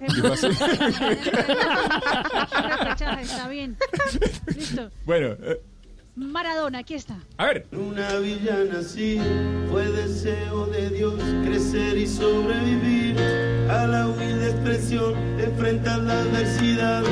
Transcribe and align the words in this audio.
Así. 0.00 0.46
Repechaje, 2.68 3.22
está 3.22 3.48
bien. 3.48 3.76
Listo. 4.54 4.90
bueno, 5.04 5.36
eh, 5.42 5.60
Maradona, 6.16 6.78
aquí 6.78 6.94
está. 6.94 7.18
a 7.36 7.46
ver. 7.46 7.66
Una 7.72 8.16
villana 8.16 8.78
así 8.80 9.20
fue 9.70 9.84
deseo 9.90 10.66
de 10.66 10.90
Dios 10.90 11.14
crecer 11.44 11.98
y 11.98 12.06
sobrevivir 12.06 13.18
a 13.70 13.86
la 13.86 14.08
humilde 14.08 14.50
expresión, 14.50 15.14
enfrentar 15.38 15.98
la 16.00 16.20
adversidad 16.20 17.02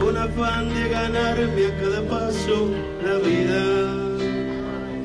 con 0.00 0.16
afán 0.16 0.72
de 0.74 0.88
ganarme 0.90 1.66
a 1.66 1.76
cada 1.80 2.02
paso 2.08 2.70
la 3.04 3.18
vida. 3.18 3.62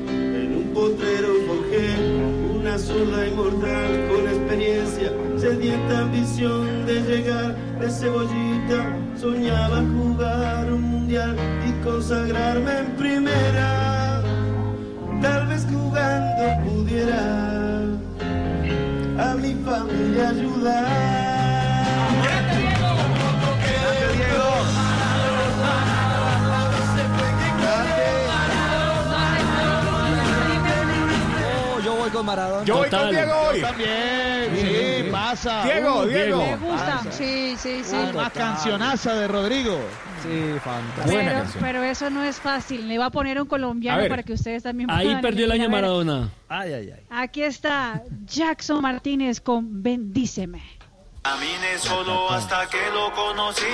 En 0.06 0.54
un 0.56 0.70
potrero 0.72 1.28
forjé 1.46 1.96
una 2.54 2.78
sola 2.78 3.26
inmortal 3.26 4.08
con 4.08 4.28
experiencia, 4.28 5.12
sedienta 5.40 6.00
ambición 6.00 6.86
de 6.86 7.00
llegar 7.02 7.54
de 7.80 7.90
cebollita. 7.90 8.80
Soñaba 9.16 9.82
jugar 9.96 10.72
un 10.72 10.82
mundial 10.82 11.36
y 11.66 11.84
consagrarme 11.84 12.78
en 12.78 12.86
primera. 12.96 14.22
Tal 15.22 15.46
vez 15.46 15.66
jugando 15.70 16.44
pudiera 16.64 17.82
a 19.18 19.34
mi 19.34 19.54
familia 19.64 20.28
ayudar. 20.30 21.27
Con 32.18 32.26
Maradona. 32.26 32.64
Yo 32.64 32.76
voy 32.76 32.90
Total. 32.90 33.04
con 33.06 33.10
Diego 33.14 33.40
hoy. 33.48 33.60
También, 33.62 34.56
sí, 34.56 35.08
pasa. 35.10 35.64
Diego, 35.64 36.00
Uh, 36.00 36.06
Diego. 36.06 36.38
Me 36.38 36.56
gusta. 36.56 37.02
Sí, 37.10 37.56
sí, 37.58 37.82
sí. 37.84 37.96
Además, 37.96 38.32
cancionaza 38.32 39.14
de 39.14 39.28
Rodrigo. 39.28 39.78
Sí, 40.22 40.54
fantástico. 40.64 41.16
Pero, 41.16 41.42
pero 41.60 41.82
eso 41.84 42.10
no 42.10 42.24
es 42.24 42.36
fácil. 42.40 42.88
Le 42.88 42.98
va 42.98 43.06
a 43.06 43.10
poner 43.10 43.40
un 43.40 43.46
colombiano 43.46 44.00
ver. 44.00 44.08
para 44.10 44.22
que 44.24 44.32
ustedes 44.32 44.62
también 44.64 44.90
Ahí 44.90 45.06
puedan 45.06 45.20
perdió 45.22 45.44
el 45.46 45.52
año 45.52 45.68
Maradona. 45.70 46.28
Ay, 46.48 46.72
ay, 46.72 46.90
ay. 46.96 47.02
Aquí 47.10 47.42
está 47.42 48.02
Jackson 48.26 48.82
Martínez 48.82 49.40
con 49.40 49.82
Bendíceme. 49.82 50.62
Caminé 51.22 51.78
solo 51.78 52.30
hasta 52.30 52.66
que 52.68 52.78
lo 52.92 53.12
conocí. 53.12 53.64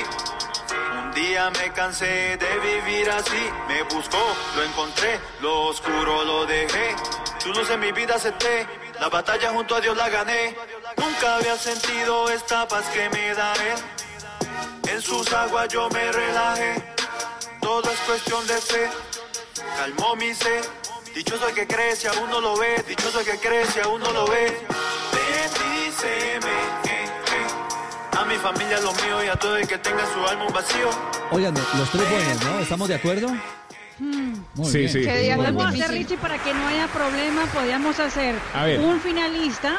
Un 1.02 1.12
día 1.14 1.50
me 1.50 1.72
cansé 1.72 2.36
de 2.36 2.58
vivir 2.60 3.08
así. 3.10 3.36
Me 3.68 3.82
buscó, 3.84 4.18
lo 4.56 4.62
encontré, 4.64 5.18
lo 5.40 5.68
oscuro 5.68 6.24
lo 6.24 6.46
dejé. 6.46 6.94
Su 7.44 7.52
luz 7.52 7.68
en 7.68 7.78
mi 7.80 7.92
vida 7.92 8.14
acepté. 8.14 8.66
La 8.98 9.10
batalla 9.10 9.50
junto 9.50 9.76
a 9.76 9.80
Dios 9.82 9.94
la 9.98 10.08
gané. 10.08 10.56
Nunca 10.96 11.36
había 11.36 11.58
sentido 11.58 12.30
esta 12.30 12.66
paz 12.66 12.86
que 12.86 13.10
me 13.10 13.34
da 13.34 13.52
Él. 13.52 14.90
En 14.90 15.02
sus 15.02 15.30
aguas 15.30 15.68
yo 15.68 15.90
me 15.90 16.10
relajé. 16.10 16.82
Todo 17.60 17.90
es 17.90 17.98
cuestión 18.00 18.46
de 18.46 18.54
fe. 18.54 18.88
Calmó 19.76 20.16
mi 20.16 20.32
sed. 20.34 20.64
Dichoso 21.14 21.46
el 21.46 21.54
que 21.54 21.66
crece, 21.66 22.08
aún 22.08 22.30
no 22.30 22.40
lo 22.40 22.56
ve. 22.56 22.82
Dichoso 22.88 23.20
el 23.20 23.26
que 23.26 23.38
crece, 23.38 23.82
aún 23.82 24.00
no 24.00 24.10
lo 24.10 24.26
ve. 24.26 24.66
Bendíceme. 25.12 26.50
eh, 26.84 27.04
eh. 27.04 28.16
A 28.18 28.24
mi 28.24 28.36
familia, 28.36 28.80
lo 28.80 28.92
mío 28.94 29.22
y 29.22 29.28
a 29.28 29.36
todo 29.36 29.58
el 29.58 29.68
que 29.68 29.76
tenga 29.76 30.02
su 30.14 30.26
alma 30.26 30.46
un 30.46 30.52
vacío. 30.54 30.88
Oigan, 31.30 31.52
los 31.76 31.90
tres 31.90 32.10
buenos, 32.10 32.42
¿no? 32.42 32.58
¿Estamos 32.60 32.88
de 32.88 32.94
acuerdo? 32.94 33.28
Sí, 34.64 34.88
sí. 34.88 35.00
Qué 35.02 35.18
día 35.20 35.36
tan 35.36 35.54
Podemos 35.54 35.66
hacer. 35.66 35.90
Richie, 35.90 36.16
para 36.16 36.42
que 36.42 36.52
no 36.52 36.66
haya 36.66 36.86
problema, 36.88 37.46
podríamos 37.52 37.98
hacer 38.00 38.34
A 38.54 38.64
ver. 38.64 38.80
un 38.80 39.00
finalista 39.00 39.74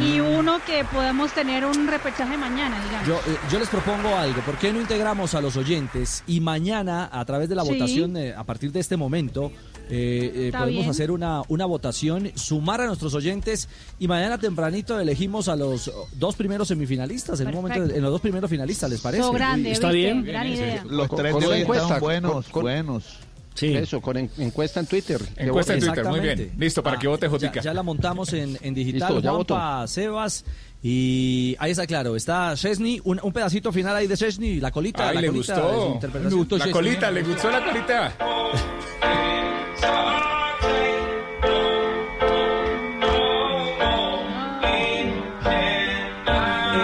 y 0.00 0.18
Mm. 0.20 0.38
uno 0.38 0.58
que 0.66 0.84
podamos 0.84 1.32
tener 1.32 1.64
un 1.64 1.86
repechaje 1.86 2.36
mañana, 2.36 2.82
digamos. 2.84 3.06
Yo, 3.08 3.16
eh, 3.32 3.36
yo 3.50 3.58
les 3.58 3.68
propongo 3.68 4.16
algo. 4.16 4.40
¿Por 4.42 4.56
qué 4.56 4.72
no 4.72 4.80
integramos 4.80 5.34
a 5.34 5.40
los 5.40 5.56
oyentes 5.56 6.24
y 6.26 6.40
mañana, 6.40 7.08
a 7.12 7.24
través 7.24 7.48
de 7.48 7.54
la 7.54 7.62
Sí. 7.64 7.72
votación, 7.72 8.16
eh, 8.16 8.34
a 8.34 8.42
partir 8.44 8.72
de 8.72 8.80
este 8.80 8.96
momento, 8.96 9.52
eh, 9.90 10.32
eh, 10.34 10.50
podemos 10.52 10.70
bien. 10.70 10.90
hacer 10.90 11.10
una, 11.10 11.42
una 11.48 11.66
votación, 11.66 12.32
sumar 12.34 12.80
a 12.80 12.86
nuestros 12.86 13.12
oyentes 13.14 13.68
y 13.98 14.08
mañana 14.08 14.38
tempranito 14.38 14.98
elegimos 14.98 15.48
a 15.48 15.56
los 15.56 15.92
dos 16.14 16.34
primeros 16.36 16.68
semifinalistas, 16.68 17.38
en, 17.40 17.48
un 17.48 17.54
momento, 17.54 17.94
en 17.94 18.02
los 18.02 18.10
dos 18.12 18.20
primeros 18.20 18.48
finalistas, 18.48 18.90
¿les 18.90 19.00
parece? 19.00 19.22
So 19.22 19.32
grande, 19.32 19.70
¿Está 19.72 19.90
bien? 19.90 20.24
Gran 20.24 20.46
idea. 20.46 20.84
Los 20.88 21.08
tres 21.10 21.36
de 21.38 21.46
hoy 21.46 21.60
encuesta, 21.60 21.84
están 21.86 22.00
buenos, 22.00 22.32
con- 22.32 22.42
con- 22.50 22.62
buenos. 22.62 23.18
Sí. 23.54 23.74
Eso, 23.76 24.00
con 24.00 24.16
en- 24.16 24.30
encuesta 24.38 24.80
en 24.80 24.86
Twitter. 24.86 25.20
Encuesta 25.36 25.74
en. 25.74 25.80
Twitter, 25.80 26.04
muy 26.06 26.20
bien. 26.20 26.52
Listo, 26.58 26.82
para 26.82 26.98
que 26.98 27.06
vote 27.08 27.26
ya, 27.26 27.30
Jotica. 27.30 27.60
ya 27.60 27.74
la 27.74 27.82
montamos 27.82 28.32
en, 28.32 28.58
en 28.62 28.74
digital, 28.74 29.14
Listo, 29.14 29.20
ya 29.22 29.30
Juanpa, 29.32 29.86
Sebas. 29.86 30.44
Y 30.82 31.54
ahí 31.60 31.70
está 31.70 31.86
claro, 31.86 32.16
está 32.16 32.54
Chesney, 32.56 33.00
un, 33.04 33.20
un 33.22 33.32
pedacito 33.32 33.70
final 33.72 33.94
ahí 33.94 34.08
de 34.08 34.16
Chesney, 34.16 34.58
la 34.58 34.72
colita, 34.72 35.10
Ay, 35.10 35.14
la 35.16 35.20
le 35.20 35.26
colita 35.28 35.60
gustó. 35.60 35.90
interpretación. 35.94 36.32
Me 36.32 36.38
gustó 36.38 36.58
La 36.58 36.64
Chesney. 36.64 36.72
colita, 36.72 37.10
le 37.12 37.22
gustó 37.22 37.50
la 37.50 37.64
colita. 37.64 38.16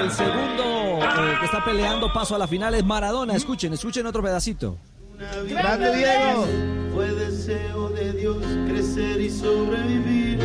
El 0.01 0.11
segundo 0.13 0.99
eh, 1.03 1.37
que 1.41 1.45
está 1.47 1.65
peleando 1.65 2.13
paso 2.13 2.35
a 2.35 2.39
la 2.39 2.47
final 2.47 2.75
es 2.75 2.85
Maradona. 2.85 3.35
Escuchen, 3.35 3.73
escuchen 3.73 4.07
otro 4.07 4.23
pedacito. 4.23 4.77
Grande 5.19 5.97
Diego. 5.97 6.47
Fue 6.95 7.09
deseo 7.13 7.89
de 7.91 8.13
Dios 8.13 8.37
crecer 8.69 9.21
y 9.21 9.31
sobrevivir 9.31 10.41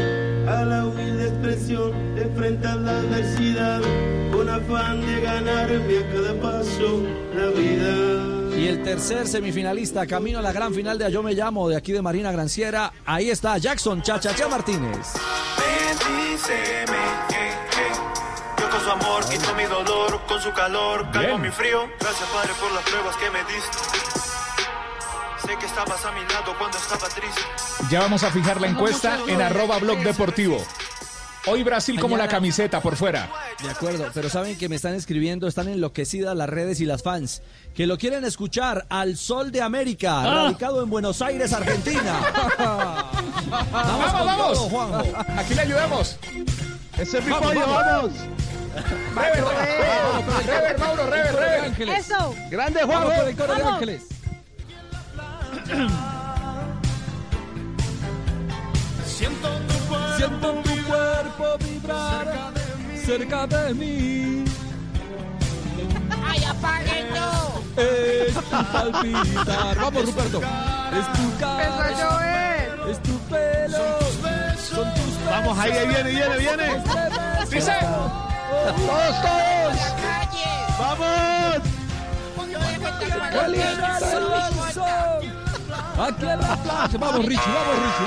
a 0.47 0.65
la 0.65 0.85
humilde 0.85 1.27
expresión, 1.27 1.91
enfrentar 2.17 2.77
la 2.77 2.97
adversidad 2.97 3.81
con 4.31 4.49
afán 4.49 5.01
de 5.05 5.21
ganarme 5.21 5.97
a 5.99 6.11
cada 6.11 6.41
paso 6.41 7.01
la 7.35 7.47
vida. 7.47 8.57
Y 8.57 8.67
el 8.67 8.83
tercer 8.83 9.27
semifinalista, 9.27 10.05
camino 10.07 10.39
a 10.39 10.41
la 10.41 10.51
gran 10.51 10.73
final 10.73 10.97
de 10.97 11.05
A 11.05 11.09
Yo 11.09 11.21
Me 11.23 11.33
Llamo, 11.33 11.69
de 11.69 11.75
aquí 11.75 11.91
de 11.91 12.01
Marina 12.01 12.31
Granciera. 12.31 12.91
Ahí 13.05 13.29
está 13.29 13.57
Jackson 13.57 14.01
Chachacha 14.01 14.47
Martínez. 14.47 15.13
Bendíceme. 15.57 16.97
eh, 17.29 17.53
eh. 17.77 17.91
Yo 18.59 18.69
con 18.69 18.79
su 18.81 18.89
amor 18.89 19.23
quito 19.29 19.55
mi 19.55 19.63
dolor, 19.63 20.19
con 20.27 20.41
su 20.41 20.51
calor 20.51 21.09
calmo 21.11 21.37
mi 21.37 21.49
frío. 21.49 21.83
Gracias 21.99 22.29
Padre 22.29 22.51
por 22.59 22.71
las 22.73 22.83
pruebas 22.83 23.15
que 23.17 23.29
me 23.31 23.39
diste. 23.39 24.02
Sé 25.45 25.57
que 25.59 25.65
estabas 25.65 26.05
a 26.05 26.11
mi 26.11 26.21
lado 26.21 26.53
cuando 26.57 26.77
estaba 26.77 27.07
triste. 27.09 27.41
Ya 27.89 27.99
vamos 28.01 28.23
a 28.23 28.31
fijar 28.31 28.61
la 28.61 28.67
encuesta 28.67 29.19
en 29.27 29.41
arroba 29.41 29.77
blog 29.79 29.99
deportivo. 29.99 30.57
Hoy 31.45 31.61
Brasil 31.63 31.99
como 31.99 32.15
la 32.15 32.29
camiseta 32.29 32.79
por 32.79 32.95
fuera. 32.95 33.29
De 33.61 33.69
acuerdo, 33.69 34.09
pero 34.13 34.29
saben 34.29 34.57
que 34.57 34.69
me 34.69 34.77
están 34.77 34.93
escribiendo, 34.93 35.45
están 35.49 35.67
enloquecidas 35.67 36.33
las 36.37 36.47
redes 36.47 36.79
y 36.79 36.85
las 36.85 37.03
fans, 37.03 37.41
que 37.75 37.85
lo 37.85 37.97
quieren 37.97 38.23
escuchar 38.23 38.85
al 38.89 39.17
Sol 39.17 39.51
de 39.51 39.61
América, 39.61 40.21
Ah. 40.21 40.43
radicado 40.45 40.81
en 40.81 40.89
Buenos 40.89 41.21
Aires, 41.21 41.51
Argentina. 41.51 42.13
vamos, 42.57 43.71
Vamos, 43.73 44.11
con 44.13 44.25
vamos. 44.25 44.53
todo, 44.53 44.69
Juanjo. 44.69 45.03
Aquí 45.37 45.53
le 45.53 45.61
ayudamos. 45.61 46.17
Ese 46.97 47.17
es 47.17 47.25
mi 47.25 47.31
Vamos, 47.31 47.47
pollo, 47.47 47.59
vamos. 47.67 47.83
vamos. 47.85 48.13
Rever, 49.15 49.43
rever, 50.47 50.79
Mauro, 50.79 51.05
rever, 51.09 51.35
rever. 51.35 51.89
Eso. 51.99 52.33
Grande 52.49 52.79
Vamos 52.85 52.95
Juanjo. 53.03 53.19
con 53.19 53.27
el 53.29 53.35
coro 53.35 53.53
de 53.55 53.59
Vamos. 53.63 53.73
Ángeles. 53.73 54.03
Siento 59.05 60.61
tu 60.63 60.83
cuerpo 60.85 61.57
vibrar 61.59 62.53
cerca 63.03 63.47
de 63.47 63.73
mí. 63.73 64.45
¡Ay, 66.25 66.43
apáguenlo! 66.43 67.63
Es 67.75 68.33
tu 68.35 68.63
palpitar. 68.71 69.75
Vamos, 69.81 70.05
Ruperto. 70.05 70.41
Es 70.41 71.13
tu 71.13 71.23
¡Empezó 71.23 71.81
a 71.81 72.19
cara. 72.19 72.91
Es 72.91 73.01
tu 73.01 73.17
pelo. 73.29 73.99
Son 74.57 74.93
tus 74.93 75.07
besos. 75.07 75.31
Vamos, 75.31 75.57
ahí, 75.57 75.71
ahí 75.71 75.87
viene, 75.87 76.09
viene, 76.11 76.37
viene. 76.37 76.83
Dice. 77.49 77.73
Todos, 77.81 79.21
todos. 79.21 79.77
Vamos. 80.79 81.63
¡Yo 82.51 82.59
dejo 82.59 82.87
esta 82.87 83.29
¡Qué 83.31 83.49
lindo 83.49 83.85
Alonso! 83.85 85.42
Aquí 85.99 86.25
en 86.25 86.39
la 86.39 86.55
plaza. 86.57 86.97
Vamos, 86.97 87.25
Richie, 87.25 87.41
vamos, 87.53 87.75
Richie, 87.83 88.05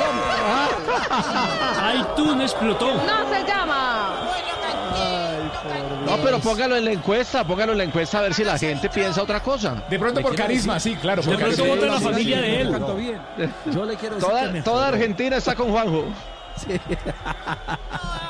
vamos. 1.15 2.11
iTunes 2.13 2.53
explotó. 2.53 2.95
No 2.95 3.29
se 3.29 3.45
llama. 3.47 4.15
No, 6.07 6.17
pero 6.23 6.39
póngalo 6.39 6.77
en 6.77 6.85
la 6.85 6.93
encuesta, 6.93 7.45
póngalo 7.45 7.73
en 7.73 7.79
la 7.79 7.85
encuesta 7.85 8.19
a 8.19 8.23
ver 8.23 8.35
si 8.35 8.45
la 8.45 8.59
gente 8.59 8.89
piensa 8.89 9.23
otra 9.23 9.41
cosa. 9.43 9.85
De 9.91 9.99
pronto 9.99 10.21
por 10.21 10.35
carisma, 10.37 10.75
decir, 10.75 10.95
sí, 10.95 10.99
claro. 11.01 11.23
De 11.23 11.37
pronto 11.37 11.65
vota 11.65 11.87
la 11.87 11.99
Sí, 11.99 12.05
familia 12.05 12.37
sí, 12.37 12.43
de 12.43 12.61
él. 12.61 12.77
bien. 12.97 13.21
Yo 13.73 13.85
le 13.85 13.97
quiero 13.97 14.17
decir 14.17 14.63
Toda, 14.63 14.89
Argentina 14.89 15.37
está 15.37 15.55
con 15.55 15.71
Juanjo. 15.71 16.05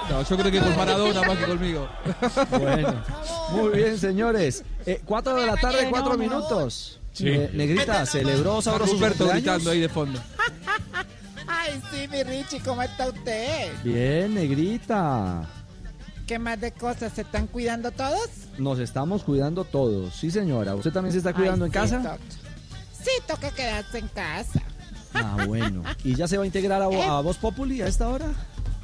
No, 0.09 0.23
yo 0.23 0.37
creo 0.37 0.53
que 0.53 0.61
con 0.61 0.77
Maradona 0.77 1.21
más 1.23 1.37
que 1.37 1.45
conmigo. 1.47 1.89
Bueno, 2.51 2.95
muy 3.51 3.71
bien, 3.71 3.99
señores. 3.99 4.65
Eh, 4.87 5.01
cuatro 5.05 5.35
de 5.35 5.47
la 5.47 5.57
tarde, 5.57 5.89
cuatro 5.91 6.13
no, 6.13 6.19
minutos. 6.19 7.01
Sí. 7.17 7.29
Eh, 7.29 7.51
Negrita, 7.55 8.05
celebró 8.05 8.61
sabroso 8.61 8.93
cumpleaños? 8.93 9.33
gritando 9.33 9.71
ahí 9.71 9.81
de 9.81 9.89
fondo. 9.89 10.21
¡Ay, 11.47 11.81
sí, 11.91 12.07
mi 12.09 12.23
Richie! 12.23 12.61
¿Cómo 12.61 12.83
está 12.83 13.09
usted? 13.09 13.73
Bien, 13.83 14.35
Negrita. 14.35 15.49
¿qué 16.27 16.39
más 16.39 16.61
de 16.61 16.73
cosas? 16.73 17.13
¿Se 17.15 17.23
están 17.23 17.47
cuidando 17.47 17.91
todos? 17.91 18.29
Nos 18.59 18.81
estamos 18.81 19.23
cuidando 19.23 19.65
todos. 19.65 20.13
Sí, 20.15 20.31
señora. 20.31 20.75
¿Usted 20.75 20.93
también 20.93 21.13
se 21.13 21.19
está 21.19 21.33
cuidando 21.33 21.65
Ay, 21.65 21.69
en 21.69 21.73
sí, 21.73 21.79
casa? 21.79 22.19
Sí, 23.03 23.11
toca 23.27 23.51
quedarse 23.51 23.99
en 23.99 24.09
casa. 24.09 24.61
Ah, 25.15 25.45
bueno. 25.47 25.85
¿Y 26.05 26.15
ya 26.17 26.29
se 26.29 26.37
va 26.37 26.43
a 26.43 26.47
integrar 26.47 26.83
a, 26.83 26.87
a 26.87 27.21
Voz 27.23 27.39
Populi 27.39 27.81
a 27.81 27.87
esta 27.87 28.09
hora? 28.09 28.27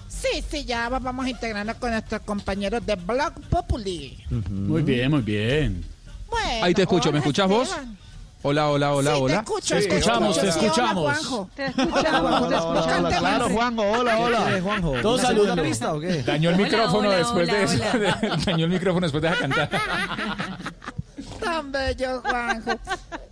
Sí, 0.08 0.42
sí, 0.48 0.64
ya 0.64 0.88
vamos 0.88 1.26
integrando 1.26 1.74
con 1.78 1.90
nuestros 1.90 2.22
compañeros 2.22 2.86
de 2.86 2.94
Blog 2.94 3.34
Populi. 3.50 4.24
Muy 4.48 4.82
bien, 4.82 5.10
muy 5.10 5.20
bien. 5.20 5.84
Bueno, 6.30 6.64
Ahí 6.64 6.72
te 6.72 6.82
escucho, 6.82 7.12
¿me 7.12 7.18
escuchas 7.18 7.48
vos? 7.48 7.68
Esteban. 7.68 7.98
Hola, 8.44 8.70
hola, 8.70 8.92
hola, 8.92 9.10
sí, 9.12 9.16
te 9.18 9.22
hola. 9.24 9.34
escucho, 9.36 9.74
te 9.76 9.80
te 9.86 9.96
escuchamos, 9.98 10.34
te 10.34 10.40
hola, 10.40 10.50
escuchamos. 10.50 11.04
Juanjo. 11.04 11.50
Te 11.54 11.66
escuchamos, 11.66 12.48
te 12.48 12.54
escuchamos. 12.56 12.86
Cante 12.86 13.16
Claro. 13.18 13.48
Juanjo, 13.50 13.82
hola, 13.82 14.16
¿Qué, 14.16 14.22
hola. 14.22 14.60
Juanjo? 14.62 14.92
Todos 15.00 15.20
¿Una 15.20 15.28
segunda 15.28 15.28
saludando. 15.28 15.62
pista 15.62 15.94
o 15.94 16.00
qué? 16.00 16.22
Dañó 16.24 16.50
el 16.50 16.56
micrófono 16.56 17.08
hola, 17.08 17.18
después 17.18 17.46
de 17.46 17.52
hola, 17.52 17.62
eso. 17.62 18.36
Dañó 18.50 18.64
el 18.64 18.70
micrófono 18.70 19.00
después 19.06 19.22
de 19.22 19.28
esa 19.28 19.38
cantar. 19.38 19.70
Tan 21.40 21.70
bello, 21.72 22.20
Juanjo. 22.22 22.70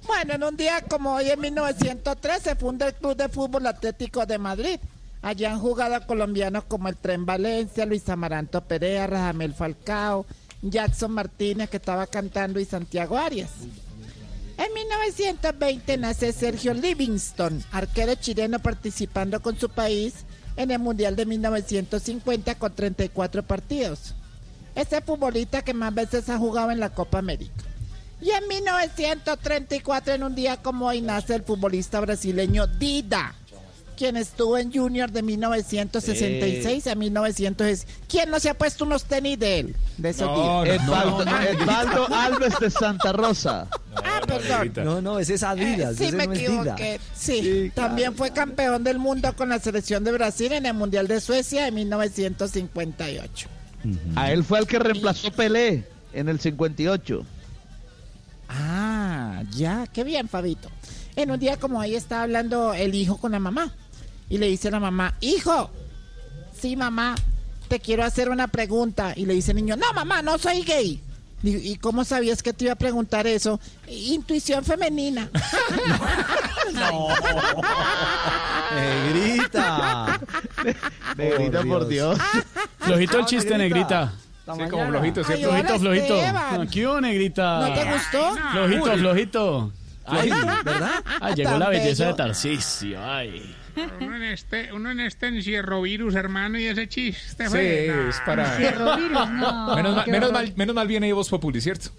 Bueno, 0.07 0.35
en 0.35 0.45
un 0.45 0.57
día 0.57 0.81
como 0.89 1.15
hoy, 1.15 1.31
en 1.31 1.41
1903, 1.41 2.43
se 2.43 2.55
funda 2.57 2.87
el 2.87 2.95
Club 2.95 3.17
de 3.17 3.29
Fútbol 3.29 3.67
Atlético 3.67 4.27
de 4.27 4.39
Madrid. 4.39 4.79
Allí 5.23 5.45
han 5.45 5.59
jugado 5.61 6.07
colombianos 6.07 6.65
como 6.65 6.89
el 6.89 6.97
Tren 6.97 7.27
Valencia, 7.27 7.85
Luis 7.85 8.09
Amaranto 8.09 8.61
Perea, 8.63 9.07
Radamel 9.09 9.55
Falcao, 9.55 10.25
Jackson 10.63 11.13
Martínez, 11.13 11.69
que 11.69 11.77
estaba 11.79 12.07
cantando, 12.07 12.59
y 12.61 12.65
Santiago 12.65 13.19
Arias. 13.19 13.51
En 14.61 14.75
1920 14.75 15.97
nace 15.97 16.35
Sergio 16.35 16.75
Livingston, 16.75 17.65
arquero 17.73 18.15
chileno 18.17 18.59
participando 18.59 19.41
con 19.41 19.59
su 19.59 19.71
país 19.71 20.27
en 20.55 20.71
el 20.71 20.79
Mundial 20.79 21.17
de 21.17 21.25
1950 21.25 22.57
con 22.57 22.75
34 22.75 23.43
partidos. 23.43 24.15
Es 24.75 24.93
el 24.93 25.03
futbolista 25.03 25.63
que 25.63 25.73
más 25.73 25.95
veces 25.95 26.29
ha 26.29 26.37
jugado 26.37 26.71
en 26.73 26.79
la 26.79 26.91
Copa 26.91 27.21
América. 27.21 27.65
Y 28.21 28.33
en 28.33 28.47
1934, 28.49 30.13
en 30.13 30.25
un 30.25 30.35
día 30.35 30.59
como 30.59 30.89
hoy, 30.89 31.01
nace 31.01 31.37
el 31.37 31.43
futbolista 31.43 31.99
brasileño 32.01 32.67
Dida, 32.67 33.35
quien 34.01 34.17
estuvo 34.17 34.57
en 34.57 34.73
Junior 34.73 35.11
de 35.13 35.21
1966 35.23 36.87
a 36.87 36.95
1900. 36.95 37.87
¿Quién 38.09 38.31
no 38.31 38.41
se 38.41 38.49
ha 38.49 38.55
puesto 38.55 38.87
unos 38.87 39.05
tenis 39.05 39.39
de 39.39 39.59
él? 39.61 39.77
De 39.99 40.09
esos 40.09 40.27
No, 40.27 40.65
días. 40.65 40.83
Edvaldo, 40.83 41.23
Edvaldo 41.23 42.07
Alves 42.15 42.59
de 42.59 42.71
Santa 42.71 43.13
Rosa. 43.13 43.69
Ah, 44.03 44.21
perdón. 44.25 44.73
No, 44.85 45.03
no, 45.03 45.19
ese 45.19 45.35
es 45.35 45.43
Adidas. 45.43 45.97
Sí, 45.97 46.05
ese 46.05 46.17
me 46.17 46.27
no 46.29 46.33
equivoqué. 46.33 47.01
Sí, 47.15 47.41
Sí, 47.43 47.71
claro. 47.75 47.89
también 47.89 48.15
fue 48.15 48.31
campeón 48.33 48.85
del 48.85 48.99
mundo 48.99 49.35
con 49.37 49.49
la 49.49 49.59
selección 49.59 50.05
de 50.05 50.13
Brasil 50.13 50.53
en 50.53 50.65
el 50.65 50.75
Mundial 50.75 51.09
de 51.09 51.21
Suecia 51.21 51.65
de 51.65 51.73
1958. 51.73 53.49
A 54.15 54.31
él 54.33 54.45
fue 54.45 54.61
el 54.61 54.67
que 54.67 54.79
reemplazó 54.79 55.31
Pelé 55.33 55.85
en 56.13 56.29
el 56.29 56.39
58. 56.41 57.27
Ah, 58.49 59.43
ya, 59.51 59.87
qué 59.93 60.05
bien, 60.05 60.29
Fabito. 60.29 60.71
En 61.17 61.31
un 61.33 61.41
día 61.41 61.59
como 61.59 61.81
hoy 61.81 61.97
estaba 61.97 62.23
hablando 62.23 62.73
el 62.73 62.95
hijo 62.95 63.17
con 63.19 63.33
la 63.33 63.41
mamá 63.41 63.75
y 64.31 64.39
le 64.39 64.47
dice 64.47 64.69
a 64.69 64.71
la 64.71 64.81
mamá, 64.81 65.15
hijo, 65.21 65.71
sí, 66.59 66.77
mamá, 66.77 67.17
te 67.69 67.81
quiero 67.81 68.05
hacer 68.05 68.31
una 68.31 68.47
pregunta. 68.49 69.13
Y 69.17 69.27
le 69.27 69.35
dice 69.35 69.51
el 69.51 69.59
niño, 69.59 69.77
no, 69.77 69.93
mamá, 69.93 70.23
no 70.23 70.39
soy 70.39 70.63
gay. 70.63 71.03
¿Y, 71.43 71.77
cómo 71.77 72.05
sabías 72.05 72.43
que 72.43 72.53
te 72.53 72.65
iba 72.65 72.75
a 72.75 72.77
preguntar 72.77 73.27
eso? 73.27 73.59
Intuición 73.89 74.63
femenina. 74.63 75.31
Negrita. 78.75 80.21
Negrita, 81.17 81.63
por 81.63 81.89
Dios. 81.89 82.19
Flojito 82.79 83.19
el 83.19 83.27
chiste, 83.27 83.57
negrita. 83.59 84.13
Sí, 84.45 84.63
como 84.69 84.89
flojito, 84.89 85.23
hola, 85.23 85.37
Flojito, 85.37 85.79
flojito. 85.79 86.15
Hubo, 86.17 87.01
negrita. 87.01 87.69
¿No 87.69 87.75
te 87.75 87.85
gustó? 87.93 88.35
Flojito, 88.53 88.93
flojito. 88.99 89.73
Ay, 90.07 90.31
¿Verdad? 90.65 91.03
llegó 91.35 91.59
la 91.59 91.69
belleza 91.69 92.07
de 92.07 92.15
Tarcisio. 92.15 93.01
Ay. 93.03 93.57
Uno 94.01 94.17
en 94.17 94.23
este, 94.23 94.73
uno 94.73 94.91
en 94.91 95.01
este 95.01 95.29
encierro 95.29 95.83
virus, 95.83 96.15
hermano, 96.15 96.59
y 96.59 96.65
ese 96.67 96.89
chiste 96.89 97.45
Sí, 97.45 97.51
fue. 97.51 98.09
es 98.09 98.21
para. 98.27 98.59
No. 98.89 99.77
Menos 99.77 99.95
mal, 99.97 100.07
menos, 100.09 100.33
mal, 100.33 100.53
menos 100.57 100.75
mal 100.75 100.89
viene 100.89 101.07
ahí 101.07 101.13
Voz 101.13 101.29
Populi, 101.29 101.61
¿cierto? 101.61 101.91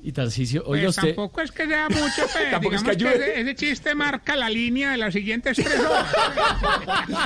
Y 0.00 0.12
Tarcisio, 0.12 0.62
Pues 0.64 0.78
oiga 0.78 0.90
usted. 0.90 1.08
tampoco 1.08 1.40
es 1.40 1.50
que 1.50 1.66
sea 1.66 1.88
mucho, 1.88 2.22
pero 2.32 2.50
Tampoco 2.52 2.76
es 2.76 2.82
digamos 2.82 2.84
que 2.84 2.84
que, 2.84 2.90
ayude. 3.08 3.30
ese, 3.32 3.40
ese 3.40 3.54
chiste 3.56 3.94
marca 3.96 4.36
la 4.36 4.48
línea 4.48 4.92
de 4.92 4.96
las 4.96 5.12
siguientes 5.12 5.56
tres 5.56 5.80
horas. 5.80 6.06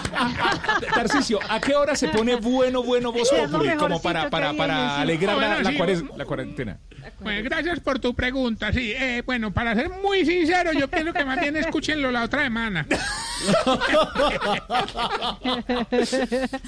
Tarcicio, 0.94 1.38
¿a 1.48 1.60
qué 1.60 1.74
hora 1.74 1.94
se 1.94 2.08
pone 2.08 2.34
bueno, 2.36 2.82
bueno 2.82 3.12
Voz 3.12 3.30
es 3.32 3.50
lo 3.50 3.58
Populi? 3.58 3.76
Como 3.76 4.00
para, 4.00 4.30
para, 4.30 4.52
para 4.54 5.00
alegrar 5.00 5.36
la, 5.36 5.46
Bueno, 5.48 5.62
la 5.62 5.70
sí, 5.70 5.76
cuares- 5.76 6.02
no. 6.02 6.16
la 6.16 6.24
cuarentena. 6.24 6.78
Pues 7.22 7.44
gracias 7.44 7.80
por 7.80 7.98
tu 7.98 8.14
pregunta, 8.14 8.72
sí. 8.72 8.92
Eh, 8.96 9.22
bueno, 9.24 9.52
para 9.52 9.74
ser 9.74 9.88
muy 9.90 10.24
sincero, 10.26 10.72
yo 10.72 10.88
pienso 10.88 11.12
que 11.12 11.24
más 11.24 11.40
bien 11.40 11.56
escúchenlo 11.56 12.10
la 12.10 12.24
otra 12.24 12.42
semana. 12.42 12.86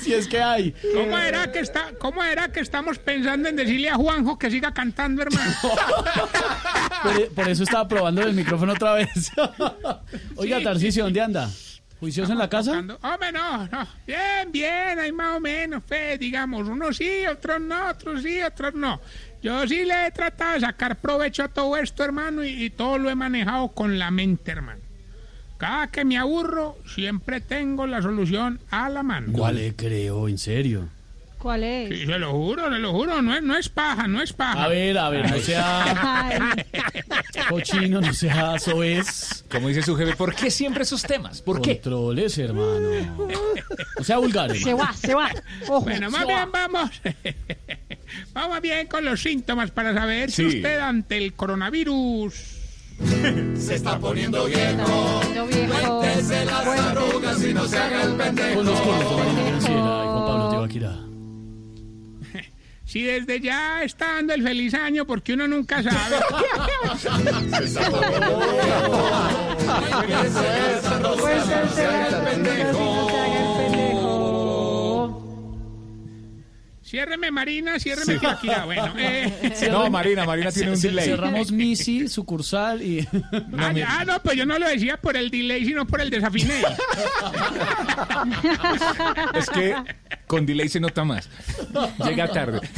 Si 0.00 0.12
es 0.14 0.26
que 0.28 0.40
hay. 0.40 0.72
¿Cómo 0.94 1.16
era 1.18 1.50
que 1.52 1.60
está, 1.60 1.90
cómo 1.98 2.22
era 2.22 2.48
que 2.48 2.60
estamos 2.60 2.98
pensando 2.98 3.48
en 3.48 3.56
decirle 3.56 3.90
a 3.90 3.94
Juanjo 3.94 4.38
que 4.38 4.50
siga 4.50 4.72
cantando, 4.72 5.22
hermano? 5.22 5.52
Por, 7.02 7.34
por 7.34 7.48
eso 7.48 7.64
estaba 7.64 7.86
probando 7.86 8.22
el 8.22 8.32
micrófono 8.32 8.72
otra 8.72 8.94
vez. 8.94 9.30
Oiga, 10.36 10.58
Sí, 10.58 10.64
Tarcisio, 10.64 11.04
¿dónde 11.04 11.20
anda? 11.20 11.50
¿Juicioso 12.00 12.32
en 12.32 12.38
la 12.38 12.48
casa? 12.48 12.70
Cuando- 12.72 12.98
Hombre, 13.02 13.30
no, 13.32 13.66
no. 13.68 13.86
Bien, 14.06 14.50
bien, 14.50 14.98
hay 14.98 15.12
más 15.12 15.36
o 15.36 15.40
menos, 15.40 15.82
fe, 15.84 16.16
digamos. 16.16 16.66
Unos 16.66 16.96
sí, 16.96 17.26
otros 17.26 17.60
no, 17.60 17.88
otros 17.90 18.22
sí, 18.22 18.40
otros 18.42 18.74
no. 18.74 19.00
Yo 19.44 19.68
sí 19.68 19.84
le 19.84 20.06
he 20.06 20.10
tratado 20.10 20.54
de 20.54 20.60
sacar 20.60 20.96
provecho 20.96 21.42
a 21.44 21.48
todo 21.48 21.76
esto, 21.76 22.02
hermano, 22.02 22.42
y, 22.44 22.64
y 22.64 22.70
todo 22.70 22.96
lo 22.96 23.10
he 23.10 23.14
manejado 23.14 23.68
con 23.68 23.98
la 23.98 24.10
mente, 24.10 24.50
hermano. 24.50 24.80
Cada 25.58 25.88
que 25.88 26.04
me 26.04 26.16
aburro, 26.16 26.78
siempre 26.86 27.42
tengo 27.42 27.86
la 27.86 28.00
solución 28.00 28.58
a 28.70 28.88
la 28.88 29.02
mano. 29.02 29.32
¿Cuál 29.32 29.56
le 29.56 29.74
creo? 29.76 30.28
¿En 30.28 30.38
serio? 30.38 30.88
¿Cuál 31.38 31.62
es? 31.62 31.90
Sí, 31.90 32.06
se 32.06 32.18
lo 32.18 32.32
juro, 32.32 32.72
se 32.72 32.78
lo 32.78 32.90
juro, 32.92 33.20
no 33.20 33.34
es, 33.36 33.42
no 33.42 33.54
es 33.54 33.68
paja, 33.68 34.08
no 34.08 34.22
es 34.22 34.32
paja. 34.32 34.64
A 34.64 34.68
ver, 34.68 34.96
a 34.96 35.10
ver, 35.10 35.30
no 35.30 35.36
sea 35.36 36.56
cochino, 37.50 38.00
no 38.00 38.14
sea 38.14 38.58
soez. 38.58 39.44
Como 39.50 39.68
dice 39.68 39.82
su 39.82 39.94
jefe, 39.94 40.16
¿por 40.16 40.34
qué 40.34 40.50
siempre 40.50 40.84
esos 40.84 41.02
temas? 41.02 41.42
¿Por 41.42 41.60
qué? 41.60 41.74
Controles, 41.80 42.38
hermano. 42.38 43.28
O 43.98 44.04
sea, 44.04 44.16
vulgar. 44.16 44.56
se 44.56 44.72
va, 44.72 44.90
se 44.94 45.14
va. 45.14 45.30
Ojo, 45.68 45.82
Bueno, 45.82 46.10
más 46.10 46.26
bien 46.26 46.38
va. 46.38 46.66
vamos. 46.68 46.90
Vamos 48.32 48.60
bien 48.60 48.86
con 48.86 49.04
los 49.04 49.20
síntomas 49.22 49.70
para 49.70 49.92
saber 49.94 50.30
Sí. 50.30 50.50
si 50.50 50.56
usted 50.56 50.78
ante 50.78 51.16
el 51.18 51.34
coronavirus. 51.34 52.34
Lo 54.38 54.44
viejo. 54.46 56.00
Cuéntese. 56.00 56.44
Con 58.54 58.66
los 58.66 58.80
coros 58.80 59.10
de 59.10 59.16
María 59.24 59.50
Graciela 59.50 60.02
y 60.04 60.06
Juan 60.08 60.26
Pablo 60.26 60.48
Tibaquirá. 60.50 60.96
Si 62.86 63.02
desde 63.02 63.40
ya 63.40 63.82
está 63.82 64.12
dando 64.16 64.34
el 64.34 64.42
feliz 64.44 64.72
año, 64.74 65.04
porque 65.06 65.32
uno 65.32 65.48
nunca 65.48 65.82
sabe. 65.82 66.16
Cuéntese 71.20 71.84
las 71.84 72.14
pendejas 72.24 72.76
y 72.76 72.76
no 72.76 72.84
se 72.84 72.94
haga 72.94 73.08
el 73.08 73.13
Ciérreme 76.94 77.32
Marina, 77.32 77.80
ciérreme 77.80 78.20
Tibaquirá. 78.20 78.66
Bueno, 78.66 78.94
eh, 78.96 79.52
No, 79.68 79.90
Marina, 79.90 80.24
Marina 80.24 80.52
tiene 80.52 80.74
un 80.74 80.80
delay. 80.80 81.04
Cerramos 81.06 81.50
Misi, 81.50 82.06
sucursal 82.06 82.82
y. 82.82 83.00
ah, 83.58 83.74
ah, 83.88 84.04
no, 84.06 84.22
pues 84.22 84.36
yo 84.36 84.46
no 84.46 84.56
lo 84.60 84.68
decía 84.68 84.96
por 84.96 85.16
el 85.16 85.28
delay, 85.28 85.64
sino 85.64 85.88
por 85.88 86.00
el 86.00 86.08
desafiné. 86.08 86.62
Es 89.34 89.50
que 89.50 89.74
con 90.28 90.46
delay 90.46 90.68
se 90.68 90.78
nota 90.78 91.02
más. 91.04 91.28
Llega 92.04 92.28
tarde. 92.28 92.60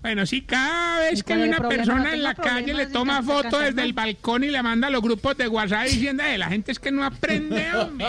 Bueno, 0.00 0.26
sí, 0.26 0.42
cada 0.42 0.98
vez 0.98 1.20
¿Y 1.20 1.22
que 1.22 1.32
hay 1.32 1.48
una 1.48 1.56
problema? 1.56 1.82
persona 1.82 2.04
No 2.04 2.12
en 2.12 2.22
la 2.22 2.34
calle 2.34 2.74
le 2.74 2.86
toma 2.88 3.22
foto 3.22 3.58
desde 3.58 3.82
el 3.82 3.94
balcón 3.94 4.44
y 4.44 4.48
le 4.48 4.62
manda 4.62 4.88
a 4.88 4.90
los 4.90 5.00
grupos 5.00 5.34
de 5.38 5.48
WhatsApp 5.48 5.86
diciendo, 5.86 6.22
eh, 6.22 6.36
la 6.36 6.48
gente 6.48 6.72
es 6.72 6.78
que 6.78 6.92
no 6.92 7.04
aprende, 7.04 7.74
hombre. 7.74 8.06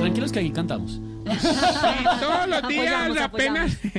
Tranquilos 0.00 0.32
que 0.32 0.40
aquí 0.40 0.50
cantamos. 0.50 1.00
todos 2.20 2.48
los 2.48 2.68
días 2.68 2.94
Apoyamos, 2.94 3.18
apenas... 3.18 3.78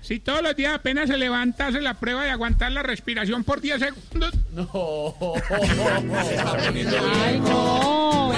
Si 0.00 0.18
todos 0.18 0.42
los 0.42 0.56
días 0.56 0.74
apenas 0.74 1.08
se 1.08 1.18
levanta, 1.18 1.66
hace 1.66 1.82
la 1.82 1.94
prueba 1.94 2.24
de 2.24 2.30
aguantar 2.30 2.72
la 2.72 2.82
respiración 2.82 3.44
por 3.44 3.60
10 3.60 3.80
segundos. 3.80 4.32
Ay, 7.22 7.38
no. 7.40 8.32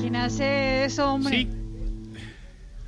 ¿Quién 0.00 0.16
hace 0.16 0.84
eso, 0.84 1.12
hombre? 1.12 1.38
Sí. 1.38 1.59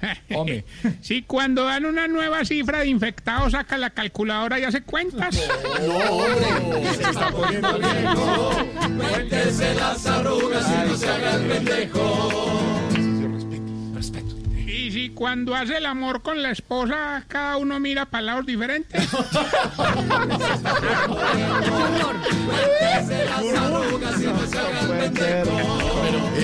Hombre. 0.35 0.65
Si 1.01 1.23
cuando 1.23 1.65
dan 1.65 1.85
una 1.87 2.09
nueva 2.09 2.45
cifra 2.45 2.81
de 2.81 2.89
infectados 2.89 3.53
saca 3.53 3.79
la 3.79 3.91
calculadora 3.91 4.59
y 4.59 4.65
hace 4.65 4.83
cuentas. 4.83 5.35
Se 6.95 7.11
está 7.11 7.31
poniendo 7.31 7.79
viejo. 7.79 8.51
Cuéntese 8.99 9.75
las 9.75 10.07
arrugas 10.07 10.67
y 10.69 10.89
no 10.89 10.97
se 10.97 11.09
haga 11.09 11.35
el 11.37 11.43
pendejo. 11.43 12.53
Y 12.97 14.42
si 15.03 15.09
cuando 15.11 15.55
hace 15.55 15.79
el 15.79 15.87
amor 15.87 16.23
con 16.23 16.43
la 16.43 16.51
esposa 16.53 17.25
cada 17.29 17.57
uno 17.57 17.81
mira 17.81 18.07
para 18.07 18.23
lados 18.23 18.47
diferentes. 18.47 19.09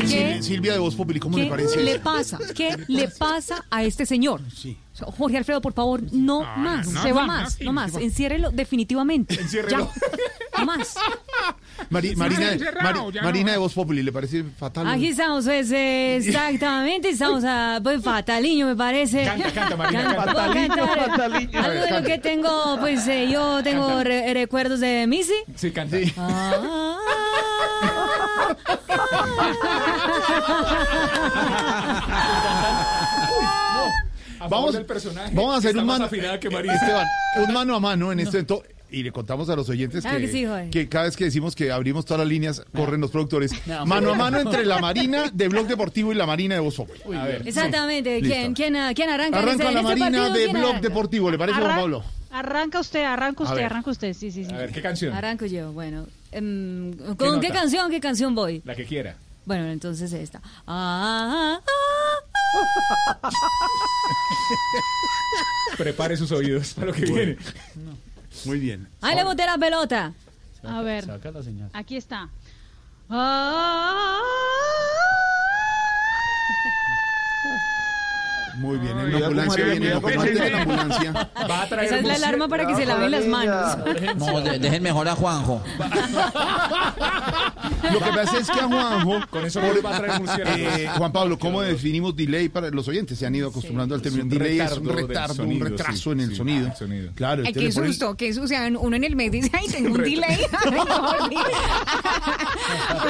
¿Qué? 0.08 0.38
Sil- 0.38 0.42
Silvia 0.42 0.72
de 0.72 0.78
Voz 0.78 0.94
Populi, 0.94 1.20
¿cómo 1.20 1.36
le 1.38 1.44
¿Qué 1.44 1.50
parece? 1.50 1.82
le 1.82 1.98
pasa? 1.98 2.38
¿Qué 2.54 2.76
le 2.88 3.08
pasa 3.08 3.64
a 3.70 3.82
este 3.84 4.06
señor? 4.06 4.40
Sí. 4.54 4.76
Jorge 5.16 5.38
Alfredo, 5.38 5.60
por 5.60 5.72
favor, 5.74 6.02
no, 6.12 6.40
No, 6.42 6.56
más, 6.56 6.88
no, 6.88 7.02
se 7.02 7.08
no, 7.10 7.14
va 7.14 7.20
no, 7.22 7.26
más, 7.28 7.60
no 7.60 7.72
más, 7.72 7.94
enciérrelo 7.96 8.50
definitivamente. 8.50 9.40
Enciérrelo. 9.40 9.90
Ya, 9.94 10.08
más. 10.64 10.94
Mari- 11.90 12.16
Marina, 12.16 12.52
encerrado, 12.52 13.04
Mari- 13.04 13.14
ya 13.14 13.22
Marina 13.22 13.46
no. 13.46 13.52
de 13.52 13.58
Voz 13.58 13.72
Populi, 13.74 14.02
¿le 14.02 14.12
parece 14.12 14.44
fatal? 14.58 14.86
Aquí 14.88 15.08
estamos, 15.08 15.44
pues, 15.44 15.70
eh, 15.70 16.16
exactamente, 16.16 17.10
estamos 17.10 17.44
a, 17.44 17.80
pues, 17.82 18.02
fataliño, 18.02 18.66
me 18.66 18.76
parece. 18.76 19.24
Canta, 19.24 19.52
canta, 19.52 19.76
Marina, 19.76 20.02
Canta, 20.02 20.16
canta. 20.16 20.32
¿puedo 20.32 20.54
cantar? 20.54 21.08
fataliño. 21.10 21.58
Algo 21.62 21.80
de 21.84 21.90
lo 21.90 22.02
que 22.06 22.18
tengo, 22.18 22.76
pues, 22.80 23.06
eh, 23.08 23.28
yo 23.30 23.62
tengo 23.62 24.02
re- 24.02 24.34
recuerdos 24.34 24.80
de 24.80 25.06
Missy. 25.06 25.34
Sí, 25.56 25.70
canta. 25.70 25.96
Ah. 26.18 26.98
A 34.40 34.48
favor 34.48 34.50
Vamos, 34.50 34.72
del 34.74 34.86
personaje. 34.86 35.32
vamos 35.34 35.54
a 35.54 35.58
hacer 35.58 35.76
un 35.76 35.84
mano, 35.86 36.08
que 36.08 36.50
María. 36.50 36.74
Esteban, 36.74 37.06
un 37.44 37.52
mano 37.52 37.74
a 37.74 37.80
mano 37.80 38.12
en 38.12 38.20
este 38.20 38.36
momento. 38.44 38.62
Y 38.90 39.02
le 39.02 39.12
contamos 39.12 39.50
a 39.50 39.56
los 39.56 39.68
oyentes 39.68 40.00
Claro 40.02 40.16
que, 40.18 40.26
que 40.26 40.32
sí, 40.32 40.46
Jorge. 40.46 40.70
que 40.70 40.88
cada 40.88 41.04
vez 41.04 41.14
que 41.16 41.24
decimos 41.24 41.54
que 41.54 41.70
abrimos 41.70 42.06
todas 42.06 42.20
las 42.20 42.28
líneas, 42.28 42.62
corren 42.74 43.00
los 43.02 43.10
productores. 43.10 43.52
No, 43.66 43.84
Mano 43.84 44.12
a 44.12 44.14
mano 44.14 44.38
entre 44.40 44.64
la 44.64 44.78
Marina 44.78 45.30
de 45.32 45.48
Blog 45.48 45.66
Deportivo 45.66 46.10
y 46.12 46.14
la 46.14 46.24
Marina 46.26 46.54
de 46.54 46.60
Voz. 46.62 46.80
Exactamente. 47.44 48.20
¿quién, 48.22 48.54
quién, 48.54 48.76
ah, 48.76 48.92
quién 48.94 49.10
arranca? 49.10 49.38
Arranca 49.40 49.64
ese- 49.64 49.72
la 49.74 49.80
ese 49.80 49.88
Marina 49.88 50.06
partido? 50.06 50.32
de 50.32 50.44
¿Quién 50.44 50.52
Blog 50.56 50.70
arranca? 50.70 50.88
Deportivo, 50.88 51.30
¿le 51.30 51.38
parece, 51.38 51.58
Juan 51.58 51.70
Arran- 51.70 51.80
Pablo? 51.80 52.04
Arranca 52.30 52.80
usted, 52.80 53.04
arranca 53.04 53.44
usted, 53.44 53.62
arranca 53.62 53.90
usted, 53.90 54.12
sí, 54.14 54.30
sí, 54.30 54.44
sí. 54.44 54.52
A 54.52 54.56
ver, 54.58 54.72
¿qué 54.72 54.82
canción? 54.82 55.14
Arranco 55.14 55.46
yo, 55.46 55.72
bueno. 55.72 56.06
em, 56.32 56.92
¿Con 57.16 57.40
qué 57.40 57.48
canción, 57.50 57.90
qué 57.90 58.00
canción 58.00 58.34
voy? 58.34 58.60
La 58.64 58.74
que 58.74 58.84
quiera. 58.84 59.16
Bueno, 59.46 59.66
entonces 59.70 60.12
esta. 60.12 60.42
Ah, 60.66 61.56
ah, 61.56 61.60
ah. 63.22 63.30
Prepare 65.78 66.16
sus 66.16 66.30
oídos 66.32 66.74
para 66.74 66.88
lo 66.88 66.92
que 66.92 67.02
viene. 67.06 67.36
Muy 68.44 68.58
bien. 68.58 68.88
Ahí 69.00 69.14
le 69.16 69.24
boté 69.24 69.44
la 69.46 69.58
pelota. 69.58 70.12
A 70.64 70.82
ver, 70.82 71.04
Saca 71.04 71.30
la 71.30 71.42
señal. 71.42 71.70
aquí 71.72 71.96
está. 71.96 72.28
Ah, 73.08 74.20
Muy 78.58 78.78
bien. 78.78 78.98
En 78.98 79.12
la 79.20 79.26
ambulancia 79.26 79.64
de 79.64 79.80
María. 79.80 80.50
la 80.50 80.62
ambulancia. 80.62 81.12
Va 81.48 81.62
a 81.62 81.68
traer 81.68 81.86
Esa 81.86 81.98
es 81.98 82.04
la 82.04 82.14
alarma 82.14 82.48
para 82.48 82.66
que 82.66 82.74
se 82.76 82.86
laven 82.86 83.10
las 83.10 83.26
manos. 83.26 83.76
No, 84.16 84.40
de- 84.40 84.58
dejen 84.58 84.82
mejor 84.82 85.08
a 85.08 85.14
Juanjo. 85.14 85.62
Lo 87.92 87.98
que 88.00 88.10
pasa 88.14 88.38
es 88.38 88.50
que 88.50 88.60
a 88.60 88.64
Juanjo, 88.64 89.20
Con 89.30 89.44
eso 89.44 89.60
no 89.62 89.72
le 89.72 89.80
va 89.80 89.96
a 89.96 90.00
traer 90.00 90.22
eh, 90.58 90.88
Juan 90.96 91.12
Pablo, 91.12 91.38
¿cómo 91.38 91.62
definimos 91.62 92.14
delay 92.16 92.48
para 92.48 92.70
los 92.70 92.86
oyentes? 92.88 93.18
Se 93.18 93.26
han 93.26 93.34
ido 93.34 93.48
acostumbrando 93.48 93.94
al 93.94 94.02
término. 94.02 94.24
un 94.24 94.30
delay 94.30 94.60
es 94.60 94.72
un 94.76 94.88
retardo 94.88 95.44
retraso 95.60 95.94
sí, 95.94 96.10
en 96.10 96.20
el 96.20 96.30
sí, 96.30 96.36
sonido. 96.36 96.70
Claro, 97.14 97.42
Ay, 97.44 97.48
usted 97.52 97.60
qué 97.60 97.72
susto, 97.72 98.14
qué 98.16 98.32
susto. 98.32 98.44
O 98.44 98.48
sea, 98.48 98.68
uno 98.78 98.96
en 98.96 99.04
el 99.04 99.14
mes 99.16 99.30
dice, 99.32 99.50
ay, 99.52 99.66
tengo 99.68 99.94
un 99.94 100.02
delay. 100.02 100.38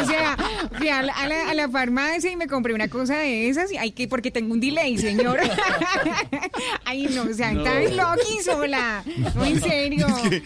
o 0.02 0.06
sea, 0.06 0.36
fui 0.76 0.88
a 0.88 1.02
la, 1.02 1.12
a 1.12 1.28
la- 1.28 1.50
a 1.50 1.54
la 1.54 1.68
farmacia 1.68 2.30
y 2.32 2.36
me 2.36 2.46
compré 2.46 2.74
una 2.74 2.88
cosa 2.88 3.16
de 3.16 3.48
esas. 3.48 3.72
Y, 3.72 3.76
ay, 3.76 3.92
que 3.92 4.08
porque 4.08 4.30
tengo 4.30 4.52
un 4.52 4.60
delay, 4.60 4.98
señor. 4.98 5.37
ay, 6.84 7.08
no, 7.14 7.22
o 7.22 7.34
sea, 7.34 7.50
tan 7.62 7.96
loqui 7.96 8.42
sola. 8.44 9.02
No, 9.34 9.44
en 9.44 9.60
serio. 9.60 10.06
que 10.30 10.42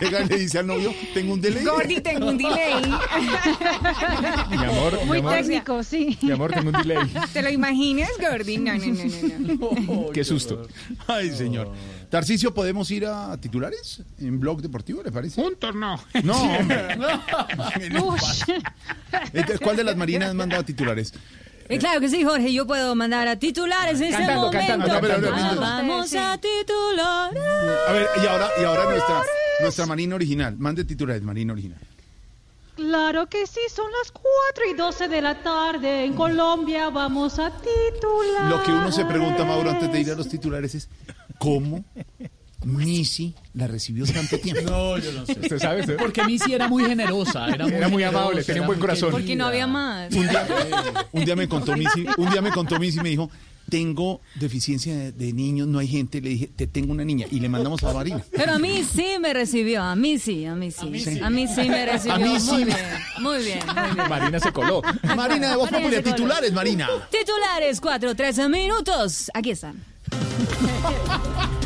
llega 0.00 0.22
y 0.22 0.28
le 0.28 0.38
dice 0.38 0.58
al 0.58 0.66
novio, 0.66 0.94
tengo 1.14 1.34
un 1.34 1.40
delay. 1.40 1.64
Gordi, 1.64 2.00
tengo 2.00 2.28
un 2.28 2.38
delay. 2.38 2.82
Mi 4.50 4.56
amor, 4.56 4.98
mi 5.00 5.06
muy 5.06 5.18
amor, 5.18 5.32
técnico, 5.34 5.82
sí. 5.82 6.18
mi 6.22 6.32
amor, 6.32 6.52
tengo 6.52 6.70
un 6.70 6.82
delay. 6.82 7.12
¿Te 7.32 7.42
lo 7.42 7.50
imaginas, 7.50 8.10
Gordi? 8.18 8.58
No, 8.58 8.74
no, 8.74 8.86
no, 8.86 9.70
no. 9.84 10.04
no. 10.04 10.10
Qué 10.12 10.24
susto. 10.24 10.66
Ay, 11.06 11.30
señor. 11.30 11.72
Tarcicio, 12.10 12.52
¿podemos 12.52 12.90
ir 12.90 13.06
a 13.06 13.36
titulares 13.40 14.02
en 14.18 14.40
Blog 14.40 14.60
Deportivo, 14.62 15.02
le 15.02 15.12
parece? 15.12 15.40
Juntos 15.40 15.74
no. 15.74 16.02
No, 16.24 16.42
hombre. 16.42 16.98
Entonces, 19.32 19.60
¿Cuál 19.60 19.76
de 19.76 19.84
las 19.84 19.96
marinas 19.96 20.34
manda 20.34 20.58
a 20.58 20.64
titulares? 20.64 21.14
Eh, 21.70 21.78
claro 21.78 22.00
que 22.00 22.08
sí, 22.08 22.24
Jorge, 22.24 22.52
yo 22.52 22.66
puedo 22.66 22.94
mandar 22.94 23.28
a 23.28 23.36
titulares 23.36 23.98
en 24.00 24.06
este 24.08 24.18
Cantando, 24.18 24.46
momento. 24.46 24.66
cantando, 24.66 24.94
a 24.96 25.00
ver, 25.00 25.12
Ah, 25.12 25.46
a 25.46 25.50
ver. 25.50 25.58
vamos 25.60 26.14
a 26.14 26.38
titular. 26.38 27.32
A 27.88 27.92
ver, 27.92 28.06
y 28.22 28.26
ahora, 28.26 28.48
y 28.60 28.64
ahora 28.64 28.84
nuestra, 28.90 29.22
nuestra 29.62 29.86
marina 29.86 30.14
original. 30.16 30.56
Mande 30.58 30.84
titulares, 30.84 31.22
marina 31.22 31.52
original. 31.52 31.78
Claro 32.76 33.26
que 33.28 33.46
sí, 33.46 33.60
son 33.74 33.90
las 33.92 34.10
4 34.10 34.64
y 34.70 34.74
12 34.74 35.08
de 35.08 35.20
la 35.22 35.42
tarde. 35.42 36.04
En 36.04 36.14
Colombia 36.14 36.88
vamos 36.88 37.38
a 37.38 37.50
titular. 37.50 38.48
Lo 38.48 38.62
que 38.62 38.72
uno 38.72 38.90
se 38.90 39.04
pregunta, 39.04 39.44
Mauro, 39.44 39.70
antes 39.70 39.92
de 39.92 40.00
ir 40.00 40.10
a 40.10 40.14
los 40.14 40.28
titulares 40.28 40.74
es, 40.74 40.88
¿cómo 41.38 41.84
Missy 42.64 43.34
la 43.54 43.66
recibió 43.66 44.04
tanto 44.06 44.38
tiempo? 44.38 44.60
No, 44.70 44.98
yo 44.98 45.12
no 45.12 45.26
sé. 45.26 45.32
¿Usted 45.32 45.58
sabe? 45.58 45.80
usted? 45.80 45.96
Porque 45.96 46.22
Missy 46.24 46.52
era 46.52 46.68
muy 46.68 46.84
generosa. 46.84 47.48
Era 47.48 47.64
muy, 47.64 47.74
Era 47.74 47.88
muy 47.88 48.02
generosa, 48.02 48.24
amable, 48.24 48.44
tenía 48.44 48.62
un 48.62 48.66
buen 48.68 48.78
corazón. 48.78 49.10
Porque 49.10 49.34
no 49.34 49.46
había 49.46 49.66
más. 49.66 50.12
Un 50.14 50.28
día, 50.28 50.46
un 51.12 51.24
día 51.24 51.36
me 51.36 51.48
contó 51.48 51.76
Missy, 51.76 52.06
un 52.16 52.30
día 52.30 52.42
me 52.42 52.50
contó 52.50 52.78
Missy 52.78 52.98
y 52.98 53.02
me 53.02 53.08
dijo, 53.08 53.30
tengo 53.70 54.20
deficiencia 54.34 54.94
de, 54.94 55.12
de 55.12 55.32
niños, 55.32 55.66
no 55.68 55.78
hay 55.78 55.88
gente. 55.88 56.20
Le 56.20 56.30
dije, 56.30 56.50
te 56.54 56.66
tengo 56.66 56.92
una 56.92 57.04
niña. 57.04 57.26
Y 57.30 57.40
le 57.40 57.48
mandamos 57.48 57.82
a 57.84 57.92
Marina. 57.92 58.22
Pero 58.32 58.52
a 58.52 58.58
mí 58.58 58.84
sí 58.84 59.16
me 59.20 59.32
recibió, 59.32 59.82
a 59.82 59.96
mí 59.96 60.18
sí, 60.18 60.44
a 60.44 60.54
mí 60.54 60.70
sí. 60.70 61.20
A 61.22 61.30
mí 61.30 61.46
sí, 61.48 61.68
me 61.68 61.86
recibió. 61.86 62.14
A 62.14 62.18
mí 62.18 62.38
sí. 62.38 62.50
Muy 62.50 62.64
bien, 62.64 62.76
muy 63.20 63.38
bien, 63.44 63.58
muy 63.66 63.94
bien. 63.94 64.08
Marina 64.08 64.40
se 64.40 64.52
coló. 64.52 64.82
Marina 65.16 65.50
de 65.50 65.56
Voz 65.56 65.70
coló. 65.70 66.02
titulares, 66.02 66.52
Marina. 66.52 66.88
Titulares, 67.10 67.80
4, 67.80 68.14
13 68.14 68.48
minutos. 68.48 69.30
Aquí 69.32 69.50
están. 69.52 69.82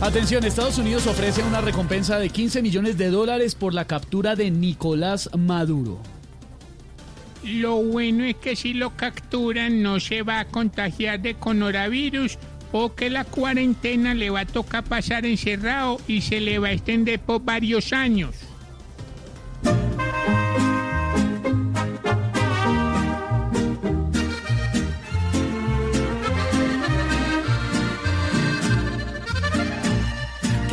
Atención, 0.00 0.44
Estados 0.44 0.76
Unidos 0.76 1.06
ofrece 1.06 1.42
una 1.42 1.62
recompensa 1.62 2.18
de 2.18 2.28
15 2.28 2.60
millones 2.60 2.98
de 2.98 3.08
dólares 3.08 3.54
por 3.54 3.72
la 3.72 3.86
captura 3.86 4.36
de 4.36 4.50
Nicolás 4.50 5.30
Maduro. 5.34 5.98
Lo 7.42 7.82
bueno 7.82 8.24
es 8.24 8.36
que 8.36 8.56
si 8.56 8.74
lo 8.74 8.94
capturan 8.94 9.82
no 9.82 9.98
se 9.98 10.22
va 10.22 10.40
a 10.40 10.44
contagiar 10.44 11.20
de 11.20 11.34
coronavirus 11.34 12.38
o 12.72 12.94
que 12.94 13.08
la 13.08 13.24
cuarentena 13.24 14.12
le 14.12 14.28
va 14.28 14.40
a 14.40 14.46
tocar 14.46 14.84
pasar 14.84 15.24
encerrado 15.24 15.98
y 16.06 16.20
se 16.20 16.40
le 16.40 16.58
va 16.58 16.68
a 16.68 16.72
extender 16.72 17.18
por 17.18 17.42
varios 17.42 17.94
años. 17.94 18.34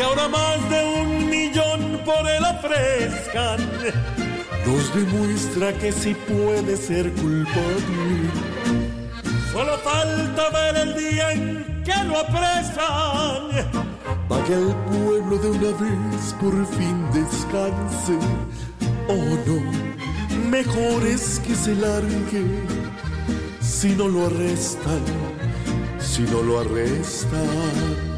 Ahora 0.03 0.27
más 0.27 0.69
de 0.69 0.83
un 1.01 1.29
millón 1.29 1.99
por 2.05 2.27
él 2.27 2.43
ofrezcan, 2.43 3.59
nos 4.65 4.93
demuestra 4.93 5.73
que 5.73 5.91
sí 5.91 6.15
puede 6.27 6.77
ser 6.77 7.11
culpable. 7.13 8.29
Solo 9.51 9.77
falta 9.79 10.49
ver 10.49 10.77
el 10.77 10.95
día 10.95 11.31
en 11.31 11.83
que 11.83 12.03
lo 12.05 12.19
apresan, 12.19 13.69
para 14.27 14.43
que 14.45 14.53
el 14.53 14.75
pueblo 14.91 15.37
de 15.37 15.49
una 15.49 15.71
vez 15.77 16.35
por 16.39 16.65
fin 16.75 17.05
descanse. 17.13 18.17
Oh 19.07 19.37
no, 19.47 20.49
mejor 20.49 21.05
es 21.07 21.39
que 21.45 21.55
se 21.55 21.75
largue 21.75 22.43
si 23.61 23.89
no 23.89 24.07
lo 24.07 24.27
arrestan, 24.27 25.03
si 25.99 26.21
no 26.23 26.41
lo 26.41 26.59
arrestan. 26.59 28.12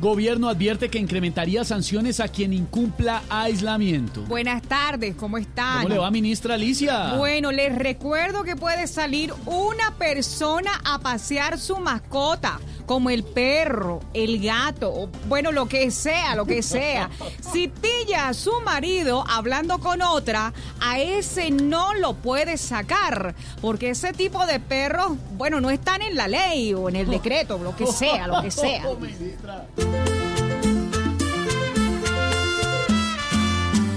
Gobierno 0.00 0.48
advierte 0.48 0.90
que 0.90 0.98
incrementaría 0.98 1.64
sanciones 1.64 2.20
a 2.20 2.28
quien 2.28 2.52
incumpla 2.52 3.22
aislamiento. 3.28 4.22
Buenas 4.22 4.62
tardes, 4.62 5.16
¿cómo 5.16 5.38
están? 5.38 5.82
¿Cómo 5.82 5.88
le 5.88 5.98
va, 5.98 6.08
ministra 6.12 6.54
Alicia? 6.54 7.14
Bueno, 7.14 7.50
les 7.50 7.74
recuerdo 7.74 8.44
que 8.44 8.54
puede 8.54 8.86
salir 8.86 9.34
una 9.44 9.96
persona 9.98 10.70
a 10.84 11.00
pasear 11.00 11.58
su 11.58 11.78
mascota 11.78 12.60
como 12.88 13.10
el 13.10 13.22
perro, 13.22 14.00
el 14.14 14.42
gato, 14.42 14.90
o 14.90 15.08
bueno, 15.28 15.52
lo 15.52 15.68
que 15.68 15.90
sea, 15.90 16.34
lo 16.34 16.46
que 16.46 16.62
sea. 16.62 17.10
Si 17.52 17.68
pilla 17.68 18.28
a 18.28 18.34
su 18.34 18.52
marido 18.64 19.24
hablando 19.28 19.78
con 19.78 20.02
otra, 20.02 20.52
a 20.80 20.98
ese 20.98 21.50
no 21.50 21.94
lo 21.94 22.14
puede 22.14 22.56
sacar, 22.56 23.34
porque 23.60 23.90
ese 23.90 24.12
tipo 24.12 24.44
de 24.46 24.58
perros, 24.60 25.12
bueno, 25.32 25.60
no 25.60 25.70
están 25.70 26.02
en 26.02 26.16
la 26.16 26.28
ley 26.28 26.72
o 26.74 26.88
en 26.88 26.96
el 26.96 27.08
decreto, 27.08 27.58
lo 27.58 27.76
que 27.76 27.86
sea, 27.86 28.26
lo 28.26 28.42
que 28.42 28.50
sea. 28.50 28.84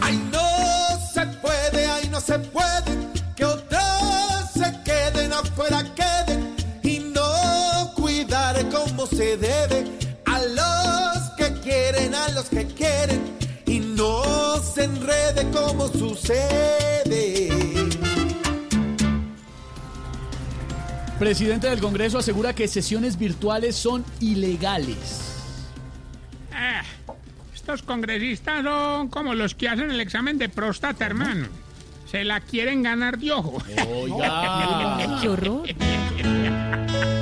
Ay, 0.02 0.22
no 0.32 0.42
se 1.14 1.26
puede, 1.38 1.86
ay, 1.86 2.10
no 2.10 2.20
se 2.20 2.40
puede, 2.40 3.08
que 3.36 3.46
otros 3.46 3.82
se 4.54 4.82
queden 4.84 5.32
afuera, 5.34 5.84
se 9.22 9.38
debe 9.38 9.84
a 10.26 10.40
los 10.40 11.30
que 11.38 11.54
quieren, 11.62 12.16
a 12.16 12.30
los 12.30 12.46
que 12.46 12.66
quieren 12.66 13.22
y 13.68 13.80
no 13.80 14.58
se 14.58 14.86
enrede 14.86 15.48
como 15.52 15.88
sucede. 15.90 17.50
Presidente 21.20 21.70
del 21.70 21.80
Congreso 21.80 22.18
asegura 22.18 22.56
que 22.56 22.68
sesiones 22.68 23.20
virtuales 23.20 23.76
son 23.76 24.04
ilegales. 24.20 25.36
Ah, 26.52 26.82
estos 27.54 27.84
congresistas 27.84 28.64
son 28.64 29.08
como 29.10 29.36
los 29.36 29.54
que 29.54 29.70
hacen 29.70 29.92
el 29.92 30.02
examen 30.02 30.40
de 30.40 30.50
próstata, 30.50 31.06
hermano. 31.06 31.48
Se 32.10 32.24
la 32.24 32.40
quieren 32.42 32.82
ganar 32.82 33.20
de 33.20 33.32
ojo. 33.32 33.62
Oiga. 33.88 35.20
Qué 35.22 35.30
horror. 35.30 35.68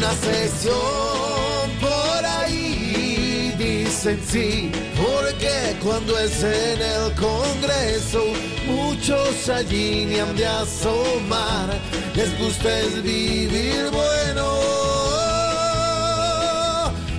Una 0.00 0.14
sesión 0.14 1.70
por 1.78 2.24
ahí 2.24 3.54
dicen 3.58 4.18
sí, 4.26 4.72
porque 4.96 5.76
cuando 5.84 6.18
es 6.18 6.42
en 6.42 6.80
el 6.80 7.14
Congreso, 7.16 8.24
muchos 8.66 9.50
allí 9.50 10.06
ni 10.06 10.18
han 10.18 10.34
de 10.36 10.46
asomar. 10.46 11.78
Les 12.14 12.38
gusta 12.38 12.80
es 12.80 13.02
vivir 13.02 13.90
bueno 13.92 14.46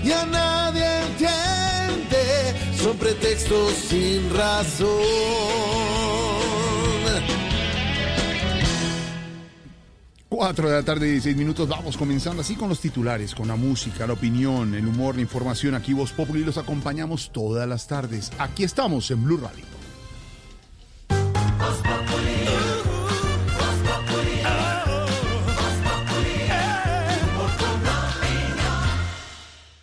y 0.04 0.12
a 0.12 0.26
nadie 0.26 1.02
entiende, 1.04 2.56
son 2.82 2.98
pretextos 2.98 3.74
sin 3.90 4.28
razón. 4.36 4.98
Cuatro 10.34 10.70
de 10.70 10.76
la 10.76 10.84
tarde, 10.84 11.08
16 11.08 11.36
minutos. 11.36 11.68
Vamos 11.68 11.98
comenzando 11.98 12.42
así 12.42 12.56
con 12.56 12.70
los 12.70 12.80
titulares, 12.80 13.36
con 13.36 13.50
la 13.50 13.58
música, 13.58 14.08
la 14.08 14.14
opinión, 14.14 14.74
el 14.74 14.88
humor, 14.88 15.16
la 15.16 15.22
información. 15.22 15.76
Aquí 15.76 15.92
Voz 15.92 16.14
Populi 16.14 16.46
los 16.46 16.58
acompañamos 16.58 17.32
todas 17.34 17.68
las 17.68 17.86
tardes. 17.86 18.32
Aquí 18.40 18.64
estamos 18.64 19.12
en 19.12 19.26
Blue 19.26 19.36
Radio. 19.36 19.66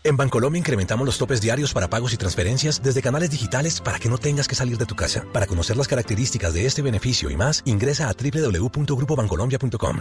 En 0.03 0.17
Bancolombia 0.17 0.59
incrementamos 0.59 1.05
los 1.05 1.19
topes 1.19 1.43
diarios 1.43 1.75
para 1.75 1.91
pagos 1.91 2.15
y 2.15 2.17
transferencias 2.17 2.83
desde 2.83 3.03
canales 3.03 3.29
digitales 3.29 3.83
para 3.83 3.99
que 3.99 4.09
no 4.09 4.17
tengas 4.17 4.49
que 4.49 4.55
salir 4.55 4.79
de 4.79 4.87
tu 4.87 4.97
casa. 4.97 5.27
Para 5.31 5.47
conocer 5.47 5.77
las 5.77 5.89
características 5.89 6.55
de 6.55 6.65
este 6.65 6.81
beneficio 6.81 7.29
y 7.29 7.37
más, 7.37 7.61
ingresa 7.67 8.09
a 8.09 8.15
www.grupobancolombia.com. 8.15 10.01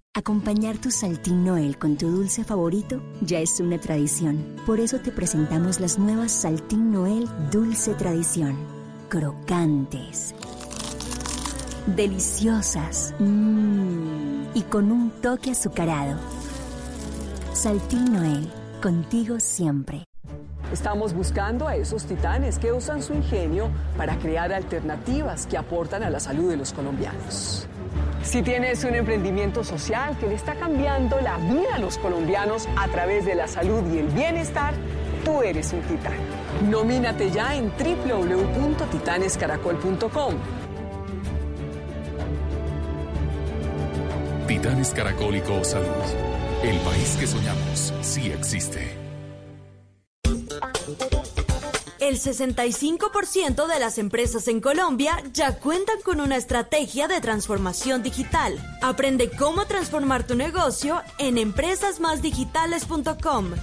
Acompañar 0.13 0.77
tu 0.77 0.91
Saltín 0.91 1.45
Noel 1.45 1.77
con 1.77 1.95
tu 1.95 2.09
dulce 2.09 2.43
favorito 2.43 3.01
ya 3.21 3.39
es 3.39 3.61
una 3.61 3.79
tradición. 3.79 4.57
Por 4.65 4.81
eso 4.81 4.99
te 4.99 5.09
presentamos 5.09 5.79
las 5.79 5.97
nuevas 5.97 6.33
Saltín 6.33 6.91
Noel 6.91 7.29
Dulce 7.49 7.93
Tradición. 7.93 8.57
Crocantes. 9.07 10.35
Deliciosas. 11.87 13.15
Mmm. 13.19 14.47
Y 14.53 14.63
con 14.63 14.91
un 14.91 15.11
toque 15.21 15.51
azucarado. 15.51 16.19
Saltín 17.53 18.11
Noel, 18.11 18.51
contigo 18.81 19.39
siempre. 19.39 20.03
Estamos 20.73 21.13
buscando 21.13 21.69
a 21.69 21.77
esos 21.77 22.03
titanes 22.03 22.59
que 22.59 22.73
usan 22.73 23.01
su 23.01 23.13
ingenio 23.13 23.69
para 23.95 24.19
crear 24.19 24.51
alternativas 24.51 25.47
que 25.47 25.57
aportan 25.57 26.03
a 26.03 26.09
la 26.09 26.19
salud 26.19 26.49
de 26.49 26.57
los 26.57 26.73
colombianos. 26.73 27.65
Si 28.23 28.41
tienes 28.43 28.83
un 28.83 28.95
emprendimiento 28.95 29.63
social 29.63 30.17
que 30.17 30.27
le 30.27 30.35
está 30.35 30.55
cambiando 30.55 31.21
la 31.21 31.37
vida 31.37 31.75
a 31.75 31.79
los 31.79 31.97
colombianos 31.97 32.67
a 32.77 32.87
través 32.87 33.25
de 33.25 33.35
la 33.35 33.47
salud 33.47 33.83
y 33.91 33.97
el 33.97 34.07
bienestar, 34.07 34.73
tú 35.25 35.41
eres 35.41 35.73
un 35.73 35.81
titán. 35.81 36.13
Nomínate 36.69 37.31
ya 37.31 37.55
en 37.55 37.71
www.titanescaracol.com. 37.71 40.35
Titanes 44.47 44.91
Caracólico 44.91 45.63
Salud. 45.63 45.87
El 46.63 46.77
país 46.79 47.17
que 47.19 47.25
soñamos 47.25 47.91
sí 48.01 48.31
existe. 48.31 49.00
El 52.11 52.19
65% 52.19 53.67
de 53.67 53.79
las 53.79 53.97
empresas 53.97 54.49
en 54.49 54.59
Colombia 54.59 55.23
ya 55.31 55.57
cuentan 55.59 55.95
con 56.03 56.19
una 56.19 56.35
estrategia 56.35 57.07
de 57.07 57.21
transformación 57.21 58.03
digital. 58.03 58.59
Aprende 58.81 59.31
cómo 59.31 59.65
transformar 59.65 60.27
tu 60.27 60.35
negocio 60.35 61.01
en 61.19 61.37
empresasmásdigitales.com. 61.37 63.53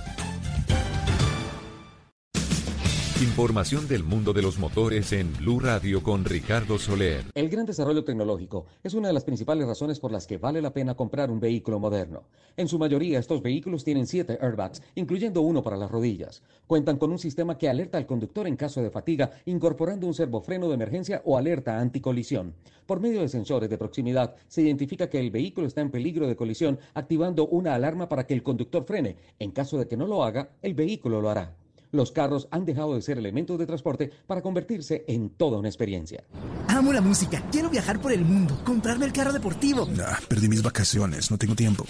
Información 3.21 3.89
del 3.89 4.05
mundo 4.05 4.33
de 4.33 4.43
los 4.43 4.61
motores 4.61 5.13
en 5.13 5.37
Blue 5.39 5.59
Radio 5.59 6.05
con 6.05 6.25
Ricardo 6.25 6.79
Soler. 6.79 7.25
El 7.35 7.49
gran 7.49 7.67
desarrollo 7.67 8.05
tecnológico 8.05 8.67
es 8.85 8.95
una 8.95 9.09
de 9.09 9.15
las 9.15 9.25
principales 9.25 9.67
razones 9.67 9.99
por 9.99 10.13
las 10.13 10.29
que 10.29 10.39
vale 10.39 10.63
la 10.63 10.73
pena 10.73 10.95
comprar 10.95 11.29
un 11.29 11.41
vehículo 11.41 11.81
moderno. 11.81 12.29
En 12.57 12.69
su 12.69 12.79
mayoría, 12.79 13.19
estos 13.19 13.43
vehículos 13.43 13.83
tienen 13.83 14.07
7 14.07 14.39
airbags, 14.41 14.83
incluyendo 14.95 15.41
uno 15.41 15.65
para 15.65 15.77
las 15.77 15.91
rodillas. 15.91 16.45
Cuentan 16.69 16.97
con 16.97 17.11
un 17.11 17.19
sistema 17.19 17.59
que 17.59 17.69
alerta 17.69 17.99
al 17.99 18.07
conductor 18.07 18.47
en 18.47 18.55
caso 18.55 18.83
de 18.83 18.91
fatiga, 18.91 19.33
incorporando 19.47 20.07
un 20.07 20.15
servofreno 20.15 20.69
de 20.69 20.75
emergencia 20.75 21.21
o 21.25 21.37
alerta 21.37 21.81
anticolisión. 21.81 22.55
Por 22.87 23.01
medio 23.01 23.21
de 23.21 23.29
sensores 23.29 23.69
de 23.69 23.79
proximidad, 23.79 24.37
se 24.47 24.63
identifica 24.63 25.11
que 25.11 25.19
el 25.19 25.33
vehículo 25.33 25.67
está 25.67 25.81
en 25.81 25.91
peligro 25.91 26.29
de 26.29 26.37
colisión, 26.37 26.79
activando 26.95 27.49
una 27.49 27.75
alarma 27.75 28.09
para 28.09 28.29
que 28.29 28.35
el 28.35 28.45
conductor 28.45 28.85
frene. 28.85 29.17
En 29.41 29.51
caso 29.51 29.77
de 29.77 29.89
que 29.89 29.97
no 29.97 30.07
lo 30.07 30.23
haga, 30.23 30.51
el 30.63 30.75
vehículo 30.75 31.21
lo 31.21 31.31
hará. 31.31 31.57
Los 31.91 32.13
carros 32.13 32.49
han 32.51 32.65
dejado 32.65 32.95
de 32.95 33.03
ser 33.03 33.19
elementos 33.19 33.59
de 33.59 33.67
transporte 33.67 34.11
para 34.27 34.43
convertirse 34.43 35.05
en 35.09 35.31
toda 35.31 35.59
una 35.59 35.69
experiencia. 35.69 36.25
Amo 36.69 36.93
la 36.93 37.01
música, 37.01 37.43
quiero 37.51 37.71
viajar 37.71 38.01
por 38.01 38.13
el 38.13 38.25
mundo, 38.25 38.61
comprarme 38.65 39.07
el 39.07 39.13
carro 39.13 39.33
deportivo. 39.33 39.89
Ah, 40.05 40.19
perdí 40.29 40.49
mis 40.49 40.63
vacaciones, 40.63 41.31
no 41.31 41.39
tengo 41.39 41.55
tiempo. 41.55 41.85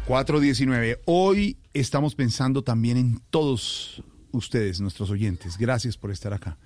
419. 0.08 1.02
Hoy 1.04 1.58
estamos 1.74 2.14
pensando 2.14 2.64
también 2.64 2.96
en 2.96 3.20
todos 3.28 4.02
ustedes, 4.32 4.80
nuestros 4.80 5.10
oyentes. 5.10 5.56
Gracias 5.58 5.96
por 5.96 6.10
estar 6.10 6.32
acá. 6.32 6.58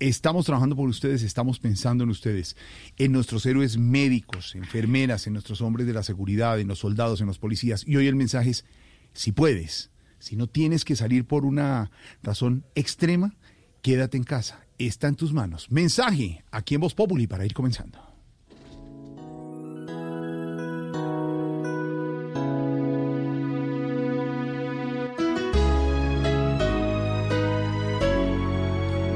Estamos 0.00 0.44
trabajando 0.46 0.74
por 0.74 0.88
ustedes, 0.88 1.22
estamos 1.22 1.60
pensando 1.60 2.02
en 2.04 2.10
ustedes, 2.10 2.56
en 2.98 3.12
nuestros 3.12 3.46
héroes 3.46 3.78
médicos, 3.78 4.54
enfermeras, 4.56 5.26
en 5.26 5.34
nuestros 5.34 5.60
hombres 5.60 5.86
de 5.86 5.92
la 5.92 6.02
seguridad, 6.02 6.58
en 6.58 6.68
los 6.68 6.80
soldados, 6.80 7.20
en 7.20 7.28
los 7.28 7.38
policías. 7.38 7.86
Y 7.86 7.96
hoy 7.96 8.08
el 8.08 8.16
mensaje 8.16 8.50
es, 8.50 8.64
si 9.12 9.32
puedes, 9.32 9.90
Si 10.18 10.36
no 10.36 10.46
tienes 10.46 10.86
que 10.86 10.96
salir 10.96 11.26
por 11.26 11.44
una 11.44 11.90
razón 12.22 12.64
extrema, 12.74 13.36
quédate 13.82 14.16
en 14.16 14.24
casa. 14.24 14.64
Está 14.78 15.06
en 15.08 15.16
tus 15.16 15.34
manos. 15.34 15.70
Mensaje 15.70 16.42
aquí 16.50 16.74
en 16.74 16.80
Voz 16.80 16.94
Populi 16.94 17.26
para 17.26 17.44
ir 17.44 17.52
comenzando. 17.52 18.03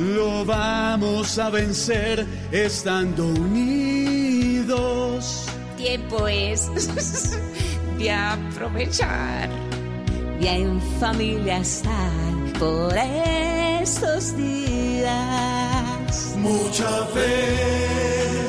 lo 0.00 0.44
vamos 0.44 1.38
a 1.38 1.50
vencer 1.50 2.26
estando 2.50 3.26
unidos. 3.26 4.70
Tiempo 5.76 6.26
es 6.26 6.70
de 7.98 8.10
aprovechar, 8.10 9.50
de 10.40 10.48
en 10.48 10.80
familia 10.98 11.58
estar 11.58 12.12
por 12.58 12.96
estos 12.96 14.34
días. 14.36 15.10
Mucha 16.38 17.06
fe, 17.06 18.46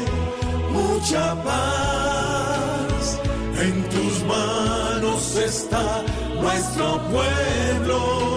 mucha 0.72 1.36
paz, 1.44 3.20
en 3.62 3.84
tus 3.90 4.24
manos 4.24 5.36
está 5.36 6.04
nuestro 6.42 7.02
pueblo. 7.10 8.32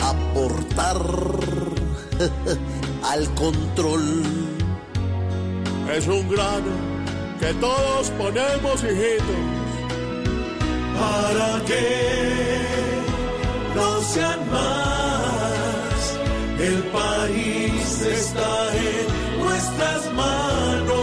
Aportar 0.00 1.59
al 3.02 3.34
control. 3.34 4.22
Es 5.94 6.06
un 6.06 6.28
grano 6.28 6.72
que 7.40 7.52
todos 7.54 8.10
ponemos, 8.10 8.84
hijitos, 8.84 9.42
para 10.98 11.64
que 11.64 12.60
no 13.74 14.00
sean 14.02 14.50
más. 14.50 16.18
El 16.60 16.82
país 16.84 18.02
está 18.02 18.76
en 18.76 19.42
nuestras 19.42 20.12
manos. 20.12 21.00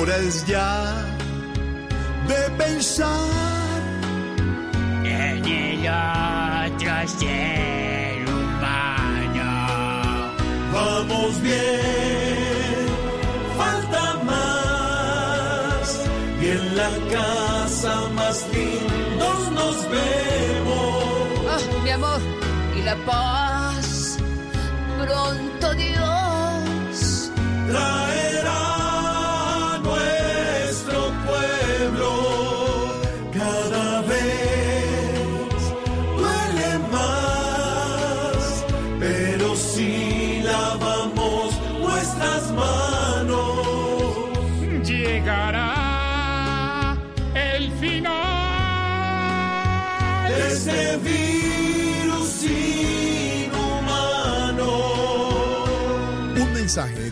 Hora 0.00 0.16
es 0.16 0.46
ya 0.46 1.04
de 2.26 2.50
pensar 2.56 3.82
en 5.04 5.44
el 5.44 5.88
otro 5.88 7.18
ser. 7.18 8.05
Vamos 10.76 11.40
bien, 11.40 12.86
falta 13.56 14.04
más. 14.30 15.86
Y 16.42 16.44
en 16.56 16.76
la 16.76 16.90
casa 17.16 17.92
más 18.18 18.36
lindos 18.54 19.40
nos 19.58 19.76
vemos. 19.94 21.04
Ah, 21.52 21.62
mi 21.82 21.90
amor, 21.90 22.20
y 22.78 22.82
la 22.82 22.96
paz. 23.10 24.18
Pronto 25.02 25.66
Dios 25.74 27.30
traerá 27.70 28.65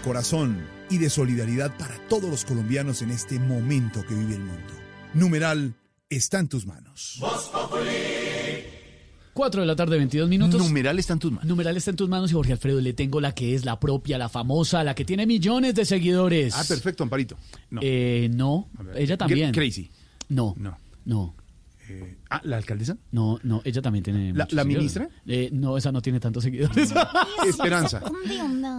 corazón 0.04 0.58
y 0.90 0.98
de 0.98 1.08
solidaridad 1.08 1.76
para 1.78 1.96
todos 2.08 2.30
los 2.30 2.44
colombianos 2.44 3.00
en 3.02 3.10
este 3.10 3.38
momento 3.38 4.04
que 4.06 4.14
vive 4.14 4.34
el 4.34 4.40
mundo. 4.42 4.72
Numeral 5.14 5.74
está 6.10 6.38
en 6.38 6.48
tus 6.48 6.66
manos. 6.66 7.18
4 9.32 9.60
de 9.62 9.66
la 9.66 9.74
tarde, 9.74 9.96
22 9.96 10.28
minutos. 10.28 10.60
Numeral 10.60 10.98
está 10.98 11.14
en 11.14 11.18
tus 11.18 11.32
manos. 11.32 11.46
Numeral 11.48 11.76
está 11.76 11.90
en 11.90 11.96
tus 11.96 12.08
manos 12.08 12.30
y 12.30 12.34
Jorge 12.34 12.52
Alfredo 12.52 12.80
le 12.80 12.92
tengo 12.92 13.20
la 13.20 13.34
que 13.34 13.54
es 13.54 13.64
la 13.64 13.80
propia, 13.80 14.16
la 14.18 14.28
famosa, 14.28 14.84
la 14.84 14.94
que 14.94 15.04
tiene 15.04 15.26
millones 15.26 15.74
de 15.74 15.84
seguidores. 15.84 16.54
Ah, 16.54 16.64
perfecto, 16.68 17.02
Amparito. 17.02 17.36
No. 17.70 17.80
Eh, 17.82 18.28
no, 18.32 18.68
ella 18.94 19.16
también. 19.16 19.52
Crazy. 19.52 19.90
No, 20.28 20.54
No. 20.58 20.78
no. 21.04 21.34
Eh, 21.88 22.16
ah, 22.30 22.40
¿la 22.44 22.56
alcaldesa? 22.56 22.96
No, 23.12 23.38
no, 23.42 23.60
ella 23.64 23.82
también 23.82 24.02
tiene. 24.02 24.32
¿La- 24.32 24.64
ministra? 24.64 25.08
Eh, 25.26 25.50
no, 25.52 25.76
esa 25.76 25.92
no 25.92 26.00
tiene 26.00 26.18
tantos 26.20 26.42
seguidores. 26.44 26.92
Esperanza. 27.46 28.00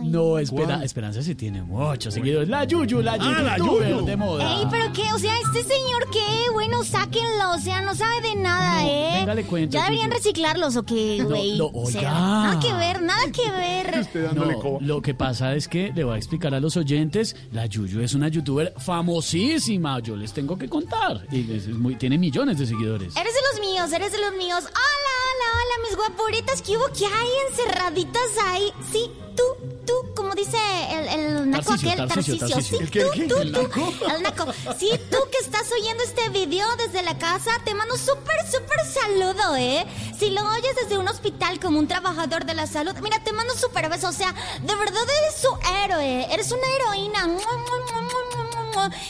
no, 0.06 0.40
espera, 0.40 0.84
Esperanza 0.84 1.22
sí 1.22 1.36
tiene 1.36 1.62
muchos 1.62 2.14
seguidores. 2.14 2.50
La 2.50 2.64
Yuyu, 2.66 3.02
la 3.02 3.18
Yuyu, 3.18 3.30
Ah, 3.38 3.42
la 3.44 3.58
Yuyu. 3.58 4.06
de 4.06 4.16
moda. 4.16 4.60
Ey, 4.60 4.66
pero 4.72 4.92
qué, 4.94 5.04
o 5.14 5.20
sea, 5.20 5.34
este 5.40 5.62
señor 5.64 6.08
qué, 6.12 6.52
bueno, 6.54 6.84
sáquenlo, 6.84 7.52
o 7.56 7.60
sea, 7.60 7.82
no 7.82 7.94
sabe 7.96 8.30
de 8.30 8.36
nada, 8.36 8.82
No, 8.82 8.88
¿eh? 8.90 9.10
venga, 9.20 9.36
le 9.36 9.44
cuento, 9.44 9.74
ya 9.74 9.84
deberían 9.86 10.10
Yuyu. 10.10 10.18
reciclarlos 10.18 10.76
o 10.76 10.84
qué, 10.84 11.18
No, 11.22 11.26
güey. 11.30 11.58
no, 11.58 11.66
O 11.68 11.86
sea, 11.86 12.00
oiga. 12.02 12.12
nada 12.12 12.60
que 12.60 12.74
ver, 12.74 13.02
nada 13.02 13.32
que 13.32 13.52
ver. 13.52 13.86
No, 14.36 14.80
lo 14.82 15.02
que 15.02 15.14
pasa 15.14 15.56
es 15.56 15.68
que 15.68 15.92
le 15.94 16.04
voy 16.04 16.16
a 16.16 16.18
explicar 16.18 16.54
a 16.54 16.60
los 16.60 16.76
oyentes, 16.78 17.36
la 17.52 17.66
Yuyu 17.66 18.02
es 18.02 18.14
una 18.14 18.28
youtuber 18.30 18.74
famosísima, 18.78 20.00
yo 20.00 20.16
les 20.16 20.34
tengo 20.34 20.58
que 20.58 20.68
contar. 20.68 21.26
Y 21.32 21.52
es 21.52 21.68
muy- 21.70 21.96
tiene 21.96 22.18
millones 22.18 22.58
de 22.58 22.66
seguidores. 22.66 22.95
Eres 23.02 23.34
de 23.34 23.42
los 23.52 23.60
míos, 23.60 23.92
eres 23.92 24.12
de 24.12 24.18
los 24.20 24.34
míos. 24.34 24.64
Hola, 24.64 24.72
hola, 24.72 25.48
hola, 25.54 25.88
mis 25.88 25.98
guapuritas, 25.98 26.62
¿qué 26.62 26.78
hubo? 26.78 26.86
¿Qué 26.98 27.06
hay 27.06 27.30
encerraditas 27.50 28.22
ahí? 28.46 28.72
Sí, 28.92 29.12
tú, 29.36 29.44
tú, 29.86 30.14
como 30.16 30.34
dice 30.34 30.58
el, 30.92 31.08
el 31.08 31.50
naco 31.50 31.66
Tarcisio, 31.72 31.92
aquel. 31.92 32.08
Tarcisio. 32.08 32.62
Sí, 32.62 32.78
¿El 32.80 32.90
qué, 32.92 33.02
tú, 33.04 33.12
qué? 33.14 33.28
tú, 33.28 33.36
¿El 33.38 33.52
tú. 33.52 33.62
naco? 33.62 33.94
El 34.16 34.24
naco. 34.24 34.54
Sí, 34.80 34.92
tú 35.12 35.18
que 35.32 35.38
estás 35.40 35.70
oyendo 35.72 36.04
este 36.04 36.30
video 36.30 36.68
desde 36.78 37.02
la 37.04 37.18
casa, 37.18 37.52
te 37.66 37.74
mando 37.74 37.98
súper, 37.98 38.38
súper 38.50 38.80
saludo, 38.86 39.56
¿eh? 39.58 39.86
Si 40.18 40.30
lo 40.30 40.42
oyes 40.50 40.76
desde 40.82 40.98
un 40.98 41.08
hospital 41.10 41.60
como 41.60 41.78
un 41.80 41.88
trabajador 41.90 42.46
de 42.46 42.54
la 42.54 42.66
salud, 42.68 42.94
mira, 43.02 43.22
te 43.24 43.34
mando 43.34 43.54
súper 43.56 43.90
beso. 43.90 44.08
O 44.08 44.14
sea, 44.14 44.32
de 44.62 44.76
verdad 44.76 45.04
eres 45.24 45.36
su 45.42 45.50
héroe, 45.84 46.34
eres 46.34 46.52
una 46.52 46.68
heroína. 46.78 47.28
Mua, 47.28 47.58
mua, 47.58 48.02
mua, 48.02 48.35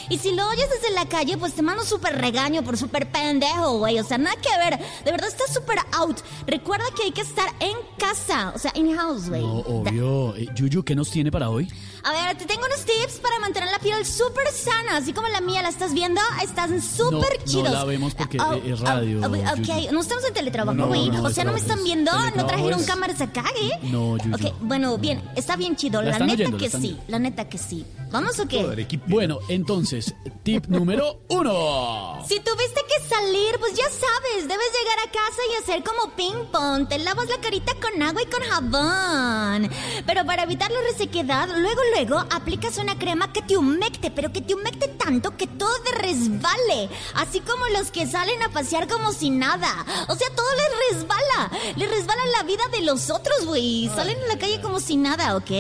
Y 0.10 0.18
si 0.18 0.32
lo 0.32 0.48
oyes 0.50 0.68
desde 0.70 0.94
la 0.94 1.06
calle, 1.08 1.38
pues 1.38 1.54
te 1.54 1.62
mando 1.62 1.84
súper 1.84 2.20
regaño 2.20 2.64
por 2.64 2.78
súper 2.78 3.10
pendejo, 3.12 3.80
güey. 3.80 4.00
O 4.00 4.04
sea, 4.04 4.18
nada 4.18 4.36
que 4.42 4.50
ver. 4.58 4.80
De 5.04 5.12
verdad 5.12 5.28
estás 5.28 5.54
súper 5.54 5.80
out. 5.94 6.18
Recuerda 6.48 6.86
que 6.96 7.04
hay 7.04 7.12
que 7.12 7.22
estar 7.22 7.48
en 7.60 7.78
casa, 7.98 8.52
o 8.56 8.60
sea, 8.60 8.72
in-house, 8.76 9.30
güey. 9.30 9.42
No, 9.42 9.60
obvio. 9.60 10.36
Eh, 10.36 10.48
Yuyu, 10.56 10.84
¿qué 10.84 10.96
nos 10.96 11.10
tiene 11.12 11.32
para 11.32 11.50
hoy? 11.50 11.72
A 12.08 12.12
ver, 12.12 12.38
te 12.38 12.46
tengo 12.46 12.64
unos 12.64 12.86
tips 12.86 13.20
para 13.20 13.40
mantener 13.40 13.68
la 13.72 13.80
piel 13.80 14.06
súper 14.06 14.48
sana, 14.52 14.98
así 14.98 15.12
como 15.12 15.28
la 15.28 15.42
mía, 15.42 15.64
¿la 15.64 15.70
estás 15.70 15.92
viendo? 15.92 16.22
Están 16.44 16.80
súper 16.80 17.40
no 17.40 17.46
chidos. 17.46 17.72
la 17.72 17.84
vemos 17.84 18.14
porque 18.14 18.38
Ah, 18.40 18.56
es 18.64 18.80
ah, 18.82 18.86
radio, 18.86 19.22
ah, 19.24 19.54
ok, 19.54 19.66
Yuyu. 19.66 19.92
no 19.92 20.02
estamos 20.02 20.24
en 20.26 20.34
teletrabajo, 20.36 20.76
No, 20.76 20.84
no, 20.84 20.88
güey. 20.90 21.10
no, 21.10 21.24
o 21.24 21.30
sea, 21.32 21.44
no 21.46 21.54
me 21.54 21.58
están 21.60 21.80
es- 21.80 21.84
viendo, 21.84 22.12
no 22.36 22.46
trajeron 22.46 22.80
es- 22.80 22.86
cámaras 22.86 23.22
acá, 23.22 23.44
¿eh? 23.60 23.72
No, 23.82 24.18
Yuyu. 24.18 24.36
Ok, 24.36 24.54
bueno, 24.62 25.00
bien, 25.00 25.24
está 25.36 25.56
bien 25.56 25.76
chido. 25.76 26.00
La 26.04 26.20
neta 26.20 26.34
oyendo, 26.34 26.58
que 26.60 26.70
sí, 26.70 26.96
la 27.08 27.18
neta 27.18 27.50
que 27.50 27.58
sí. 27.58 27.84
¿Vamos 28.12 28.40
o 28.40 28.48
qué? 28.48 28.64
Bueno, 29.08 29.40
entonces, 29.50 30.14
tip 30.44 30.66
número 30.68 31.22
uno. 31.30 32.24
Si 32.28 32.40
tuviste 32.40 32.82
que 32.88 33.10
salir, 33.10 33.58
pues 33.60 33.74
ya 33.74 33.86
sabes, 33.90 34.48
debes 34.48 34.68
llegar 34.80 35.00
a 35.08 35.12
casa 35.12 35.42
y 35.52 35.64
hacer 35.64 35.84
como 35.84 36.16
ping 36.16 36.46
pong. 36.52 36.88
Te 36.88 37.00
lavas 37.00 37.28
la 37.30 37.38
carita 37.42 37.74
con 37.82 38.00
agua 38.02 38.22
y 38.22 38.26
con 38.28 38.42
jabón. 38.44 39.72
Pero 40.06 40.24
para 40.26 40.44
evitar 40.44 40.70
la 40.72 40.82
resequedad, 40.82 41.48
luego, 41.48 41.82
luego 41.92 41.95
aplicas 42.32 42.78
una 42.78 42.98
crema 42.98 43.32
que 43.32 43.42
te 43.42 43.56
humecte, 43.58 44.12
pero 44.12 44.32
que 44.32 44.42
te 44.42 44.54
humecte 44.54 44.88
tanto 44.90 45.38
que 45.38 45.48
todo 45.48 45.72
te 45.84 45.92
resbale. 46.02 46.90
Así 47.16 47.40
como 47.40 47.66
los 47.68 47.90
que 47.92 48.06
salen 48.06 48.42
a 48.44 48.50
pasear 48.50 48.88
como 48.88 49.14
si 49.14 49.30
nada. 49.30 49.70
O 50.10 50.16
sea, 50.16 50.28
todo 50.36 50.48
les 50.56 50.94
resbala. 51.00 51.52
Les 51.78 51.90
resbala 51.90 52.22
la 52.38 52.44
vida 52.44 52.64
de 52.72 52.82
los 52.82 53.10
otros, 53.10 53.46
güey. 53.46 53.90
Salen 53.96 54.18
en 54.22 54.28
la 54.28 54.38
calle 54.38 54.60
como 54.62 54.80
si 54.80 54.98
nada, 54.98 55.36
¿ok? 55.38 55.52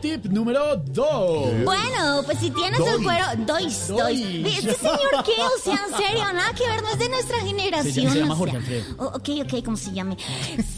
Tip 0.00 0.26
número 0.26 0.76
2. 0.76 1.64
Bueno, 1.64 2.22
pues 2.24 2.38
si 2.38 2.50
tienes 2.50 2.80
el 2.80 3.02
cuero. 3.02 3.24
Dois, 3.38 3.88
dois. 3.88 3.98
Dois. 4.20 4.56
¿Este 4.58 4.74
señor 4.74 5.24
qué? 5.24 5.42
O 5.42 5.60
sea, 5.62 5.80
en 5.88 5.96
serio, 5.96 6.32
nada 6.32 6.52
que 6.54 6.66
ver, 6.68 6.82
no 6.82 6.88
es 6.90 6.98
de 6.98 7.08
nuestra 7.08 7.40
generación. 7.40 7.92
Se 7.94 8.00
llama- 8.02 8.12
se 8.12 8.18
llama 8.20 8.34
o 8.34 8.36
Jorge. 8.36 8.56
Alfredo. 8.56 8.84
Oh, 8.98 9.06
ok, 9.16 9.28
ok, 9.44 9.64
como 9.64 9.76
se 9.76 9.92
llame. 9.92 10.16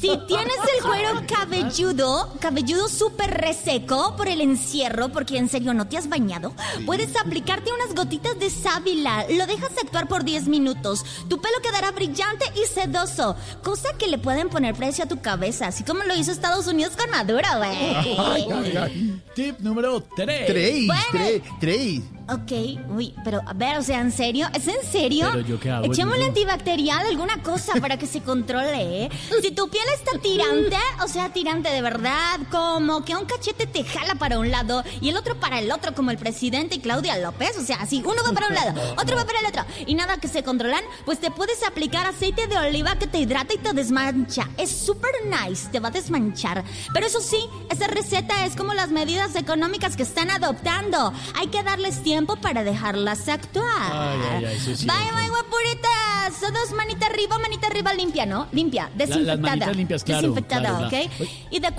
Si 0.01 0.18
tienes 0.27 0.57
el 0.77 0.83
cuero 0.83 1.22
cabelludo, 1.29 2.33
cabelludo 2.40 2.88
súper 2.88 3.31
reseco 3.40 4.16
por 4.16 4.29
el 4.29 4.40
encierro, 4.40 5.02
porque 5.11 5.38
en 5.38 5.49
serio 5.49 5.75
no 5.75 5.88
te 5.88 5.97
has 5.97 6.09
bañado, 6.09 6.55
puedes 6.87 7.17
aplicarte 7.17 7.71
unas 7.73 7.95
gotitas 7.95 8.38
de 8.38 8.51
sábila. 8.51 9.25
Lo 9.31 9.47
dejas 9.47 9.71
actuar 9.83 10.07
por 10.09 10.25
10 10.25 10.49
minutos. 10.49 11.05
Tu 11.29 11.41
pelo 11.41 11.55
quedará 11.62 11.91
brillante 11.93 12.45
y 12.62 12.67
sedoso, 12.73 13.37
cosa 13.62 13.97
que 13.99 14.07
le 14.09 14.19
pueden 14.19 14.49
poner 14.49 14.75
precio 14.75 15.05
a 15.05 15.09
tu 15.09 15.21
cabeza, 15.21 15.67
así 15.69 15.83
como 15.85 16.05
lo 16.05 16.15
hizo 16.15 16.31
Estados 16.33 16.67
Unidos 16.67 16.95
con 16.97 17.11
Maduro, 17.11 17.49
güey. 17.59 19.23
Tip 19.35 19.59
número 19.61 20.01
3. 20.17 20.47
Tres, 20.47 20.87
Bueno. 20.87 21.03
tres, 21.11 21.43
tres. 21.61 22.01
Ok, 22.29 22.53
uy, 22.97 23.15
pero 23.25 23.41
a 23.47 23.53
ver, 23.53 23.79
o 23.79 23.83
sea, 23.83 24.01
¿en 24.01 24.12
serio? 24.12 24.47
¿Es 24.55 24.67
en 24.69 24.77
serio? 24.91 25.29
Pero 25.33 25.47
yo 25.47 25.59
qué 25.61 25.71
hago, 25.71 25.85
Echémosle 25.87 26.19
Yuyu? 26.21 26.29
antibacterial, 26.29 27.07
alguna 27.07 27.43
cosa 27.43 27.73
para 27.81 27.99
que 27.99 28.07
se 28.07 28.21
controle, 28.21 29.05
¿eh? 29.05 29.11
Si 29.43 29.51
tu 29.51 29.69
piel 29.69 29.85
está 29.95 30.19
tirante, 30.21 30.77
o 31.05 31.09
sea, 31.09 31.31
tirante 31.33 31.69
de 31.71 31.83
verdad, 31.83 32.38
como 32.51 33.05
que 33.05 33.17
un 33.17 33.25
cachete 33.27 33.67
te 33.67 33.83
jala 33.85 34.15
para 34.15 34.38
un 34.38 34.51
lado 34.51 34.82
y 35.01 35.09
el 35.09 35.16
otro 35.16 35.38
para 35.38 35.59
el 35.59 35.71
otro, 35.71 35.95
como 35.95 36.11
el 36.11 36.18
presidente 36.18 36.77
y 36.77 36.81
Claudia 36.81 37.16
López, 37.18 37.57
o 37.59 37.64
sea, 37.64 37.77
así, 37.77 38.03
uno 38.05 38.23
va 38.25 38.33
para 38.33 38.49
un 38.49 38.55
lado, 38.55 38.95
otro 39.01 39.16
va 39.16 39.25
para 39.25 39.40
el 39.40 39.47
otro, 39.47 39.64
y 39.87 39.95
nada 39.95 40.16
que 40.18 40.29
se 40.29 40.42
controlan, 40.42 40.85
pues 41.05 41.18
te 41.21 41.31
puedes 41.31 41.62
aplicar 41.66 42.07
aceite 42.07 42.47
de 42.47 42.57
oliva 42.59 42.97
que 42.97 43.07
te 43.07 43.18
hidrata 43.18 43.55
y 43.55 43.59
te 43.59 43.73
desmancha. 43.73 44.49
Es 44.57 44.71
súper 44.71 45.12
nice, 45.27 45.68
te 45.71 45.81
va 45.81 45.88
a 45.88 45.90
desmanchar. 45.90 46.64
Pero 46.92 47.07
eso 47.07 47.21
sí, 47.21 47.38
esa 47.71 47.87
receta 47.87 48.45
es 48.47 48.57
como 48.57 48.75
las 48.75 48.90
medidas 48.90 49.35
económicas 49.37 49.97
que 49.97 50.03
están 50.03 50.31
adoptando. 50.31 51.12
Hay 51.35 51.49
que 51.49 51.62
darles 51.62 52.03
tiempo 52.03 52.37
para 52.37 52.64
dejarlas 52.64 53.29
actuar. 53.29 53.64
Ay, 53.92 54.18
ay, 54.31 54.45
ay, 54.47 54.61
sí, 54.61 54.77
sí. 54.77 54.87
Bye, 54.87 55.12
bye, 55.14 55.29
guapuritas. 55.29 56.40
Todos 56.40 56.73
manita 56.73 57.07
arriba, 57.07 57.38
manita 57.38 57.66
arriba 57.66 57.95
limpia, 57.95 58.27
¿no? 58.27 58.47
Limpia, 58.53 58.90
las 58.97 59.09
desinfectada. 59.09 59.37
manitas 59.37 59.77
limpias, 59.77 60.05
claro, 60.05 60.23
Desinfectada, 60.23 60.61
claro, 60.62 60.87
¿ok? 60.87 61.11
claro. 61.16 61.33
Y 61.51 61.61
de 61.61 61.71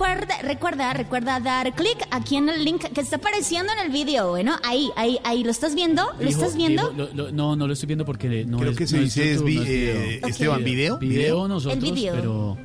recuerda, 0.42 0.94
recuerda 0.94 1.40
dar 1.40 1.74
clic 1.74 2.06
aquí 2.12 2.38
en 2.38 2.50
el 2.50 2.64
link 2.64 2.84
que 2.94 3.02
está 3.02 3.18
apareciendo 3.18 3.72
en 3.74 3.80
el 3.80 3.92
video, 3.92 4.30
bueno, 4.30 4.56
ahí, 4.64 4.90
ahí, 4.96 5.20
ahí, 5.24 5.44
¿lo 5.44 5.52
estás 5.52 5.76
viendo? 5.76 6.04
¿Lo 6.20 6.26
Dijo- 6.28 6.42
estás 6.42 6.56
viendo? 6.56 6.90
dijo- 6.92 7.10
lo- 7.14 7.26
lo- 7.26 7.32
no, 7.32 7.56
no 7.56 7.68
lo 7.68 7.74
estoy 7.74 7.88
viendo 7.88 8.06
porque 8.06 8.46
no 8.46 8.58
Creo 8.60 8.72
es- 8.72 8.78
que 8.78 8.88
se 8.88 8.98
no 8.98 9.04
dice 9.04 9.24
es 9.32 9.40
YouTube, 9.40 9.48
vi- 9.48 9.56
no 9.58 9.64
video. 9.64 9.96
eh, 10.02 10.22
Esteban, 10.28 10.64
¿video? 10.64 10.98
Video 10.98 11.20
¿Video? 11.20 11.48
nosotros, 11.48 11.84
El 11.84 11.92
video. 11.94 12.16
pero 12.16 12.58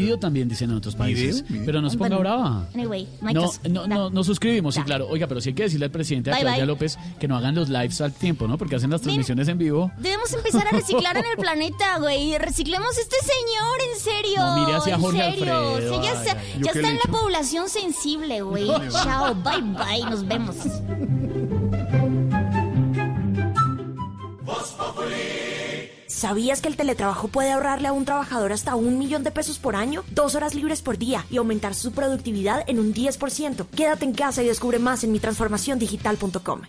video 0.00 0.18
también 0.18 0.48
dicen 0.48 0.70
en 0.70 0.76
otros 0.76 0.94
países. 0.94 1.42
¿Video? 1.42 1.48
¿Video? 1.48 1.66
Pero 1.66 1.82
no 1.82 1.90
se 1.90 1.98
ponga 1.98 2.18
brava. 2.18 2.66
Anyway, 2.74 3.08
no 3.20 3.32
No, 3.32 3.50
no, 3.68 3.86
no, 3.86 4.10
nos 4.10 4.26
suscribimos, 4.26 4.74
sí, 4.74 4.82
claro. 4.82 5.08
Oiga, 5.08 5.26
pero 5.26 5.40
sí 5.40 5.50
hay 5.50 5.54
que 5.54 5.64
decirle 5.64 5.86
al 5.86 5.90
presidente 5.90 6.30
a 6.30 6.34
Bye, 6.34 6.42
Claudia 6.42 6.64
bye. 6.64 6.66
López 6.66 6.98
que 7.18 7.28
no 7.28 7.36
hagan 7.36 7.54
los 7.54 7.68
lives 7.68 8.00
al 8.00 8.12
tiempo, 8.12 8.46
¿no? 8.46 8.58
Porque 8.58 8.76
hacen 8.76 8.90
las 8.90 9.00
transmisiones 9.00 9.48
en 9.48 9.58
vivo. 9.58 9.90
Debemos 9.98 10.32
empezar 10.32 10.66
a 10.66 10.70
reciclar 10.70 11.16
en 11.16 11.24
el 11.24 11.36
planeta, 11.36 11.98
güey. 11.98 12.36
Reciclemos 12.38 12.96
este 12.98 13.16
señor, 13.20 13.92
en 13.92 14.00
serio. 14.00 14.40
No, 14.40 14.60
mire 14.60 14.76
hacia 14.76 14.94
en 14.94 15.00
Jorge 15.00 15.18
serio. 15.18 15.54
Alfredo, 15.54 16.02
sea, 16.02 16.02
ya 16.02 16.12
está, 16.20 16.32
ay, 16.32 16.46
¿Yo 16.58 16.64
ya 16.64 16.70
está 16.72 16.88
en 16.88 16.96
he 16.96 17.00
la 17.04 17.10
población 17.12 17.68
sensible, 17.68 18.42
güey. 18.42 18.66
Chao, 19.04 19.34
bye 19.34 19.60
bye, 19.60 20.10
nos 20.10 20.26
vemos. 20.26 20.56
¿Sabías 26.24 26.62
que 26.62 26.68
el 26.68 26.76
teletrabajo 26.78 27.28
puede 27.28 27.52
ahorrarle 27.52 27.88
a 27.88 27.92
un 27.92 28.06
trabajador 28.06 28.54
hasta 28.54 28.76
un 28.76 28.96
millón 28.98 29.24
de 29.24 29.30
pesos 29.30 29.58
por 29.58 29.76
año, 29.76 30.04
dos 30.10 30.34
horas 30.34 30.54
libres 30.54 30.80
por 30.80 30.96
día 30.96 31.26
y 31.30 31.36
aumentar 31.36 31.74
su 31.74 31.92
productividad 31.92 32.64
en 32.66 32.78
un 32.78 32.94
10%? 32.94 33.66
Quédate 33.66 34.06
en 34.06 34.14
casa 34.14 34.42
y 34.42 34.46
descubre 34.46 34.78
más 34.78 35.04
en 35.04 35.12
mitransformaciondigital.com. 35.12 36.62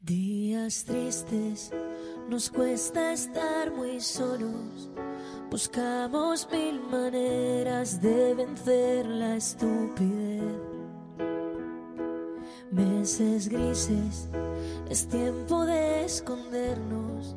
Días 0.00 0.86
tristes, 0.86 1.70
nos 2.30 2.48
cuesta 2.48 3.12
estar 3.12 3.72
muy 3.72 4.00
solos. 4.00 4.88
Buscamos 5.50 6.48
mil 6.50 6.80
maneras 6.80 8.00
de 8.00 8.34
vencer 8.36 9.04
la 9.04 9.36
estupidez. 9.36 10.62
Meses 12.70 13.48
grises, 13.50 14.30
es 14.88 15.06
tiempo 15.08 15.66
de 15.66 16.06
escondernos. 16.06 17.36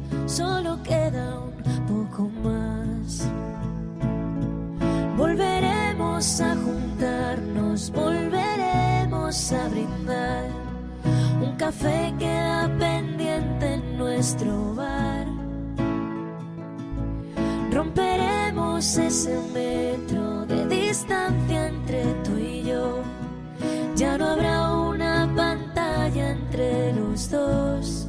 solo 0.31 0.81
queda 0.81 1.39
un 1.39 1.51
poco 1.87 2.29
más. 2.41 3.27
Volveremos 5.17 6.39
a 6.39 6.55
juntarnos, 6.55 7.91
volveremos 7.91 9.51
a 9.51 9.67
brindar. 9.67 10.45
Un 11.43 11.53
café 11.57 12.13
queda 12.17 12.69
pendiente 12.79 13.73
en 13.73 13.97
nuestro 13.97 14.73
bar. 14.73 15.27
Romperemos 17.73 18.97
ese 18.97 19.37
metro 19.53 20.45
de 20.45 20.65
distancia 20.67 21.67
entre 21.67 22.05
tú 22.23 22.37
y 22.37 22.63
yo. 22.63 23.01
Ya 23.97 24.17
no 24.17 24.27
habrá 24.27 24.71
una 24.71 25.29
pantalla 25.35 26.31
entre 26.31 26.93
los 26.93 27.29
dos. 27.29 28.00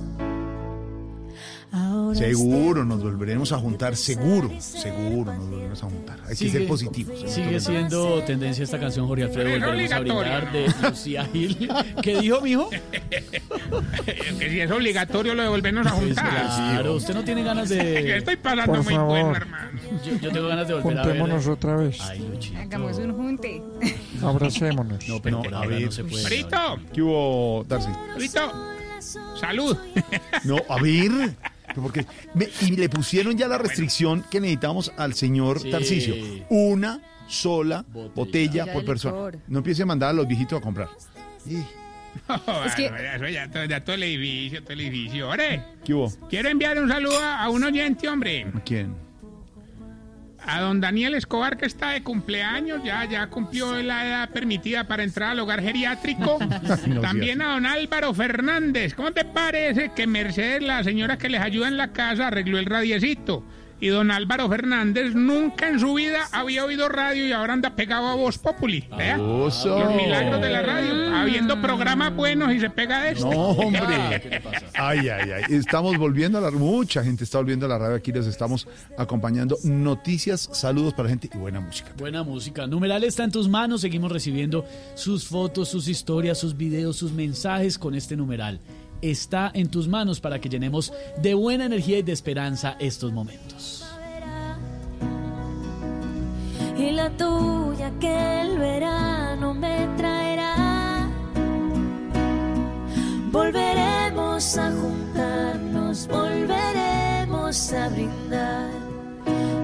Ahora 2.12 2.26
Seguro 2.28 2.84
nos 2.84 3.02
volveremos 3.02 3.52
a 3.52 3.58
juntar, 3.58 3.96
seguro, 3.96 4.50
seguro 4.60 5.32
nos 5.34 5.48
volveremos 5.48 5.82
a 5.82 5.86
juntar. 5.86 6.18
Hay 6.22 6.28
que 6.30 6.34
Sigue- 6.36 6.50
ser 6.52 6.66
positivos. 6.68 7.18
Sigue 7.32 7.60
siendo 7.60 8.22
tendencia 8.24 8.64
esta 8.64 8.78
canción, 8.78 9.06
Jorge 9.06 9.24
Alfredo. 9.24 9.48
Volveremos 9.50 9.92
a 9.92 9.98
obligatorio. 9.98 10.14
brindar 10.40 10.52
de 10.52 10.88
Lucía 10.90 11.24
Gil. 11.32 11.70
¿Qué 12.02 12.20
dijo, 12.20 12.40
mijo? 12.40 12.70
que 14.38 14.50
si 14.50 14.60
es 14.60 14.70
obligatorio 14.70 15.34
lo 15.34 15.42
de 15.42 15.48
volvernos 15.48 15.86
a 15.86 15.90
Pues 15.92 16.04
juntar. 16.06 16.30
claro, 16.30 16.94
usted 16.94 17.14
no 17.14 17.24
tiene 17.24 17.42
ganas 17.42 17.68
Yo 17.70 17.76
de. 17.76 18.16
estoy 18.18 18.36
pasando 18.36 18.66
Por 18.72 18.84
muy 18.84 18.94
favor. 18.94 19.08
bueno, 19.08 19.36
hermano. 19.36 19.80
Yo, 20.04 20.16
yo 20.20 20.30
tengo 20.32 20.48
ganas 20.48 20.68
de 20.68 20.74
volver 20.74 20.98
a 20.98 21.02
ver. 21.02 21.12
Juntémonos 21.18 21.46
otra 21.48 21.76
vez. 21.76 22.00
Ay, 22.00 22.18
Luchito. 22.28 22.58
Hagamos 22.58 22.98
un 22.98 23.12
junte. 23.14 23.62
Abracémonos. 24.22 25.08
No, 25.08 25.20
pero 25.22 25.42
No, 25.42 25.56
a 25.56 25.58
ahora 25.58 25.68
ver. 25.68 25.82
no 25.86 25.92
se 25.92 26.04
puede. 26.04 26.24
Frito, 26.24 26.78
¿Qué 26.92 27.02
hubo, 27.02 27.64
Darcy? 27.68 27.88
Frito. 28.16 28.52
Salud. 29.40 29.76
No, 30.44 30.56
a 30.68 30.80
ver. 30.80 31.34
Porque 31.74 32.06
me- 32.34 32.48
y 32.60 32.76
le 32.76 32.88
pusieron 32.88 33.36
ya 33.36 33.48
la 33.48 33.58
restricción 33.58 34.24
que 34.30 34.40
necesitamos 34.40 34.92
al 34.96 35.14
señor 35.14 35.60
Sí. 35.60 35.70
Tarcisio. 35.70 36.14
Una 36.50 37.00
sola 37.28 37.84
Botella. 38.14 38.72
por 38.72 38.84
persona. 38.84 39.14
licor. 39.16 39.38
No 39.48 39.58
empiece 39.58 39.82
a 39.82 39.86
mandar 39.86 40.10
a 40.10 40.12
los 40.12 40.26
viejitos 40.26 40.58
a 40.58 40.62
comprar. 40.62 40.88
Y, 41.46 41.56
Es 42.66 42.74
que- 42.74 42.90
Bueno, 42.90 43.28
ya, 43.28 43.50
todo- 43.50 43.64
ya 43.64 43.82
todo 43.82 43.94
el 43.96 44.02
edificio, 44.02 44.62
todo 44.62 44.72
el 44.74 44.80
edificio. 44.82 45.28
Ore, 45.30 45.64
¿Qué 45.84 45.94
hubo? 45.94 46.12
quiero 46.28 46.48
enviar 46.50 46.78
un 46.78 46.88
saludo 46.88 47.18
a, 47.18 47.42
a 47.42 47.48
un 47.50 47.64
oyente, 47.64 48.06
hombre. 48.08 48.46
¿A 48.54 48.60
quién? 48.60 48.94
A 50.44 50.60
don 50.60 50.80
Daniel 50.80 51.14
Escobar, 51.14 51.56
que 51.56 51.66
está 51.66 51.90
de 51.90 52.02
cumpleaños, 52.02 52.82
ya, 52.84 53.04
ya 53.04 53.28
cumplió 53.28 53.80
la 53.82 54.06
edad 54.06 54.30
permitida 54.30 54.84
para 54.84 55.04
entrar 55.04 55.30
al 55.30 55.40
hogar 55.40 55.62
geriátrico. 55.62 56.38
También 57.00 57.42
a 57.42 57.52
don 57.52 57.66
Álvaro 57.66 58.12
Fernández. 58.12 58.94
¿Cómo 58.94 59.12
te 59.12 59.24
parece 59.24 59.92
que 59.94 60.06
Mercedes, 60.06 60.62
la 60.62 60.82
señora 60.82 61.16
que 61.16 61.28
les 61.28 61.40
ayuda 61.40 61.68
en 61.68 61.76
la 61.76 61.92
casa, 61.92 62.28
arregló 62.28 62.58
el 62.58 62.66
radiecito? 62.66 63.44
Y 63.82 63.88
don 63.88 64.12
Álvaro 64.12 64.48
Fernández 64.48 65.12
nunca 65.12 65.68
en 65.68 65.80
su 65.80 65.94
vida 65.94 66.28
había 66.30 66.64
oído 66.64 66.88
radio 66.88 67.26
y 67.26 67.32
ahora 67.32 67.54
anda 67.54 67.74
pegado 67.74 68.06
a 68.06 68.14
Voz 68.14 68.38
Populi. 68.38 68.84
Vea. 68.96 69.20
Oso. 69.20 69.76
Los 69.76 69.96
milagros 69.96 70.40
de 70.40 70.50
la 70.50 70.62
radio. 70.62 71.16
Habiendo 71.16 71.60
programas 71.60 72.14
buenos 72.14 72.52
y 72.52 72.60
se 72.60 72.70
pega 72.70 73.02
de 73.02 73.10
esto. 73.10 73.28
No, 73.28 73.48
hombre. 73.50 74.22
Ay, 74.74 75.08
ay, 75.08 75.30
ay. 75.32 75.42
Estamos 75.48 75.98
volviendo 75.98 76.38
a 76.38 76.40
la 76.40 76.52
mucha 76.52 77.02
gente 77.02 77.24
está 77.24 77.38
volviendo 77.38 77.66
a 77.66 77.70
la 77.70 77.76
radio 77.76 77.96
aquí 77.96 78.12
les 78.12 78.28
estamos 78.28 78.68
acompañando. 78.96 79.58
Noticias, 79.64 80.48
saludos 80.52 80.94
para 80.94 81.08
la 81.08 81.10
gente 81.10 81.28
y 81.34 81.36
buena 81.36 81.58
música. 81.58 81.90
Buena 81.96 82.22
música. 82.22 82.68
Numeral 82.68 83.02
está 83.02 83.24
en 83.24 83.32
tus 83.32 83.48
manos. 83.48 83.80
Seguimos 83.80 84.12
recibiendo 84.12 84.64
sus 84.94 85.26
fotos, 85.26 85.68
sus 85.68 85.88
historias, 85.88 86.38
sus 86.38 86.56
videos, 86.56 86.94
sus 86.96 87.10
mensajes 87.10 87.78
con 87.78 87.96
este 87.96 88.14
numeral. 88.14 88.60
Está 89.02 89.50
en 89.52 89.68
tus 89.68 89.88
manos 89.88 90.20
para 90.20 90.40
que 90.40 90.48
llenemos 90.48 90.92
de 91.20 91.34
buena 91.34 91.66
energía 91.66 91.98
y 91.98 92.02
de 92.02 92.12
esperanza 92.12 92.76
estos 92.78 93.12
momentos. 93.12 93.82
y 96.82 96.90
la 96.90 97.10
tuya 97.10 97.92
que 98.00 98.40
el 98.42 98.58
verano 98.58 99.54
me 99.54 99.88
traerá. 99.96 101.08
Volveremos 103.30 104.58
a 104.58 104.72
juntarnos, 104.72 106.08
volveremos 106.08 107.72
a 107.72 107.88
brindar. 107.88 108.70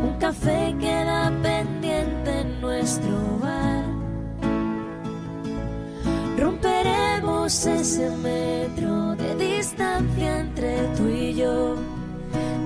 Un 0.06 0.16
café 0.18 0.74
queda 0.78 1.32
pendiente 1.42 2.40
en 2.40 2.60
nuestro 2.60 3.38
bar. 3.40 3.77
Ese 7.48 8.10
metro 8.10 9.16
de 9.16 9.34
distancia 9.36 10.40
entre 10.40 10.82
tú 10.98 11.08
y 11.08 11.34
yo. 11.34 11.76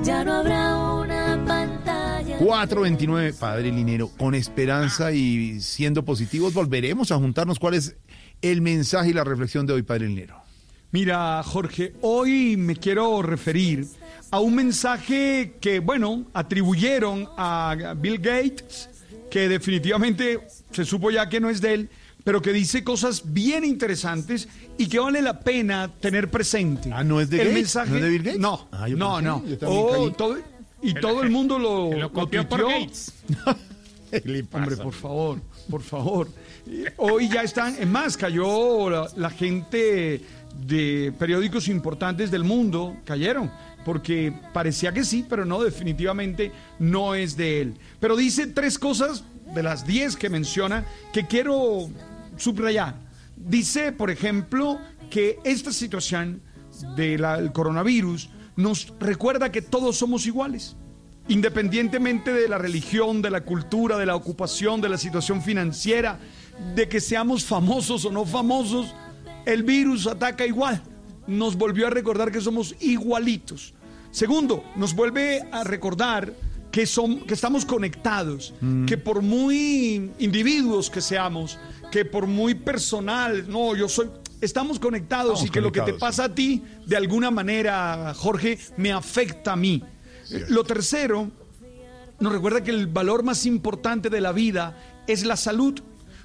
Ya 0.03 0.25
no 0.25 0.33
habrá 0.33 0.77
una 0.77 1.41
pantalla. 1.47 2.37
429, 2.39 3.33
Padre 3.35 3.71
Linero, 3.71 4.09
con 4.09 4.35
esperanza 4.35 5.13
y 5.13 5.61
siendo 5.61 6.05
positivos, 6.05 6.53
volveremos 6.53 7.13
a 7.13 7.17
juntarnos. 7.17 7.61
¿Cuál 7.61 7.75
es 7.75 7.95
el 8.43 8.61
mensaje 8.61 9.11
y 9.11 9.13
la 9.13 9.23
reflexión 9.23 9.67
de 9.67 9.75
hoy, 9.75 9.83
Padre 9.83 10.09
Linero? 10.09 10.43
Mira, 10.91 11.41
Jorge, 11.45 11.95
hoy 12.01 12.57
me 12.57 12.75
quiero 12.75 13.23
referir 13.23 13.87
a 14.33 14.41
un 14.41 14.57
mensaje 14.57 15.59
que, 15.61 15.79
bueno, 15.79 16.27
atribuyeron 16.35 17.29
a 17.37 17.95
Bill 17.97 18.19
Gates, 18.19 18.91
que 19.31 19.49
definitivamente 19.49 20.41
se 20.73 20.85
supo 20.85 21.13
ya 21.13 21.29
que 21.29 21.39
no 21.39 21.51
es 21.51 21.61
de 21.61 21.75
él, 21.75 21.91
pero 22.25 22.41
que 22.43 22.53
dice 22.53 22.85
cosas 22.85 23.23
bien 23.33 23.65
interesantes 23.65 24.49
y 24.79 24.87
que 24.89 24.99
vale 24.99 25.23
la 25.23 25.41
pena 25.41 25.91
tener 26.01 26.31
presente. 26.31 26.91
Ah, 26.93 27.03
¿no 27.05 27.21
es 27.21 27.31
de 27.31 27.37
el 27.39 27.43
Gates? 27.49 27.55
mensaje, 27.55 27.91
¿No 27.91 27.97
es 27.97 28.03
de 28.03 28.09
Bill 28.09 28.23
Gates? 28.23 28.41
No, 28.41 28.69
Ah, 28.73 28.89
yo 28.89 28.97
no, 28.97 29.15
pensé, 29.17 29.29
no. 29.29 29.45
yo 29.47 29.59
también 29.59 29.83
Oh, 29.85 29.93
caí. 30.07 30.13
todo- 30.17 30.39
y 30.83 30.95
todo 30.95 31.23
el 31.23 31.31
mundo 31.31 31.59
lo, 31.61 31.93
lo 31.93 32.13
copió 32.13 32.49
por 32.49 32.61
tuiteó. 32.61 32.81
Gates. 32.81 33.13
Hombre, 34.53 34.77
por 34.77 34.93
favor, 34.93 35.41
por 35.71 35.83
favor. 35.83 36.29
Hoy 36.99 37.29
ya 37.31 37.43
están, 37.43 37.75
es 37.79 37.87
más, 37.89 38.17
cayó 38.17 38.91
la, 38.91 39.09
la 39.17 39.31
gente 39.31 40.21
de 40.67 41.13
periódicos 41.19 41.69
importantes 41.69 42.31
del 42.31 42.45
mundo, 42.45 42.95
cayeron, 43.07 43.51
porque 43.87 44.35
parecía 44.53 44.93
que 44.93 45.03
sí, 45.05 45.25
pero 45.29 45.47
no, 45.47 45.63
definitivamente 45.63 46.53
no 46.79 47.15
es 47.15 47.37
de 47.39 47.63
él. 47.63 47.75
Pero 48.01 48.15
dice 48.17 48.47
tres 48.49 48.79
cosas 48.79 49.25
de 49.55 49.63
las 49.63 49.87
diez 49.87 50.15
que 50.17 50.29
menciona 50.29 50.85
que 51.15 51.27
quiero 51.27 51.89
subrayar. 52.43 52.97
Dice, 53.37 53.93
por 53.93 54.11
ejemplo, 54.11 54.79
que 55.11 55.39
esta 55.45 55.73
situación 55.73 56.43
del 56.97 57.53
coronavirus 57.53 58.31
nos 58.57 58.93
recuerda 58.99 59.53
que 59.53 59.63
todos 59.63 59.97
somos 59.97 60.27
iguales 60.27 60.77
independientemente 61.29 62.33
de 62.33 62.49
la 62.49 62.59
religión, 62.59 63.23
de 63.23 63.31
la 63.31 63.43
cultura, 63.43 63.97
de 63.97 64.07
la 64.07 64.17
ocupación, 64.17 64.81
de 64.81 64.89
la 64.89 64.99
situación 64.99 65.41
financiera, 65.41 66.19
de 66.75 66.89
que 66.89 67.01
seamos 67.01 67.45
famosos 67.45 68.05
o 68.05 68.11
no 68.11 68.25
famosos, 68.27 68.95
el 69.47 69.63
virus 69.63 70.07
ataca 70.07 70.45
igual. 70.47 70.83
Nos 71.27 71.57
volvió 71.57 71.87
a 71.87 71.91
recordar 71.91 72.33
que 72.33 72.41
somos 72.41 72.75
igualitos. 72.81 73.73
Segundo, 74.11 74.65
nos 74.77 74.95
vuelve 74.95 75.43
a 75.53 75.65
recordar 75.65 76.33
que, 76.73 76.87
son, 76.87 77.21
que 77.21 77.35
estamos 77.35 77.65
conectados, 77.65 78.53
que 78.87 78.99
por 78.99 79.23
muy 79.23 80.11
individuos 80.19 80.91
que 80.91 81.01
seamos, 81.01 81.59
que 81.93 82.07
por 82.07 82.27
muy 82.27 82.55
personal, 82.55 83.45
no, 83.49 83.77
yo 83.77 83.87
soy, 83.87 84.09
estamos 84.41 84.79
conectados 84.79 85.35
Estamos 85.35 85.47
y 85.47 85.51
que 85.51 85.61
lo 85.61 85.71
que 85.71 85.83
te 85.83 85.93
pasa 85.93 86.25
a 86.25 86.35
ti, 86.35 86.65
de 86.87 86.97
alguna 86.97 87.31
manera, 87.31 88.15
Jorge, 88.17 88.59
me 88.79 88.91
afecta 88.91 89.53
a 89.53 89.57
mí. 89.57 89.85
Lo 90.49 90.65
tercero, 90.65 91.31
nos 92.19 92.33
recuerda 92.33 92.65
que 92.65 92.71
el 92.71 92.87
valor 92.87 93.23
más 93.23 93.45
importante 93.45 94.09
de 94.09 94.23
la 94.23 94.33
vida 94.33 95.03
es 95.07 95.27
la 95.27 95.37
salud. 95.37 95.81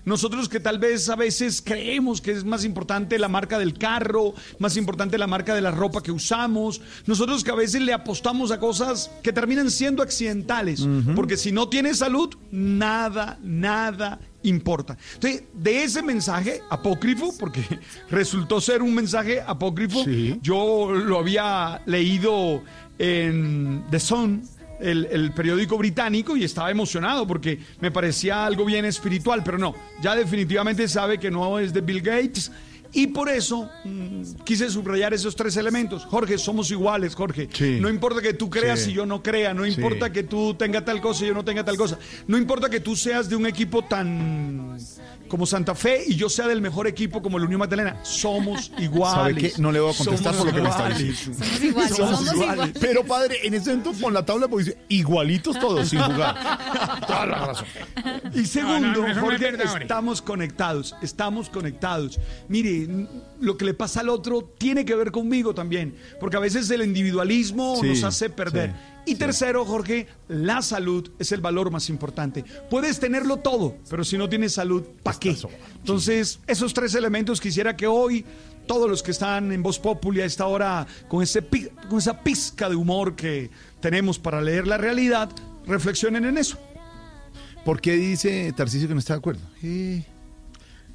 Nosotros 0.08 0.48
que 0.48 0.62
tal 0.62 0.80
vez 0.80 1.10
a 1.10 1.18
veces 1.18 1.62
creemos 1.62 2.22
que 2.22 2.32
es 2.32 2.46
más 2.46 2.64
importante 2.64 3.20
la 3.20 3.28
marca 3.28 3.60
del 3.60 3.78
carro, 3.78 4.34
más 4.58 4.78
importante 4.78 5.18
la 5.18 5.28
marca 5.28 5.54
de 5.54 5.60
la 5.60 5.70
ropa 5.70 6.02
que 6.02 6.14
usamos, 6.14 6.80
nosotros 7.06 7.44
que 7.44 7.52
a 7.52 7.56
veces 7.56 7.82
le 7.82 7.92
apostamos 7.92 8.52
a 8.52 8.58
cosas 8.58 9.12
que 9.22 9.34
terminan 9.34 9.70
siendo 9.70 10.02
accidentales, 10.02 10.88
porque 11.14 11.36
si 11.36 11.52
no 11.52 11.68
tienes 11.68 11.98
salud, 11.98 12.34
nada, 12.52 13.38
nada 13.44 14.22
importa. 14.44 14.98
Entonces, 15.16 15.44
de 15.54 15.84
ese 15.84 16.02
mensaje 16.02 16.62
apócrifo, 16.70 17.34
porque 17.38 17.66
resultó 18.10 18.62
ser 18.62 18.82
un 18.82 18.96
mensaje 18.96 19.42
apócrifo, 19.42 20.06
yo 20.42 20.90
lo 20.90 21.20
había 21.20 21.82
leído 21.86 22.64
en 22.98 23.84
The 23.92 24.00
Sun, 24.00 24.44
el, 24.80 25.08
el 25.12 25.32
periódico 25.34 25.78
británico 25.78 26.38
y 26.38 26.44
estaba 26.44 26.72
emocionado 26.72 27.26
porque 27.26 27.60
me 27.80 27.92
parecía 27.92 28.46
algo 28.46 28.66
bien 28.66 28.86
espiritual, 28.86 29.44
pero 29.44 29.58
no, 29.58 29.76
ya 30.02 30.16
definitivamente 30.16 30.88
sabe 30.88 31.20
que 31.20 31.32
no 31.32 31.60
es 31.60 31.74
de 31.74 31.82
Bill 31.82 32.02
Gates. 32.02 32.52
Y 32.94 33.08
por 33.08 33.30
eso 33.30 33.70
mm, 33.84 34.22
quise 34.44 34.70
subrayar 34.70 35.14
esos 35.14 35.36
tres 35.36 35.58
elementos. 35.58 36.06
Jorge, 36.06 36.38
somos 36.38 36.72
iguales, 36.72 37.16
Jorge. 37.16 37.50
Sí. 37.52 37.78
No 37.82 37.90
importa 37.90 38.22
que 38.22 38.34
tú 38.34 38.50
creas 38.50 38.80
Sí. 38.82 38.92
y 38.92 38.94
yo 38.94 39.06
no 39.06 39.22
crea, 39.24 39.54
no 39.54 39.64
Sí. 39.66 39.72
importa 39.72 40.12
que 40.12 40.24
tú 40.24 40.54
tengas 40.54 40.86
tal 40.86 41.02
cosa 41.02 41.24
y 41.26 41.28
yo 41.28 41.34
no 41.34 41.44
tenga 41.46 41.64
tal 41.66 41.78
cosa. 41.78 41.98
No 42.28 42.38
importa 42.38 42.70
que 42.70 42.80
tú 42.80 42.96
seas 42.96 43.30
de 43.30 43.36
un 43.36 43.46
equipo 43.46 43.84
tan 43.84 44.78
como 45.28 45.46
Santa 45.46 45.76
Fe 45.76 46.04
y 46.08 46.16
yo 46.16 46.30
sea 46.30 46.48
del 46.48 46.62
mejor 46.62 46.88
equipo 46.88 47.22
como 47.22 47.38
la 47.38 47.46
Unión 47.46 47.60
Magdalena. 47.60 48.00
Somos 48.04 48.72
iguales. 48.78 49.16
¿Sabe 49.16 49.36
qué? 49.36 49.62
No 49.62 49.72
le 49.72 49.80
voy 49.82 49.94
a 49.94 49.98
contestar 49.98 50.34
Somos 50.34 50.38
por 50.38 50.48
lo 50.48 50.54
que 50.56 50.62
me 50.62 50.70
está 50.70 50.90
diciendo. 50.98 51.44
Somos 51.44 51.64
iguales, 51.64 51.96
somos 51.98 52.34
iguales. 52.34 52.78
Pero 52.80 53.04
padre, 53.06 53.38
en 53.44 53.54
ese 53.54 53.70
momento 53.72 53.92
con 54.02 54.14
la 54.14 54.24
tabla 54.26 54.48
pues 54.48 54.68
dice 54.68 54.78
igualitos 54.90 55.60
todos 55.60 55.90
sin 55.90 56.00
jugar. 56.00 56.36
Toda 57.06 57.26
la 57.26 57.46
razón. 57.48 57.66
Y 58.34 58.46
segundo, 58.46 59.02
No, 59.02 59.14
no, 59.14 59.22
Jorge, 59.22 59.54
estamos 59.82 60.22
conectados, 60.22 60.96
estamos 61.02 61.50
conectados. 61.50 62.20
Mire, 62.48 62.77
lo 63.40 63.58
que 63.58 63.66
le 63.66 63.74
pasa 63.74 64.02
al 64.02 64.10
otro 64.10 64.42
tiene 64.58 64.86
que 64.86 64.94
ver 64.96 65.12
conmigo 65.12 65.54
también, 65.56 65.96
porque 66.20 66.38
a 66.38 66.40
veces 66.40 66.70
el 66.70 66.82
individualismo 66.84 67.78
Sí, 67.82 67.88
nos 67.88 68.04
hace 68.04 68.30
perder. 68.30 68.72
sí, 68.72 69.12
y 69.12 69.16
tercero, 69.16 69.64
Jorge, 69.64 70.06
la 70.28 70.62
salud 70.62 71.10
es 71.18 71.32
el 71.32 71.40
valor 71.40 71.72
más 71.72 71.90
importante. 71.90 72.44
Puedes 72.70 73.00
tenerlo 73.00 73.38
todo, 73.38 73.78
pero 73.90 74.04
si 74.04 74.18
no 74.18 74.28
tienes 74.28 74.54
salud, 74.54 74.84
¿para 75.02 75.18
qué? 75.18 75.36
Entonces, 75.78 76.40
esos 76.46 76.74
tres 76.74 76.94
elementos 76.94 77.40
quisiera 77.40 77.78
que 77.78 77.88
hoy 77.88 78.26
todos 78.68 78.90
los 78.90 79.02
que 79.02 79.12
están 79.12 79.54
en 79.54 79.64
Voz 79.64 79.80
Populi 79.80 80.20
a 80.20 80.26
esta 80.26 80.46
hora, 80.46 80.86
con, 81.08 81.24
ese, 81.24 81.42
con 81.90 82.00
esa 82.00 82.22
pizca 82.22 82.68
de 82.70 82.76
humor 82.76 83.16
que 83.16 83.50
tenemos 83.80 84.20
para 84.20 84.42
leer 84.42 84.68
la 84.68 84.78
realidad, 84.78 85.30
reflexionen 85.66 86.26
en 86.26 86.38
eso. 86.38 86.58
¿Por 87.64 87.80
qué 87.80 87.94
dice 87.94 88.54
Tarcisio 88.58 88.88
que 88.90 88.94
no 88.94 89.00
está 89.00 89.14
de 89.14 89.20
acuerdo? 89.20 89.42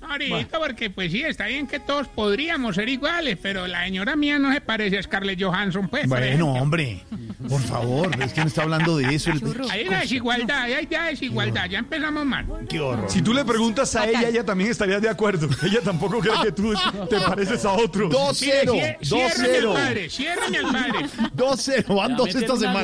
Ahorita, 0.09 0.59
porque 0.59 0.91
pues 0.91 1.11
sí, 1.13 1.23
está 1.23 1.47
bien 1.47 1.67
que 1.67 1.79
todos 1.81 2.09
podríamos 2.09 2.75
ser 2.75 2.89
iguales, 2.89 3.39
pero 3.41 3.67
la 3.67 3.85
señora 3.85 4.17
mía 4.17 4.39
no 4.39 4.53
se 4.53 4.61
parece 4.61 4.99
a 4.99 5.03
Scarlett 5.03 5.43
Johansson, 5.43 5.89
pues. 5.89 6.07
Bueno, 6.09 6.53
hombre, 6.53 7.03
por 7.49 7.61
favor, 7.63 8.11
es 8.23 8.33
que 8.33 8.41
no 8.43 8.47
está 8.49 8.63
hablando 8.63 8.97
de 8.99 9.15
eso. 9.15 9.31
el- 9.31 9.43
Hay 9.71 9.87
una 9.89 10.01
desigualdad, 10.01 10.63
hay 10.65 10.87
ya 10.91 11.05
desigualdad, 11.07 11.67
ya 11.69 11.79
empezamos 11.79 12.25
mal. 12.27 12.47
Qué 12.69 12.81
horror. 12.81 13.11
Si 13.11 13.23
tú 13.23 13.33
le 13.33 13.45
preguntas 13.45 13.95
a 13.97 14.07
ella, 14.09 14.29
ella 14.29 14.45
también 14.45 14.71
estaría 14.71 15.01
de 15.01 15.09
acuerdo. 15.09 15.49
Ella 15.63 15.81
tampoco 15.83 16.19
cree 16.21 16.35
que 16.43 16.53
tú 16.53 16.75
te 17.09 17.21
pareces 17.27 17.65
a 17.65 17.73
otro. 17.73 18.09
2-0, 18.11 18.73
Mire, 18.73 18.99
cie- 19.01 19.05
ciérreme 19.35 19.59
al 19.59 19.73
padre, 19.75 20.07
2-0. 20.07 20.11
ciérreme 20.11 20.59
al 20.59 20.65
padre. 20.73 21.07
2-0, 21.37 21.95
van 21.97 22.11
Ya 22.11 22.17
2 22.17 22.27
meten 22.27 22.43
esta 22.43 22.57
semana. 22.57 22.83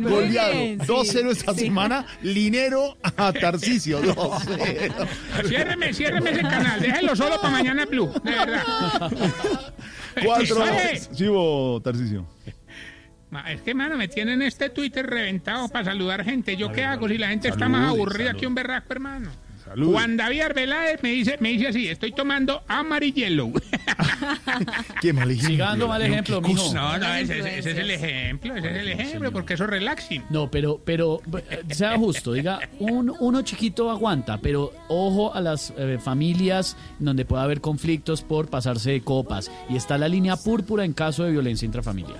Goleado. 0.00 0.52
bien, 0.52 0.80
sí, 0.80 0.86
2-0 0.86 1.30
esta 1.30 1.54
semana. 1.54 2.06
Linero 2.22 2.96
a 3.16 3.32
Tarcisio. 3.32 4.02
2-0. 4.02 5.08
Ciérreme, 5.48 5.92
ciérreme 5.94 6.07
ese 6.16 6.42
canal, 6.42 6.80
déjelo 6.80 7.14
solo 7.16 7.36
para 7.40 7.50
mañana 7.50 7.84
Blue, 7.86 8.10
de 8.22 8.30
verdad. 8.30 8.62
4 10.24 10.56
Oye, 10.62 11.00
Sí, 11.12 11.28
vos, 11.28 11.82
Tarcisio. 11.82 12.26
ma, 13.30 13.50
Es 13.52 13.60
que, 13.62 13.74
mano, 13.74 13.96
me 13.96 14.08
tienen 14.08 14.42
este 14.42 14.70
Twitter 14.70 15.06
reventado 15.06 15.68
para 15.68 15.84
saludar 15.84 16.24
gente. 16.24 16.56
¿Yo 16.56 16.72
qué 16.72 16.84
hago 16.84 17.08
si 17.08 17.18
la 17.18 17.28
gente 17.28 17.48
está 17.48 17.68
más 17.68 17.88
aburrida 17.90 18.34
que 18.34 18.46
un 18.46 18.54
berraco, 18.54 18.92
hermano? 18.92 19.30
Juan 19.76 20.16
David 20.16 20.40
Arbeláez 20.42 21.02
me 21.02 21.10
dice, 21.10 21.36
me 21.40 21.50
dice 21.50 21.68
así, 21.68 21.88
estoy 21.88 22.12
tomando 22.12 22.62
amarillelo. 22.68 23.52
Qué 25.00 25.12
mal 25.12 25.30
ejemplo. 25.30 25.50
Sigando 25.50 25.88
mal 25.88 26.02
ejemplo, 26.02 26.40
mijo. 26.40 26.72
No, 26.74 26.98
no, 26.98 27.14
ese, 27.14 27.38
ese- 27.40 27.58
ese 27.58 27.70
es 27.72 27.78
el 27.78 27.90
ejemplo, 27.90 28.56
ese 28.56 28.70
es 28.70 28.76
el 28.76 28.88
ejemplo, 28.88 29.32
porque 29.32 29.54
eso 29.54 29.64
es 29.64 29.70
relaxing. 29.70 30.24
No, 30.30 30.50
pero, 30.50 30.80
pero 30.84 31.20
sea 31.70 31.96
justo, 31.96 32.32
diga, 32.32 32.60
un, 32.78 33.12
uno 33.20 33.42
chiquito 33.42 33.90
aguanta, 33.90 34.38
pero 34.38 34.72
ojo 34.88 35.34
a 35.34 35.40
las 35.40 35.72
eh, 35.76 35.98
familias 36.02 36.76
donde 36.98 37.24
pueda 37.24 37.42
haber 37.42 37.60
conflictos 37.60 38.22
por 38.22 38.48
pasarse 38.48 38.90
de 38.90 39.00
copas. 39.02 39.50
Y 39.68 39.76
está 39.76 39.98
la 39.98 40.08
línea 40.08 40.36
púrpura 40.36 40.84
en 40.84 40.92
caso 40.92 41.24
de 41.24 41.32
violencia 41.32 41.66
intrafamiliar. 41.66 42.18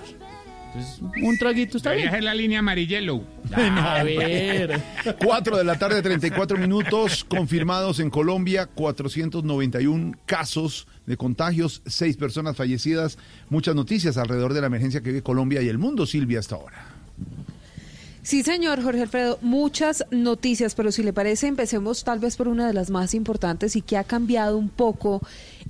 Entonces, 0.73 1.01
un 1.23 1.37
traguito 1.37 1.77
está 1.77 1.89
Debería 1.89 2.11
bien. 2.11 2.17
ser 2.17 2.23
la 2.23 2.35
línea 2.35 2.59
amarillelo. 2.59 3.23
A 3.53 4.03
ver. 4.03 4.79
4 5.23 5.57
de 5.57 5.63
la 5.63 5.79
tarde, 5.79 6.01
34 6.01 6.57
minutos, 6.57 7.23
confirmados 7.23 7.99
en 7.99 8.09
Colombia, 8.09 8.67
491 8.67 10.13
casos 10.25 10.87
de 11.07 11.17
contagios, 11.17 11.81
6 11.87 12.17
personas 12.17 12.55
fallecidas, 12.55 13.17
muchas 13.49 13.73
noticias 13.73 14.17
alrededor 14.17 14.53
de 14.53 14.61
la 14.61 14.67
emergencia 14.67 15.01
que 15.01 15.09
vive 15.09 15.23
Colombia 15.23 15.61
y 15.61 15.69
el 15.69 15.79
mundo, 15.79 16.05
Silvia, 16.05 16.39
hasta 16.39 16.55
ahora. 16.55 16.85
Sí, 18.21 18.43
señor 18.43 18.83
Jorge 18.83 19.01
Alfredo, 19.01 19.39
muchas 19.41 20.05
noticias, 20.11 20.75
pero 20.75 20.91
si 20.91 21.01
le 21.01 21.13
parece, 21.13 21.47
empecemos 21.47 22.03
tal 22.03 22.19
vez 22.19 22.37
por 22.37 22.47
una 22.47 22.67
de 22.67 22.73
las 22.73 22.91
más 22.91 23.15
importantes 23.15 23.75
y 23.75 23.81
que 23.81 23.97
ha 23.97 24.03
cambiado 24.03 24.57
un 24.57 24.69
poco 24.69 25.21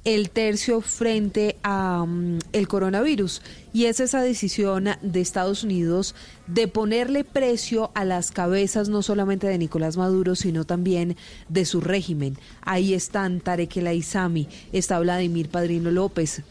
el 0.05 0.29
tercio 0.29 0.81
frente 0.81 1.57
a 1.63 2.05
mm, 2.07 2.39
el 2.53 2.67
coronavirus 2.67 3.41
y 3.73 3.85
es 3.85 3.99
esa 3.99 4.21
decisión 4.21 4.89
de 5.01 5.21
Estados 5.21 5.63
Unidos 5.63 6.15
de 6.47 6.67
ponerle 6.67 7.23
precio 7.23 7.91
a 7.93 8.05
las 8.05 8.31
cabezas 8.31 8.89
no 8.89 9.01
solamente 9.01 9.47
de 9.47 9.57
Nicolás 9.57 9.97
Maduro, 9.97 10.35
sino 10.35 10.65
también 10.65 11.15
de 11.49 11.65
su 11.65 11.81
régimen. 11.81 12.37
Ahí 12.61 12.93
están 12.93 13.41
Tarek 13.41 13.77
El 13.77 13.87
Aizami, 13.87 14.47
está 14.71 14.99
Vladimir 14.99 15.49
Padrino 15.49 15.91
López, 15.91 16.43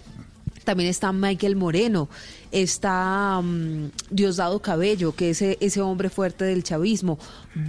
también 0.64 0.90
está 0.90 1.12
Michael 1.12 1.57
Moreno, 1.57 2.09
está 2.53 3.40
mm, 3.42 3.90
Diosdado 4.11 4.61
Cabello, 4.61 5.12
que 5.14 5.30
es 5.30 5.42
ese, 5.42 5.59
ese 5.61 5.80
hombre 5.80 6.11
fuerte 6.11 6.44
del 6.44 6.62
chavismo. 6.64 7.18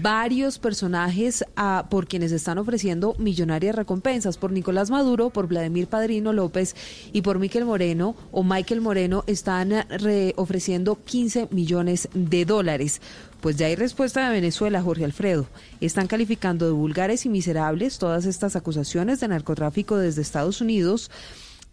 Varios 0.01 0.59
personajes 0.59 1.43
ah, 1.55 1.87
por 1.89 2.07
quienes 2.07 2.31
están 2.31 2.57
ofreciendo 2.57 3.15
millonarias 3.17 3.75
recompensas. 3.75 4.37
Por 4.37 4.51
Nicolás 4.51 4.89
Maduro, 4.89 5.29
por 5.29 5.47
Vladimir 5.47 5.87
Padrino 5.87 6.33
López 6.33 6.75
y 7.11 7.21
por 7.21 7.39
Michael 7.39 7.65
Moreno 7.65 8.15
o 8.31 8.43
Michael 8.43 8.81
Moreno 8.81 9.23
están 9.27 9.73
ah, 9.73 9.87
re- 9.89 10.33
ofreciendo 10.37 10.97
15 11.03 11.49
millones 11.51 12.09
de 12.13 12.45
dólares. 12.45 13.01
Pues 13.41 13.55
ya 13.55 13.67
hay 13.67 13.75
respuesta 13.75 14.27
de 14.27 14.33
Venezuela, 14.33 14.81
Jorge 14.81 15.05
Alfredo. 15.05 15.47
Están 15.79 16.07
calificando 16.07 16.65
de 16.65 16.71
vulgares 16.73 17.25
y 17.25 17.29
miserables 17.29 17.97
todas 17.97 18.25
estas 18.25 18.57
acusaciones 18.57 19.21
de 19.21 19.29
narcotráfico 19.29 19.97
desde 19.97 20.21
Estados 20.21 20.59
Unidos. 20.59 21.09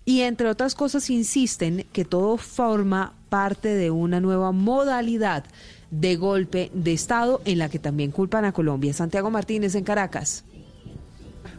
Y 0.09 0.21
entre 0.21 0.49
otras 0.49 0.77
cosas 0.77 1.11
insisten 1.11 1.85
que 1.93 2.05
todo 2.05 2.37
forma 2.37 3.13
parte 3.29 3.75
de 3.75 3.91
una 3.91 4.21
nueva 4.21 4.53
modalidad 4.53 5.45
de 5.91 6.15
golpe 6.15 6.71
de 6.73 6.93
Estado 6.93 7.43
en 7.45 7.59
la 7.59 7.69
que 7.69 7.81
también 7.81 8.13
culpan 8.13 8.45
a 8.45 8.53
Colombia. 8.53 8.93
Santiago 8.93 9.33
Martínez 9.33 9.75
en 9.75 9.83
Caracas. 9.83 10.45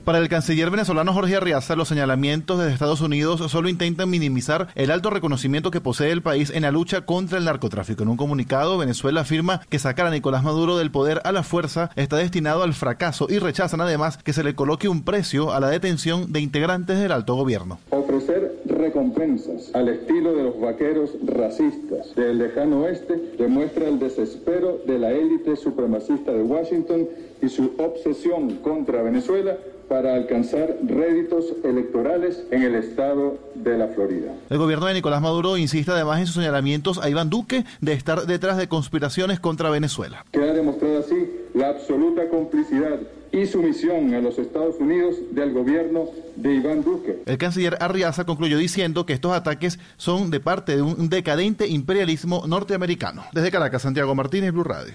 Para 0.03 0.19
el 0.19 0.29
canciller 0.29 0.69
venezolano 0.69 1.13
Jorge 1.13 1.35
Arriaza, 1.35 1.75
los 1.75 1.87
señalamientos 1.87 2.59
desde 2.59 2.73
Estados 2.73 3.01
Unidos 3.01 3.51
solo 3.51 3.69
intentan 3.69 4.09
minimizar 4.09 4.67
el 4.75 4.91
alto 4.91 5.09
reconocimiento 5.09 5.71
que 5.71 5.81
posee 5.81 6.11
el 6.11 6.21
país 6.21 6.49
en 6.49 6.63
la 6.63 6.71
lucha 6.71 7.01
contra 7.01 7.37
el 7.37 7.45
narcotráfico. 7.45 8.03
En 8.03 8.09
un 8.09 8.17
comunicado, 8.17 8.77
Venezuela 8.77 9.21
afirma 9.21 9.61
que 9.69 9.79
sacar 9.79 10.07
a 10.07 10.11
Nicolás 10.11 10.43
Maduro 10.43 10.77
del 10.77 10.91
poder 10.91 11.21
a 11.23 11.31
la 11.31 11.43
fuerza 11.43 11.89
está 11.95 12.17
destinado 12.17 12.63
al 12.63 12.73
fracaso 12.73 13.27
y 13.29 13.39
rechazan 13.39 13.81
además 13.81 14.17
que 14.17 14.33
se 14.33 14.43
le 14.43 14.55
coloque 14.55 14.87
un 14.87 15.03
precio 15.03 15.53
a 15.53 15.59
la 15.59 15.69
detención 15.69 16.31
de 16.31 16.39
integrantes 16.39 16.99
del 16.99 17.11
alto 17.11 17.35
gobierno. 17.35 17.79
Ofrecer 17.89 18.61
recompensas 18.65 19.73
al 19.73 19.89
estilo 19.89 20.33
de 20.33 20.43
los 20.43 20.59
vaqueros 20.59 21.11
racistas 21.25 22.15
del 22.15 22.37
lejano 22.37 22.81
oeste 22.81 23.33
demuestra 23.37 23.87
el 23.87 23.99
desespero 23.99 24.79
de 24.85 24.99
la 24.99 25.11
élite 25.11 25.55
supremacista 25.55 26.31
de 26.31 26.43
Washington 26.43 27.07
y 27.41 27.49
su 27.49 27.73
obsesión 27.77 28.57
contra 28.57 29.01
Venezuela 29.01 29.57
para 29.87 30.15
alcanzar 30.15 30.77
réditos 30.85 31.45
electorales 31.63 32.43
en 32.51 32.63
el 32.63 32.75
estado 32.75 33.37
de 33.55 33.77
la 33.77 33.87
Florida. 33.87 34.33
El 34.49 34.57
gobierno 34.57 34.85
de 34.85 34.93
Nicolás 34.95 35.21
Maduro 35.21 35.57
insiste 35.57 35.91
además 35.91 36.19
en 36.19 36.25
sus 36.25 36.35
señalamientos 36.35 36.97
a 36.99 37.09
Iván 37.09 37.29
Duque 37.29 37.65
de 37.81 37.93
estar 37.93 38.25
detrás 38.25 38.57
de 38.57 38.67
conspiraciones 38.67 39.39
contra 39.39 39.69
Venezuela. 39.69 40.25
Queda 40.31 40.53
demostrada 40.53 40.99
así 40.99 41.31
la 41.53 41.69
absoluta 41.69 42.29
complicidad 42.29 42.99
y 43.31 43.45
sumisión 43.45 44.13
a 44.13 44.21
los 44.21 44.37
Estados 44.37 44.75
Unidos 44.79 45.15
del 45.31 45.53
gobierno 45.53 46.05
de 46.35 46.55
Iván 46.55 46.83
Duque. 46.83 47.23
El 47.25 47.37
canciller 47.37 47.77
Arriaza 47.79 48.25
concluyó 48.25 48.57
diciendo 48.57 49.05
que 49.05 49.13
estos 49.13 49.33
ataques 49.33 49.79
son 49.97 50.31
de 50.31 50.39
parte 50.39 50.75
de 50.75 50.81
un 50.81 51.09
decadente 51.09 51.67
imperialismo 51.67 52.43
norteamericano. 52.47 53.23
Desde 53.33 53.51
Caracas, 53.51 53.81
Santiago 53.81 54.15
Martínez, 54.15 54.51
Blue 54.51 54.63
Radio. 54.63 54.93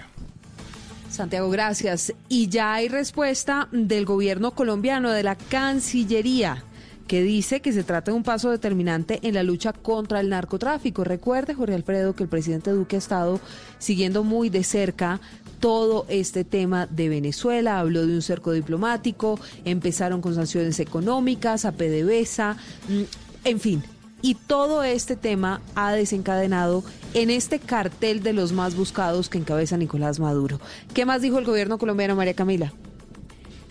Santiago, 1.13 1.51
gracias. 1.51 2.15
Y 2.29 2.49
ya 2.49 2.73
hay 2.73 2.89
respuesta 2.89 3.69
del 3.71 4.07
gobierno 4.07 4.53
colombiano, 4.53 5.11
de 5.11 5.23
la 5.23 5.37
Cancillería, 5.37 6.65
que 7.07 7.23
dice 7.23 7.61
que 7.61 7.73
se 7.73 7.85
trata 7.85 8.11
de 8.11 8.17
un 8.17 8.23
paso 8.23 8.51
determinante 8.51 9.21
en 9.23 9.35
la 9.35 9.43
lucha 9.43 9.75
contra 9.75 10.21
el 10.21 10.31
narcotráfico. 10.31 11.05
Recuerde, 11.05 11.53
Jorge 11.53 11.75
Alfredo, 11.75 12.15
que 12.15 12.23
el 12.23 12.31
presidente 12.31 12.71
Duque 12.71 12.97
ha 12.97 12.99
estado 12.99 13.41
siguiendo 13.79 14.25
muy 14.25 14.49
de 14.49 14.65
cerca 14.65 15.21
todo 15.61 16.07
este 16.09 16.45
tema 16.45 16.87
de 16.87 17.11
Venezuela, 17.11 17.79
habló 17.79 18.07
de 18.07 18.15
un 18.15 18.23
cerco 18.23 18.53
diplomático, 18.53 19.39
empezaron 19.67 20.23
con 20.23 20.35
sanciones 20.35 20.81
económicas, 20.81 21.67
a 21.67 21.73
PDVSA, 21.73 22.57
mm, 22.89 23.03
en 23.45 23.61
fin, 23.61 23.83
y 24.23 24.35
todo 24.35 24.85
este 24.85 25.17
tema 25.17 25.61
ha 25.75 25.93
desencadenado 25.93 26.85
en 27.13 27.29
este 27.29 27.59
cartel 27.59 28.23
de 28.23 28.33
los 28.33 28.53
más 28.53 28.77
buscados 28.77 29.29
que 29.29 29.39
encabeza 29.39 29.77
Nicolás 29.77 30.21
Maduro. 30.21 30.61
¿Qué 30.95 31.05
más 31.05 31.21
dijo 31.21 31.39
el 31.39 31.45
gobierno 31.45 31.77
colombiano, 31.79 32.17
María 32.17 32.35
Camila? 32.35 32.73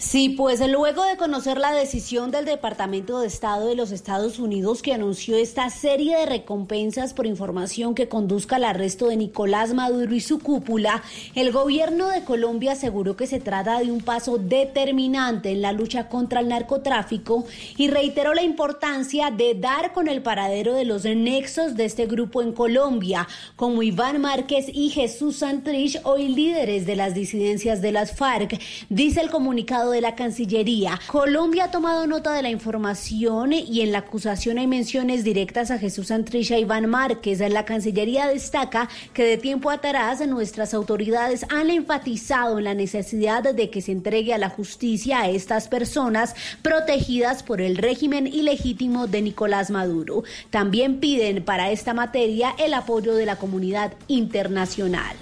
Sí, 0.01 0.29
pues 0.29 0.67
luego 0.67 1.03
de 1.03 1.15
conocer 1.15 1.59
la 1.59 1.73
decisión 1.73 2.31
del 2.31 2.43
Departamento 2.43 3.19
de 3.19 3.27
Estado 3.27 3.67
de 3.67 3.75
los 3.75 3.91
Estados 3.91 4.39
Unidos 4.39 4.81
que 4.81 4.95
anunció 4.95 5.37
esta 5.37 5.69
serie 5.69 6.17
de 6.17 6.25
recompensas 6.25 7.13
por 7.13 7.27
información 7.27 7.93
que 7.93 8.09
conduzca 8.09 8.55
al 8.55 8.63
arresto 8.63 9.09
de 9.09 9.15
Nicolás 9.15 9.75
Maduro 9.75 10.15
y 10.15 10.19
su 10.19 10.39
cúpula, 10.39 11.03
el 11.35 11.51
gobierno 11.51 12.09
de 12.09 12.23
Colombia 12.23 12.71
aseguró 12.71 13.15
que 13.15 13.27
se 13.27 13.39
trata 13.39 13.77
de 13.77 13.91
un 13.91 14.01
paso 14.01 14.39
determinante 14.39 15.51
en 15.51 15.61
la 15.61 15.71
lucha 15.71 16.09
contra 16.09 16.39
el 16.39 16.47
narcotráfico 16.47 17.45
y 17.77 17.87
reiteró 17.87 18.33
la 18.33 18.41
importancia 18.41 19.29
de 19.29 19.53
dar 19.53 19.93
con 19.93 20.07
el 20.07 20.23
paradero 20.23 20.73
de 20.73 20.85
los 20.85 21.05
nexos 21.05 21.75
de 21.75 21.85
este 21.85 22.07
grupo 22.07 22.41
en 22.41 22.53
Colombia, 22.53 23.27
como 23.55 23.83
Iván 23.83 24.19
Márquez 24.19 24.65
y 24.73 24.89
Jesús 24.89 25.37
Santrich, 25.37 25.99
hoy 26.05 26.27
líderes 26.27 26.87
de 26.87 26.95
las 26.95 27.13
disidencias 27.13 27.83
de 27.83 27.91
las 27.91 28.13
FARC, 28.13 28.59
dice 28.89 29.21
el 29.21 29.29
comunicado 29.29 29.90
de 29.91 30.01
la 30.01 30.15
Cancillería. 30.15 30.99
Colombia 31.07 31.65
ha 31.65 31.71
tomado 31.71 32.07
nota 32.07 32.33
de 32.33 32.41
la 32.41 32.49
información 32.49 33.53
y 33.53 33.81
en 33.81 33.91
la 33.91 33.99
acusación 33.99 34.57
hay 34.57 34.67
menciones 34.67 35.23
directas 35.23 35.71
a 35.71 35.77
Jesús 35.77 36.07
Santrich 36.07 36.51
y 36.51 36.55
Iván 36.55 36.89
Márquez. 36.89 37.39
La 37.39 37.65
Cancillería 37.65 38.27
destaca 38.27 38.89
que 39.13 39.23
de 39.23 39.37
tiempo 39.37 39.69
atrás 39.69 40.25
nuestras 40.27 40.73
autoridades 40.73 41.45
han 41.49 41.69
enfatizado 41.69 42.57
en 42.57 42.65
la 42.65 42.73
necesidad 42.73 43.43
de 43.43 43.69
que 43.69 43.81
se 43.81 43.91
entregue 43.91 44.33
a 44.33 44.37
la 44.37 44.49
justicia 44.49 45.21
a 45.21 45.29
estas 45.29 45.67
personas 45.67 46.35
protegidas 46.61 47.43
por 47.43 47.61
el 47.61 47.77
régimen 47.77 48.27
ilegítimo 48.27 49.07
de 49.07 49.21
Nicolás 49.21 49.69
Maduro. 49.69 50.23
También 50.49 50.99
piden 50.99 51.43
para 51.43 51.71
esta 51.71 51.93
materia 51.93 52.55
el 52.57 52.73
apoyo 52.73 53.13
de 53.13 53.25
la 53.25 53.35
comunidad 53.35 53.93
internacional. 54.07 55.15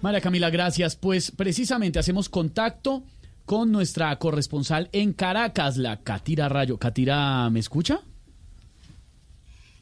María 0.00 0.20
Camila, 0.20 0.50
gracias. 0.50 0.96
Pues 0.96 1.30
precisamente 1.30 1.98
hacemos 1.98 2.28
contacto 2.28 3.02
con 3.50 3.72
nuestra 3.72 4.16
corresponsal 4.16 4.88
en 4.92 5.12
Caracas, 5.12 5.76
la 5.76 6.04
Catira 6.04 6.48
Rayo. 6.48 6.78
Catira, 6.78 7.50
¿me 7.50 7.58
escucha? 7.58 8.00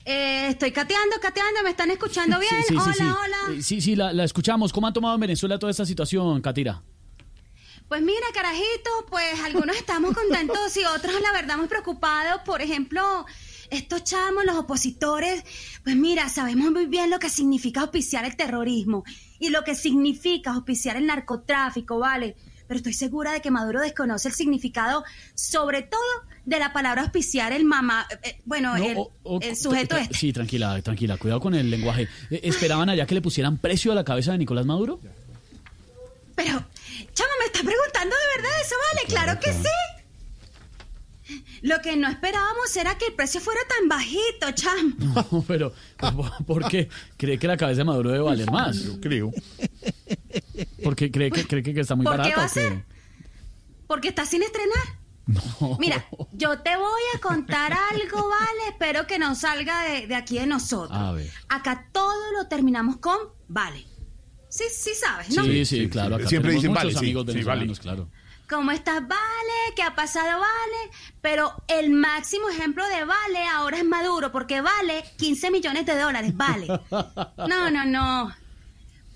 Eh, 0.07 0.47
estoy 0.49 0.73
cateando, 0.73 1.17
cateando, 1.21 1.63
¿me 1.63 1.69
están 1.69 1.91
escuchando 1.91 2.39
bien? 2.41 2.51
Sí, 2.67 2.69
sí, 2.69 2.77
hola, 2.77 2.93
sí, 2.95 2.99
sí. 2.99 3.05
hola. 3.05 3.59
Eh, 3.59 3.63
Sí, 3.63 3.81
sí, 3.83 3.95
la, 3.95 4.15
la 4.15 4.25
escuchamos. 4.25 4.73
¿Cómo 4.73 4.87
han 4.87 4.95
tomado 4.95 5.17
en 5.17 5.21
Venezuela 5.21 5.59
toda 5.59 5.71
esta 5.71 5.85
situación, 5.85 6.41
Catira? 6.41 6.83
Pues 7.89 8.01
mira, 8.01 8.25
carajito, 8.33 8.91
pues 9.11 9.39
algunos 9.45 9.77
estamos 9.77 10.15
contentos 10.15 10.75
y 10.79 10.85
otros, 10.87 11.21
la 11.21 11.33
verdad, 11.33 11.59
muy 11.59 11.69
preocupados. 11.69 12.41
Por 12.47 12.63
ejemplo, 12.63 13.27
estos 13.69 14.03
chamos, 14.03 14.47
los 14.47 14.57
opositores, 14.57 15.45
pues 15.85 15.95
mira, 15.95 16.31
sabemos 16.31 16.71
muy 16.71 16.87
bien 16.87 17.11
lo 17.11 17.19
que 17.19 17.29
significa 17.29 17.83
auspiciar 17.83 18.25
el 18.25 18.35
terrorismo 18.35 19.05
y 19.39 19.51
lo 19.51 19.63
que 19.63 19.75
significa 19.75 20.53
auspiciar 20.53 20.97
el 20.97 21.05
narcotráfico, 21.07 21.99
¿vale? 21.99 22.35
Pero 22.69 22.77
estoy 22.79 22.93
segura 22.93 23.33
de 23.33 23.41
que 23.41 23.51
Maduro 23.51 23.81
desconoce 23.81 24.29
el 24.29 24.35
significado, 24.35 25.03
sobre 25.35 25.83
todo 25.83 26.01
de 26.45 26.59
la 26.59 26.73
palabra 26.73 27.03
auspiciar 27.03 27.53
el 27.53 27.65
mamá, 27.65 28.07
eh, 28.23 28.39
bueno, 28.45 28.77
No, 28.79 28.85
el, 28.85 28.97
o- 28.99 29.13
o- 29.25 29.41
el 29.41 29.57
sujeto 29.57 29.97
este. 29.97 30.15
Sí, 30.15 30.33
tranquila, 30.33 30.81
tranquila. 30.83 31.17
Cuidado 31.17 31.41
con 31.41 31.55
el 31.55 31.71
lenguaje. 31.71 32.09
Eh, 32.31 32.41
¿Esperaban 32.45 32.89
allá 32.89 33.07
que 33.07 33.15
le 33.15 33.21
pusieran 33.23 33.57
precio 33.59 33.91
a 33.93 33.95
la 33.95 34.05
cabeza 34.05 34.33
de 34.33 34.39
Nicolás 34.39 34.65
Maduro? 34.67 35.01
Pero, 36.37 36.53
chama, 37.15 37.31
¿me 37.41 37.47
está 37.47 37.61
preguntando 37.65 38.15
de 38.15 38.37
verdad 38.43 38.61
eso, 38.65 38.75
vale? 38.93 39.07
Claro, 39.09 39.41
que 39.41 39.53
sí. 39.53 39.69
Lo 41.63 41.81
que 41.81 41.97
no 41.97 42.09
esperábamos 42.09 42.75
era 42.77 42.97
que 42.97 43.07
el 43.07 43.15
precio 43.15 43.41
fuera 43.41 43.61
tan 43.69 43.89
bajito, 43.89 44.51
cham. 44.55 44.97
No, 45.33 45.45
pero 45.47 45.73
¿por 46.47 46.69
qué 46.69 46.89
cree 47.17 47.39
que 47.39 47.47
la 47.47 47.57
cabeza 47.57 47.79
de 47.79 47.85
Maduro 47.85 48.11
debe 48.11 48.25
valer 48.25 48.51
más? 48.51 48.83
Yo 48.83 49.01
creo. 49.01 49.33
Porque 50.83 51.11
cree 51.11 51.31
que 51.31 51.47
cree 51.47 51.63
que 51.63 51.81
está 51.81 51.95
muy 51.95 52.05
¿Por 52.05 52.17
barato. 52.17 52.31
qué 52.31 52.37
va 52.37 52.45
a 52.45 52.49
ser? 52.49 52.85
Porque 53.87 54.09
está 54.09 54.25
sin 54.27 54.43
estrenar. 54.43 54.99
Mira, 55.79 56.07
yo 56.33 56.59
te 56.61 56.75
voy 56.77 57.03
a 57.15 57.19
contar 57.21 57.73
algo, 57.73 58.29
¿vale? 58.29 58.69
Espero 58.71 59.07
que 59.07 59.19
no 59.19 59.35
salga 59.35 59.83
de, 59.85 60.07
de 60.07 60.15
aquí 60.15 60.39
de 60.39 60.47
nosotros. 60.47 60.99
A 60.99 61.13
ver. 61.13 61.31
Acá 61.49 61.89
todo 61.93 62.33
lo 62.33 62.49
terminamos 62.49 62.97
con 62.97 63.19
vale. 63.49 63.85
Sí, 64.49 64.65
sí 64.73 64.91
sabes, 64.95 65.37
¿no? 65.37 65.45
Sí, 65.45 65.65
sí, 65.67 65.89
claro. 65.89 66.17
Acá 66.17 66.27
Siempre 66.27 66.53
dicen 66.53 66.71
muchos 66.71 66.85
vale, 66.85 66.93
sí, 66.93 66.99
amigos 66.99 67.27
sí, 67.27 67.33
venezolanos, 67.33 67.81
claro. 67.81 68.09
¿Cómo 68.49 68.71
estás, 68.71 69.07
Vale? 69.07 69.75
¿Qué 69.77 69.83
ha 69.83 69.95
pasado, 69.95 70.41
Vale? 70.41 70.91
Pero 71.21 71.53
el 71.69 71.91
máximo 71.91 72.49
ejemplo 72.49 72.87
de 72.89 73.05
Vale 73.05 73.47
ahora 73.47 73.77
es 73.77 73.85
Maduro, 73.85 74.33
porque 74.33 74.63
vale 74.63 75.05
15 75.19 75.51
millones 75.51 75.85
de 75.85 75.99
dólares, 75.99 76.35
Vale. 76.35 76.67
No, 77.49 77.71
no, 77.71 77.85
no. 77.85 78.35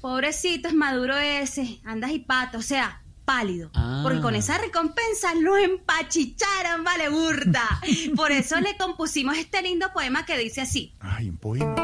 Pobrecito 0.03 0.69
es 0.69 0.75
Maduro 0.75 1.17
ese. 1.17 1.81
Andas 1.85 2.11
y 2.11 2.19
pato, 2.19 2.59
o 2.59 2.63
sea, 2.63 3.03
pálido. 3.25 3.71
Ah. 3.75 4.01
Porque 4.03 4.21
con 4.21 4.35
esa 4.35 4.59
recompensa 4.59 5.35
lo 5.35 5.57
empachicharon, 5.57 6.85
Vale, 6.85 7.09
burda. 7.09 7.81
Por 8.15 8.33
eso 8.33 8.61
le 8.61 8.77
compusimos 8.77 9.39
este 9.39 9.63
lindo 9.63 9.93
poema 9.95 10.27
que 10.27 10.37
dice 10.37 10.61
así. 10.61 10.95
Ay, 11.01 11.31
un 11.31 11.39
poema, 11.39 11.75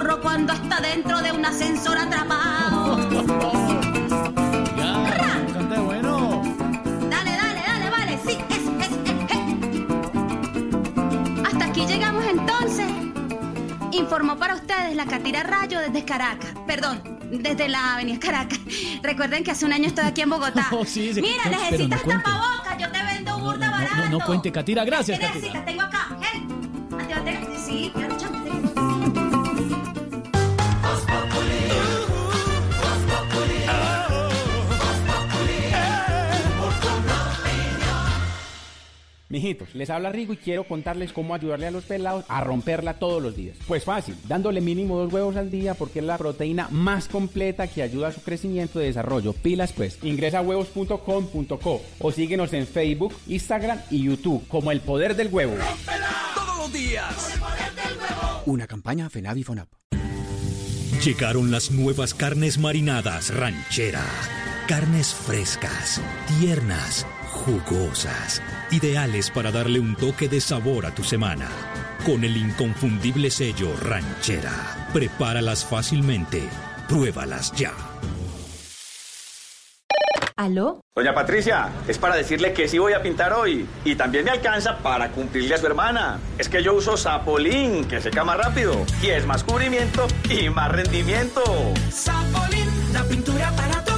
burro 0.00 0.20
cuando 0.22 0.52
está 0.54 0.80
dentro 0.80 1.20
de 1.20 1.30
un 1.32 1.44
ascensor 1.44 1.98
atrapado. 1.98 2.96
Canta 5.52 5.80
bueno. 5.80 6.42
Dale, 7.10 7.30
dale, 7.36 7.60
dale, 7.66 7.90
vale, 7.90 8.18
sí, 8.26 8.38
es, 8.48 8.58
es, 8.80 8.92
es, 9.04 9.18
es. 9.30 9.38
Hasta 11.46 11.64
aquí 11.66 11.84
llegamos 11.86 12.24
entonces. 12.24 12.86
Informó 13.92 14.36
para 14.38 14.54
ustedes 14.54 14.96
la 14.96 15.04
Catira 15.04 15.42
Rayo 15.42 15.80
desde 15.80 16.02
Caracas. 16.06 16.54
Perdón, 16.66 17.02
desde 17.30 17.68
la 17.68 17.94
Avenida 17.96 18.18
Caracas. 18.18 18.58
Recuerden 19.02 19.44
que 19.44 19.50
hace 19.50 19.66
un 19.66 19.72
año 19.74 19.86
estoy 19.88 20.06
aquí 20.06 20.22
en 20.22 20.30
Bogotá. 20.30 20.66
Oh, 20.72 20.84
sí, 20.86 21.12
sí. 21.12 21.20
Mira, 21.20 21.44
No, 21.44 21.50
necesitas 21.50 22.06
no 22.06 22.12
tapabocas, 22.14 22.78
yo 22.78 22.90
te 22.90 23.02
vendo 23.02 23.38
burda 23.38 23.70
barato. 23.70 23.96
No, 23.96 24.18
no 24.18 24.24
cuente, 24.24 24.50
Catira, 24.50 24.82
gracias, 24.84 25.18
¿Qué 25.18 25.26
Catira. 25.26 25.40
necesitas? 25.44 25.66
Tengo 25.66 25.82
acá, 25.82 26.08
gel. 26.22 26.42
Antibacterial. 26.98 27.46
Sí, 27.66 27.92
Mijitos, 39.30 39.76
les 39.76 39.88
habla 39.90 40.10
Rigo 40.10 40.32
y 40.32 40.36
quiero 40.36 40.64
contarles 40.64 41.12
cómo 41.12 41.34
ayudarle 41.34 41.68
a 41.68 41.70
los 41.70 41.84
pelados 41.84 42.24
a 42.26 42.42
romperla 42.42 42.98
todos 42.98 43.22
los 43.22 43.36
días. 43.36 43.56
Pues 43.68 43.84
fácil, 43.84 44.16
dándole 44.26 44.60
mínimo 44.60 44.98
dos 44.98 45.12
huevos 45.12 45.36
al 45.36 45.52
día 45.52 45.74
porque 45.74 46.00
es 46.00 46.04
la 46.04 46.18
proteína 46.18 46.66
más 46.72 47.06
completa 47.06 47.68
que 47.68 47.82
ayuda 47.82 48.08
a 48.08 48.12
su 48.12 48.22
crecimiento 48.22 48.82
y 48.82 48.86
desarrollo. 48.86 49.32
Pilas 49.32 49.72
pues, 49.72 49.98
ingresa 50.02 50.38
a 50.38 50.42
huevos.com.co 50.42 51.80
o 52.00 52.12
síguenos 52.12 52.52
en 52.52 52.66
Facebook, 52.66 53.14
Instagram 53.28 53.78
y 53.88 54.02
YouTube 54.02 54.46
como 54.48 54.72
El 54.72 54.80
Poder 54.80 55.14
del 55.14 55.28
Huevo. 55.28 55.54
Todos 56.34 56.58
los 56.58 56.72
días. 56.72 57.38
Una 58.46 58.66
campaña 58.66 59.08
FENAVI 59.08 59.44
FONAP. 59.44 59.68
Llegaron 61.04 61.52
las 61.52 61.70
nuevas 61.70 62.14
carnes 62.14 62.58
marinadas 62.58 63.32
ranchera. 63.32 64.04
Carnes 64.66 65.14
frescas, 65.14 66.00
tiernas, 66.28 67.06
jugosas, 67.40 68.42
ideales 68.70 69.30
para 69.30 69.50
darle 69.50 69.80
un 69.80 69.96
toque 69.96 70.28
de 70.28 70.40
sabor 70.40 70.86
a 70.86 70.94
tu 70.94 71.02
semana. 71.02 71.48
Con 72.04 72.24
el 72.24 72.36
inconfundible 72.36 73.30
sello 73.30 73.74
ranchera. 73.82 74.88
Prepáralas 74.92 75.64
fácilmente. 75.64 76.48
Pruébalas 76.88 77.52
ya. 77.52 77.72
¿Aló? 80.36 80.80
Doña 80.96 81.14
Patricia, 81.14 81.68
es 81.86 81.98
para 81.98 82.16
decirle 82.16 82.54
que 82.54 82.66
sí 82.66 82.78
voy 82.78 82.94
a 82.94 83.02
pintar 83.02 83.34
hoy. 83.34 83.66
Y 83.84 83.94
también 83.94 84.24
me 84.24 84.30
alcanza 84.30 84.78
para 84.78 85.10
cumplirle 85.10 85.54
a 85.54 85.58
su 85.58 85.66
hermana. 85.66 86.18
Es 86.38 86.48
que 86.48 86.62
yo 86.62 86.74
uso 86.74 86.96
Sapolín, 86.96 87.84
que 87.86 88.00
seca 88.00 88.24
más 88.24 88.38
rápido. 88.38 88.74
Y 89.02 89.08
es 89.08 89.26
más 89.26 89.44
cubrimiento 89.44 90.06
y 90.30 90.48
más 90.48 90.72
rendimiento. 90.72 91.42
Sapolín, 91.90 92.68
la 92.94 93.04
pintura 93.04 93.52
para 93.52 93.89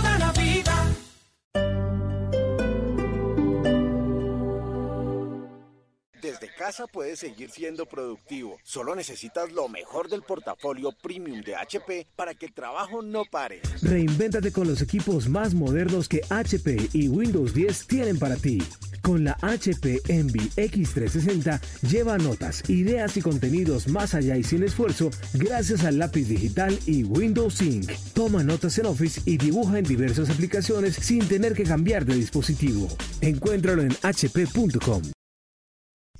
casa 6.62 6.86
puedes 6.86 7.18
seguir 7.18 7.50
siendo 7.50 7.86
productivo. 7.86 8.56
Solo 8.62 8.94
necesitas 8.94 9.50
lo 9.50 9.68
mejor 9.68 10.08
del 10.08 10.22
portafolio 10.22 10.92
premium 10.92 11.40
de 11.40 11.56
HP 11.56 12.06
para 12.14 12.34
que 12.34 12.46
el 12.46 12.52
trabajo 12.52 13.02
no 13.02 13.24
pare. 13.24 13.62
Reinvéntate 13.82 14.52
con 14.52 14.68
los 14.68 14.80
equipos 14.80 15.28
más 15.28 15.54
modernos 15.54 16.08
que 16.08 16.20
HP 16.30 16.90
y 16.92 17.08
Windows 17.08 17.52
10 17.52 17.86
tienen 17.88 18.16
para 18.16 18.36
ti. 18.36 18.62
Con 19.02 19.24
la 19.24 19.36
HP 19.42 20.02
Envy 20.06 20.50
X360 20.50 21.60
lleva 21.90 22.16
notas, 22.16 22.62
ideas 22.70 23.16
y 23.16 23.22
contenidos 23.22 23.88
más 23.88 24.14
allá 24.14 24.36
y 24.36 24.44
sin 24.44 24.62
esfuerzo 24.62 25.10
gracias 25.34 25.84
al 25.84 25.98
lápiz 25.98 26.28
digital 26.28 26.78
y 26.86 27.02
Windows 27.02 27.54
Sync. 27.54 27.90
Toma 28.14 28.44
notas 28.44 28.78
en 28.78 28.86
Office 28.86 29.20
y 29.24 29.36
dibuja 29.36 29.80
en 29.80 29.84
diversas 29.84 30.30
aplicaciones 30.30 30.94
sin 30.94 31.26
tener 31.26 31.54
que 31.54 31.64
cambiar 31.64 32.04
de 32.04 32.14
dispositivo. 32.14 32.86
Encuéntralo 33.20 33.82
en 33.82 33.90
hp.com. 33.90 35.02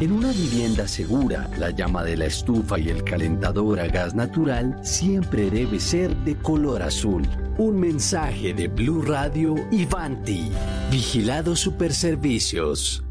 En 0.00 0.12
una 0.12 0.32
vivienda 0.32 0.88
segura, 0.88 1.50
la 1.58 1.70
llama 1.70 2.02
de 2.04 2.16
la 2.16 2.26
estufa 2.26 2.78
y 2.78 2.88
el 2.88 3.04
calentador 3.04 3.80
a 3.80 3.86
gas 3.86 4.14
natural 4.14 4.78
siempre 4.82 5.50
debe 5.50 5.78
ser 5.78 6.16
de 6.24 6.36
color 6.36 6.82
azul. 6.82 7.28
Un 7.58 7.78
mensaje 7.78 8.54
de 8.54 8.68
Blue 8.68 9.02
Radio 9.02 9.54
y 9.70 9.84
Vanti. 9.84 10.50
Vigilado 10.90 11.54
Superservicios. 11.54 13.04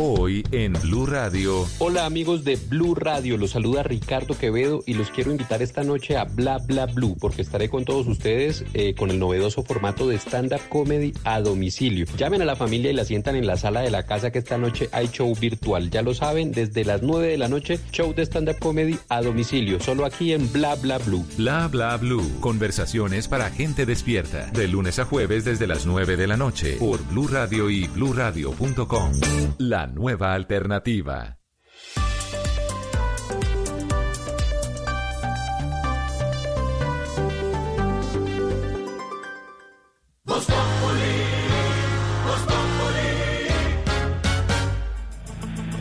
Hoy 0.00 0.44
en 0.52 0.74
Blue 0.74 1.06
Radio. 1.06 1.66
Hola 1.80 2.06
amigos 2.06 2.44
de 2.44 2.54
Blue 2.54 2.94
Radio, 2.94 3.36
los 3.36 3.50
saluda 3.50 3.82
Ricardo 3.82 4.38
Quevedo 4.38 4.84
y 4.86 4.94
los 4.94 5.10
quiero 5.10 5.32
invitar 5.32 5.60
esta 5.60 5.82
noche 5.82 6.16
a 6.16 6.22
Bla 6.22 6.58
Bla 6.58 6.86
Blue 6.86 7.16
porque 7.18 7.42
estaré 7.42 7.68
con 7.68 7.84
todos 7.84 8.06
ustedes 8.06 8.64
eh, 8.74 8.94
con 8.94 9.10
el 9.10 9.18
novedoso 9.18 9.64
formato 9.64 10.06
de 10.06 10.14
stand-up 10.14 10.60
comedy 10.68 11.14
a 11.24 11.40
domicilio. 11.40 12.06
Llamen 12.16 12.42
a 12.42 12.44
la 12.44 12.54
familia 12.54 12.92
y 12.92 12.94
la 12.94 13.04
sientan 13.04 13.34
en 13.34 13.48
la 13.48 13.56
sala 13.56 13.80
de 13.80 13.90
la 13.90 14.04
casa 14.04 14.30
que 14.30 14.38
esta 14.38 14.56
noche 14.56 14.88
hay 14.92 15.08
show 15.08 15.34
virtual. 15.34 15.90
Ya 15.90 16.02
lo 16.02 16.14
saben, 16.14 16.52
desde 16.52 16.84
las 16.84 17.02
9 17.02 17.26
de 17.26 17.38
la 17.38 17.48
noche, 17.48 17.80
show 17.90 18.14
de 18.14 18.22
stand-up 18.22 18.60
comedy 18.60 18.96
a 19.08 19.20
domicilio, 19.20 19.80
solo 19.80 20.04
aquí 20.04 20.32
en 20.32 20.52
Bla 20.52 20.76
Bla 20.76 20.98
Blue. 20.98 21.26
Bla 21.36 21.66
Bla 21.66 21.96
Blue. 21.96 22.38
Conversaciones 22.38 23.26
para 23.26 23.50
gente 23.50 23.84
despierta. 23.84 24.46
De 24.52 24.68
lunes 24.68 25.00
a 25.00 25.06
jueves 25.06 25.44
desde 25.44 25.66
las 25.66 25.86
9 25.86 26.16
de 26.16 26.28
la 26.28 26.36
noche 26.36 26.76
por 26.78 27.04
Blue 27.08 27.26
Radio 27.26 27.68
y 27.68 27.88
bluradio.com. 27.88 29.10
La 29.58 29.87
nueva 29.88 30.34
alternativa. 30.34 31.38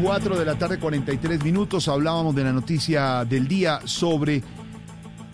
Cuatro 0.01 0.37
de 0.37 0.45
la 0.45 0.57
tarde, 0.57 0.79
43 0.79 1.43
minutos. 1.43 1.87
Hablábamos 1.87 2.35
de 2.35 2.43
la 2.43 2.53
noticia 2.53 3.25
del 3.25 3.47
día 3.47 3.81
sobre 3.85 4.43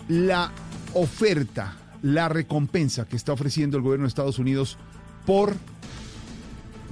la 0.07 0.51
oferta, 0.93 1.75
la 2.01 2.29
recompensa 2.29 3.05
que 3.05 3.15
está 3.15 3.33
ofreciendo 3.33 3.77
el 3.77 3.83
gobierno 3.83 4.05
de 4.05 4.09
Estados 4.09 4.39
Unidos 4.39 4.77
por 5.25 5.53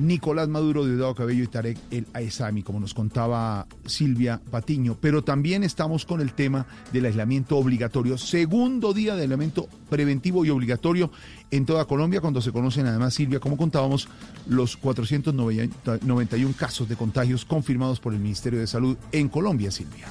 Nicolás 0.02 0.48
Maduro, 0.48 0.84
Diosdado 0.84 1.14
Cabello 1.14 1.44
y 1.44 1.48
Tarek 1.48 1.78
El 1.92 2.08
Aesami, 2.14 2.64
como 2.64 2.80
nos 2.80 2.94
contaba 2.94 3.68
Silvia 3.86 4.42
Patiño. 4.50 4.98
Pero 5.00 5.24
también 5.24 5.64
estamos 5.64 6.06
con 6.06 6.22
el 6.22 6.34
tema 6.34 6.66
del 6.92 7.06
aislamiento 7.06 7.58
obligatorio, 7.58 8.18
segundo 8.18 8.94
día 8.94 9.16
de 9.16 9.22
aislamiento 9.22 9.68
preventivo 9.90 10.44
y 10.44 10.50
obligatorio 10.50 11.12
en 11.52 11.66
toda 11.66 11.86
Colombia, 11.86 12.20
cuando 12.20 12.42
se 12.42 12.52
conocen 12.52 12.88
además, 12.88 13.14
Silvia, 13.14 13.40
como 13.40 13.58
contábamos, 13.58 14.08
los 14.48 14.76
491 14.78 16.54
casos 16.58 16.90
de 16.90 16.96
contagios 16.96 17.46
confirmados 17.46 18.00
por 18.00 18.14
el 18.14 18.20
Ministerio 18.20 18.60
de 18.60 18.68
Salud 18.68 18.98
en 19.12 19.30
Colombia, 19.30 19.70
Silvia. 19.70 20.08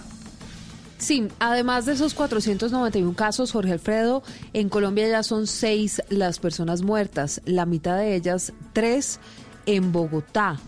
Sí, 0.99 1.29
además 1.39 1.87
de 1.87 1.95
esos 1.95 2.13
491 2.13 3.15
casos, 3.15 3.53
Jorge 3.53 3.73
Alfredo, 3.73 4.23
en 4.53 4.69
Colombia 4.69 5.09
ya 5.09 5.23
son 5.23 5.47
seis 5.47 6.03
las 6.11 6.39
personas 6.39 6.83
muertas, 6.83 7.41
la 7.47 7.65
mitad 7.65 7.97
de 7.97 8.15
ellas, 8.15 8.53
tres 8.75 9.19
en 9.71 9.93
Bogotá 9.93 10.59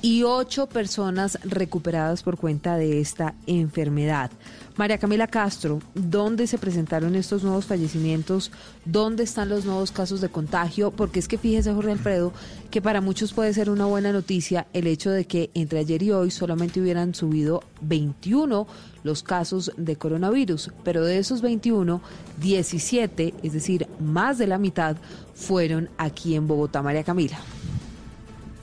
y 0.00 0.22
ocho 0.22 0.68
personas 0.68 1.38
recuperadas 1.44 2.22
por 2.22 2.38
cuenta 2.38 2.78
de 2.78 2.98
esta 2.98 3.34
enfermedad. 3.46 4.30
María 4.76 4.96
Camila 4.96 5.26
Castro, 5.26 5.80
¿dónde 5.94 6.46
se 6.46 6.56
presentaron 6.56 7.14
estos 7.14 7.42
nuevos 7.42 7.66
fallecimientos? 7.66 8.50
¿Dónde 8.86 9.24
están 9.24 9.50
los 9.50 9.66
nuevos 9.66 9.92
casos 9.92 10.22
de 10.22 10.30
contagio? 10.30 10.92
Porque 10.92 11.18
es 11.18 11.28
que 11.28 11.36
fíjese, 11.36 11.74
Jorge 11.74 11.92
Alfredo, 11.92 12.32
que 12.70 12.80
para 12.80 13.02
muchos 13.02 13.34
puede 13.34 13.52
ser 13.52 13.68
una 13.68 13.84
buena 13.84 14.12
noticia 14.12 14.66
el 14.72 14.86
hecho 14.86 15.10
de 15.10 15.26
que 15.26 15.50
entre 15.52 15.80
ayer 15.80 16.02
y 16.02 16.12
hoy 16.12 16.30
solamente 16.30 16.80
hubieran 16.80 17.14
subido 17.14 17.64
21 17.82 18.66
los 19.02 19.22
casos 19.22 19.72
de 19.76 19.96
coronavirus, 19.96 20.70
pero 20.84 21.04
de 21.04 21.18
esos 21.18 21.42
21, 21.42 22.00
17, 22.40 23.34
es 23.42 23.52
decir, 23.52 23.88
más 24.00 24.38
de 24.38 24.46
la 24.46 24.56
mitad, 24.56 24.96
fueron 25.34 25.90
aquí 25.98 26.34
en 26.34 26.46
Bogotá. 26.46 26.82
María 26.82 27.04
Camila. 27.04 27.38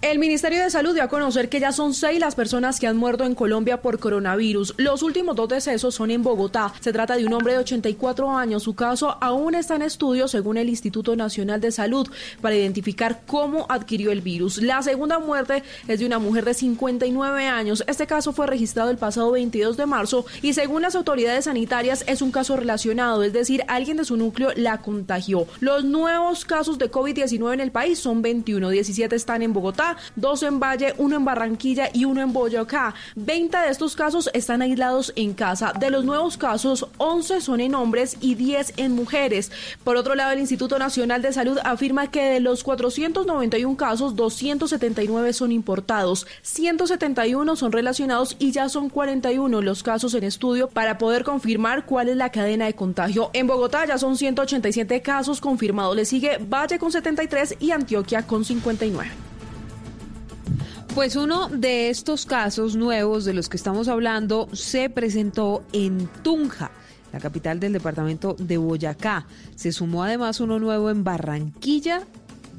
El 0.06 0.20
Ministerio 0.20 0.62
de 0.62 0.70
Salud 0.70 0.94
dio 0.94 1.02
a 1.02 1.08
conocer 1.08 1.50
que 1.50 1.60
ya 1.60 1.72
son 1.72 1.96
seis 1.96 2.20
las 2.20 2.36
personas 2.36 2.80
que 2.80 2.86
han 2.86 2.96
muerto 2.96 3.24
en 3.24 3.34
Colombia 3.34 3.82
por 3.82 3.98
coronavirus. 3.98 4.76
Los 4.78 5.02
últimos 5.02 5.36
dos 5.36 5.50
decesos 5.50 5.96
son 5.96 6.12
en 6.12 6.22
Bogotá. 6.22 6.72
Se 6.80 6.94
trata 6.94 7.18
de 7.18 7.26
un 7.26 7.34
hombre 7.34 7.54
de 7.54 7.60
84 7.60 8.30
años. 8.30 8.62
Su 8.62 8.76
caso 8.76 9.18
aún 9.20 9.56
está 9.56 9.78
en 9.78 9.82
estudio 9.82 10.28
según 10.28 10.58
el 10.58 10.70
Instituto 10.70 11.16
Nacional 11.16 11.60
de 11.60 11.72
Salud 11.72 12.08
para 12.40 12.54
identificar 12.54 13.24
cómo 13.26 13.66
adquirió 13.68 14.12
el 14.12 14.22
virus. 14.22 14.62
La 14.62 14.84
segunda 14.84 15.18
muerte 15.18 15.64
es 15.88 15.98
de 15.98 16.06
una 16.06 16.20
mujer 16.20 16.46
de 16.46 16.54
59 16.54 17.48
años. 17.48 17.84
Este 17.88 18.06
caso 18.06 18.32
fue 18.32 18.46
registrado 18.46 18.92
el 18.92 18.98
pasado 18.98 19.32
22 19.32 19.76
de 19.76 19.88
marzo 19.88 20.28
y 20.44 20.54
según 20.54 20.84
las 20.84 20.94
autoridades 20.94 21.46
sanitarias 21.46 22.04
es 22.06 22.22
un 22.22 22.30
caso 22.30 22.56
relacionado, 22.56 23.24
es 23.24 23.34
decir, 23.34 23.64
alguien 23.68 23.98
de 23.98 24.06
su 24.06 24.18
núcleo 24.18 24.52
la 24.56 24.84
contagió. 24.84 25.48
Los 25.62 25.84
nuevos 25.84 26.46
casos 26.46 26.78
de 26.78 26.92
COVID-19 26.92 27.56
en 27.56 27.60
el 27.60 27.72
país 27.72 27.98
son 27.98 28.22
21, 28.22 28.70
17 28.70 29.16
están 29.16 29.42
en 29.42 29.52
Bogotá, 29.52 29.95
dos 30.16 30.44
en 30.44 30.60
Valle, 30.60 30.94
uno 30.98 31.16
en 31.16 31.26
Barranquilla 31.26 31.90
y 31.94 32.06
uno 32.06 32.22
en 32.22 32.34
Boyacá. 32.34 32.94
20 33.16 33.58
de 33.58 33.70
estos 33.70 33.96
casos 33.96 34.30
están 34.34 34.62
aislados 34.62 35.14
en 35.16 35.34
casa. 35.34 35.74
De 35.80 35.90
los 35.90 36.06
nuevos 36.06 36.38
casos, 36.38 36.88
11 36.98 37.42
son 37.42 37.60
en 37.60 37.76
hombres 37.76 38.18
y 38.22 38.36
10 38.36 38.74
en 38.78 38.94
mujeres. 38.94 39.52
Por 39.84 39.98
otro 39.98 40.16
lado, 40.16 40.32
el 40.32 40.40
Instituto 40.40 40.80
Nacional 40.80 41.22
de 41.22 41.34
Salud 41.34 41.58
afirma 41.64 42.12
que 42.12 42.24
de 42.24 42.40
los 42.40 42.64
491 42.64 43.78
casos, 43.78 44.16
279 44.16 45.34
son 45.34 45.52
importados, 45.52 46.28
171 46.42 47.56
son 47.56 47.72
relacionados 47.72 48.36
y 48.40 48.52
ya 48.52 48.70
son 48.70 48.90
41 48.90 49.62
los 49.62 49.84
casos 49.84 50.14
en 50.14 50.24
estudio 50.24 50.68
para 50.68 50.98
poder 50.98 51.24
confirmar 51.24 51.86
cuál 51.86 52.10
es 52.10 52.18
la 52.18 52.32
cadena 52.32 52.66
de 52.66 52.74
contagio. 52.74 53.30
En 53.34 53.48
Bogotá 53.48 53.86
ya 53.86 53.98
son 53.98 54.18
187 54.18 55.02
casos 55.02 55.42
confirmados. 55.42 55.96
Le 55.96 56.06
sigue 56.06 56.38
Valle 56.38 56.80
con 56.80 56.92
73 56.92 57.58
y 57.60 57.72
Antioquia 57.72 58.26
con 58.26 58.46
59. 58.46 59.35
Pues 60.96 61.16
uno 61.18 61.50
de 61.50 61.90
estos 61.90 62.26
casos 62.26 62.76
nuevos 62.78 63.26
de 63.26 63.34
los 63.34 63.50
que 63.50 63.58
estamos 63.58 63.90
hablando 63.90 64.48
se 64.54 64.90
presentó 64.90 65.64
en 65.74 66.08
Tunja, 66.24 66.72
la 67.12 67.20
capital 67.20 67.60
del 67.60 67.74
departamento 67.74 68.36
de 68.40 68.58
Boyacá. 68.58 69.26
Se 69.56 69.74
sumó 69.74 70.04
además 70.06 70.40
uno 70.40 70.58
nuevo 70.58 70.90
en 70.90 71.04
Barranquilla, 71.04 72.04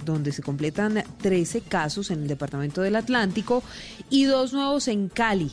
donde 0.05 0.33
se 0.33 0.43
completan 0.43 1.03
13 1.23 1.63
casos 1.63 2.11
en 2.11 2.23
el 2.23 2.29
departamento 2.29 2.83
del 2.83 2.97
Atlántico 2.97 3.63
y 4.11 4.25
dos 4.25 4.53
nuevos 4.53 4.87
en 4.89 5.09
Cali. 5.09 5.53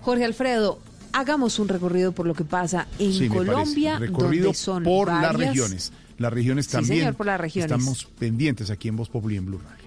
Jorge 0.00 0.24
Alfredo, 0.24 0.80
hagamos 1.12 1.58
un 1.58 1.68
recorrido 1.68 2.12
por 2.12 2.26
lo 2.26 2.32
que 2.34 2.44
pasa 2.44 2.88
en 2.98 3.12
Sí, 3.12 3.28
Colombia. 3.28 3.98
Recorrido 3.98 4.44
donde 4.44 4.58
son 4.58 4.84
por 4.84 5.08
las 5.08 5.20
varias- 5.34 5.50
regiones. 5.50 5.92
Las 6.16 6.32
regiones 6.32 6.64
Sí, 6.66 6.72
también. 6.72 6.98
señor, 7.00 7.14
por 7.14 7.26
las 7.26 7.38
regiones. 7.40 7.70
Estamos 7.72 8.04
pendientes 8.18 8.70
aquí 8.70 8.88
en 8.88 8.96
Voz 8.96 9.10
Populi 9.10 9.34
y 9.34 9.38
en 9.38 9.46
Blue 9.46 9.58
Radio. 9.58 9.81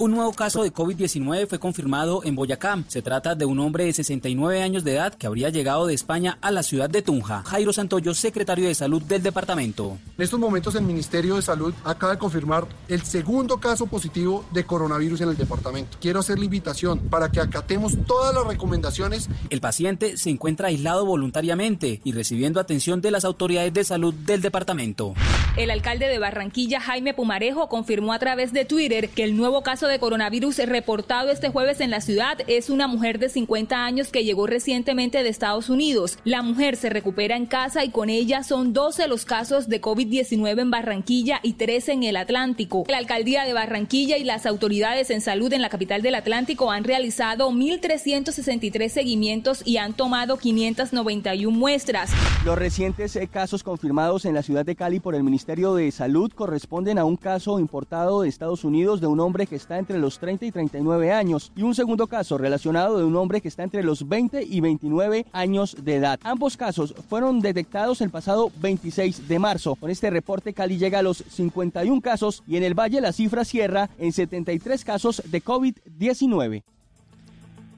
Un 0.00 0.12
nuevo 0.12 0.32
caso 0.32 0.62
de 0.62 0.72
COVID-19 0.72 1.46
fue 1.46 1.58
confirmado 1.58 2.24
en 2.24 2.34
Boyacá. 2.34 2.82
Se 2.88 3.02
trata 3.02 3.34
de 3.34 3.44
un 3.44 3.58
hombre 3.58 3.84
de 3.84 3.92
69 3.92 4.62
años 4.62 4.82
de 4.82 4.94
edad 4.94 5.12
que 5.12 5.26
habría 5.26 5.50
llegado 5.50 5.86
de 5.86 5.92
España 5.92 6.38
a 6.40 6.50
la 6.50 6.62
ciudad 6.62 6.88
de 6.88 7.02
Tunja. 7.02 7.42
Jairo 7.42 7.70
Santoyo, 7.74 8.14
secretario 8.14 8.66
de 8.66 8.74
Salud 8.74 9.02
del 9.02 9.22
departamento. 9.22 9.98
En 10.16 10.24
estos 10.24 10.40
momentos 10.40 10.74
el 10.74 10.84
Ministerio 10.84 11.36
de 11.36 11.42
Salud 11.42 11.74
acaba 11.84 12.14
de 12.14 12.18
confirmar 12.18 12.66
el 12.88 13.02
segundo 13.02 13.60
caso 13.60 13.88
positivo 13.88 14.46
de 14.52 14.64
coronavirus 14.64 15.20
en 15.20 15.28
el 15.28 15.36
departamento. 15.36 15.98
Quiero 16.00 16.20
hacer 16.20 16.38
la 16.38 16.46
invitación 16.46 17.00
para 17.10 17.30
que 17.30 17.40
acatemos 17.40 17.98
todas 18.06 18.34
las 18.34 18.46
recomendaciones. 18.46 19.28
El 19.50 19.60
paciente 19.60 20.16
se 20.16 20.30
encuentra 20.30 20.68
aislado 20.68 21.04
voluntariamente 21.04 22.00
y 22.04 22.12
recibiendo 22.12 22.58
atención 22.58 23.02
de 23.02 23.10
las 23.10 23.26
autoridades 23.26 23.74
de 23.74 23.84
salud 23.84 24.14
del 24.14 24.40
departamento. 24.40 25.12
El 25.58 25.70
alcalde 25.70 26.06
de 26.06 26.18
Barranquilla, 26.18 26.80
Jaime 26.80 27.12
Pumarejo, 27.12 27.68
confirmó 27.68 28.14
a 28.14 28.18
través 28.18 28.54
de 28.54 28.64
Twitter 28.64 29.10
que 29.10 29.24
el 29.24 29.36
nuevo 29.36 29.62
caso 29.62 29.89
de 29.90 29.98
coronavirus 29.98 30.58
reportado 30.66 31.30
este 31.30 31.50
jueves 31.50 31.80
en 31.80 31.90
la 31.90 32.00
ciudad 32.00 32.38
es 32.46 32.70
una 32.70 32.86
mujer 32.86 33.18
de 33.18 33.28
50 33.28 33.84
años 33.84 34.08
que 34.08 34.24
llegó 34.24 34.46
recientemente 34.46 35.22
de 35.22 35.28
Estados 35.28 35.68
Unidos. 35.68 36.18
La 36.24 36.42
mujer 36.42 36.76
se 36.76 36.90
recupera 36.90 37.36
en 37.36 37.46
casa 37.46 37.84
y 37.84 37.90
con 37.90 38.08
ella 38.08 38.42
son 38.44 38.72
12 38.72 39.08
los 39.08 39.24
casos 39.24 39.68
de 39.68 39.80
COVID-19 39.80 40.60
en 40.60 40.70
Barranquilla 40.70 41.40
y 41.42 41.54
13 41.54 41.92
en 41.92 42.02
el 42.04 42.16
Atlántico. 42.16 42.84
La 42.88 42.98
alcaldía 42.98 43.44
de 43.44 43.52
Barranquilla 43.52 44.16
y 44.16 44.24
las 44.24 44.46
autoridades 44.46 45.10
en 45.10 45.20
salud 45.20 45.52
en 45.52 45.60
la 45.60 45.68
capital 45.68 46.02
del 46.02 46.14
Atlántico 46.14 46.70
han 46.70 46.84
realizado 46.84 47.50
1.363 47.50 48.88
seguimientos 48.88 49.62
y 49.66 49.78
han 49.78 49.92
tomado 49.92 50.36
591 50.36 51.56
muestras. 51.56 52.10
Los 52.44 52.56
recientes 52.56 53.16
eh, 53.16 53.26
casos 53.26 53.62
confirmados 53.62 54.24
en 54.24 54.34
la 54.34 54.42
ciudad 54.42 54.64
de 54.64 54.76
Cali 54.76 55.00
por 55.00 55.14
el 55.14 55.24
Ministerio 55.24 55.74
de 55.74 55.90
Salud 55.90 56.30
corresponden 56.32 56.98
a 56.98 57.04
un 57.04 57.16
caso 57.16 57.58
importado 57.58 58.22
de 58.22 58.28
Estados 58.28 58.64
Unidos 58.64 59.00
de 59.00 59.08
un 59.08 59.18
hombre 59.18 59.46
que 59.46 59.56
está 59.56 59.78
entre 59.80 59.98
los 59.98 60.20
30 60.20 60.46
y 60.46 60.52
39 60.52 61.12
años 61.12 61.50
y 61.56 61.62
un 61.62 61.74
segundo 61.74 62.06
caso 62.06 62.38
relacionado 62.38 62.98
de 62.98 63.04
un 63.04 63.16
hombre 63.16 63.40
que 63.40 63.48
está 63.48 63.64
entre 63.64 63.82
los 63.82 64.08
20 64.08 64.44
y 64.44 64.60
29 64.60 65.26
años 65.32 65.76
de 65.82 65.96
edad. 65.96 66.20
Ambos 66.22 66.56
casos 66.56 66.94
fueron 67.08 67.40
detectados 67.40 68.00
el 68.00 68.10
pasado 68.10 68.52
26 68.60 69.26
de 69.26 69.38
marzo. 69.38 69.74
Con 69.74 69.90
este 69.90 70.10
reporte 70.10 70.54
Cali 70.54 70.78
llega 70.78 71.00
a 71.00 71.02
los 71.02 71.24
51 71.28 72.00
casos 72.00 72.42
y 72.46 72.56
en 72.56 72.62
el 72.62 72.78
Valle 72.78 73.00
la 73.00 73.12
cifra 73.12 73.44
cierra 73.44 73.90
en 73.98 74.12
73 74.12 74.84
casos 74.84 75.22
de 75.26 75.42
COVID-19. 75.42 76.62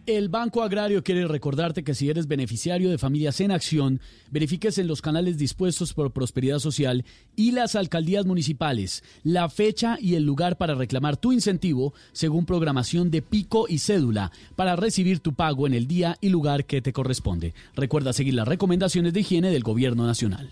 El 0.06 0.28
Banco 0.28 0.64
Agrario 0.64 1.04
quiere 1.04 1.28
recordarte 1.28 1.84
que 1.84 1.94
si 1.94 2.10
eres 2.10 2.26
beneficiario 2.26 2.90
de 2.90 2.98
Familias 2.98 3.40
en 3.40 3.52
Acción, 3.52 4.00
verifiques 4.32 4.76
en 4.78 4.88
los 4.88 5.00
canales 5.00 5.38
dispuestos 5.38 5.94
por 5.94 6.10
Prosperidad 6.10 6.58
Social 6.58 7.04
y 7.36 7.52
las 7.52 7.76
alcaldías 7.76 8.26
municipales 8.26 9.04
la 9.22 9.48
fecha 9.48 9.98
y 10.00 10.16
el 10.16 10.24
lugar 10.24 10.58
para 10.58 10.74
reclamar 10.74 11.16
tu 11.16 11.32
incentivo 11.32 11.94
según 12.10 12.46
programación 12.46 13.12
de 13.12 13.22
pico 13.22 13.66
y 13.68 13.78
cédula 13.78 14.32
para 14.56 14.74
recibir 14.74 15.20
tu 15.20 15.34
pago 15.34 15.68
en 15.68 15.74
el 15.74 15.86
día 15.86 16.16
y 16.20 16.30
lugar 16.30 16.64
que 16.64 16.82
te 16.82 16.92
corresponde. 16.92 17.54
Recuerda 17.76 18.12
seguir 18.12 18.34
las 18.34 18.48
recomendaciones 18.48 19.12
de 19.12 19.20
higiene 19.20 19.52
del 19.52 19.62
Gobierno 19.62 20.04
Nacional. 20.04 20.50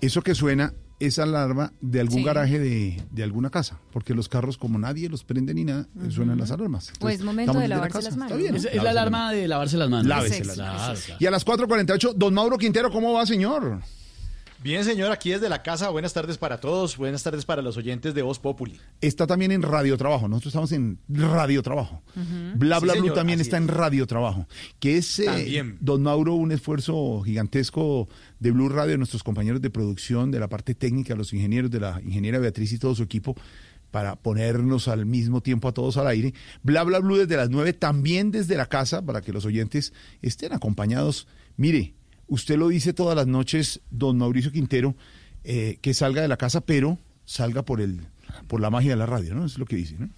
Eso 0.00 0.22
que 0.22 0.36
suena 0.36 0.74
es 1.00 1.18
alarma 1.18 1.72
de 1.80 2.00
algún 2.00 2.18
Sí. 2.18 2.24
garaje 2.24 2.58
de, 2.60 3.02
de 3.10 3.22
alguna 3.24 3.50
casa, 3.50 3.78
porque 3.92 4.14
los 4.14 4.28
carros, 4.28 4.56
como 4.58 4.78
nadie 4.78 5.08
los 5.08 5.24
prende 5.24 5.52
ni 5.54 5.64
nada, 5.64 5.88
suenan 6.10 6.38
las 6.38 6.50
alarmas. 6.52 6.92
Pues 7.00 7.14
Entonces, 7.20 7.24
momento 7.24 7.50
estamos 7.50 7.60
de 7.60 7.64
en 7.64 7.70
la 7.70 7.76
lavarse 7.76 7.98
casa, 7.98 8.08
las 8.10 8.16
manos. 8.18 8.32
está 8.32 8.42
bien. 8.42 8.54
Es, 8.56 8.64
es 8.66 8.74
Lávese 8.76 8.84
la 8.84 8.90
alarma 8.90 9.32
de 9.32 9.48
lavarse 9.48 9.76
las 9.78 9.90
manos. 9.90 10.06
Lávese 10.06 10.38
Es 10.42 10.46
las 10.46 10.58
manos. 10.58 11.08
Y 11.18 11.26
a 11.26 11.30
las 11.30 11.44
4.48, 11.46 12.14
don 12.14 12.34
Mauro 12.34 12.56
Quintero, 12.58 12.90
¿cómo 12.92 13.12
va, 13.12 13.26
señor? 13.26 13.80
Bien, 14.62 14.84
señor, 14.84 15.10
aquí 15.10 15.30
desde 15.30 15.48
la 15.48 15.62
casa. 15.62 15.88
Buenas 15.88 16.12
tardes 16.12 16.36
para 16.36 16.60
todos. 16.60 16.98
Buenas 16.98 17.22
tardes 17.22 17.46
para 17.46 17.62
los 17.62 17.78
oyentes 17.78 18.12
de 18.12 18.20
Voz 18.20 18.38
Populi. 18.38 18.78
Está 19.00 19.26
también 19.26 19.52
en 19.52 19.62
Radio 19.62 19.96
Trabajo. 19.96 20.28
Nosotros 20.28 20.50
estamos 20.50 20.72
en 20.72 20.98
Radio 21.08 21.62
Trabajo. 21.62 22.02
Bla 22.56 22.78
Sí, 22.78 22.84
Bla 22.84 22.92
Blue 22.92 22.92
señor, 23.02 23.14
también 23.14 23.40
así 23.40 23.48
está 23.48 23.56
es. 23.56 23.62
en 23.62 23.68
Radio 23.68 24.06
Trabajo. 24.06 24.46
Que 24.78 24.98
es, 24.98 25.18
eh, 25.18 25.24
También. 25.24 25.78
don 25.80 26.02
Mauro, 26.02 26.34
un 26.34 26.52
esfuerzo 26.52 27.22
gigantesco 27.22 28.08
de 28.38 28.50
Blue 28.50 28.68
Radio, 28.68 28.92
de 28.92 28.98
nuestros 28.98 29.22
compañeros 29.22 29.62
de 29.62 29.70
producción, 29.70 30.30
de 30.30 30.40
la 30.40 30.48
parte 30.48 30.74
técnica, 30.74 31.14
los 31.14 31.32
ingenieros, 31.32 31.70
de 31.70 31.80
la 31.80 31.98
ingeniera 32.04 32.38
Beatriz 32.38 32.70
y 32.72 32.78
todo 32.78 32.94
su 32.94 33.02
equipo, 33.02 33.34
para 33.90 34.16
ponernos 34.16 34.88
al 34.88 35.06
mismo 35.06 35.40
tiempo 35.40 35.68
a 35.68 35.72
todos 35.72 35.96
al 35.96 36.06
aire. 36.06 36.34
Bla, 36.62 36.82
bla, 36.84 36.98
blue 36.98 37.16
desde 37.16 37.36
las 37.36 37.48
9, 37.48 37.72
también 37.72 38.30
desde 38.30 38.56
la 38.56 38.66
casa, 38.66 39.00
para 39.00 39.22
que 39.22 39.32
los 39.32 39.46
oyentes 39.46 39.94
estén 40.20 40.52
acompañados. 40.52 41.26
Mire, 41.56 41.94
usted 42.30 42.56
lo 42.56 42.68
dice 42.68 42.94
todas 42.94 43.16
las 43.16 43.26
noches, 43.26 43.80
don 43.90 44.16
Mauricio 44.16 44.52
Quintero, 44.52 44.94
eh, 45.44 45.78
que 45.82 45.92
salga 45.92 46.22
de 46.22 46.28
la 46.28 46.36
casa, 46.36 46.62
pero 46.62 46.98
salga 47.26 47.64
por, 47.64 47.80
el, 47.80 48.00
por 48.46 48.60
la 48.60 48.70
magia 48.70 48.90
de 48.90 48.96
la 48.96 49.06
radio, 49.06 49.34
¿no? 49.34 49.44
Es 49.44 49.58
lo 49.58 49.66
que 49.66 49.76
dice, 49.76 49.96
¿no? 49.98 50.08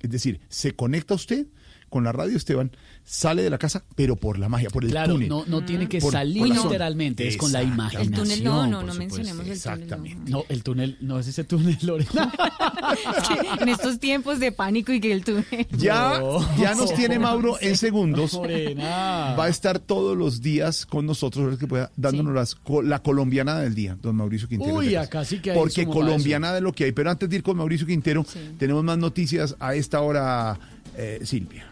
Es 0.00 0.10
decir, 0.10 0.40
se 0.48 0.72
conecta 0.72 1.14
usted 1.14 1.46
con 1.90 2.04
la 2.04 2.12
radio, 2.12 2.36
Esteban, 2.36 2.72
sale 3.12 3.42
de 3.42 3.50
la 3.50 3.58
casa, 3.58 3.82
pero 3.96 4.14
por 4.14 4.38
la 4.38 4.48
magia, 4.48 4.70
por 4.70 4.84
el 4.84 4.90
Claro, 4.92 5.14
túnel. 5.14 5.28
no, 5.28 5.44
no 5.46 5.64
tiene 5.64 5.88
que 5.88 5.98
Por- 5.98 6.12
salir 6.12 6.46
por 6.46 6.56
literalmente, 6.64 7.26
es 7.26 7.36
con 7.36 7.50
la 7.50 7.60
imaginación. 7.62 8.14
El 8.14 8.20
túnel 8.20 8.44
no, 8.44 8.66
no, 8.68 8.82
no 8.84 8.94
mencionemos 8.94 9.28
el 9.30 9.36
túnel, 9.36 9.46
no. 9.48 9.52
Exactamente. 9.52 10.30
No, 10.30 10.44
el 10.48 10.62
túnel 10.62 10.96
no 11.00 11.18
es 11.18 11.26
ese 11.26 11.42
túnel, 11.44 11.76
Lorena. 11.82 12.32
En 13.60 13.68
estos 13.68 13.98
tiempos 14.00 14.38
de 14.40 14.52
pánico 14.52 14.92
y 14.92 15.00
que 15.00 15.12
el 15.12 15.24
túnel. 15.24 15.44
Ya, 15.76 16.20
ya 16.58 16.74
nos 16.74 16.94
tiene 16.94 17.18
Mauro 17.18 17.56
en 17.60 17.76
segundos. 17.76 18.32
Lorena. 18.34 19.34
Va 19.38 19.44
a 19.44 19.48
estar 19.48 19.78
todos 19.78 20.16
los 20.16 20.40
días 20.40 20.86
con 20.86 21.06
nosotros, 21.06 21.58
que 21.58 21.66
pueda, 21.66 21.90
dándonos 21.96 22.32
las 22.34 22.54
co- 22.54 22.82
la 22.82 23.02
colombiana 23.02 23.58
del 23.58 23.74
día, 23.74 23.96
don 24.00 24.16
Mauricio 24.16 24.48
Quintero. 24.48 24.76
Uy, 24.76 24.94
acá 24.94 25.24
sí 25.24 25.40
que 25.40 25.50
hay 25.52 25.58
Porque 25.58 25.84
colombiana 25.86 26.52
de 26.54 26.60
lo 26.60 26.72
que 26.72 26.84
hay. 26.84 26.92
Pero 26.92 27.10
antes 27.10 27.28
de 27.28 27.36
ir 27.36 27.42
con 27.42 27.56
Mauricio 27.56 27.86
Quintero, 27.86 28.24
tenemos 28.58 28.82
más 28.84 28.98
noticias 28.98 29.56
a 29.60 29.74
esta 29.74 30.00
hora, 30.00 30.58
eh, 30.96 31.20
Silvia. 31.24 31.66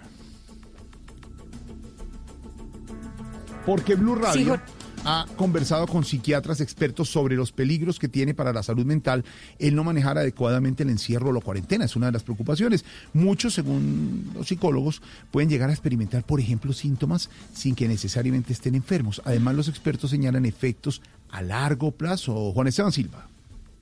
Porque 3.68 3.96
Blue 3.96 4.14
Radio 4.14 4.58
ha 5.04 5.26
conversado 5.36 5.86
con 5.86 6.02
psiquiatras 6.02 6.62
expertos 6.62 7.10
sobre 7.10 7.36
los 7.36 7.52
peligros 7.52 7.98
que 7.98 8.08
tiene 8.08 8.32
para 8.32 8.50
la 8.50 8.62
salud 8.62 8.86
mental 8.86 9.26
el 9.58 9.74
no 9.74 9.84
manejar 9.84 10.16
adecuadamente 10.16 10.84
el 10.84 10.88
encierro 10.88 11.28
o 11.28 11.32
la 11.32 11.42
cuarentena. 11.42 11.84
Es 11.84 11.94
una 11.94 12.06
de 12.06 12.12
las 12.12 12.22
preocupaciones. 12.22 12.86
Muchos, 13.12 13.52
según 13.52 14.30
los 14.34 14.48
psicólogos, 14.48 15.02
pueden 15.30 15.50
llegar 15.50 15.68
a 15.68 15.74
experimentar, 15.74 16.24
por 16.24 16.40
ejemplo, 16.40 16.72
síntomas 16.72 17.28
sin 17.52 17.74
que 17.74 17.88
necesariamente 17.88 18.54
estén 18.54 18.74
enfermos. 18.74 19.20
Además, 19.26 19.54
los 19.54 19.68
expertos 19.68 20.08
señalan 20.08 20.46
efectos 20.46 21.02
a 21.28 21.42
largo 21.42 21.90
plazo. 21.90 22.52
Juan 22.52 22.68
Esteban 22.68 22.92
Silva. 22.92 23.28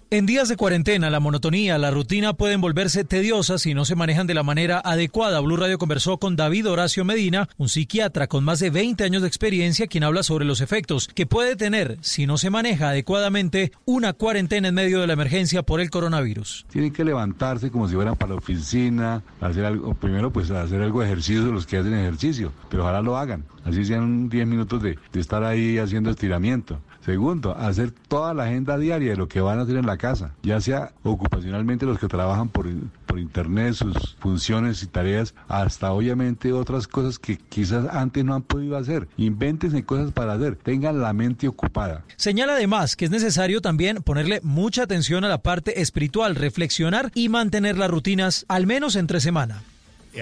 En 0.09 0.25
días 0.25 0.49
de 0.49 0.55
cuarentena, 0.55 1.11
la 1.11 1.19
monotonía, 1.19 1.79
la 1.79 1.91
rutina 1.91 2.33
pueden 2.33 2.61
volverse 2.61 3.03
tediosas 3.03 3.63
si 3.63 3.75
no 3.75 3.85
se 3.85 3.97
manejan 3.97 4.29
de 4.29 4.35
la 4.35 4.45
manera 4.45 4.79
adecuada. 4.79 5.41
Blue 5.41 5.57
Radio 5.57 5.79
conversó 5.79 6.19
con 6.19 6.37
David 6.37 6.71
Horacio 6.71 7.05
Medina, 7.05 7.49
un 7.57 7.69
psiquiatra 7.69 8.29
con 8.29 8.45
más 8.45 8.61
de 8.61 8.71
20 8.71 9.03
años 9.03 9.23
de 9.23 9.27
experiencia, 9.27 9.89
quien 9.89 10.05
habla 10.05 10.23
sobre 10.23 10.45
los 10.45 10.61
efectos 10.61 11.09
que 11.13 11.27
puede 11.27 11.57
tener, 11.57 11.99
si 12.03 12.25
no 12.25 12.39
se 12.39 12.51
maneja 12.51 12.91
adecuadamente, 12.91 13.73
una 13.85 14.13
cuarentena 14.13 14.69
en 14.69 14.77
medio 14.77 15.01
de 15.01 15.09
la 15.09 15.15
emergencia 15.15 15.65
por 15.65 15.81
el 15.81 15.91
coronavirus. 15.91 16.67
Tienen 16.71 16.93
que 16.93 17.05
levantarse 17.05 17.73
como 17.73 17.89
si 17.89 17.97
fueran 17.97 18.15
para 18.15 18.35
la 18.35 18.39
oficina, 18.39 19.25
hacer 19.41 19.65
algo, 19.65 19.93
primero 19.95 20.33
pues 20.33 20.53
hacer 20.53 20.83
algo 20.83 21.01
de 21.01 21.07
ejercicio 21.07 21.43
los 21.51 21.67
que 21.67 21.79
hacen 21.79 21.95
ejercicio, 21.95 22.53
pero 22.71 22.85
ojalá 22.85 23.03
lo 23.03 23.17
hagan, 23.17 23.45
así 23.65 23.85
sean 23.85 24.29
10 24.29 24.47
minutos 24.47 24.81
de, 24.81 25.01
de 25.13 25.21
estar 25.21 25.43
ahí 25.43 25.79
haciendo 25.79 26.11
estiramiento. 26.11 26.79
Segundo, 27.07 27.57
hacer 27.57 27.93
toda 27.93 28.35
la 28.35 28.47
agenda 28.47 28.77
diaria 28.77 29.13
de 29.13 29.17
lo 29.17 29.29
que 29.29 29.41
van 29.41 29.61
a 29.61 29.63
hacer 29.63 29.77
en 29.77 29.87
la 29.87 29.97
casa, 29.97 30.33
ya 30.43 30.61
sea 30.61 30.91
ocupacionalmente 31.05 31.87
los 31.87 32.01
que 32.01 32.09
trabajan 32.09 32.49
por, 32.49 32.67
por 33.07 33.21
internet, 33.21 33.75
sus 33.75 34.17
funciones 34.19 34.83
y 34.83 34.89
tareas, 34.89 35.33
hasta 35.47 35.93
obviamente 35.93 36.53
otras 36.53 36.89
cosas 36.89 37.21
que 37.21 37.37
quizás 37.37 37.87
antes 37.95 38.25
no 38.25 38.35
han 38.35 38.43
podido 38.43 38.77
hacer. 38.77 39.07
Invéntense 39.19 39.85
cosas 39.85 40.11
para 40.11 40.33
hacer, 40.33 40.57
tengan 40.57 41.01
la 41.01 41.13
mente 41.13 41.47
ocupada. 41.47 42.03
Señala 42.17 42.55
además 42.55 42.97
que 42.97 43.05
es 43.05 43.13
necesario 43.13 43.61
también 43.61 44.03
ponerle 44.03 44.41
mucha 44.43 44.83
atención 44.83 45.23
a 45.23 45.29
la 45.29 45.39
parte 45.39 45.81
espiritual, 45.81 46.35
reflexionar 46.35 47.13
y 47.15 47.29
mantener 47.29 47.79
las 47.79 47.89
rutinas 47.89 48.47
al 48.49 48.67
menos 48.67 48.97
entre 48.97 49.21
semana. 49.21 49.63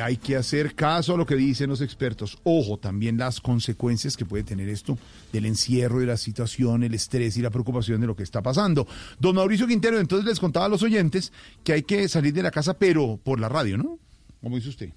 Hay 0.01 0.17
que 0.17 0.37
hacer 0.37 0.75
caso 0.75 1.15
a 1.15 1.17
lo 1.17 1.27
que 1.27 1.37
dicen 1.37 1.71
los 1.71 1.81
expertos. 1.81 2.39
Ojo, 2.45 2.79
también 2.79 3.17
las 3.17 3.41
consecuencias 3.41 4.17
que 4.17 4.25
puede 4.25 4.45
tener 4.45 4.69
esto 4.69 4.99
del 5.33 5.47
encierro, 5.47 6.01
de 6.01 6.07
la 6.07 6.17
situación, 6.17 6.83
el 6.83 6.95
estrés 6.95 7.37
y 7.37 7.43
la 7.43 7.51
preocupación 7.51 8.01
de 8.01 8.07
lo 8.07 8.17
que 8.17 8.23
está 8.23 8.43
pasando. 8.43 8.87
Don 9.19 9.37
Mauricio 9.37 9.67
Quintero, 9.67 9.99
entonces 9.99 10.27
les 10.27 10.41
contaba 10.41 10.67
a 10.67 10.69
los 10.69 10.83
oyentes 10.83 11.33
que 11.63 11.73
hay 11.73 11.83
que 11.83 12.09
salir 12.09 12.33
de 12.33 12.43
la 12.43 12.51
casa, 12.51 12.75
pero 12.79 13.19
por 13.23 13.41
la 13.41 13.49
radio, 13.49 13.77
¿no? 13.77 13.99
Como 14.41 14.57
dice 14.57 14.69
usted. 14.69 14.91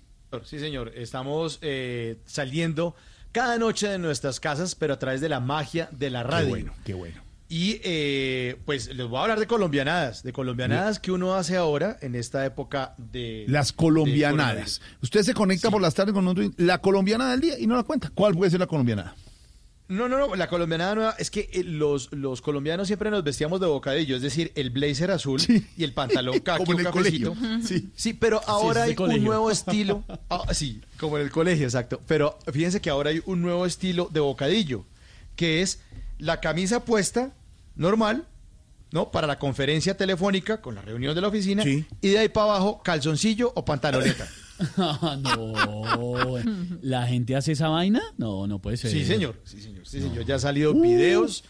Sí, 0.44 0.60
señor. 0.60 0.92
Estamos 0.96 1.60
eh, 1.62 2.18
saliendo 2.26 2.96
cada 3.32 3.58
noche 3.58 3.88
de 3.88 3.98
nuestras 3.98 4.40
casas, 4.40 4.76
pero 4.76 4.94
a 4.94 5.00
través 5.00 5.22
de 5.22 5.30
la 5.30 5.40
magia 5.40 5.90
de 5.92 6.10
la 6.10 6.24
radio. 6.24 6.48
Qué 6.48 6.52
bueno, 6.52 6.74
qué 6.86 6.94
bueno. 6.94 7.27
Y 7.50 7.80
eh, 7.84 8.58
pues 8.66 8.94
les 8.94 9.08
voy 9.08 9.20
a 9.20 9.22
hablar 9.22 9.40
de 9.40 9.48
colombianadas, 9.48 10.22
de 10.22 10.34
colombianadas 10.34 11.00
que 11.00 11.12
uno 11.14 11.34
hace 11.36 11.56
ahora 11.56 11.98
en 12.02 12.16
esta 12.16 12.46
época 12.46 12.94
de... 12.98 13.46
Las 13.48 13.70
de 13.70 13.76
colombianadas. 13.76 14.36
coronavirus. 14.80 14.82
Usted 15.04 15.24
se 15.24 15.34
conecta 15.34 15.72
por 15.72 15.82
las 15.82 15.94
tardes 15.94 16.14
con 16.14 16.26
nosotros, 16.26 16.52
la 16.58 16.80
colombiana 16.80 17.32
del 17.32 17.40
día 17.40 17.58
y 17.58 17.66
no 17.66 17.76
la 17.78 17.84
cuenta. 17.84 18.12
¿Cuál 18.14 18.36
puede 18.36 18.52
ser 18.52 18.60
la 18.60 18.68
colombianada? 18.68 19.16
No, 19.88 20.10
no, 20.10 20.18
no, 20.20 20.36
la 20.36 20.50
colombianada 20.50 20.96
nueva 20.96 21.16
es 21.18 21.32
que 21.32 21.50
eh, 21.54 21.64
los, 21.64 22.12
los 22.12 22.42
colombianos 22.42 22.88
siempre 22.88 23.10
nos 23.10 23.24
vestíamos 23.24 23.62
de 23.62 23.68
bocadillo, 23.68 24.18
es 24.18 24.22
decir, 24.22 24.52
el 24.56 24.70
blazer 24.70 25.12
azul 25.12 25.40
y 25.78 25.84
el 25.86 25.94
pantalón 25.94 26.40
caqui 26.44 26.66
Como 26.66 26.78
en 26.78 26.86
el 26.86 26.92
cafecito. 26.92 27.34
colegio. 27.34 27.60
Sí. 27.66 27.90
Sí, 27.96 28.14
pero 28.14 28.42
ahora 28.48 28.82
de 28.82 28.90
hay 28.90 28.96
colegio. 28.96 29.22
un 29.22 29.26
nuevo 29.26 29.50
estilo. 29.52 30.04
Ah, 30.30 30.54
sí, 30.54 30.82
como 31.00 31.18
en 31.18 31.24
el 31.24 31.32
colegio, 31.32 31.64
exacto. 31.64 32.02
Pero 32.06 32.38
fíjense 32.52 32.82
que 32.82 32.90
ahora 32.90 33.12
hay 33.12 33.22
un 33.26 33.42
nuevo 33.42 33.66
estilo 33.66 34.10
de 34.12 34.20
bocadillo, 34.20 34.84
que 35.38 35.62
es 35.62 35.80
la 36.20 36.40
camisa 36.40 36.84
puesta, 36.86 37.34
normal, 37.76 38.28
¿no? 38.92 39.12
Para 39.12 39.28
la 39.28 39.38
conferencia 39.40 39.96
telefónica, 39.98 40.62
con 40.62 40.76
la 40.76 40.82
reunión 40.82 41.14
de 41.16 41.22
la 41.22 41.28
oficina, 41.28 41.64
y 41.66 41.86
de 42.10 42.18
ahí 42.20 42.30
para 42.30 42.52
abajo, 42.52 42.82
calzoncillo 42.84 43.52
o 43.56 43.64
pantaloneta. 43.66 44.28
Ah, 44.76 45.16
no. 45.22 45.54
¿La 46.82 47.06
gente 47.06 47.36
hace 47.36 47.52
esa 47.52 47.68
vaina? 47.70 48.02
No, 48.18 48.48
no 48.48 48.58
puede 48.60 48.76
ser. 48.78 48.90
Sí, 48.90 49.06
señor, 49.06 49.40
sí, 49.44 49.62
señor, 49.62 49.86
sí, 49.88 50.02
señor. 50.02 50.26
Ya 50.26 50.34
han 50.34 50.40
salido 50.40 50.74
videos 50.74 51.44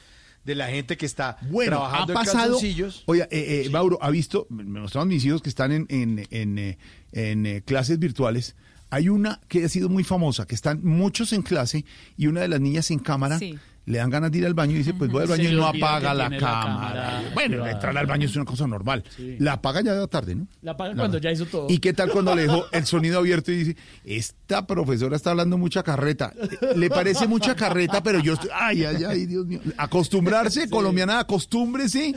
de 0.43 0.55
la 0.55 0.67
gente 0.67 0.97
que 0.97 1.05
está 1.05 1.37
Bueno, 1.49 1.77
trabajando 1.77 2.11
ha 2.11 2.19
en 2.21 2.25
pasado. 2.25 2.43
calzoncillos. 2.55 3.03
Oye, 3.05 3.21
eh, 3.31 3.63
eh, 3.65 3.69
Mauro, 3.69 3.97
ha 4.01 4.09
visto, 4.09 4.45
me 4.49 4.81
mostraron 4.81 5.07
mis 5.07 5.23
hijos 5.23 5.41
que 5.41 5.47
están 5.47 5.71
en, 5.71 5.85
en, 5.89 6.27
en, 6.31 6.57
eh, 6.57 6.77
en, 7.13 7.45
eh, 7.45 7.61
clases 7.65 7.97
virtuales. 7.97 8.57
Hay 8.89 9.07
una 9.07 9.39
que 9.47 9.63
ha 9.63 9.69
sido 9.69 9.87
muy 9.87 10.03
famosa, 10.03 10.45
que 10.45 10.55
están 10.55 10.83
muchos 10.83 11.31
en 11.31 11.43
clase 11.43 11.85
y 12.17 12.27
una 12.27 12.41
de 12.41 12.49
las 12.49 12.59
niñas 12.59 12.91
en 12.91 12.99
cámara 12.99 13.39
Sí. 13.39 13.57
Le 13.87 13.97
dan 13.99 14.09
ganas 14.09 14.31
de 14.31 14.37
ir 14.39 14.45
al 14.45 14.53
baño 14.53 14.73
y 14.73 14.79
dice, 14.79 14.93
pues 14.93 15.09
voy 15.09 15.23
al 15.23 15.27
baño 15.29 15.49
y 15.49 15.55
no 15.55 15.65
apaga 15.65 16.13
la 16.13 16.29
la 16.29 16.37
cámara. 16.37 17.23
bueno, 17.33 17.55
Claro. 17.57 17.71
entrar 17.71 17.97
al 17.97 18.05
baño 18.05 18.25
es 18.25 18.35
una 18.35 18.45
cosa 18.45 18.67
normal. 18.67 19.03
La 19.39 19.53
apaga 19.53 19.81
ya 19.81 19.93
de 19.95 20.07
tarde, 20.07 20.35
¿no? 20.35 20.47
La 20.61 20.73
No. 20.73 20.95
cuando 20.95 21.17
ya 21.17 21.31
hizo 21.31 21.45
todo. 21.45 21.67
¿Y 21.69 21.79
qué 21.79 21.93
tal 21.93 22.09
cuando 22.11 22.35
le 22.35 22.43
dejó 22.43 22.65
el 22.71 22.85
sonido 22.85 23.17
abierto 23.19 23.51
y 23.51 23.55
dice, 23.63 23.77
esta 24.03 24.67
profesora 24.67 25.15
está 25.15 25.31
hablando 25.31 25.57
mucha 25.57 25.81
carreta? 25.83 26.33
Le 26.75 26.89
parece 26.89 27.27
mucha 27.27 27.55
carreta, 27.55 28.03
pero 28.03 28.19
yo 28.19 28.33
estoy, 28.33 28.49
ay, 28.53 28.83
ay, 28.83 29.03
ay, 29.05 29.25
Dios 29.25 29.45
mío. 29.45 29.61
Acostumbrarse, 29.77 30.69
colombiana, 30.69 31.19
acostúmbrese 31.19 32.13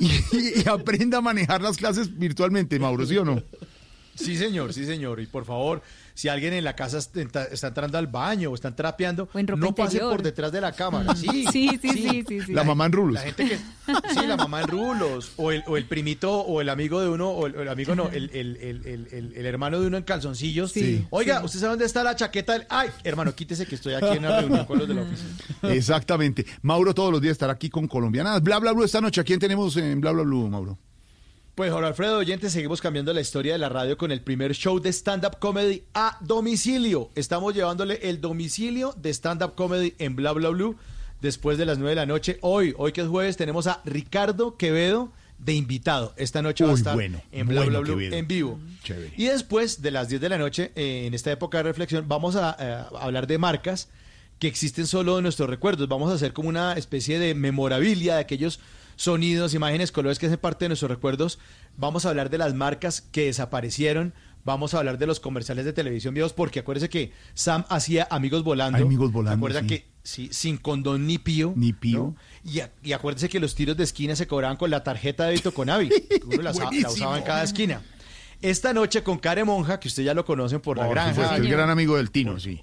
y, 0.00 0.06
y 0.62 0.68
aprenda 0.68 1.18
a 1.18 1.20
manejar 1.20 1.62
las 1.62 1.76
clases 1.76 2.18
virtualmente, 2.18 2.78
Mauro, 2.78 3.06
¿sí 3.06 3.16
o 3.16 3.24
no? 3.24 3.42
Sí, 4.16 4.36
señor, 4.36 4.72
sí, 4.72 4.84
señor. 4.84 5.20
Y 5.20 5.26
por 5.26 5.44
favor, 5.44 5.82
si 6.14 6.28
alguien 6.28 6.52
en 6.52 6.64
la 6.64 6.76
casa 6.76 6.98
está, 6.98 7.44
está 7.44 7.66
entrando 7.68 7.98
al 7.98 8.06
baño 8.06 8.50
o 8.50 8.54
están 8.54 8.74
trapeando, 8.76 9.28
no 9.34 9.74
pase 9.74 9.96
interior. 9.96 10.10
por 10.12 10.22
detrás 10.22 10.52
de 10.52 10.60
la 10.60 10.72
cámara. 10.72 11.14
Sí, 11.16 11.44
Sí, 11.52 11.68
sí, 11.82 11.88
sí, 11.90 12.24
sí, 12.28 12.40
sí. 12.42 12.52
La 12.52 12.62
mamá 12.64 12.86
en 12.86 12.92
rulos. 12.92 13.14
La 13.14 13.20
gente 13.22 13.48
que, 13.48 13.56
sí, 13.56 14.26
la 14.26 14.36
mamá 14.36 14.62
en 14.62 14.68
rulos, 14.68 15.32
o 15.36 15.50
el, 15.52 15.62
o 15.66 15.76
el 15.76 15.86
primito, 15.86 16.32
o 16.40 16.60
el 16.60 16.68
amigo 16.68 17.00
de 17.00 17.08
uno, 17.08 17.30
o 17.30 17.46
el, 17.46 17.68
amigo 17.68 17.94
no, 17.94 18.08
el, 18.08 18.30
el, 18.32 18.56
el, 18.56 18.86
el, 18.86 19.08
el- 19.12 19.32
el 19.36 19.46
hermano 19.46 19.80
de 19.80 19.86
uno 19.88 19.96
en 19.96 20.04
calzoncillos. 20.04 20.72
Sí. 20.72 21.04
Oiga, 21.10 21.40
Sí. 21.40 21.44
¿usted 21.46 21.58
sabe 21.60 21.70
dónde 21.70 21.84
está 21.86 22.02
la 22.04 22.14
chaqueta? 22.16 22.52
del- 22.54 22.66
Ay, 22.68 22.90
hermano, 23.02 23.34
quítese 23.34 23.66
que 23.66 23.74
estoy 23.74 23.94
aquí 23.94 24.06
en 24.16 24.18
una 24.24 24.40
reunión 24.40 24.64
con 24.66 24.78
los 24.78 24.86
de 24.88 24.94
la 24.94 25.02
oficina. 25.02 25.74
Exactamente. 25.74 26.46
Mauro 26.62 26.94
todos 26.94 27.10
los 27.10 27.20
días 27.20 27.32
estará 27.32 27.52
aquí 27.54 27.68
con 27.70 27.88
colombianas. 27.88 28.42
Bla, 28.42 28.58
bla, 28.58 28.72
bla, 28.72 28.84
esta 28.84 29.00
noche. 29.00 29.20
¿A 29.20 29.24
quién 29.24 29.38
tenemos 29.40 29.76
en 29.76 30.00
Bla, 30.00 30.12
bla, 30.12 30.22
bla, 30.22 30.34
Mauro? 30.48 30.78
Pues 31.54 31.70
Jorge 31.70 31.86
Alfredo 31.86 32.18
Oyente, 32.18 32.50
seguimos 32.50 32.80
cambiando 32.80 33.12
la 33.12 33.20
historia 33.20 33.52
de 33.52 33.60
la 33.60 33.68
radio 33.68 33.96
con 33.96 34.10
el 34.10 34.20
primer 34.20 34.54
show 34.54 34.80
de 34.80 34.92
stand-up 34.92 35.38
comedy 35.38 35.84
a 35.94 36.18
domicilio. 36.20 37.10
Estamos 37.14 37.54
llevándole 37.54 38.00
el 38.02 38.20
domicilio 38.20 38.92
de 39.00 39.10
stand-up 39.10 39.54
comedy 39.54 39.94
en 40.00 40.16
Bla 40.16 40.32
Bla 40.32 40.48
Blue 40.48 40.74
después 41.20 41.56
de 41.56 41.64
las 41.64 41.78
9 41.78 41.90
de 41.90 41.94
la 41.94 42.06
noche. 42.06 42.38
Hoy, 42.40 42.74
hoy 42.76 42.90
que 42.90 43.02
es 43.02 43.06
jueves, 43.06 43.36
tenemos 43.36 43.68
a 43.68 43.80
Ricardo 43.84 44.56
Quevedo 44.56 45.12
de 45.38 45.54
invitado. 45.54 46.12
Esta 46.16 46.42
noche 46.42 46.64
va 46.64 46.72
a 46.72 46.74
estar 46.74 46.94
bueno, 46.96 47.22
en 47.30 47.46
Bla 47.46 47.60
bueno, 47.60 47.70
Bla 47.70 47.80
Blue 47.82 47.98
Quevedo. 48.00 48.16
en 48.16 48.26
vivo. 48.26 48.58
Chévere. 48.82 49.12
Y 49.16 49.26
después 49.26 49.80
de 49.80 49.92
las 49.92 50.08
10 50.08 50.22
de 50.22 50.28
la 50.28 50.38
noche, 50.38 50.72
eh, 50.74 51.04
en 51.06 51.14
esta 51.14 51.30
época 51.30 51.58
de 51.58 51.62
reflexión, 51.62 52.08
vamos 52.08 52.34
a, 52.34 52.56
eh, 52.58 52.96
hablar 52.98 53.28
de 53.28 53.38
marcas 53.38 53.88
que 54.40 54.48
existen 54.48 54.88
solo 54.88 55.18
en 55.18 55.22
nuestros 55.22 55.48
recuerdos. 55.48 55.86
Vamos 55.86 56.10
a 56.10 56.14
hacer 56.14 56.32
como 56.32 56.48
una 56.48 56.72
especie 56.72 57.20
de 57.20 57.32
memorabilia 57.36 58.16
de 58.16 58.22
aquellos 58.22 58.58
sonidos, 58.96 59.54
imágenes, 59.54 59.92
colores 59.92 60.18
que 60.18 60.26
hacen 60.26 60.38
parte 60.38 60.64
de 60.64 60.70
nuestros 60.70 60.90
recuerdos. 60.90 61.38
Vamos 61.76 62.06
a 62.06 62.10
hablar 62.10 62.30
de 62.30 62.38
las 62.38 62.54
marcas 62.54 63.00
que 63.00 63.26
desaparecieron 63.26 64.14
vamos 64.44 64.74
a 64.74 64.78
hablar 64.78 64.98
de 64.98 65.06
los 65.06 65.20
comerciales 65.20 65.64
de 65.64 65.72
televisión 65.72 66.14
viejos, 66.14 66.32
porque 66.32 66.60
acuérdese 66.60 66.88
que 66.88 67.12
Sam 67.34 67.64
hacía 67.68 68.06
Amigos 68.10 68.44
Volando. 68.44 68.78
Amigos 68.78 69.10
Volando, 69.10 69.30
¿Se 69.30 69.36
acuerda 69.36 69.60
sí. 69.60 69.66
que 69.66 69.86
sí, 70.02 70.28
sin 70.32 70.58
condón 70.58 71.06
ni 71.06 71.18
pío? 71.18 71.52
Ni 71.56 71.72
pío. 71.72 72.14
¿no? 72.44 72.62
Y, 72.82 72.92
acuérdese 72.92 73.28
que 73.28 73.40
los 73.40 73.54
tiros 73.54 73.76
de 73.76 73.84
esquina 73.84 74.14
se 74.16 74.26
cobraban 74.26 74.56
con 74.56 74.70
la 74.70 74.84
tarjeta 74.84 75.24
de 75.24 75.30
débito 75.30 75.52
con 75.52 75.70
Avi. 75.70 75.90
Uno 76.26 76.42
la, 76.42 76.52
la 76.52 76.88
usaba 76.88 77.18
en 77.18 77.24
cada 77.24 77.42
esquina. 77.42 77.82
Esta 78.42 78.74
noche 78.74 79.02
con 79.02 79.18
Care 79.18 79.44
Monja, 79.44 79.80
que 79.80 79.88
usted 79.88 80.02
ya 80.02 80.12
lo 80.12 80.24
conocen 80.24 80.60
por 80.60 80.76
la 80.76 80.86
granja. 80.86 81.14
supuesto, 81.14 81.36
el 81.36 81.48
gran 81.48 81.70
amigo 81.70 81.96
del 81.96 82.10
Tino, 82.10 82.38
sí. 82.38 82.60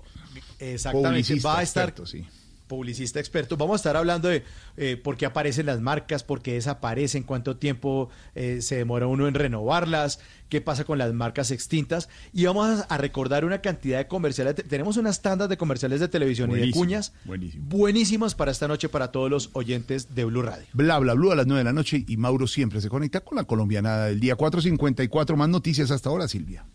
Exactamente. 0.60 1.40
Va 1.40 1.60
a 1.60 1.64
estar 1.64 1.90
experto, 1.90 2.06
sí. 2.06 2.24
Publicista 2.72 3.20
experto. 3.20 3.58
Vamos 3.58 3.74
a 3.74 3.76
estar 3.82 3.98
hablando 3.98 4.30
de 4.30 4.46
eh, 4.78 4.96
por 4.96 5.18
qué 5.18 5.26
aparecen 5.26 5.66
las 5.66 5.82
marcas, 5.82 6.24
por 6.24 6.42
qué 6.42 6.54
desaparecen, 6.54 7.24
cuánto 7.24 7.58
tiempo 7.58 8.10
eh, 8.34 8.62
se 8.62 8.78
demora 8.78 9.08
uno 9.08 9.28
en 9.28 9.34
renovarlas, 9.34 10.22
qué 10.48 10.62
pasa 10.62 10.86
con 10.86 10.98
las 10.98 11.12
marcas 11.14 11.52
extintas. 11.52 12.08
Y 12.32 12.46
vamos 12.46 12.86
a, 12.88 12.98
recordar 12.98 13.44
una 13.44 13.60
cantidad 13.62 13.98
de 13.98 14.08
comerciales. 14.08 14.56
Te- 14.56 14.64
Tenemos 14.64 14.96
unas 14.96 15.22
tandas 15.22 15.50
de 15.50 15.58
comerciales 15.58 16.00
de 16.00 16.08
televisión 16.08 16.50
y 16.52 16.56
de 16.56 16.72
cuñas 16.72 17.12
buenísimo. 17.26 17.66
buenísimas 17.68 18.36
para 18.36 18.52
esta 18.52 18.70
noche 18.70 18.88
para 18.88 19.12
todos 19.12 19.30
los 19.30 19.50
oyentes 19.52 20.16
de 20.16 20.24
Blue 20.24 20.42
Radio. 20.44 20.66
Bla, 20.72 20.98
bla, 21.00 21.14
bla, 21.14 21.34
a 21.34 21.36
las 21.36 21.48
9 21.48 21.60
de 21.60 21.64
la 21.66 21.74
noche 21.74 22.06
y 22.08 22.16
Mauro 22.16 22.48
siempre 22.48 22.80
se 22.80 22.88
conecta 22.88 23.20
con 23.20 23.36
la 23.36 23.44
colombianada 23.44 24.06
del 24.06 24.22
día 24.22 24.38
454. 24.38 25.36
Más 25.36 25.50
noticias 25.50 25.92
hasta 25.92 26.08
ahora, 26.10 26.30
Silvia. 26.30 26.66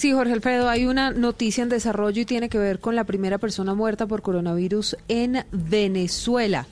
Sí, 0.00 0.12
Jorge 0.12 0.32
Alfredo, 0.32 0.70
hay 0.70 0.86
una 0.86 1.10
noticia 1.10 1.62
en 1.62 1.68
desarrollo 1.68 2.22
y 2.22 2.24
tiene 2.24 2.48
que 2.48 2.56
ver 2.56 2.80
con 2.80 2.96
la 2.96 3.04
primera 3.04 3.36
persona 3.36 3.74
muerta 3.74 4.06
por 4.06 4.22
coronavirus 4.22 4.96
en 5.08 5.44
Venezuela. 5.52 6.66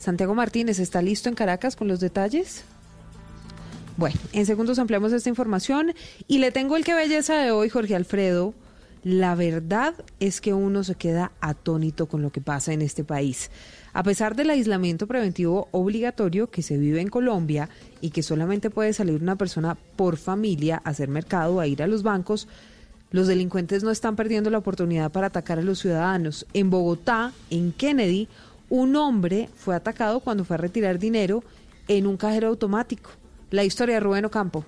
Santiago 0.00 0.34
Martínez, 0.34 0.80
¿está 0.80 1.00
listo 1.00 1.28
en 1.28 1.36
Caracas 1.36 1.76
con 1.76 1.86
los 1.86 2.00
detalles? 2.00 2.64
Bueno, 3.96 4.18
en 4.32 4.46
segundos 4.46 4.80
ampliamos 4.80 5.12
esta 5.12 5.28
información 5.28 5.94
y 6.26 6.38
le 6.38 6.50
tengo 6.50 6.76
el 6.76 6.84
que 6.84 6.94
belleza 6.94 7.36
de 7.36 7.52
hoy, 7.52 7.68
Jorge 7.68 7.94
Alfredo. 7.94 8.52
La 9.04 9.36
verdad 9.36 9.94
es 10.18 10.40
que 10.40 10.52
uno 10.52 10.82
se 10.82 10.96
queda 10.96 11.30
atónito 11.40 12.06
con 12.06 12.20
lo 12.20 12.30
que 12.30 12.40
pasa 12.40 12.72
en 12.72 12.82
este 12.82 13.04
país. 13.04 13.52
A 13.92 14.02
pesar 14.02 14.34
del 14.34 14.50
aislamiento 14.50 15.06
preventivo 15.06 15.68
obligatorio 15.70 16.50
que 16.50 16.62
se 16.62 16.78
vive 16.78 17.00
en 17.00 17.10
Colombia 17.10 17.68
y 18.00 18.10
que 18.10 18.24
solamente 18.24 18.70
puede 18.70 18.92
salir 18.92 19.22
una 19.22 19.36
persona 19.36 19.76
por 19.94 20.16
familia 20.16 20.82
a 20.84 20.90
hacer 20.90 21.08
mercado, 21.08 21.60
a 21.60 21.68
ir 21.68 21.80
a 21.80 21.86
los 21.86 22.02
bancos, 22.02 22.48
los 23.12 23.26
delincuentes 23.26 23.84
no 23.84 23.90
están 23.90 24.16
perdiendo 24.16 24.50
la 24.50 24.58
oportunidad 24.58 25.12
para 25.12 25.28
atacar 25.28 25.58
a 25.58 25.62
los 25.62 25.78
ciudadanos. 25.78 26.46
En 26.54 26.70
Bogotá, 26.70 27.32
en 27.50 27.72
Kennedy, 27.72 28.26
un 28.70 28.96
hombre 28.96 29.50
fue 29.54 29.76
atacado 29.76 30.20
cuando 30.20 30.44
fue 30.44 30.54
a 30.54 30.58
retirar 30.58 30.98
dinero 30.98 31.44
en 31.88 32.06
un 32.06 32.16
cajero 32.16 32.48
automático. 32.48 33.10
La 33.50 33.64
historia 33.64 33.96
de 33.96 34.00
Rubén 34.00 34.24
Ocampo. 34.24 34.64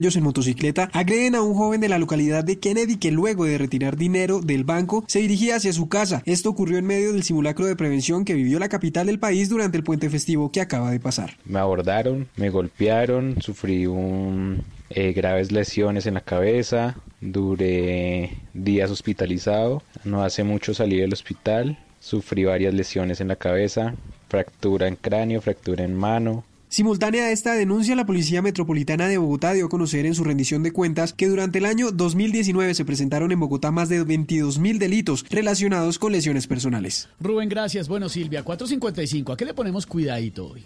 Ellos 0.00 0.14
en 0.14 0.22
motocicleta 0.22 0.88
agreden 0.92 1.34
a 1.34 1.42
un 1.42 1.54
joven 1.54 1.80
de 1.80 1.88
la 1.88 1.98
localidad 1.98 2.44
de 2.44 2.60
Kennedy 2.60 2.98
que 2.98 3.10
luego 3.10 3.46
de 3.46 3.58
retirar 3.58 3.96
dinero 3.96 4.40
del 4.40 4.62
banco 4.62 5.02
se 5.08 5.18
dirigía 5.18 5.56
hacia 5.56 5.72
su 5.72 5.88
casa. 5.88 6.22
Esto 6.24 6.50
ocurrió 6.50 6.78
en 6.78 6.86
medio 6.86 7.12
del 7.12 7.24
simulacro 7.24 7.66
de 7.66 7.74
prevención 7.74 8.24
que 8.24 8.34
vivió 8.34 8.60
la 8.60 8.68
capital 8.68 9.08
del 9.08 9.18
país 9.18 9.48
durante 9.48 9.76
el 9.76 9.82
puente 9.82 10.08
festivo 10.08 10.52
que 10.52 10.60
acaba 10.60 10.92
de 10.92 11.00
pasar. 11.00 11.36
Me 11.44 11.58
abordaron, 11.58 12.28
me 12.36 12.48
golpearon, 12.48 13.42
sufrí 13.42 13.86
un, 13.86 14.62
eh, 14.90 15.12
graves 15.14 15.50
lesiones 15.50 16.06
en 16.06 16.14
la 16.14 16.20
cabeza, 16.20 16.94
duré 17.20 18.36
días 18.54 18.92
hospitalizado, 18.92 19.82
no 20.04 20.22
hace 20.22 20.44
mucho 20.44 20.74
salí 20.74 20.98
del 20.98 21.12
hospital, 21.12 21.76
sufrí 21.98 22.44
varias 22.44 22.72
lesiones 22.72 23.20
en 23.20 23.26
la 23.26 23.34
cabeza, 23.36 23.96
fractura 24.28 24.86
en 24.86 24.94
cráneo, 24.94 25.40
fractura 25.40 25.82
en 25.82 25.96
mano, 25.96 26.44
Simultánea 26.70 27.24
a 27.24 27.30
esta 27.30 27.54
denuncia, 27.54 27.96
la 27.96 28.04
Policía 28.04 28.42
Metropolitana 28.42 29.08
de 29.08 29.16
Bogotá 29.16 29.54
dio 29.54 29.66
a 29.66 29.68
conocer 29.70 30.04
en 30.04 30.14
su 30.14 30.22
rendición 30.22 30.62
de 30.62 30.70
cuentas 30.70 31.14
que 31.14 31.26
durante 31.26 31.60
el 31.60 31.64
año 31.64 31.90
2019 31.92 32.74
se 32.74 32.84
presentaron 32.84 33.32
en 33.32 33.40
Bogotá 33.40 33.70
más 33.70 33.88
de 33.88 34.04
22 34.04 34.58
mil 34.58 34.78
delitos 34.78 35.24
relacionados 35.30 35.98
con 35.98 36.12
lesiones 36.12 36.46
personales. 36.46 37.08
Rubén, 37.20 37.48
gracias. 37.48 37.88
Bueno, 37.88 38.10
Silvia, 38.10 38.42
455. 38.42 39.32
¿A 39.32 39.36
qué 39.38 39.46
le 39.46 39.54
ponemos 39.54 39.86
cuidadito 39.86 40.48
hoy? 40.48 40.62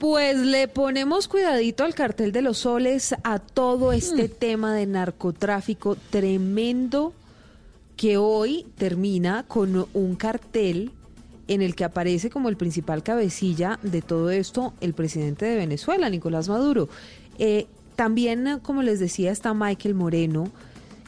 Pues 0.00 0.36
le 0.36 0.66
ponemos 0.66 1.28
cuidadito 1.28 1.84
al 1.84 1.94
cartel 1.94 2.32
de 2.32 2.42
los 2.42 2.58
soles, 2.58 3.14
a 3.22 3.38
todo 3.38 3.92
este 3.92 4.28
tema 4.28 4.74
de 4.74 4.86
narcotráfico 4.86 5.96
tremendo 6.10 7.12
que 7.96 8.16
hoy 8.16 8.66
termina 8.76 9.44
con 9.46 9.86
un 9.94 10.16
cartel 10.16 10.90
en 11.48 11.62
el 11.62 11.74
que 11.74 11.84
aparece 11.84 12.30
como 12.30 12.48
el 12.48 12.56
principal 12.56 13.02
cabecilla 13.02 13.78
de 13.82 14.02
todo 14.02 14.30
esto 14.30 14.74
el 14.80 14.94
presidente 14.94 15.46
de 15.46 15.56
Venezuela, 15.56 16.08
Nicolás 16.08 16.48
Maduro. 16.48 16.88
Eh, 17.38 17.66
también, 17.96 18.60
como 18.62 18.82
les 18.82 19.00
decía, 19.00 19.32
está 19.32 19.54
Michael 19.54 19.94
Moreno, 19.94 20.52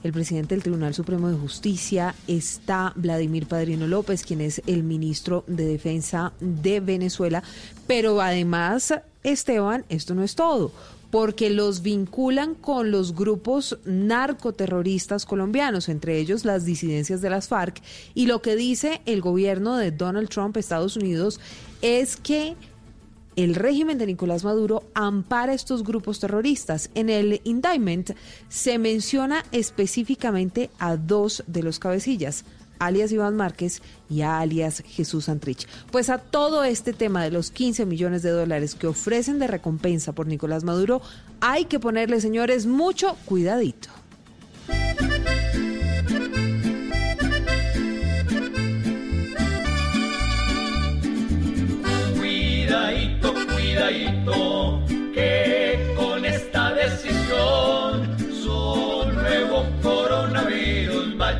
el 0.03 0.13
presidente 0.13 0.55
del 0.55 0.63
Tribunal 0.63 0.95
Supremo 0.95 1.29
de 1.29 1.37
Justicia, 1.37 2.15
está 2.27 2.93
Vladimir 2.97 3.47
Padrino 3.47 3.87
López, 3.87 4.25
quien 4.25 4.41
es 4.41 4.63
el 4.67 4.83
ministro 4.83 5.45
de 5.47 5.67
Defensa 5.67 6.33
de 6.41 6.81
Venezuela, 6.81 7.43
pero 7.87 8.21
además, 8.21 8.95
Esteban, 9.23 9.85
esto 9.89 10.15
no 10.15 10.23
es 10.23 10.35
todo, 10.35 10.73
porque 11.11 11.51
los 11.51 11.83
vinculan 11.83 12.55
con 12.55 12.91
los 12.91 13.15
grupos 13.15 13.79
narcoterroristas 13.85 15.27
colombianos, 15.27 15.89
entre 15.89 16.19
ellos 16.19 16.45
las 16.45 16.65
disidencias 16.65 17.21
de 17.21 17.31
las 17.31 17.49
FARC, 17.49 17.83
y 18.15 18.27
lo 18.27 18.43
que 18.43 18.57
dice 18.57 19.03
el 19.07 19.21
gobierno 19.21 19.77
de 19.77 19.91
Donald 19.91 20.29
Trump, 20.29 20.57
Estados 20.57 20.97
Unidos, 20.97 21.41
es 21.83 22.17
que 22.17 22.57
el 23.37 23.55
régimen 23.55 23.97
de 23.99 24.07
Nicolás 24.07 24.45
Maduro 24.45 24.85
ampara 24.95 25.55
estos 25.55 25.85
grupos 25.85 26.21
terroristas. 26.21 26.91
En 26.95 27.09
el 27.09 27.41
indictment 27.45 28.11
se 28.49 28.79
menciona 28.79 29.45
específicamente 29.53 30.71
a 30.79 30.97
dos 30.97 31.45
de 31.47 31.63
los 31.63 31.79
cabecillas, 31.79 32.45
alias 32.81 33.13
Iván 33.13 33.37
Márquez 33.37 33.83
y 34.09 34.23
alias 34.23 34.83
Jesús 34.85 35.27
Santrich. 35.27 35.69
Pues 35.93 36.11
a 36.11 36.19
todo 36.19 36.65
este 36.65 36.93
tema 36.93 37.23
de 37.23 37.31
los 37.31 37.53
15 37.53 37.87
millones 37.87 38.23
de 38.23 38.31
dólares 38.31 38.75
que 38.75 38.89
ofrecen 38.89 39.39
de 39.39 39.47
recompensa 39.47 40.13
por 40.13 40.27
Nicolás 40.27 40.65
Maduro, 40.65 41.01
hay 41.41 41.67
que 41.67 41.79
ponerle, 41.79 42.21
señores, 42.21 42.67
mucho 42.67 43.17
cuidadito. 43.27 43.91
Cuidadito, 52.19 53.35
cuidadito, 53.55 54.83
que 55.15 55.50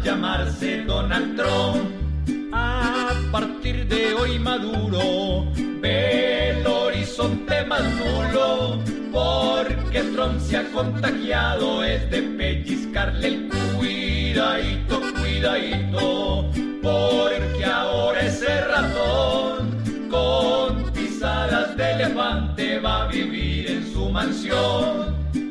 llamarse 0.03 0.83
Donald 0.85 1.37
Trump. 1.37 2.53
A 2.53 3.13
partir 3.31 3.87
de 3.87 4.15
hoy 4.15 4.39
Maduro 4.39 5.47
ve 5.81 6.51
el 6.51 6.67
horizonte 6.67 7.65
más 7.65 7.83
nulo, 7.83 8.79
porque 9.13 10.03
Trump 10.15 10.41
se 10.41 10.57
ha 10.57 10.65
contagiado, 10.73 11.85
es 11.85 12.11
de 12.11 12.23
pellizcarle 12.23 13.29
el 13.29 13.49
cuidadito, 13.77 15.01
cuidadito, 15.21 16.51
porque 16.83 17.65
ahora 17.65 18.21
ese 18.21 18.61
ratón 18.63 20.09
con 20.11 20.91
pisadas 20.93 21.77
de 21.77 21.93
elefante 21.93 22.79
va 22.81 23.05
a 23.05 23.07
vivir 23.09 23.71
en 23.71 23.93
su 23.93 24.09
mansión. 24.11 25.11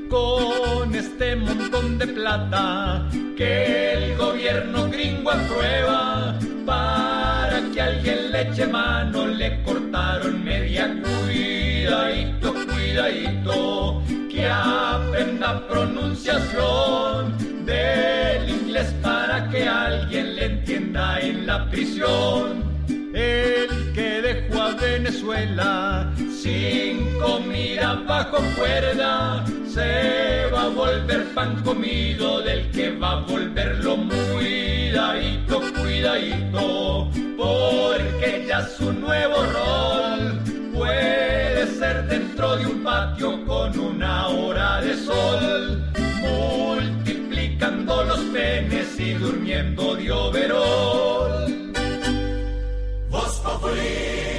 Con 0.10 0.95
este 0.95 1.36
montón 1.36 1.99
de 1.99 2.07
plata 2.07 3.07
que 3.38 3.93
el 3.93 4.18
gobierno 4.18 4.89
gringo 4.89 5.30
aprueba 5.30 6.36
para 6.66 7.62
que 7.72 7.80
alguien 7.80 8.32
le 8.32 8.41
eche 8.41 8.66
mano, 8.66 9.28
le 9.28 9.62
cortaron 9.62 10.43
media 10.43 10.91
cuidadito, 11.03 12.53
cuidadito, 12.66 14.03
que 14.32 14.47
aprenda 14.49 15.68
pronunciación 15.68 17.66
del 17.66 18.49
inglés 18.49 18.93
para 19.03 19.47
que 19.49 19.68
alguien 19.68 20.36
le 20.36 20.45
entienda 20.45 21.20
en 21.20 21.45
la 21.45 21.70
prisión. 21.70 22.68
El 23.14 23.93
que 23.93 24.22
dejó 24.22 24.62
a 24.62 24.76
Venezuela 24.76 26.14
sin 26.18 27.20
comida 27.20 28.03
bajo 28.07 28.38
cuerda 28.57 29.45
se 29.68 30.45
va 30.53 30.64
a 30.64 30.70
volver 30.70 31.26
pan 31.34 31.62
comido 31.64 32.41
del 32.41 32.70
que 32.72 32.91
va 32.91 33.12
a 33.14 33.20
volverlo 33.22 33.97
muy 33.97 34.70
cuidadito, 34.89 35.62
cuidadito, 35.80 37.10
porque 37.38 38.45
ya 38.47 38.68
su 38.68 38.91
nuevo 38.91 39.36
rol 39.43 40.39
puede 40.74 41.68
ser 41.68 42.07
dentro 42.07 42.57
de 42.57 42.66
un 42.66 42.84
patio 42.84 43.45
con 43.45 43.80
una 43.80 44.28
hora 44.28 44.82
de 44.82 44.95
sol, 44.95 45.84
multiplicando 46.22 48.03
los 48.03 48.20
penes 48.34 48.99
y 48.99 49.14
durmiendo 49.14 49.95
de 49.95 50.12
overol. 50.12 51.59
Voz 53.10 53.39
Populi. 53.39 54.38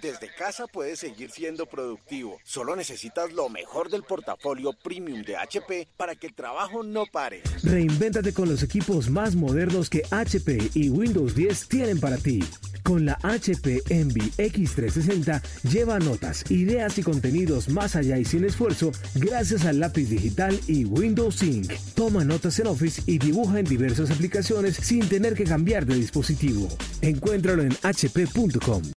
Desde 0.00 0.28
casa 0.32 0.66
puedes 0.68 1.00
seguir 1.00 1.30
siendo 1.30 1.66
productivo. 1.66 2.38
Solo 2.44 2.76
necesitas 2.76 3.32
lo 3.32 3.48
mejor 3.48 3.90
del 3.90 4.04
portafolio 4.04 4.72
premium 4.72 5.22
de 5.22 5.36
HP 5.36 5.88
para 5.96 6.14
que 6.14 6.28
el 6.28 6.34
trabajo 6.34 6.84
no 6.84 7.04
pare. 7.06 7.42
Reinvéntate 7.64 8.32
con 8.32 8.48
los 8.48 8.62
equipos 8.62 9.10
más 9.10 9.34
modernos 9.34 9.90
que 9.90 10.02
HP 10.10 10.70
y 10.74 10.90
Windows 10.90 11.34
10 11.34 11.68
tienen 11.68 11.98
para 11.98 12.16
ti. 12.16 12.40
Con 12.84 13.04
la 13.04 13.18
HP 13.22 13.82
Envy 13.90 14.30
X360 14.38 15.42
lleva 15.64 15.98
notas, 15.98 16.48
ideas 16.50 16.96
y 16.98 17.02
contenidos 17.02 17.68
más 17.68 17.96
allá 17.96 18.18
y 18.18 18.24
sin 18.24 18.44
esfuerzo 18.44 18.92
gracias 19.14 19.64
al 19.66 19.80
lápiz 19.80 20.08
digital 20.08 20.58
y 20.68 20.84
Windows 20.84 21.36
Sync. 21.36 21.72
Toma 21.94 22.24
notas 22.24 22.58
en 22.60 22.68
Office 22.68 23.02
y 23.04 23.18
dibuja 23.18 23.58
en 23.58 23.66
diversas 23.66 24.10
aplicaciones 24.10 24.76
sin 24.76 25.08
tener 25.08 25.34
que 25.34 25.44
cambiar 25.44 25.84
de 25.86 25.96
dispositivo. 25.96 26.68
Encuéntralo 27.02 27.62
en 27.62 27.72
hp.com. 27.72 28.97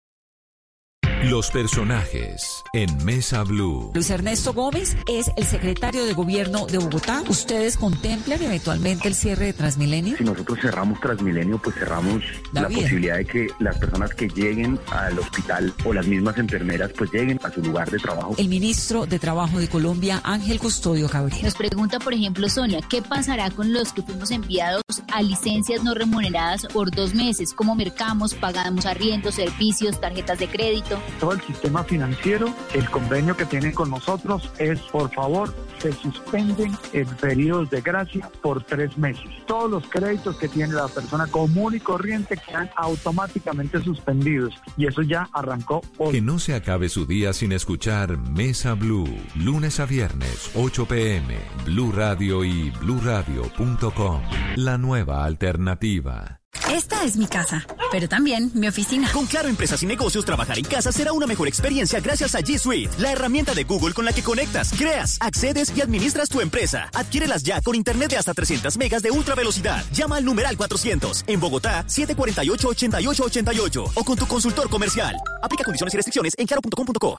Los 1.23 1.51
personajes 1.51 2.63
en 2.71 3.03
Mesa 3.03 3.43
Blue. 3.43 3.91
Luis 3.93 4.09
Ernesto 4.09 4.53
Gómez 4.53 4.95
es 5.05 5.29
el 5.35 5.43
secretario 5.43 6.05
de 6.05 6.13
gobierno 6.13 6.65
de 6.65 6.77
Bogotá. 6.77 7.23
¿Ustedes 7.27 7.75
contemplan 7.75 8.41
eventualmente 8.41 9.09
el 9.09 9.15
cierre 9.15 9.47
de 9.47 9.53
Transmilenio? 9.53 10.15
Si 10.15 10.23
nosotros 10.23 10.59
cerramos 10.61 10.97
Transmilenio, 11.01 11.57
pues 11.57 11.75
cerramos 11.75 12.23
la, 12.53 12.69
posibilidad 12.69 13.17
de 13.17 13.25
que 13.25 13.47
las 13.59 13.77
personas 13.77 14.13
que 14.13 14.29
lleguen 14.29 14.79
al 14.91 15.19
hospital 15.19 15.73
o 15.83 15.93
las 15.93 16.07
mismas 16.07 16.37
enfermeras 16.37 16.91
pues 16.97 17.11
lleguen 17.11 17.37
a 17.43 17.51
su 17.51 17.61
lugar 17.61 17.91
de 17.91 17.99
trabajo. 17.99 18.35
El 18.37 18.47
ministro 18.47 19.05
de 19.05 19.19
Trabajo 19.19 19.59
de 19.59 19.67
Colombia, 19.67 20.21
Ángel 20.23 20.57
Custodio 20.57 21.09
Cabrera. 21.09 21.43
Nos 21.43 21.55
pregunta, 21.55 21.99
por 21.99 22.13
ejemplo, 22.13 22.47
Sonia, 22.47 22.79
¿qué 22.89 23.01
pasará 23.01 23.51
con 23.51 23.73
los 23.73 23.91
que 23.91 24.03
fuimos 24.03 24.31
enviados 24.31 24.83
a 25.11 25.21
licencias 25.21 25.83
no 25.83 25.93
remuneradas 25.93 26.65
por 26.67 26.91
dos 26.91 27.13
meses? 27.13 27.53
¿Cómo 27.53 27.75
mercamos, 27.75 28.33
pagamos 28.35 28.85
arriendos, 28.85 29.35
servicios, 29.35 29.99
tarjetas 29.99 30.39
de 30.39 30.47
crédito? 30.47 30.97
Todo 31.19 31.33
el 31.33 31.41
sistema 31.41 31.83
financiero, 31.83 32.53
el 32.73 32.89
convenio 32.89 33.35
que 33.35 33.45
tienen 33.45 33.71
con 33.71 33.89
nosotros 33.89 34.51
es, 34.57 34.79
por 34.81 35.13
favor, 35.13 35.53
se 35.79 35.91
suspenden 35.93 36.77
en 36.93 37.07
periodos 37.17 37.69
de 37.69 37.81
gracia 37.81 38.29
por 38.41 38.63
tres 38.63 38.97
meses. 38.97 39.29
Todos 39.45 39.71
los 39.71 39.87
créditos 39.87 40.37
que 40.37 40.47
tiene 40.47 40.73
la 40.73 40.87
persona 40.87 41.27
común 41.27 41.75
y 41.75 41.79
corriente 41.79 42.37
quedan 42.37 42.69
automáticamente 42.75 43.81
suspendidos 43.81 44.53
y 44.77 44.87
eso 44.87 45.01
ya 45.01 45.29
arrancó 45.33 45.81
hoy. 45.97 46.13
Que 46.13 46.21
no 46.21 46.39
se 46.39 46.55
acabe 46.55 46.89
su 46.89 47.05
día 47.05 47.33
sin 47.33 47.51
escuchar 47.51 48.17
Mesa 48.17 48.73
Blue, 48.73 49.07
lunes 49.35 49.79
a 49.79 49.85
viernes, 49.85 50.51
8 50.55 50.85
pm, 50.87 51.37
Blue 51.65 51.91
Radio 51.91 52.43
y 52.43 52.71
bluradio.com. 52.71 54.21
La 54.55 54.77
nueva 54.77 55.25
alternativa. 55.25 56.38
Esta 56.67 57.03
es 57.03 57.17
mi 57.17 57.27
casa, 57.27 57.65
pero 57.91 58.07
también 58.07 58.51
mi 58.53 58.67
oficina. 58.67 59.09
Con 59.11 59.25
Claro 59.25 59.47
Empresas 59.47 59.81
y 59.81 59.85
Negocios, 59.85 60.25
trabajar 60.25 60.59
en 60.59 60.65
casa 60.65 60.91
será 60.91 61.13
una 61.13 61.25
mejor 61.25 61.47
experiencia 61.47 61.99
gracias 61.99 62.35
a 62.35 62.41
G 62.41 62.59
Suite, 62.59 62.91
la 62.99 63.11
herramienta 63.11 63.55
de 63.55 63.63
Google 63.63 63.93
con 63.93 64.05
la 64.05 64.13
que 64.13 64.21
conectas, 64.21 64.71
creas, 64.77 65.17
accedes 65.21 65.73
y 65.75 65.81
administras 65.81 66.29
tu 66.29 66.41
empresa. 66.41 66.89
Adquiérelas 66.93 67.43
ya 67.43 67.61
con 67.61 67.75
internet 67.75 68.11
de 68.11 68.17
hasta 68.17 68.33
300 68.33 68.77
megas 68.77 69.01
de 69.01 69.11
ultra 69.11 69.35
velocidad. 69.35 69.83
Llama 69.93 70.17
al 70.17 70.25
numeral 70.25 70.57
400 70.57 71.23
en 71.27 71.39
Bogotá 71.39 71.85
748-8888 71.87 73.91
o 73.95 74.03
con 74.03 74.17
tu 74.17 74.27
consultor 74.27 74.69
comercial. 74.69 75.15
Aplica 75.41 75.63
condiciones 75.63 75.93
y 75.93 75.97
restricciones 75.97 76.33
en 76.37 76.45
claro.com.co. 76.45 77.17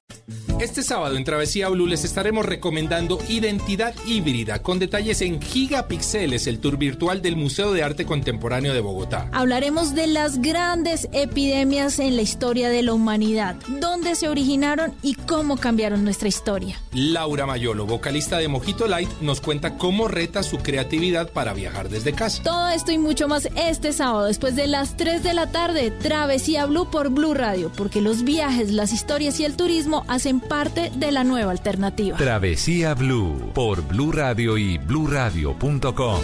Este 0.60 0.82
sábado 0.82 1.16
en 1.16 1.24
Travesía 1.24 1.70
Blue 1.70 1.86
les 1.86 2.04
estaremos 2.04 2.44
recomendando 2.44 3.18
Identidad 3.28 3.94
Híbrida 4.06 4.62
con 4.62 4.78
detalles 4.78 5.22
en 5.22 5.40
Gigapixeles, 5.40 6.46
el 6.46 6.60
tour 6.60 6.76
virtual 6.76 7.22
del 7.22 7.36
Museo 7.36 7.72
de 7.72 7.82
Arte 7.82 8.04
Contemporáneo 8.04 8.74
de 8.74 8.80
Bogotá. 8.80 9.29
Hablaremos 9.32 9.94
de 9.94 10.06
las 10.06 10.40
grandes 10.40 11.08
epidemias 11.12 11.98
en 11.98 12.16
la 12.16 12.22
historia 12.22 12.68
de 12.68 12.82
la 12.82 12.92
humanidad, 12.92 13.56
dónde 13.80 14.14
se 14.14 14.28
originaron 14.28 14.94
y 15.02 15.14
cómo 15.14 15.56
cambiaron 15.56 16.04
nuestra 16.04 16.28
historia. 16.28 16.80
Laura 16.92 17.46
Mayolo, 17.46 17.86
vocalista 17.86 18.38
de 18.38 18.48
Mojito 18.48 18.86
Light, 18.88 19.08
nos 19.20 19.40
cuenta 19.40 19.76
cómo 19.76 20.08
reta 20.08 20.42
su 20.42 20.58
creatividad 20.58 21.30
para 21.30 21.52
viajar 21.52 21.88
desde 21.88 22.12
casa. 22.12 22.42
Todo 22.42 22.68
esto 22.70 22.92
y 22.92 22.98
mucho 22.98 23.28
más 23.28 23.48
este 23.56 23.92
sábado 23.92 24.26
después 24.26 24.56
de 24.56 24.66
las 24.66 24.96
3 24.96 25.22
de 25.22 25.34
la 25.34 25.46
tarde, 25.46 25.90
Travesía 25.90 26.66
Blue 26.66 26.90
por 26.90 27.10
Blue 27.10 27.34
Radio, 27.34 27.70
porque 27.76 28.00
los 28.00 28.24
viajes, 28.24 28.72
las 28.72 28.92
historias 28.92 29.38
y 29.40 29.44
el 29.44 29.56
turismo 29.56 30.04
hacen 30.08 30.40
parte 30.40 30.90
de 30.96 31.12
la 31.12 31.24
nueva 31.24 31.52
alternativa. 31.52 32.16
Travesía 32.16 32.94
Blue 32.94 33.50
por 33.54 33.86
Blue 33.86 34.12
Radio 34.12 34.58
y 34.58 34.78
bluradio.com. 34.78 36.20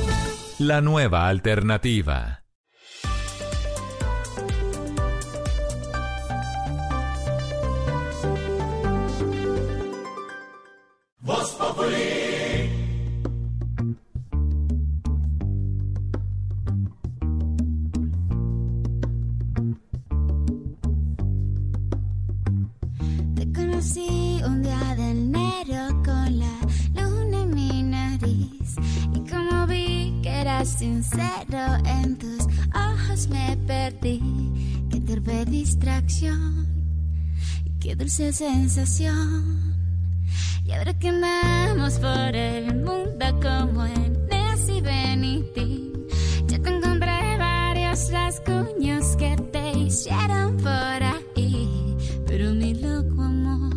La 0.59 0.81
nueva 0.81 1.29
alternativa. 1.29 2.46
Voz 11.27 11.51
Populi. 11.59 12.71
Te 23.35 23.53
conocí 23.53 24.41
un 24.47 24.63
día 24.63 24.95
de 24.97 25.11
enero 25.11 26.03
con 26.05 26.39
la 26.39 26.59
luna 26.95 27.43
en 27.43 27.55
mi 27.55 27.83
nariz 27.83 28.77
y 29.13 29.29
como 29.29 29.67
vi 29.67 30.21
que 30.23 30.31
eras 30.31 30.69
sincero 30.69 31.65
en 31.85 32.17
tus 32.17 32.47
ojos 32.73 33.29
me 33.29 33.57
perdí. 33.67 34.23
Qué 34.91 35.01
torpe 35.01 35.45
distracción 35.45 36.67
qué 37.87 37.95
dulce 37.95 38.33
sensación. 38.33 39.76
Y 40.67 40.73
ahora 40.73 40.99
que 40.99 41.09
andamos 41.11 42.01
por 42.01 42.35
el 42.35 42.75
mundo 42.75 43.27
como 43.41 43.87
en 43.87 44.27
Nancy 44.29 44.81
Benitín, 44.81 45.93
ya 46.49 46.59
te 46.59 46.71
encontré 46.71 47.37
varios 47.39 48.11
rasguños 48.11 49.15
que 49.17 49.37
te 49.53 49.79
hicieron 49.79 50.57
por 50.57 51.03
ahí. 51.13 51.97
Pero 52.27 52.53
mi 52.53 52.75
loco 52.75 53.23
amor 53.23 53.75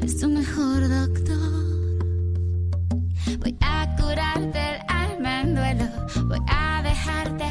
es 0.00 0.18
tu 0.18 0.28
mejor 0.30 0.88
doctor. 0.88 1.36
Voy 3.40 3.54
a 3.60 3.94
curarte 4.00 4.58
el 4.58 4.80
alma 4.88 5.40
en 5.42 5.54
duelo, 5.54 5.84
voy 6.28 6.40
a 6.48 6.80
dejarte 6.82 7.50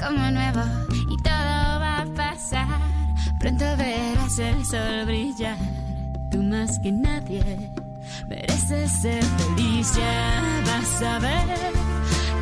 como 0.00 0.30
nuevo 0.30 0.62
y 1.10 1.16
todo 1.22 1.80
va 1.82 2.00
a 2.00 2.14
pasar. 2.14 2.80
Pronto 3.40 3.66
verás 3.76 4.38
el 4.38 4.64
sol 4.64 5.04
brillar 5.04 5.65
más 6.46 6.78
que 6.78 6.92
nadie 6.92 7.42
mereces 8.28 8.90
ser 8.92 9.22
feliz. 9.24 9.94
Ya 9.96 10.62
vas 10.66 11.02
a 11.02 11.18
ver 11.18 11.72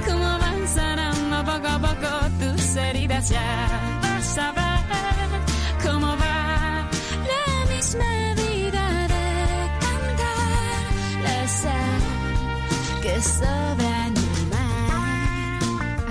cómo 0.07 0.39
van 0.39 0.69
sanando 0.69 1.53
poco 1.53 1.69
a 1.69 1.79
poco 1.79 2.09
tus 2.39 2.77
heridas. 2.77 3.29
Ya 3.31 4.01
vas 4.03 4.39
a 4.39 4.53
ver 4.53 5.85
cómo 5.85 6.07
va 6.17 6.89
la 7.33 7.75
misma 7.75 8.35
vida 8.35 9.09
de 9.15 9.69
cantar 9.81 11.23
la 11.23 11.49
sal 11.49 12.01
que 13.03 13.21
sobra 13.21 14.07
en 14.07 14.17
el 14.17 14.47
mar. 14.51 15.61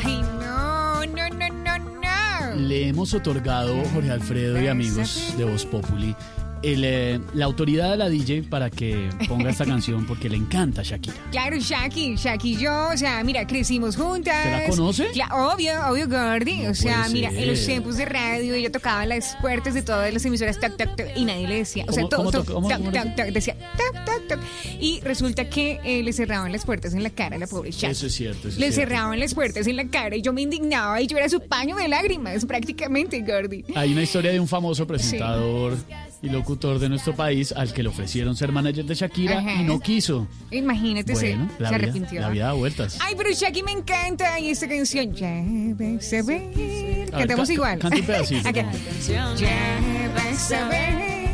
Ay, 0.03 0.21
no, 0.39 1.05
no, 1.05 1.29
no, 1.29 1.49
no, 1.49 1.77
no. 1.77 2.55
Le 2.55 2.87
hemos 2.89 3.13
otorgado, 3.13 3.83
Jorge 3.93 4.11
Alfredo 4.11 4.61
y 4.61 4.67
amigos 4.67 5.33
de 5.37 5.45
Voz 5.45 5.65
Populi, 5.65 6.15
el, 6.63 6.83
eh, 6.85 7.19
la 7.33 7.45
autoridad 7.45 7.91
de 7.91 7.97
la 7.97 8.09
DJ 8.09 8.43
para 8.43 8.69
que 8.69 9.09
ponga 9.27 9.49
esta 9.49 9.65
canción 9.73 10.05
porque 10.05 10.29
le 10.29 10.37
encanta 10.37 10.81
Shakira. 10.83 11.15
Claro, 11.31 11.57
Shaki, 11.59 12.15
Shaki 12.15 12.53
y 12.53 12.57
yo, 12.57 12.89
o 12.93 12.97
sea, 12.97 13.23
mira, 13.23 13.45
crecimos 13.45 13.95
juntas. 13.95 14.43
¿Se 14.43 14.51
la 14.51 14.65
conoce? 14.67 15.11
Cla- 15.11 15.29
obvio, 15.53 15.73
obvio, 15.89 16.07
Gordy. 16.07 16.67
o 16.67 16.73
sea, 16.73 17.01
puede 17.03 17.13
mira, 17.13 17.29
en 17.31 17.47
los 17.47 17.65
tiempos 17.65 17.97
de 17.97 18.05
radio 18.05 18.53
ella 18.53 18.71
tocaba 18.71 19.05
las 19.05 19.35
puertas 19.41 19.73
de 19.73 19.81
todas 19.81 20.11
las 20.13 20.25
emisoras, 20.25 20.59
toc, 20.59 20.77
toc, 20.77 20.95
toc, 20.95 21.07
y 21.15 21.25
nadie 21.25 21.47
le 21.47 21.55
decía. 21.57 21.85
O 21.87 21.91
sea, 21.91 22.03
¿Cómo- 22.09 22.31
todo, 22.31 22.45
cómo 22.45 22.69
cómo- 22.69 22.91
cómo 22.91 22.91
decía? 23.31 23.55
toc, 23.77 24.05
toc, 24.05 24.27
toc. 24.29 24.39
Y 24.79 24.99
resulta 25.01 25.49
que 25.49 25.79
eh, 25.83 26.01
le 26.03 26.13
cerraban 26.13 26.51
las 26.51 26.65
puertas 26.65 26.93
en 26.93 27.03
la 27.03 27.09
cara 27.09 27.35
a 27.35 27.39
la 27.39 27.47
pobre 27.47 27.71
Shaki. 27.71 27.87
Eso 27.91 28.07
es 28.07 28.13
cierto. 28.13 28.47
eso 28.47 28.59
Le 28.59 28.67
es 28.67 28.75
cierto. 28.75 28.89
cerraban 28.93 29.19
las 29.19 29.33
puertas 29.33 29.67
en 29.67 29.75
la 29.75 29.85
cara 29.87 30.15
y 30.15 30.21
yo 30.21 30.31
me 30.33 30.41
indignaba 30.41 31.01
y 31.01 31.07
yo 31.07 31.17
era 31.17 31.27
su 31.29 31.41
paño 31.41 31.75
de 31.75 31.87
lágrimas, 31.87 32.45
prácticamente, 32.45 33.21
Gordy. 33.21 33.65
Hay 33.75 33.91
una 33.91 34.03
historia 34.03 34.31
de 34.31 34.39
un 34.39 34.47
famoso 34.47 34.87
presentador 34.87 35.77
y 36.23 36.29
locutor 36.29 36.79
de 36.79 36.89
nuestro 36.89 37.13
país 37.15 37.51
al 37.51 37.71
que 37.73 37.83
le 37.83 37.89
ofrecieron 37.89 38.35
ser 38.35 38.51
manager 38.51 38.85
de 38.85 38.95
Shakira 38.95 39.39
Ajá. 39.39 39.55
y 39.61 39.63
no 39.65 39.79
quiso. 39.79 40.25
Imagínate, 40.51 41.13
se- 41.15 41.35
Bueno, 41.35 41.49
se, 41.57 41.61
la 41.63 41.69
vida, 41.69 41.75
arrepintió. 41.75 42.21
la 42.21 42.29
vida 42.29 42.45
da 42.45 42.53
vueltas. 42.53 42.97
Ay, 43.01 43.13
pero 43.17 43.29
Shaki 43.31 43.61
me 43.61 43.73
encanta 43.73 44.39
y 44.39 44.49
esta 44.49 44.67
canción. 44.67 45.11
Vas 45.11 46.13
a 46.13 46.21
ver. 46.23 46.41
A 46.41 46.57
ver, 46.57 47.11
Cantamos 47.11 47.47
ca- 47.49 47.53
igual. 47.53 47.79
canta 47.79 47.97
un 47.97 48.05
pedacito, 48.05 48.49
Ya 49.11 50.11
vas 50.15 50.51
a 50.51 50.67
ver 50.69 51.27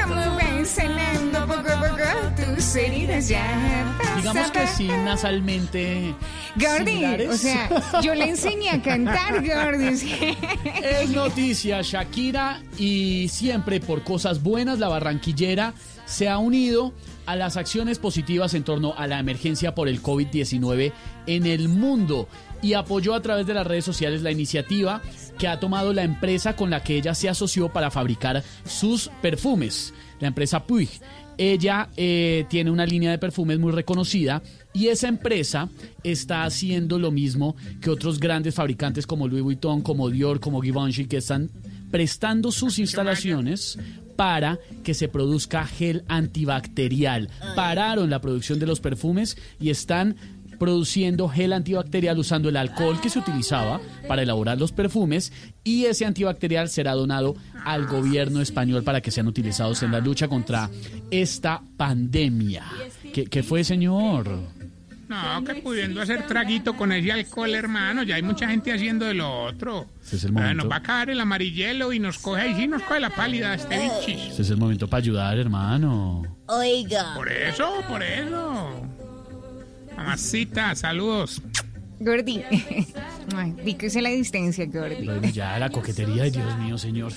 cómo 0.00 0.14
poco 0.66 2.54
tus 2.54 2.76
heridas. 2.76 3.28
Ya 3.28 3.96
Digamos 4.16 4.50
que 4.50 4.66
sí, 4.66 4.88
nasalmente. 4.88 6.14
Gordy, 6.56 6.92
similares. 6.92 7.30
o 7.30 7.36
sea, 7.36 8.00
yo 8.02 8.14
le 8.14 8.28
enseñé 8.28 8.70
a 8.70 8.82
cantar, 8.82 9.44
Gordy. 9.46 10.36
Es 10.82 11.10
noticia, 11.10 11.82
Shakira 11.82 12.62
y 12.78 13.28
siempre 13.28 13.80
por 13.80 14.02
cosas 14.02 14.42
buenas 14.42 14.78
la 14.78 14.88
barranquillera 14.88 15.74
se 16.06 16.28
ha 16.28 16.38
unido 16.38 16.92
a 17.26 17.36
las 17.36 17.56
acciones 17.56 17.98
positivas 17.98 18.54
en 18.54 18.64
torno 18.64 18.94
a 18.96 19.06
la 19.06 19.20
emergencia 19.20 19.74
por 19.74 19.88
el 19.88 20.02
COVID-19 20.02 20.92
en 21.26 21.46
el 21.46 21.68
mundo 21.68 22.28
y 22.62 22.74
apoyó 22.74 23.14
a 23.14 23.22
través 23.22 23.46
de 23.46 23.54
las 23.54 23.66
redes 23.66 23.84
sociales 23.84 24.22
la 24.22 24.30
iniciativa 24.30 25.00
que 25.38 25.48
ha 25.48 25.60
tomado 25.60 25.92
la 25.92 26.02
empresa 26.02 26.56
con 26.56 26.70
la 26.70 26.82
que 26.82 26.96
ella 26.96 27.14
se 27.14 27.28
asoció 27.28 27.70
para 27.70 27.90
fabricar 27.90 28.42
sus 28.64 29.10
perfumes, 29.22 29.94
la 30.20 30.28
empresa 30.28 30.64
Puig. 30.64 30.88
Ella 31.36 31.88
eh, 31.96 32.44
tiene 32.50 32.70
una 32.70 32.84
línea 32.84 33.10
de 33.10 33.18
perfumes 33.18 33.58
muy 33.58 33.72
reconocida 33.72 34.42
y 34.74 34.88
esa 34.88 35.08
empresa 35.08 35.70
está 36.04 36.44
haciendo 36.44 36.98
lo 36.98 37.10
mismo 37.10 37.56
que 37.80 37.90
otros 37.90 38.20
grandes 38.20 38.54
fabricantes 38.54 39.06
como 39.06 39.26
Louis 39.26 39.42
Vuitton, 39.42 39.80
como 39.80 40.10
Dior, 40.10 40.38
como 40.38 40.60
Givenchy, 40.60 41.06
que 41.06 41.16
están 41.16 41.50
prestando 41.90 42.52
sus 42.52 42.78
instalaciones 42.78 43.78
para 44.16 44.58
que 44.84 44.92
se 44.92 45.08
produzca 45.08 45.66
gel 45.66 46.04
antibacterial. 46.08 47.30
Pararon 47.56 48.10
la 48.10 48.20
producción 48.20 48.58
de 48.58 48.66
los 48.66 48.80
perfumes 48.80 49.38
y 49.58 49.70
están 49.70 50.16
produciendo 50.60 51.26
gel 51.26 51.54
antibacterial 51.54 52.18
usando 52.18 52.50
el 52.50 52.58
alcohol 52.58 53.00
que 53.00 53.08
se 53.08 53.18
utilizaba 53.18 53.80
para 54.06 54.20
elaborar 54.20 54.58
los 54.58 54.72
perfumes 54.72 55.32
y 55.64 55.86
ese 55.86 56.04
antibacterial 56.04 56.68
será 56.68 56.92
donado 56.92 57.34
al 57.64 57.86
gobierno 57.86 58.40
español 58.40 58.82
para 58.84 59.00
que 59.00 59.10
sean 59.10 59.26
utilizados 59.26 59.82
en 59.82 59.92
la 59.92 60.00
lucha 60.00 60.28
contra 60.28 60.68
esta 61.10 61.60
pandemia. 61.76 62.64
¿Qué, 63.12 63.24
qué 63.26 63.42
fue, 63.42 63.64
señor? 63.64 64.28
No, 65.08 65.42
que 65.44 65.56
pudiendo 65.56 66.00
hacer 66.00 66.24
traguito 66.28 66.76
con 66.76 66.92
ese 66.92 67.10
alcohol, 67.10 67.52
hermano. 67.52 68.04
Ya 68.04 68.14
hay 68.14 68.22
mucha 68.22 68.48
gente 68.48 68.72
haciendo 68.72 69.06
de 69.06 69.14
lo 69.14 69.42
otro. 69.42 69.88
Ese 70.04 70.16
es 70.16 70.24
el 70.24 70.30
Ah, 70.30 70.34
momento. 70.34 70.62
nos 70.62 70.70
va 70.70 70.76
a 70.76 70.82
caer 70.82 71.10
el 71.10 71.20
amarillelo 71.20 71.92
y 71.92 71.98
nos 71.98 72.18
coge 72.18 72.42
ahí, 72.42 72.54
sí, 72.54 72.68
nos 72.68 72.82
coge 72.82 73.00
la 73.00 73.10
pálida 73.10 73.54
este 73.54 73.76
bichis. 73.76 74.32
Ese 74.34 74.42
es 74.42 74.50
el 74.50 74.56
momento 74.58 74.86
para 74.86 74.98
ayudar, 75.02 75.36
hermano. 75.36 76.22
Oiga. 76.46 77.14
Por 77.16 77.28
eso, 77.28 77.68
por 77.88 78.02
eso. 78.04 78.86
Mamacita, 79.96 80.74
saludos. 80.76 81.42
Gordy. 82.00 82.42
Ay, 83.36 83.52
píquese 83.62 84.00
la 84.00 84.08
distancia, 84.08 84.64
Gordy. 84.64 85.04
Bueno, 85.04 85.28
ya 85.28 85.58
la 85.58 85.68
coquetería, 85.68 86.24
ay, 86.24 86.30
Dios 86.30 86.58
mío, 86.58 86.78
señor. 86.78 87.12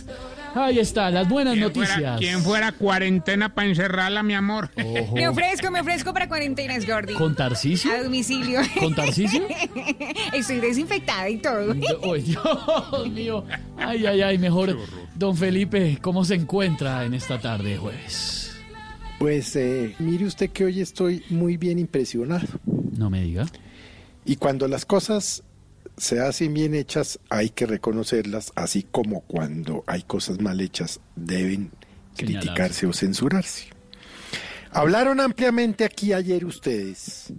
Ahí 0.54 0.78
está, 0.78 1.10
las 1.10 1.28
buenas 1.28 1.54
¿Quién 1.54 1.64
noticias. 1.64 1.94
fuera, 1.94 2.16
¿Quién 2.18 2.42
fuera 2.42 2.72
cuarentena 2.74 3.56
para 3.56 3.70
encerrarla, 3.70 4.22
mi 4.22 4.34
amor? 4.34 4.70
Ojo. 4.78 5.16
Me 5.16 5.28
ofrezco, 5.28 5.72
me 5.72 5.80
ofrezco 5.80 6.14
para 6.14 6.28
cuarentenas, 6.28 6.86
Gordy. 6.86 7.14
¿Con 7.14 7.34
Tarcisio? 7.34 7.92
A 7.92 8.04
domicilio. 8.04 8.60
¿Con 8.78 8.94
Tarcisio? 8.94 9.42
Estoy 10.34 10.60
desinfectada 10.60 11.30
y 11.30 11.38
todo. 11.38 11.74
Ay, 12.04 12.22
Dios 12.22 13.10
mío. 13.10 13.46
Ay, 13.78 14.06
ay, 14.06 14.22
ay, 14.22 14.38
mejor. 14.38 14.78
Don 15.16 15.36
Felipe, 15.38 15.98
¿cómo 16.02 16.26
se 16.26 16.36
encuentra 16.36 17.06
en 17.06 17.14
esta 17.14 17.40
tarde 17.40 17.72
de 17.72 17.78
jueves? 17.78 18.52
Pues 19.18 19.56
eh, 19.56 19.96
mire 20.00 20.26
usted 20.26 20.50
que 20.50 20.66
hoy 20.66 20.82
estoy 20.82 21.24
muy 21.30 21.56
bien 21.56 21.80
impresionado. 21.80 22.46
No 22.98 23.10
me 23.10 23.22
diga. 23.24 23.46
Y 24.26 24.38
cuando 24.38 24.68
las 24.68 24.86
cosas 24.86 25.44
se 25.98 26.20
hacen 26.20 26.54
bien 26.54 26.74
hechas, 26.76 27.20
hay 27.30 27.50
que 27.50 27.66
reconocerlas, 27.66 28.52
así 28.56 28.84
como 28.84 29.22
cuando 29.22 29.84
hay 29.88 30.04
cosas 30.04 30.40
mal 30.40 30.60
hechas, 30.62 31.00
deben 31.16 31.72
Señalarse. 32.16 32.16
criticarse 32.16 32.88
o 32.88 32.94
censurarse. 32.94 33.68
Hablaron 34.72 35.20
ampliamente 35.20 35.86
aquí 35.86 36.14
ayer 36.14 36.46
ustedes 36.46 37.32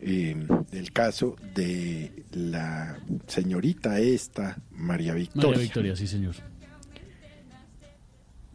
eh, 0.00 0.36
del 0.70 0.92
caso 0.92 1.34
de 1.54 2.24
la 2.32 2.98
señorita 3.26 3.98
esta, 3.98 4.56
María 4.70 5.14
Victoria. 5.14 5.48
María 5.48 5.62
Victoria, 5.62 5.96
sí, 5.96 6.06
señor. 6.06 6.36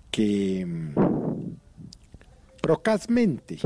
que 0.09 0.65
mm, 0.65 0.93
procazmente 2.61 3.59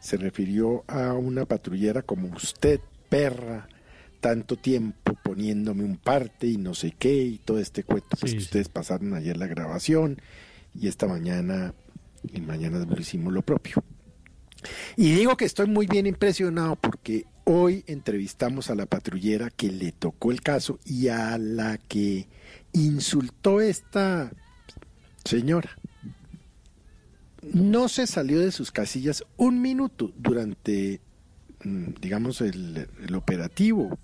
se 0.00 0.16
refirió 0.16 0.84
a 0.88 1.12
una 1.14 1.44
patrullera 1.46 2.02
como 2.02 2.28
usted, 2.28 2.80
perra, 3.08 3.68
tanto 4.20 4.56
tiempo 4.56 5.14
poniéndome 5.22 5.84
un 5.84 5.96
parte 5.96 6.46
y 6.46 6.56
no 6.56 6.74
sé 6.74 6.94
qué 6.98 7.14
y 7.22 7.38
todo 7.38 7.58
este 7.58 7.84
cuento, 7.84 8.16
pues 8.18 8.32
Sí, 8.32 8.36
que 8.36 8.42
sí. 8.42 8.46
ustedes 8.46 8.68
pasaron 8.68 9.14
ayer 9.14 9.36
la 9.36 9.46
grabación 9.46 10.20
y 10.74 10.88
esta 10.88 11.06
mañana, 11.06 11.74
y 12.32 12.40
mañana 12.40 12.86
hicimos 12.98 13.32
lo 13.32 13.42
propio. 13.42 13.82
Y 14.96 15.12
digo 15.12 15.36
que 15.36 15.46
estoy 15.46 15.66
muy 15.66 15.86
bien 15.86 16.06
impresionado 16.06 16.76
porque 16.76 17.24
hoy 17.44 17.82
entrevistamos 17.86 18.68
a 18.70 18.74
la 18.74 18.86
patrullera 18.86 19.48
que 19.50 19.72
le 19.72 19.92
tocó 19.92 20.30
el 20.30 20.42
caso 20.42 20.78
y 20.84 21.08
a 21.08 21.38
la 21.38 21.78
que 21.78 22.28
insultó 22.72 23.60
esta 23.62 24.32
señora. 25.24 25.79
No 27.42 27.88
se 27.88 28.06
salió 28.06 28.40
de 28.40 28.52
sus 28.52 28.70
casillas 28.70 29.24
un 29.36 29.62
minuto 29.62 30.12
durante, 30.16 31.00
mm, 31.64 31.94
digamos, 32.00 32.40
el, 32.40 32.88
operativo, 33.14 33.98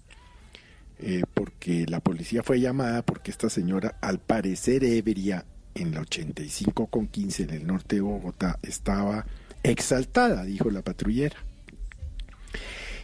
eh, 0.98 1.22
porque 1.34 1.86
la 1.86 2.00
policía 2.00 2.42
fue 2.42 2.60
llamada 2.60 3.02
porque 3.02 3.30
esta 3.30 3.50
señora, 3.50 3.96
al 4.00 4.18
parecer 4.18 4.84
ebria, 4.84 5.44
en 5.74 5.92
la 5.92 6.00
85 6.00 6.86
con 6.86 7.06
15 7.06 7.42
en 7.42 7.50
el 7.50 7.66
norte 7.66 7.96
de 7.96 8.02
Bogotá, 8.02 8.58
estaba 8.62 9.26
exaltada, 9.62 10.44
dijo 10.44 10.70
la 10.70 10.80
patrullera. 10.80 11.36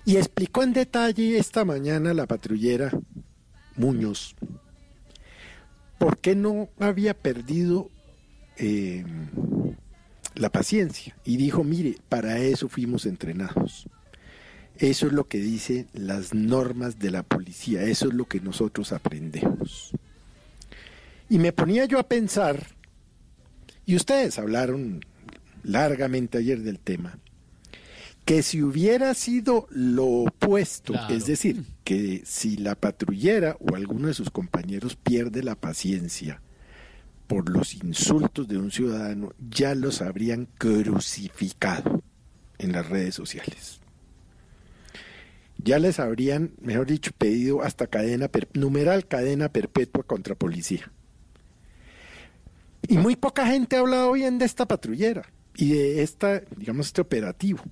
Y 0.06 0.16
explicó 0.16 0.62
en 0.62 0.72
detalle 0.72 1.36
esta 1.36 1.66
mañana 1.66 2.14
la 2.14 2.26
patrullera 2.26 2.90
Muñoz 3.76 4.34
por 6.02 6.18
qué 6.18 6.34
no 6.34 6.68
había 6.80 7.14
perdido 7.14 7.88
eh, 8.56 9.04
la 10.34 10.50
paciencia. 10.50 11.16
Y 11.24 11.36
dijo, 11.36 11.64
mire, 11.64 11.96
para 12.08 12.38
eso 12.38 12.68
fuimos 12.68 13.06
entrenados. 13.06 13.86
Eso 14.78 15.06
es 15.06 15.12
lo 15.12 15.24
que 15.28 15.38
dicen 15.38 15.86
las 15.92 16.34
normas 16.34 16.98
de 16.98 17.10
la 17.10 17.22
policía, 17.22 17.82
eso 17.84 18.08
es 18.08 18.14
lo 18.14 18.24
que 18.24 18.40
nosotros 18.40 18.92
aprendemos. 18.92 19.92
Y 21.28 21.38
me 21.38 21.52
ponía 21.52 21.84
yo 21.84 21.98
a 21.98 22.08
pensar, 22.08 22.66
y 23.86 23.96
ustedes 23.96 24.38
hablaron 24.38 25.00
largamente 25.62 26.38
ayer 26.38 26.60
del 26.60 26.78
tema, 26.78 27.18
que 28.24 28.42
si 28.42 28.62
hubiera 28.62 29.14
sido 29.14 29.66
lo 29.70 30.06
opuesto, 30.06 30.92
Claro. 30.94 31.14
es 31.14 31.26
decir, 31.26 31.64
que 31.84 32.22
si 32.24 32.56
la 32.56 32.74
patrullera 32.74 33.56
o 33.60 33.74
alguno 33.74 34.08
de 34.08 34.14
sus 34.14 34.30
compañeros 34.30 34.96
pierde 34.96 35.42
la 35.42 35.54
paciencia 35.54 36.40
por 37.26 37.48
los 37.48 37.74
insultos 37.74 38.48
de 38.48 38.58
un 38.58 38.70
ciudadano, 38.70 39.32
ya 39.50 39.74
los 39.74 40.02
habrían 40.02 40.46
crucificado 40.58 42.02
en 42.58 42.72
las 42.72 42.88
redes 42.88 43.14
sociales. 43.14 43.80
Ya 45.58 45.78
les 45.78 46.00
habrían, 46.00 46.52
mejor 46.60 46.86
dicho, 46.86 47.12
pedido 47.16 47.62
hasta 47.62 47.86
cadena, 47.86 48.28
per- 48.28 48.48
numeral 48.54 49.06
cadena 49.06 49.48
perpetua 49.48 50.02
contra 50.02 50.34
policía. 50.34 50.90
Y 52.88 52.98
muy 52.98 53.14
poca 53.16 53.46
gente 53.46 53.76
ha 53.76 53.80
hablado 53.80 54.12
bien 54.12 54.38
de 54.38 54.44
esta 54.44 54.66
patrullera 54.66 55.22
y 55.54 55.72
de 55.72 56.02
esta, 56.02 56.40
digamos, 56.56 56.86
este 56.86 57.00
operativo. 57.00 57.62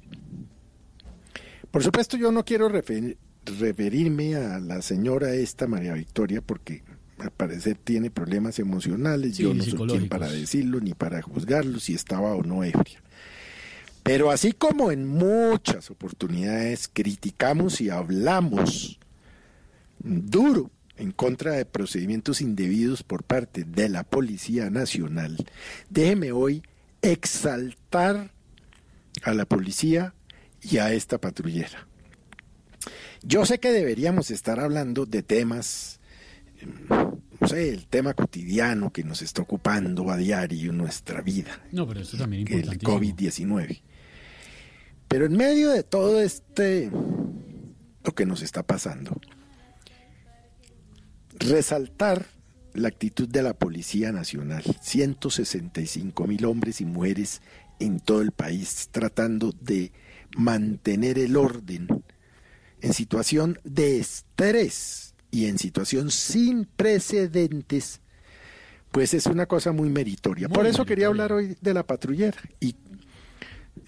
Por 1.71 1.83
supuesto, 1.83 2.17
yo 2.17 2.31
no 2.31 2.45
quiero 2.45 2.69
refer- 2.71 3.17
referirme 3.45 4.37
a 4.37 4.61
la 4.61 4.83
señora 4.83 5.35
esta, 5.35 5.67
María 5.67 5.95
Victoria, 5.95 6.41
porque 6.43 6.83
al 7.21 7.31
parecer 7.31 7.77
tiene 7.83 8.11
problemas 8.11 8.59
emocionales, 8.59 9.37
Sí, 9.37 9.43
yo 9.43 9.55
no 9.55 9.63
soy 9.63 9.89
quien 9.89 10.09
para 10.09 10.31
decirlo 10.31 10.81
ni 10.81 10.95
para 10.95 11.23
juzgarlo 11.23 11.79
si 11.81 11.95
estaba 11.95 12.35
o 12.35 12.43
no 12.43 12.65
ebria. 12.65 13.01
Pero 14.03 14.31
así 14.31 14.53
como 14.53 14.91
en 14.91 15.07
muchas 15.07 15.91
oportunidades 15.91 16.89
criticamos 16.93 17.81
y 17.81 17.91
hablamos 17.91 18.99
duro 19.99 20.71
en 20.97 21.13
contra 21.13 21.53
de 21.53 21.65
procedimientos 21.65 22.41
indebidos 22.41 23.03
por 23.03 23.25
parte 23.25 23.65
de 23.65 23.89
la 23.89 24.05
Policía 24.05 24.71
Nacional, 24.71 25.37
déjeme 25.89 26.33
hoy 26.33 26.63
exaltar 27.03 28.31
a 29.23 29.35
la 29.35 29.45
policía 29.45 30.15
y 30.63 30.79
a 30.79 30.93
esta 30.93 31.19
patrullera. 31.19 31.87
Yo 33.23 33.45
sé 33.45 33.59
que 33.59 33.71
deberíamos 33.71 34.31
estar 34.31 34.61
hablando 34.61 35.07
de 35.07 35.23
temas, 35.23 36.01
mm, 36.63 37.10
no 37.41 37.49
sé, 37.49 37.71
el 37.71 37.87
tema 37.87 38.15
cotidiano 38.15 38.93
que 38.93 39.03
nos 39.03 39.23
está 39.23 39.43
ocupando 39.43 40.11
a 40.11 40.17
diario 40.17 40.73
nuestra 40.73 41.23
vida, 41.23 41.63
No, 41.73 41.87
pero 41.87 42.01
esto 42.01 42.19
también 42.19 42.47
es 42.47 42.53
el 42.53 42.73
importantísimo. 42.75 43.59
COVID-19. 43.59 43.81
Pero 45.09 45.27
en 45.27 45.37
medio 45.37 45.71
de 45.71 45.83
todo 45.83 46.21
este, 46.21 46.91
lo 48.05 48.15
que 48.15 48.27
nos 48.27 48.43
está 48.43 48.63
pasando, 48.63 49.19
resaltar 51.39 52.27
la 52.75 52.89
actitud 52.89 53.29
de 53.29 53.43
la 53.43 53.55
Policía 53.55 54.13
Nacional, 54.13 54.63
165 54.81 56.27
mil 56.27 56.45
hombres 56.45 56.81
y 56.81 56.85
mujeres 56.85 57.43
en 57.81 57.99
todo 57.99 58.21
el 58.21 58.33
país 58.33 58.89
tratando 58.93 59.53
de 59.61 59.93
mantener 60.37 61.19
el 61.19 61.37
orden 61.37 61.89
en 62.83 62.93
situación 62.93 63.59
de 63.65 63.99
estrés 63.99 65.10
y 65.31 65.47
en 65.47 65.59
situación 65.59 66.11
sin 66.11 66.65
precedentes, 66.65 68.01
pues 68.91 69.15
es 69.15 69.27
una 69.27 69.47
cosa 69.47 69.73
muy 69.73 69.89
meritoria. 69.89 70.49
Muy 70.49 70.55
Por 70.55 70.67
eso 70.67 70.85
quería 70.85 71.07
hablar 71.07 71.33
hoy 71.33 71.57
de 71.61 71.75
la 71.75 71.87
patrullera. 71.87 72.39
Y 72.59 72.75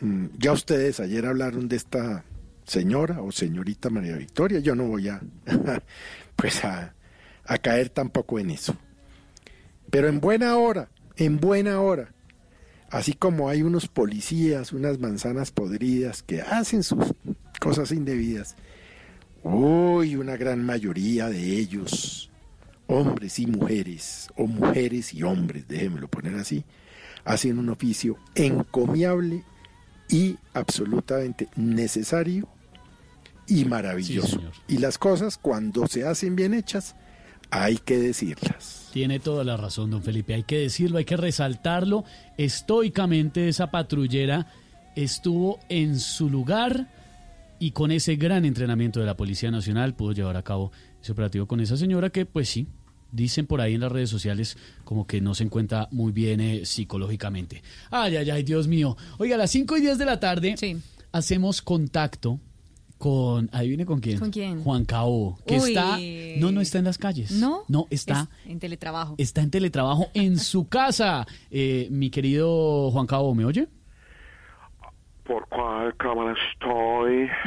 mm, 0.01 0.27
ya 0.39 0.53
ustedes 0.53 1.01
ayer 1.01 1.27
hablaron 1.27 1.69
de 1.69 1.77
esta 1.77 2.25
señora 2.65 3.21
o 3.23 3.33
señorita 3.33 3.91
María 3.91 4.17
Victoria. 4.17 4.61
Yo 4.61 4.75
no 4.75 4.85
voy 4.85 5.09
a, 5.09 5.21
pues 6.37 6.65
a, 6.65 6.95
a 7.45 7.59
caer 7.59 7.89
tampoco 7.89 8.39
en 8.39 8.51
eso. 8.51 8.77
Pero 9.91 10.09
en 10.09 10.21
buena 10.21 10.57
hora, 10.57 10.89
en 11.17 11.39
buena 11.39 11.81
hora. 11.81 12.15
Así 12.91 13.15
como 13.15 13.49
hay 13.49 13.63
unos 13.63 13.89
policías, 13.89 14.73
unas 14.73 14.99
manzanas 14.99 15.51
podridas 15.51 16.23
que 16.23 16.43
hacen 16.43 16.83
sus 16.83 17.15
cosas 17.59 17.91
indebidas. 17.91 18.55
Uy, 19.45 20.17
una 20.17 20.37
gran 20.37 20.65
mayoría 20.65 21.29
de 21.29 21.59
ellos, 21.59 22.31
hombres 22.87 23.39
y 23.39 23.47
mujeres, 23.47 24.29
o 24.37 24.47
mujeres 24.47 25.13
y 25.15 25.23
hombres, 25.23 25.67
déjenmelo 25.67 26.09
poner 26.09 26.35
así, 26.37 26.65
hacen 27.25 27.59
un 27.59 27.69
oficio 27.69 28.17
encomiable 28.35 29.45
y 30.09 30.37
absolutamente 30.55 31.49
necesario 31.57 32.49
y 33.49 33.65
maravilloso. 33.65 34.41
y 34.69 34.79
las 34.79 34.99
cosas, 34.99 35.39
cuando 35.39 35.87
se 35.87 36.07
hacen 36.07 36.37
bien 36.37 36.55
hechas, 36.55 36.95
hay 37.51 37.77
que 37.77 37.99
decirlas. 37.99 38.89
Tiene 38.93 39.21
toda 39.21 39.45
la 39.45 39.57
razón, 39.57 39.91
don 39.91 40.03
Felipe. 40.03 40.35
Hay 40.35 40.45
que 40.45 40.59
decirlo, 40.59 40.99
hay 40.99 41.05
que 41.05 41.17
resaltarlo. 41.17 42.05
Estoicamente 42.39 43.49
esa 43.49 43.71
patrullera 43.71 44.47
estuvo 44.97 45.61
en 45.69 45.99
su 45.99 46.31
lugar 46.31 46.89
y 47.63 47.71
con 47.71 47.93
ese 47.93 48.17
gran 48.17 48.45
entrenamiento 48.45 48.99
de 48.99 49.07
la 49.07 49.17
Policía 49.17 49.53
Nacional 49.53 49.95
pudo 49.95 50.11
llevar 50.11 50.37
a 50.37 50.43
cabo 50.43 50.73
ese 51.01 51.13
operativo 51.13 51.47
con 51.47 51.61
esa 51.61 51.77
señora 51.77 52.11
que, 52.11 52.27
pues 52.27 52.49
sí, 52.49 52.67
dicen 53.13 53.47
por 53.47 53.61
ahí 53.61 53.75
en 53.75 53.83
las 53.83 53.93
redes 53.93 54.11
sociales 54.11 54.57
como 54.83 55.07
que 55.07 55.21
no 55.21 55.33
se 55.37 55.45
encuentra 55.45 55.87
muy 55.93 56.11
bien 56.11 56.41
eh, 56.41 56.67
psicológicamente. 56.67 57.63
Ay, 57.89 58.17
ay, 58.17 58.31
ay, 58.31 58.43
Dios 58.43 58.67
mío. 58.67 58.97
Oiga, 59.19 59.37
a 59.37 59.39
las 59.39 59.53
5 59.53 59.77
y 59.77 59.81
10 59.83 59.97
de 59.97 60.05
la 60.05 60.19
tarde 60.19 60.57
hacemos 61.13 61.63
contacto 61.63 62.41
con, 62.99 63.49
adivine 63.53 63.87
con 63.87 64.01
quién. 64.01 64.19
¿Con 64.19 64.33
quién? 64.33 64.61
Juan 64.65 64.85
Cao, 64.85 65.39
que 65.47 65.61
Uy. 65.61 65.69
está, 65.69 65.99
no, 66.41 66.51
no 66.51 66.61
está 66.61 66.79
en 66.81 66.85
las 66.87 66.99
calles. 66.99 67.31
¿No? 67.31 67.63
No, 67.69 67.87
está 67.91 68.29
Es 68.45 68.51
en 68.51 68.59
teletrabajo. 68.59 69.15
está 69.19 69.41
en 69.41 69.51
teletrabajo 69.53 70.09
en 70.15 70.37
su 70.37 70.67
casa. 70.67 71.29
Eh, 71.49 71.87
mi 71.93 72.11
querido 72.11 72.91
Juan 72.91 73.07
Cabo, 73.07 73.33
¿me 73.37 73.45
oye? 73.45 73.69
¿Por 75.25 75.47
cuál 75.49 75.95
cámara 75.97 76.35
estoy? 76.53 77.29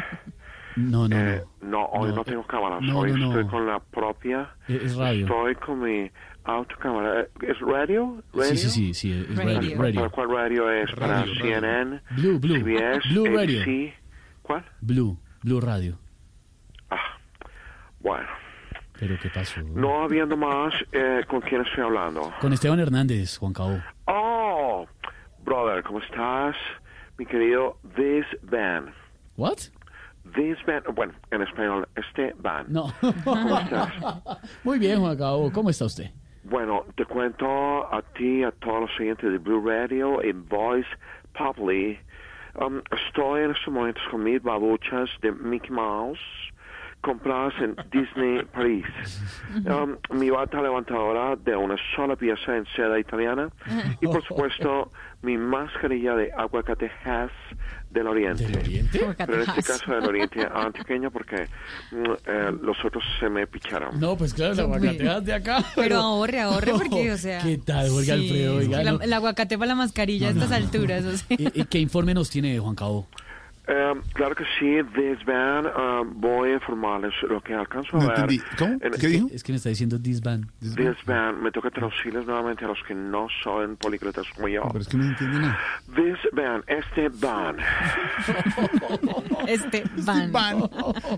No, 0.77 1.07
no, 1.07 1.15
Eh, 1.17 1.41
no, 1.61 1.85
hoy 1.85 2.09
no, 2.09 2.15
No, 2.17 2.23
tengo 2.25 2.45
cámara. 2.45 2.79
no, 2.81 2.99
hoy 2.99 3.11
no, 3.11 3.17
no. 3.17 3.25
estoy 3.29 3.47
con 3.47 3.65
la 3.65 3.79
propia. 3.79 4.49
Eh, 4.67 4.81
es 4.83 4.97
radio. 4.97 5.25
Estoy 5.25 5.55
con 5.55 5.79
mi 5.81 6.11
autocámara. 6.43 7.21
Eh, 7.21 7.29
¿Es 7.43 7.59
radio? 7.61 8.21
radio? 8.33 8.49
Sí, 8.49 8.57
sí, 8.57 8.69
sí, 8.69 8.93
sí, 8.93 9.11
es 9.13 9.37
radio. 9.37 9.53
¿Para- 9.77 9.83
radio. 9.83 9.95
¿Para 10.01 10.09
cuál 10.09 10.29
radio 10.31 10.69
es? 10.69 10.91
¿Para 10.91 11.07
Radio, 11.21 11.33
radio. 11.33 11.45
CNN? 11.61 12.01
Blue, 12.17 12.39
Blue. 12.39 12.55
CBS? 12.57 13.07
Blue 13.09 13.25
Radio. 13.37 13.61
ABC? 13.61 13.93
¿Cuál? 14.41 14.65
Blue, 14.81 15.17
Blue 15.43 15.61
Radio. 15.61 15.97
Bueno, 18.01 18.27
¿Pero 18.99 19.15
qué 19.21 19.29
pasó? 19.29 19.61
no 19.61 20.03
habiendo 20.03 20.37
más, 20.37 20.73
eh, 20.91 21.21
¿con 21.27 21.41
quién 21.41 21.61
estoy 21.61 21.83
hablando? 21.85 22.31
Con 22.39 22.53
Esteban 22.53 22.79
Hernández, 22.79 23.37
Juan 23.37 23.53
Cabo. 23.53 23.79
Oh, 24.07 24.85
brother, 25.43 25.83
¿cómo 25.83 25.99
estás? 25.99 26.55
Mi 27.17 27.25
querido 27.25 27.77
This 27.95 28.25
Van. 28.43 28.93
¿What? 29.37 29.57
This 30.35 30.57
Van, 30.65 30.83
bueno, 30.93 31.13
en 31.31 31.41
español, 31.41 31.87
este 31.95 32.33
Van. 32.39 32.65
No. 32.67 32.93
¿Cómo 33.23 33.57
estás? 33.57 33.93
Muy 34.63 34.79
bien, 34.79 34.99
Juan 34.99 35.17
Cabo. 35.17 35.51
¿Cómo 35.51 35.69
está 35.69 35.85
usted? 35.85 36.11
Bueno, 36.43 36.85
te 36.95 37.05
cuento 37.05 37.91
a 37.93 38.01
ti, 38.01 38.43
a 38.43 38.51
todos 38.51 38.81
los 38.81 38.91
siguientes 38.97 39.31
de 39.31 39.37
Blue 39.37 39.65
Radio 39.65 40.21
y 40.23 40.31
Voice 40.31 40.89
Populi. 41.37 41.97
Um, 42.55 42.81
estoy 42.91 43.43
en 43.43 43.51
estos 43.51 43.73
momentos 43.73 44.03
con 44.11 44.23
mis 44.23 44.41
babuchas 44.41 45.09
de 45.21 45.31
Mickey 45.31 45.71
Mouse 45.71 46.19
compradas 47.05 47.53
en 47.61 47.75
Disney 47.91 48.43
París. 48.51 48.83
Um, 49.65 49.95
mi 50.17 50.31
bata 50.31 50.59
levantadora 50.61 51.35
de 51.35 51.55
una 51.55 51.75
sola 51.95 52.15
pieza 52.15 52.57
en 52.57 52.65
seda 52.75 52.99
italiana 52.99 53.49
y 54.01 54.07
por 54.07 54.23
supuesto 54.25 54.91
mi 55.21 55.37
mascarilla 55.37 56.15
de 56.15 56.31
aguacate 56.35 56.89
Hass 57.05 57.31
del 57.91 58.07
Oriente. 58.07 58.45
Pero 59.17 59.35
en 59.35 59.41
este 59.49 59.63
caso 59.63 59.93
del 59.93 60.05
Oriente 60.05 60.47
antioqueño 60.51 61.11
porque 61.11 61.47
mm, 61.91 62.03
eh, 62.25 62.51
los 62.61 62.77
otros 62.83 63.03
se 63.19 63.29
me 63.29 63.45
picharon. 63.47 63.99
No, 63.99 64.17
pues 64.17 64.33
claro, 64.33 64.55
la 64.55 64.63
aguacateas 64.63 65.23
de 65.25 65.33
acá. 65.33 65.63
Pero 65.75 65.97
ahorre, 65.97 66.41
ahorre, 66.41 66.71
porque, 66.71 67.11
o 67.11 67.17
sea. 67.17 67.39
¿Qué 67.41 67.57
tal, 67.59 67.87
Jorge 67.89 68.05
sí, 68.05 68.11
Alfredo? 68.11 68.55
Oiga, 68.57 68.83
la- 68.83 68.91
no. 68.93 69.01
el 69.01 69.13
aguacate 69.13 69.57
para 69.57 69.67
la 69.69 69.75
mascarilla 69.75 70.27
a 70.27 70.31
estas 70.31 70.51
alturas. 70.51 71.05
o 71.05 71.15
sea. 71.17 71.37
¿Y- 71.39 71.61
y 71.61 71.65
¿Qué 71.65 71.79
informe 71.79 72.13
nos 72.13 72.29
tiene 72.29 72.57
Juan 72.59 72.75
Cabo? 72.75 73.07
Um, 73.67 74.01
claro 74.13 74.35
que 74.35 74.43
sí, 74.59 74.77
This 74.93 75.25
Van, 75.25 75.65
um, 75.65 76.21
voy 76.21 76.51
a 76.51 76.53
informarles 76.55 77.13
lo 77.23 77.41
que 77.41 77.55
alcanzo 77.55 77.97
a 77.97 77.99
No 77.99 78.07
ver. 78.09 78.19
entendí. 78.19 78.41
En- 79.17 79.29
Es 79.33 79.43
que 79.43 79.51
me 79.51 79.55
está 79.57 79.69
diciendo 79.69 79.97
Disban. 79.97 80.51
This 80.59 81.03
Van, 81.05 81.41
me 81.41 81.51
toca 81.51 81.71
traducirles 81.71 82.27
nuevamente 82.27 82.63
a 82.63 82.67
los 82.67 82.81
que 82.83 82.93
no 82.93 83.27
son 83.43 83.75
políglotas 83.77 84.27
como 84.35 84.47
yo. 84.49 84.61
Pero 84.67 84.79
es 84.79 84.87
que 84.87 84.97
no 84.97 85.05
entiende 85.05 85.39
nada. 85.39 85.57
This 85.95 86.19
Van, 86.33 86.63
este 86.67 87.09
Van, 87.09 87.57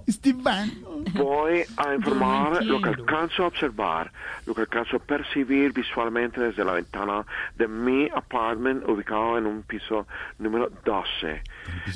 Este 0.08 0.34
van. 0.34 0.72
voy 1.16 1.64
a 1.78 1.94
informar 1.96 2.54
No 2.54 2.62
lo 2.62 2.82
que 2.82 2.90
entiendo. 2.90 3.04
alcanzo 3.14 3.44
a 3.44 3.48
observar, 3.48 4.12
lo 4.46 4.54
que 4.56 4.62
alcanzo 4.62 4.98
a 4.98 5.00
percibir 5.00 5.74
visualmente 5.74 6.40
desde 6.42 6.64
la 6.64 6.74
ventana 6.74 7.26
de 7.58 7.68
mi 7.68 8.08
apartment 8.16 8.88
ubicado 8.88 9.38
en 9.38 9.46
un 9.48 9.64
piso 9.64 10.08
número 10.40 10.70
12. 10.86 11.42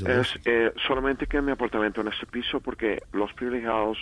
Es 0.05 0.39
eh, 0.45 0.71
solamente 0.87 1.27
que 1.27 1.41
mi 1.41 1.51
apartamento 1.51 2.01
en 2.01 2.07
este 2.07 2.25
piso 2.25 2.59
porque 2.59 3.01
los 3.13 3.31
privilegiados 3.33 3.97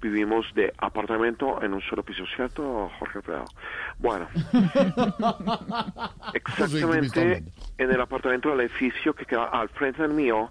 vivimos 0.00 0.46
de 0.54 0.72
apartamento 0.78 1.62
en 1.62 1.74
un 1.74 1.80
solo 1.82 2.02
piso, 2.02 2.24
¿cierto, 2.34 2.90
Jorge 2.98 3.18
Alfredo? 3.18 3.44
Bueno, 3.98 4.28
exactamente 6.34 7.42
en 7.78 7.90
el 7.90 8.00
apartamento 8.00 8.50
del 8.50 8.60
edificio 8.60 9.14
que 9.14 9.24
queda 9.24 9.44
al 9.46 9.68
frente 9.70 10.02
del 10.02 10.12
mío, 10.12 10.50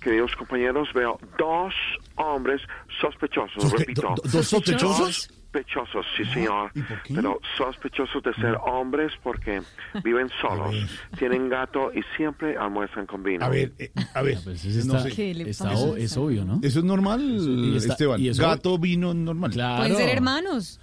queridos 0.00 0.34
compañeros, 0.36 0.88
veo 0.94 1.18
dos 1.38 1.74
hombres 2.16 2.62
sospechosos, 3.00 3.64
¿Sospe- 3.64 3.78
repito. 3.80 4.02
do- 4.02 4.14
do- 4.14 4.22
dos 4.30 4.46
sospechosos? 4.48 5.30
Sospechosos, 5.52 6.04
sí, 6.16 6.24
señor. 6.26 6.70
Pero 7.14 7.40
sospechosos 7.56 8.22
de 8.22 8.34
ser 8.34 8.56
hombres 8.66 9.12
porque 9.22 9.62
viven 10.04 10.28
solos, 10.42 10.74
tienen 11.18 11.48
gato 11.48 11.90
y 11.94 12.02
siempre 12.16 12.56
almuerzan 12.56 13.06
con 13.06 13.22
vino. 13.22 13.44
A 13.44 13.48
ver, 13.48 13.72
eh, 13.78 13.90
a 14.14 14.20
ver. 14.22 14.38
Pues 14.44 14.62
no 14.86 14.98
está- 14.98 15.10
sé. 15.10 16.00
Es 16.02 16.16
obvio, 16.18 16.44
¿no? 16.44 16.60
Eso 16.62 16.80
es 16.80 16.84
normal, 16.84 17.20
y 17.22 17.76
está- 17.76 17.92
Esteban. 17.94 18.20
y 18.20 18.28
eso- 18.28 18.42
Gato, 18.42 18.78
vino, 18.78 19.14
normal. 19.14 19.50
Claro. 19.50 19.78
Pueden 19.78 19.96
ser 19.96 20.08
hermanos. 20.10 20.80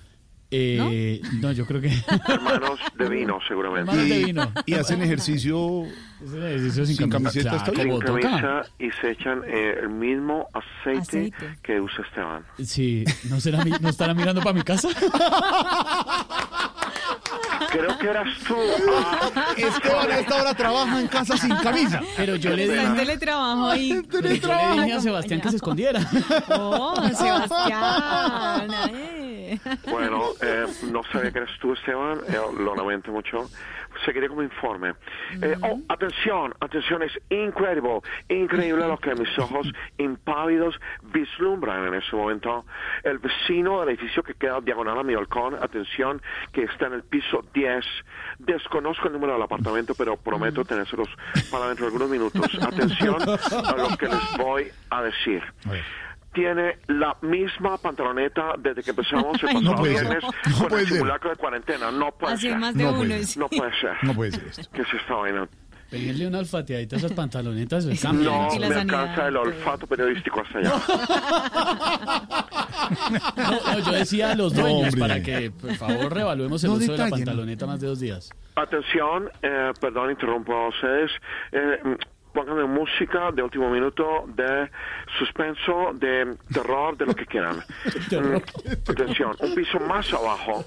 Eh, 0.52 1.22
¿No? 1.42 1.52
yo 1.52 1.66
creo 1.66 1.82
que... 1.82 1.92
Hermanos 2.28 2.80
de 2.98 3.10
vino, 3.10 3.40
seguramente. 3.48 3.92
Hermanos 3.92 4.10
de 4.10 4.24
vino. 4.26 4.52
Y 4.66 4.74
hacen 4.76 5.02
ejercicio, 5.02 5.84
ejercicio 6.34 6.86
sin, 6.86 6.96
sin 6.96 7.10
camiseta. 7.10 7.64
Claro, 7.64 8.00
Sin 8.00 8.00
camisa 8.22 8.62
y 8.80 8.92
se 8.92 9.12
echan 9.12 9.42
eh, 9.48 9.80
el 9.82 9.90
mismo 9.90 10.48
aceite, 10.54 11.02
Aceite. 11.34 11.58
que 11.64 11.80
usa 11.82 12.04
Esteban. 12.08 12.46
Sí, 12.64 13.04
¿no, 13.30 13.40
será, 13.40 13.64
mi- 13.64 13.72
¿no 13.80 13.90
estará 13.90 14.14
mirando 14.14 14.42
para 14.42 14.54
mi 14.54 14.62
casa? 14.64 14.90
Creo 17.72 17.98
que 17.98 18.08
eras 18.08 18.28
tú. 18.48 18.56
Ah, 18.96 19.54
Esteban 19.58 20.12
a 20.12 20.20
esta 20.20 20.36
hora 20.42 20.54
trabaja 20.54 21.02
en 21.02 21.08
casa 21.08 21.38
sin 21.38 21.56
camisa. 21.58 22.02
Pero 22.18 22.36
yo 22.36 22.56
le 22.56 22.68
dije, 22.68 22.82
en 22.84 22.96
teletrabajo 22.96 23.68
ahí. 23.68 24.02
pero 24.12 24.30
yo 24.34 24.48
le 24.48 24.82
dije 24.84 24.94
a 24.94 25.02
Sebastián 25.02 25.42
que 25.42 25.50
se 25.50 25.56
escondiera. 25.58 26.00
Oh, 26.50 26.96
Sebastián. 27.14 28.68
Bueno, 29.90 30.22
eh, 30.42 30.66
no 30.92 31.04
sabía 31.04 31.32
que 31.32 31.40
eras 31.40 31.52
tú, 31.60 31.74
Esteban. 31.74 32.20
eh, 32.28 32.38
lo 32.58 32.76
lamento 32.76 33.12
mucho. 33.12 33.50
Seguiré 34.04 34.28
con 34.28 34.40
mi 34.40 34.44
informe. 34.46 34.94
Eh, 35.42 35.56
oh, 35.62 35.80
atención, 35.88 36.54
atención, 36.60 37.02
es 37.04 37.14
increíble, 37.30 38.02
increíble 38.28 38.88
lo 38.88 38.98
que 38.98 39.16
mis 39.16 39.40
ojos 39.40 39.72
impávidos 39.98 40.78
vislumbran 41.14 41.88
en 41.88 41.94
este 41.94 42.16
momento. 42.16 42.66
El 43.04 43.20
vecino 43.20 43.80
del 43.80 43.90
edificio 43.90 44.22
que 44.22 44.34
queda 44.34 44.60
diagonal 44.60 45.00
a 45.00 45.04
mi 45.04 45.16
balcón, 45.16 45.56
atención, 45.56 46.22
que 46.52 46.64
está 46.64 46.88
en 46.88 46.94
el 46.94 47.04
piso 47.04 47.46
10. 47.54 47.86
Desconozco 48.40 49.08
el 49.08 49.14
número 49.14 49.34
del 49.34 49.44
apartamento, 49.44 49.96
pero 49.96 50.18
prometo 50.18 50.66
tenérselos 50.66 51.08
para 51.50 51.68
dentro 51.68 51.86
de 51.86 51.92
algunos 51.94 52.10
minutos. 52.10 52.52
Atención 52.62 53.16
a 53.22 53.76
lo 53.78 53.96
que 53.98 54.08
les 54.08 54.38
voy 54.38 54.68
a 54.90 55.04
decir 55.04 55.42
tiene 56.36 56.78
la 56.88 57.18
misma 57.22 57.78
pantaloneta 57.80 58.54
desde 58.60 58.84
que 58.84 58.92
empezamos 58.92 59.42
el 59.42 59.48
pasado 59.54 59.62
no 59.62 59.82
viernes 59.82 60.24
No 60.60 60.68
con 60.70 60.80
el 60.80 60.88
simulacro 60.88 61.30
de 61.32 61.36
cuarentena. 61.38 61.90
No 61.92 62.12
puede 62.12 62.34
Así 62.36 62.50
ser. 62.50 62.60
más 62.60 62.76
de 62.76 62.84
No 62.84 62.90
uno. 62.92 63.00
puede. 63.00 63.24
sí. 63.24 63.40
No 63.40 63.48
puede 63.50 63.72
ser. 63.82 63.92
No 64.04 64.14
puede 64.14 64.32
ser 64.32 64.44
esto. 64.48 64.70
¿Qué 64.72 64.82
es 64.84 64.88
esta 64.94 65.14
vaina? 65.16 65.48
Peguenle 65.90 66.28
una 66.28 66.40
alfateadita 66.40 66.96
a 66.96 67.00
esas 67.00 67.14
pantalonetas. 67.14 67.86
se 67.86 67.98
cambian. 68.02 68.34
No 68.34 68.60
me 68.70 68.76
alcanza 68.76 69.28
el 69.28 69.38
olfato 69.38 69.88
periodístico 69.88 70.42
hasta 70.42 70.60
allá. 70.60 70.74
No, 73.36 73.52
no, 73.52 73.80
yo 73.80 73.92
decía 73.94 74.32
a 74.32 74.36
los 74.36 74.54
No, 74.54 74.62
dueños 74.62 74.94
hombre. 74.94 75.00
para 75.00 75.22
que, 75.24 75.50
por 75.52 75.74
favor, 75.76 76.14
revaluemos 76.14 76.64
el 76.64 76.70
No 76.70 76.76
uso 76.76 76.92
de 76.92 76.98
la 77.00 77.10
pantaloneta 77.10 77.66
más 77.66 77.80
de 77.80 77.88
dos 77.88 78.00
días. 78.00 78.30
Atención, 78.56 79.30
eh, 79.42 79.72
perdón, 79.82 80.12
interrumpo 80.12 80.54
a 80.54 80.68
ustedes. 80.70 81.12
Eh, 81.52 81.80
pónganme 82.36 82.66
música 82.66 83.32
de 83.32 83.42
último 83.42 83.70
minuto, 83.70 84.26
de 84.28 84.70
suspenso, 85.18 85.94
de 85.94 86.36
terror, 86.54 86.98
de 86.98 87.06
lo 87.06 87.16
que 87.16 87.26
quieran. 87.26 87.64
Mm, 88.16 88.36
atención, 88.90 89.36
un 89.40 89.56
piso 89.56 89.80
más 89.80 90.14
abajo 90.14 90.64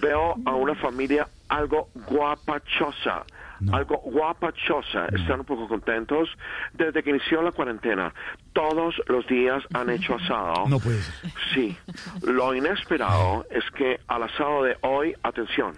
veo 0.00 0.34
a 0.44 0.54
una 0.54 0.74
familia 0.74 1.28
algo 1.48 1.88
guapachosa. 1.94 3.24
Algo 3.72 3.98
guapachosa. 3.98 5.06
Están 5.06 5.40
un 5.40 5.46
poco 5.46 5.68
contentos 5.68 6.30
desde 6.72 7.02
que 7.02 7.10
inició 7.10 7.42
la 7.42 7.52
cuarentena. 7.52 8.12
Todos 8.54 8.94
los 9.06 9.26
días 9.26 9.62
han 9.74 9.90
hecho 9.90 10.14
asado. 10.14 10.66
No 10.68 10.78
puede 10.78 11.02
ser. 11.02 11.30
Sí, 11.54 11.76
lo 12.22 12.54
inesperado 12.54 13.44
es 13.50 13.64
que 13.72 14.00
al 14.08 14.22
asado 14.22 14.62
de 14.64 14.78
hoy, 14.80 15.14
atención, 15.22 15.74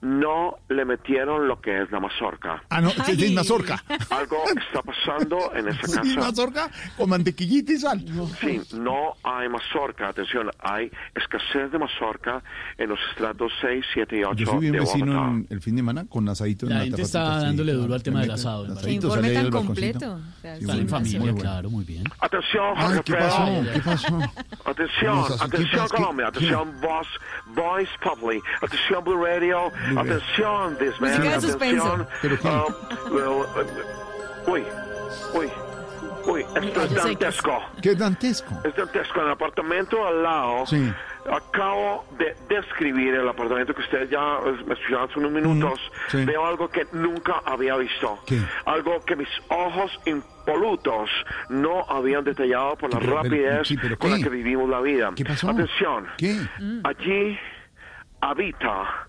no 0.00 0.58
le 0.68 0.84
metieron 0.84 1.48
lo 1.48 1.60
que 1.60 1.82
es 1.82 1.90
la 1.90 1.98
mazorca. 2.00 2.62
Ah, 2.70 2.80
no, 2.80 2.90
es 2.90 3.18
de 3.18 3.30
mazorca. 3.32 3.82
Algo 4.10 4.36
está 4.56 4.80
pasando 4.82 5.52
en 5.54 5.68
esa 5.70 5.86
Sí, 5.86 6.14
casa. 6.14 6.20
mazorca 6.20 6.70
con 6.96 7.10
mantequillita 7.10 7.72
y 7.72 7.76
sal. 7.78 8.04
Sí, 8.40 8.60
no 8.76 9.14
hay 9.24 9.48
mazorca, 9.48 10.08
atención, 10.08 10.50
hay 10.60 10.90
escasez 11.14 11.72
de 11.72 11.78
mazorca 11.78 12.42
en 12.76 12.90
los 12.90 12.98
estratos 13.10 13.52
6, 13.60 13.84
7 13.94 14.18
y 14.20 14.24
8 14.24 14.34
Yo 14.36 14.46
fui 14.52 14.60
bien 14.60 14.72
de 14.74 14.80
vecino 14.80 15.28
en 15.30 15.46
el 15.50 15.60
fin 15.60 15.74
de 15.74 15.80
semana 15.80 16.04
con 16.08 16.28
asadito 16.28 16.66
en 16.66 16.70
La 16.72 16.78
la 16.78 16.84
gente 16.84 17.02
está 17.02 17.40
sí, 17.40 17.46
dándole 17.46 17.72
duro 17.72 17.94
al 17.94 18.02
tema 18.02 18.20
del 18.20 18.30
asado, 18.30 18.64
asadito, 18.72 19.08
parece. 19.08 19.28
informe 19.32 19.32
tan 19.32 19.50
completo. 19.50 20.12
O 20.14 20.40
sea, 20.40 20.56
Sí, 20.56 20.62
Están 20.62 20.78
en 20.80 20.88
familia, 20.88 21.18
muy 21.20 21.30
bueno. 21.30 21.42
claro, 21.42 21.70
muy 21.70 21.84
bien. 21.84 22.04
Atención, 22.20 22.64
Ay, 22.76 22.84
Jorge 22.86 23.02
¿qué 23.04 23.12
Alfredo. 23.16 23.30
pasó? 23.30 23.72
¿Qué 23.72 23.80
pasó? 23.80 24.32
Atención, 24.70 25.14
Vamos 25.16 25.30
a- 25.42 25.48
¿qué 25.48 25.56
atención 25.56 25.88
Colombia, 25.88 26.26
atención 26.28 26.80
Voice 27.54 27.90
Public, 28.02 28.42
atención 28.62 29.04
Blue 29.04 29.24
Radio. 29.24 29.72
Atención 29.96 30.76
suspenso. 31.40 31.92
atención. 31.92 32.06
Uh, 33.10 34.50
uy, 34.50 34.64
uy, 35.34 35.48
uy, 36.26 36.44
esto 36.62 36.82
es 36.82 36.94
dantesco. 36.94 37.62
¿Qué 37.82 37.94
dantesco? 37.94 38.60
Es 38.64 38.74
dantesco. 38.74 39.20
En 39.20 39.26
el 39.26 39.32
apartamento 39.32 40.06
al 40.06 40.22
lado, 40.22 40.66
Sí. 40.66 40.92
acabo 41.30 42.04
de 42.18 42.34
describir 42.48 43.14
el 43.14 43.28
apartamento 43.28 43.74
que 43.74 43.82
ustedes 43.82 44.10
ya 44.10 44.38
me 44.66 44.74
escucharon 44.74 45.08
hace 45.10 45.18
unos 45.18 45.32
minutos. 45.32 45.80
sí. 46.08 46.24
Veo 46.24 46.46
algo 46.46 46.68
que 46.68 46.86
nunca 46.92 47.42
había 47.44 47.76
visto. 47.76 48.18
¿Qué? 48.26 48.40
Algo 48.66 49.00
que 49.04 49.16
mis 49.16 49.28
ojos 49.48 49.90
impolutos 50.06 51.10
no 51.50 51.84
habían 51.88 52.24
detallado 52.24 52.76
por 52.76 52.92
la 52.92 52.98
Pero, 52.98 53.10
pero, 53.12 53.22
rapidez 53.22 53.68
sí, 53.68 53.76
pero 53.80 53.98
con 53.98 54.10
la 54.10 54.18
que 54.18 54.28
vivimos 54.28 54.68
la 54.68 54.80
vida. 54.80 55.10
¿Qué 55.14 55.24
pasó? 55.24 55.50
Atención. 55.50 56.06
¿Qué? 56.16 56.36
Allí 56.84 57.38
habita 58.20 59.08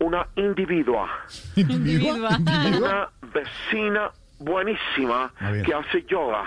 una 0.00 0.26
individua, 0.36 1.08
¿Individua? 1.56 2.38
una 2.78 3.08
vecina 3.34 4.10
buenísima 4.38 5.32
que 5.64 5.74
hace 5.74 6.02
yoga. 6.04 6.44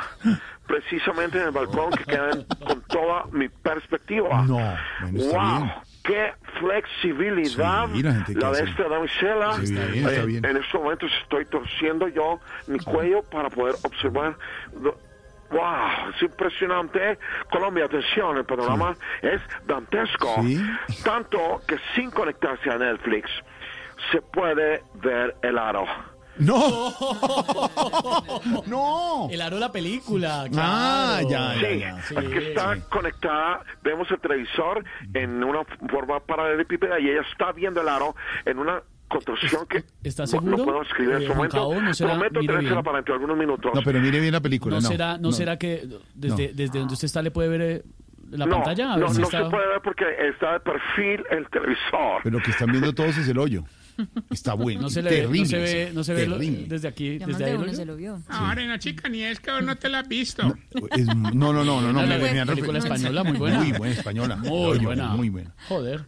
Precisamente 0.67 1.37
en 1.37 1.47
el 1.47 1.51
balcón 1.51 1.91
que 1.91 2.05
queda 2.05 2.29
en- 2.31 2.45
con 2.65 2.81
toda 2.83 3.25
mi 3.31 3.49
perspectiva. 3.49 4.43
No, 4.43 4.53
bueno, 4.53 4.77
¡Wow! 5.11 5.57
bien. 5.63 5.71
¡Qué 6.03 6.33
flexibilidad! 6.59 7.87
Sí, 7.93 8.01
la 8.03 8.13
gente 8.13 8.33
de 8.47 8.63
esta 8.69 8.87
damisela. 8.87 9.53
Sí, 9.63 9.73
bien, 9.73 10.07
Eh, 10.09 10.25
bien. 10.25 10.45
En 10.45 10.57
estos 10.57 10.81
momentos 10.81 11.11
estoy 11.23 11.45
torciendo 11.45 12.07
yo 12.07 12.39
mi 12.67 12.79
cuello 12.79 13.21
para 13.23 13.49
poder 13.49 13.75
observar. 13.83 14.35
lo- 14.81 14.97
¡Wow! 15.51 16.09
Es 16.15 16.21
impresionante. 16.23 17.19
Colombia, 17.51 17.85
atención, 17.85 18.37
el 18.37 18.45
panorama 18.45 18.95
es 19.21 19.41
dantesco. 19.65 20.35
Sí. 20.43 20.61
Tanto 21.03 21.61
que 21.67 21.77
sin 21.95 22.09
conectarse 22.11 22.69
a 22.69 22.77
Netflix 22.77 23.29
se 24.11 24.21
puede 24.21 24.81
ver 24.95 25.35
el 25.41 25.57
aro. 25.57 25.85
¡No! 26.37 26.93
¡No! 28.65 29.27
El 29.29 29.41
aro 29.41 29.55
de 29.55 29.59
la 29.59 29.71
película, 29.71 30.45
Ah, 30.57 31.19
claro. 31.21 31.29
ya, 31.29 31.53
ya, 31.55 31.59
Sí, 31.69 31.79
ya. 31.79 32.01
Sí, 32.03 32.15
es 32.17 32.29
que 32.29 32.49
está 32.49 32.75
sí. 32.75 32.81
conectada, 32.89 33.63
vemos 33.83 34.09
el 34.11 34.19
televisor 34.19 34.83
en 35.13 35.43
una 35.43 35.63
forma 35.89 36.19
paralelepípeda 36.21 36.99
y 36.99 37.09
ella 37.09 37.21
está 37.29 37.51
viendo 37.51 37.81
el 37.81 37.89
aro 37.89 38.15
en 38.45 38.59
una 38.59 38.81
construcción 39.11 39.65
que 39.67 39.83
¿Está 40.03 40.23
no- 40.23 40.27
seguro? 40.27 40.57
no 40.57 40.63
puedo 40.63 40.81
escribir 40.81 41.11
en 41.11 41.17
Eh, 41.17 41.19
este 41.23 41.27
Juan 41.27 41.37
momento. 41.37 41.57
Cabo, 41.57 41.81
¿no 41.81 41.93
será- 41.93 42.11
Prometo 42.11 42.39
tenérsela 42.39 42.83
para 42.83 42.97
dentro 42.97 43.13
de 43.13 43.15
algunos 43.17 43.37
minutos. 43.37 43.71
No, 43.75 43.81
pero 43.83 43.99
mire 43.99 44.19
bien 44.19 44.31
la 44.33 44.39
película. 44.41 44.75
¿No, 44.77 44.81
No, 44.81 44.87
será, 44.87 45.17
no, 45.17 45.31
será 45.31 45.57
que 45.57 45.87
desde, 46.15 46.47
No. 46.49 46.53
desde 46.55 46.79
donde 46.79 46.93
usted 46.93 47.05
está 47.05 47.21
le 47.21 47.31
puede 47.31 47.49
ver 47.49 47.61
eh, 47.61 47.83
la 48.31 48.45
no, 48.45 48.55
pantalla? 48.55 48.93
A 48.93 48.97
ver 48.97 49.05
no, 49.07 49.13
si 49.13 49.19
no 49.19 49.25
está... 49.25 49.43
se 49.43 49.49
puede 49.49 49.67
ver 49.67 49.81
porque 49.83 50.05
está 50.29 50.53
de 50.53 50.59
perfil 50.61 51.23
el 51.29 51.47
televisor. 51.49 52.21
Pero 52.23 52.37
lo 52.37 52.43
que 52.43 52.51
están 52.51 52.71
viendo 52.71 52.93
todos 52.93 53.17
es 53.17 53.27
el 53.27 53.37
hoyo. 53.37 53.63
Está 54.31 54.53
bueno. 54.55 54.81
No 54.83 54.89
se, 54.89 55.03
le 55.03 55.09
ve, 55.09 55.15
terrible. 55.17 55.39
no 55.41 55.45
se 55.45 55.57
ve, 55.59 55.91
no 55.93 56.03
se 56.03 56.13
ve 56.13 56.25
lo- 56.25 56.37
desde 56.39 56.87
aquí, 56.87 57.19
Ya 57.19 57.27
desde 57.27 57.43
de 57.43 57.49
ahí. 57.51 57.55
uno 57.57 57.65
¿lo 57.67 57.73
se 57.73 57.85
lo 57.85 57.95
vio. 57.97 58.21
Ahora, 58.29 58.65
no, 58.65 58.77
chica, 58.77 59.09
ni 59.09 59.21
es 59.21 59.39
que 59.39 59.51
no 59.61 59.75
te 59.75 59.89
la 59.89 59.99
has 59.99 60.07
visto. 60.07 60.41
Es- 60.97 61.05
no, 61.07 61.31
no, 61.53 61.53
no, 61.53 61.81
no, 61.81 61.93
no. 61.93 62.01
La 62.01 62.17
me- 62.17 62.31
me 62.31 62.39
han 62.39 62.47
película 62.47 62.79
española, 62.79 63.23
muy 63.23 63.37
buena. 63.37 63.59
Muy 63.59 63.71
buena 63.73 63.93
española. 63.93 64.35
Muy 64.37 64.79
buena. 64.79 65.07
Muy 65.09 65.29
buena. 65.29 65.51
Joder. 65.67 66.05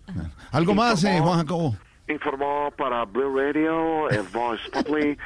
¿Algo 0.51 0.73
más, 0.73 1.03
eh, 1.03 1.19
Juan 1.19 1.39
Jacobo? 1.39 1.77
Informó 2.07 2.69
para 2.77 3.05
Blue 3.05 3.37
Radio, 3.37 4.09
el 4.09 4.23
Voice 4.23 4.63
Public, 4.71 5.19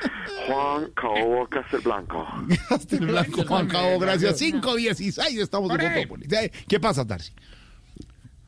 Juan 0.45 0.91
Caobo 0.91 1.47
Castelblanco. 1.47 2.27
Castel 2.69 3.07
Blanco, 3.07 3.43
Juan 3.45 3.67
Cabo, 3.67 3.97
gracias. 3.97 4.37
516, 4.37 5.39
estamos 5.39 5.71
en. 5.71 5.77
Votópolis. 5.77 6.31
Eh, 6.31 6.51
¿Qué 6.67 6.79
pasa, 6.79 7.05
Tarsi? 7.05 7.33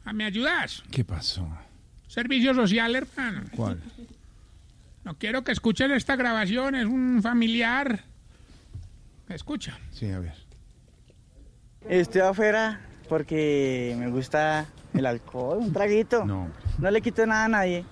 Ah, 0.06 0.14
¿Me 0.14 0.26
ayudas? 0.26 0.84
¿Qué 0.92 1.04
pasó? 1.04 1.48
Servicio 2.08 2.54
social, 2.54 2.96
hermano. 2.96 3.42
¿Cuál? 3.56 3.82
No 5.04 5.18
quiero 5.18 5.44
que 5.44 5.52
escuchen 5.52 5.92
esta 5.92 6.16
grabación, 6.16 6.76
es 6.76 6.86
un 6.86 7.22
familiar. 7.24 8.04
Escucha. 9.28 9.80
Sí, 9.92 10.12
a 10.12 10.20
ver. 10.20 10.36
Estoy 11.88 12.22
afuera 12.22 12.80
porque 13.08 13.96
me 13.98 14.10
gusta 14.10 14.68
el 14.94 15.06
alcohol, 15.08 15.60
un 15.60 15.74
traguito. 15.74 16.26
No. 16.26 16.52
No 16.78 16.92
le 16.92 17.02
quito 17.02 17.26
nada 17.26 17.46
a 17.46 17.48
nadie. 17.48 17.86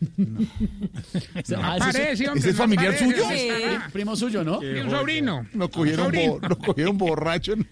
No 0.00 1.56
Ah, 1.62 1.76
ese 1.76 1.88
es- 1.88 1.96
parece, 1.96 2.28
hombre, 2.28 2.40
¿ese 2.40 2.50
es 2.50 2.56
no 2.56 2.62
familiar 2.62 2.86
parece, 2.94 3.04
suyo? 3.04 3.22
sí, 3.28 3.48
está. 3.48 3.88
Primo 3.92 4.16
suyo, 4.16 4.44
¿no? 4.44 4.62
Y 4.62 4.80
un 4.80 4.90
sobrino. 4.90 5.46
Lo 5.54 5.70
cogieron, 5.70 6.06
Sobrino. 6.06 6.38
bo- 6.40 6.48
lo 6.48 6.58
cogieron 6.58 6.98
borracho. 6.98 7.52
en- 7.52 7.66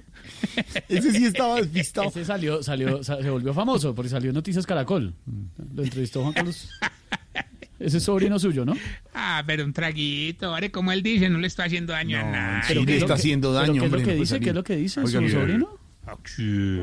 Ese 0.88 1.12
sí 1.12 1.24
estaba 1.24 1.56
despistado. 1.56 2.08
Ese 2.08 2.24
salió, 2.24 2.62
salió, 2.62 3.02
sa- 3.02 3.20
se 3.22 3.30
volvió 3.30 3.52
famoso 3.54 3.94
porque 3.94 4.08
salió 4.10 4.30
en 4.30 4.34
Noticias 4.34 4.66
Caracol. 4.66 5.14
Lo 5.74 5.82
entrevistó 5.82 6.22
Juan 6.22 6.34
Carlos. 6.34 6.68
Ese 7.80 7.98
es 7.98 8.02
sobrino 8.02 8.38
suyo, 8.38 8.64
¿no? 8.64 8.74
Ah, 9.14 9.42
pero 9.46 9.64
un 9.64 9.72
traguito. 9.72 10.46
Ahora, 10.52 10.68
como 10.70 10.90
él 10.92 11.02
dice, 11.02 11.28
no 11.30 11.38
le 11.38 11.46
está 11.46 11.64
haciendo 11.64 11.92
daño 11.92 12.18
a 12.18 12.22
nadie. 12.24 12.62
sí, 12.68 12.74
le 12.74 12.84
¿qué 12.86 12.94
es 12.94 13.00
lo 13.00 13.04
está 13.06 13.06
que- 13.06 13.12
haciendo 13.20 13.48
pero 13.50 13.60
daño, 13.60 13.72
¿Qué 13.72 13.78
es 13.78 13.84
hombre, 13.84 14.00
lo 14.00 14.06
que 14.06 14.12
no 14.14 14.20
dice? 14.20 14.40
¿Qué 14.40 14.48
es 14.50 14.54
lo 14.54 14.64
que 14.64 14.76
dice 14.76 15.00
Oiga, 15.00 15.20
su 15.20 15.28
sobrino? 15.28 15.78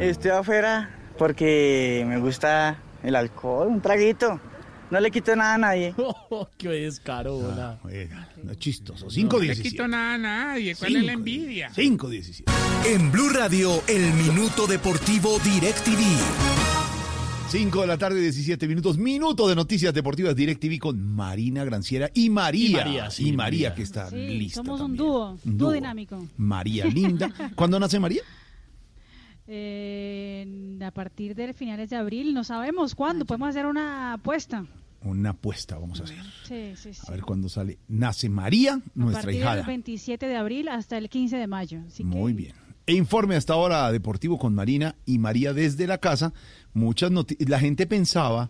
Estoy 0.02 0.32
afuera 0.32 0.90
porque 1.18 2.06
me 2.08 2.18
gusta 2.18 2.78
el 3.04 3.16
alcohol, 3.16 3.68
un 3.68 3.82
traguito. 3.82 4.40
No 4.91 4.99
le 4.99 5.10
quito 5.12 5.36
nada 5.36 5.56
a 5.56 5.57
nadie. 5.57 5.95
¡Qué 6.57 6.70
descaro! 6.70 7.41
Ah, 7.57 7.78
oiga, 7.84 8.30
no 8.44 8.52
es 8.52 8.60
chistoso. 8.60 9.06
No 9.06 9.12
5 9.12 9.40
le 9.40 9.56
quito 9.60 9.88
nada 9.88 10.14
a 10.14 10.18
nadie. 10.18 10.76
¿Cuál 10.76 10.95
es 10.98 11.03
la 11.03 11.14
envidia? 11.14 11.72
5 11.74 12.10
17. 12.10 12.52
En 12.94 13.12
Blue 13.12 13.30
Radio, 13.30 13.82
el 13.88 14.14
minuto 14.14 14.68
deportivo 14.68 15.40
DirecTV. 15.40 16.02
5 17.49 17.82
de 17.82 17.88
la 17.88 17.98
tarde, 17.98 18.22
17 18.22 18.68
minutos. 18.68 18.98
Minuto 18.98 19.48
de 19.48 19.56
noticias 19.56 19.94
deportivas 19.94 20.36
DirecTV 20.36 20.78
con 20.80 20.99
Marina 21.16 21.64
Granciera 21.64 22.10
y 22.14 22.30
María. 22.30 22.70
Y 22.70 22.74
María, 22.74 23.10
sí, 23.12 23.28
Y 23.30 23.32
María, 23.34 23.70
María. 23.70 23.76
que 23.76 23.82
está 23.84 24.10
Sí, 24.10 24.16
lista. 24.18 24.56
somos 24.57 24.82
un 24.82 24.88
también. 24.88 24.98
dúo, 25.07 25.30
Un 25.32 25.40
dúo 25.57 25.68
dúo. 25.68 25.72
dinámico. 25.72 26.28
María 26.38 26.86
linda. 26.86 27.32
¿Cuándo 27.56 27.80
nace 27.80 27.99
María? 27.99 28.22
Eh, 29.48 30.78
a 30.84 30.92
partir 30.92 31.36
de 31.36 31.54
finales 31.54 31.90
de 31.90 31.96
abril, 31.96 32.34
no 32.34 32.44
sabemos 32.44 32.96
cuándo, 32.96 33.26
podemos 33.26 33.50
hacer 33.50 33.66
una 33.66 34.14
apuesta. 34.14 34.66
Una 35.04 35.32
apuesta 35.32 35.78
vamos 35.78 36.02
a 36.02 36.06
hacer. 36.06 36.18
Sí, 36.44 36.74
sí, 36.76 36.94
sí. 36.94 37.02
A 37.08 37.12
ver 37.12 37.22
cuándo 37.22 37.48
sale. 37.48 37.78
Nace 37.88 38.28
María, 38.28 38.74
a 38.74 38.82
nuestra 38.96 39.24
partir 39.24 39.42
hijada. 39.42 39.56
del 39.58 39.66
27 39.68 40.28
de 40.28 40.36
abril 40.36 40.68
hasta 40.68 40.98
el 40.98 41.10
15 41.10 41.38
de 41.38 41.48
mayo. 41.48 41.82
Así 41.88 42.04
que 42.04 42.10
Muy 42.10 42.34
bien. 42.34 42.54
E 42.88 42.94
informe 42.94 43.36
hasta 43.36 43.54
ahora 43.54 43.92
deportivo 43.92 44.38
con 44.38 44.54
Marina 44.54 44.96
y 45.06 45.20
María 45.20 45.54
desde 45.54 45.86
la 45.88 46.00
casa. 46.00 46.34
Muchas 46.74 47.12
noticias. 47.12 47.48
La 47.50 47.60
gente 47.60 47.86
pensaba 47.88 48.50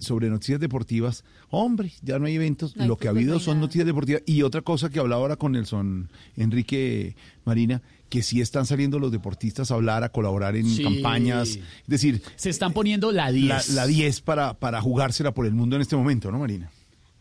sobre 0.00 0.28
noticias 0.28 0.58
deportivas, 0.58 1.24
hombre, 1.50 1.92
ya 2.02 2.18
no 2.18 2.26
hay 2.26 2.34
eventos, 2.34 2.76
No 2.76 2.82
hay 2.82 2.88
lo 2.88 2.96
que 2.96 3.06
ha 3.06 3.10
habido 3.10 3.38
son 3.38 3.60
noticias 3.60 3.86
deportivas. 3.86 4.22
Y 4.26 4.42
otra 4.42 4.62
cosa 4.62 4.90
que 4.90 4.98
hablaba 4.98 5.22
ahora 5.22 5.36
con 5.36 5.52
Nelson 5.52 6.10
Enrique 6.36 7.14
Marina, 7.44 7.80
que 8.08 8.22
sí 8.22 8.40
están 8.40 8.66
saliendo 8.66 8.98
los 8.98 9.12
deportistas 9.12 9.70
a 9.70 9.74
hablar, 9.74 10.02
a 10.04 10.08
colaborar 10.10 10.56
en 10.56 10.66
Sí. 10.66 10.82
campañas. 10.82 11.48
Es 11.50 11.60
decir, 11.86 12.22
Se 12.36 12.50
están 12.50 12.72
poniendo 12.72 13.12
la 13.12 13.26
la, 13.26 13.32
10. 13.32 13.70
la 13.74 13.86
10 13.86 14.20
para, 14.22 14.54
para 14.54 14.80
jugársela 14.80 15.32
por 15.32 15.46
el 15.46 15.52
mundo 15.54 15.76
en 15.76 15.82
este 15.82 15.96
momento, 15.96 16.30
¿no, 16.32 16.38
Marina? 16.38 16.70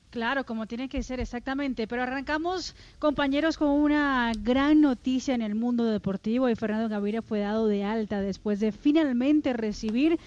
Claro, 0.10 0.46
como 0.46 0.66
tiene 0.68 0.88
que 0.90 1.04
ser 1.04 1.20
exactamente. 1.20 1.86
Pero 1.88 2.04
arrancamos, 2.04 2.76
compañeros, 2.98 3.58
con 3.58 3.70
una 3.70 4.32
gran 4.42 4.82
noticia 4.82 5.36
en 5.36 5.42
el 5.42 5.54
mundo 5.54 5.84
deportivo 5.86 6.50
y 6.50 6.56
Fernando 6.56 6.88
Gaviria 6.90 7.22
fue 7.22 7.40
dado 7.40 7.68
de 7.68 7.84
alta 7.84 8.22
después 8.22 8.60
de 8.60 8.72
finalmente 8.72 9.54
recibir 9.54 10.18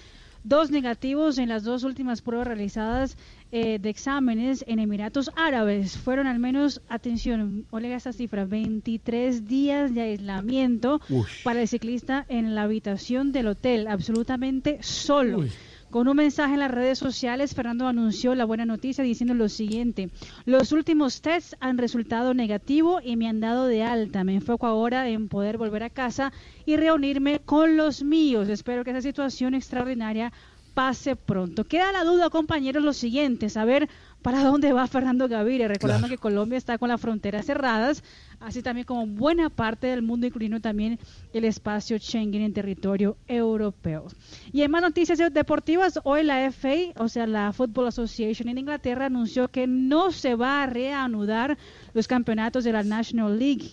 dos 0.44 0.70
negativos 0.70 1.38
en 1.38 1.48
las 1.48 1.64
dos 1.64 1.82
últimas 1.84 2.22
pruebas 2.22 2.46
realizadas 2.46 3.16
eh, 3.52 3.78
de 3.80 3.88
exámenes 3.88 4.64
en 4.68 4.78
Emiratos 4.78 5.30
Árabes. 5.36 5.98
Fueron 5.98 6.26
al 6.26 6.38
menos, 6.38 6.80
atención, 6.88 7.66
oiga 7.70 7.96
esta 7.96 8.12
cifra, 8.12 8.44
23 8.44 9.46
días 9.46 9.94
de 9.94 10.02
aislamiento 10.02 11.00
para 11.42 11.60
el 11.60 11.68
ciclista 11.68 12.24
en 12.28 12.54
la 12.54 12.62
habitación 12.62 13.32
del 13.32 13.48
hotel, 13.48 13.88
absolutamente 13.88 14.78
solo. 14.82 15.44
Con 15.90 16.06
un 16.06 16.16
mensaje 16.16 16.54
en 16.54 16.60
las 16.60 16.70
redes 16.70 17.00
sociales, 17.00 17.52
Fernando 17.52 17.88
anunció 17.88 18.36
la 18.36 18.44
buena 18.44 18.64
noticia 18.64 19.02
diciendo 19.02 19.34
lo 19.34 19.48
siguiente. 19.48 20.10
Los 20.44 20.70
últimos 20.70 21.20
tests 21.20 21.56
han 21.58 21.78
resultado 21.78 22.32
negativo 22.32 23.00
y 23.02 23.16
me 23.16 23.28
han 23.28 23.40
dado 23.40 23.66
de 23.66 23.82
alta. 23.82 24.22
Me 24.22 24.36
enfoco 24.36 24.68
ahora 24.68 25.08
en 25.08 25.26
poder 25.28 25.58
volver 25.58 25.82
a 25.82 25.90
casa 25.90 26.32
y 26.64 26.76
reunirme 26.76 27.40
con 27.40 27.76
los 27.76 28.04
míos. 28.04 28.48
Espero 28.48 28.84
que 28.84 28.90
esa 28.90 29.02
situación 29.02 29.54
extraordinaria 29.54 30.32
pase 30.74 31.16
pronto. 31.16 31.64
Queda 31.64 31.92
la 31.92 32.04
duda, 32.04 32.30
compañeros, 32.30 32.82
lo 32.82 32.92
siguiente, 32.92 33.48
saber 33.50 33.88
para 34.22 34.44
dónde 34.44 34.72
va 34.72 34.86
Fernando 34.86 35.28
Gaviria, 35.28 35.66
recordando 35.66 36.06
Claro. 36.06 36.16
que 36.18 36.20
Colombia 36.20 36.58
está 36.58 36.76
con 36.76 36.90
las 36.90 37.00
fronteras 37.00 37.46
cerradas, 37.46 38.04
así 38.38 38.62
también 38.62 38.84
como 38.86 39.06
buena 39.06 39.48
parte 39.48 39.86
del 39.86 40.02
mundo, 40.02 40.26
incluyendo 40.26 40.60
también 40.60 40.98
el 41.32 41.44
espacio 41.44 41.98
Schengen 41.98 42.42
en 42.42 42.52
territorio 42.52 43.16
europeo. 43.26 44.06
Y 44.52 44.62
en 44.62 44.70
más 44.70 44.82
noticias 44.82 45.18
deportivas, 45.32 45.98
hoy 46.04 46.22
la 46.22 46.44
FA, 46.52 46.92
o 46.98 47.08
sea, 47.08 47.26
la 47.26 47.52
Football 47.52 47.88
Association 47.88 48.48
en 48.48 48.58
Inglaterra, 48.58 49.06
anunció 49.06 49.48
que 49.48 49.66
no 49.66 50.12
se 50.12 50.34
va 50.34 50.62
a 50.62 50.66
reanudar 50.66 51.56
los 51.94 52.06
campeonatos 52.06 52.64
de 52.64 52.72
la 52.72 52.82
National 52.82 53.38
League. 53.38 53.70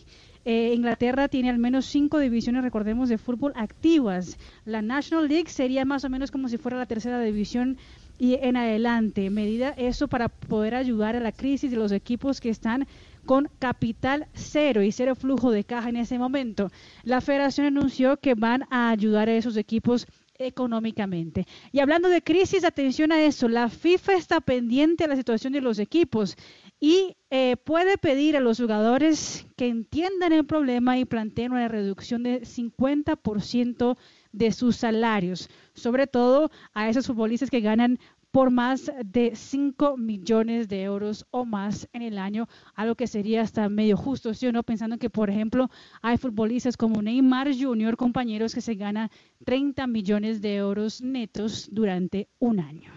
Eh, 0.50 0.74
Inglaterra 0.74 1.28
tiene 1.28 1.50
al 1.50 1.58
menos 1.58 1.88
cinco 1.88 2.20
divisiones, 2.20 2.64
recordemos, 2.64 3.10
de 3.10 3.18
fútbol 3.18 3.52
activas. 3.58 4.38
La 4.64 4.82
National 4.82 5.28
League 5.28 5.50
sería 5.50 5.84
más 5.84 6.06
o 6.06 6.10
menos 6.10 6.32
como 6.32 6.48
si 6.48 6.58
fuera 6.58 6.78
la 6.78 6.86
tercera 6.86 7.20
división 7.20 7.78
y 8.18 8.36
en 8.36 8.56
adelante. 8.56 9.30
Medida 9.30 9.72
eso 9.72 10.08
para 10.08 10.30
poder 10.30 10.74
ayudar 10.74 11.18
a 11.18 11.20
la 11.20 11.34
crisis 11.34 11.70
de 11.70 11.76
los 11.76 11.92
equipos 11.92 12.40
que 12.40 12.48
están 12.48 12.88
con 13.26 13.50
capital 13.60 14.28
cero 14.32 14.84
y 14.84 14.94
cero 14.94 15.16
flujo 15.16 15.52
de 15.52 15.66
caja 15.66 15.90
en 15.90 15.98
ese 15.98 16.18
momento. 16.18 16.72
La 17.04 17.20
federación 17.20 17.68
anunció 17.68 18.16
que 18.16 18.34
van 18.34 18.64
a 18.70 18.90
ayudar 18.90 19.28
a 19.28 19.36
esos 19.36 19.58
equipos 19.58 20.08
económicamente. 20.40 21.46
Y 21.72 21.80
hablando 21.80 22.10
de 22.10 22.22
crisis, 22.22 22.64
atención 22.64 23.12
a 23.12 23.22
eso, 23.22 23.48
la 23.48 23.70
FIFA 23.70 24.14
está 24.14 24.40
pendiente 24.40 25.04
de 25.04 25.10
la 25.10 25.16
situación 25.16 25.52
de 25.52 25.62
los 25.62 25.80
equipos 25.80 26.38
y 26.80 27.16
eh, 27.30 27.58
puede 27.58 27.98
pedir 27.98 28.38
a 28.38 28.40
los 28.40 28.60
jugadores 28.60 29.48
que 29.56 29.68
entiendan 29.68 30.32
el 30.32 30.46
problema 30.46 30.98
y 30.98 31.06
planteen 31.06 31.52
una 31.52 31.68
reducción 31.68 32.24
de 32.24 32.42
50% 32.42 33.98
de 34.32 34.52
sus 34.52 34.76
salarios, 34.76 35.50
sobre 35.74 36.08
todo 36.08 36.52
a 36.74 36.90
esos 36.90 37.08
futbolistas 37.08 37.50
que 37.50 37.62
ganan 37.62 38.00
por 38.32 38.52
más 38.52 38.92
de 39.04 39.36
5 39.36 39.98
millones 39.98 40.68
de 40.68 40.84
euros 40.84 41.26
o 41.32 41.46
más 41.46 41.90
en 41.94 42.04
el 42.04 42.20
año, 42.20 42.48
algo 42.76 42.94
que 42.94 43.08
sería 43.08 43.42
hasta 43.42 43.68
medio 43.68 43.98
justo, 43.98 44.34
¿sí 44.34 44.46
o 44.46 44.52
no? 44.52 44.62
Pensando 44.62 45.00
que, 45.00 45.10
por 45.10 45.32
ejemplo, 45.32 45.70
hay 46.04 46.18
futbolistas 46.18 46.78
como 46.78 47.02
Neymar 47.02 47.50
Jr., 47.58 47.98
compañeros 47.98 48.54
que 48.54 48.62
se 48.62 48.76
ganan 48.76 49.10
30 49.46 49.88
millones 49.88 50.42
de 50.42 50.58
euros 50.58 51.02
netos 51.02 51.70
durante 51.72 52.30
un 52.38 52.60
año. 52.60 52.97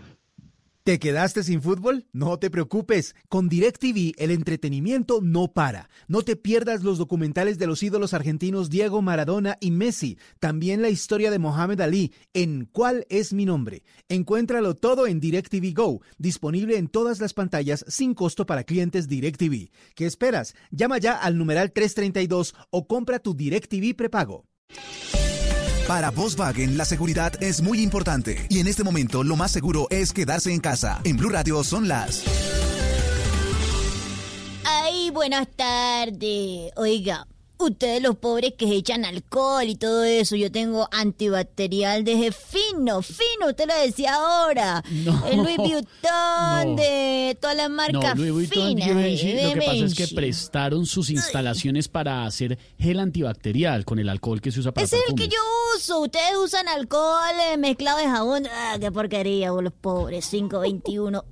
¿Te 0.83 0.99
quedaste 0.99 1.43
sin 1.43 1.61
fútbol? 1.61 2.07
No 2.13 2.39
te 2.39 2.49
preocupes. 2.49 3.15
Con 3.29 3.51
DirecTV 3.51 4.15
el 4.17 4.31
entretenimiento 4.31 5.21
no 5.21 5.53
para. 5.53 5.91
No 6.09 6.23
te 6.23 6.37
pierdas 6.37 6.83
los 6.83 6.97
documentales 6.97 7.59
de 7.59 7.67
los 7.67 7.83
ídolos 7.83 8.15
argentinos 8.15 8.71
Diego 8.71 9.03
Maradona 9.03 9.59
y 9.61 9.73
Messi. 9.73 10.17
También 10.39 10.81
la 10.81 10.89
historia 10.89 11.31
de 11.31 11.39
Mohamed 11.39 11.83
Ali 11.83 12.15
en 12.33 12.65
¿Cuál 12.65 13.07
es 13.11 13.35
mi 13.35 13.45
nombre? 13.45 13.83
Encuéntralo 14.09 14.75
todo 14.75 15.07
en 15.07 15.21
DirecTV 15.21 15.75
Go, 15.75 16.01
disponible 16.17 16.79
en 16.79 16.89
todas 16.89 17.21
las 17.21 17.35
pantallas 17.35 17.85
sin 17.87 18.15
costo 18.15 18.47
para 18.47 18.65
clientes 18.65 19.07
DirecTV. 19.07 19.71
¿Qué 19.95 20.07
esperas? 20.07 20.55
Llama 20.71 20.97
ya 20.97 21.13
al 21.13 21.37
numeral 21.37 21.73
332 21.73 22.55
o 22.71 22.87
compra 22.87 23.19
tu 23.19 23.35
DirecTV 23.35 23.95
prepago. 23.95 24.47
Para 25.91 26.13
Volkswagen, 26.13 26.79
la 26.79 26.85
seguridad 26.85 27.33
es 27.43 27.63
muy 27.63 27.83
importante 27.83 28.47
y 28.49 28.61
en 28.61 28.69
este 28.69 28.85
momento 28.85 29.25
lo 29.25 29.35
más 29.35 29.51
seguro 29.51 29.89
es 29.91 30.13
quedarse 30.13 30.53
en 30.53 30.61
casa. 30.61 31.01
En 31.03 31.17
Blue 31.17 31.31
Radio 31.31 31.65
son 31.65 31.89
las. 31.89 32.23
Ay, 34.65 35.11
buenas 35.11 35.49
tardes. 35.57 36.71
Oiga, 36.77 37.27
ustedes 37.65 38.03
los 38.03 38.17
pobres 38.17 38.55
que 38.57 38.75
echan 38.75 39.05
alcohol 39.05 39.65
y 39.65 39.77
todo 39.77 40.05
eso, 40.05 40.37
yo 40.37 40.51
tengo 40.51 40.89
antibacterial 40.91 42.05
de 42.05 42.33
fino, 42.33 43.03
fino, 43.03 43.49
usted 43.49 43.67
lo 43.67 43.75
decía 43.85 44.15
ahora. 44.15 44.83
No, 44.91 45.27
el 45.27 45.39
Louis 45.39 45.57
Vuitton 45.57 46.67
no. 46.67 46.77
de 46.77 47.39
todas 47.41 47.57
las 47.57 47.71
marcas 47.71 48.17
no, 48.17 48.25
Louis 48.25 48.33
Vuitton 48.33 48.69
finas. 48.69 48.89
Givenchy, 48.89 49.33
de 49.33 49.43
lo 49.43 49.55
que 49.55 49.67
pasa 49.67 49.85
es 49.85 49.95
que 49.95 50.09
prestaron 50.09 50.87
sus 50.87 51.11
instalaciones 51.11 51.89
para 51.89 52.27
hacer 52.27 52.59
gel 52.79 53.01
antibacterial 53.01 53.85
con 53.85 53.99
el 53.99 54.09
alcohol 54.09 54.41
que 54.41 54.53
se 54.53 54.61
usa 54.61 54.73
para 54.73 54.85
Ese 54.85 54.97
es 54.97 55.03
el 55.09 55.15
que 55.15 55.29
yo 55.29 55.39
uso. 55.77 56.01
Ustedes 56.01 56.37
usan 56.43 56.69
alcohol 56.69 57.35
eh, 57.53 57.57
mezclado 57.57 57.99
de 57.99 58.05
jabón. 58.05 58.47
Ah, 58.47 58.77
qué 58.81 58.91
porquería, 58.91 59.51
vos 59.53 59.63
los 59.63 59.73
pobres. 59.73 60.29
521. 60.29 61.25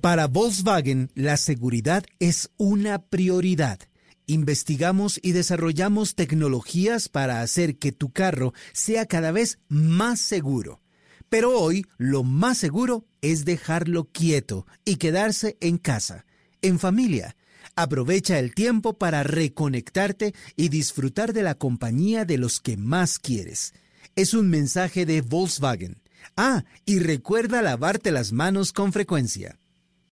Para 0.00 0.28
Volkswagen, 0.28 1.10
la 1.14 1.36
seguridad 1.36 2.04
es 2.20 2.50
una 2.58 3.02
prioridad. 3.02 3.80
Investigamos 4.26 5.20
y 5.22 5.32
desarrollamos 5.32 6.16
tecnologías 6.16 7.08
para 7.08 7.42
hacer 7.42 7.78
que 7.78 7.92
tu 7.92 8.12
carro 8.12 8.54
sea 8.72 9.06
cada 9.06 9.30
vez 9.30 9.60
más 9.68 10.20
seguro. 10.20 10.80
Pero 11.28 11.58
hoy 11.58 11.86
lo 11.96 12.24
más 12.24 12.58
seguro 12.58 13.06
es 13.20 13.44
dejarlo 13.44 14.10
quieto 14.10 14.66
y 14.84 14.96
quedarse 14.96 15.56
en 15.60 15.78
casa, 15.78 16.26
en 16.60 16.80
familia. 16.80 17.36
Aprovecha 17.76 18.38
el 18.40 18.54
tiempo 18.54 18.98
para 18.98 19.22
reconectarte 19.22 20.34
y 20.56 20.70
disfrutar 20.70 21.32
de 21.32 21.42
la 21.42 21.54
compañía 21.54 22.24
de 22.24 22.38
los 22.38 22.60
que 22.60 22.76
más 22.76 23.20
quieres. 23.20 23.74
Es 24.16 24.34
un 24.34 24.48
mensaje 24.48 25.06
de 25.06 25.20
Volkswagen. 25.20 26.02
Ah, 26.36 26.64
y 26.84 26.98
recuerda 26.98 27.62
lavarte 27.62 28.10
las 28.10 28.32
manos 28.32 28.72
con 28.72 28.92
frecuencia. 28.92 29.58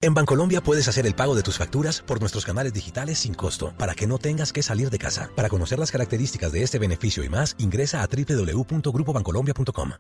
En 0.05 0.15
Bancolombia 0.15 0.61
puedes 0.61 0.89
hacer 0.89 1.07
el 1.07 1.15
pago 1.15 1.37
de 1.37 1.45
tus 1.45 1.59
facturas 1.59 2.03
por 2.05 2.19
nuestros 2.19 2.45
canales 2.45 2.73
digitales 2.73 3.21
sin 3.21 3.35
costo, 3.35 3.73
para 3.79 3.95
que 3.95 4.09
no 4.09 4.19
tengas 4.19 4.53
que 4.53 4.61
salir 4.61 4.91
de 4.91 4.99
casa. 4.99 5.31
Para 5.37 5.49
conocer 5.49 5.79
las 5.79 5.93
características 5.93 6.51
de 6.51 6.65
este 6.65 6.81
beneficio 6.81 7.23
y 7.23 7.29
más, 7.29 7.55
ingresa 7.57 8.03
a 8.03 8.09
www.grupobancolombia.com. 8.09 9.93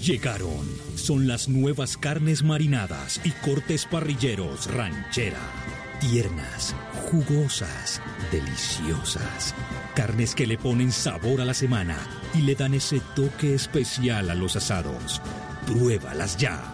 Llegaron. 0.00 0.70
Son 0.94 1.26
las 1.26 1.48
nuevas 1.48 1.96
carnes 1.96 2.44
marinadas 2.44 3.20
y 3.24 3.32
cortes 3.32 3.86
parrilleros 3.86 4.72
ranchera. 4.72 5.40
Tiernas, 6.00 6.72
jugosas, 7.10 8.00
deliciosas. 8.30 9.52
Carnes 9.96 10.36
que 10.36 10.46
le 10.46 10.58
ponen 10.58 10.92
sabor 10.92 11.40
a 11.40 11.44
la 11.44 11.54
semana 11.54 11.98
y 12.34 12.42
le 12.42 12.54
dan 12.54 12.74
ese 12.74 13.00
toque 13.16 13.52
especial 13.52 14.30
a 14.30 14.36
los 14.36 14.54
asados. 14.54 15.20
Pruébalas 15.66 16.36
ya. 16.36 16.72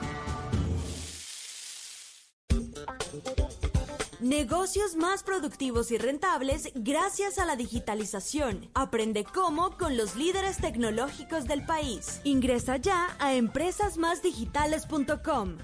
Negocios 4.20 4.97
más 4.97 5.23
productivos 5.23 5.93
y 5.93 5.99
rentables 5.99 6.73
gracias 6.74 7.39
a 7.39 7.45
la 7.45 7.55
digitalización. 7.55 8.69
Aprende 8.74 9.23
cómo 9.23 9.77
con 9.78 9.97
los 9.97 10.16
líderes 10.16 10.57
tecnológicos 10.57 11.47
del 11.47 11.65
país. 11.65 12.20
Ingresa 12.24 12.78
ya 12.78 13.15
a 13.20 13.35
empresasmásdigitales.com. 13.35 15.59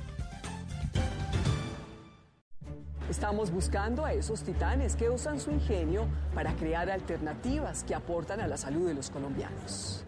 Estamos 3.10 3.50
buscando 3.50 4.04
a 4.04 4.12
esos 4.12 4.44
titanes 4.44 4.94
que 4.94 5.10
usan 5.10 5.40
su 5.40 5.50
ingenio 5.50 6.06
para 6.32 6.54
crear 6.54 6.92
alternativas 6.92 7.82
que 7.82 7.96
aportan 7.96 8.40
a 8.40 8.46
la 8.46 8.56
salud 8.56 8.86
de 8.86 8.94
los 8.94 9.10
colombianos. 9.10 10.04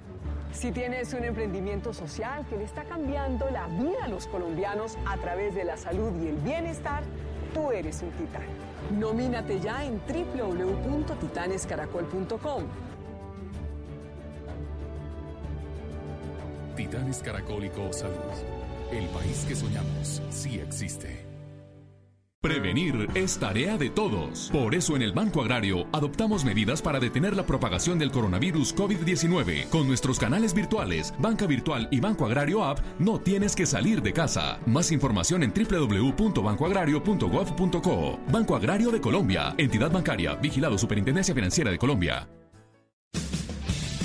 Si 0.52 0.70
tienes 0.70 1.12
un 1.14 1.24
emprendimiento 1.24 1.92
social 1.92 2.46
que 2.48 2.56
le 2.56 2.62
está 2.62 2.84
cambiando 2.84 3.50
la 3.50 3.66
vida 3.66 4.04
a 4.04 4.08
los 4.08 4.28
colombianos 4.28 4.96
a 5.04 5.16
través 5.16 5.52
de 5.56 5.64
la 5.64 5.76
salud 5.76 6.12
y 6.22 6.28
el 6.28 6.36
bienestar, 6.36 7.02
tú 7.52 7.70
eres 7.70 8.00
un 8.02 8.10
titán. 8.12 8.46
Nomínate 8.98 9.60
ya 9.60 9.84
en 9.84 10.00
www.titanescaracol.com. 10.06 12.62
Titanes 16.76 17.22
Caracólico 17.22 17.92
Salud. 17.92 18.16
El 18.92 19.08
país 19.08 19.44
que 19.48 19.56
soñamos 19.56 20.22
sí 20.30 20.60
existe. 20.60 21.25
Prevenir 22.46 23.08
es 23.16 23.38
tarea 23.38 23.76
de 23.76 23.90
todos. 23.90 24.50
Por 24.52 24.76
eso 24.76 24.94
en 24.94 25.02
el 25.02 25.10
Banco 25.10 25.40
Agrario 25.40 25.88
adoptamos 25.90 26.44
medidas 26.44 26.80
para 26.80 27.00
detener 27.00 27.34
la 27.34 27.44
propagación 27.44 27.98
del 27.98 28.12
coronavirus 28.12 28.72
COVID-19. 28.76 29.68
Con 29.68 29.88
nuestros 29.88 30.20
canales 30.20 30.54
virtuales, 30.54 31.12
Banca 31.18 31.48
Virtual 31.48 31.88
y 31.90 31.98
Banco 31.98 32.24
Agrario 32.24 32.62
App, 32.62 32.78
no 33.00 33.18
tienes 33.18 33.56
que 33.56 33.66
salir 33.66 34.00
de 34.00 34.12
casa. 34.12 34.60
Más 34.64 34.92
información 34.92 35.42
en 35.42 35.52
www.bancoagrario.gov.co. 35.52 38.20
Banco 38.30 38.54
Agrario 38.54 38.92
de 38.92 39.00
Colombia, 39.00 39.52
entidad 39.58 39.90
bancaria, 39.90 40.36
vigilado 40.36 40.78
Superintendencia 40.78 41.34
Financiera 41.34 41.72
de 41.72 41.78
Colombia. 41.78 42.28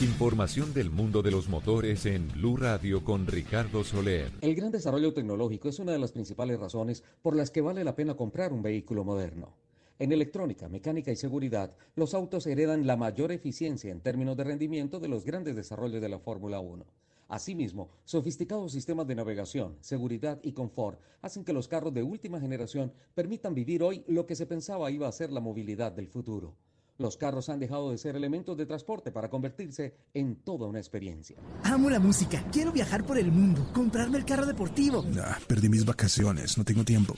Información 0.01 0.73
del 0.73 0.89
mundo 0.89 1.21
de 1.21 1.29
los 1.29 1.47
motores 1.47 2.07
en 2.07 2.27
Blue 2.29 2.57
Radio 2.57 3.03
con 3.03 3.27
Ricardo 3.27 3.83
Soler. 3.83 4.31
El 4.41 4.55
gran 4.55 4.71
desarrollo 4.71 5.13
tecnológico 5.13 5.69
es 5.69 5.77
una 5.77 5.91
de 5.91 5.99
las 5.99 6.11
principales 6.11 6.59
razones 6.59 7.03
por 7.21 7.35
las 7.35 7.51
que 7.51 7.61
vale 7.61 7.83
la 7.83 7.93
pena 7.93 8.15
comprar 8.15 8.51
un 8.51 8.63
vehículo 8.63 9.03
moderno. 9.03 9.53
En 9.99 10.11
electrónica, 10.11 10.69
mecánica 10.69 11.11
y 11.11 11.15
seguridad, 11.15 11.77
los 11.95 12.15
autos 12.15 12.47
heredan 12.47 12.87
la 12.87 12.97
mayor 12.97 13.31
eficiencia 13.31 13.91
en 13.91 14.01
términos 14.01 14.35
de 14.37 14.43
rendimiento 14.43 14.99
de 14.99 15.07
los 15.07 15.23
grandes 15.23 15.55
desarrollos 15.55 16.01
de 16.01 16.09
la 16.09 16.17
Fórmula 16.17 16.59
1. 16.59 16.83
Asimismo, 17.27 17.91
sofisticados 18.03 18.71
sistemas 18.71 19.05
de 19.05 19.13
navegación, 19.13 19.77
seguridad 19.81 20.39
y 20.41 20.53
confort 20.53 20.99
hacen 21.21 21.43
que 21.43 21.53
los 21.53 21.67
carros 21.67 21.93
de 21.93 22.01
última 22.01 22.39
generación 22.39 22.91
permitan 23.13 23.53
vivir 23.53 23.83
hoy 23.83 24.03
lo 24.07 24.25
que 24.25 24.35
se 24.35 24.47
pensaba 24.47 24.89
iba 24.89 25.07
a 25.07 25.11
ser 25.11 25.31
la 25.31 25.41
movilidad 25.41 25.91
del 25.91 26.07
futuro. 26.07 26.55
Los 27.01 27.17
carros 27.17 27.49
han 27.49 27.59
dejado 27.59 27.89
de 27.89 27.97
ser 27.97 28.15
elementos 28.15 28.55
de 28.55 28.67
transporte 28.67 29.11
para 29.11 29.27
convertirse 29.27 29.95
en 30.13 30.35
toda 30.35 30.67
una 30.67 30.77
experiencia. 30.77 31.35
Amo 31.63 31.89
la 31.89 31.99
música, 31.99 32.45
quiero 32.51 32.71
viajar 32.71 33.03
por 33.03 33.17
el 33.17 33.31
mundo, 33.31 33.67
comprarme 33.73 34.19
el 34.19 34.25
carro 34.25 34.45
deportivo. 34.45 35.03
Nah, 35.09 35.39
perdí 35.47 35.67
mis 35.67 35.83
vacaciones, 35.83 36.59
no 36.59 36.63
tengo 36.63 36.85
tiempo. 36.85 37.15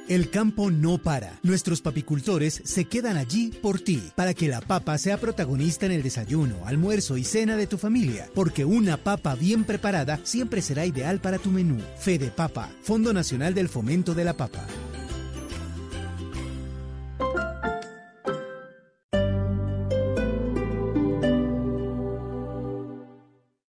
El 0.06 0.28
campo 0.28 0.70
no 0.70 0.98
para. 0.98 1.39
Nuestros 1.43 1.81
papicultores 1.81 2.60
se 2.64 2.85
quedan 2.85 3.16
allí 3.16 3.52
por 3.62 3.81
ti, 3.81 4.02
para 4.14 4.35
que 4.35 4.48
la 4.48 4.60
papa 4.60 4.98
sea 4.98 5.16
protagonista 5.16 5.86
en 5.86 5.93
el 5.93 6.02
desayuno, 6.02 6.56
almuerzo 6.66 7.16
y 7.16 7.24
cena 7.24 7.56
de 7.56 7.66
tu 7.66 7.78
familia, 7.78 8.28
porque 8.35 8.66
una 8.66 8.98
papa 8.98 9.35
bien 9.35 9.64
preparada 9.64 10.20
siempre 10.22 10.60
será 10.60 10.85
ideal 10.85 11.20
para 11.20 11.39
tu 11.39 11.51
menú. 11.51 11.78
Fede 11.98 12.31
Papa, 12.31 12.70
Fondo 12.82 13.14
Nacional 13.14 13.55
del 13.55 13.70
Fomento 13.70 14.14
de 14.14 14.24
la 14.24 14.35
Papa. 14.35 14.66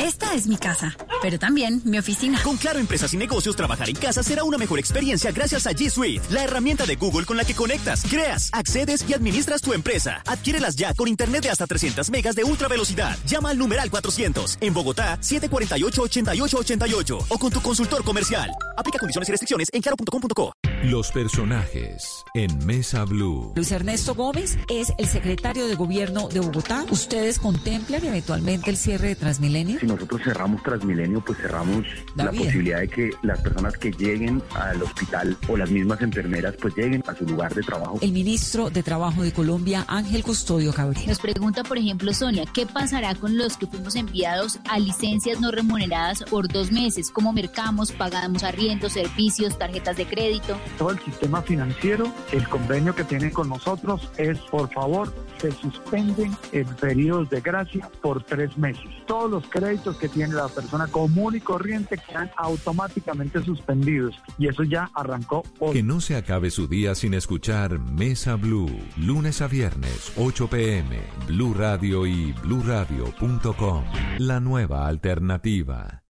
Esta 0.00 0.34
es 0.34 0.46
mi 0.46 0.56
casa, 0.56 0.96
pero 1.22 1.38
también 1.38 1.80
mi 1.84 1.98
oficina. 1.98 2.40
Con 2.42 2.56
Claro 2.56 2.78
Empresas 2.78 3.12
y 3.14 3.16
Negocios, 3.16 3.56
trabajar 3.56 3.88
en 3.88 3.96
casa 3.96 4.22
será 4.22 4.44
una 4.44 4.58
mejor 4.58 4.78
experiencia 4.78 5.30
gracias 5.30 5.66
a 5.66 5.72
G 5.72 5.90
Suite, 5.90 6.22
la 6.30 6.44
herramienta 6.44 6.86
de 6.86 6.96
Google 6.96 7.24
con 7.24 7.36
la 7.36 7.44
que 7.44 7.54
conectas, 7.54 8.02
creas, 8.08 8.50
accedes 8.52 9.04
y 9.08 9.14
administras 9.14 9.62
tu 9.62 9.72
empresa. 9.72 10.22
Adquiérelas 10.26 10.76
ya 10.76 10.94
con 10.94 11.08
internet 11.08 11.44
de 11.44 11.50
hasta 11.50 11.66
300 11.66 12.10
megas 12.10 12.34
de 12.34 12.44
ultra 12.44 12.68
velocidad. 12.68 13.16
Llama 13.26 13.50
al 13.50 13.58
numeral 13.58 13.90
400 13.90 14.58
en 14.60 14.74
Bogotá 14.74 15.18
748-8888 15.20 17.26
o 17.28 17.38
con 17.38 17.50
tu 17.50 17.60
consultor 17.60 18.04
comercial. 18.04 18.50
Aplica 18.76 18.98
condiciones 18.98 19.28
y 19.28 19.32
restricciones 19.32 19.68
en 19.72 19.82
claro.com.co. 19.82 20.52
Los 20.90 21.10
personajes 21.12 22.26
en 22.34 22.66
Mesa 22.66 23.06
Blue. 23.06 23.52
Luis 23.56 23.72
Ernesto 23.72 24.14
Gómez 24.14 24.58
es 24.68 24.92
el 24.98 25.06
secretario 25.06 25.66
de 25.66 25.76
gobierno 25.76 26.28
de 26.28 26.40
Bogotá. 26.40 26.84
¿Ustedes 26.90 27.38
contemplan 27.38 28.04
eventualmente 28.04 28.68
el 28.68 28.76
cierre 28.76 29.08
de 29.08 29.16
Transmilenio? 29.16 29.80
Si 29.80 29.86
nosotros 29.86 30.20
cerramos 30.22 30.62
Transmilenio, 30.62 31.22
pues 31.22 31.38
cerramos 31.38 31.86
la 32.16 32.30
posibilidad 32.30 32.80
de 32.80 32.88
que 32.88 33.10
las 33.22 33.40
personas 33.40 33.78
que 33.78 33.92
lleguen 33.92 34.42
al 34.54 34.82
hospital 34.82 35.38
o 35.48 35.56
las 35.56 35.70
mismas 35.70 36.02
enfermeras 36.02 36.54
pues 36.60 36.76
lleguen 36.76 37.02
a 37.06 37.14
su 37.14 37.24
lugar 37.24 37.54
de 37.54 37.62
trabajo. 37.62 37.98
El 38.02 38.12
ministro 38.12 38.68
de 38.68 38.82
Trabajo 38.82 39.22
de 39.22 39.32
Colombia, 39.32 39.86
Ángel 39.88 40.22
Custodio 40.22 40.74
Cabrera. 40.74 41.06
Nos 41.06 41.18
pregunta, 41.18 41.62
por 41.62 41.78
ejemplo, 41.78 42.12
Sonia, 42.12 42.44
¿qué 42.52 42.66
pasará 42.66 43.14
con 43.14 43.38
los 43.38 43.56
que 43.56 43.66
fuimos 43.66 43.96
enviados 43.96 44.58
a 44.68 44.78
licencias 44.78 45.40
no 45.40 45.50
remuneradas 45.50 46.24
por 46.24 46.46
dos 46.46 46.70
meses? 46.70 47.10
¿Cómo 47.10 47.32
mercamos, 47.32 47.90
pagamos 47.90 48.42
arriendos, 48.42 48.92
servicios, 48.92 49.58
tarjetas 49.58 49.96
de 49.96 50.04
crédito? 50.04 50.60
Todo 50.76 50.90
el 50.90 50.98
sistema 51.00 51.42
financiero, 51.42 52.12
el 52.32 52.48
convenio 52.48 52.94
que 52.94 53.04
tienen 53.04 53.30
con 53.30 53.48
nosotros 53.48 54.08
es, 54.16 54.38
por 54.38 54.72
favor, 54.72 55.12
se 55.40 55.52
suspenden 55.52 56.36
en 56.52 56.66
periodos 56.76 57.30
de 57.30 57.40
gracia 57.40 57.90
por 58.00 58.22
tres 58.22 58.56
meses. 58.56 58.84
Todos 59.06 59.30
los 59.30 59.48
créditos 59.48 59.96
que 59.96 60.08
tiene 60.08 60.34
la 60.34 60.48
persona 60.48 60.86
común 60.86 61.36
y 61.36 61.40
corriente 61.40 61.98
quedan 61.98 62.30
automáticamente 62.36 63.42
suspendidos 63.42 64.14
y 64.38 64.48
eso 64.48 64.62
ya 64.62 64.90
arrancó 64.94 65.42
hoy. 65.58 65.74
Que 65.74 65.82
no 65.82 66.00
se 66.00 66.16
acabe 66.16 66.50
su 66.50 66.66
día 66.66 66.94
sin 66.94 67.14
escuchar 67.14 67.78
Mesa 67.78 68.36
Blue, 68.36 68.70
lunes 68.96 69.42
a 69.42 69.48
viernes, 69.48 70.12
8 70.16 70.48
pm, 70.48 71.00
Blue 71.26 71.54
Radio 71.54 72.06
y 72.06 72.32
bluradio.com. 72.32 73.84
La 74.18 74.40
nueva 74.40 74.86
alternativa. 74.86 76.04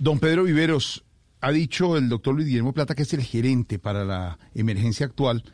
Don 0.00 0.18
Pedro 0.18 0.44
Viveros, 0.44 1.04
ha 1.42 1.52
dicho 1.52 1.98
el 1.98 2.08
doctor 2.08 2.34
Luis 2.34 2.46
Guillermo 2.46 2.72
Plata, 2.72 2.94
que 2.94 3.02
es 3.02 3.12
el 3.12 3.22
gerente 3.22 3.78
para 3.78 4.02
la 4.02 4.38
emergencia 4.54 5.04
actual, 5.04 5.44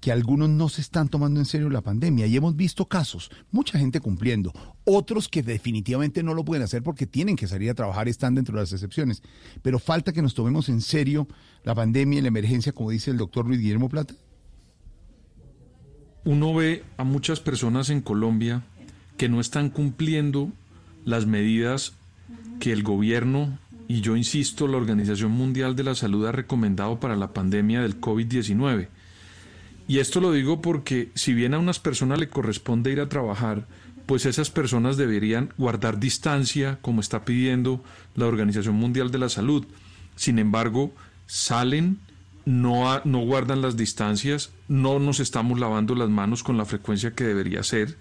que 0.00 0.10
algunos 0.10 0.48
no 0.48 0.68
se 0.68 0.80
están 0.80 1.08
tomando 1.08 1.38
en 1.38 1.46
serio 1.46 1.70
la 1.70 1.82
pandemia 1.82 2.26
y 2.26 2.36
hemos 2.36 2.56
visto 2.56 2.86
casos, 2.86 3.30
mucha 3.52 3.78
gente 3.78 4.00
cumpliendo, 4.00 4.52
otros 4.82 5.28
que 5.28 5.44
definitivamente 5.44 6.24
no 6.24 6.34
lo 6.34 6.44
pueden 6.44 6.64
hacer 6.64 6.82
porque 6.82 7.06
tienen 7.06 7.36
que 7.36 7.46
salir 7.46 7.70
a 7.70 7.74
trabajar 7.74 8.08
están 8.08 8.34
dentro 8.34 8.56
de 8.56 8.62
las 8.62 8.72
excepciones. 8.72 9.22
Pero 9.62 9.78
falta 9.78 10.12
que 10.12 10.20
nos 10.20 10.34
tomemos 10.34 10.68
en 10.68 10.80
serio 10.80 11.28
la 11.62 11.76
pandemia 11.76 12.18
y 12.18 12.22
la 12.22 12.28
emergencia, 12.28 12.72
como 12.72 12.90
dice 12.90 13.12
el 13.12 13.18
doctor 13.18 13.46
Luis 13.46 13.60
Guillermo 13.60 13.88
Plata. 13.88 14.14
Uno 16.24 16.52
ve 16.54 16.82
a 16.96 17.04
muchas 17.04 17.38
personas 17.38 17.88
en 17.88 18.00
Colombia 18.00 18.64
que 19.16 19.28
no 19.28 19.40
están 19.40 19.70
cumpliendo 19.70 20.50
las 21.04 21.26
medidas 21.26 21.92
que 22.58 22.72
el 22.72 22.82
gobierno 22.82 23.60
y 23.92 24.00
yo 24.00 24.16
insisto, 24.16 24.66
la 24.68 24.78
Organización 24.78 25.32
Mundial 25.32 25.76
de 25.76 25.84
la 25.84 25.94
Salud 25.94 26.26
ha 26.26 26.32
recomendado 26.32 26.98
para 26.98 27.14
la 27.14 27.32
pandemia 27.32 27.82
del 27.82 28.00
COVID-19 28.00 28.88
y 29.86 29.98
esto 29.98 30.20
lo 30.20 30.32
digo 30.32 30.62
porque 30.62 31.10
si 31.14 31.34
bien 31.34 31.52
a 31.52 31.58
unas 31.58 31.78
personas 31.78 32.18
le 32.18 32.30
corresponde 32.30 32.90
ir 32.92 33.00
a 33.00 33.10
trabajar, 33.10 33.66
pues 34.06 34.24
esas 34.24 34.48
personas 34.48 34.96
deberían 34.96 35.52
guardar 35.58 36.00
distancia, 36.00 36.78
como 36.80 37.02
está 37.02 37.26
pidiendo 37.26 37.84
la 38.14 38.26
Organización 38.26 38.76
Mundial 38.76 39.10
de 39.10 39.18
la 39.18 39.28
Salud. 39.28 39.66
Sin 40.16 40.38
embargo, 40.38 40.94
salen, 41.26 41.98
no, 42.46 43.02
no 43.04 43.18
guardan 43.20 43.60
las 43.60 43.76
distancias, 43.76 44.50
no 44.66 44.98
nos 44.98 45.20
estamos 45.20 45.60
lavando 45.60 45.94
las 45.94 46.08
manos 46.08 46.42
con 46.42 46.56
la 46.56 46.64
frecuencia 46.64 47.14
que 47.14 47.24
debería 47.24 47.62
ser. 47.62 47.98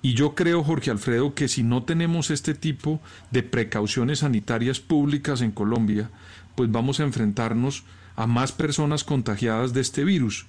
Y 0.00 0.14
yo 0.14 0.34
creo, 0.34 0.62
Jorge 0.62 0.90
Alfredo, 0.90 1.34
que 1.34 1.48
si 1.48 1.62
no 1.62 1.82
tenemos 1.82 2.30
este 2.30 2.54
tipo 2.54 3.00
de 3.30 3.42
precauciones 3.42 4.20
sanitarias 4.20 4.80
públicas 4.80 5.40
en 5.40 5.50
Colombia, 5.50 6.10
pues 6.54 6.70
vamos 6.70 7.00
a 7.00 7.04
enfrentarnos 7.04 7.84
a 8.14 8.26
más 8.26 8.52
personas 8.52 9.04
contagiadas 9.04 9.72
de 9.72 9.80
este 9.80 10.04
virus. 10.04 10.46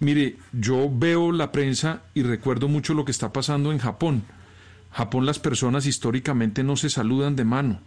Mire, 0.00 0.36
yo 0.52 0.90
veo 0.92 1.30
la 1.30 1.52
prensa 1.52 2.02
y 2.14 2.22
recuerdo 2.22 2.66
mucho 2.66 2.94
lo 2.94 3.04
que 3.04 3.12
está 3.12 3.32
pasando 3.32 3.70
en 3.70 3.78
Japón. 3.78 4.24
Japón 4.90 5.26
las 5.26 5.38
personas 5.38 5.86
históricamente 5.86 6.64
no 6.64 6.76
se 6.76 6.90
saludan 6.90 7.36
de 7.36 7.44
mano, 7.44 7.80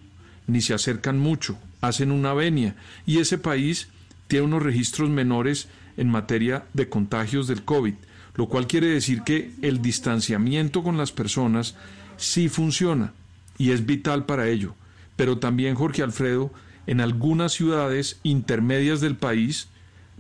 ni 0.48 0.62
se 0.62 0.74
acercan 0.74 1.20
mucho, 1.20 1.58
hacen 1.82 2.12
una 2.12 2.34
venia, 2.34 2.76
y 3.06 3.20
ese 3.20 3.38
país 3.38 3.90
tiene 4.28 4.46
unos 4.46 4.64
registros 4.64 5.10
menores 5.10 5.68
en 5.98 6.10
materia 6.10 6.66
de 6.74 6.90
contagios 6.90 7.48
del 7.48 7.64
COVID, 7.64 7.94
lo 8.36 8.48
cual 8.48 8.68
quiere 8.68 8.88
decir 8.88 9.22
que 9.22 9.52
el 9.62 9.82
distanciamiento 9.82 10.84
con 10.84 10.98
las 10.98 11.12
personas 11.12 11.76
sí 12.18 12.50
funciona 12.50 13.14
y 13.58 13.72
es 13.72 13.86
vital 13.86 14.26
para 14.26 14.48
ello. 14.48 14.76
Pero 15.16 15.38
también, 15.38 15.76
Jorge 15.76 16.04
Alfredo, 16.04 16.52
en 16.88 17.02
algunas 17.02 17.54
ciudades 17.54 18.20
intermedias 18.24 19.02
del 19.02 19.16
país, 19.16 19.70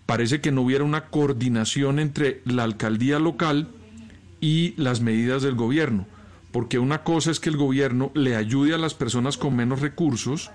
parece 0.05 0.41
que 0.41 0.51
no 0.51 0.61
hubiera 0.61 0.83
una 0.83 1.05
coordinación 1.05 1.99
entre 1.99 2.41
la 2.45 2.63
alcaldía 2.63 3.19
local 3.19 3.69
y 4.39 4.73
las 4.77 5.01
medidas 5.01 5.41
del 5.41 5.55
gobierno, 5.55 6.05
porque 6.51 6.79
una 6.79 7.03
cosa 7.03 7.31
es 7.31 7.39
que 7.39 7.49
el 7.49 7.57
gobierno 7.57 8.11
le 8.13 8.35
ayude 8.35 8.73
a 8.73 8.77
las 8.77 8.93
personas 8.93 9.37
con 9.37 9.55
menos 9.55 9.81
recursos, 9.81 10.51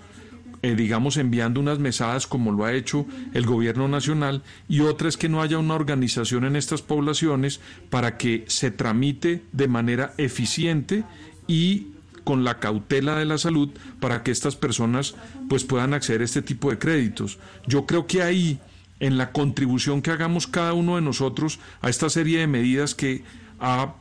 eh, 0.63 0.75
digamos 0.75 1.17
enviando 1.17 1.61
unas 1.61 1.79
mesadas 1.79 2.27
como 2.27 2.53
lo 2.53 2.65
ha 2.65 2.75
hecho 2.75 3.07
el 3.35 3.47
gobierno 3.47 3.89
nacional, 3.89 4.43
y 4.69 4.81
otra 4.81 5.09
es 5.09 5.17
que 5.17 5.29
no 5.29 5.43
haya 5.43 5.59
una 5.59 5.75
organización 5.75 6.45
en 6.45 6.57
estas 6.57 6.83
poblaciones 6.83 7.61
para 7.89 8.17
que 8.17 8.45
se 8.49 8.71
tramite 8.71 9.43
de 9.53 9.69
manera 9.69 10.13
eficiente 10.19 11.05
y 11.47 11.89
con 12.25 12.45
la 12.45 12.59
cautela 12.59 13.17
de 13.17 13.25
la 13.25 13.39
salud 13.39 13.71
para 13.99 14.23
que 14.23 14.31
estas 14.31 14.55
personas 14.55 15.15
pues 15.49 15.65
puedan 15.65 15.95
acceder 15.95 16.21
a 16.21 16.25
este 16.25 16.43
tipo 16.43 16.71
de 16.71 16.79
créditos. 16.79 17.39
Yo 17.67 17.87
creo 17.87 18.07
que 18.07 18.23
ahí 18.23 18.61
en 19.01 19.17
la 19.17 19.33
contribución 19.33 20.03
que 20.03 20.11
hagamos 20.11 20.47
cada 20.47 20.75
uno 20.75 20.97
de 20.97 21.03
nosotros 21.03 21.59
a 21.81 21.89
esta 21.89 22.11
serie 22.11 22.39
de 22.39 22.47
medidas 22.47 22.95
que 22.95 23.25
ha 23.59 23.95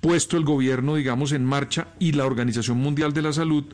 puesto 0.00 0.36
el 0.36 0.44
gobierno, 0.44 0.94
digamos, 0.94 1.32
en 1.32 1.44
marcha 1.44 1.88
y 1.98 2.12
la 2.12 2.26
Organización 2.26 2.78
Mundial 2.78 3.12
de 3.12 3.22
la 3.22 3.32
Salud, 3.32 3.64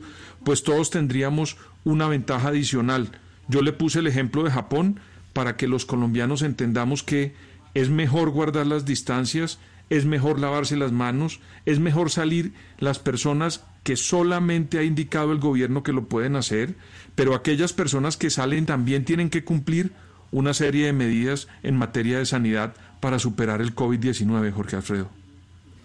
pues 0.43 0.63
todos 0.63 0.89
tendríamos 0.89 1.57
una 1.83 2.07
ventaja 2.07 2.49
adicional. 2.49 3.11
Yo 3.47 3.61
le 3.61 3.73
puse 3.73 3.99
el 3.99 4.07
ejemplo 4.07 4.43
de 4.43 4.51
Japón 4.51 4.99
para 5.33 5.57
que 5.57 5.67
los 5.67 5.85
colombianos 5.85 6.41
entendamos 6.41 7.03
que 7.03 7.33
es 7.73 7.89
mejor 7.89 8.29
guardar 8.29 8.67
las 8.67 8.85
distancias, 8.85 9.59
es 9.89 10.05
mejor 10.05 10.39
lavarse 10.39 10.77
las 10.77 10.91
manos, 10.91 11.39
es 11.65 11.79
mejor 11.79 12.09
salir 12.09 12.53
las 12.77 12.99
personas 12.99 13.63
que 13.83 13.95
solamente 13.95 14.79
ha 14.79 14.83
indicado 14.83 15.31
el 15.31 15.39
gobierno 15.39 15.83
que 15.83 15.91
lo 15.91 16.05
pueden 16.07 16.35
hacer, 16.35 16.75
pero 17.15 17.35
aquellas 17.35 17.73
personas 17.73 18.15
que 18.15 18.29
salen 18.29 18.65
también 18.65 19.05
tienen 19.05 19.29
que 19.29 19.43
cumplir 19.43 19.91
una 20.31 20.53
serie 20.53 20.85
de 20.85 20.93
medidas 20.93 21.47
en 21.63 21.77
materia 21.77 22.17
de 22.17 22.25
sanidad 22.25 22.73
para 22.99 23.19
superar 23.19 23.61
el 23.61 23.75
COVID-19, 23.75 24.51
Jorge 24.51 24.77
Alfredo. 24.77 25.09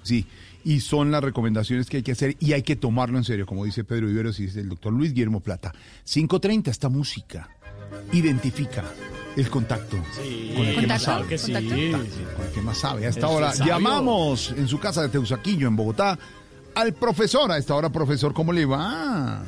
Sí, 0.02 0.26
y 0.68 0.80
son 0.80 1.10
las 1.10 1.24
recomendaciones 1.24 1.88
que 1.88 1.96
hay 1.96 2.02
que 2.02 2.12
hacer 2.12 2.36
y 2.40 2.52
hay 2.52 2.62
que 2.62 2.76
tomarlo 2.76 3.16
en 3.16 3.24
serio, 3.24 3.46
como 3.46 3.64
dice 3.64 3.84
Pedro 3.84 4.10
Iberos 4.10 4.38
y 4.38 4.44
dice 4.44 4.60
el 4.60 4.68
doctor 4.68 4.92
Luis 4.92 5.14
Guillermo 5.14 5.40
Plata. 5.40 5.72
5.30, 6.06 6.68
esta 6.68 6.90
música 6.90 7.48
identifica 8.12 8.84
el 9.34 9.48
contacto 9.48 9.96
con 9.96 10.66
el 10.66 10.78
que 10.78 10.86
más 10.86 11.02
sabe. 11.04 11.26
Que 11.26 11.38
sí, 11.38 11.52
con 11.52 11.62
el 11.62 12.52
que 12.52 12.60
más 12.60 12.76
sabe. 12.76 13.06
A 13.06 13.08
esta 13.08 13.28
hora 13.28 13.54
llamamos 13.54 14.52
en 14.58 14.68
su 14.68 14.78
casa 14.78 15.00
de 15.00 15.08
Teusaquillo, 15.08 15.68
en 15.68 15.74
Bogotá, 15.74 16.18
al 16.74 16.92
profesor. 16.92 17.50
A 17.50 17.56
esta 17.56 17.74
hora, 17.74 17.88
profesor, 17.88 18.34
¿cómo 18.34 18.52
le 18.52 18.66
va? 18.66 19.42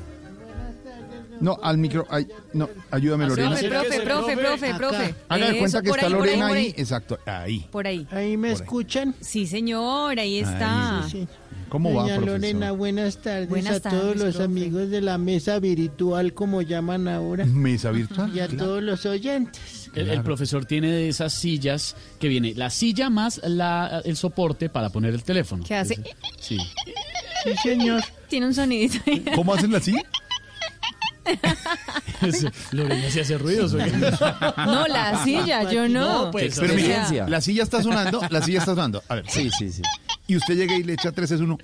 No, 1.40 1.58
al 1.62 1.78
micro. 1.78 2.06
Ay, 2.10 2.26
no, 2.52 2.68
ayúdame, 2.90 3.26
Lorena. 3.26 3.50
Profe, 3.50 3.68
profe, 3.70 4.00
profe, 4.02 4.36
profe, 4.36 4.74
profe. 4.74 5.14
Haga 5.28 5.50
de 5.52 5.58
cuenta 5.58 5.82
que 5.82 5.90
está 5.90 6.08
Lorena 6.08 6.46
ahí, 6.46 6.50
por 6.50 6.56
ahí. 6.58 6.64
ahí. 6.66 6.74
Exacto, 6.76 7.18
ahí. 7.26 7.66
Por 7.70 7.86
ahí. 7.86 8.06
¿Ahí 8.10 8.36
me 8.36 8.48
Por 8.50 8.56
ahí. 8.58 8.62
escuchan? 8.62 9.14
Sí, 9.20 9.46
señor, 9.46 10.18
ahí 10.18 10.38
está. 10.40 11.02
Sí, 11.06 11.10
sí. 11.22 11.28
¿Cómo 11.70 11.94
va, 11.94 12.04
profesor? 12.04 12.26
Lorena, 12.26 12.72
buenas 12.72 13.18
tardes 13.18 13.48
Buenas 13.48 13.76
a 13.86 13.90
todos 13.90 14.16
los 14.16 14.34
profe. 14.34 14.42
amigos 14.42 14.90
de 14.90 15.00
la 15.00 15.18
mesa 15.18 15.58
virtual, 15.60 16.34
como 16.34 16.62
llaman 16.62 17.06
ahora, 17.06 17.44
Mesa 17.46 17.90
virtual. 17.92 18.36
y 18.36 18.40
a 18.40 18.48
claro. 18.48 18.64
todos 18.64 18.82
los 18.82 19.06
oyentes. 19.06 19.88
El, 19.94 20.08
el 20.10 20.22
profesor 20.22 20.64
tiene 20.66 20.88
de 20.92 21.08
esas 21.08 21.32
sillas 21.32 21.96
que 22.18 22.28
viene 22.28 22.54
la 22.54 22.70
silla 22.70 23.08
más 23.08 23.40
la, 23.44 24.02
el 24.04 24.16
soporte 24.16 24.68
para 24.68 24.90
poner 24.90 25.14
el 25.14 25.22
teléfono. 25.22 25.64
¿Qué 25.66 25.74
hace? 25.76 25.96
Sí. 26.40 26.58
Sí, 27.44 27.50
señor. 27.62 28.02
Tiene 28.28 28.46
un 28.46 28.54
sonidito. 28.54 28.98
ahí. 29.06 29.24
¿Cómo 29.34 29.54
hacen 29.54 29.74
así? 29.74 29.94
Lorena 32.72 33.10
se 33.10 33.20
hace 33.20 33.38
ruidos. 33.38 33.74
oiga. 33.74 34.54
No, 34.66 34.86
la 34.86 35.22
silla, 35.24 35.70
yo 35.70 35.88
no. 35.88 36.24
No, 36.24 36.30
pues, 36.30 36.58
Pero 36.58 36.74
mire, 36.74 36.98
la 37.28 37.40
silla 37.40 37.62
está 37.62 37.82
sonando, 37.82 38.20
la 38.30 38.42
silla 38.42 38.58
está 38.60 38.72
sonando. 38.72 39.02
A 39.08 39.16
ver. 39.16 39.24
Sí, 39.28 39.50
sí, 39.58 39.70
sí. 39.70 39.82
Y 40.26 40.36
usted 40.36 40.56
llega 40.56 40.74
y 40.76 40.82
le 40.82 40.94
echa 40.94 41.12
tres 41.12 41.30
es 41.30 41.40
uno. 41.40 41.58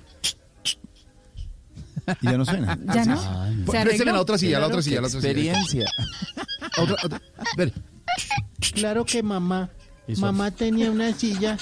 Y 2.21 2.25
ya 2.25 2.37
no 2.37 2.45
suena. 2.45 2.77
¿Ya 2.93 3.05
no? 3.05 3.15
Pues, 3.15 3.25
¿Se 3.25 3.61
présteme 3.65 3.81
arregló? 3.81 4.11
la 4.13 4.21
otra 4.21 4.37
silla, 4.37 4.59
la 4.59 4.67
otra 4.67 4.81
silla, 4.81 5.01
la 5.01 5.07
otra 5.07 5.21
silla. 5.21 5.31
Experiencia. 5.31 5.85
Otra, 6.77 6.95
otra. 7.03 7.21
Ver. 7.57 7.73
Claro 8.73 9.05
que 9.05 9.21
mamá, 9.21 9.69
Eso. 10.07 10.21
mamá 10.21 10.51
tenía 10.51 10.89
una 10.91 11.13
silla 11.13 11.57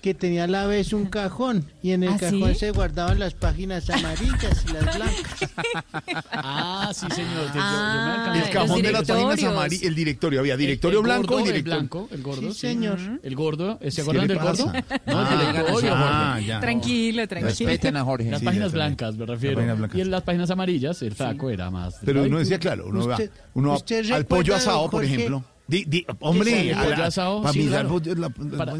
que 0.00 0.14
tenía 0.14 0.44
a 0.44 0.46
la 0.46 0.66
vez 0.66 0.94
un 0.94 1.04
cajón, 1.06 1.66
y 1.82 1.90
en 1.92 2.02
el 2.04 2.10
¿Ah, 2.14 2.16
cajón 2.18 2.54
sí? 2.54 2.60
se 2.60 2.70
guardaban 2.70 3.18
las 3.18 3.34
páginas 3.34 3.90
amarillas 3.90 4.64
y 4.68 4.72
las 4.72 4.96
blancas. 4.96 5.50
Ah, 6.32 6.90
sí, 6.94 7.06
señor. 7.14 7.46
Yo- 7.48 7.54
yo 7.54 7.54
me 7.54 7.60
Ah, 7.60 8.42
El 8.44 8.50
cajón 8.50 8.82
de 8.82 8.92
las 8.92 9.02
páginas 9.06 9.44
amarillas. 9.44 9.82
El 9.82 9.94
directorio. 9.94 10.40
Había 10.40 10.56
directorio 10.56 10.98
el 11.00 11.04
blanco 11.04 11.34
gordo, 11.34 11.38
y 11.44 11.48
el 11.48 11.54
directorio. 11.56 11.78
blanco, 11.80 12.08
el 12.12 12.22
gordo, 12.22 12.52
Sí, 12.54 12.60
señor. 12.60 12.98
El 13.22 13.34
gordo, 13.36 13.78
¿se 13.82 13.90
¿Qué 13.96 14.00
acuerdan 14.00 14.28
del 14.28 14.38
gordo? 14.38 14.66
No, 14.66 14.72
el 14.72 14.82
Ah, 15.06 15.52
directorio, 15.52 15.94
ah, 15.94 16.30
Jorge. 16.34 16.46
ya. 16.46 16.60
Tranquilo, 16.60 17.28
tranquilo. 17.28 17.68
Respeten 17.70 17.96
a 17.96 18.04
Jorge. 18.04 18.30
Las 18.30 18.42
páginas 18.42 18.72
blancas, 18.72 19.16
me 19.16 19.26
refiero. 19.26 19.62
blancas. 19.76 19.98
Y 19.98 20.00
en 20.00 20.10
las 20.10 20.22
páginas 20.22 20.50
amarillas, 20.50 21.02
el 21.02 21.14
taco 21.14 21.50
era 21.50 21.70
más. 21.70 21.96
Pero 22.04 22.22
uno 22.24 22.38
decía, 22.38 22.58
claro, 22.58 22.86
uno 22.88 23.06
va. 23.06 23.18
Uno 23.54 23.74
usted 23.74 24.10
al 24.12 24.24
pollo 24.26 24.54
asado, 24.54 24.88
por 24.90 25.04
ejemplo. 25.04 25.44
Di- 25.70 25.84
di- 25.84 26.04
hombre, 26.18 26.70
El 26.72 27.00
asado, 27.00 27.42
para 27.42 27.52
sí, 27.52 27.60
mirar 27.60 27.86
claro. 27.86 27.88
pollo- 27.90 28.14
la- 28.16 28.28
Para-. 28.30 28.74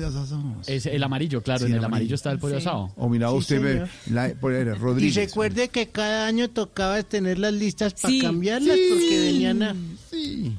Es 0.66 0.86
el 0.86 1.02
amarillo, 1.04 1.40
claro, 1.40 1.60
Sí, 1.60 1.66
en 1.66 1.72
el 1.72 1.78
el 1.78 1.84
amarillo 1.84 1.86
amarillo. 1.86 2.14
está 2.16 2.32
el 2.32 2.38
pollo 2.40 2.56
Sí. 2.60 2.66
asado. 2.66 2.92
O 2.96 3.08
mira, 3.08 3.28
Sí, 3.30 3.34
usted 3.36 3.62
ve, 3.62 3.86
la, 4.10 4.34
por 4.40 4.52
ahí, 4.52 4.62
Y 4.62 4.64
Rodríguez. 4.72 5.14
recuerde 5.14 5.68
que 5.68 5.86
cada 5.88 6.26
año 6.26 6.50
tocaba 6.50 7.00
tener 7.04 7.38
las 7.38 7.52
listas 7.52 7.94
para 7.94 8.10
Sí. 8.12 8.20
cambiarlas 8.20 8.74
Sí, 8.76 8.86
porque 8.90 9.18
venían 9.20 9.62
a, 9.62 9.76
Sí, 10.10 10.56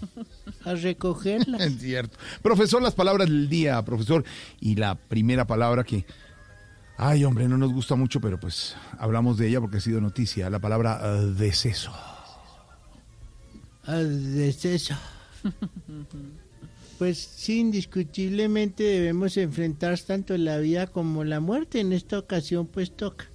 a 0.64 0.74
recogerlas. 0.76 1.62
es 1.62 1.80
cierto. 1.80 2.18
Profesor, 2.42 2.82
las 2.82 2.94
palabras 2.96 3.28
del 3.28 3.50
día, 3.50 3.84
profesor. 3.84 4.24
Y 4.62 4.76
la 4.76 4.96
primera 4.96 5.46
palabra 5.46 5.84
que, 5.84 6.06
ay, 6.98 7.26
hombre, 7.26 7.50
no 7.50 7.58
nos 7.58 7.74
gusta 7.74 7.96
mucho, 7.96 8.22
pero 8.22 8.40
pues 8.40 8.76
hablamos 9.00 9.38
de 9.38 9.50
ella 9.50 9.60
porque 9.60 9.78
ha 9.78 9.82
sido 9.82 10.00
noticia. 10.00 10.50
La 10.50 10.60
palabra 10.60 11.02
eh, 11.04 11.26
deceso. 11.38 11.92
Al 13.86 14.36
deceso. 14.36 14.96
Pues 16.98 17.18
sí, 17.18 17.60
indiscutiblemente 17.62 18.84
debemos 18.84 19.36
enfrentar 19.38 19.98
tanto 20.00 20.38
la 20.38 20.60
vida 20.60 20.86
como 20.86 21.24
la 21.24 21.40
muerte. 21.40 21.80
En 21.80 21.94
esta 21.94 22.20
ocasión 22.20 22.68
pues 22.68 22.92
toca. 22.96 23.26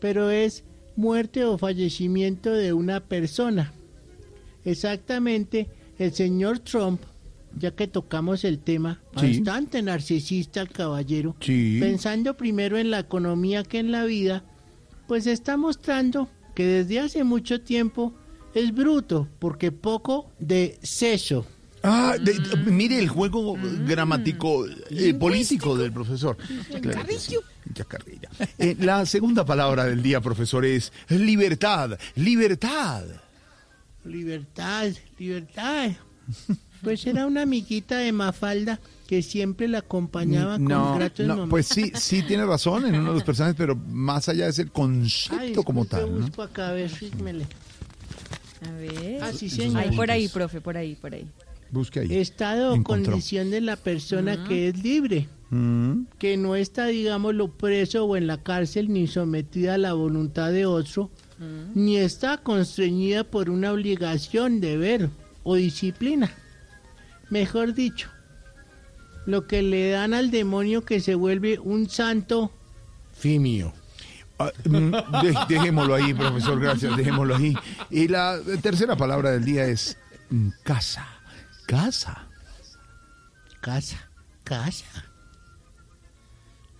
Pero 0.00 0.30
es 0.30 0.64
muerte 0.96 1.44
o 1.44 1.56
fallecimiento 1.56 2.52
de 2.52 2.72
una 2.72 2.98
persona. 2.98 3.72
Exactamente, 4.64 5.68
el 5.98 6.12
señor 6.12 6.58
Trump 6.58 7.00
ya 7.58 7.70
que 7.70 7.86
tocamos 7.86 8.44
el 8.44 8.58
tema, 8.58 9.00
Sí. 9.18 9.38
bastante 9.38 9.80
narcisista 9.82 10.60
el 10.60 10.68
caballero, 10.70 11.36
Sí. 11.40 11.78
pensando 11.80 12.36
primero 12.36 12.76
en 12.76 12.90
la 12.90 12.98
economía 12.98 13.62
que 13.62 13.78
en 13.78 13.92
la 13.92 14.04
vida, 14.04 14.44
pues 15.06 15.26
está 15.26 15.56
mostrando 15.56 16.28
que 16.54 16.66
desde 16.66 17.00
hace 17.00 17.24
mucho 17.24 17.60
tiempo 17.62 18.12
es 18.56 18.74
bruto, 18.74 19.28
porque 19.38 19.70
poco 19.72 20.32
de 20.38 20.78
seso. 20.82 21.46
Ah, 21.82 22.16
de- 22.20 22.32
de- 22.34 22.70
mire 22.70 22.98
el 22.98 23.08
juego 23.08 23.56
gramático 23.86 24.66
eh, 24.90 25.14
político 25.14 25.76
del 25.76 25.92
profesor. 25.92 26.36
Claro 26.80 27.06
sí. 27.18 27.36
Eh, 28.58 28.76
la 28.80 29.06
segunda 29.06 29.44
palabra 29.44 29.84
del 29.84 30.02
día, 30.02 30.20
profesor, 30.20 30.64
es 30.64 30.90
libertad. 31.08 31.96
Libertad. 32.16 33.04
Libertad, 34.04 34.88
libertad. 35.18 35.90
Pues 36.82 37.06
era 37.06 37.26
una 37.26 37.42
amiguita 37.42 37.98
de 37.98 38.12
Mafalda 38.12 38.78
que 39.08 39.22
siempre 39.22 39.66
la 39.68 39.78
acompañaba 39.78 40.54
con 40.56 40.64
No, 40.64 40.94
gratos 40.96 41.26
no, 41.26 41.48
pues 41.48 41.66
sí, 41.66 41.92
sí 41.94 42.22
tiene 42.22 42.44
razón 42.44 42.86
en 42.86 42.96
uno 42.96 43.10
de 43.10 43.14
los 43.14 43.24
personajes, 43.24 43.56
pero 43.56 43.76
más 43.76 44.28
allá 44.28 44.48
es 44.48 44.58
el 44.58 44.70
concepto 44.72 45.38
Ay, 45.40 45.54
como 45.64 45.84
tal. 45.84 46.12
¿no? 46.12 46.26
busco 46.26 46.42
acá, 46.42 46.68
a 46.68 46.72
ver, 46.72 46.88
fíjmele. 46.90 47.46
A 48.62 48.70
ver. 48.72 49.18
Ah, 49.22 49.32
sí, 49.32 49.48
señor. 49.50 49.78
Ahí 49.78 49.96
por 49.96 50.10
ahí, 50.10 50.28
profe, 50.28 50.60
por 50.60 50.76
ahí, 50.76 50.94
por 50.94 51.14
ahí. 51.14 51.26
Busque 51.70 52.00
ahí. 52.00 52.14
Estado 52.16 52.74
o 52.74 52.82
condición 52.82 53.50
de 53.50 53.60
la 53.60 53.76
persona 53.76 54.44
que 54.48 54.68
es 54.68 54.82
libre, 54.82 55.28
Mm. 55.50 56.06
que 56.18 56.36
no 56.36 56.56
está, 56.56 56.86
digámoslo, 56.86 57.48
preso 57.52 58.04
o 58.04 58.16
en 58.16 58.26
la 58.26 58.42
cárcel 58.42 58.92
ni 58.92 59.06
sometida 59.06 59.74
a 59.74 59.78
la 59.78 59.92
voluntad 59.92 60.50
de 60.52 60.66
otro, 60.66 61.10
ni 61.74 61.98
está 61.98 62.38
constreñida 62.38 63.22
por 63.24 63.50
una 63.50 63.72
obligación, 63.72 64.60
deber 64.60 65.10
o 65.44 65.54
disciplina. 65.54 66.32
Mejor 67.30 67.74
dicho, 67.74 68.08
lo 69.26 69.46
que 69.46 69.62
le 69.62 69.90
dan 69.90 70.14
al 70.14 70.30
demonio 70.30 70.84
que 70.84 71.00
se 71.00 71.14
vuelve 71.14 71.58
un 71.58 71.88
santo 71.90 72.50
fimio. 73.12 73.72
Ah, 74.38 74.50
mm, 74.64 74.90
de- 75.22 75.34
dejémoslo 75.48 75.94
ahí, 75.94 76.12
profesor, 76.12 76.60
gracias, 76.60 76.96
dejémoslo 76.96 77.36
ahí. 77.36 77.54
Y 77.90 78.08
la 78.08 78.38
tercera 78.62 78.96
palabra 78.96 79.30
del 79.30 79.44
día 79.44 79.64
es 79.66 79.96
mm, 80.30 80.48
casa. 80.62 81.06
Casa. 81.66 82.26
Casa, 83.60 84.10
casa. 84.44 84.84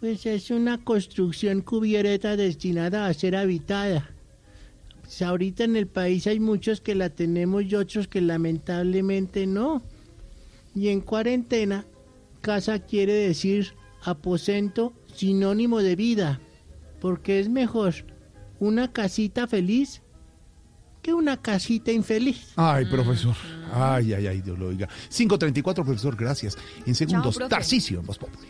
Pues 0.00 0.26
es 0.26 0.50
una 0.50 0.78
construcción 0.84 1.62
cubierta 1.62 2.36
destinada 2.36 3.06
a 3.06 3.14
ser 3.14 3.34
habitada. 3.34 4.10
Pues 5.02 5.22
ahorita 5.22 5.64
en 5.64 5.76
el 5.76 5.86
país 5.86 6.26
hay 6.26 6.38
muchos 6.38 6.80
que 6.80 6.94
la 6.94 7.08
tenemos 7.10 7.64
y 7.64 7.74
otros 7.74 8.06
que 8.06 8.20
lamentablemente 8.20 9.46
no. 9.46 9.82
Y 10.74 10.88
en 10.88 11.00
cuarentena, 11.00 11.86
casa 12.42 12.78
quiere 12.80 13.14
decir 13.14 13.72
aposento 14.04 14.92
sinónimo 15.14 15.80
de 15.82 15.96
vida, 15.96 16.40
porque 17.00 17.40
es 17.40 17.48
mejor 17.48 17.94
una 18.58 18.92
casita 18.92 19.46
feliz 19.46 20.02
que 21.02 21.14
una 21.14 21.40
casita 21.40 21.92
infeliz. 21.92 22.52
Ay, 22.56 22.84
profesor. 22.86 23.36
Ay, 23.72 24.12
ay, 24.12 24.26
ay, 24.26 24.42
Dios 24.42 24.58
lo 24.58 24.66
oiga. 24.66 24.88
534, 25.08 25.84
profesor, 25.84 26.16
gracias. 26.16 26.58
En 26.84 26.94
segundos, 26.94 27.36
profe. 27.36 27.50
Tarcisio 27.50 28.00
en 28.00 28.06
Voz 28.06 28.18
Populi. 28.18 28.48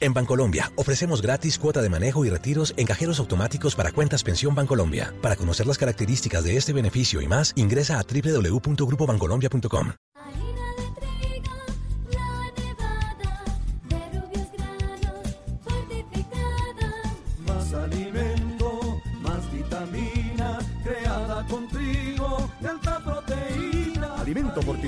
En 0.00 0.14
Bancolombia 0.14 0.70
ofrecemos 0.76 1.22
gratis 1.22 1.58
cuota 1.58 1.82
de 1.82 1.88
manejo 1.88 2.24
y 2.24 2.30
retiros 2.30 2.72
en 2.76 2.86
cajeros 2.86 3.18
automáticos 3.18 3.74
para 3.74 3.92
cuentas 3.92 4.22
Pensión 4.22 4.54
Bancolombia. 4.54 5.12
Para 5.20 5.36
conocer 5.36 5.66
las 5.66 5.78
características 5.78 6.44
de 6.44 6.56
este 6.56 6.72
beneficio 6.72 7.20
y 7.20 7.26
más, 7.26 7.52
ingresa 7.56 7.98
a 7.98 8.04
www.grupobancolombia.com. 8.04 9.92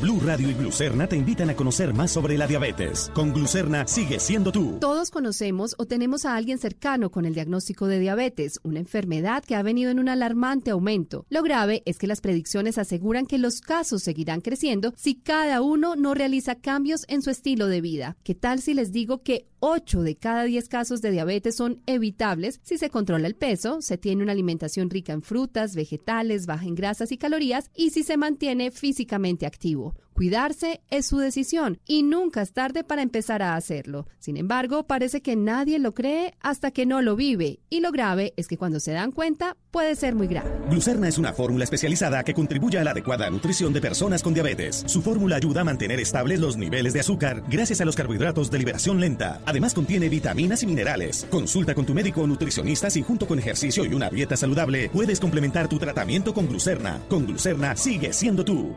Blue 0.00 0.20
Radio 0.20 0.50
y 0.50 0.54
Glucerna 0.54 1.06
te 1.06 1.16
invitan 1.16 1.48
a 1.48 1.56
conocer 1.56 1.94
más 1.94 2.10
sobre 2.10 2.36
la 2.36 2.46
diabetes. 2.46 3.10
Con 3.14 3.32
Glucerna 3.32 3.86
sigue 3.86 4.18
siendo 4.18 4.52
tú. 4.52 4.78
Todos 4.80 5.10
conocemos 5.10 5.74
o 5.78 5.86
tenemos 5.86 6.26
a 6.26 6.36
alguien 6.36 6.58
cercano 6.58 7.10
con 7.10 7.24
el 7.24 7.34
diagnóstico 7.34 7.86
de 7.86 8.00
diabetes, 8.00 8.58
una 8.62 8.80
enfermedad 8.80 9.42
que 9.44 9.54
ha 9.54 9.62
venido 9.62 9.90
en 9.90 9.98
un 9.98 10.08
alarmante 10.08 10.72
aumento. 10.72 11.24
Lo 11.30 11.42
grave 11.42 11.82
es 11.86 11.98
que 11.98 12.08
las 12.08 12.20
predicciones 12.20 12.78
aseguran 12.78 13.26
que 13.26 13.38
los 13.38 13.60
casos 13.60 14.02
seguirán 14.02 14.40
creciendo 14.40 14.92
si 14.96 15.14
cada 15.14 15.62
uno 15.62 15.96
no 15.96 16.14
realiza 16.14 16.56
cambios 16.56 17.04
en 17.08 17.22
su 17.22 17.30
estilo 17.30 17.66
de 17.68 17.80
vida. 17.80 18.16
¿Qué 18.22 18.34
tal 18.34 18.60
si 18.60 18.74
les 18.74 18.92
digo 18.92 19.22
que 19.22 19.46
8 19.68 20.02
de 20.04 20.14
cada 20.14 20.44
10 20.44 20.68
casos 20.68 21.02
de 21.02 21.10
diabetes 21.10 21.56
son 21.56 21.82
evitables 21.86 22.60
si 22.62 22.78
se 22.78 22.88
controla 22.88 23.26
el 23.26 23.34
peso, 23.34 23.82
se 23.82 23.98
tiene 23.98 24.22
una 24.22 24.30
alimentación 24.30 24.90
rica 24.90 25.12
en 25.12 25.22
frutas, 25.22 25.74
vegetales, 25.74 26.46
baja 26.46 26.66
en 26.66 26.76
grasas 26.76 27.10
y 27.10 27.18
calorías 27.18 27.72
y 27.74 27.90
si 27.90 28.04
se 28.04 28.16
mantiene 28.16 28.70
físicamente 28.70 29.44
activo? 29.44 29.96
Cuidarse 30.16 30.80
es 30.88 31.04
su 31.04 31.18
decisión 31.18 31.78
y 31.84 32.02
nunca 32.02 32.40
es 32.40 32.54
tarde 32.54 32.84
para 32.84 33.02
empezar 33.02 33.42
a 33.42 33.54
hacerlo. 33.54 34.06
Sin 34.18 34.38
embargo, 34.38 34.86
parece 34.86 35.20
que 35.20 35.36
nadie 35.36 35.78
lo 35.78 35.92
cree 35.92 36.32
hasta 36.40 36.70
que 36.70 36.86
no 36.86 37.02
lo 37.02 37.16
vive 37.16 37.60
y 37.68 37.80
lo 37.80 37.92
grave 37.92 38.32
es 38.38 38.48
que 38.48 38.56
cuando 38.56 38.80
se 38.80 38.92
dan 38.92 39.12
cuenta 39.12 39.58
puede 39.70 39.94
ser 39.94 40.14
muy 40.14 40.26
grave. 40.26 40.50
Glucerna 40.70 41.06
es 41.06 41.18
una 41.18 41.34
fórmula 41.34 41.64
especializada 41.64 42.24
que 42.24 42.32
contribuye 42.32 42.78
a 42.78 42.84
la 42.84 42.92
adecuada 42.92 43.28
nutrición 43.28 43.74
de 43.74 43.82
personas 43.82 44.22
con 44.22 44.32
diabetes. 44.32 44.84
Su 44.86 45.02
fórmula 45.02 45.36
ayuda 45.36 45.60
a 45.60 45.64
mantener 45.64 46.00
estables 46.00 46.40
los 46.40 46.56
niveles 46.56 46.94
de 46.94 47.00
azúcar 47.00 47.42
gracias 47.50 47.82
a 47.82 47.84
los 47.84 47.94
carbohidratos 47.94 48.50
de 48.50 48.56
liberación 48.56 48.98
lenta. 48.98 49.42
Además 49.44 49.74
contiene 49.74 50.08
vitaminas 50.08 50.62
y 50.62 50.66
minerales. 50.66 51.26
Consulta 51.30 51.74
con 51.74 51.84
tu 51.84 51.92
médico 51.92 52.22
o 52.22 52.26
nutricionista 52.26 52.88
si 52.88 53.02
junto 53.02 53.26
con 53.26 53.38
ejercicio 53.38 53.84
y 53.84 53.92
una 53.92 54.08
dieta 54.08 54.34
saludable 54.34 54.88
puedes 54.88 55.20
complementar 55.20 55.68
tu 55.68 55.78
tratamiento 55.78 56.32
con 56.32 56.48
Glucerna. 56.48 57.02
Con 57.10 57.26
Glucerna 57.26 57.76
sigue 57.76 58.14
siendo 58.14 58.46
tú. 58.46 58.74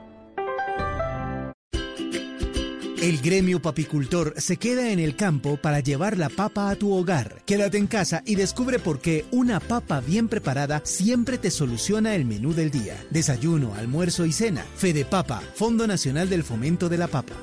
El 3.02 3.22
gremio 3.22 3.62
papicultor 3.62 4.34
se 4.36 4.58
queda 4.58 4.92
en 4.92 5.00
el 5.00 5.16
campo 5.16 5.56
para 5.56 5.80
llevar 5.80 6.18
la 6.18 6.28
papa 6.28 6.70
a 6.70 6.76
tu 6.76 6.94
hogar. 6.94 7.42
Quédate 7.46 7.78
en 7.78 7.88
casa 7.88 8.24
y 8.26 8.36
descubre 8.36 8.78
por 8.78 9.00
qué 9.00 9.24
una 9.32 9.62
papa 9.62 10.02
bien 10.02 10.28
preparada 10.28 10.82
siempre 10.84 11.38
te 11.38 11.50
soluciona 11.50 12.14
el 12.14 12.26
menú 12.26 12.54
del 12.54 12.72
día. 12.72 12.98
Desayuno, 13.10 13.74
almuerzo 13.74 14.26
y 14.26 14.34
cena. 14.34 14.66
Fede 14.76 15.06
Papa, 15.06 15.42
Fondo 15.56 15.88
Nacional 15.88 16.30
del 16.30 16.44
Fomento 16.44 16.90
de 16.90 16.98
la 16.98 17.08
Papa. 17.08 17.36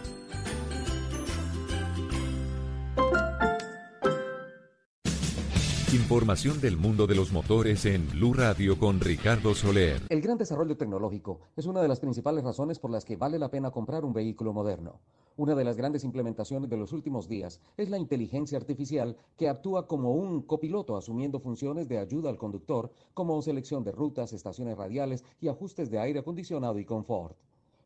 Información 5.97 6.61
del 6.61 6.77
mundo 6.77 7.07
de 7.07 7.15
los 7.15 7.33
motores 7.33 7.87
en 7.87 8.07
Blue 8.11 8.35
Radio 8.35 8.79
con 8.79 9.01
Ricardo 9.01 9.55
Soler. 9.55 10.03
El 10.11 10.21
gran 10.21 10.37
desarrollo 10.37 10.77
tecnológico 10.77 11.41
es 11.57 11.65
una 11.65 11.81
de 11.81 11.89
las 11.89 12.01
principales 12.01 12.45
razones 12.45 12.79
por 12.79 12.91
las 12.91 13.07
que 13.07 13.17
vale 13.17 13.39
la 13.39 13.51
pena 13.51 13.71
comprar 13.71 14.05
un 14.05 14.13
vehículo 14.13 14.53
moderno. 14.53 15.01
Una 15.39 15.55
de 15.55 15.65
las 15.65 15.79
grandes 15.79 16.05
implementaciones 16.05 16.69
de 16.69 16.77
los 16.77 16.93
últimos 16.93 17.29
días 17.29 17.61
es 17.79 17.89
la 17.89 17.97
inteligencia 17.97 18.59
artificial 18.59 19.17
que 19.39 19.49
actúa 19.49 19.87
como 19.87 20.13
un 20.13 20.43
copiloto 20.43 20.99
asumiendo 20.99 21.41
funciones 21.41 21.89
de 21.89 21.97
ayuda 21.97 22.29
al 22.29 22.37
conductor 22.37 22.93
como 23.15 23.41
selección 23.41 23.83
de 23.83 23.93
rutas, 23.93 24.35
estaciones 24.35 24.77
radiales 24.77 25.25
y 25.41 25.49
ajustes 25.49 25.91
de 25.91 25.99
aire 25.99 26.19
acondicionado 26.19 26.79
y 26.79 26.85
confort. 26.85 27.39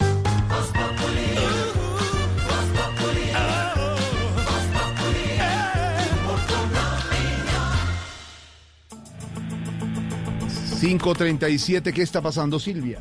537, 10.83 11.93
¿qué 11.93 12.01
está 12.01 12.21
pasando, 12.21 12.59
Silvia? 12.59 12.99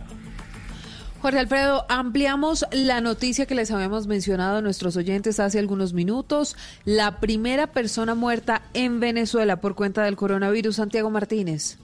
Jorge 1.20 1.40
Alfredo, 1.40 1.84
ampliamos 1.88 2.64
la 2.70 3.00
noticia 3.00 3.46
que 3.46 3.56
les 3.56 3.72
habíamos 3.72 4.06
mencionado 4.06 4.59
a 4.59 4.62
nuestros 4.62 4.96
oyentes 4.96 5.40
hace 5.40 5.59
algunos 5.59 5.92
minutos. 5.92 6.56
La 6.84 7.18
primera 7.18 7.72
persona 7.72 8.14
muerta 8.14 8.62
en 8.72 9.00
Venezuela 9.00 9.60
por 9.60 9.74
cuenta 9.74 10.04
del 10.04 10.14
coronavirus, 10.14 10.76
Santiago 10.76 11.10
Martínez. 11.10 11.78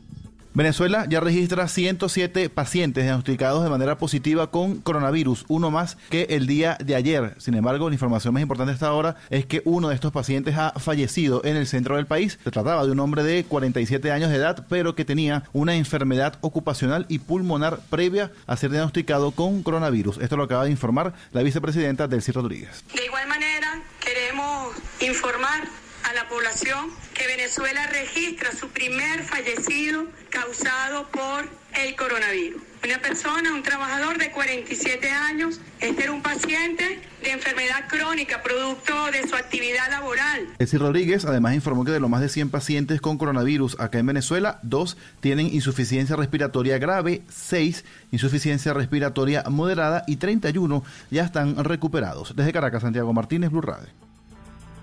Venezuela 0.55 1.07
ya 1.09 1.21
registra 1.21 1.69
107 1.69 2.51
pacientes 2.51 3.05
diagnosticados 3.05 3.63
de 3.63 3.71
manera 3.71 3.99
positiva 3.99 4.51
con 4.51 4.81
coronavirus, 4.81 5.45
uno 5.49 5.71
más 5.71 5.97
que 6.11 6.27
el 6.31 6.47
día 6.47 6.77
de 6.85 6.95
ayer. 6.95 7.35
Sin 7.39 7.55
embargo, 7.55 7.89
la 7.89 7.95
información 7.95 8.35
más 8.35 8.43
importante 8.43 8.73
hasta 8.73 8.89
ahora 8.89 9.17
es 9.31 9.47
que 9.47 9.63
uno 9.65 9.89
de 9.89 9.95
estos 9.95 10.13
pacientes 10.13 10.57
ha 10.57 10.73
fallecido 10.79 11.43
en 11.45 11.57
el 11.57 11.67
centro 11.67 11.97
del 11.97 12.07
país. 12.07 12.39
Se 12.43 12.51
trataba 12.51 12.85
de 12.85 12.93
un 12.93 13.01
hombre 13.01 13.23
de 13.23 13.45
47 13.45 14.11
años 14.11 14.31
de 14.31 14.37
edad, 14.37 14.67
pero 14.69 14.95
que 14.95 15.05
tenía 15.05 15.45
una 15.53 15.75
enfermedad 15.77 16.39
ocupacional 16.41 17.07
y 17.09 17.21
pulmonar 17.21 17.81
previa 17.91 18.31
a 18.47 18.57
ser 18.57 18.71
diagnosticado 18.71 19.31
con 19.31 19.63
coronavirus. 19.63 20.19
Esto 20.19 20.37
lo 20.37 20.45
acaba 20.45 20.65
de 20.65 20.71
informar 20.71 21.15
la 21.33 21.43
vicepresidenta 21.43 22.09
del 22.09 22.23
Rodríguez. 22.33 22.85
De 22.95 23.05
igual 23.05 23.27
manera, 23.27 23.81
queremos 24.01 24.75
informar 25.01 25.63
a 26.05 26.13
la 26.13 26.29
población 26.29 26.91
que 27.19 27.27
Venezuela 27.27 27.87
registra 27.89 28.53
su 28.53 28.69
primer 28.69 29.25
fallecido 29.25 30.07
causado 30.31 31.09
por 31.09 31.49
el 31.75 31.97
coronavirus. 31.97 32.63
Una 32.85 32.99
persona, 33.01 33.53
un 33.53 33.63
trabajador 33.65 34.19
de 34.19 34.31
47 34.31 35.11
años, 35.11 35.61
este 35.81 36.05
era 36.05 36.13
un 36.13 36.23
paciente 36.23 37.01
de 37.23 37.31
enfermedad 37.33 37.89
crónica 37.89 38.41
producto 38.43 38.95
de 39.11 39.27
su 39.27 39.35
actividad 39.35 39.91
laboral. 39.91 40.47
Elsie 40.61 40.79
Rodríguez 40.79 41.25
además 41.25 41.55
informó 41.55 41.85
que 41.85 41.91
de 41.91 41.99
los 41.99 42.09
más 42.09 42.21
de 42.21 42.29
100 42.29 42.51
pacientes 42.51 43.01
con 43.01 43.19
coronavirus 43.19 43.81
acá 43.81 43.99
en 43.99 44.07
Venezuela, 44.07 44.61
dos 44.63 44.97
tienen 45.19 45.53
insuficiencia 45.53 46.15
respiratoria 46.15 46.79
grave, 46.79 47.23
seis 47.29 47.85
insuficiencia 48.13 48.73
respiratoria 48.75 49.43
moderada 49.51 50.05
y 50.07 50.17
31 50.17 50.85
ya 51.11 51.25
están 51.25 51.65
recuperados. 51.65 52.37
Desde 52.37 52.53
Caracas, 52.53 52.83
Santiago 52.83 53.13
Martínez, 53.13 53.51
Blue 53.51 53.61
Radio. 53.61 54.08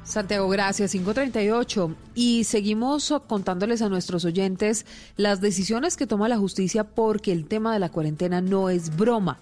Santiago, 0.05 0.47
gracias. 0.47 0.91
538. 0.91 1.95
Y 2.13 2.43
seguimos 2.43 3.13
contándoles 3.27 3.81
a 3.81 3.89
nuestros 3.89 4.23
oyentes 4.23 4.85
las 5.17 5.41
decisiones 5.41 5.97
que 5.97 6.07
toma 6.07 6.29
la 6.29 6.37
justicia 6.37 6.83
porque 6.83 7.31
el 7.31 7.47
tema 7.47 7.73
de 7.73 7.79
la 7.79 7.89
cuarentena 7.89 8.39
no 8.39 8.69
es 8.69 8.95
broma. 8.95 9.39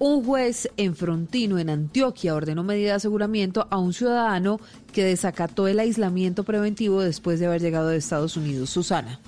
Un 0.00 0.24
juez 0.24 0.68
en 0.76 0.96
Frontino, 0.96 1.60
en 1.60 1.70
Antioquia, 1.70 2.34
ordenó 2.34 2.64
medida 2.64 2.88
de 2.88 2.94
aseguramiento 2.96 3.68
a 3.70 3.78
un 3.78 3.92
ciudadano 3.92 4.58
que 4.92 5.04
desacató 5.04 5.68
el 5.68 5.78
aislamiento 5.78 6.42
preventivo 6.42 7.00
después 7.00 7.38
de 7.38 7.46
haber 7.46 7.62
llegado 7.62 7.88
de 7.88 7.98
Estados 7.98 8.36
Unidos. 8.36 8.70
Susana. 8.70 9.20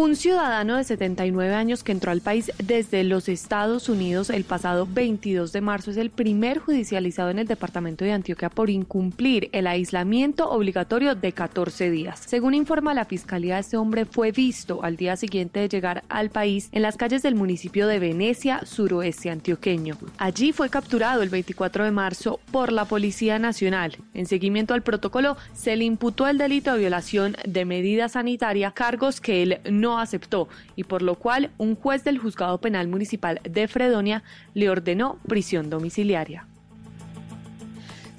Un 0.00 0.14
ciudadano 0.14 0.76
de 0.76 0.84
79 0.84 1.52
años 1.54 1.82
que 1.82 1.90
entró 1.90 2.12
al 2.12 2.20
país 2.20 2.52
desde 2.62 3.02
los 3.02 3.28
Estados 3.28 3.88
Unidos 3.88 4.30
el 4.30 4.44
pasado 4.44 4.86
22 4.88 5.50
de 5.50 5.60
marzo 5.60 5.90
es 5.90 5.96
el 5.96 6.10
primer 6.10 6.60
judicializado 6.60 7.30
en 7.30 7.40
el 7.40 7.48
departamento 7.48 8.04
de 8.04 8.12
Antioquia 8.12 8.48
por 8.48 8.70
incumplir 8.70 9.50
el 9.50 9.66
aislamiento 9.66 10.48
obligatorio 10.50 11.16
de 11.16 11.32
14 11.32 11.90
días. 11.90 12.22
Según 12.24 12.54
informa 12.54 12.94
la 12.94 13.06
fiscalía, 13.06 13.58
este 13.58 13.76
hombre 13.76 14.04
fue 14.04 14.30
visto 14.30 14.84
al 14.84 14.96
día 14.96 15.16
siguiente 15.16 15.58
de 15.58 15.68
llegar 15.68 16.04
al 16.08 16.30
país 16.30 16.68
en 16.70 16.82
las 16.82 16.96
calles 16.96 17.22
del 17.22 17.34
municipio 17.34 17.88
de 17.88 17.98
Venecia, 17.98 18.64
suroeste 18.64 19.30
antioqueño. 19.30 19.98
Allí 20.16 20.52
fue 20.52 20.70
capturado 20.70 21.24
el 21.24 21.28
24 21.28 21.82
de 21.84 21.90
marzo 21.90 22.38
por 22.52 22.70
la 22.70 22.84
Policía 22.84 23.40
Nacional. 23.40 23.96
En 24.14 24.26
seguimiento 24.26 24.74
al 24.74 24.82
protocolo, 24.82 25.36
se 25.54 25.74
le 25.74 25.82
imputó 25.86 26.28
el 26.28 26.38
delito 26.38 26.72
de 26.72 26.78
violación 26.78 27.36
de 27.44 27.64
medida 27.64 28.08
sanitaria, 28.08 28.70
cargos 28.70 29.20
que 29.20 29.42
él 29.42 29.60
no 29.68 29.87
aceptó 29.96 30.48
y 30.76 30.84
por 30.84 31.02
lo 31.02 31.14
cual 31.14 31.52
un 31.56 31.76
juez 31.76 32.02
del 32.02 32.18
Juzgado 32.18 32.60
Penal 32.60 32.88
Municipal 32.88 33.40
de 33.44 33.68
Fredonia 33.68 34.24
le 34.54 34.68
ordenó 34.68 35.18
prisión 35.26 35.70
domiciliaria. 35.70 36.46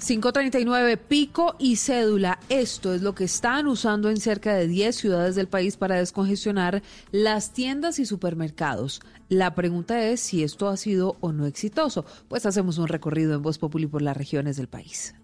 539, 0.00 0.96
pico 0.96 1.56
y 1.58 1.76
cédula. 1.76 2.38
Esto 2.48 2.94
es 2.94 3.02
lo 3.02 3.14
que 3.14 3.24
están 3.24 3.66
usando 3.66 4.08
en 4.08 4.16
cerca 4.16 4.54
de 4.54 4.66
10 4.66 4.96
ciudades 4.96 5.34
del 5.34 5.46
país 5.46 5.76
para 5.76 5.96
descongestionar 5.96 6.82
las 7.12 7.52
tiendas 7.52 7.98
y 7.98 8.06
supermercados. 8.06 9.02
La 9.28 9.54
pregunta 9.54 10.02
es 10.06 10.20
si 10.20 10.42
esto 10.42 10.68
ha 10.68 10.76
sido 10.78 11.16
o 11.20 11.32
no 11.32 11.46
exitoso. 11.46 12.06
Pues 12.28 12.46
hacemos 12.46 12.78
un 12.78 12.88
recorrido 12.88 13.34
en 13.34 13.42
Voz 13.42 13.58
Populi 13.58 13.86
por 13.86 14.00
las 14.00 14.16
regiones 14.16 14.56
del 14.56 14.68
país 14.68 15.14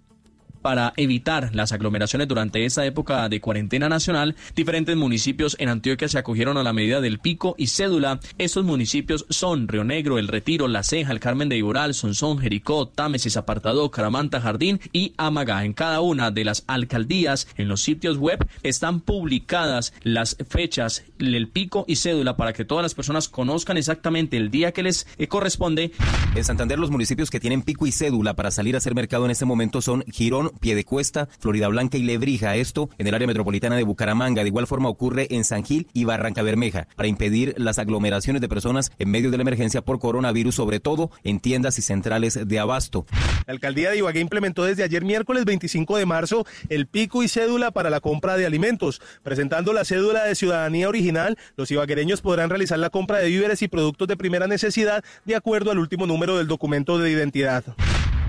para 0.63 0.93
evitar 0.97 1.55
las 1.55 1.73
aglomeraciones 1.73 2.29
durante 2.29 2.65
esta 2.65 2.85
época 2.85 3.29
de 3.29 3.41
cuarentena 3.41 3.89
nacional, 3.89 4.37
diferentes 4.55 4.97
municipios 4.97 5.57
en 5.59 5.69
Antioquia 5.69 6.09
se 6.09 6.19
acogieron 6.19 6.57
a 6.57 6.63
la 6.63 6.73
medida 6.73 7.01
del 7.01 7.19
pico 7.19 7.55
y 7.59 7.69
cédula. 7.69 8.21
Estos 8.39 8.65
municipios 8.65 9.27
son 9.31 9.69
Río 9.69 9.85
Negro, 9.85 10.19
El 10.19 10.29
Retiro, 10.29 10.69
La 10.69 10.83
Ceja, 10.83 11.13
El 11.13 11.21
Carmen 11.21 11.49
de 11.49 11.57
Iboral, 11.57 11.95
Sonsón, 11.95 12.39
Jericó, 12.39 12.89
Támesis, 12.89 13.37
Apartado, 13.37 13.91
Caramanta, 13.91 14.41
Jardín 14.41 14.81
y 14.93 15.13
Amagá. 15.17 15.65
En 15.65 15.73
cada 15.73 16.01
una 16.01 16.31
de 16.31 16.45
las 16.45 16.65
alcaldías, 16.67 17.49
en 17.57 17.69
los 17.69 17.83
sitios 17.83 18.19
web, 18.19 18.47
están 18.63 19.01
publicadas 19.01 19.93
las 20.03 20.37
fechas, 20.49 21.05
el 21.19 21.49
pico 21.49 21.85
y 21.89 21.97
cédula 21.97 22.37
para 22.37 22.53
que 22.53 22.65
todas 22.65 22.83
las 22.83 22.95
personas 22.95 23.29
conozcan 23.29 23.77
exactamente 23.77 24.37
el 24.37 24.51
día 24.51 24.73
que 24.73 24.83
les 24.83 25.07
eh, 25.19 25.29
corresponde. 25.29 25.93
En 26.35 26.45
Santander, 26.45 26.79
los 26.79 26.91
municipios 26.91 27.31
que 27.31 27.41
tienen 27.41 27.63
pico 27.63 27.87
y 27.87 27.93
cédula 27.93 28.35
para 28.35 28.51
salir 28.51 28.75
a 28.75 28.79
hacer 28.79 28.95
mercado 28.95 29.25
en 29.25 29.31
este 29.31 29.45
momento 29.45 29.81
son 29.81 30.05
Girón, 30.11 30.53
Piedecuesta, 30.61 31.29
Florida 31.39 31.69
Blanca 31.69 31.99
y 31.99 32.03
Lebrija. 32.03 32.57
Esto 32.57 32.91
en 32.99 33.07
el 33.07 33.15
área 33.15 33.27
metropolitana 33.27 33.77
de 33.77 33.85
Bucaramanga. 33.85 34.43
De 34.43 34.49
igual 34.49 34.67
forma 34.67 34.89
ocurre 34.89 35.29
en 35.31 35.45
San 35.45 35.65
Gil 35.65 35.89
y 35.93 36.05
Barranca 36.05 36.43
Bermeja 36.43 36.89
para 36.97 37.09
impedir 37.09 37.55
las 37.59 37.79
aglomeraciones 37.79 38.41
de 38.41 38.49
personas 38.49 38.93
en 38.99 39.11
medio 39.11 39.31
de 39.31 39.37
la 39.37 39.43
emergencia 39.43 39.83
por 39.83 39.99
coronavirus, 39.99 40.55
sobre 40.55 40.81
todo 40.81 41.11
en 41.25 41.41
tiendas 41.41 41.79
y 41.79 41.83
centrales 41.83 42.39
de 42.47 42.59
abasto. 42.59 43.07
La 43.47 43.53
alcaldía 43.53 43.91
de 43.91 43.99
Ibagué 43.99 44.21
implementó 44.21 44.65
desde 44.65 44.83
ayer 44.83 45.05
miércoles 45.05 45.45
25 45.45 45.97
de 45.97 46.07
marzo 46.07 46.47
el 46.69 46.87
pico 46.87 47.23
y 47.23 47.29
cédula 47.29 47.71
para 47.71 47.91
la 47.91 48.01
compra 48.01 48.37
de 48.37 48.47
alimentos. 48.47 49.01
Presentando 49.23 49.73
la 49.73 49.85
cédula 49.85 50.25
de 50.25 50.35
ciudadanía 50.35 50.89
original, 50.89 51.39
los 51.57 51.71
ibaguereños 51.71 52.21
podrán 52.21 52.51
realizar 52.51 52.79
la 52.79 52.91
compra 52.91 53.19
de 53.19 53.29
víveres 53.29 53.63
y 53.63 53.69
productos 53.69 54.09
de 54.09 54.17
primera 54.17 54.47
necesidad 54.47 55.05
de 55.25 55.37
acuerdo 55.37 55.71
al 55.71 55.79
último 55.79 56.07
número 56.07 56.39
del 56.39 56.47
documento 56.47 56.99
de 56.99 57.11
identidad. 57.11 57.65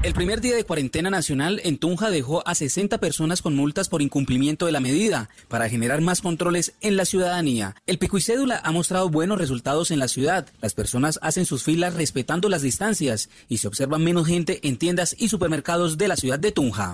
El 0.03 0.13
primer 0.13 0.41
día 0.41 0.55
de 0.55 0.63
cuarentena 0.63 1.09
nacional 1.09 1.59
en 1.63 1.79
Tunja 1.79 2.11
dejó 2.11 2.47
a 2.47 2.53
60 2.53 2.99
personas 2.99 3.41
con 3.41 3.55
multas 3.55 3.89
por 3.89 4.03
incumplimiento 4.03 4.67
de 4.67 4.71
la 4.71 4.79
medida 4.79 5.27
para 5.47 5.69
generar 5.69 6.01
más 6.01 6.21
controles 6.21 6.75
en 6.81 6.97
la 6.97 7.05
ciudadanía. 7.05 7.75
El 7.87 7.97
pico 7.97 8.19
y 8.19 8.21
cédula 8.21 8.61
ha 8.63 8.71
mostrado 8.71 9.09
buenos 9.09 9.39
resultados 9.39 9.89
en 9.89 9.97
la 9.97 10.07
ciudad. 10.07 10.45
Las 10.61 10.75
personas 10.75 11.17
hacen 11.23 11.45
sus 11.45 11.63
filas 11.63 11.95
respetando 11.95 12.47
las 12.47 12.61
distancias 12.61 13.29
y 13.49 13.57
se 13.57 13.67
observa 13.67 13.97
menos 13.97 14.27
gente 14.27 14.59
en 14.67 14.77
tiendas 14.77 15.15
y 15.17 15.29
supermercados 15.29 15.97
de 15.97 16.07
la 16.07 16.15
ciudad 16.15 16.37
de 16.37 16.51
Tunja. 16.51 16.93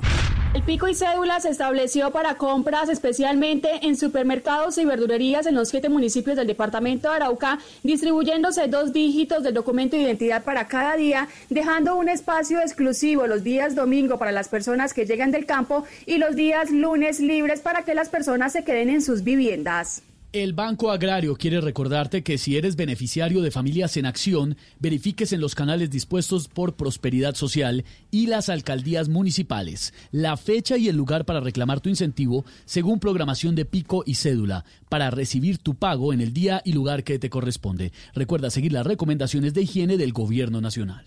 El 0.54 0.62
pico 0.62 0.88
y 0.88 0.94
cédula 0.94 1.40
se 1.40 1.50
estableció 1.50 2.12
para 2.12 2.36
compras 2.36 2.88
especialmente 2.88 3.88
en 3.88 3.98
supermercados 3.98 4.78
y 4.78 4.86
verdurerías 4.86 5.48
en 5.48 5.56
los 5.56 5.70
siete 5.70 5.90
municipios 5.90 6.38
del 6.38 6.46
departamento 6.46 7.10
de 7.10 7.16
Arauca, 7.16 7.58
distribuyéndose 7.82 8.68
dos 8.68 8.94
dígitos 8.94 9.42
del 9.42 9.56
documento 9.56 9.96
de 9.96 10.04
identidad 10.04 10.44
para 10.44 10.68
cada 10.68 10.96
día, 10.96 11.28
dejando 11.50 11.96
un 11.96 12.08
espacio 12.08 12.60
exclusivo 12.60 12.93
los 13.28 13.44
días 13.44 13.76
domingo 13.76 14.20
para 14.20 14.32
las 14.32 14.50
personas 14.50 14.94
que 14.94 15.06
llegan 15.06 15.32
del 15.32 15.46
campo 15.46 15.84
y 16.06 16.18
los 16.18 16.36
días 16.36 16.70
lunes 16.70 17.20
libres 17.20 17.60
para 17.60 17.84
que 17.84 17.96
las 17.96 18.10
personas 18.10 18.54
se 18.54 18.64
queden 18.64 18.90
en 18.90 19.02
sus 19.02 19.24
viviendas. 19.24 20.04
El 20.32 20.54
Banco 20.54 20.90
Agrario 20.90 21.36
quiere 21.36 21.62
recordarte 21.62 22.24
que 22.24 22.40
si 22.40 22.58
eres 22.58 22.76
beneficiario 22.76 23.42
de 23.42 23.52
Familias 23.52 23.98
en 23.98 24.08
Acción, 24.08 24.58
verifiques 24.80 25.32
en 25.32 25.40
los 25.40 25.54
canales 25.54 25.92
dispuestos 25.92 26.48
por 26.48 26.76
Prosperidad 26.76 27.36
Social 27.36 27.86
y 28.10 28.26
las 28.26 28.50
alcaldías 28.50 29.10
municipales 29.10 29.94
la 30.12 30.36
fecha 30.36 30.76
y 30.78 30.88
el 30.88 30.96
lugar 30.96 31.26
para 31.26 31.40
reclamar 31.40 31.82
tu 31.82 31.90
incentivo 31.90 32.46
según 32.66 33.00
programación 33.00 33.54
de 33.54 33.66
pico 33.66 34.04
y 34.08 34.16
cédula 34.16 34.66
para 34.90 35.12
recibir 35.12 35.60
tu 35.60 35.76
pago 35.76 36.14
en 36.14 36.22
el 36.22 36.34
día 36.34 36.64
y 36.66 36.74
lugar 36.74 37.04
que 37.04 37.20
te 37.20 37.30
corresponde. 37.30 37.92
Recuerda 38.16 38.50
seguir 38.50 38.74
las 38.74 38.88
recomendaciones 38.88 39.54
de 39.54 39.62
higiene 39.62 39.98
del 39.98 40.14
Gobierno 40.14 40.62
Nacional. 40.62 41.06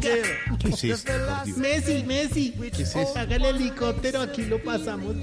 ¿Qué 0.00 0.68
es 0.68 0.84
esto? 0.84 1.12
por 1.12 1.44
Dios? 1.44 1.58
Messi, 1.58 2.02
Messi. 2.04 2.52
¿Qué 2.52 2.82
es 2.82 2.96
eso? 2.96 3.18
Haga 3.18 3.36
el 3.36 3.44
helicóptero, 3.44 4.20
aquí 4.20 4.44
lo 4.44 4.62
pasamos. 4.62 5.16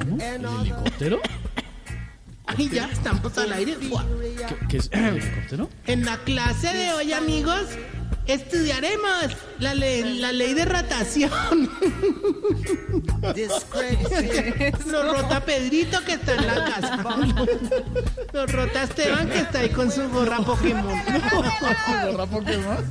¿Cómo? 0.00 0.18
¿El 0.20 0.44
helicóptero? 0.44 1.20
Ay, 2.46 2.68
ya, 2.70 2.88
estamos 2.90 3.36
al 3.38 3.52
aire. 3.52 3.76
Buah. 3.88 4.04
¿Qué, 4.48 4.56
qué 4.68 4.76
es 4.78 4.88
el 4.92 5.18
helicóptero? 5.18 5.68
En 5.86 6.04
la 6.04 6.16
clase 6.18 6.72
de 6.72 6.92
hoy, 6.92 7.12
amigos, 7.12 7.66
estudiaremos 8.26 9.36
la 9.58 9.74
ley, 9.74 10.18
la 10.18 10.32
ley 10.32 10.54
de 10.54 10.64
rotación. 10.64 11.30
Lo 14.86 15.12
rota 15.12 15.44
Pedrito 15.44 16.02
que 16.04 16.12
está 16.14 16.34
en 16.34 16.46
la 16.46 16.64
casa. 16.64 17.04
Lo 18.32 18.46
rota 18.46 18.82
Esteban 18.82 19.28
que 19.28 19.38
está 19.40 19.60
ahí 19.60 19.70
con 19.70 19.90
su 19.90 20.08
gorra 20.08 20.38
Pokémon. 20.38 21.02
¿Gorra 22.10 22.26
Pokémon? 22.26 22.84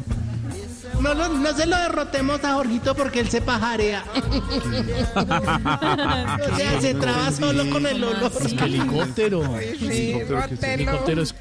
No, 1.06 1.14
no, 1.14 1.30
no 1.30 1.54
se 1.56 1.68
lo 1.68 1.78
derrotemos 1.78 2.44
a 2.44 2.56
Jorgito 2.56 2.96
porque 2.96 3.20
él 3.20 3.30
se 3.30 3.40
pajarea. 3.40 4.04
o 5.16 6.56
sea, 6.58 6.82
se 6.82 6.96
traba 6.96 7.32
solo 7.32 7.70
con 7.70 7.86
el 7.86 8.04
olor. 8.04 8.32
Es 8.44 8.54
que 8.56 8.64
helicóptero. 8.64 9.44
Sí, 9.78 10.16
Helicóptero 10.64 11.22
es... 11.22 11.36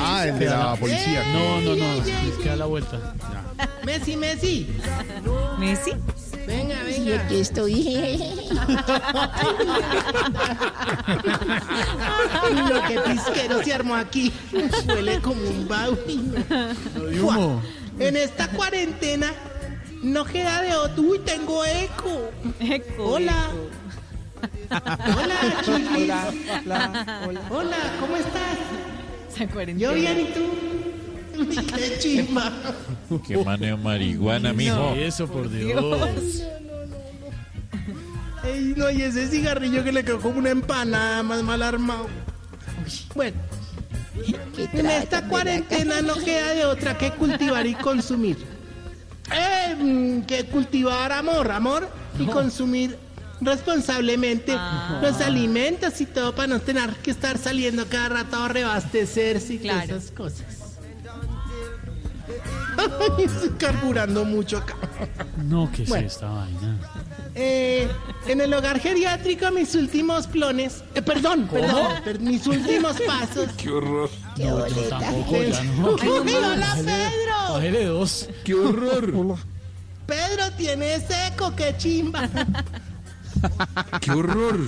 Ah, 0.00 0.26
el 0.26 0.38
de 0.38 0.46
la 0.46 0.74
policía. 0.76 1.24
No, 1.30 1.60
no, 1.60 1.76
no. 1.76 1.84
es 2.02 2.34
que 2.42 2.48
da 2.48 2.56
la 2.56 2.64
vuelta. 2.64 3.14
Messi, 3.84 4.16
Messi. 4.16 4.66
¿Messi? 5.58 5.92
Venga, 6.46 6.76
Sí, 6.88 7.00
venga. 7.04 7.22
aquí 7.22 7.36
estoy. 7.40 7.74
Lo 12.70 12.82
que 12.88 12.98
pisquero 13.00 13.62
se 13.62 13.74
armó 13.74 13.94
aquí. 13.94 14.32
Huele 14.88 15.20
como 15.20 15.42
un 15.42 15.68
baúl. 15.68 15.98
En 17.98 18.16
esta 18.16 18.48
cuarentena 18.48 19.32
no 20.02 20.24
queda 20.24 20.62
de 20.62 20.74
otro. 20.74 21.02
Uy, 21.02 21.18
tengo 21.20 21.64
eco. 21.64 22.30
Hola. 22.98 23.50
Hola, 24.70 25.36
Chilis. 25.64 25.88
Hola, 25.96 26.32
hola, 26.64 27.22
hola. 27.26 27.40
Hola, 27.50 27.76
¿cómo 28.00 28.16
estás? 28.16 28.58
Esa 29.32 29.46
cuarentena. 29.48 29.90
Yo 29.90 29.94
bien, 29.94 30.20
¿y 30.20 30.24
tú? 30.26 30.44
Qué 31.76 31.98
chimba. 31.98 32.52
Qué 33.26 33.36
maneo 33.38 33.76
marihuana, 33.76 34.52
mijo. 34.52 34.94
Eso, 34.94 35.26
por 35.26 35.50
Dios. 35.50 36.42
Ey, 38.44 38.74
no, 38.76 38.90
y 38.90 39.02
ese 39.02 39.26
cigarrillo 39.28 39.82
que 39.82 39.92
le 39.92 40.04
quedó 40.04 40.20
como 40.20 40.38
una 40.38 40.50
empanada 40.50 41.22
más 41.22 41.42
mal 41.42 41.62
armado. 41.62 42.06
Bueno, 43.14 43.36
en 44.72 44.86
esta 44.86 45.26
cuarentena 45.28 46.02
no 46.02 46.14
queda 46.16 46.50
de 46.54 46.64
otra 46.64 46.96
que 46.98 47.10
cultivar 47.12 47.66
y 47.66 47.74
consumir. 47.74 48.36
Eh, 49.32 49.74
mm, 49.78 50.20
que 50.22 50.44
cultivar 50.46 51.12
amor, 51.12 51.50
amor 51.50 51.88
y 52.18 52.26
consumir 52.26 52.96
responsablemente 53.40 54.52
Ah. 54.56 55.00
los 55.02 55.20
alimentos 55.20 56.00
y 56.00 56.06
todo 56.06 56.34
para 56.34 56.48
no 56.48 56.60
tener 56.60 56.90
que 56.96 57.10
estar 57.10 57.36
saliendo 57.36 57.86
cada 57.86 58.08
rato 58.08 58.36
a 58.36 58.48
reabastecerse 58.48 59.54
y 59.54 59.58
Claro. 59.58 59.96
esas 59.96 60.10
cosas. 60.10 60.44
Estoy 63.18 63.50
carburando 63.58 64.24
mucho 64.24 64.58
acá. 64.58 64.76
No, 65.36 65.70
¿qué 65.72 65.82
es 65.84 65.88
Bueno. 65.88 66.06
esta 66.06 66.28
vaina? 66.28 66.78
Eh, 67.34 67.88
en 68.26 68.40
el 68.40 68.52
hogar 68.54 68.80
geriátrico, 68.80 69.50
mis 69.50 69.74
últimos 69.74 70.26
clones. 70.26 70.82
eh, 70.94 71.02
perdón, 71.02 71.46
¿Cómo? 71.48 71.60
perdón, 71.60 71.92
per- 72.04 72.20
mis 72.20 72.46
últimos 72.46 72.96
pasos. 73.02 73.48
Qué 73.56 73.68
horror. 73.70 74.08
No, 74.38 74.66
yo 74.68 74.82
tampoco, 74.88 75.42
ya 75.42 75.62
no. 75.64 75.88
Hola, 75.90 76.74
Pedro. 76.76 77.54
Bájele 77.54 77.84
dos. 77.86 78.28
Qué 78.44 78.54
horror. 78.54 79.36
Pedro 80.06 80.50
tiene 80.56 81.00
seco, 81.00 81.52
qué 81.56 81.74
chimba. 81.76 82.28
Qué 84.00 84.10
horror. 84.12 84.58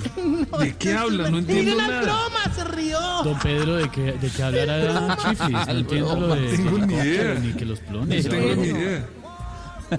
¿De 0.58 0.76
qué 0.76 0.94
habla? 0.94 1.30
No 1.30 1.38
entiendo 1.38 1.76
nada. 1.76 2.02
broma, 2.02 2.54
se 2.54 2.64
rió. 2.64 2.98
Don 3.24 3.38
Pedro, 3.38 3.76
¿de 3.76 3.88
qué, 3.90 4.12
de 4.12 4.28
qué 4.30 4.42
hablará 4.42 5.16
Chifis? 5.16 5.50
No 5.50 5.70
entiendo 5.72 6.16
lo 6.16 6.34
de... 6.34 6.58
No 6.58 6.70
tengo 6.70 6.78
ni 6.86 6.94
idea. 6.94 7.34
Ni 7.34 7.52
que 7.52 7.64
los 7.64 7.80
No 7.82 7.88
clones. 7.88 8.28
tengo 8.28 8.54
ni 8.62 8.68
idea. 8.68 9.06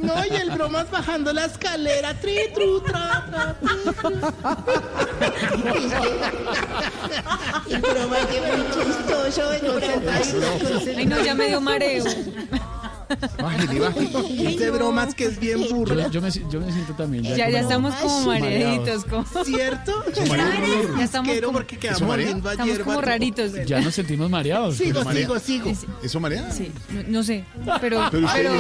No, 0.02 0.14
y 0.24 0.36
el 0.36 0.52
bromas 0.52 0.92
bajando 0.92 1.34
la 1.34 1.46
escalera. 1.46 2.14
Tri, 2.20 2.38
tru, 2.54 2.80
tra, 2.82 3.26
tra, 3.32 3.56
tri, 3.60 3.70
tru. 4.00 4.12
El 7.70 7.82
broma 7.82 8.18
que 8.30 8.40
muy 8.42 8.66
chistoso. 8.72 9.50
Ay, 10.96 11.06
no, 11.08 11.24
ya 11.24 11.34
me 11.34 11.48
dio 11.48 11.60
mareo. 11.60 12.04
Bájele, 13.42 13.80
bájele. 13.80 14.50
Este 14.52 14.70
bromas 14.72 15.16
que 15.16 15.26
es 15.26 15.40
bien 15.40 15.62
burro. 15.70 15.96
Yo, 15.96 16.10
yo 16.12 16.22
me, 16.22 16.30
yo 16.32 16.62
me 16.62 16.72
siento 16.72 16.94
también. 16.94 17.24
Ya, 17.24 17.36
ya 17.38 17.46
como- 17.46 17.58
estamos 17.90 17.96
como 17.96 18.26
mareaditos. 18.28 19.06
Como... 19.06 19.26
¿Cierto? 19.46 20.04
Ya 21.00 21.04
estamos 21.04 21.38
como, 21.40 21.52
porque 21.54 21.78
quedamos 21.78 22.18
estamos 22.20 22.80
como 22.80 23.02
raritos. 23.02 23.52
Ya 23.66 23.82
nos 23.82 23.96
sentimos 23.96 24.30
mareados. 24.30 24.76
Sigo, 24.76 25.04
marea. 25.04 25.22
sigo, 25.40 25.40
sigo. 25.40 25.72
¿Eso 26.04 26.20
marea? 26.20 26.52
Sí, 26.52 26.72
no, 26.90 27.04
no 27.08 27.24
sé, 27.24 27.46
pero, 27.82 28.08
Pero 28.12 28.28
pero 28.34 28.52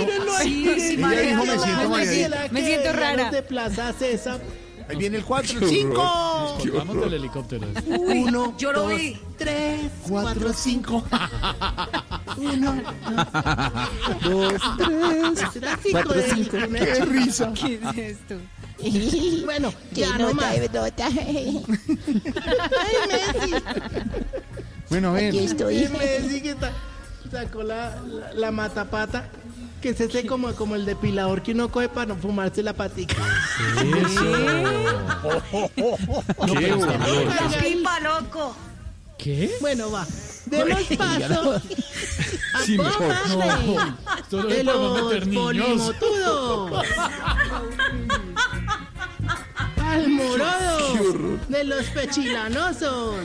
sí, 0.41 0.67
sí, 0.79 0.97
marea. 0.97 1.21
dijo, 1.21 1.45
me 1.45 1.59
siento 1.59 1.81
Me 1.83 1.87
mareadita. 1.89 2.37
siento- 2.37 2.53
Me 2.53 2.65
siento 2.65 2.93
rara. 2.93 3.31
De 3.31 3.41
Plaza 3.43 3.93
César. 3.93 4.39
Ahí 4.89 4.97
viene 4.97 5.17
el 5.17 5.23
4, 5.23 5.59
Qué 5.59 5.65
el 5.65 5.69
5. 5.71 5.93
Nos 5.93 6.51
colgamos 6.63 7.01
del 7.01 7.13
helicóptero. 7.13 7.67
Uno, 7.85 8.57
yo 8.57 8.73
lo 8.73 8.87
vi. 8.87 9.15
tres, 9.37 9.91
cuatro, 10.07 10.51
cinco. 10.51 11.03
Uno, 12.37 12.81
dos, 14.23 14.61
tres, 14.77 15.91
cuatro, 15.91 16.21
cinco. 16.33 16.57
¡Qué 16.73 17.05
risa! 17.05 17.53
¿Qué 17.93 18.09
es 18.09 18.17
esto? 18.17 18.35
Bueno, 19.45 19.73
¿Qué 19.93 20.01
ya 20.01 20.17
no 20.17 20.33
más. 20.33 20.45
Ay, 20.53 21.63
Messi. 23.09 23.53
Bueno, 24.89 25.09
a 25.09 25.13
ver. 25.13 25.27
Aquí 25.29 25.39
estoy. 25.39 25.87
Messi 25.89 26.41
que 26.41 26.55
sacó 27.29 27.61
la, 27.61 28.01
la, 28.01 28.33
la 28.33 28.51
matapata. 28.51 29.29
Que 29.81 29.89
es 29.89 30.01
ese 30.01 30.25
como, 30.25 30.53
como 30.55 30.75
el 30.75 30.85
depilador 30.85 31.41
que 31.41 31.53
uno 31.53 31.69
coge 31.71 31.87
para 31.89 32.07
no 32.07 32.15
fumarse 32.17 32.61
la 32.61 32.73
patica. 32.73 33.15
Qué. 36.47 36.75
¡Pipa, 37.61 37.99
loco! 38.01 38.55
¿Qué? 39.17 39.51
Bueno, 39.61 39.91
va. 39.91 40.05
Demos 40.45 40.83
paso 40.97 41.61
a 42.53 42.61
Sí. 42.65 42.77
Boba 42.77 43.97
No, 44.31 44.43
de 44.43 44.63
los 44.63 45.27
polimotudos. 45.27 46.85
Al 49.77 50.09
morodo 50.09 51.37
de 51.47 51.63
los 51.63 51.85
pechilanosos. 51.87 53.15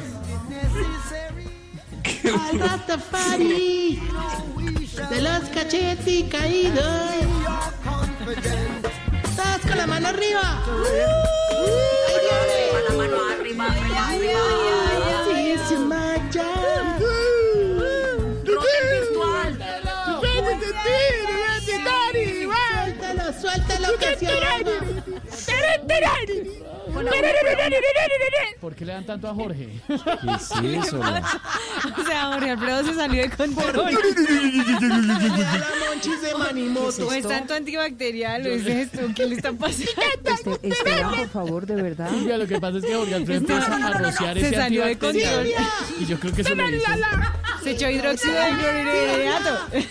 Al 2.04 2.58
Rastafari 2.58 4.00
de 5.10 5.20
los 5.22 5.48
cachetes 5.50 6.24
caídos. 6.30 7.10
Todos 9.36 9.60
con 9.66 9.78
la 9.78 9.86
mano 9.86 10.08
arriba. 10.08 10.62
Viene. 12.20 12.88
La 12.88 12.94
mano 12.94 13.16
arriba, 13.30 13.66
arriba, 13.66 14.08
arriba. 14.08 14.40
Job. 16.32 16.98
virtual. 19.04 19.52
Suéltalo, 22.84 23.32
suéltalo 23.40 23.88
que 23.98 24.16
se 24.16 24.26
¿Por 28.60 28.74
qué 28.74 28.84
le 28.84 28.92
dan 28.92 29.04
tanto 29.04 29.28
a 29.28 29.34
Jorge? 29.34 29.68
¿Qué 29.86 30.76
es 30.76 30.86
eso? 30.86 31.00
O 31.00 32.04
sea, 32.04 32.26
Jorge 32.32 32.50
Alfredo 32.50 32.84
se 32.84 32.94
salió 32.94 33.22
de 33.22 33.30
control. 33.30 33.74
La 33.74 35.68
Monchi 35.88 36.10
se 36.20 37.18
es 37.18 37.28
tanto 37.28 37.54
antibacterial, 37.54 38.46
o 38.46 38.50
es 38.50 38.66
esto, 38.66 39.00
¿qué 39.14 39.26
le 39.26 39.36
está 39.36 39.52
pasando? 39.52 39.90
Este, 40.24 40.68
Esteban, 40.68 41.14
por 41.16 41.28
favor, 41.28 41.66
de 41.66 41.82
verdad. 41.82 42.10
Silvia, 42.10 42.38
lo 42.38 42.46
que 42.46 42.60
pasa 42.60 42.78
es 42.78 42.84
que 42.84 42.94
Jorge 42.94 43.14
Alfredo 43.14 43.38
empieza 43.40 43.74
a 43.74 43.92
rociar 43.98 44.34
Se 44.38 44.46
ese 44.46 44.56
salió 44.56 44.84
de 44.84 44.92
antibacterial. 44.92 45.34
control. 45.34 46.00
Y 46.00 46.06
yo 46.06 46.20
creo 46.20 46.32
que 46.34 46.40
eso 46.42 46.54
le 46.54 46.76
hizo. 46.76 46.86
Se 47.62 47.70
echó 47.70 47.88
hidróxido 47.90 48.34
de 48.34 48.50
clorhidrato. 48.50 49.58
¿Qué, 49.72 49.88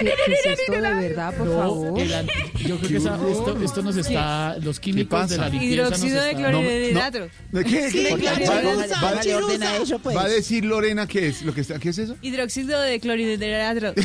qué 0.00 0.32
es 0.32 0.46
esto 0.60 0.72
de 0.72 0.80
verdad, 1.08 1.34
por 1.36 1.46
No, 1.46 1.58
favor? 1.58 2.00
el 2.00 2.14
anti- 2.14 2.32
yo 2.66 2.76
creo 2.78 2.88
que 2.90 2.96
esa- 2.96 3.18
esto, 3.30 3.58
esto 3.62 3.82
nos 3.82 3.96
está, 3.96 4.56
los 4.62 4.78
químicos 4.80 5.28
de 5.28 5.36
la 5.36 5.44
pasa? 5.44 5.52
limpieza 5.52 5.82
nos 5.82 5.90
Hidróxido 6.02 6.22
de 6.22 6.30
están... 6.30 6.50
clorhidrato. 6.52 7.28
¿De 7.52 7.64
qué? 7.64 7.90
Sí, 7.90 8.04
¿Qué? 8.04 8.14
claro, 8.16 8.44
Va- 8.46 8.60
Chirusa, 8.60 9.00
va- 9.02 9.12
va- 9.14 9.22
le 9.22 9.34
ordena 9.34 9.76
eso, 9.76 9.98
pues. 9.98 10.16
Va 10.16 10.22
a 10.24 10.28
decir 10.28 10.64
Lorena 10.64 11.06
qué 11.06 11.28
es 11.28 11.42
lo 11.42 11.54
que 11.54 11.60
está, 11.62 11.78
¿qué 11.78 11.88
es 11.90 11.98
eso? 11.98 12.16
Hidróxido 12.22 12.80
de 12.80 13.00
clorhidrato. 13.00 13.94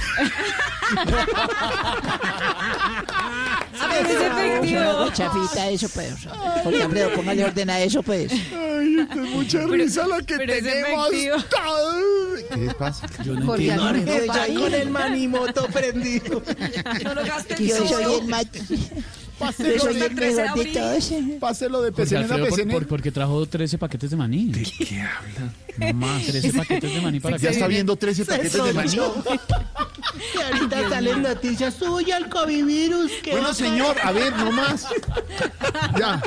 Ah, 3.77 3.89
pero 3.91 4.09
es 4.09 4.21
efectivo. 4.21 5.09
Chafita, 5.11 5.69
eso 5.69 5.89
pues. 5.89 6.13
Alfredo, 6.65 7.11
póngale 7.13 7.43
orden 7.45 7.69
a 7.69 7.79
eso 7.81 8.01
pues. 8.03 8.31
Ay, 8.31 8.99
esto 9.01 9.23
es 9.23 9.29
mucha 9.31 9.59
risa 9.67 10.07
la 10.07 10.21
que 10.21 10.37
pero 10.37 10.53
es 10.53 10.63
tenemos 10.63 11.07
efectivo. 11.11 11.37
todos. 11.49 12.24
¿Qué 12.53 12.57
les 12.57 12.73
pasa? 12.75 13.07
Yo 13.23 13.33
no 13.33 13.45
Jorge 13.45 13.71
entiendo. 13.71 14.27
Va 14.27 14.45
con 14.61 14.73
el 14.73 14.89
manimoto 14.89 15.65
prendido. 15.73 16.41
No 17.03 17.13
lo 17.13 17.23
gastes 17.25 17.59
Yo 17.59 17.87
soy 17.87 18.03
el. 18.03 18.27
Yo 19.37 19.79
soy 19.79 20.01
el 20.01 20.15
mejor 20.15 20.57
de 20.57 20.65
todos. 20.71 21.11
Páselo 21.41 21.81
de 21.81 21.91
Jorge 21.91 22.15
a 22.15 22.19
Alfredo, 22.19 22.67
por- 22.71 22.87
porque 22.87 23.11
trajo 23.11 23.45
13 23.45 23.77
paquetes 23.77 24.09
de 24.11 24.15
maní. 24.15 24.45
¿De 24.45 24.63
qué 24.63 25.01
habla? 25.01 25.53
No 25.77 25.93
más, 25.93 26.25
13 26.25 26.53
paquetes 26.53 26.93
de 26.93 27.01
maní 27.01 27.19
para 27.19 27.35
Ya 27.37 27.49
que 27.49 27.53
está 27.53 27.67
viendo 27.67 27.95
13 27.97 28.23
Se 28.23 28.31
paquetes 28.31 28.63
de 28.63 28.73
maní. 28.73 28.95
Y 28.95 30.41
ahorita 30.41 30.89
salen 30.89 31.21
noticias 31.21 31.73
suyas, 31.73 32.21
el 32.21 32.29
COVID 32.29 32.65
virus. 32.65 33.11
¿qué 33.21 33.31
va 33.33 33.37
Bueno, 33.39 33.53
señor, 33.53 33.97
a 34.01 34.11
ver, 34.13 34.33
no 34.37 34.51
más. 34.51 34.87
Ya. 35.99 36.21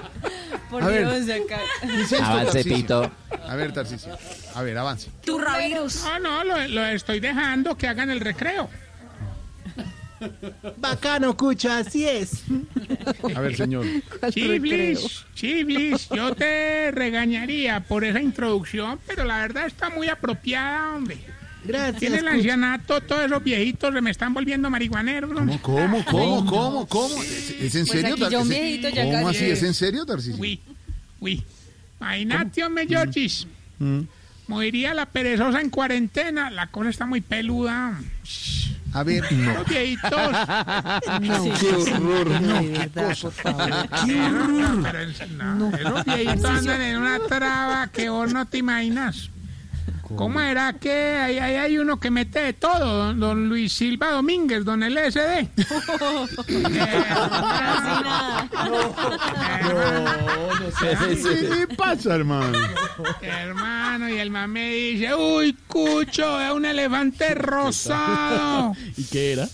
Por 0.71 0.83
A 0.83 0.87
ver. 0.89 1.25
Dios, 1.25 1.41
acá. 1.45 1.61
Dice 1.83 2.17
esto, 2.17 2.25
Avance. 2.25 2.65
Pito. 2.65 3.11
A 3.47 3.57
ver, 3.57 3.73
Tarcisio. 3.73 4.17
A 4.55 4.63
ver, 4.63 4.77
avance. 4.77 5.11
Turravirus. 5.25 6.05
No, 6.05 6.19
no, 6.21 6.45
lo, 6.45 6.69
lo 6.69 6.85
estoy 6.87 7.21
dejando 7.21 7.77
que 7.77 7.87
hagan 7.89 8.11
el 8.11 8.21
recreo. 8.21 8.69
Bacano, 10.77 11.37
Cucho, 11.37 11.71
así 11.71 12.07
es. 12.07 12.43
A 13.35 13.41
ver, 13.41 13.57
señor. 13.57 13.87
Chiblis, 14.31 15.25
Chiblis, 15.35 16.09
yo 16.09 16.35
te 16.35 16.91
regañaría 16.91 17.81
por 17.81 18.05
esa 18.05 18.21
introducción, 18.21 18.99
pero 19.07 19.25
la 19.25 19.39
verdad 19.39 19.67
está 19.67 19.91
muy 19.91 20.09
apropiada, 20.09 20.97
hombre. 20.97 21.19
Gracias. 21.69 21.97
Tiene 22.01 22.19
el 22.19 22.29
ancianato, 22.29 23.01
todos 23.03 23.25
esos 23.27 23.43
viejitos 23.45 23.93
se 23.95 24.01
me 24.01 24.11
están 24.11 24.33
volviendo 24.35 24.69
marihuaneros. 24.71 25.31
hombre. 25.37 25.59
¿Cómo, 25.63 26.05
cómo, 26.05 26.47
cómo, 26.47 26.87
cómo? 26.89 27.23
¿Es, 27.23 27.51
es 27.61 27.75
en 27.77 27.87
Pues 27.87 28.01
serio, 28.01 28.17
Tarcisio? 28.17 28.45
viejito 28.45 28.89
ya 28.89 29.05
¿Cómo 29.05 29.29
así? 29.29 29.45
¿Es 29.45 29.63
en 29.63 29.75
serio, 29.75 30.05
Tarcisio? 30.07 30.41
Uy, 30.41 30.61
uy. 31.21 31.45
Imagínate, 32.01 32.65
hombre, 32.65 32.87
Georgis. 32.87 33.47
Mm. 33.79 34.01
Como 34.47 34.61
diría 34.61 34.95
la 34.95 35.05
perezosa 35.07 35.61
en 35.61 35.69
cuarentena, 35.69 36.49
la 36.51 36.69
cosa 36.69 36.89
está 36.91 37.05
muy 37.05 37.21
peluda. 37.21 38.01
A 38.95 39.03
ver, 39.03 39.31
no. 39.31 39.53
Los 39.53 39.69
viejitos. 39.69 40.11
No, 41.21 41.45
qué 41.61 41.67
horror, 41.93 42.41
no, 42.41 42.61
qué 42.61 42.91
cosa. 42.95 43.31
Qué 44.07 44.21
horror. 44.21 44.83
Pero 44.83 45.01
en- 45.03 45.39
no, 45.39 45.77
esos 45.77 46.05
viejitos 46.07 46.45
andan 46.51 46.81
en 46.81 46.97
una 46.97 47.19
traba 47.29 47.89
que 47.89 48.09
vos 48.09 48.33
no 48.33 48.47
te 48.47 48.59
imaginas. 48.59 49.29
¿Cómo 50.17 50.41
era 50.41 50.73
que 50.75 50.93
ahí, 50.93 51.39
ahí 51.39 51.55
hay 51.57 51.79
uno 51.79 52.01
que 52.01 52.11
mete 52.11 52.41
de 52.41 52.53
todo? 52.53 53.05
Don, 53.07 53.21
don 53.21 53.49
Luis 53.49 53.73
Silva 53.73 54.11
Domínguez, 54.11 54.65
don 54.65 54.81
LSD. 54.81 55.49
¿Qué 60.79 61.49
le 61.49 61.67
pasa, 61.77 62.15
hermano? 62.15 62.59
Hermano, 63.21 64.09
y 64.09 64.19
el 64.19 64.31
man 64.31 64.51
me 64.51 64.71
dice, 64.71 65.15
uy, 65.15 65.57
Cucho, 65.67 66.41
es 66.41 66.53
un 66.53 66.65
elefante 66.65 67.35
rosado. 67.35 68.73
¿Y 68.97 69.05
qué 69.05 69.33
era? 69.33 69.49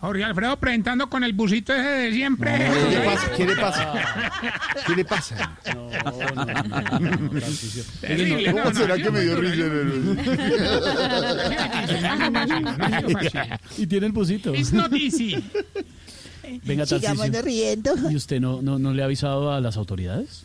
Jorge 0.00 0.24
Alfredo 0.24 0.56
presentando 0.58 1.10
con 1.10 1.22
el 1.24 1.34
busito 1.34 1.74
ese 1.74 1.88
de 1.88 2.12
siempre. 2.12 2.52
¿Qué 2.56 2.90
le 2.90 3.04
pasa? 3.04 3.32
¿Qué 3.36 3.46
le 3.46 3.56
pasa? 3.56 3.92
¿Qué 4.86 4.96
le 4.96 5.04
pasa? 5.04 5.58
¿Cómo 5.70 5.90
no, 8.54 8.64
no, 8.64 8.74
será 8.74 8.96
yo 8.96 9.04
que 9.04 9.10
me 9.10 9.20
dio 9.20 9.34
no, 9.34 9.40
risa? 13.12 13.60
Y 13.76 13.86
tiene 13.86 14.06
el 14.06 14.12
busito. 14.12 14.54
It's 14.54 14.72
not 14.72 14.90
easy. 14.94 15.36
Venga, 16.64 16.86
Tarcisio. 16.86 17.42
riendo. 17.42 17.94
¿Y 18.10 18.16
usted 18.16 18.40
no, 18.40 18.62
no, 18.62 18.78
no 18.78 18.94
le 18.94 19.02
ha 19.02 19.04
avisado 19.04 19.52
a 19.52 19.60
las 19.60 19.76
autoridades? 19.76 20.44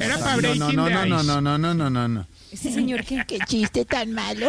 Era 0.00 0.18
para 0.18 0.36
breaking. 0.36 0.58
No, 0.58 0.88
no, 0.88 1.22
no, 1.22 1.40
no, 1.40 1.74
no, 1.74 1.90
no, 1.90 2.08
no. 2.08 2.26
Ese 2.54 2.70
señor, 2.70 3.02
qué, 3.04 3.22
qué 3.26 3.38
chiste 3.48 3.84
tan 3.84 4.12
malo. 4.12 4.48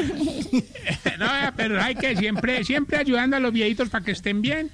No, 1.20 1.28
pero 1.58 1.82
hay 1.82 1.96
que 1.96 2.16
siempre, 2.16 2.64
siempre 2.64 2.98
ayudando 2.98 3.36
a 3.36 3.40
los 3.40 3.52
viejitos 3.52 3.90
para 3.90 4.06
que 4.06 4.12
estén 4.12 4.42
bien. 4.44 4.70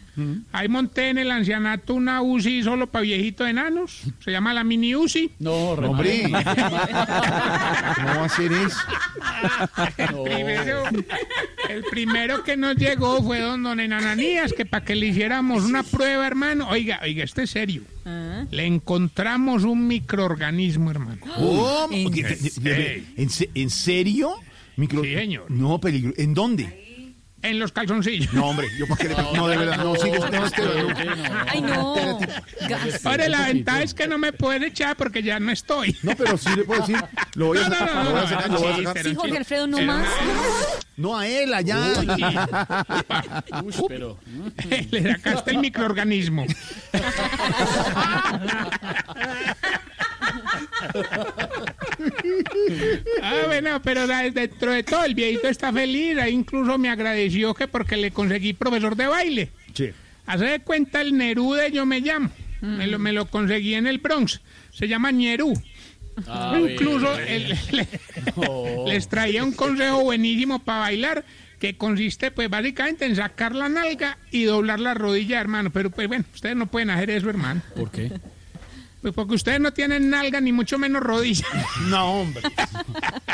Ahí 0.51 0.67
monté 0.67 1.09
en 1.09 1.17
el 1.17 1.31
ancianato 1.31 1.93
una 1.93 2.21
UCI 2.21 2.63
solo 2.63 2.87
para 2.87 3.03
viejitos 3.03 3.47
enanos. 3.47 4.01
Se 4.19 4.31
llama 4.31 4.53
la 4.53 4.63
mini 4.65 4.95
UCI. 4.95 5.31
No, 5.39 5.53
Hombre, 5.71 6.23
¿cómo 6.23 6.37
va 8.19 8.25
a 8.25 8.29
ser 8.29 8.51
eso? 8.51 8.77
El 9.97 10.23
primero, 10.23 10.83
el 11.69 11.83
primero 11.89 12.43
que 12.43 12.57
nos 12.57 12.75
llegó 12.75 13.23
fue 13.23 13.39
don, 13.39 13.63
don 13.63 13.79
Enananías, 13.79 14.51
que 14.53 14.65
para 14.65 14.83
que 14.83 14.95
le 14.95 15.07
hiciéramos 15.07 15.63
una 15.63 15.83
prueba, 15.83 16.27
hermano. 16.27 16.67
Oiga, 16.69 16.99
oiga, 17.03 17.23
este 17.23 17.43
es 17.43 17.49
serio. 17.51 17.83
Le 18.49 18.65
encontramos 18.65 19.63
un 19.63 19.87
microorganismo, 19.87 20.89
hermano. 20.91 21.19
¿Cómo? 21.35 21.87
¿Qué- 21.89 22.09
qué- 22.11 22.51
qué- 22.63 23.03
¿En, 23.21 23.29
se- 23.29 23.49
en 23.53 23.69
serio? 23.69 24.33
Micro... 24.77 25.03
Sí, 25.03 25.13
señor. 25.13 25.45
No, 25.51 25.79
peligro. 25.79 26.13
¿En 26.17 26.33
dónde? 26.33 26.77
En 27.43 27.57
los 27.59 27.71
calzoncillos. 27.71 28.31
No, 28.33 28.45
hombre, 28.49 28.67
yo 28.77 28.85
para 28.87 29.01
qué 29.01 29.09
le... 29.09 29.15
No, 29.33 29.47
de 29.47 29.57
verdad, 29.57 29.77
no, 29.83 29.95
sigue 29.95 30.19
usted, 30.19 30.43
Esteban, 30.43 30.87
no. 30.87 31.45
Ay, 31.47 31.61
no. 31.61 32.19
Gas. 32.69 33.03
Ahora, 33.03 33.27
la 33.29 33.47
ventaja 33.47 33.81
es 33.81 33.93
que 33.95 34.07
no 34.07 34.19
me 34.19 34.31
pueden 34.31 34.63
echar 34.63 34.95
porque 34.95 35.23
ya 35.23 35.39
no 35.39 35.51
estoy. 35.51 35.97
No, 36.03 36.15
pero 36.15 36.37
sí 36.37 36.49
le 36.55 36.63
puedo 36.65 36.81
decir. 36.81 37.03
Lo 37.33 37.47
voy 37.47 37.57
a 37.57 37.61
No, 37.63 37.69
no, 37.69 37.75
sacar, 37.79 37.95
no, 37.95 38.03
lo 38.03 38.11
voy 38.11 38.19
a 38.19 38.21
no, 38.23 38.29
sacar, 38.29 38.47
no, 38.49 38.53
lo 38.53 38.59
voy 38.61 38.69
a 38.71 38.75
sí, 38.75 38.81
sacar. 38.83 38.93
pero 38.93 39.09
Sí, 39.09 39.15
Jorge 39.15 39.31
sí. 39.31 39.37
Alfredo, 39.37 39.67
no 39.67 39.81
más. 39.81 40.07
No 40.97 41.17
a 41.17 41.27
él, 41.27 41.53
allá. 41.55 41.79
Uy, 43.63 43.73
pero... 43.87 44.19
Le 44.91 45.11
sacaste 45.13 45.49
el 45.51 45.57
microorganismo. 45.57 46.45
ah, 53.21 53.43
bueno, 53.47 53.81
pero 53.81 54.07
da- 54.07 54.29
dentro 54.29 54.71
de 54.71 54.83
todo 54.83 55.03
el 55.05 55.15
viejito 55.15 55.47
está 55.47 55.71
feliz. 55.71 56.17
Ahí 56.17 56.33
incluso 56.33 56.77
me 56.77 56.89
agradeció 56.89 57.53
que 57.53 57.67
porque 57.67 57.97
le 57.97 58.11
conseguí 58.11 58.53
profesor 58.53 58.95
de 58.95 59.07
baile. 59.07 59.49
Sí. 59.73 59.89
Hace 60.25 60.45
de 60.45 60.59
cuenta 60.59 61.01
el 61.01 61.17
Nerude 61.17 61.71
yo 61.71 61.85
me 61.85 61.99
llamo. 62.01 62.29
Me, 62.61 62.85
lo, 62.85 62.99
me 62.99 63.11
lo 63.11 63.25
conseguí 63.25 63.73
en 63.73 63.87
el 63.87 63.97
Bronx. 63.97 64.39
Se 64.71 64.87
llama 64.87 65.11
Ñerú. 65.11 65.53
A 66.27 66.55
Incluso 66.59 67.17
el- 67.19 67.49
le- 67.71 67.87
No. 68.35 68.85
les 68.87 69.07
traía 69.07 69.43
un 69.43 69.53
consejo 69.53 70.01
buenísimo 70.03 70.59
para 70.59 70.79
bailar 70.81 71.25
que 71.59 71.75
consiste 71.77 72.31
pues 72.31 72.49
básicamente 72.49 73.05
en 73.05 73.15
sacar 73.15 73.55
la 73.55 73.69
nalga 73.69 74.17
y 74.31 74.43
doblar 74.43 74.79
la 74.79 74.93
rodilla, 74.93 75.39
hermano. 75.39 75.71
Pero 75.71 75.89
pues 75.89 76.07
bueno, 76.07 76.25
ustedes 76.33 76.55
no 76.55 76.67
pueden 76.67 76.89
hacer 76.91 77.09
eso, 77.11 77.29
hermano. 77.29 77.61
¿Por 77.75 77.89
qué? 77.91 78.11
Pues 79.01 79.13
porque 79.15 79.33
ustedes 79.33 79.59
no 79.59 79.73
tienen 79.73 80.09
nalga 80.11 80.39
ni 80.39 80.51
mucho 80.51 80.77
menos 80.77 81.01
rodilla. 81.01 81.45
No, 81.87 82.21
hombre. 82.21 82.43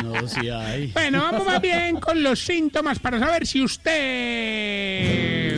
No, 0.04 0.28
sí 0.28 0.50
hay. 0.50 0.88
Bueno, 0.94 1.22
vamos 1.22 1.46
más 1.46 1.62
bien 1.62 2.00
con 2.00 2.24
los 2.24 2.40
síntomas 2.40 2.98
para 3.00 3.20
saber 3.20 3.46
si 3.46 3.62
usted... 3.62 3.92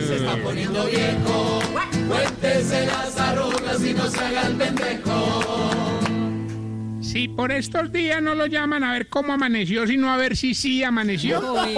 Se 0.06 0.16
está 0.16 0.36
poniendo 0.42 0.84
viejo. 0.86 1.60
Cuéntese 2.08 2.86
las 2.86 3.16
arrugas 3.16 3.80
y 3.84 3.94
no 3.94 4.08
se 4.08 4.18
haga 4.18 4.48
el 4.48 4.56
pendejo. 4.56 5.70
Si 7.00 7.28
por 7.28 7.52
estos 7.52 7.92
días 7.92 8.20
no 8.20 8.34
lo 8.34 8.46
llaman 8.46 8.82
a 8.84 8.92
ver 8.92 9.08
cómo 9.08 9.32
amaneció, 9.32 9.86
sino 9.86 10.12
a 10.12 10.16
ver 10.16 10.36
si 10.36 10.54
sí 10.54 10.82
amaneció. 10.82 11.40
Uy, 11.54 11.74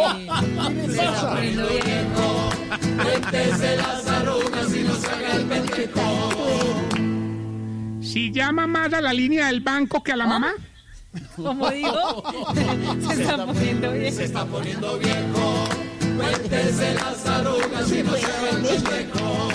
se 0.87 1.05
está 1.05 1.31
poniendo 1.35 1.69
viejo. 1.69 2.51
Cuéntese 3.03 3.77
las 3.77 4.07
arrugas 4.09 4.75
y 4.75 4.81
no 4.81 4.95
se 4.95 5.07
haga 5.09 5.37
el 5.37 5.45
pendejo. 5.45 6.42
Si 8.13 8.31
llama 8.31 8.67
más 8.67 8.93
a 8.93 9.01
la 9.01 9.11
línea 9.11 9.47
del 9.47 9.63
banco 9.63 10.03
que 10.03 10.13
a 10.13 10.17
la 10.17 10.27
mamá. 10.27 10.53
Como 11.35 11.71
digo, 11.71 12.23
se 13.09 13.23
está 13.23 13.47
poniendo 13.47 13.93
bien. 13.93 14.15
Se 14.15 14.25
está 14.25 14.45
poniendo 14.45 14.99
viejo. 14.99 15.65
Cuéntese 16.19 16.93
las 16.93 17.25
arrugas 17.25 17.91
y 17.91 18.03
no 18.03 18.15
se 18.15 18.27
haga 18.27 18.51
el 18.51 18.57
pendejo. 18.59 19.49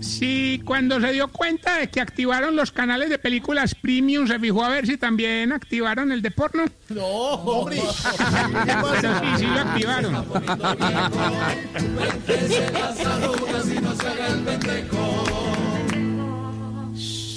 Si 0.00 0.18
Si 0.18 0.58
cuando 0.64 1.00
se 1.00 1.12
dio 1.12 1.28
cuenta 1.28 1.76
de 1.76 1.90
que 1.90 2.00
activaron 2.00 2.56
los 2.56 2.72
canales 2.72 3.08
de 3.08 3.20
películas 3.20 3.76
premium, 3.76 4.26
se 4.26 4.40
fijó 4.40 4.64
a 4.64 4.68
ver 4.68 4.84
si 4.88 4.96
también 4.96 5.52
activaron 5.52 6.10
el 6.10 6.22
de 6.22 6.32
porno. 6.32 6.64
No, 6.88 7.06
hombre. 7.06 7.80
Pero 8.64 9.20
sí, 9.20 9.26
sí 9.38 9.46
lo 9.46 9.60
activaron. 9.60 10.26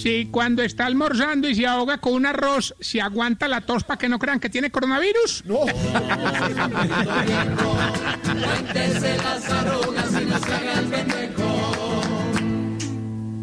Si 0.06 0.27
cuando 0.27 0.61
está 0.61 0.86
almorzando 0.86 1.49
y 1.49 1.56
se 1.56 1.65
ahoga 1.65 1.98
con 1.98 2.14
un 2.14 2.27
arroz, 2.27 2.76
se 2.80 3.02
aguanta 3.02 3.48
la 3.48 3.61
tos 3.61 3.84
para 3.84 3.98
que 3.98 4.07
no 4.07 4.19
crean 4.19 4.40
que 4.40 4.52
tiene 4.52 4.69
coronavirus. 4.69 5.44
No. 5.45 5.61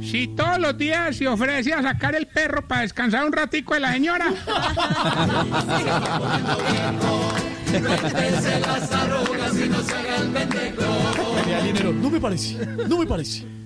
Si 0.01 0.29
todos 0.29 0.59
los 0.59 0.79
días 0.79 1.17
se 1.17 1.27
ofrece 1.27 1.73
a 1.73 1.83
sacar 1.83 2.15
el 2.15 2.29
perro 2.29 2.69
para 2.69 2.83
descansar 2.83 3.25
un 3.25 3.33
ratico 3.33 3.75
de 3.75 3.81
la 3.81 3.93
señora. 3.95 4.27
No 11.95 12.11
me 12.11 12.21
parece, 12.21 12.67
no 12.87 12.99
me 12.99 13.07
parece. 13.07 13.62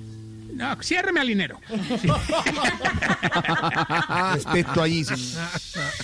No, 0.57 0.75
ciérreme 0.83 1.21
al 1.21 1.29
dinero. 1.29 1.61
Respeto 4.33 4.83
allí. 4.83 5.05
sí. 5.05 5.37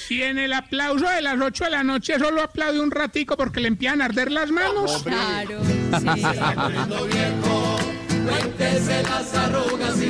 Si 0.06 0.22
en 0.22 0.36
el 0.38 0.52
aplauso 0.52 1.08
de 1.08 1.22
las 1.22 1.40
8 1.40 1.64
de 1.64 1.70
la 1.70 1.82
noche 1.82 2.18
solo 2.18 2.42
aplaude 2.42 2.78
un 2.80 2.90
ratico 2.90 3.38
porque 3.38 3.60
le 3.60 3.68
empiezan 3.68 4.02
a 4.02 4.04
arder 4.04 4.30
las 4.30 4.50
manos. 4.50 5.02
Claro. 5.02 5.60
Y 10.04 10.08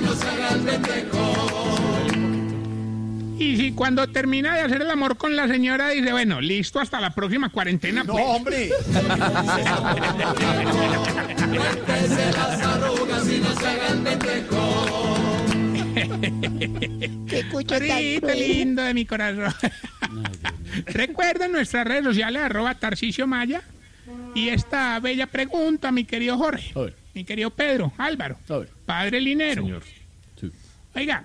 si 3.57 3.73
cuando 3.73 4.07
termina 4.09 4.55
de 4.55 4.63
hacer 4.63 4.83
el 4.83 4.91
amor 4.91 5.17
con 5.17 5.37
la 5.37 5.49
señora 5.49 5.91
dice, 5.91 6.13
bueno, 6.13 6.41
listo 6.41 6.81
hasta 6.81 7.01
la 7.01 7.11
próxima 7.11 7.49
cuarentena. 7.49 8.05
No, 8.05 8.13
pues. 8.13 8.25
hombre. 8.27 8.71
Qué 17.29 17.49
cucho 17.51 17.79
tan 17.79 18.39
lindo 18.39 18.83
de 18.83 18.95
mi 18.95 19.05
corazón. 19.05 19.53
Recuerden 20.87 21.53
nuestras 21.53 21.87
redes 21.87 22.05
sociales, 22.05 22.43
arroba 22.43 22.75
Tarcicio 22.75 23.27
Maya. 23.27 23.63
Y 24.35 24.49
esta 24.49 24.99
bella 25.01 25.27
pregunta, 25.27 25.93
mi 25.93 26.05
querido 26.05 26.39
Jorge, 26.39 26.73
mi 27.15 27.25
querido 27.25 27.51
Pedro, 27.51 27.93
Álvaro, 27.99 28.39
padre 28.87 29.21
Linero. 29.21 29.63
Señor. 29.63 29.83
Sí. 30.41 30.51
Oiga, 30.95 31.23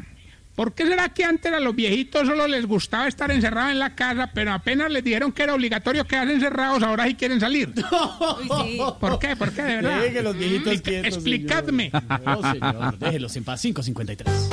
¿por 0.58 0.74
qué 0.74 0.86
será 0.88 1.08
que 1.10 1.24
antes 1.24 1.54
a 1.54 1.60
los 1.62 1.74
viejitos 1.76 2.28
solo 2.28 2.48
les 2.48 2.66
gustaba 2.66 3.08
estar 3.08 3.32
encerrados 3.32 3.72
en 3.72 3.80
la 3.80 3.96
casa, 3.96 4.32
pero 4.34 4.52
apenas 4.52 4.92
les 4.92 5.04
dijeron 5.04 5.32
que 5.32 5.44
era 5.44 5.54
obligatorio 5.54 6.06
quedarse 6.06 6.34
encerrados, 6.34 6.82
ahora 6.84 7.06
sí 7.06 7.14
quieren 7.16 7.40
salir? 7.40 7.74
¿Por 9.00 9.20
qué? 9.20 9.36
¿Por 9.36 9.52
qué? 9.54 9.62
De 9.64 9.76
verdad. 9.76 10.02
Deje 10.02 10.22
los 10.24 10.36
viejitos 10.38 10.74
Explica- 10.74 10.90
quietos, 11.02 11.14
Explicadme. 11.16 11.92
señor. 11.92 12.22
No, 12.26 12.52
señor, 12.52 12.98
déjelos 13.00 13.36
en 13.38 13.44
paz. 13.44 13.62
553. 13.62 14.50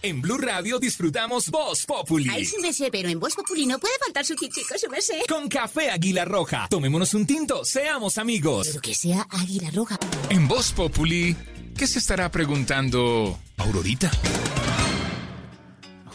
En 0.00 0.20
Blue 0.20 0.38
Radio 0.38 0.78
disfrutamos 0.78 1.50
Voz 1.50 1.84
Populi. 1.84 2.28
Ay, 2.30 2.44
sí 2.44 2.54
me 2.62 2.72
sé, 2.72 2.88
pero 2.88 3.08
en 3.08 3.18
Voz 3.18 3.34
Populi 3.34 3.66
no 3.66 3.80
puede 3.80 3.98
faltar 3.98 4.24
su 4.24 4.36
tintico, 4.36 4.78
su 4.78 4.88
me 4.88 5.02
sé. 5.02 5.24
Con 5.28 5.48
café 5.48 5.90
Águila 5.90 6.24
Roja. 6.24 6.68
Tomémonos 6.70 7.14
un 7.14 7.26
tinto, 7.26 7.64
seamos 7.64 8.16
amigos. 8.16 8.68
Pero 8.68 8.80
que 8.80 8.94
sea 8.94 9.26
Águila 9.28 9.72
Roja. 9.72 9.98
En 10.30 10.46
Voz 10.46 10.70
Populi, 10.70 11.34
¿qué 11.76 11.88
se 11.88 11.98
estará 11.98 12.30
preguntando 12.30 13.40
Aurorita? 13.56 14.08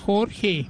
Jorge. 0.06 0.70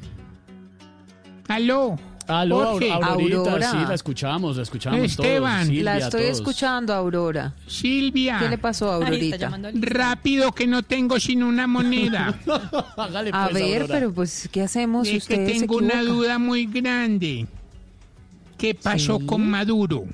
Aló. 1.50 2.00
Aló, 2.28 2.66
Jorge. 2.74 2.92
Aurorita, 2.92 3.38
Aurora. 3.38 3.72
sí, 3.72 3.78
la 3.88 3.94
escuchamos, 3.94 4.58
la 4.58 4.64
escuchamos 4.64 5.00
Esteban. 5.02 5.54
todos. 5.56 5.68
Silvia, 5.68 5.84
La 5.84 5.98
estoy 5.98 6.22
todos. 6.24 6.38
escuchando, 6.38 6.94
Aurora. 6.94 7.54
Silvia. 7.68 8.40
¿Qué 8.40 8.50
le 8.50 8.58
pasó 8.58 8.92
a 8.92 8.96
Aurorita? 8.96 9.52
Rápido 9.74 10.52
que 10.54 10.68
no 10.68 10.84
tengo 10.84 11.20
sino 11.20 11.48
una 11.48 11.68
moneda. 11.68 12.40
Hágale 12.98 13.30
A 13.34 13.50
pues, 13.50 13.54
ver, 13.64 13.82
Aurora. 13.82 13.94
pero 14.00 14.14
pues, 14.14 14.50
¿qué 14.52 14.62
hacemos 14.62 15.08
es 15.08 15.26
que 15.28 15.38
tengo 15.38 15.78
una 15.78 16.02
duda 16.04 16.38
muy 16.40 16.66
grande. 16.66 17.48
¿Qué 18.58 18.76
pasó 18.76 19.20
Sí. 19.20 19.26
con 19.26 19.50
Maduro? 19.50 20.06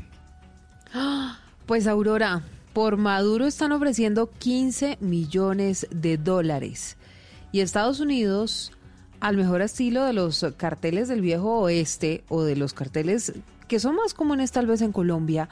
Pues 1.66 1.86
Aurora, 1.86 2.42
por 2.74 2.98
Maduro 2.98 3.46
están 3.46 3.72
ofreciendo 3.72 4.32
15 4.40 4.98
millones 5.02 5.86
de 5.92 6.18
dólares. 6.18 6.98
Y 7.52 7.60
Estados 7.60 8.00
Unidos, 8.00 8.72
al 9.20 9.38
mejor 9.38 9.62
estilo 9.62 10.06
de 10.06 10.14
los 10.14 10.46
carteles 10.58 11.08
del 11.08 11.22
viejo 11.22 11.60
oeste 11.60 12.24
o 12.30 12.44
de 12.44 12.56
los 12.56 12.74
carteles 12.74 13.34
que 13.68 13.80
son 13.80 13.96
más 13.96 14.14
comunes 14.14 14.52
tal 14.52 14.66
vez 14.66 14.82
en 14.82 14.92
Colombia, 14.92 15.48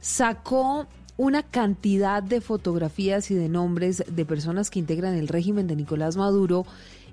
sacó 0.00 0.86
una 1.16 1.42
cantidad 1.42 2.22
de 2.22 2.40
fotografías 2.40 3.30
y 3.30 3.34
de 3.34 3.48
nombres 3.48 4.02
de 4.08 4.24
personas 4.24 4.70
que 4.70 4.78
integran 4.78 5.14
el 5.14 5.28
régimen 5.28 5.66
de 5.66 5.76
Nicolás 5.76 6.16
Maduro 6.16 6.64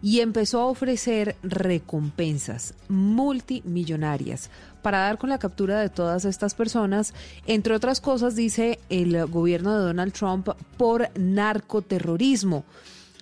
y 0.02 0.22
empezó 0.22 0.62
a 0.62 0.66
ofrecer 0.66 1.36
recompensas 1.44 2.74
multimillonarias 2.88 4.50
para 4.82 5.00
dar 5.00 5.18
con 5.18 5.30
la 5.30 5.40
captura 5.40 5.82
de 5.82 5.90
todas 5.90 6.24
estas 6.24 6.56
personas, 6.56 7.14
entre 7.46 7.76
otras 7.76 8.00
cosas, 8.00 8.36
dice 8.36 8.80
el 8.90 9.26
gobierno 9.28 9.78
de 9.78 9.84
Donald 9.84 10.14
Trump, 10.14 10.48
por 10.78 11.10
narcoterrorismo. 11.20 12.64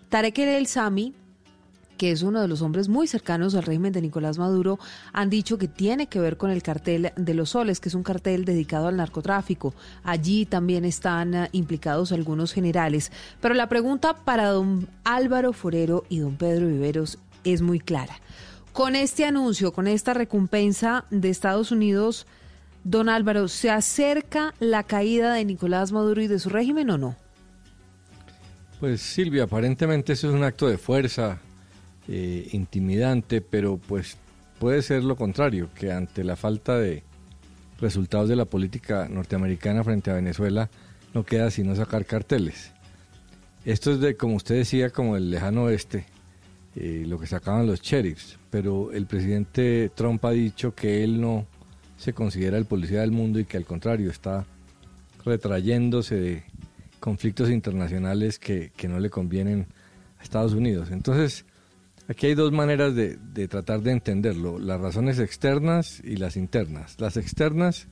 Tarek 0.09 0.37
El 0.37 0.67
Sami, 0.67 1.15
que 1.97 2.11
es 2.11 2.21
uno 2.21 2.39
de 2.39 2.47
los 2.47 2.61
hombres 2.61 2.87
muy 2.87 3.07
cercanos 3.07 3.55
al 3.55 3.63
régimen 3.63 3.91
de 3.91 4.01
Nicolás 4.01 4.37
Maduro, 4.37 4.79
han 5.11 5.29
dicho 5.29 5.57
que 5.57 5.67
tiene 5.67 6.07
que 6.07 6.19
ver 6.19 6.37
con 6.37 6.51
el 6.51 6.63
cartel 6.63 7.11
de 7.15 7.33
los 7.33 7.49
soles, 7.49 7.79
que 7.79 7.89
es 7.89 7.95
un 7.95 8.03
cartel 8.03 8.45
dedicado 8.45 8.87
al 8.87 8.97
narcotráfico. 8.97 9.73
Allí 10.03 10.45
también 10.45 10.85
están 10.85 11.33
eh, 11.33 11.49
implicados 11.51 12.11
algunos 12.11 12.53
generales. 12.53 13.11
Pero 13.41 13.55
la 13.55 13.67
pregunta 13.67 14.15
para 14.15 14.49
don 14.49 14.87
Álvaro 15.03 15.53
Forero 15.53 16.05
y 16.09 16.19
don 16.19 16.37
Pedro 16.37 16.67
Viveros 16.67 17.19
es 17.43 17.61
muy 17.61 17.79
clara. 17.79 18.21
Con 18.73 18.95
este 18.95 19.25
anuncio, 19.25 19.73
con 19.73 19.87
esta 19.87 20.13
recompensa 20.13 21.05
de 21.09 21.29
Estados 21.29 21.71
Unidos, 21.71 22.27
don 22.83 23.09
Álvaro, 23.09 23.47
¿se 23.47 23.71
acerca 23.71 24.53
la 24.59 24.83
caída 24.83 25.33
de 25.33 25.45
Nicolás 25.45 25.91
Maduro 25.91 26.21
y 26.21 26.27
de 26.27 26.37
su 26.37 26.49
régimen 26.49 26.91
o 26.91 26.97
no? 26.97 27.15
Pues 28.79 29.01
Silvia, 29.01 29.45
aparentemente 29.45 30.13
eso 30.13 30.29
es 30.29 30.35
un 30.35 30.43
acto 30.43 30.67
de 30.67 30.77
fuerza 30.77 31.41
eh, 32.07 32.47
intimidante, 32.51 33.41
pero 33.41 33.77
pues 33.77 34.17
puede 34.59 34.81
ser 34.81 35.03
lo 35.03 35.15
contrario, 35.15 35.69
que 35.75 35.91
ante 35.91 36.23
la 36.23 36.35
falta 36.35 36.77
de 36.77 37.03
resultados 37.79 38.29
de 38.29 38.35
la 38.35 38.45
política 38.45 39.07
norteamericana 39.09 39.83
frente 39.83 40.09
a 40.09 40.15
Venezuela 40.15 40.69
no 41.13 41.23
queda 41.23 41.51
sino 41.51 41.75
sacar 41.75 42.05
carteles. 42.05 42.71
Esto 43.65 43.91
es 43.91 43.99
de, 43.99 44.15
como 44.15 44.35
usted 44.35 44.55
decía, 44.55 44.89
como 44.89 45.17
el 45.17 45.29
lejano 45.29 45.63
oeste, 45.63 46.05
eh, 46.75 47.03
lo 47.07 47.19
que 47.19 47.27
sacaban 47.27 47.67
los 47.67 47.81
sheriffs, 47.81 48.37
pero 48.49 48.91
el 48.91 49.07
presidente 49.07 49.91
Trump 49.93 50.23
ha 50.25 50.31
dicho 50.31 50.73
que 50.73 51.03
él 51.03 51.19
no 51.19 51.45
se 51.97 52.13
considera 52.13 52.57
el 52.57 52.65
policía 52.65 53.01
del 53.01 53.11
mundo 53.11 53.39
y 53.39 53.45
que 53.45 53.57
al 53.57 53.65
contrario 53.65 54.11
está 54.11 54.45
retrayéndose 55.25 56.15
de 56.15 56.43
conflictos 56.99 57.49
internacionales 57.49 58.39
que, 58.39 58.71
que 58.77 58.87
no 58.87 58.99
le 58.99 59.09
convienen 59.09 59.67
a 60.19 60.23
Estados 60.23 60.53
Unidos. 60.53 60.89
Entonces, 60.91 61.45
aquí 62.07 62.27
hay 62.27 62.35
dos 62.35 62.51
maneras 62.51 62.95
de, 62.95 63.47
tratar 63.47 63.81
de 63.81 63.91
entenderlo, 63.91 64.59
las 64.59 64.79
razones 64.79 65.19
externas 65.19 66.01
y 66.03 66.17
las 66.17 66.37
internas. 66.37 66.99
Las 66.99 67.17
externas, 67.17 67.87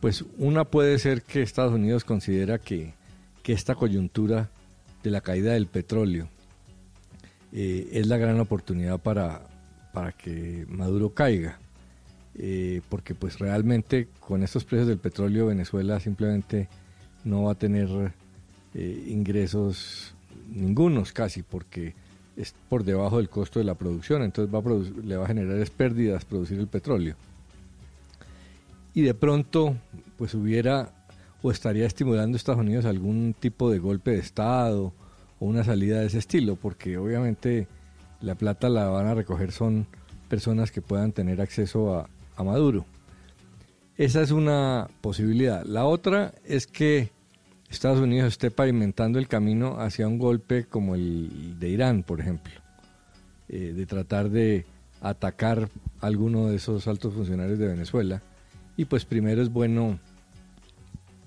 pues 0.00 0.24
una 0.38 0.64
puede 0.64 0.98
ser 0.98 1.22
que 1.22 1.42
Estados 1.42 1.72
Unidos 1.72 2.04
considera 2.04 2.58
que, 2.58 2.94
que 3.42 3.52
esta 3.52 3.74
coyuntura 3.74 4.50
de 5.02 5.10
la 5.10 5.20
caída 5.20 5.52
del 5.52 5.66
petróleo 5.66 6.28
eh, 7.52 7.88
es 7.92 8.06
la 8.06 8.18
gran 8.18 8.38
oportunidad 8.40 8.98
para, 8.98 9.42
para 9.92 10.12
que 10.12 10.66
Maduro 10.68 11.14
caiga. 11.14 11.58
Eh, 12.40 12.82
porque 12.88 13.16
pues 13.16 13.40
realmente 13.40 14.06
con 14.20 14.44
estos 14.44 14.64
precios 14.64 14.86
del 14.86 14.98
petróleo 14.98 15.46
Venezuela 15.46 15.98
simplemente 15.98 16.68
no 17.24 17.44
va 17.44 17.52
a 17.52 17.54
tener 17.56 17.88
eh, 18.74 19.04
ingresos 19.08 20.14
ningunos 20.48 21.12
casi 21.12 21.42
porque 21.42 21.94
es 22.38 22.54
por 22.68 22.84
debajo 22.84 23.16
del 23.18 23.28
costo 23.28 23.58
de 23.58 23.64
la 23.64 23.74
producción, 23.74 24.22
entonces 24.22 24.54
va 24.54 24.60
a 24.60 25.04
le 25.04 25.16
va 25.16 25.24
a 25.24 25.28
generar 25.28 25.68
pérdidas 25.70 26.24
producir 26.24 26.58
el 26.60 26.68
petróleo. 26.68 27.16
Y 28.94 29.02
de 29.02 29.12
pronto 29.14 29.76
pues 30.16 30.34
hubiera 30.34 30.92
o 31.42 31.50
estaría 31.50 31.86
estimulando 31.86 32.36
Estados 32.36 32.60
Unidos 32.60 32.84
algún 32.84 33.34
tipo 33.38 33.70
de 33.70 33.78
golpe 33.78 34.12
de 34.12 34.18
Estado 34.18 34.92
o 35.40 35.46
una 35.46 35.64
salida 35.64 36.00
de 36.00 36.06
ese 36.06 36.18
estilo, 36.18 36.56
porque 36.56 36.96
obviamente 36.96 37.66
la 38.20 38.36
plata 38.36 38.68
la 38.68 38.88
van 38.88 39.06
a 39.06 39.14
recoger 39.14 39.52
son 39.52 39.86
personas 40.28 40.70
que 40.70 40.82
puedan 40.82 41.12
tener 41.12 41.40
acceso 41.40 41.94
a, 41.94 42.08
a 42.36 42.44
Maduro. 42.44 42.86
Esa 43.96 44.22
es 44.22 44.30
una 44.30 44.88
posibilidad. 45.00 45.64
La 45.64 45.86
otra 45.86 46.34
es 46.44 46.68
que 46.68 47.10
Estados 47.70 48.00
Unidos 48.00 48.28
esté 48.28 48.50
pavimentando 48.50 49.18
el 49.18 49.28
camino 49.28 49.78
hacia 49.78 50.08
un 50.08 50.18
golpe 50.18 50.64
como 50.64 50.94
el 50.94 51.58
de 51.58 51.68
Irán, 51.68 52.02
por 52.02 52.20
ejemplo, 52.20 52.52
eh, 53.48 53.74
de 53.76 53.86
tratar 53.86 54.30
de 54.30 54.64
atacar 55.00 55.68
alguno 56.00 56.48
de 56.48 56.56
esos 56.56 56.88
altos 56.88 57.14
funcionarios 57.14 57.58
de 57.58 57.68
Venezuela. 57.68 58.22
Y 58.76 58.86
pues 58.86 59.04
primero 59.04 59.42
es 59.42 59.50
bueno, 59.50 59.98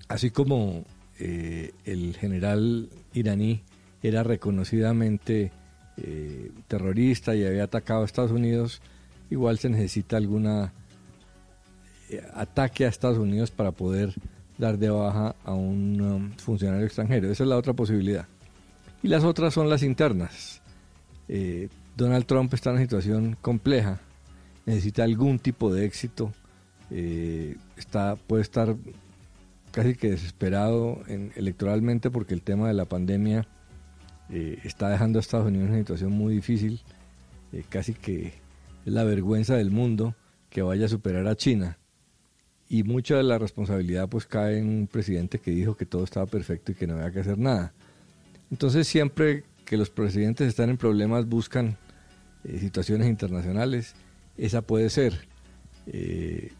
así 0.08 0.30
como 0.30 0.84
eh, 1.20 1.72
el 1.84 2.16
general 2.16 2.88
iraní 3.14 3.62
era 4.02 4.24
reconocidamente 4.24 5.52
eh, 5.96 6.50
terrorista 6.66 7.36
y 7.36 7.44
había 7.44 7.64
atacado 7.64 8.02
a 8.02 8.06
Estados 8.06 8.32
Unidos, 8.32 8.82
igual 9.30 9.58
se 9.58 9.70
necesita 9.70 10.16
alguna 10.16 10.72
ataque 12.34 12.84
a 12.84 12.88
Estados 12.88 13.16
Unidos 13.16 13.50
para 13.50 13.70
poder 13.70 14.12
dar 14.62 14.78
de 14.78 14.90
baja 14.90 15.34
a 15.44 15.54
un 15.54 16.00
um, 16.00 16.30
funcionario 16.36 16.86
extranjero. 16.86 17.30
Esa 17.30 17.42
es 17.42 17.48
la 17.48 17.56
otra 17.56 17.72
posibilidad. 17.72 18.26
Y 19.02 19.08
las 19.08 19.24
otras 19.24 19.52
son 19.52 19.68
las 19.68 19.82
internas. 19.82 20.62
Eh, 21.28 21.68
Donald 21.96 22.26
Trump 22.26 22.54
está 22.54 22.70
en 22.70 22.76
una 22.76 22.84
situación 22.84 23.36
compleja, 23.40 24.00
necesita 24.64 25.02
algún 25.02 25.40
tipo 25.40 25.74
de 25.74 25.84
éxito, 25.84 26.32
eh, 26.90 27.56
está, 27.76 28.16
puede 28.16 28.42
estar 28.42 28.76
casi 29.72 29.94
que 29.94 30.10
desesperado 30.10 31.02
en, 31.08 31.32
electoralmente 31.34 32.10
porque 32.10 32.34
el 32.34 32.42
tema 32.42 32.68
de 32.68 32.74
la 32.74 32.84
pandemia 32.84 33.46
eh, 34.30 34.58
está 34.62 34.88
dejando 34.90 35.18
a 35.18 35.20
Estados 35.20 35.46
Unidos 35.46 35.66
en 35.66 35.70
una 35.72 35.80
situación 35.80 36.12
muy 36.12 36.34
difícil, 36.34 36.80
casi 37.68 37.92
que 37.94 38.28
es 38.86 38.92
la 38.92 39.04
vergüenza 39.04 39.56
del 39.56 39.70
mundo 39.70 40.14
que 40.48 40.62
vaya 40.62 40.86
a 40.86 40.88
superar 40.88 41.26
a 41.26 41.36
China 41.36 41.78
y 42.72 42.84
mucha 42.84 43.18
de 43.18 43.22
la 43.22 43.36
responsabilidad 43.36 44.08
pues 44.08 44.24
cae 44.24 44.56
en 44.56 44.66
un 44.66 44.86
presidente 44.86 45.38
que 45.38 45.50
dijo 45.50 45.76
que 45.76 45.84
todo 45.84 46.04
estaba 46.04 46.24
perfecto 46.24 46.72
y 46.72 46.74
que 46.74 46.86
no 46.86 46.94
había 46.94 47.12
que 47.12 47.20
hacer 47.20 47.36
nada. 47.36 47.74
Entonces 48.50 48.88
siempre 48.88 49.44
que 49.66 49.76
los 49.76 49.90
presidentes 49.90 50.48
están 50.48 50.70
en 50.70 50.78
problemas 50.78 51.28
buscan 51.28 51.76
eh, 52.44 52.58
situaciones 52.58 53.08
internacionales, 53.08 53.94
esa 54.38 54.62
puede 54.62 54.88
ser. 54.88 55.28
Eh, 55.86 56.52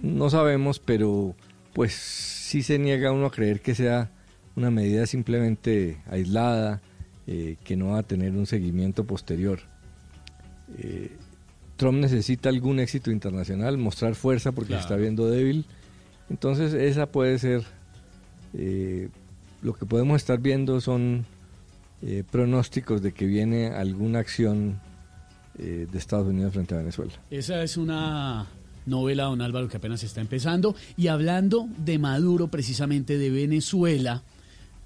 no 0.00 0.30
sabemos, 0.30 0.78
pero 0.78 1.34
pues 1.72 1.92
sí 1.92 2.62
se 2.62 2.78
niega 2.78 3.10
uno 3.10 3.26
a 3.26 3.32
creer 3.32 3.60
que 3.60 3.74
sea 3.74 4.12
una 4.54 4.70
medida 4.70 5.06
simplemente 5.06 5.98
aislada, 6.08 6.80
eh, 7.26 7.56
que 7.64 7.76
no 7.76 7.88
va 7.88 7.98
a 7.98 8.02
tener 8.04 8.30
un 8.30 8.46
seguimiento 8.46 9.08
posterior. 9.08 9.58
Trump 11.78 11.98
necesita 11.98 12.50
algún 12.50 12.80
éxito 12.80 13.10
internacional, 13.10 13.78
mostrar 13.78 14.14
fuerza 14.14 14.52
porque 14.52 14.74
se 14.74 14.80
está 14.80 14.96
viendo 14.96 15.30
débil. 15.30 15.64
Entonces 16.28 16.74
esa 16.74 17.06
puede 17.06 17.38
ser, 17.38 17.64
eh, 18.52 19.08
lo 19.62 19.72
que 19.72 19.86
podemos 19.86 20.16
estar 20.16 20.40
viendo 20.40 20.80
son 20.80 21.24
eh, 22.02 22.24
pronósticos 22.30 23.00
de 23.00 23.12
que 23.12 23.26
viene 23.26 23.68
alguna 23.68 24.18
acción 24.18 24.80
eh, 25.58 25.86
de 25.90 25.98
Estados 25.98 26.26
Unidos 26.26 26.52
frente 26.52 26.74
a 26.74 26.78
Venezuela. 26.78 27.12
Esa 27.30 27.62
es 27.62 27.76
una 27.76 28.46
novela, 28.84 29.24
don 29.24 29.40
Álvaro, 29.40 29.68
que 29.68 29.76
apenas 29.76 30.02
está 30.02 30.20
empezando. 30.20 30.74
Y 30.96 31.06
hablando 31.06 31.68
de 31.78 31.98
Maduro, 31.98 32.48
precisamente 32.48 33.18
de 33.18 33.30
Venezuela, 33.30 34.22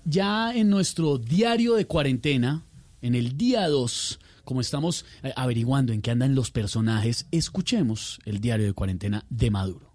ya 0.04 0.54
en 0.54 0.68
nuestro 0.68 1.18
diario 1.18 1.74
de 1.74 1.86
cuarentena, 1.86 2.62
en 3.00 3.14
el 3.14 3.36
día 3.36 3.66
2, 3.68 4.18
como 4.44 4.60
estamos 4.60 5.04
eh, 5.22 5.32
averiguando 5.36 5.92
en 5.92 6.02
qué 6.02 6.10
andan 6.10 6.34
los 6.34 6.50
personajes, 6.50 7.26
escuchemos 7.30 8.20
el 8.24 8.40
diario 8.40 8.66
de 8.66 8.72
cuarentena 8.72 9.24
de 9.28 9.50
Maduro. 9.50 9.92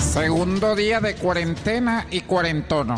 Segundo 0.00 0.74
día 0.74 1.00
de 1.00 1.14
cuarentena 1.14 2.06
y 2.10 2.22
cuarentono. 2.22 2.96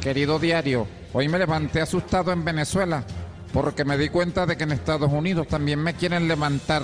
Querido 0.00 0.38
diario, 0.38 0.88
hoy 1.12 1.28
me 1.28 1.38
levanté 1.38 1.80
asustado 1.80 2.32
en 2.32 2.44
Venezuela 2.44 3.04
porque 3.52 3.84
me 3.84 3.98
di 3.98 4.08
cuenta 4.08 4.46
de 4.46 4.56
que 4.56 4.64
en 4.64 4.72
Estados 4.72 5.12
Unidos 5.12 5.46
también 5.46 5.78
me 5.78 5.94
quieren 5.94 6.26
levantar. 6.26 6.82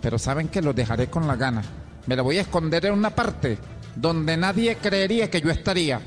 Pero 0.00 0.18
saben 0.18 0.48
que 0.48 0.62
los 0.62 0.74
dejaré 0.74 1.08
con 1.08 1.26
la 1.26 1.36
gana 1.36 1.62
me 2.06 2.16
la 2.16 2.22
voy 2.22 2.38
a 2.38 2.42
esconder 2.42 2.86
en 2.86 2.94
una 2.94 3.10
parte 3.10 3.58
donde 3.96 4.36
nadie 4.36 4.76
creería 4.76 5.30
que 5.30 5.40
yo 5.40 5.50
estaría. 5.50 6.00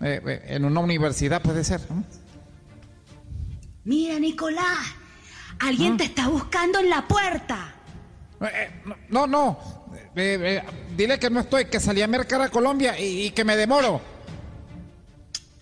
Eh, 0.00 0.20
eh, 0.26 0.42
en 0.48 0.64
una 0.64 0.80
universidad 0.80 1.42
puede 1.42 1.64
ser. 1.64 1.80
Mira, 3.84 4.18
Nicolás, 4.18 4.94
alguien 5.58 5.94
¿Ah? 5.94 5.96
te 5.98 6.04
está 6.04 6.28
buscando 6.28 6.78
en 6.78 6.90
la 6.90 7.06
puerta. 7.06 7.74
Eh, 8.40 8.70
no, 9.08 9.26
no. 9.26 9.58
dile 10.96 11.18
que 11.18 11.30
no 11.30 11.40
estoy, 11.40 11.64
que 11.66 11.80
salí 11.80 12.02
a 12.02 12.06
mercar 12.06 12.42
a 12.42 12.48
Colombia 12.48 12.98
y, 12.98 13.26
y 13.26 13.30
que 13.30 13.44
me 13.44 13.56
demoro. 13.56 14.00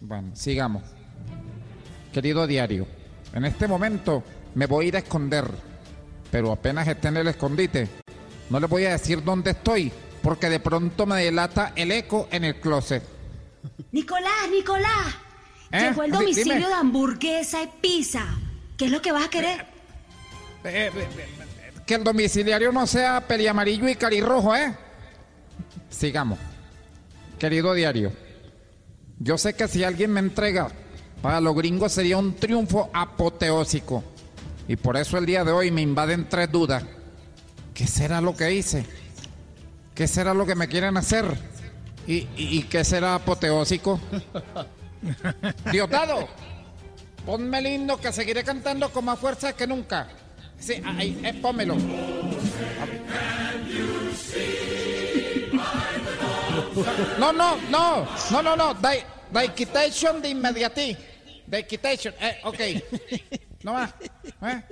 Bueno, 0.01 0.35
sigamos. 0.35 0.83
Querido 2.13 2.47
diario, 2.47 2.87
en 3.33 3.45
este 3.45 3.69
momento 3.69 4.23
me 4.55 4.67
voy 4.67 4.87
a 4.87 4.89
ir 4.89 4.97
a 4.97 5.01
esconder, 5.01 5.45
pero 6.31 6.51
apenas 6.53 6.89
esté 6.89 7.09
en 7.09 7.19
el 7.19 7.29
escondite, 7.29 7.89
no 8.51 8.60
le 8.60 8.66
voy 8.66 8.85
a 8.85 8.90
decir 8.90 9.23
dónde 9.23 9.52
estoy, 9.52 9.93
porque 10.23 10.48
de 10.48 10.60
pronto 10.60 11.06
me 11.06 11.23
delata 11.23 11.73
el 11.77 11.93
eco 11.93 12.28
en 12.31 12.44
el 12.44 12.60
closet. 12.60 13.02
Nicolás, 13.93 14.51
Nicolás. 14.51 15.16
¿Eh? 15.73 15.81
Llegó 15.81 16.05
el 16.05 16.12
domicilio 16.12 16.68
de 16.68 16.74
hamburguesa 16.74 17.62
y 17.62 17.68
pizza. 17.81 18.24
¿Qué 18.77 18.86
es 18.86 18.90
lo 18.90 19.02
que 19.02 19.12
vas 19.12 19.27
a 19.27 19.31
querer? 19.31 19.66
Eh, 20.64 20.90
eh, 20.94 21.09
que 21.86 21.94
el 21.94 22.05
domiciliario 22.05 22.73
no 22.73 22.86
sea 22.86 23.20
peliamarillo 23.27 23.89
y 23.89 23.94
carirrojo, 23.94 24.55
¿eh? 24.55 24.74
Sigamos. 25.89 26.39
Querido 27.39 27.74
diario, 27.74 28.12
yo 29.18 29.39
sé 29.39 29.55
que 29.55 29.68
si 29.68 29.85
alguien 29.85 30.12
me 30.12 30.20
entrega, 30.20 30.68
para 31.23 31.40
los 31.40 31.55
gringos 31.55 31.93
sería 31.93 32.16
un 32.16 32.35
triunfo 32.35 32.90
apoteósico. 32.93 34.02
Y 34.68 34.77
por 34.77 34.97
eso 34.97 35.16
el 35.18 35.27
día 35.27 35.44
de 35.44 35.52
hoy 35.52 35.70
me 35.70 35.82
invaden 35.82 36.28
tres 36.28 36.51
dudas. 36.51 36.85
¿Qué 37.77 37.86
será 37.86 38.23
lo 38.23 38.35
que 38.35 38.51
hice? 38.53 38.86
¿Qué 39.94 40.09
será 40.09 40.32
lo 40.32 40.47
que 40.47 40.55
me 40.55 40.66
quieren 40.66 40.97
hacer? 40.97 41.27
¿Y, 42.07 42.62
qué 42.65 42.85
será 42.85 43.16
apoteósico? 43.16 44.01
Diosdado, 45.70 46.27
ponme 47.27 47.61
lindo 47.61 48.01
que 48.01 48.12
seguiré 48.12 48.43
cantando 48.43 48.90
con 48.90 49.05
más 49.05 49.19
fuerza 49.19 49.55
que 49.55 49.66
nunca. 49.66 50.09
Sí, 50.59 50.81
ahí, 50.85 51.20
eh, 51.23 51.35
pónmelo. 51.35 51.77
No, 57.19 57.32
no, 57.32 57.57
no, 57.70 58.07
no, 58.31 58.43
no, 58.43 58.57
no, 58.57 58.74
da 58.74 59.55
quitation 59.55 60.23
de 60.23 60.31
inmediati. 60.31 60.97
quitation, 61.69 62.15
eh, 62.20 62.39
ok. 62.44 62.61
No 63.65 63.74
más, 63.74 63.94
¿eh? 64.43 64.62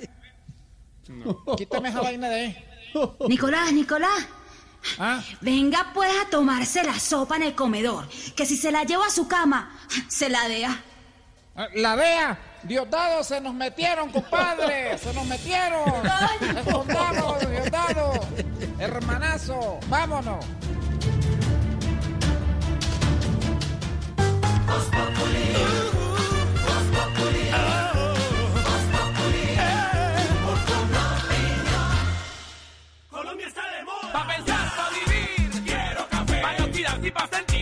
Quítame 1.56 1.90
esa 1.90 2.00
vaina 2.00 2.28
de 2.28 2.34
ahí. 2.34 2.73
Nicolás, 3.28 3.72
Nicolás. 3.72 4.26
¿Ah? 4.98 5.22
Venga 5.40 5.92
pues 5.94 6.10
a 6.22 6.28
tomarse 6.28 6.82
la 6.82 6.98
sopa 6.98 7.36
en 7.36 7.44
el 7.44 7.54
comedor, 7.54 8.06
que 8.36 8.44
si 8.44 8.56
se 8.56 8.70
la 8.70 8.84
lleva 8.84 9.06
a 9.06 9.10
su 9.10 9.26
cama, 9.26 9.78
se 10.08 10.28
la 10.28 10.46
dea. 10.46 10.82
Ah, 11.56 11.68
la 11.74 11.94
vea, 11.94 12.38
Diosdado, 12.64 13.22
se 13.24 13.40
nos 13.40 13.54
metieron, 13.54 14.10
compadre, 14.10 14.98
se 14.98 15.14
nos 15.14 15.24
metieron. 15.26 15.82
Escondamos, 16.58 17.48
Diosdado, 17.48 18.12
hermanazo, 18.78 19.78
vámonos. 19.88 20.44
pa' 37.14 37.28
sentir 37.32 37.53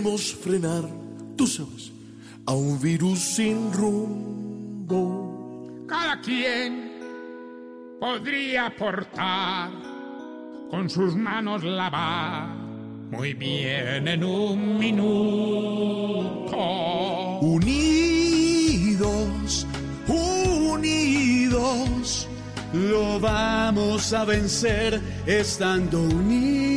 Frenar, 0.00 0.84
tú 1.36 1.46
sabes, 1.46 1.92
a 2.46 2.52
un 2.52 2.80
virus 2.80 3.18
sin 3.18 3.72
rumbo. 3.72 4.86
Cada 5.88 6.20
quien 6.20 6.92
podría 7.98 8.66
aportar 8.66 9.70
con 10.70 10.88
sus 10.88 11.16
manos 11.16 11.64
lavar 11.64 12.54
muy 13.10 13.34
bien 13.34 14.06
en 14.06 14.22
un 14.22 14.78
minuto. 14.78 16.56
Unidos, 17.40 18.46
unidos, 20.06 21.18
lo 22.72 23.18
vamos 23.18 24.12
a 24.12 24.24
vencer 24.24 25.00
estando 25.26 26.02
unidos. 26.02 26.67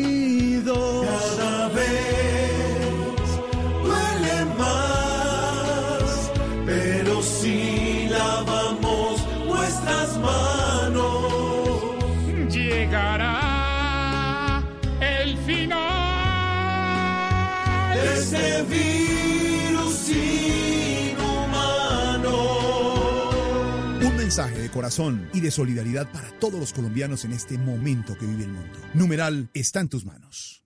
Mensaje 24.31 24.61
de 24.61 24.69
corazón 24.69 25.29
y 25.33 25.41
de 25.41 25.51
solidaridad 25.51 26.09
para 26.09 26.31
todos 26.39 26.57
los 26.57 26.71
colombianos 26.71 27.25
en 27.25 27.33
este 27.33 27.57
momento 27.57 28.17
que 28.17 28.25
vive 28.25 28.45
el 28.45 28.51
mundo. 28.53 28.79
Numeral 28.93 29.49
está 29.53 29.81
en 29.81 29.89
tus 29.89 30.05
manos. 30.05 30.60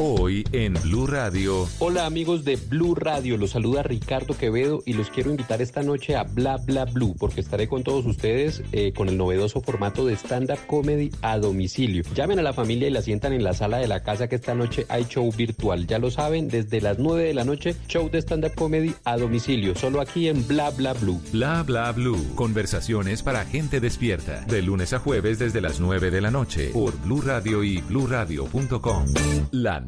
Hoy 0.00 0.44
en 0.52 0.74
Blue 0.74 1.08
Radio. 1.08 1.68
Hola 1.80 2.06
amigos 2.06 2.44
de 2.44 2.54
Blue 2.54 2.94
Radio, 2.94 3.36
los 3.36 3.50
saluda 3.50 3.82
Ricardo 3.82 4.38
Quevedo 4.38 4.80
y 4.86 4.92
los 4.92 5.10
quiero 5.10 5.30
invitar 5.30 5.60
esta 5.60 5.82
noche 5.82 6.14
a 6.14 6.22
Bla 6.22 6.56
Bla 6.56 6.84
Blue 6.84 7.16
porque 7.18 7.40
estaré 7.40 7.66
con 7.66 7.82
todos 7.82 8.06
ustedes 8.06 8.62
eh, 8.70 8.92
con 8.92 9.08
el 9.08 9.16
novedoso 9.16 9.60
formato 9.60 10.06
de 10.06 10.14
stand-up 10.14 10.60
comedy 10.68 11.10
a 11.20 11.38
domicilio. 11.38 12.04
Llamen 12.14 12.38
a 12.38 12.42
la 12.42 12.52
familia 12.52 12.86
y 12.86 12.92
la 12.92 13.02
sientan 13.02 13.32
en 13.32 13.42
la 13.42 13.54
sala 13.54 13.78
de 13.78 13.88
la 13.88 14.04
casa 14.04 14.28
que 14.28 14.36
esta 14.36 14.54
noche 14.54 14.86
hay 14.88 15.02
show 15.06 15.32
virtual. 15.36 15.88
Ya 15.88 15.98
lo 15.98 16.12
saben, 16.12 16.46
desde 16.46 16.80
las 16.80 17.00
9 17.00 17.24
de 17.24 17.34
la 17.34 17.42
noche, 17.42 17.74
show 17.88 18.08
de 18.08 18.18
stand-up 18.18 18.54
comedy 18.54 18.94
a 19.02 19.16
domicilio, 19.16 19.74
solo 19.74 20.00
aquí 20.00 20.28
en 20.28 20.46
Bla 20.46 20.70
Bla 20.70 20.92
Blue. 20.92 21.20
Bla 21.32 21.64
Bla 21.64 21.90
Blue. 21.90 22.24
Conversaciones 22.36 23.24
para 23.24 23.44
gente 23.44 23.80
despierta. 23.80 24.42
De 24.42 24.62
lunes 24.62 24.92
a 24.92 25.00
jueves 25.00 25.40
desde 25.40 25.60
las 25.60 25.80
9 25.80 26.12
de 26.12 26.20
la 26.20 26.30
noche 26.30 26.70
por 26.72 26.96
Blue 27.00 27.20
Radio 27.20 27.64
y 27.64 27.80
bluradio.com. 27.80 29.06
La 29.50 29.87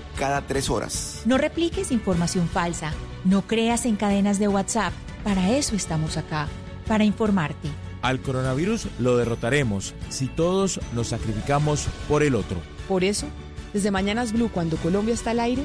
cada 0.17 0.41
tres 0.47 0.69
horas. 0.69 1.21
No 1.25 1.37
repliques 1.37 1.91
información 1.91 2.47
falsa. 2.47 2.93
No 3.23 3.43
creas 3.43 3.85
en 3.85 3.95
cadenas 3.95 4.39
de 4.39 4.47
WhatsApp. 4.47 4.93
Para 5.23 5.51
eso 5.51 5.75
estamos 5.75 6.17
acá, 6.17 6.47
para 6.87 7.03
informarte. 7.03 7.69
Al 8.01 8.19
coronavirus 8.19 8.87
lo 8.99 9.17
derrotaremos 9.17 9.93
si 10.09 10.27
todos 10.27 10.79
nos 10.93 11.09
sacrificamos 11.09 11.87
por 12.07 12.23
el 12.23 12.35
otro. 12.35 12.57
Por 12.87 13.03
eso, 13.03 13.27
desde 13.73 13.91
Mañanas 13.91 14.33
Blue, 14.33 14.49
cuando 14.51 14.77
Colombia 14.77 15.13
está 15.13 15.31
al 15.31 15.39
aire, 15.39 15.63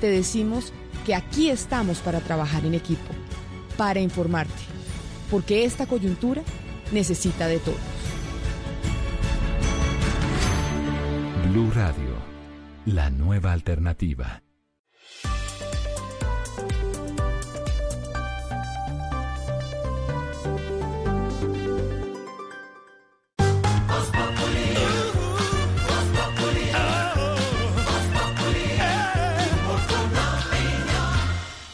te 0.00 0.08
decimos 0.08 0.72
que 1.04 1.14
aquí 1.14 1.50
estamos 1.50 1.98
para 1.98 2.20
trabajar 2.20 2.64
en 2.64 2.74
equipo, 2.74 3.12
para 3.76 4.00
informarte, 4.00 4.52
porque 5.30 5.64
esta 5.64 5.86
coyuntura 5.86 6.42
necesita 6.92 7.48
de 7.48 7.58
todos. 7.58 7.78
Blue 11.50 11.70
Radio. 11.72 12.11
La 12.86 13.10
nueva 13.10 13.52
alternativa. 13.52 14.42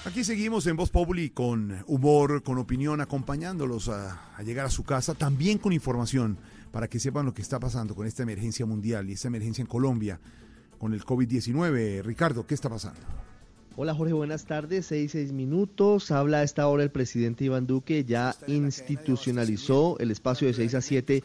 Aquí 0.05 0.24
seguimos 0.24 0.66
en 0.66 0.76
Voz 0.76 0.90
Populi 0.90 1.30
con 1.30 1.85
humor, 1.86 2.43
con 2.43 2.59
opinión, 2.59 3.01
acompañándolos 3.01 3.89
a, 3.89 4.36
a 4.36 4.43
llegar 4.43 4.66
a 4.66 4.70
su 4.70 4.85
casa, 4.85 5.14
también 5.14 5.56
con 5.56 5.72
información 5.72 6.36
para 6.70 6.86
que 6.86 7.01
sepan 7.01 7.24
lo 7.24 7.32
que 7.32 7.40
está 7.40 7.59
pasando 7.59 7.94
con 7.94 8.06
esta 8.06 8.24
emergencia 8.24 8.66
mundial 8.66 9.09
y 9.09 9.14
esta 9.14 9.28
emergencia 9.28 9.62
en 9.62 9.68
Colombia 9.68 10.20
con 10.79 10.95
el 10.95 11.05
COVID-19. 11.05 12.03
Ricardo, 12.03 12.47
¿qué 12.47 12.55
está 12.55 12.69
pasando? 12.69 13.01
Hola 13.81 13.95
Jorge, 13.95 14.13
buenas 14.13 14.45
tardes. 14.45 14.87
Seis, 14.87 15.13
seis 15.13 15.31
minutos. 15.31 16.11
Habla 16.11 16.39
a 16.39 16.43
esta 16.43 16.67
hora 16.67 16.83
el 16.83 16.91
presidente 16.91 17.45
Iván 17.45 17.69
Duque. 17.69 18.05
Ya 18.05 18.35
institucionalizó 18.49 19.97
el 20.01 20.11
espacio 20.11 20.49
de 20.49 20.55
6 20.55 20.75
a 20.75 20.81
7 20.81 21.23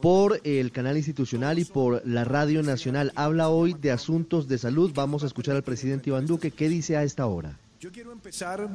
por 0.00 0.40
el 0.44 0.70
canal 0.70 0.96
institucional 0.96 1.58
y 1.58 1.64
por 1.64 2.06
la 2.06 2.22
Radio 2.22 2.62
Nacional. 2.62 3.10
Habla 3.16 3.48
hoy 3.48 3.74
de 3.74 3.90
asuntos 3.90 4.46
de 4.46 4.56
salud. 4.56 4.92
Vamos 4.94 5.24
a 5.24 5.26
escuchar 5.26 5.56
al 5.56 5.64
presidente 5.64 6.10
Iván 6.10 6.26
Duque. 6.26 6.52
¿Qué 6.52 6.68
dice 6.68 6.96
a 6.96 7.02
esta 7.02 7.26
hora? 7.26 7.58
Yo 7.80 7.90
quiero 7.90 8.12
empezar 8.12 8.68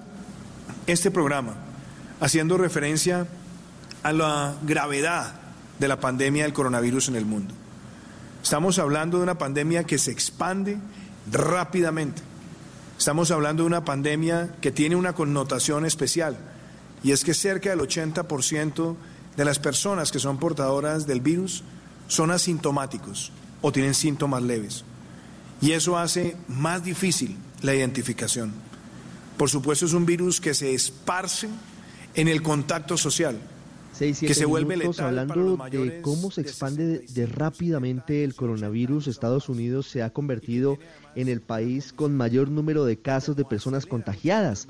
este 0.86 1.10
programa 1.10 1.56
haciendo 2.20 2.58
referencia 2.58 3.28
a 4.04 4.12
la 4.12 4.56
gravedad 4.64 5.40
de 5.80 5.88
la 5.88 6.02
pandemia 6.02 6.44
del 6.44 6.52
coronavirus 6.52 7.08
en 7.08 7.16
el 7.16 7.26
mundo. 7.26 7.54
Estamos 8.44 8.80
hablando 8.80 9.18
de 9.18 9.24
una 9.24 9.38
pandemia 9.38 9.84
que 9.84 9.98
se 9.98 10.12
expande 10.12 10.78
rápidamente. 11.32 12.22
Estamos 12.98 13.32
hablando 13.32 13.64
de 13.64 13.68
una 13.68 13.86
pandemia 13.86 14.56
que 14.62 14.72
tiene 14.72 14.96
una 14.96 15.14
connotación 15.14 15.86
especial 15.86 16.38
y 17.04 17.12
es 17.12 17.24
que 17.24 17.34
cerca 17.34 17.70
del 17.70 17.80
80% 17.80 18.96
de 19.38 19.46
las 19.46 19.60
personas 19.60 20.12
que 20.12 20.20
son 20.20 20.38
portadoras 20.38 21.08
del 21.08 21.22
virus 21.22 21.64
son 22.08 22.32
asintomáticos 22.32 23.32
o 23.62 23.72
tienen 23.72 23.94
síntomas 23.94 24.44
leves. 24.44 24.84
Y 25.62 25.72
eso 25.72 25.98
hace 25.98 26.36
más 26.48 26.84
difícil 26.84 27.38
la 27.62 27.74
identificación. 27.74 28.52
Por 29.38 29.50
supuesto 29.50 29.86
es 29.86 29.94
un 29.94 30.06
virus 30.06 30.42
que 30.42 30.54
se 30.54 30.74
esparce 30.74 31.48
en 32.16 32.28
el 32.28 32.42
contacto 32.42 32.98
social, 32.98 33.40
Seis, 34.02 34.20
que 34.20 34.34
se 34.34 34.46
vuelve 34.46 34.78
minutos 34.78 34.98
letal 34.98 35.14
para 35.14 35.22
hablando 35.22 35.50
los 35.52 35.60
mayores 35.60 35.94
de 35.94 36.02
cómo 36.02 36.32
se 36.32 36.42
expande 36.42 36.86
de, 36.88 37.00
de 37.06 37.26
rápidamente 37.28 38.24
el 38.24 38.34
coronavirus. 38.34 39.08
Estados 39.08 39.48
Unidos 39.48 39.88
se 39.88 40.02
ha 40.02 40.10
convertido 40.10 40.80
en 41.16 41.28
el 41.28 41.40
país 41.40 41.94
con 41.94 42.18
mayor 42.18 42.50
número 42.50 42.84
de 42.86 42.98
casos 42.98 43.36
de 43.36 43.46
personas 43.46 43.86
contagiadas. 43.86 44.68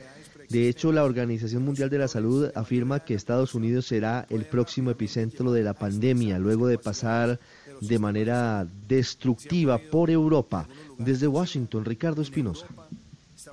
De 0.49 0.67
hecho, 0.67 0.91
la 0.91 1.05
Organización 1.05 1.63
Mundial 1.63 1.89
de 1.89 1.97
la 1.97 2.09
Salud 2.09 2.51
afirma 2.55 2.99
que 2.99 3.13
Estados 3.13 3.55
Unidos 3.55 3.85
será 3.85 4.25
el 4.29 4.43
próximo 4.43 4.91
epicentro 4.91 5.53
de 5.53 5.63
la 5.63 5.75
pandemia, 5.75 6.37
luego 6.37 6.67
de 6.67 6.77
pasar 6.77 7.39
de 7.79 7.99
manera 7.99 8.67
destructiva 8.89 9.77
por 9.77 10.09
Europa. 10.09 10.67
Desde 10.97 11.27
Washington, 11.27 11.85
Ricardo 11.85 12.21
Espinosa. 12.21 12.67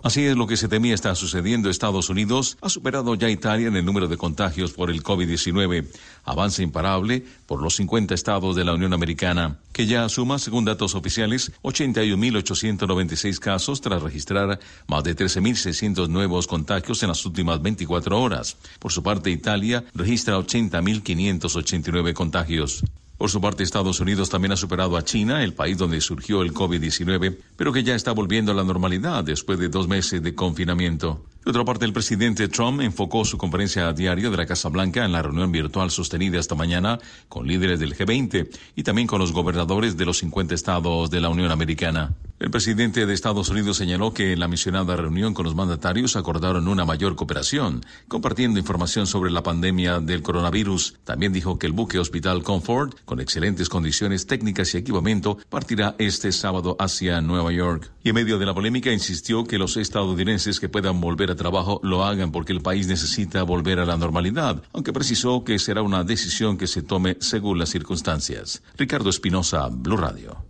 Así 0.03 0.25
es 0.25 0.37
lo 0.37 0.47
que 0.47 0.57
se 0.57 0.69
temía 0.69 0.95
está 0.95 1.15
sucediendo. 1.15 1.71
Estados 1.71 2.09
Unidos 2.11 2.59
ha 2.61 2.69
superado 2.69 3.15
ya 3.15 3.31
Italia 3.31 3.69
en 3.69 3.77
el 3.77 3.85
número 3.85 4.09
de 4.09 4.17
contagios 4.17 4.73
por 4.73 4.91
el 4.91 5.03
COVID-19. 5.03 5.87
Avance 6.25 6.63
imparable 6.63 7.25
por 7.47 7.63
los 7.63 7.77
50 7.77 8.15
estados 8.15 8.57
de 8.57 8.65
la 8.65 8.75
Unión 8.75 8.93
Americana, 8.93 9.59
que 9.73 9.87
ya 9.87 10.09
suma, 10.09 10.39
según 10.39 10.65
datos 10.65 10.95
oficiales, 10.95 11.53
81.896 11.63 13.39
casos 13.39 13.81
tras 13.81 14.03
registrar 14.03 14.59
más 14.87 15.05
de 15.05 15.17
13.600 15.17 16.09
nuevos 16.09 16.47
contagios 16.47 17.03
en 17.03 17.09
las 17.09 17.25
últimas 17.25 17.63
24 17.63 18.21
horas. 18.21 18.57
Por 18.79 18.93
su 18.93 19.03
parte, 19.03 19.31
Italia 19.31 19.85
registra 19.95 20.39
80.589 20.39 22.13
contagios. 22.13 22.85
Por 23.19 23.31
su 23.31 23.41
parte, 23.41 23.65
Estados 23.65 23.99
Unidos 23.99 24.31
también 24.31 24.53
ha 24.53 24.57
superado 24.57 24.97
a 24.97 25.03
China, 25.03 25.43
el 25.43 25.53
país 25.53 25.77
donde 25.77 26.01
surgió 26.01 26.43
el 26.43 26.55
COVID-19, 26.55 27.37
pero 27.57 27.73
que 27.73 27.83
ya 27.83 27.97
está 27.97 28.13
volviendo 28.13 28.53
a 28.53 28.55
la 28.55 28.63
normalidad 28.63 29.25
después 29.25 29.59
de 29.59 29.69
dos 29.69 29.89
meses 29.89 30.23
de 30.23 30.37
confinamiento. 30.37 31.25
De 31.49 31.53
otra 31.53 31.65
parte, 31.65 31.87
el 31.87 31.95
presidente 31.95 32.47
Trump 32.49 32.83
enfocó 32.83 33.25
su 33.25 33.39
conferencia 33.39 33.91
diaria 33.95 34.29
de 34.29 34.37
la 34.37 34.45
Casa 34.45 34.69
Blanca 34.69 35.07
en 35.07 35.13
la 35.13 35.23
reunión 35.23 35.51
virtual 35.51 35.91
sostenida 35.91 36.39
esta 36.39 36.55
mañana 36.55 36.99
con 37.27 37.47
líderes 37.47 37.81
del 37.81 37.97
G20 37.97 38.51
y 38.77 38.83
también 38.83 39.07
con 39.07 39.19
los 39.19 39.33
gobernadores 39.33 39.97
de 39.97 40.05
los 40.05 40.19
50 40.19 40.55
estados 40.55 41.09
de 41.09 41.23
la 41.23 41.31
Unión 41.31 41.51
Americana. 41.51 42.13
El 42.39 42.53
presidente 42.53 43.05
de 43.05 43.15
Estados 43.15 43.49
Unidos 43.49 43.79
señaló 43.79 44.15
que 44.15 44.33
en 44.33 44.39
la 44.39 44.47
mencionada 44.47 44.95
reunión 44.95 45.35
con 45.35 45.45
los 45.45 45.57
mandatarios 45.57 46.15
acordaron 46.15 46.69
una 46.69 46.85
mayor 46.85 47.17
cooperación, 47.17 47.85
compartiendo 48.07 48.61
información 48.61 49.09
sobre 49.09 49.33
la 49.33 49.43
pandemia 49.43 49.99
del 49.99 50.23
coronavirus. 50.23 50.99
También 51.03 51.33
dijo 51.33 51.59
que 51.59 51.67
el 51.67 51.73
buque 51.73 51.99
Hospital 51.99 52.45
Comfort, 52.45 52.95
con 53.07 53.19
excelentes 53.19 53.69
condiciones 53.69 54.27
técnicas 54.27 54.73
y 54.75 54.79
equipamiento, 54.79 55.39
partirá 55.49 55.97
este 55.99 56.31
sábado 56.31 56.77
hacia 56.79 57.21
Nueva 57.23 57.51
York. 57.51 57.91
Y 58.05 58.11
en 58.11 58.15
medio 58.15 58.39
de 58.39 58.47
la 58.47 58.55
polémica 58.55 58.93
insistió 58.93 59.45
que 59.45 59.59
los 59.59 59.77
estadounidenses 59.77 60.61
que 60.61 60.69
puedan 60.69 61.01
volver 61.01 61.33
a 61.33 61.38
trabajo 61.39 61.81
lo 61.83 62.05
hagan 62.05 62.31
porque 62.31 62.53
el 62.53 62.61
país 62.61 62.87
necesita 62.87 63.43
volver 63.43 63.79
a 63.79 63.87
la 63.87 63.97
normalidad, 63.97 64.63
aunque 64.73 64.93
precisó 64.93 65.45
que 65.45 65.59
será 65.59 65.81
una 65.81 66.05
decisión 66.05 66.59
que 66.59 66.67
se 66.67 66.83
tome 66.83 67.17
según 67.21 67.59
las 67.59 67.71
circunstancias. 67.71 68.63
Ricardo 68.77 69.09
Espinosa, 69.09 69.69
Blue 69.71 69.97
Radio. 69.97 70.48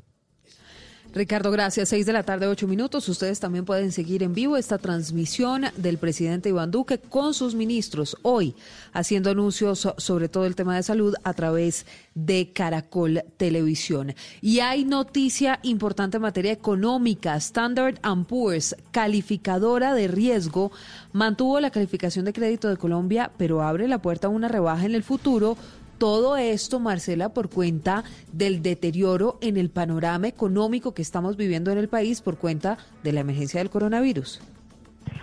Ricardo, 1.19 1.51
gracias. 1.51 1.89
Seis 1.89 2.07
de 2.07 2.13
la 2.13 2.23
tarde, 2.23 2.47
ocho 2.47 2.69
minutos. 2.69 3.09
Ustedes 3.09 3.41
también 3.41 3.65
pueden 3.65 3.91
seguir 3.91 4.23
en 4.23 4.35
vivo 4.35 4.57
esta 4.57 4.79
transmisión 4.79 5.65
del 5.77 5.99
presidente 5.99 6.51
Iván 6.51 6.71
Duque 6.71 6.99
con 6.99 7.35
sus 7.35 7.57
ministros 7.57 8.17
hoy, 8.23 8.55
haciendo 8.93 9.29
anuncios 9.31 9.89
sobre 9.97 10.29
todo 10.29 10.47
el 10.47 10.55
tema 10.55 10.77
de 10.77 10.85
salud 10.85 11.17
a 11.25 11.35
través 11.35 11.87
de 12.15 12.53
Caracol 12.53 13.25
Televisión. 13.37 14.15
Y 14.41 14.61
hay 14.61 14.85
noticia 14.85 15.59
importante 15.65 16.19
en 16.19 16.23
materia 16.23 16.53
económica. 16.53 17.35
Standard 17.35 17.99
Poor's, 18.29 18.77
calificadora 18.93 19.95
de 19.95 20.07
riesgo, 20.07 20.71
mantuvo 21.13 21.59
la 21.59 21.71
calificación 21.71 22.27
de 22.27 22.33
crédito 22.33 22.69
de 22.69 22.77
Colombia, 22.77 23.33
pero 23.37 23.63
abre 23.63 23.89
la 23.89 24.01
puerta 24.01 24.29
a 24.29 24.31
una 24.31 24.47
rebaja 24.47 24.87
en 24.87 24.95
el 24.95 25.03
futuro 25.03 25.57
todo 25.99 26.37
esto, 26.37 26.81
Marcela, 26.81 27.31
por 27.31 27.51
cuenta 27.51 28.05
del 28.33 28.63
deterioro 28.63 29.39
en 29.41 29.57
el 29.57 29.71
panorama 29.71 30.29
económico 30.29 30.95
que 30.95 31.03
estamos 31.03 31.37
viviendo 31.37 31.71
en 31.71 31.79
el 31.79 31.89
país 31.89 32.23
por 32.23 32.39
cuenta 32.39 32.79
de 33.03 33.13
la 33.13 33.21
emergencia 33.21 33.61
del 33.61 33.71
coronavirus. 33.71 34.41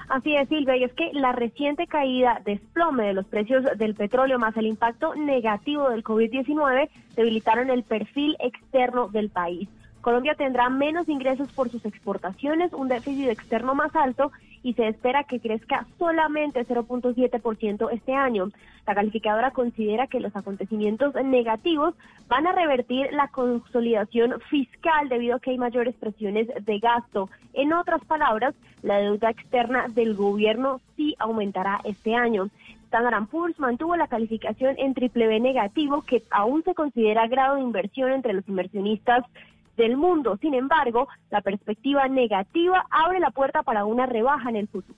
Así 0.09 0.35
es, 0.35 0.47
Silvia, 0.49 0.77
y 0.77 0.83
es 0.83 0.93
que 0.93 1.11
la 1.13 1.31
reciente 1.31 1.87
caída, 1.87 2.41
desplome 2.45 3.07
de 3.07 3.13
los 3.13 3.25
precios 3.25 3.63
del 3.77 3.95
petróleo 3.95 4.37
más 4.37 4.55
el 4.55 4.67
impacto 4.67 5.15
negativo 5.15 5.89
del 5.89 6.03
COVID-19 6.03 6.89
debilitaron 7.15 7.69
el 7.69 7.83
perfil 7.83 8.35
externo 8.39 9.07
del 9.07 9.29
país. 9.29 9.67
Colombia 10.01 10.35
tendrá 10.35 10.69
menos 10.69 11.09
ingresos 11.09 11.51
por 11.51 11.69
sus 11.69 11.83
exportaciones, 11.85 12.73
un 12.73 12.87
déficit 12.87 13.29
externo 13.29 13.73
más 13.73 13.95
alto 13.95 14.31
y 14.65 14.73
se 14.73 14.87
espera 14.87 15.25
que 15.25 15.39
crezca 15.39 15.85
solamente 15.99 16.65
0.7% 16.65 17.87
este 17.91 18.15
año. 18.15 18.49
La 18.87 18.95
calificadora 18.95 19.51
considera 19.51 20.07
que 20.07 20.19
los 20.19 20.35
acontecimientos 20.35 21.13
negativos 21.23 21.93
van 22.27 22.47
a 22.47 22.51
revertir 22.51 23.13
la 23.13 23.27
consolidación 23.27 24.41
fiscal 24.49 25.07
debido 25.07 25.35
a 25.35 25.39
que 25.39 25.51
hay 25.51 25.59
mayores 25.59 25.93
presiones 25.93 26.47
de 26.65 26.79
gasto. 26.79 27.29
En 27.53 27.73
otras 27.73 28.03
palabras, 28.05 28.55
la 28.81 28.97
deuda 28.97 29.29
externa 29.29 29.85
del 29.89 30.15
gobierno 30.15 30.81
sí 30.95 31.15
aumentará 31.19 31.81
este 31.83 32.15
año. 32.15 32.49
Standard 32.87 33.27
Poor's 33.27 33.59
mantuvo 33.59 33.95
la 33.95 34.07
calificación 34.07 34.73
en 34.79 34.95
triple 34.95 35.27
B 35.27 35.39
negativo, 35.41 36.01
que 36.01 36.23
aún 36.31 36.63
se 36.63 36.73
considera 36.73 37.27
grado 37.27 37.57
de 37.57 37.61
inversión 37.61 38.11
entre 38.11 38.33
los 38.33 38.47
inversionistas 38.49 39.25
del 39.77 39.97
mundo. 39.97 40.37
Sin 40.41 40.53
embargo, 40.53 41.07
la 41.29 41.41
perspectiva 41.41 42.07
negativa 42.07 42.85
abre 42.89 43.19
la 43.19 43.31
puerta 43.31 43.63
para 43.63 43.85
una 43.85 44.05
rebaja 44.05 44.49
en 44.49 44.55
el 44.57 44.67
futuro. 44.67 44.97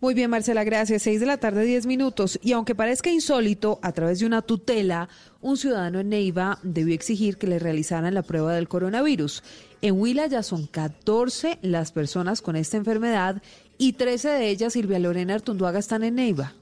Muy 0.00 0.14
bien, 0.14 0.30
Marcela, 0.30 0.64
gracias. 0.64 1.02
Seis 1.02 1.20
de 1.20 1.26
la 1.26 1.36
tarde, 1.36 1.62
diez 1.62 1.84
minutos. 1.84 2.40
Y 2.42 2.52
aunque 2.52 2.74
parezca 2.74 3.10
insólito, 3.10 3.78
a 3.82 3.92
través 3.92 4.18
de 4.18 4.24
una 4.24 4.40
tutela, 4.40 5.10
un 5.42 5.58
ciudadano 5.58 6.00
en 6.00 6.08
Neiva 6.08 6.58
debió 6.62 6.94
exigir 6.94 7.36
que 7.36 7.46
le 7.46 7.58
realizaran 7.58 8.14
la 8.14 8.22
prueba 8.22 8.54
del 8.54 8.66
coronavirus. 8.66 9.42
En 9.82 10.00
Huila 10.00 10.26
ya 10.26 10.42
son 10.42 10.66
14 10.66 11.58
las 11.60 11.92
personas 11.92 12.40
con 12.40 12.56
esta 12.56 12.78
enfermedad 12.78 13.42
y 13.76 13.92
13 13.92 14.30
de 14.30 14.48
ellas, 14.48 14.72
Silvia 14.72 14.98
Lorena 14.98 15.34
Artunduaga, 15.34 15.78
están 15.78 16.02
en 16.02 16.14
Neiva. 16.14 16.54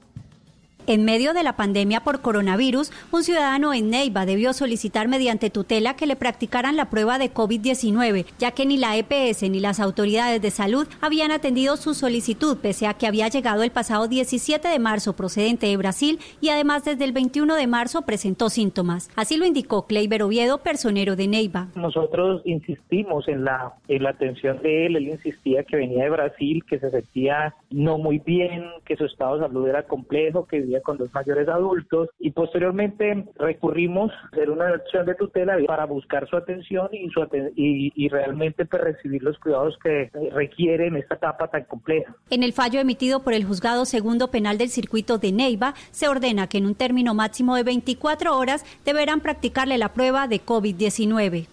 En 0.87 1.05
medio 1.05 1.33
de 1.33 1.43
la 1.43 1.55
pandemia 1.55 1.99
por 2.01 2.21
coronavirus, 2.21 2.91
un 3.11 3.23
ciudadano 3.23 3.73
en 3.73 3.89
Neiva 3.89 4.25
debió 4.25 4.53
solicitar 4.53 5.07
mediante 5.07 5.49
tutela 5.49 5.95
que 5.95 6.07
le 6.07 6.15
practicaran 6.15 6.75
la 6.75 6.89
prueba 6.89 7.19
de 7.19 7.31
COVID-19, 7.31 8.25
ya 8.39 8.51
que 8.51 8.65
ni 8.65 8.77
la 8.77 8.97
EPS 8.97 9.43
ni 9.49 9.59
las 9.59 9.79
autoridades 9.79 10.41
de 10.41 10.49
salud 10.49 10.87
habían 10.99 11.31
atendido 11.31 11.77
su 11.77 11.93
solicitud, 11.93 12.57
pese 12.57 12.87
a 12.87 12.95
que 12.95 13.05
había 13.05 13.27
llegado 13.27 13.61
el 13.61 13.71
pasado 13.71 14.07
17 14.07 14.67
de 14.67 14.79
marzo 14.79 15.15
procedente 15.15 15.67
de 15.67 15.77
Brasil 15.77 16.19
y 16.41 16.49
además 16.49 16.85
desde 16.85 17.05
el 17.05 17.11
21 17.11 17.55
de 17.55 17.67
marzo 17.67 18.01
presentó 18.01 18.49
síntomas. 18.49 19.09
Así 19.15 19.37
lo 19.37 19.45
indicó 19.45 19.85
Kleiber 19.85 20.23
Oviedo, 20.23 20.59
personero 20.59 21.15
de 21.15 21.27
Neiva. 21.27 21.67
Nosotros 21.75 22.41
insistimos 22.45 23.27
en 23.27 23.43
la, 23.43 23.73
en 23.87 24.03
la 24.03 24.11
atención 24.11 24.61
de 24.61 24.87
él, 24.87 24.95
él 24.95 25.09
insistía 25.09 25.63
que 25.63 25.77
venía 25.77 26.05
de 26.05 26.09
Brasil, 26.09 26.63
que 26.67 26.79
se 26.79 26.89
sentía 26.89 27.53
no 27.69 27.97
muy 27.97 28.19
bien, 28.19 28.65
que 28.85 28.95
su 28.95 29.05
estado 29.05 29.35
de 29.35 29.47
salud 29.47 29.67
era 29.67 29.83
complejo, 29.83 30.47
que 30.47 30.61
con 30.83 30.97
los 30.97 31.13
mayores 31.13 31.47
adultos 31.47 32.09
y 32.19 32.31
posteriormente 32.31 33.25
recurrimos 33.37 34.11
a 34.11 34.27
hacer 34.27 34.49
una 34.49 34.69
acción 34.69 35.05
de 35.05 35.15
tutela 35.15 35.57
para 35.67 35.85
buscar 35.85 36.27
su 36.29 36.37
atención 36.37 36.89
y, 36.91 37.09
su 37.09 37.25
y, 37.55 38.09
realmente 38.09 38.65
pues, 38.65 38.81
recibir 38.81 39.23
los 39.23 39.37
cuidados 39.39 39.77
que 39.83 40.11
requieren 40.33 40.95
esta 40.95 41.15
etapa 41.15 41.47
tan 41.47 41.63
compleja. 41.65 42.15
En 42.29 42.43
el 42.43 42.53
fallo 42.53 42.79
emitido 42.79 43.23
por 43.23 43.33
el 43.33 43.45
juzgado 43.45 43.85
segundo 43.85 44.29
penal 44.29 44.57
del 44.57 44.69
circuito 44.69 45.17
de 45.17 45.31
Neiva, 45.31 45.73
se 45.91 46.07
ordena 46.07 46.47
que 46.47 46.59
en 46.59 46.65
un 46.65 46.75
término 46.75 47.13
máximo 47.13 47.55
de 47.55 47.63
24 47.63 48.37
horas 48.37 48.65
deberán 48.85 49.21
practicarle 49.21 49.77
la 49.77 49.93
prueba 49.93 50.27
de 50.27 50.41
COVID-19. 50.41 51.47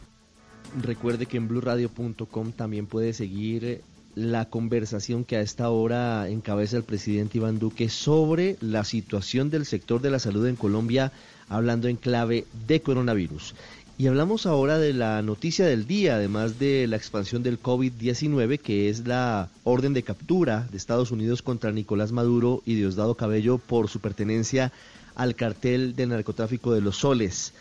Recuerde 0.82 1.26
que 1.26 1.36
en 1.36 1.48
blurradio.com 1.48 2.52
también 2.52 2.86
puede 2.86 3.12
seguir 3.12 3.80
la 4.16 4.46
conversación 4.46 5.24
que 5.24 5.36
a 5.36 5.42
esta 5.42 5.68
hora 5.68 6.28
encabeza 6.28 6.78
el 6.78 6.84
presidente 6.84 7.36
Iván 7.36 7.58
Duque 7.58 7.90
sobre 7.90 8.56
la 8.62 8.82
situación 8.82 9.50
del 9.50 9.66
sector 9.66 10.00
de 10.00 10.10
la 10.10 10.18
salud 10.18 10.46
en 10.46 10.56
Colombia, 10.56 11.12
hablando 11.50 11.86
en 11.86 11.96
clave 11.96 12.46
de 12.66 12.80
coronavirus. 12.80 13.54
Y 13.98 14.06
hablamos 14.06 14.46
ahora 14.46 14.78
de 14.78 14.94
la 14.94 15.20
noticia 15.20 15.66
del 15.66 15.86
día, 15.86 16.16
además 16.16 16.58
de 16.58 16.86
la 16.86 16.96
expansión 16.96 17.42
del 17.42 17.60
COVID-19, 17.60 18.58
que 18.58 18.88
es 18.88 19.06
la 19.06 19.50
orden 19.64 19.92
de 19.92 20.02
captura 20.02 20.66
de 20.70 20.78
Estados 20.78 21.10
Unidos 21.10 21.42
contra 21.42 21.70
Nicolás 21.70 22.10
Maduro 22.10 22.62
y 22.64 22.74
Diosdado 22.74 23.16
Cabello 23.16 23.58
por 23.58 23.88
su 23.88 24.00
pertenencia 24.00 24.72
al 25.14 25.34
cartel 25.34 25.94
de 25.94 26.06
narcotráfico 26.06 26.72
de 26.72 26.80
los 26.80 26.96
soles. 26.96 27.52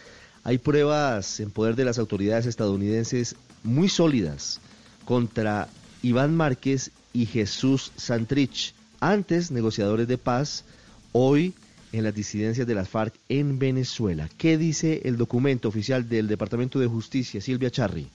Hay 0.46 0.58
pruebas 0.58 1.42
en 1.42 1.52
poder 1.52 1.76
de 1.76 1.86
las 1.86 2.00
autoridades 2.00 2.46
estadounidenses 2.46 3.36
muy 3.64 3.90
sólidas 3.90 4.62
contra 5.04 5.68
Iván 6.06 6.36
Márquez 6.36 6.92
y 7.14 7.26
Jesús 7.26 7.92
Santrich, 7.96 8.76
antes 9.00 9.50
negociadores 9.50 10.08
de 10.08 10.20
paz, 10.20 10.64
hoy 11.14 11.56
en 11.94 12.04
las 12.04 12.14
disidencias 12.14 12.68
de 12.68 12.76
las 12.76 12.88
FARC 12.88 13.16
en 13.28 13.58
Venezuela. 13.58 14.30
¿Qué 14.38 14.60
dice 14.60 15.02
el 15.06 15.18
documento 15.18 15.68
oficial 15.68 16.08
del 16.08 16.28
Departamento 16.28 16.78
de 16.78 16.86
Justicia, 16.86 17.42
Silvia 17.42 17.72
Charri? 17.72 18.08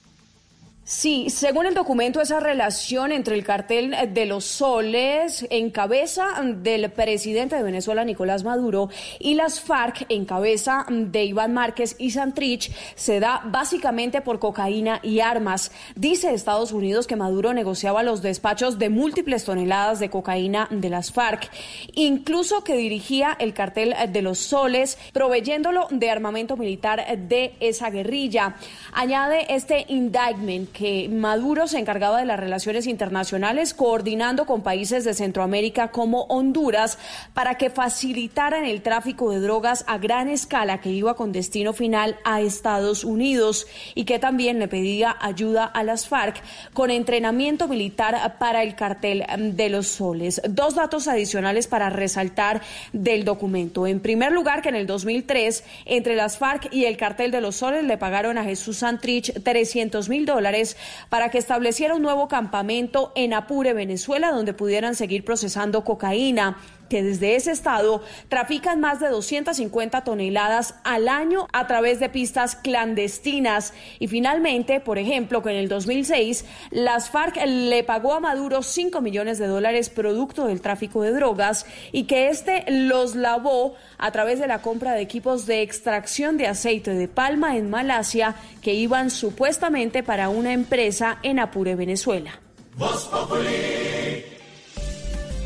Sí, 0.93 1.31
según 1.31 1.67
el 1.67 1.75
documento, 1.75 2.21
esa 2.21 2.41
relación 2.41 3.13
entre 3.13 3.37
el 3.37 3.45
cartel 3.45 3.95
de 4.13 4.27
los 4.27 4.45
soles 4.45 5.47
en 5.49 5.71
cabeza 5.71 6.27
del 6.43 6.91
presidente 6.91 7.55
de 7.55 7.63
Venezuela, 7.63 8.05
Nicolás 8.05 8.43
Maduro, 8.43 8.89
y 9.21 9.35
las 9.35 9.61
FARC 9.61 10.07
en 10.09 10.25
cabeza 10.25 10.87
de 10.91 11.27
Iván 11.27 11.55
Márquez 11.55 11.95
y 11.97 12.11
Santrich 12.11 12.73
se 12.97 13.21
da 13.21 13.41
básicamente 13.45 14.21
por 14.21 14.41
cocaína 14.41 14.99
y 15.05 15.21
armas. 15.21 15.71
Dice 15.95 16.35
Estados 16.35 16.73
Unidos 16.73 17.07
que 17.07 17.15
Maduro 17.15 17.55
negociaba 17.55 18.03
los 18.03 18.21
despachos 18.21 18.81
de 18.81 18.89
múltiples 18.89 19.45
toneladas 19.45 20.01
de 20.01 20.11
cocaína 20.11 20.67
de 20.73 20.91
las 20.91 21.13
FARC, 21.13 21.49
incluso 21.95 22.65
que 22.65 22.77
dirigía 22.77 23.37
el 23.39 23.55
cartel 23.55 23.95
de 24.09 24.23
los 24.23 24.39
soles, 24.39 24.99
proveyéndolo 25.13 25.87
de 25.93 26.11
armamento 26.11 26.57
militar 26.57 27.17
de 27.17 27.55
esa 27.61 27.91
guerrilla. 27.91 28.57
Añade 28.93 29.55
este 29.55 29.85
indictment 29.87 30.80
que 30.81 31.11
Maduro 31.11 31.67
se 31.67 31.79
encargaba 31.79 32.21
de 32.21 32.25
las 32.25 32.41
relaciones 32.41 32.87
internacionales, 32.87 33.75
coordinando 33.75 34.47
con 34.47 34.63
países 34.63 35.05
de 35.05 35.13
Centroamérica 35.13 35.91
como 35.91 36.23
Honduras 36.23 36.97
para 37.35 37.57
que 37.59 37.69
facilitaran 37.69 38.65
el 38.65 38.81
tráfico 38.81 39.31
de 39.31 39.41
drogas 39.41 39.85
a 39.87 39.99
gran 39.99 40.31
escala 40.31 40.81
que 40.81 40.89
iba 40.89 41.17
con 41.17 41.33
destino 41.33 41.75
final 41.75 42.17
a 42.25 42.41
Estados 42.41 43.05
Unidos 43.05 43.67
y 43.95 44.05
que 44.05 44.19
también 44.19 44.59
le 44.59 44.69
pedía 44.69 45.15
ayuda 45.21 45.67
a 45.67 45.83
las 45.83 46.09
FARC 46.09 46.43
con 46.73 46.91
entrenamiento 46.91 47.69
militar 47.69 48.39
para 48.39 48.63
el 48.63 48.75
cartel 48.75 49.27
de 49.55 49.69
los 49.69 49.87
soles. 49.87 50.41
Dos 50.49 50.77
datos 50.77 51.09
adicionales 51.09 51.67
para 51.67 51.91
resaltar 51.91 52.63
del 52.95 53.27
documento. 53.27 53.87
En 53.87 54.01
primer 54.01 54.33
lugar, 54.33 54.63
que 54.63 54.71
en 54.71 54.77
el 54.77 54.87
2003, 54.87 55.63
entre 55.85 56.17
las 56.17 56.39
FARC 56.39 56.73
y 56.73 56.87
el 56.87 56.97
cartel 56.97 57.33
de 57.33 57.43
los 57.43 57.57
soles 57.57 57.85
le 57.85 57.99
pagaron 57.99 58.39
a 58.39 58.45
Jesús 58.45 58.79
Santrich 58.79 59.43
300 59.43 60.09
mil 60.09 60.25
dólares 60.25 60.60
para 61.09 61.31
que 61.31 61.39
estableciera 61.39 61.95
un 61.95 62.03
nuevo 62.03 62.29
campamento 62.29 63.13
en 63.15 63.35
Apure, 63.35 63.73
Venezuela, 63.73 64.33
donde 64.33 64.55
pudieran 64.55 64.95
seguir 64.95 65.25
procesando 65.25 65.85
cocaína 65.85 66.59
que 66.91 67.03
desde 67.03 67.37
ese 67.37 67.53
estado 67.53 68.03
trafican 68.29 68.81
más 68.81 69.01
de 69.01 69.09
250 69.09 70.05
toneladas 70.05 70.75
al 70.85 71.09
año 71.09 71.47
a 71.53 71.67
través 71.67 72.01
de 72.01 72.11
pistas 72.11 72.57
clandestinas. 72.57 73.73
Y 73.99 74.09
finalmente, 74.09 74.81
por 74.81 74.99
ejemplo, 74.99 75.43
que 75.43 75.51
en 75.51 75.57
el 75.57 75.69
2006 75.69 76.45
las 76.71 77.09
FARC 77.09 77.37
le 77.47 77.83
pagó 77.85 78.13
a 78.13 78.21
Maduro 78.21 78.63
5 78.63 79.01
millones 79.01 79.39
de 79.39 79.47
dólares 79.47 79.89
producto 79.89 80.47
del 80.47 80.61
tráfico 80.61 81.01
de 81.03 81.13
drogas 81.13 81.65
y 81.93 82.05
que 82.05 82.29
éste 82.29 82.65
los 82.69 83.15
lavó 83.15 83.77
a 83.97 84.11
través 84.11 84.41
de 84.41 84.49
la 84.49 84.61
compra 84.61 84.93
de 84.93 85.01
equipos 85.01 85.47
de 85.47 85.63
extracción 85.63 86.37
de 86.37 86.49
aceite 86.49 86.93
de 86.95 87.09
palma 87.09 87.57
en 87.57 87.71
Malasia 87.71 88.35
que 88.63 88.75
iban 88.75 89.11
supuestamente 89.11 90.03
para 90.03 90.29
una 90.29 90.53
empresa 90.53 91.19
en 91.23 91.39
Apure, 91.39 91.77
Venezuela. 91.77 92.41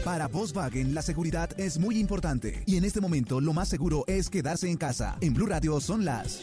Para 0.04 0.28
Volkswagen 0.28 0.94
la 0.94 1.00
seguridad 1.00 1.48
es 1.58 1.78
muy 1.78 1.98
importante 1.98 2.62
y 2.66 2.76
en 2.76 2.84
este 2.84 3.00
momento 3.00 3.40
lo 3.40 3.54
más 3.54 3.68
seguro 3.68 4.04
es 4.06 4.28
quedarse 4.28 4.70
en 4.70 4.76
casa. 4.76 5.16
En 5.22 5.32
Blue 5.32 5.46
Radio 5.46 5.80
son 5.80 6.04
las 6.04 6.40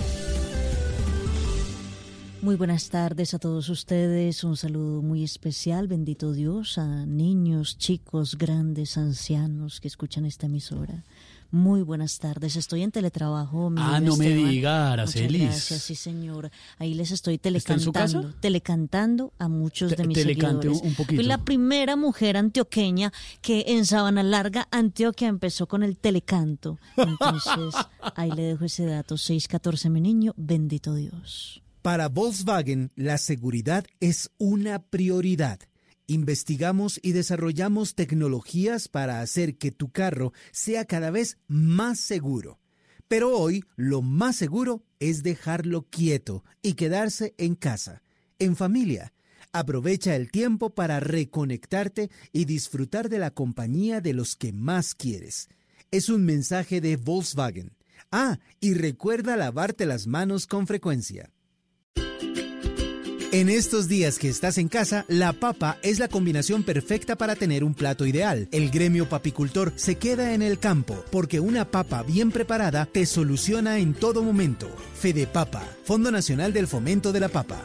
muy 2.41 2.55
buenas 2.55 2.89
tardes 2.89 3.35
a 3.35 3.39
todos 3.39 3.69
ustedes. 3.69 4.43
Un 4.43 4.57
saludo 4.57 5.03
muy 5.03 5.23
especial, 5.23 5.87
bendito 5.87 6.33
Dios, 6.33 6.79
a 6.79 7.05
niños, 7.05 7.77
chicos, 7.77 8.35
grandes, 8.35 8.97
ancianos 8.97 9.79
que 9.79 9.87
escuchan 9.87 10.25
esta 10.25 10.47
emisora. 10.47 11.03
Muy 11.51 11.81
buenas 11.81 12.17
tardes. 12.19 12.55
Estoy 12.55 12.81
en 12.81 12.91
teletrabajo. 12.91 13.71
ah, 13.77 13.99
no 13.99 14.15
me 14.15 14.29
diga, 14.29 14.93
Aracelis. 14.93 15.41
Gracias, 15.41 15.81
sí, 15.81 15.95
señor. 15.95 16.49
Ahí 16.77 16.93
les 16.93 17.11
estoy 17.11 17.37
telecantando, 17.37 18.33
telecantando 18.39 19.33
a 19.37 19.49
muchos 19.49 19.91
de 19.95 20.07
mis 20.07 20.17
telecante 20.17 20.67
seguidores. 20.69 20.81
un 20.89 20.95
poquito. 20.95 21.21
Fui 21.21 21.25
la 21.25 21.39
primera 21.39 21.97
mujer 21.97 22.37
antioqueña 22.37 23.11
que 23.41 23.65
en 23.67 23.85
Sabana 23.85 24.23
Larga, 24.23 24.69
Antioquia, 24.71 25.27
empezó 25.27 25.67
con 25.67 25.83
el 25.83 25.97
telecanto. 25.97 26.79
Entonces, 26.95 27.75
ahí 28.15 28.31
le 28.31 28.43
dejo 28.43 28.63
ese 28.63 28.85
dato. 28.85 29.17
614, 29.17 29.89
mi 29.89 29.99
niño, 29.99 30.33
bendito 30.37 30.95
Dios. 30.95 31.61
Para 31.81 32.07
Volkswagen, 32.07 32.91
la 32.95 33.17
seguridad 33.17 33.85
es 33.99 34.29
una 34.37 34.79
prioridad. 34.79 35.59
Investigamos 36.11 36.99
y 37.01 37.13
desarrollamos 37.13 37.95
tecnologías 37.95 38.89
para 38.89 39.21
hacer 39.21 39.57
que 39.57 39.71
tu 39.71 39.93
carro 39.93 40.33
sea 40.51 40.83
cada 40.83 41.09
vez 41.09 41.37
más 41.47 42.01
seguro. 42.01 42.59
Pero 43.07 43.37
hoy 43.37 43.63
lo 43.77 44.01
más 44.01 44.35
seguro 44.35 44.83
es 44.99 45.23
dejarlo 45.23 45.83
quieto 45.83 46.43
y 46.61 46.73
quedarse 46.73 47.33
en 47.37 47.55
casa, 47.55 48.03
en 48.39 48.57
familia. 48.57 49.13
Aprovecha 49.53 50.17
el 50.17 50.31
tiempo 50.31 50.71
para 50.71 50.99
reconectarte 50.99 52.09
y 52.33 52.43
disfrutar 52.43 53.07
de 53.07 53.17
la 53.17 53.31
compañía 53.31 54.01
de 54.01 54.11
los 54.11 54.35
que 54.35 54.51
más 54.51 54.93
quieres. 54.95 55.47
Es 55.91 56.09
un 56.09 56.25
mensaje 56.25 56.81
de 56.81 56.97
Volkswagen. 56.97 57.71
Ah, 58.11 58.37
y 58.59 58.73
recuerda 58.73 59.37
lavarte 59.37 59.85
las 59.85 60.07
manos 60.07 60.45
con 60.45 60.67
frecuencia. 60.67 61.31
En 63.33 63.47
estos 63.47 63.87
días 63.87 64.19
que 64.19 64.27
estás 64.27 64.57
en 64.57 64.67
casa, 64.67 65.05
la 65.07 65.31
papa 65.31 65.77
es 65.83 65.99
la 65.99 66.09
combinación 66.09 66.63
perfecta 66.63 67.15
para 67.15 67.33
tener 67.33 67.63
un 67.63 67.73
plato 67.73 68.05
ideal. 68.05 68.49
El 68.51 68.69
gremio 68.71 69.07
papicultor 69.07 69.71
se 69.77 69.95
queda 69.95 70.33
en 70.33 70.41
el 70.41 70.59
campo 70.59 71.01
porque 71.11 71.39
una 71.39 71.71
papa 71.71 72.03
bien 72.03 72.31
preparada 72.31 72.89
te 72.91 73.05
soluciona 73.05 73.79
en 73.79 73.93
todo 73.93 74.21
momento. 74.21 74.67
Fede 74.95 75.27
Papa, 75.27 75.63
Fondo 75.85 76.11
Nacional 76.11 76.51
del 76.51 76.67
Fomento 76.67 77.13
de 77.13 77.21
la 77.21 77.29
Papa. 77.29 77.63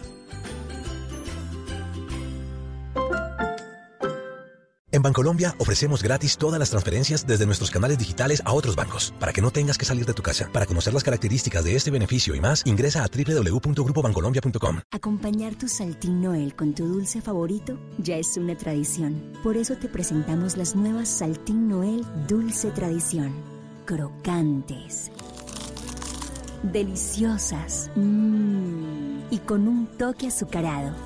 En 4.97 5.03
Bancolombia 5.03 5.55
ofrecemos 5.59 6.03
gratis 6.03 6.39
todas 6.39 6.59
las 6.59 6.71
transferencias 6.71 7.27
desde 7.27 7.45
nuestros 7.45 7.71
canales 7.71 7.99
digitales 7.99 8.41
a 8.47 8.55
otros 8.55 8.77
bancos, 8.77 9.13
para 9.21 9.31
que 9.31 9.43
no 9.43 9.51
tengas 9.51 9.77
que 9.77 9.85
salir 9.85 10.07
de 10.07 10.15
tu 10.15 10.23
casa. 10.23 10.49
Para 10.51 10.65
conocer 10.65 10.95
las 10.95 11.05
características 11.05 11.65
de 11.65 11.77
este 11.77 11.91
beneficio 11.91 12.35
y 12.35 12.41
más, 12.41 12.63
ingresa 12.65 13.05
a 13.05 13.09
www.grupobancolombia.com. 13.09 14.81
Acompañar 14.91 15.55
tu 15.55 15.69
Saltín 15.69 16.23
Noel 16.23 16.57
con 16.57 16.75
tu 16.75 16.87
dulce 16.87 17.21
favorito 17.21 17.79
ya 17.99 18.17
es 18.17 18.39
una 18.39 18.57
tradición. 18.57 19.35
Por 19.43 19.59
eso 19.59 19.77
te 19.77 19.91
presentamos 19.91 20.57
las 20.57 20.75
nuevas 20.75 21.11
Saltín 21.11 21.69
Noel 21.69 22.03
Dulce 22.27 22.71
Tradición. 22.71 23.35
Crocantes. 23.85 25.11
Deliciosas. 26.63 27.91
mmm, 27.97 29.27
y 29.31 29.41
con 29.41 29.69
un 29.69 29.89
toque 29.99 30.29
azucarado. 30.29 30.97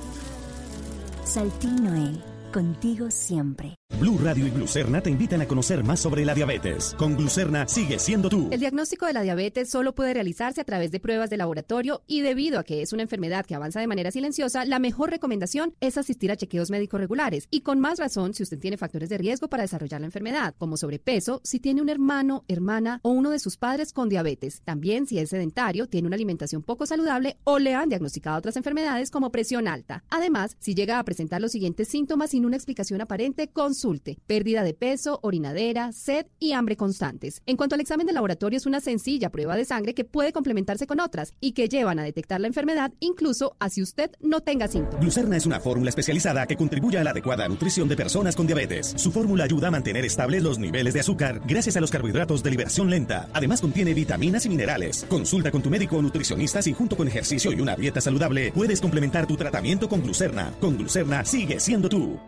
Saltín 1.25 1.83
Noel 1.83 2.23
contigo 2.53 3.11
siempre. 3.11 3.80
Blue 3.99 4.17
Radio 4.17 4.47
y 4.47 4.49
Glucerna 4.49 5.01
te 5.01 5.09
invitan 5.09 5.41
a 5.41 5.47
conocer 5.47 5.83
más 5.83 5.99
sobre 5.99 6.25
la 6.25 6.33
diabetes. 6.33 6.95
Con 6.97 7.15
Glucerna 7.15 7.67
sigue 7.67 7.99
siendo 7.99 8.29
tú. 8.29 8.47
El 8.51 8.59
diagnóstico 8.59 9.05
de 9.05 9.13
la 9.13 9.21
diabetes 9.21 9.69
solo 9.69 9.93
puede 9.93 10.13
realizarse 10.13 10.61
a 10.61 10.63
través 10.63 10.91
de 10.91 10.99
pruebas 10.99 11.29
de 11.29 11.37
laboratorio 11.37 12.01
y 12.07 12.21
debido 12.21 12.59
a 12.59 12.63
que 12.63 12.81
es 12.81 12.93
una 12.93 13.03
enfermedad 13.03 13.45
que 13.45 13.53
avanza 13.53 13.79
de 13.79 13.87
manera 13.87 14.11
silenciosa, 14.11 14.65
la 14.65 14.79
mejor 14.79 15.11
recomendación 15.11 15.75
es 15.81 15.97
asistir 15.97 16.31
a 16.31 16.35
chequeos 16.35 16.71
médicos 16.71 16.99
regulares 16.99 17.47
y 17.51 17.61
con 17.61 17.79
más 17.79 17.99
razón 17.99 18.33
si 18.33 18.43
usted 18.43 18.59
tiene 18.59 18.77
factores 18.77 19.09
de 19.09 19.17
riesgo 19.17 19.49
para 19.49 19.63
desarrollar 19.63 20.01
la 20.01 20.07
enfermedad, 20.07 20.55
como 20.57 20.77
sobrepeso, 20.77 21.41
si 21.43 21.59
tiene 21.59 21.81
un 21.81 21.89
hermano, 21.89 22.43
hermana 22.47 22.99
o 23.03 23.11
uno 23.11 23.29
de 23.29 23.39
sus 23.39 23.57
padres 23.57 23.93
con 23.93 24.09
diabetes. 24.09 24.61
También 24.63 25.05
si 25.05 25.19
es 25.19 25.29
sedentario, 25.29 25.87
tiene 25.87 26.07
una 26.07 26.15
alimentación 26.15 26.63
poco 26.63 26.85
saludable 26.85 27.37
o 27.43 27.59
le 27.59 27.75
han 27.75 27.89
diagnosticado 27.89 28.37
otras 28.37 28.55
enfermedades 28.55 29.11
como 29.11 29.31
presión 29.31 29.67
alta. 29.67 30.03
Además, 30.09 30.57
si 30.59 30.73
llega 30.73 30.97
a 30.97 31.03
presentar 31.03 31.41
los 31.41 31.51
siguientes 31.51 31.87
síntomas 31.87 32.31
sin 32.31 32.45
una 32.45 32.55
explicación 32.55 33.01
aparente, 33.01 33.49
consulte. 33.81 34.19
Pérdida 34.27 34.63
de 34.63 34.75
peso, 34.75 35.19
orinadera, 35.23 35.91
sed 35.91 36.27
y 36.39 36.53
hambre 36.53 36.77
constantes. 36.77 37.41
En 37.47 37.57
cuanto 37.57 37.73
al 37.73 37.81
examen 37.81 38.05
de 38.05 38.13
laboratorio, 38.13 38.57
es 38.57 38.67
una 38.67 38.79
sencilla 38.79 39.31
prueba 39.31 39.55
de 39.55 39.65
sangre 39.65 39.95
que 39.95 40.05
puede 40.05 40.31
complementarse 40.31 40.85
con 40.85 40.99
otras 40.99 41.33
y 41.39 41.53
que 41.53 41.67
llevan 41.67 41.97
a 41.97 42.03
detectar 42.03 42.39
la 42.39 42.47
enfermedad 42.47 42.91
incluso 42.99 43.55
así 43.59 43.81
usted 43.81 44.11
no 44.19 44.41
tenga 44.41 44.67
síntomas. 44.67 45.01
Glucerna 45.01 45.37
es 45.37 45.47
una 45.47 45.59
fórmula 45.59 45.89
especializada 45.89 46.45
que 46.45 46.57
contribuye 46.57 46.99
a 46.99 47.03
la 47.03 47.09
adecuada 47.09 47.47
nutrición 47.47 47.89
de 47.89 47.95
personas 47.95 48.35
con 48.35 48.45
diabetes. 48.45 48.93
Su 48.97 49.11
fórmula 49.11 49.45
ayuda 49.45 49.69
a 49.69 49.71
mantener 49.71 50.05
estables 50.05 50.43
los 50.43 50.59
niveles 50.59 50.93
de 50.93 50.99
azúcar 50.99 51.41
gracias 51.47 51.75
a 51.75 51.81
los 51.81 51.89
carbohidratos 51.89 52.43
de 52.43 52.51
liberación 52.51 52.89
lenta. 52.89 53.29
Además 53.33 53.61
contiene 53.61 53.95
vitaminas 53.95 54.45
y 54.45 54.49
minerales. 54.49 55.05
Consulta 55.09 55.49
con 55.49 55.63
tu 55.63 55.71
médico 55.71 55.97
o 55.97 56.01
nutricionista 56.03 56.61
si 56.61 56.73
junto 56.73 56.95
con 56.95 57.07
ejercicio 57.07 57.51
y 57.51 57.59
una 57.59 57.75
dieta 57.75 57.99
saludable 57.99 58.51
puedes 58.51 58.79
complementar 58.79 59.25
tu 59.25 59.37
tratamiento 59.37 59.89
con 59.89 60.03
Glucerna. 60.03 60.53
Con 60.59 60.77
Glucerna 60.77 61.25
sigue 61.25 61.59
siendo 61.59 61.89
tú. 61.89 62.19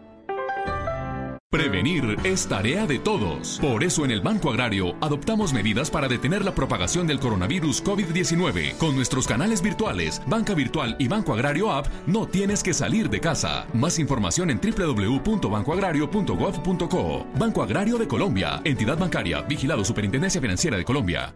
Prevenir 1.53 2.17
es 2.23 2.48
tarea 2.48 2.88
de 2.88 2.98
todos. 2.98 3.59
Por 3.61 3.83
eso 3.83 4.06
en 4.06 4.09
el 4.09 4.22
Banco 4.22 4.49
Agrario 4.49 4.95
adoptamos 5.01 5.53
medidas 5.53 5.91
para 5.91 6.07
detener 6.07 6.43
la 6.43 6.56
propagación 6.56 7.06
del 7.06 7.19
coronavirus 7.19 7.83
COVID-19. 7.83 8.75
Con 8.80 8.95
nuestros 8.95 9.27
canales 9.27 9.61
virtuales, 9.61 10.19
Banca 10.25 10.56
Virtual 10.56 10.95
y 10.98 11.07
Banco 11.07 11.32
Agrario 11.32 11.72
App, 11.72 11.85
no 12.07 12.25
tienes 12.25 12.64
que 12.64 12.73
salir 12.73 13.07
de 13.07 13.19
casa. 13.19 13.67
Más 13.72 13.99
información 13.99 14.49
en 14.49 14.59
www.bancoagrario.gov.co. 14.59 17.27
Banco 17.38 17.61
Agrario 17.61 17.99
de 17.99 18.07
Colombia, 18.07 18.59
entidad 18.64 18.98
bancaria, 18.98 19.43
vigilado 19.43 19.85
Superintendencia 19.85 20.41
Financiera 20.41 20.75
de 20.75 20.85
Colombia. 20.85 21.35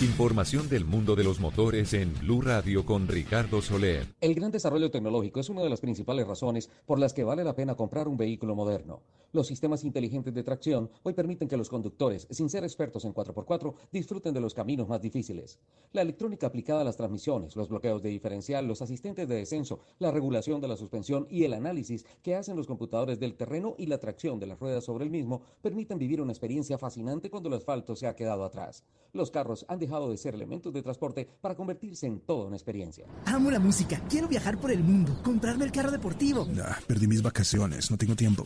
Información 0.00 0.68
del 0.68 0.84
mundo 0.84 1.16
de 1.16 1.24
los 1.24 1.40
motores 1.40 1.92
en 1.92 2.14
Blue 2.20 2.40
Radio 2.40 2.86
con 2.86 3.08
Ricardo 3.08 3.60
Soler. 3.60 4.06
El 4.20 4.36
gran 4.36 4.52
desarrollo 4.52 4.92
tecnológico 4.92 5.40
es 5.40 5.48
una 5.48 5.62
de 5.62 5.68
las 5.68 5.80
principales 5.80 6.24
razones 6.24 6.70
por 6.86 7.00
las 7.00 7.12
que 7.12 7.24
vale 7.24 7.42
la 7.42 7.56
pena 7.56 7.74
comprar 7.74 8.06
un 8.06 8.16
vehículo 8.16 8.54
moderno. 8.54 9.02
Los 9.32 9.46
sistemas 9.46 9.84
inteligentes 9.84 10.32
de 10.32 10.42
tracción 10.42 10.90
hoy 11.02 11.12
permiten 11.12 11.48
que 11.48 11.56
los 11.58 11.68
conductores, 11.68 12.26
sin 12.30 12.48
ser 12.48 12.64
expertos 12.64 13.04
en 13.04 13.12
4x4, 13.12 13.74
disfruten 13.92 14.32
de 14.32 14.40
los 14.40 14.54
caminos 14.54 14.88
más 14.88 15.02
difíciles. 15.02 15.58
La 15.92 16.00
electrónica 16.00 16.46
aplicada 16.46 16.80
a 16.80 16.84
las 16.84 16.96
transmisiones, 16.96 17.54
los 17.54 17.68
bloqueos 17.68 18.02
de 18.02 18.08
diferencial, 18.08 18.66
los 18.66 18.80
asistentes 18.80 19.28
de 19.28 19.34
descenso, 19.34 19.80
la 19.98 20.10
regulación 20.10 20.62
de 20.62 20.68
la 20.68 20.78
suspensión 20.78 21.26
y 21.28 21.44
el 21.44 21.52
análisis 21.52 22.06
que 22.22 22.36
hacen 22.36 22.56
los 22.56 22.66
computadores 22.66 23.20
del 23.20 23.36
terreno 23.36 23.74
y 23.76 23.84
la 23.84 23.98
tracción 23.98 24.40
de 24.40 24.46
las 24.46 24.58
ruedas 24.58 24.84
sobre 24.84 25.04
el 25.04 25.10
mismo 25.10 25.42
permiten 25.60 25.98
vivir 25.98 26.22
una 26.22 26.32
experiencia 26.32 26.78
fascinante 26.78 27.28
cuando 27.28 27.50
el 27.50 27.56
asfalto 27.56 27.96
se 27.96 28.06
ha 28.06 28.16
quedado 28.16 28.44
atrás. 28.44 28.82
Los 29.12 29.30
carros 29.30 29.66
han 29.68 29.78
dejado 29.78 30.10
de 30.10 30.16
ser 30.16 30.34
elementos 30.34 30.72
de 30.72 30.82
transporte 30.82 31.28
para 31.42 31.54
convertirse 31.54 32.06
en 32.06 32.20
toda 32.20 32.46
una 32.46 32.56
experiencia. 32.56 33.04
Amo 33.26 33.50
la 33.50 33.58
música, 33.58 34.02
quiero 34.08 34.26
viajar 34.26 34.58
por 34.58 34.70
el 34.70 34.82
mundo, 34.82 35.18
comprarme 35.22 35.66
el 35.66 35.72
carro 35.72 35.90
deportivo. 35.90 36.46
Ah, 36.62 36.78
perdí 36.86 37.06
mis 37.06 37.22
vacaciones, 37.22 37.90
no 37.90 37.98
tengo 37.98 38.16
tiempo. 38.16 38.44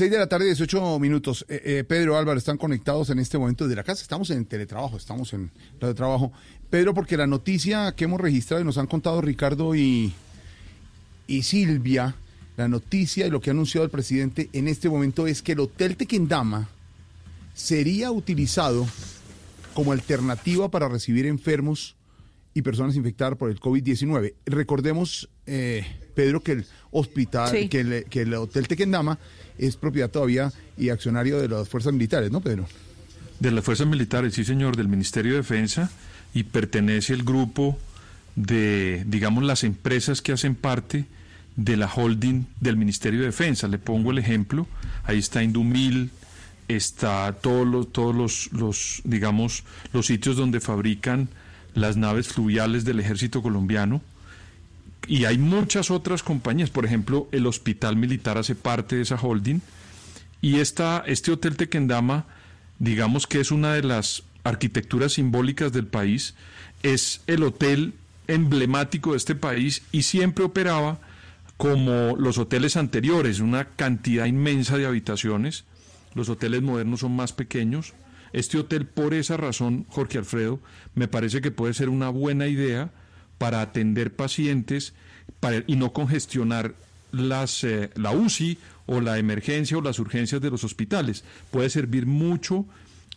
6 0.00 0.10
de 0.10 0.16
la 0.16 0.28
tarde, 0.30 0.46
18 0.46 0.98
minutos. 0.98 1.44
Eh, 1.46 1.60
eh, 1.62 1.84
Pedro 1.84 2.16
Álvaro 2.16 2.38
están 2.38 2.56
conectados 2.56 3.10
en 3.10 3.18
este 3.18 3.36
momento 3.36 3.64
desde 3.64 3.76
la 3.76 3.84
casa. 3.84 4.00
Estamos 4.00 4.30
en 4.30 4.46
teletrabajo, 4.46 4.96
estamos 4.96 5.30
en 5.34 5.50
radio 5.78 5.94
trabajo. 5.94 6.32
Pedro, 6.70 6.94
porque 6.94 7.18
la 7.18 7.26
noticia 7.26 7.92
que 7.94 8.04
hemos 8.04 8.18
registrado 8.18 8.62
y 8.62 8.64
nos 8.64 8.78
han 8.78 8.86
contado 8.86 9.20
Ricardo 9.20 9.74
y, 9.74 10.14
y 11.26 11.42
Silvia, 11.42 12.14
la 12.56 12.66
noticia 12.66 13.26
y 13.26 13.30
lo 13.30 13.42
que 13.42 13.50
ha 13.50 13.52
anunciado 13.52 13.84
el 13.84 13.90
presidente 13.90 14.48
en 14.54 14.68
este 14.68 14.88
momento 14.88 15.26
es 15.26 15.42
que 15.42 15.52
el 15.52 15.60
Hotel 15.60 15.98
Tequendama 15.98 16.70
sería 17.52 18.10
utilizado 18.10 18.86
como 19.74 19.92
alternativa 19.92 20.70
para 20.70 20.88
recibir 20.88 21.26
enfermos 21.26 21.94
y 22.54 22.62
personas 22.62 22.96
infectadas 22.96 23.36
por 23.36 23.50
el 23.50 23.60
COVID-19. 23.60 24.32
Recordemos, 24.46 25.28
eh, 25.44 25.84
Pedro, 26.14 26.42
que 26.42 26.52
el 26.52 26.66
hospital, 26.90 27.68
que, 27.68 27.80
el, 27.80 28.04
que 28.04 28.22
el 28.22 28.32
Hotel 28.32 28.66
Tequendama 28.66 29.18
es 29.66 29.76
propiedad 29.76 30.10
todavía 30.10 30.52
y 30.76 30.88
accionario 30.88 31.38
de 31.38 31.48
las 31.48 31.68
fuerzas 31.68 31.92
militares, 31.92 32.30
¿no, 32.30 32.40
Pedro? 32.40 32.66
De 33.38 33.50
las 33.50 33.64
fuerzas 33.64 33.86
militares, 33.86 34.34
sí, 34.34 34.44
señor, 34.44 34.76
del 34.76 34.88
Ministerio 34.88 35.32
de 35.32 35.38
Defensa 35.38 35.90
y 36.34 36.44
pertenece 36.44 37.14
al 37.14 37.22
grupo 37.22 37.78
de, 38.36 39.04
digamos, 39.06 39.44
las 39.44 39.64
empresas 39.64 40.22
que 40.22 40.32
hacen 40.32 40.54
parte 40.54 41.06
de 41.56 41.76
la 41.76 41.92
holding 41.92 42.46
del 42.60 42.76
Ministerio 42.76 43.20
de 43.20 43.26
Defensa. 43.26 43.68
Le 43.68 43.78
pongo 43.78 44.10
el 44.10 44.18
ejemplo, 44.18 44.66
ahí 45.04 45.18
está 45.18 45.42
Indumil, 45.42 46.10
está 46.68 47.36
todos 47.40 47.66
los, 47.66 47.92
todos 47.92 48.14
los, 48.14 48.52
los, 48.52 49.02
digamos, 49.04 49.64
los 49.92 50.06
sitios 50.06 50.36
donde 50.36 50.60
fabrican 50.60 51.28
las 51.74 51.96
naves 51.96 52.28
fluviales 52.28 52.84
del 52.84 53.00
ejército 53.00 53.42
colombiano. 53.42 54.00
Y 55.10 55.24
hay 55.24 55.38
muchas 55.38 55.90
otras 55.90 56.22
compañías, 56.22 56.70
por 56.70 56.86
ejemplo, 56.86 57.28
el 57.32 57.48
Hospital 57.48 57.96
Militar 57.96 58.38
hace 58.38 58.54
parte 58.54 58.94
de 58.94 59.02
esa 59.02 59.16
holding. 59.16 59.58
Y 60.40 60.60
esta, 60.60 61.02
este 61.04 61.32
Hotel 61.32 61.56
Tequendama, 61.56 62.26
digamos 62.78 63.26
que 63.26 63.40
es 63.40 63.50
una 63.50 63.74
de 63.74 63.82
las 63.82 64.22
arquitecturas 64.44 65.14
simbólicas 65.14 65.72
del 65.72 65.88
país, 65.88 66.36
es 66.84 67.22
el 67.26 67.42
hotel 67.42 67.94
emblemático 68.28 69.10
de 69.10 69.16
este 69.16 69.34
país 69.34 69.82
y 69.90 70.02
siempre 70.02 70.44
operaba 70.44 71.00
como 71.56 72.14
los 72.16 72.38
hoteles 72.38 72.76
anteriores, 72.76 73.40
una 73.40 73.64
cantidad 73.64 74.26
inmensa 74.26 74.78
de 74.78 74.86
habitaciones. 74.86 75.64
Los 76.14 76.28
hoteles 76.28 76.62
modernos 76.62 77.00
son 77.00 77.16
más 77.16 77.32
pequeños. 77.32 77.94
Este 78.32 78.58
hotel, 78.58 78.86
por 78.86 79.12
esa 79.12 79.36
razón, 79.36 79.86
Jorge 79.88 80.18
Alfredo, 80.18 80.60
me 80.94 81.08
parece 81.08 81.40
que 81.40 81.50
puede 81.50 81.74
ser 81.74 81.88
una 81.88 82.10
buena 82.10 82.46
idea 82.46 82.92
para 83.40 83.62
atender 83.62 84.12
pacientes 84.12 84.92
y 85.66 85.76
no 85.76 85.94
congestionar 85.94 86.74
las, 87.10 87.64
eh, 87.64 87.88
la 87.94 88.12
UCI 88.12 88.58
o 88.84 89.00
la 89.00 89.16
emergencia 89.16 89.78
o 89.78 89.80
las 89.80 89.98
urgencias 89.98 90.42
de 90.42 90.50
los 90.50 90.62
hospitales. 90.62 91.24
Puede 91.50 91.70
servir 91.70 92.04
mucho 92.04 92.66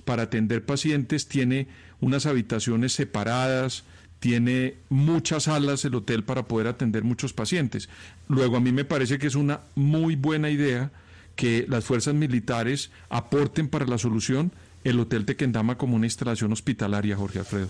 para 0.05 0.23
atender 0.23 0.63
pacientes, 0.63 1.27
tiene 1.27 1.67
unas 1.99 2.25
habitaciones 2.25 2.93
separadas, 2.93 3.83
tiene 4.21 4.75
muchas 4.87 5.43
salas 5.43 5.83
el 5.83 5.95
hotel 5.95 6.23
para 6.23 6.47
poder 6.47 6.67
atender 6.67 7.03
muchos 7.03 7.33
pacientes. 7.33 7.89
Luego 8.29 8.55
a 8.55 8.61
mí 8.61 8.71
me 8.71 8.85
parece 8.85 9.19
que 9.19 9.27
es 9.27 9.35
una 9.35 9.59
muy 9.75 10.15
buena 10.15 10.49
idea 10.49 10.89
que 11.35 11.65
las 11.67 11.83
fuerzas 11.83 12.13
militares 12.13 12.91
aporten 13.09 13.67
para 13.67 13.85
la 13.87 13.97
solución 13.97 14.53
el 14.85 15.01
Hotel 15.01 15.25
Tequendama 15.25 15.77
como 15.77 15.97
una 15.97 16.05
instalación 16.05 16.53
hospitalaria, 16.53 17.17
Jorge 17.17 17.39
Alfredo. 17.39 17.67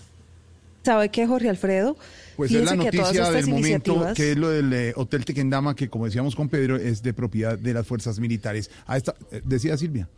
¿Sabe 0.83 1.09
qué, 1.09 1.25
Jorge 1.25 1.49
Alfredo? 1.49 1.97
Pues 2.35 2.51
es 2.51 2.65
la 2.65 2.75
noticia 2.75 3.29
del 3.31 3.47
momento, 3.47 4.07
que 4.15 4.31
es 4.31 4.37
lo 4.37 4.49
del 4.49 4.73
eh, 4.73 4.93
Hotel 4.95 5.25
Tequendama, 5.25 5.75
que 5.75 5.89
como 5.89 6.05
decíamos 6.05 6.35
con 6.35 6.49
Pedro, 6.49 6.77
es 6.77 7.03
de 7.03 7.13
propiedad 7.13 7.57
de 7.57 7.73
las 7.73 7.85
fuerzas 7.85 8.19
militares. 8.19 8.69
A 8.85 8.97
esta, 8.97 9.15
eh, 9.31 9.41
decía 9.43 9.77
Silvia. 9.77 10.09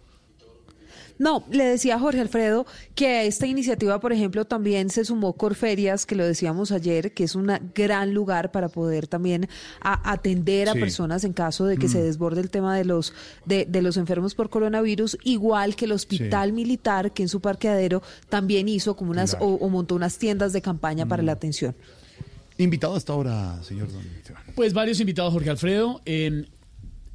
No, 1.17 1.45
le 1.49 1.65
decía 1.65 1.97
Jorge 1.97 2.19
Alfredo 2.19 2.65
que 2.93 3.07
a 3.07 3.23
esta 3.23 3.47
iniciativa, 3.47 3.99
por 3.99 4.11
ejemplo, 4.11 4.45
también 4.45 4.89
se 4.89 5.05
sumó 5.05 5.33
Corferias, 5.33 6.05
que 6.05 6.15
lo 6.15 6.25
decíamos 6.25 6.71
ayer, 6.71 7.13
que 7.13 7.23
es 7.23 7.35
un 7.35 7.51
gran 7.73 8.13
lugar 8.13 8.51
para 8.51 8.67
poder 8.67 9.07
también 9.07 9.47
atender 9.81 10.67
a 10.67 10.73
personas 10.73 11.23
en 11.23 11.33
caso 11.33 11.65
de 11.65 11.77
que 11.77 11.87
se 11.87 11.99
mm. 11.99 12.03
desborde 12.03 12.41
el 12.41 12.49
tema 12.49 12.75
de 12.75 12.83
los 12.83 13.13
de, 13.45 13.65
los 13.81 13.97
enfermos 13.97 14.35
por 14.35 14.49
coronavirus, 14.49 15.17
igual 15.23 15.75
que 15.75 15.85
el 15.85 15.93
Hospital 15.93 16.51
Militar, 16.51 17.13
que 17.13 17.23
en 17.23 17.29
su 17.29 17.39
parqueadero 17.39 18.01
también 18.27 18.67
hizo 18.67 18.95
como 18.95 19.11
unas 19.11 19.37
o, 19.39 19.69
montó 19.69 19.95
unas 19.95 20.17
tiendas 20.17 20.51
de 20.51 20.61
campaña 20.61 21.05
para 21.05 21.23
la 21.23 21.33
mm. 21.33 21.37
atención. 21.37 21.75
Invitado 22.57 22.95
hasta 22.95 23.13
ahora, 23.13 23.61
señor 23.63 23.91
Don 23.91 24.03
Pues 24.55 24.73
varios 24.73 24.99
invitados, 24.99 25.33
Jorge 25.33 25.49
Alfredo. 25.49 26.01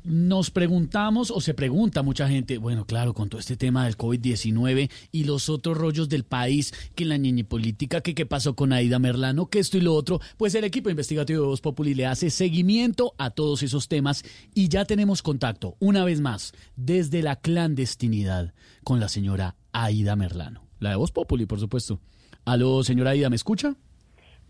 Nos 0.02 0.50
preguntamos 0.50 1.30
o 1.30 1.42
se 1.42 1.52
pregunta 1.52 2.02
mucha 2.02 2.26
gente, 2.26 2.56
bueno, 2.56 2.86
claro, 2.86 3.12
con 3.12 3.28
todo 3.28 3.38
este 3.38 3.58
tema 3.58 3.84
del 3.84 3.98
COVID-19 3.98 4.90
y 5.12 5.24
los 5.24 5.50
otros 5.50 5.76
rollos 5.76 6.08
del 6.08 6.24
país, 6.24 6.72
que 6.94 7.04
la 7.04 7.18
niña 7.18 7.44
política, 7.44 8.00
que 8.00 8.14
qué 8.14 8.24
pasó 8.24 8.56
con 8.56 8.72
Aida 8.72 8.98
Merlano, 8.98 9.50
que 9.50 9.58
esto 9.58 9.76
y 9.76 9.82
lo 9.82 9.94
otro, 9.94 10.18
pues 10.38 10.54
el 10.54 10.64
equipo 10.64 10.88
investigativo 10.88 11.42
de 11.42 11.48
Voz 11.48 11.60
Populi 11.60 11.92
le 11.92 12.06
hace 12.06 12.30
seguimiento 12.30 13.14
a 13.18 13.28
todos 13.28 13.62
esos 13.62 13.88
temas 13.88 14.24
y 14.54 14.68
ya 14.68 14.86
tenemos 14.86 15.20
contacto, 15.20 15.76
una 15.80 16.02
vez 16.02 16.22
más, 16.22 16.54
desde 16.76 17.22
la 17.22 17.36
clandestinidad 17.36 18.54
con 18.84 19.00
la 19.00 19.08
señora 19.10 19.56
Aida 19.72 20.16
Merlano. 20.16 20.64
La 20.78 20.90
de 20.90 20.96
Voz 20.96 21.12
Populi, 21.12 21.44
por 21.44 21.60
supuesto. 21.60 22.00
Aló, 22.46 22.82
señora 22.84 23.10
Aida, 23.10 23.28
¿me 23.28 23.36
escucha? 23.36 23.76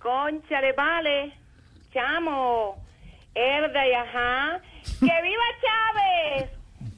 Concha 0.03 0.61
de 0.61 0.73
vale, 0.73 1.33
chamo, 1.93 2.77
herda 3.35 3.87
y 3.87 3.93
ajá 3.93 4.61
¡Que 5.01 5.23
viva 5.23 5.43
Chávez! 5.63 6.51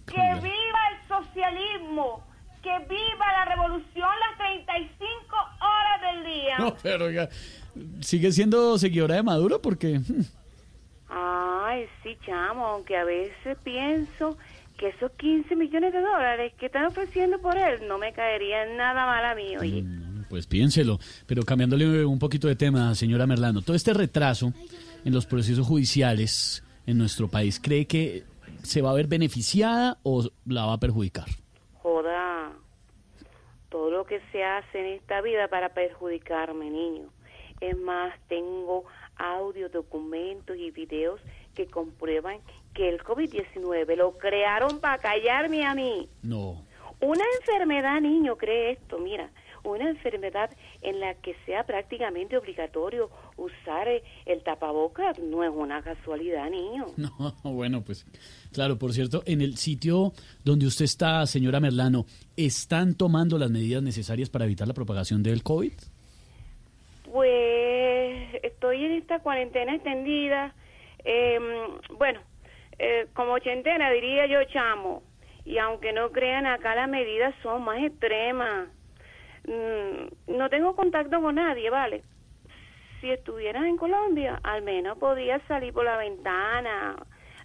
¡Que 0.06 0.40
viva 0.40 0.80
el 0.90 1.08
socialismo! 1.08 2.24
¡Que 2.62 2.78
viva 2.88 3.32
la 3.32 3.44
revolución 3.44 4.08
las 4.28 4.38
35 4.38 5.36
horas 5.60 6.14
del 6.14 6.24
día! 6.24 6.58
No, 6.58 6.76
pero 6.82 7.10
ya, 7.10 7.28
¿sigue 8.00 8.30
siendo 8.32 8.78
seguidora 8.78 9.16
de 9.16 9.22
Maduro? 9.22 9.60
Porque... 9.60 9.98
Hmm. 9.98 10.22
Ay, 11.08 11.86
sí, 12.02 12.16
chamo, 12.24 12.66
aunque 12.66 12.96
a 12.96 13.04
veces 13.04 13.58
pienso 13.62 14.36
que 14.78 14.88
esos 14.88 15.10
15 15.12 15.54
millones 15.56 15.92
de 15.92 16.00
dólares 16.00 16.52
que 16.58 16.66
están 16.66 16.86
ofreciendo 16.86 17.38
por 17.40 17.56
él 17.56 17.86
no 17.86 17.98
me 17.98 18.12
caerían 18.12 18.76
nada 18.76 19.06
mal 19.06 19.24
a 19.24 19.34
mí, 19.34 19.56
oye. 19.58 19.82
Mm, 19.82 20.11
pues 20.32 20.46
piénselo, 20.46 20.98
pero 21.26 21.42
cambiándole 21.42 22.06
un 22.06 22.18
poquito 22.18 22.48
de 22.48 22.56
tema, 22.56 22.94
señora 22.94 23.26
Merlano, 23.26 23.60
todo 23.60 23.76
este 23.76 23.92
retraso 23.92 24.54
en 25.04 25.12
los 25.12 25.26
procesos 25.26 25.66
judiciales 25.66 26.64
en 26.86 26.96
nuestro 26.96 27.28
país, 27.28 27.60
¿cree 27.62 27.86
que 27.86 28.22
se 28.62 28.80
va 28.80 28.92
a 28.92 28.94
ver 28.94 29.08
beneficiada 29.08 29.98
o 30.02 30.26
la 30.46 30.64
va 30.64 30.72
a 30.72 30.80
perjudicar? 30.80 31.26
Joda, 31.82 32.50
todo 33.68 33.90
lo 33.90 34.06
que 34.06 34.22
se 34.32 34.42
hace 34.42 34.80
en 34.80 34.86
esta 34.94 35.20
vida 35.20 35.48
para 35.48 35.74
perjudicarme, 35.74 36.70
niño. 36.70 37.10
Es 37.60 37.76
más, 37.76 38.14
tengo 38.28 38.86
audio, 39.16 39.68
documentos 39.68 40.56
y 40.56 40.70
videos 40.70 41.20
que 41.54 41.66
comprueban 41.66 42.38
que 42.72 42.88
el 42.88 43.02
COVID-19 43.02 43.96
lo 43.96 44.16
crearon 44.16 44.80
para 44.80 44.96
callarme 44.96 45.66
a 45.66 45.74
mí. 45.74 46.08
No. 46.22 46.64
Una 47.00 47.24
enfermedad, 47.38 48.00
niño, 48.00 48.38
cree 48.38 48.70
esto, 48.70 48.98
mira 48.98 49.28
una 49.64 49.88
enfermedad 49.88 50.50
en 50.80 51.00
la 51.00 51.14
que 51.14 51.34
sea 51.46 51.64
prácticamente 51.64 52.36
obligatorio 52.36 53.10
usar 53.36 53.88
eh, 53.88 54.02
el 54.26 54.42
tapabocas 54.42 55.18
no 55.18 55.44
es 55.44 55.50
una 55.50 55.82
casualidad, 55.82 56.50
niño. 56.50 56.86
No, 56.96 57.52
bueno, 57.52 57.82
pues 57.82 58.06
claro, 58.52 58.78
por 58.78 58.92
cierto, 58.92 59.22
en 59.26 59.40
el 59.40 59.56
sitio 59.56 60.12
donde 60.44 60.66
usted 60.66 60.84
está, 60.84 61.26
señora 61.26 61.60
Merlano, 61.60 62.06
¿están 62.36 62.94
tomando 62.94 63.38
las 63.38 63.50
medidas 63.50 63.82
necesarias 63.82 64.30
para 64.30 64.44
evitar 64.44 64.66
la 64.66 64.74
propagación 64.74 65.22
del 65.22 65.42
COVID? 65.42 65.72
Pues 67.12 68.34
estoy 68.42 68.84
en 68.84 68.92
esta 68.92 69.18
cuarentena 69.18 69.74
extendida. 69.74 70.54
Em, 71.04 71.42
bueno, 71.98 72.20
eh, 72.78 73.06
como 73.14 73.32
ochentena 73.32 73.90
diría 73.90 74.26
yo, 74.26 74.42
chamo. 74.52 75.02
Y 75.44 75.58
aunque 75.58 75.92
no 75.92 76.10
crean, 76.10 76.46
acá 76.46 76.74
las 76.74 76.88
medidas 76.88 77.34
son 77.42 77.64
más 77.64 77.82
extremas. 77.82 78.68
Mm, 79.46 80.36
no 80.38 80.48
tengo 80.48 80.76
contacto 80.76 81.20
con 81.20 81.34
nadie, 81.34 81.68
¿vale? 81.70 82.04
Si 83.00 83.10
estuvieras 83.10 83.64
en 83.64 83.76
Colombia, 83.76 84.38
al 84.42 84.62
menos 84.62 84.98
podías 84.98 85.42
salir 85.48 85.72
por 85.72 85.84
la 85.84 85.96
ventana 85.96 86.94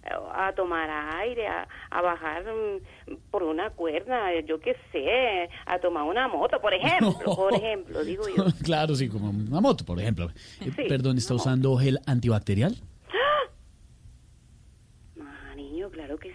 eh, 0.04 0.10
a 0.32 0.52
tomar 0.52 0.88
aire, 1.16 1.48
a, 1.48 2.00
bajar 2.00 2.44
mm, 2.44 3.16
por 3.30 3.42
una 3.42 3.70
cuerda, 3.70 4.38
yo 4.46 4.60
qué 4.60 4.76
sé, 4.92 5.50
a 5.66 5.78
tomar 5.80 6.04
una 6.04 6.28
moto, 6.28 6.60
por 6.60 6.72
ejemplo, 6.74 7.34
por 7.34 7.54
ejemplo, 7.54 8.04
digo 8.04 8.28
yo. 8.28 8.44
claro, 8.64 8.94
sí, 8.94 9.08
como 9.08 9.30
una 9.30 9.60
moto, 9.60 9.84
por 9.84 9.98
ejemplo. 9.98 10.28
Eh, 10.60 10.70
perdón, 10.88 11.18
¿está 11.18 11.34
usando 11.34 11.76
gel 11.76 11.98
antibacterial? 12.06 12.76
¡Ah! 15.20 15.54
niño, 15.56 15.90
claro 15.90 16.16
que 16.18 16.28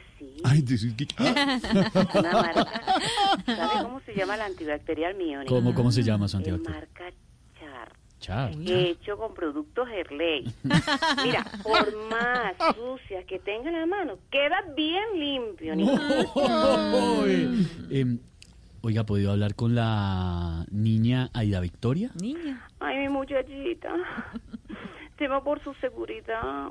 sí. 0.43 0.95
Ay, 1.17 1.35
Una 2.13 2.31
marca. 2.31 2.81
¿Sabe 3.45 3.83
cómo 3.83 3.99
se 4.01 4.13
llama 4.15 4.35
el 4.35 4.41
antibacterial 4.41 5.15
mío? 5.15 5.41
¿Cómo, 5.47 5.73
¿Cómo 5.73 5.91
se 5.91 6.03
llama 6.03 6.27
su 6.27 6.38
antibacterial? 6.38 6.81
Marca 6.81 7.11
Char. 8.23 8.53
hecho 8.57 9.17
con 9.17 9.33
productos 9.33 9.85
Herley. 9.89 10.45
Mira, 10.63 11.43
por 11.61 12.09
más 12.09 12.53
sucias 12.73 13.25
que 13.25 13.38
tenga 13.39 13.69
la 13.69 13.85
mano, 13.85 14.17
queda 14.31 14.61
bien 14.73 15.03
limpio. 15.13 15.73
Em, 17.91 18.19
oiga, 18.81 19.01
¿ha 19.01 19.05
podido 19.05 19.31
hablar 19.31 19.55
con 19.55 19.75
la 19.75 20.65
niña 20.72 21.31
Aida 21.33 21.59
Victoria? 21.59 22.11
Niña. 22.22 22.65
Ay, 22.80 22.99
mi 22.99 23.09
muchachita. 23.09 23.93
Temo 25.17 25.43
por 25.43 25.61
su 25.61 25.73
seguridad 25.81 26.69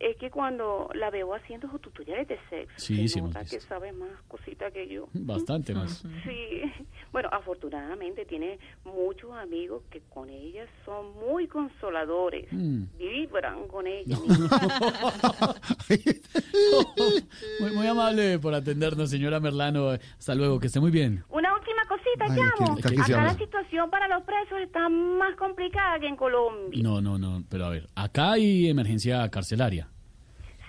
es 0.00 0.16
que 0.16 0.30
cuando 0.30 0.88
la 0.94 1.10
veo 1.10 1.34
haciendo 1.34 1.70
sus 1.70 1.80
tutoriales 1.80 2.28
de 2.28 2.38
sexo, 2.50 2.74
sí, 2.76 3.08
se 3.08 3.20
nota 3.20 3.44
que 3.44 3.60
sabe 3.60 3.92
más 3.92 4.10
cositas 4.28 4.72
que 4.72 4.88
yo. 4.88 5.08
Bastante 5.12 5.74
más. 5.74 6.04
Sí. 6.24 6.62
Bueno, 7.12 7.30
afortunadamente 7.32 8.26
tiene 8.26 8.58
muchos 8.84 9.32
amigos 9.32 9.82
que 9.88 10.02
con 10.10 10.28
ella 10.28 10.66
son 10.84 11.14
muy 11.14 11.48
consoladores. 11.48 12.46
Mm. 12.50 12.82
Vibran 12.98 13.68
con 13.68 13.86
ella. 13.86 14.18
muy, 17.60 17.70
muy 17.70 17.86
amable 17.86 18.38
por 18.38 18.52
atendernos, 18.52 19.08
señora 19.08 19.40
Merlano. 19.40 19.92
Hasta 20.18 20.34
luego, 20.34 20.60
que 20.60 20.66
esté 20.66 20.78
muy 20.78 20.90
bien. 20.90 21.24
Una 21.30 21.55
última 21.66 21.86
cosita, 21.88 22.24
Ay, 22.28 22.36
llamo. 22.40 22.76
¿qué- 22.76 22.82
qué- 22.82 22.88
qué 22.96 23.02
se 23.02 23.14
Acá 23.14 23.24
la 23.24 23.34
situación 23.34 23.90
para 23.90 24.08
los 24.08 24.22
presos 24.24 24.58
está 24.60 24.88
más 24.88 25.34
complicada 25.36 25.98
que 25.98 26.06
en 26.06 26.16
Colombia. 26.16 26.80
No, 26.82 27.00
no, 27.00 27.18
no, 27.18 27.42
pero 27.50 27.66
a 27.66 27.70
ver, 27.70 27.88
acá 27.94 28.32
hay 28.32 28.68
emergencia 28.68 29.28
carcelaria. 29.30 29.88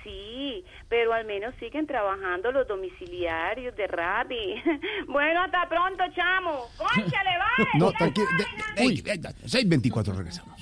Sí, 0.03 0.64
pero 0.90 1.14
al 1.14 1.26
menos 1.26 1.53
siguen 1.59 1.85
trabajando 1.85 2.51
los 2.51 2.67
domiciliarios 2.67 3.76
de 3.76 3.88
Rappi. 3.88 4.56
bueno, 5.08 5.42
hasta 5.42 5.67
pronto, 5.69 6.03
chamo. 6.16 6.66
¡Cónchale, 6.77 7.30
vale! 7.38 7.69
No, 7.77 7.92
tranquilo. 7.92 8.27
de- 8.38 8.84
de- 8.84 9.01
de- 9.03 9.17
de- 9.17 9.34
6.24 9.48 10.14
regresamos. 10.16 10.58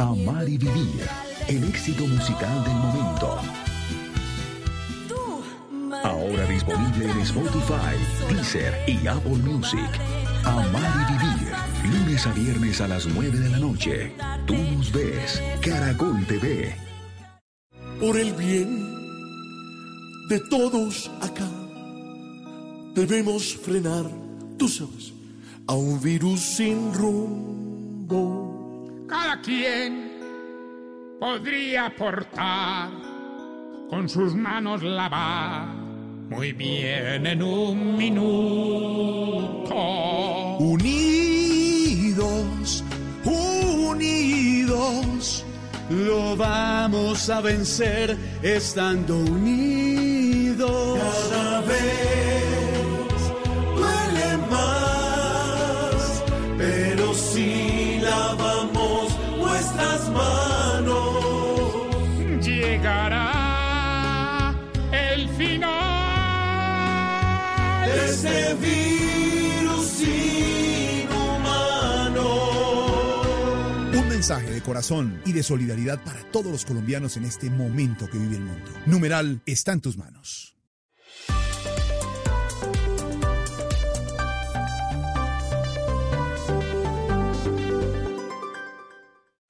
Amar 0.00 0.48
y 0.48 0.56
vivir. 0.56 1.06
El 1.46 1.62
éxito 1.64 2.06
musical 2.06 2.64
del 2.64 2.72
momento. 2.72 3.38
Ahora 6.02 6.46
disponible 6.46 7.04
en 7.04 7.18
Spotify, 7.18 7.96
Deezer 8.30 8.74
y 8.88 9.06
Apple 9.06 9.36
Music. 9.44 9.90
Amar 10.42 11.06
y 11.06 11.12
vivir. 11.12 11.52
Lunes 11.92 12.26
a 12.26 12.32
viernes 12.32 12.80
a 12.80 12.88
las 12.88 13.06
9 13.08 13.40
de 13.40 13.50
la 13.50 13.58
noche. 13.58 14.14
Tú 14.46 14.54
nos 14.54 14.90
ves. 14.90 15.42
Caracol 15.60 16.24
TV. 16.26 16.74
por 18.00 18.16
el 18.16 18.32
bien 18.32 18.70
de 20.30 20.40
todos 20.48 21.10
acá. 21.20 21.50
Debemos 22.94 23.54
frenar, 23.54 24.06
tú 24.56 24.66
sabes, 24.66 25.12
a 25.66 25.74
un 25.74 26.00
virus 26.00 26.40
sin 26.40 26.94
rumbo. 26.94 28.49
Cada 29.10 29.40
quien 29.42 31.18
podría 31.18 31.86
aportar 31.86 32.90
con 33.90 34.08
sus 34.08 34.36
manos 34.36 34.84
lavar 34.84 35.66
muy 36.28 36.52
bien 36.52 37.26
en 37.26 37.42
un 37.42 37.96
minuto. 37.96 39.74
Unidos, 40.60 42.04
unidos, 43.24 44.64
lo 45.90 46.36
vamos 46.36 47.28
a 47.28 47.40
vencer 47.40 48.16
estando 48.42 49.16
unidos. 49.16 51.00
Este 68.50 68.54
virus 68.54 70.02
inhumano. 71.02 71.60
Un 73.92 74.08
mensaje 74.08 74.50
de 74.50 74.60
corazón 74.60 75.20
y 75.24 75.32
de 75.32 75.42
solidaridad 75.42 76.02
para 76.02 76.22
todos 76.30 76.50
los 76.50 76.64
colombianos 76.64 77.16
en 77.16 77.24
este 77.24 77.50
momento 77.50 78.08
que 78.08 78.18
vive 78.18 78.36
el 78.36 78.44
mundo. 78.44 78.70
Numeral 78.86 79.42
está 79.46 79.72
en 79.72 79.80
tus 79.80 79.96
manos. 79.96 80.56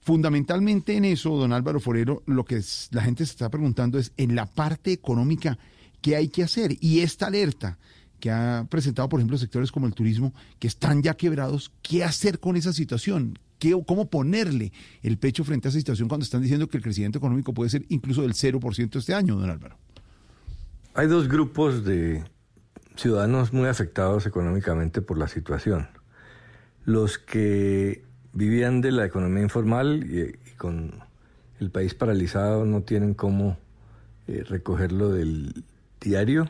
fundamentalmente 0.00 0.96
en 0.96 1.06
eso, 1.06 1.36
don 1.36 1.52
Álvaro 1.52 1.80
Forero, 1.80 2.22
lo 2.26 2.44
que 2.44 2.60
la 2.90 3.02
gente 3.02 3.24
se 3.24 3.32
está 3.32 3.48
preguntando 3.48 3.98
es 3.98 4.12
en 4.16 4.34
la 4.34 4.46
parte 4.46 4.92
económica, 4.92 5.58
¿qué 6.02 6.16
hay 6.16 6.28
que 6.28 6.42
hacer? 6.42 6.76
Y 6.80 7.00
esta 7.00 7.26
alerta 7.26 7.78
que 8.20 8.30
ha 8.30 8.66
presentado, 8.70 9.08
por 9.08 9.20
ejemplo, 9.20 9.38
sectores 9.38 9.72
como 9.72 9.86
el 9.86 9.94
turismo, 9.94 10.34
que 10.58 10.66
están 10.66 11.02
ya 11.02 11.14
quebrados, 11.14 11.72
¿qué 11.82 12.04
hacer 12.04 12.38
con 12.38 12.56
esa 12.56 12.72
situación? 12.72 13.38
¿Qué, 13.58 13.78
¿Cómo 13.86 14.10
ponerle 14.10 14.72
el 15.02 15.16
pecho 15.16 15.44
frente 15.44 15.68
a 15.68 15.70
esa 15.70 15.78
situación 15.78 16.08
cuando 16.08 16.24
están 16.24 16.42
diciendo 16.42 16.68
que 16.68 16.76
el 16.76 16.82
crecimiento 16.82 17.18
económico 17.18 17.54
puede 17.54 17.70
ser 17.70 17.86
incluso 17.88 18.22
del 18.22 18.34
0% 18.34 18.98
este 18.98 19.14
año, 19.14 19.36
don 19.36 19.48
Álvaro? 19.48 19.78
Hay 20.94 21.06
dos 21.06 21.28
grupos 21.28 21.84
de 21.84 22.24
ciudadanos 22.96 23.52
muy 23.52 23.68
afectados 23.68 24.26
económicamente 24.26 25.02
por 25.02 25.18
la 25.18 25.28
situación. 25.28 25.88
Los 26.84 27.18
que 27.18 28.04
vivían 28.32 28.80
de 28.80 28.92
la 28.92 29.04
economía 29.04 29.42
informal 29.42 30.04
y, 30.04 30.38
con 30.56 31.02
el 31.60 31.70
país 31.70 31.94
paralizado, 31.94 32.64
no 32.64 32.82
tienen 32.82 33.14
cómo 33.14 33.58
eh, 34.26 34.44
recogerlo 34.46 35.10
del 35.10 35.64
diario 36.00 36.48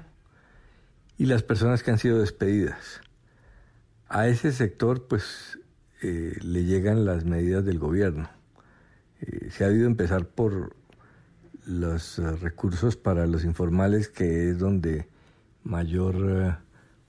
y 1.17 1.27
las 1.27 1.43
personas 1.43 1.83
que 1.83 1.91
han 1.91 1.99
sido 1.99 2.19
despedidas. 2.21 3.01
A 4.09 4.27
ese 4.29 4.53
sector 4.53 5.07
pues 5.07 5.59
eh, 6.03 6.37
le 6.43 6.65
llegan 6.65 7.05
las 7.05 7.25
medidas 7.25 7.65
del 7.65 7.79
gobierno. 7.79 8.29
Eh, 9.21 9.51
se 9.51 9.65
ha 9.65 9.69
debido 9.69 9.87
empezar 9.87 10.27
por 10.27 10.77
los 11.65 12.19
recursos 12.41 12.97
para 12.97 13.27
los 13.27 13.45
informales, 13.45 14.09
que 14.09 14.51
es 14.51 14.59
donde 14.59 15.09
mayor 15.65 16.59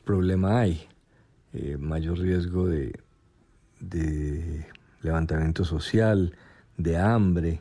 problema 0.03 0.59
hay, 0.59 0.87
mayor 1.79 2.19
riesgo 2.19 2.67
de, 2.67 2.93
levantamiento 5.01 5.63
social, 5.63 6.35
de 6.77 6.97
hambre, 6.97 7.59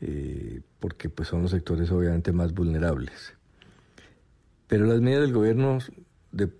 eh, 0.00 0.62
porque 0.78 1.10
pues 1.10 1.28
son 1.28 1.42
los 1.42 1.50
sectores 1.50 1.90
obviamente 1.90 2.32
más 2.32 2.54
vulnerables. 2.54 3.34
Pero 4.66 4.86
las 4.86 5.00
medidas 5.00 5.22
del 5.22 5.32
gobierno 5.32 5.78
de, 6.32 6.50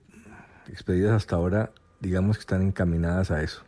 expedidas 0.68 1.12
hasta 1.12 1.36
ahora, 1.36 1.72
digamos 2.00 2.36
que 2.36 2.40
están 2.40 2.62
encaminadas 2.62 3.30
a 3.30 3.42
eso. 3.42 3.62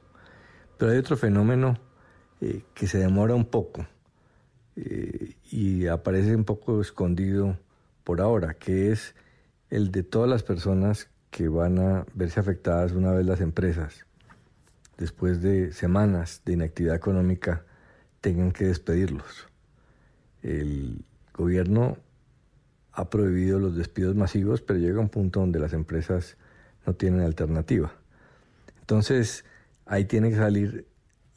Pero 0.78 0.92
hay 0.92 0.98
otro 0.98 1.16
fenómeno 1.16 1.78
eh, 2.40 2.64
que 2.74 2.86
se 2.86 2.98
demora 2.98 3.34
un 3.34 3.46
poco 3.46 3.86
eh, 4.76 5.36
y 5.50 5.86
aparece 5.86 6.34
un 6.34 6.44
poco 6.44 6.80
escondido 6.80 7.58
por 8.04 8.20
ahora, 8.20 8.54
que 8.54 8.92
es 8.92 9.14
el 9.72 9.90
de 9.90 10.02
todas 10.02 10.28
las 10.28 10.42
personas 10.42 11.08
que 11.30 11.48
van 11.48 11.78
a 11.78 12.04
verse 12.12 12.38
afectadas 12.38 12.92
una 12.92 13.10
vez 13.12 13.24
las 13.24 13.40
empresas, 13.40 14.04
después 14.98 15.40
de 15.40 15.72
semanas 15.72 16.42
de 16.44 16.52
inactividad 16.52 16.94
económica, 16.94 17.64
tengan 18.20 18.52
que 18.52 18.66
despedirlos. 18.66 19.48
El 20.42 21.06
gobierno 21.32 21.96
ha 22.92 23.08
prohibido 23.08 23.58
los 23.58 23.74
despidos 23.74 24.14
masivos, 24.14 24.60
pero 24.60 24.78
llega 24.78 25.00
un 25.00 25.08
punto 25.08 25.40
donde 25.40 25.58
las 25.58 25.72
empresas 25.72 26.36
no 26.84 26.92
tienen 26.92 27.22
alternativa. 27.22 27.94
Entonces, 28.80 29.46
ahí 29.86 30.04
tienen 30.04 30.32
que 30.32 30.36
salir 30.36 30.86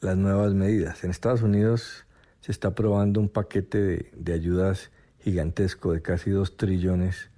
las 0.02 0.18
nuevas 0.18 0.52
medidas. 0.52 1.02
En 1.04 1.10
Estados 1.10 1.40
Unidos 1.40 2.04
se 2.42 2.52
está 2.52 2.68
aprobando 2.68 3.18
un 3.18 3.30
paquete 3.30 4.10
de, 4.14 4.32
ayudas 4.34 4.90
gigantesco 5.20 5.94
de 5.94 6.02
casi 6.02 6.28
2 6.28 6.58
trillones 6.58 7.30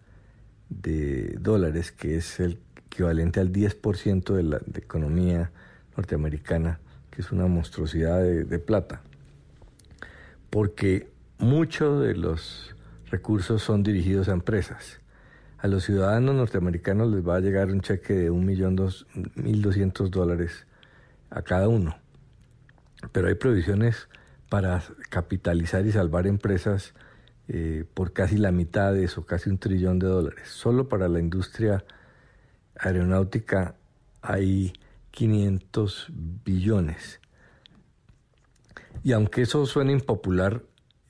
de 0.70 1.36
dólares, 1.40 1.92
que 1.92 2.16
es 2.16 2.40
el 2.40 2.58
equivalente 2.86 3.40
al 3.40 3.52
10% 3.52 4.34
de 4.34 4.42
la 4.42 4.60
economía 4.74 5.50
norteamericana, 5.96 6.80
que 7.10 7.22
es 7.22 7.32
una 7.32 7.46
monstruosidad 7.46 8.22
de 8.22 8.58
plata 8.58 9.02
porque 10.50 11.10
muchos 11.38 12.02
de 12.02 12.14
los 12.14 12.74
recursos 13.10 13.62
son 13.62 13.82
dirigidos 13.82 14.28
a 14.28 14.32
empresas. 14.32 15.00
A 15.58 15.66
los 15.66 15.84
ciudadanos 15.84 16.34
norteamericanos 16.34 17.10
les 17.10 17.26
va 17.26 17.36
a 17.36 17.40
llegar 17.40 17.68
un 17.68 17.80
cheque 17.80 18.14
de 18.14 18.30
1.200.000 18.30 20.08
dólares 20.08 20.66
a 21.30 21.42
cada 21.42 21.68
uno. 21.68 21.96
Pero 23.12 23.28
hay 23.28 23.34
provisiones 23.34 24.08
para 24.48 24.82
capitalizar 25.10 25.84
y 25.84 25.92
salvar 25.92 26.26
empresas 26.26 26.94
eh, 27.50 27.86
por 27.94 28.12
casi 28.12 28.36
la 28.36 28.52
mitad 28.52 28.92
de 28.92 29.04
eso, 29.04 29.24
casi 29.24 29.48
un 29.48 29.56
trillón 29.56 29.98
de 29.98 30.06
dólares. 30.06 30.48
Solo 30.48 30.86
para 30.86 31.08
la 31.08 31.18
industria 31.18 31.82
aeronáutica 32.78 33.74
hay 34.20 34.74
500 35.12 36.08
billones. 36.44 37.20
Y 39.02 39.12
aunque 39.12 39.42
eso 39.42 39.64
suene 39.64 39.92
impopular, 39.92 40.62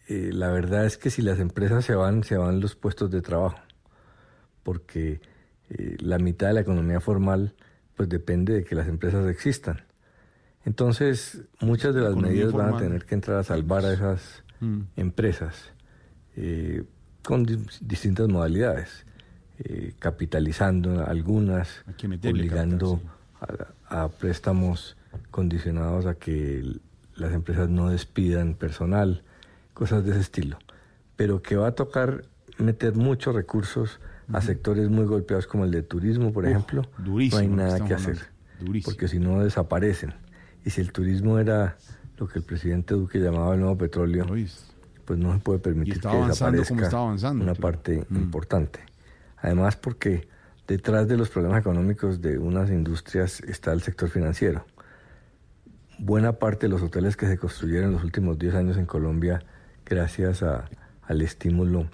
eh, 0.07 0.31
la 0.33 0.51
verdad 0.51 0.87
es 0.87 0.97
que 0.97 1.11
si 1.11 1.23
las 1.23 1.41
empresas 1.41 1.85
se 1.85 1.97
van, 1.97 2.23
se 2.23 2.37
van 2.37 2.61
los 2.61 2.77
puestos 2.77 3.11
de 3.11 3.21
trabajo, 3.21 3.59
porque 4.63 5.21
eh, 5.71 5.97
la 5.99 6.19
mitad 6.19 6.47
de 6.47 6.55
la 6.55 6.61
economía 6.61 7.01
formal 7.01 7.57
pues 7.97 8.09
depende 8.09 8.55
de 8.55 8.65
que 8.65 8.77
las 8.77 8.87
empresas 8.87 9.27
existan. 9.27 9.83
Entonces, 10.65 11.43
muchas 11.61 11.97
de 11.97 12.01
las 12.03 12.15
medidas 12.15 12.53
van 12.53 12.75
a 12.75 12.79
tener 12.79 13.07
que 13.07 13.17
entrar 13.17 13.39
a 13.39 13.43
salvar 13.43 13.85
a 13.85 13.93
esas 13.93 14.45
mm. 14.61 14.83
empresas 14.95 15.73
eh, 16.41 16.85
con 17.23 17.45
distintas 17.81 18.29
modalidades, 18.29 19.05
capitalizando 19.99 21.05
algunas, 21.05 21.85
obligando 22.25 23.01
a, 23.91 24.05
a, 24.05 24.09
préstamos 24.09 24.97
condicionados 25.33 26.07
a 26.07 26.15
que 26.15 26.81
las 27.17 27.33
empresas 27.33 27.69
no 27.69 27.91
despidan 27.91 28.55
personal, 28.55 29.25
cosas 29.75 30.05
de 30.05 30.13
ese 30.13 30.21
estilo. 30.21 30.59
Pero 31.17 31.43
que 31.43 31.57
va 31.57 31.67
a 31.67 31.73
tocar 31.73 32.25
meter 32.59 32.95
muchos 32.95 33.35
recursos 33.35 33.99
a 34.33 34.41
sectores 34.41 34.89
muy 34.91 35.07
golpeados 35.07 35.47
como 35.47 35.65
el 35.65 35.71
de 35.71 35.83
turismo, 35.83 36.33
por 36.33 36.47
ejemplo, 36.47 36.83
no 36.99 37.19
hay 37.19 37.49
nada 37.49 37.85
que 37.85 37.95
hacer, 37.95 38.19
porque 38.85 39.09
si 39.09 39.19
no 39.19 39.43
desaparecen. 39.43 40.15
Y 40.65 40.71
si 40.71 40.81
el 40.81 40.93
turismo 40.93 41.39
era 41.39 41.77
lo 42.19 42.29
que 42.29 42.39
el 42.39 42.45
presidente 42.45 42.95
Duque 42.95 43.19
llamaba 43.19 43.55
el 43.55 43.61
nuevo 43.61 43.79
petróleo, 43.79 44.27
pues 45.09 45.19
no 45.19 45.33
se 45.33 45.41
puede 45.41 45.59
permitir 45.59 46.01
que 46.01 46.09
desaparezca 46.09 47.03
una 47.31 47.55
parte 47.55 48.07
mm. 48.09 48.17
importante. 48.17 48.81
Además 49.39 49.77
porque 49.77 50.29
detrás 50.67 51.09
de 51.09 51.17
los 51.17 51.31
problemas 51.31 51.61
económicos 51.61 52.21
de 52.21 52.39
unas 52.39 52.71
industrias 52.71 53.41
está 53.41 53.73
el 53.73 53.83
sector 53.83 54.09
financiero 54.09 54.65
buena 55.99 56.35
parte 56.35 56.67
de 56.67 56.71
los 56.71 56.83
hoteles 56.83 57.17
que 57.17 57.27
se 57.27 57.37
construyeron 57.37 57.89
en 57.89 57.93
los 57.95 58.05
últimos 58.05 58.39
10 58.39 58.55
años 58.55 58.77
en 58.77 58.87
Colombia, 58.87 59.43
gracias 59.85 60.43
al 60.43 61.23
estímulo 61.23 61.89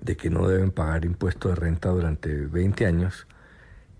de 0.00 0.16
que 0.16 0.30
no 0.30 0.46
deben 0.46 0.70
pagar 0.70 1.04
impuestos 1.04 1.52
de 1.52 1.56
renta 1.56 1.88
durante 1.88 2.46
20 2.46 2.86
años, 2.86 3.26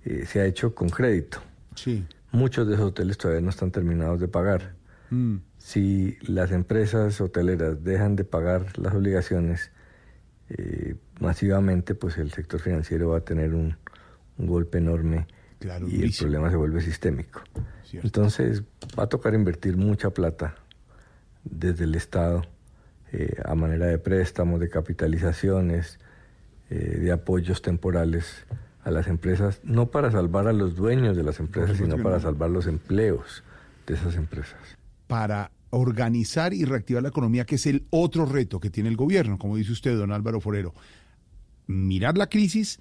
eh, 0.05 0.27
se 0.27 0.41
ha 0.41 0.45
hecho 0.45 0.75
con 0.75 0.89
crédito. 0.89 1.39
Sí. 1.75 2.07
Muchos 2.31 2.69
de 2.69 2.75
esos 2.75 2.89
hoteles 2.89 3.19
todavía 3.19 3.41
no 3.41 3.51
están 3.51 3.71
terminados 3.71 4.21
de 4.21 4.29
pagar. 4.29 4.75
Mm. 5.11 5.37
Si 5.59 6.17
las 6.23 6.53
empresas 6.53 7.21
hoteleras 7.21 7.83
dejan 7.85 8.17
de 8.17 8.25
pagar 8.25 8.79
las 8.79 8.95
obligaciones 8.95 9.71
eh, 10.51 10.97
masivamente, 11.21 11.95
pues 11.95 12.17
el 12.19 12.33
sector 12.33 12.61
financiero 12.61 13.11
va 13.11 13.19
a 13.19 13.21
tener 13.21 13.55
un, 13.55 13.77
golpe 14.41 14.79
enorme 14.79 15.27
y 15.89 16.05
el 16.05 16.13
problema 16.17 16.49
se 16.49 16.57
vuelve 16.57 16.81
sistémico. 16.81 17.43
Entonces 17.93 18.63
va 18.97 19.05
a 19.05 19.09
tocar 19.09 19.35
invertir 19.35 19.77
mucha 19.77 20.11
plata 20.11 20.55
desde 21.43 21.85
el 21.85 21.97
Estado 21.97 22.43
eh, 23.13 23.35
a 23.45 23.55
manera 23.57 23.87
de 23.87 23.99
préstamos, 23.99 24.61
de 24.61 24.69
capitalizaciones, 24.69 25.99
eh, 26.71 26.99
de 27.01 27.11
apoyos 27.11 27.63
temporales 27.63 28.47
a 28.85 28.91
las 28.91 29.09
empresas, 29.09 29.61
no 29.65 29.91
para 29.91 30.11
salvar 30.11 30.47
a 30.47 30.53
los 30.53 30.77
dueños 30.77 31.17
de 31.17 31.23
las 31.23 31.41
empresas, 31.41 31.79
sino 31.79 32.03
para 32.03 32.21
salvar 32.21 32.51
los 32.51 32.67
empleos 32.67 33.43
de 33.87 33.95
esas 33.95 34.17
empresas. 34.17 34.59
Para 35.09 35.51
organizar 35.71 36.55
y 36.55 36.65
reactivar 36.65 37.03
la 37.03 37.09
economía, 37.09 37.45
que 37.45 37.57
es 37.57 37.67
el 37.67 37.87
otro 37.91 38.25
reto 38.25 38.61
que 38.61 38.71
tiene 38.71 38.89
el 38.89 38.97
gobierno, 38.97 39.39
como 39.39 39.57
dice 39.57 39.73
usted, 39.73 39.97
don 39.97 40.13
Álvaro 40.13 40.41
Forero. 40.41 40.75
Mirar 41.67 42.17
la 42.17 42.29
crisis, 42.29 42.79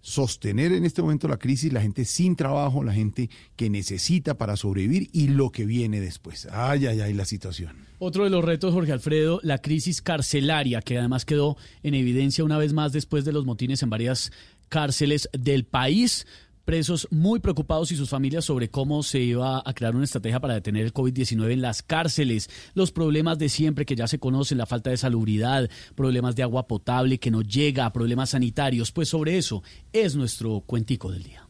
sostener 0.00 0.72
en 0.72 0.84
este 0.84 1.02
momento 1.02 1.26
la 1.26 1.38
crisis, 1.38 1.72
la 1.72 1.80
gente 1.80 2.04
sin 2.04 2.36
trabajo, 2.36 2.84
la 2.84 2.92
gente 2.92 3.30
que 3.56 3.68
necesita 3.68 4.38
para 4.38 4.56
sobrevivir 4.56 5.08
y 5.12 5.28
lo 5.28 5.50
que 5.50 5.66
viene 5.66 6.00
después. 6.00 6.46
Ay, 6.52 6.86
ay, 6.86 7.00
ay, 7.00 7.14
la 7.14 7.24
situación. 7.24 7.72
Otro 7.98 8.24
de 8.24 8.30
los 8.30 8.44
retos, 8.44 8.72
Jorge 8.72 8.92
Alfredo, 8.92 9.40
la 9.42 9.58
crisis 9.58 10.00
carcelaria, 10.00 10.82
que 10.82 10.98
además 10.98 11.24
quedó 11.24 11.56
en 11.82 11.94
evidencia 11.94 12.44
una 12.44 12.58
vez 12.58 12.72
más 12.72 12.92
después 12.92 13.24
de 13.24 13.32
los 13.32 13.44
motines 13.44 13.82
en 13.82 13.90
varias 13.90 14.30
cárceles 14.68 15.28
del 15.32 15.64
país 15.64 16.26
presos 16.68 17.08
muy 17.10 17.40
preocupados 17.40 17.92
y 17.92 17.96
sus 17.96 18.10
familias 18.10 18.44
sobre 18.44 18.68
cómo 18.68 19.02
se 19.02 19.20
iba 19.20 19.62
a 19.64 19.72
crear 19.72 19.96
una 19.96 20.04
estrategia 20.04 20.38
para 20.38 20.52
detener 20.52 20.84
el 20.84 20.92
COVID-19 20.92 21.52
en 21.52 21.62
las 21.62 21.82
cárceles, 21.82 22.50
los 22.74 22.92
problemas 22.92 23.38
de 23.38 23.48
siempre 23.48 23.86
que 23.86 23.96
ya 23.96 24.06
se 24.06 24.18
conocen, 24.18 24.58
la 24.58 24.66
falta 24.66 24.90
de 24.90 24.98
salubridad, 24.98 25.70
problemas 25.94 26.36
de 26.36 26.42
agua 26.42 26.66
potable 26.66 27.18
que 27.18 27.30
no 27.30 27.40
llega, 27.40 27.90
problemas 27.90 28.30
sanitarios, 28.30 28.92
pues 28.92 29.08
sobre 29.08 29.38
eso 29.38 29.62
es 29.94 30.14
nuestro 30.14 30.60
cuentico 30.60 31.10
del 31.10 31.22
día. 31.22 31.48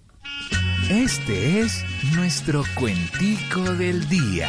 Este 0.88 1.62
es 1.62 1.84
nuestro 2.14 2.62
cuentico 2.76 3.74
del 3.74 4.08
día. 4.08 4.48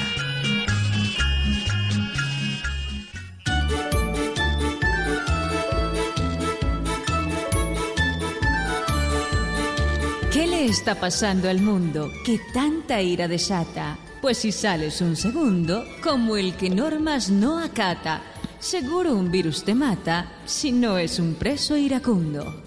¿Qué 10.40 10.48
le 10.48 10.68
está 10.68 10.96
pasando 10.96 11.50
al 11.50 11.60
mundo 11.60 12.10
que 12.24 12.40
tanta 12.54 13.02
ira 13.02 13.28
desata? 13.28 13.98
Pues 14.22 14.38
si 14.38 14.54
sales 14.54 15.02
un 15.02 15.18
segundo, 15.18 15.84
como 16.02 16.38
el 16.38 16.56
que 16.56 16.70
normas 16.70 17.30
no 17.30 17.60
acata, 17.60 18.22
seguro 18.58 19.16
un 19.16 19.30
virus 19.30 19.66
te 19.66 19.76
mata 19.76 20.32
si 20.46 20.72
no 20.72 20.98
es 20.98 21.20
un 21.20 21.36
preso 21.36 21.76
iracundo. 21.76 22.64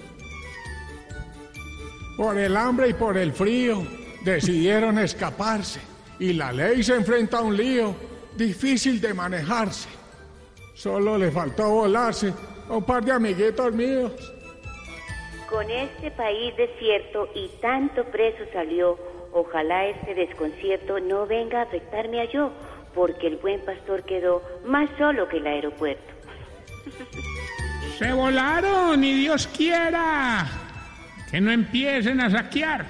Por 2.15 2.37
el 2.37 2.59
hambre 2.59 2.91
y 2.91 2.93
por 2.93 3.17
el 3.17 3.33
frío 3.33 3.87
decidieron 4.23 4.99
escaparse 4.99 5.81
y 6.19 6.35
la 6.35 6.53
ley 6.53 6.83
se 6.83 6.97
enfrenta 6.97 7.39
a 7.39 7.41
un 7.41 7.57
lío 7.57 7.97
difícil 8.37 9.01
de 9.01 9.15
manejarse. 9.15 9.89
Solo 10.75 11.17
le 11.17 11.31
faltó 11.31 11.71
volarse 11.71 12.35
a 12.69 12.77
un 12.77 12.85
par 12.85 13.03
de 13.03 13.13
amiguitos 13.13 13.73
míos. 13.73 14.13
Con 15.53 15.71
este 15.71 16.11
país 16.11 16.57
desierto 16.57 17.29
y 17.35 17.47
tanto 17.61 18.05
preso 18.05 18.43
salió, 18.55 18.99
ojalá 19.33 19.85
este 19.85 20.15
desconcierto 20.15 20.99
no 20.99 21.27
venga 21.27 21.59
a 21.59 21.65
afectarme 21.65 22.23
a 22.23 22.33
yo, 22.33 22.51
porque 22.95 23.27
el 23.27 23.37
buen 23.37 23.61
pastor 23.61 24.03
quedó 24.05 24.43
más 24.65 24.89
solo 24.97 25.29
que 25.29 25.37
el 25.37 25.47
aeropuerto. 25.47 26.11
Se 27.99 28.13
volaron 28.15 29.05
y 29.05 29.13
Dios 29.13 29.47
quiera 29.47 30.47
que 31.31 31.39
no 31.39 31.53
empiecen 31.53 32.23
a 32.23 32.31
saquear, 32.31 32.87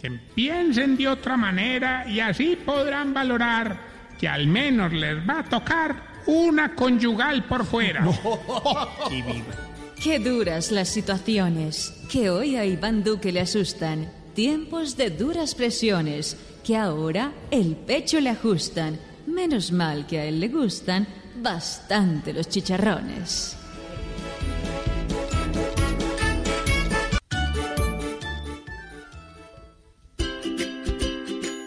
que 0.00 0.12
piensen 0.36 0.96
de 0.96 1.08
otra 1.08 1.36
manera 1.36 2.06
y 2.06 2.20
así 2.20 2.54
podrán 2.54 3.12
valorar 3.12 3.76
que 4.20 4.28
al 4.28 4.46
menos 4.46 4.92
les 4.92 5.18
va 5.28 5.40
a 5.40 5.44
tocar 5.44 5.96
una 6.26 6.76
conyugal 6.76 7.42
por 7.42 7.66
fuera. 7.66 8.06
Qué 10.02 10.18
duras 10.18 10.70
las 10.72 10.88
situaciones 10.88 11.92
que 12.10 12.28
hoy 12.30 12.56
a 12.56 12.64
Iván 12.64 13.02
Duque 13.02 13.32
le 13.32 13.40
asustan. 13.40 14.12
Tiempos 14.34 14.96
de 14.96 15.10
duras 15.10 15.54
presiones 15.54 16.36
que 16.62 16.76
ahora 16.76 17.32
el 17.50 17.74
pecho 17.76 18.20
le 18.20 18.30
ajustan. 18.30 18.98
Menos 19.26 19.72
mal 19.72 20.06
que 20.06 20.18
a 20.18 20.24
él 20.26 20.38
le 20.38 20.48
gustan 20.48 21.06
bastante 21.42 22.32
los 22.32 22.48
chicharrones. 22.48 23.55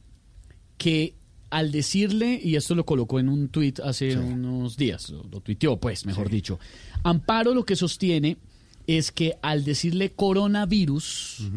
que 0.79 1.17
al 1.51 1.73
decirle, 1.73 2.41
y 2.41 2.55
esto 2.55 2.77
lo 2.77 2.87
colocó 2.87 3.19
en 3.19 3.29
un 3.29 3.49
tuit 3.49 3.81
hace 3.81 4.17
unos 4.17 4.77
días, 4.77 5.11
lo, 5.11 5.25
lo 5.25 5.41
tuiteó 5.41 5.81
pues, 5.81 6.07
mejor 6.07 6.31
dicho, 6.31 6.61
Amparo 7.03 7.55
lo 7.55 7.65
que 7.65 7.75
sostiene 7.75 8.37
es 8.87 9.11
que 9.11 9.35
al 9.43 9.65
decirle 9.65 10.13
coronavirus, 10.13 11.51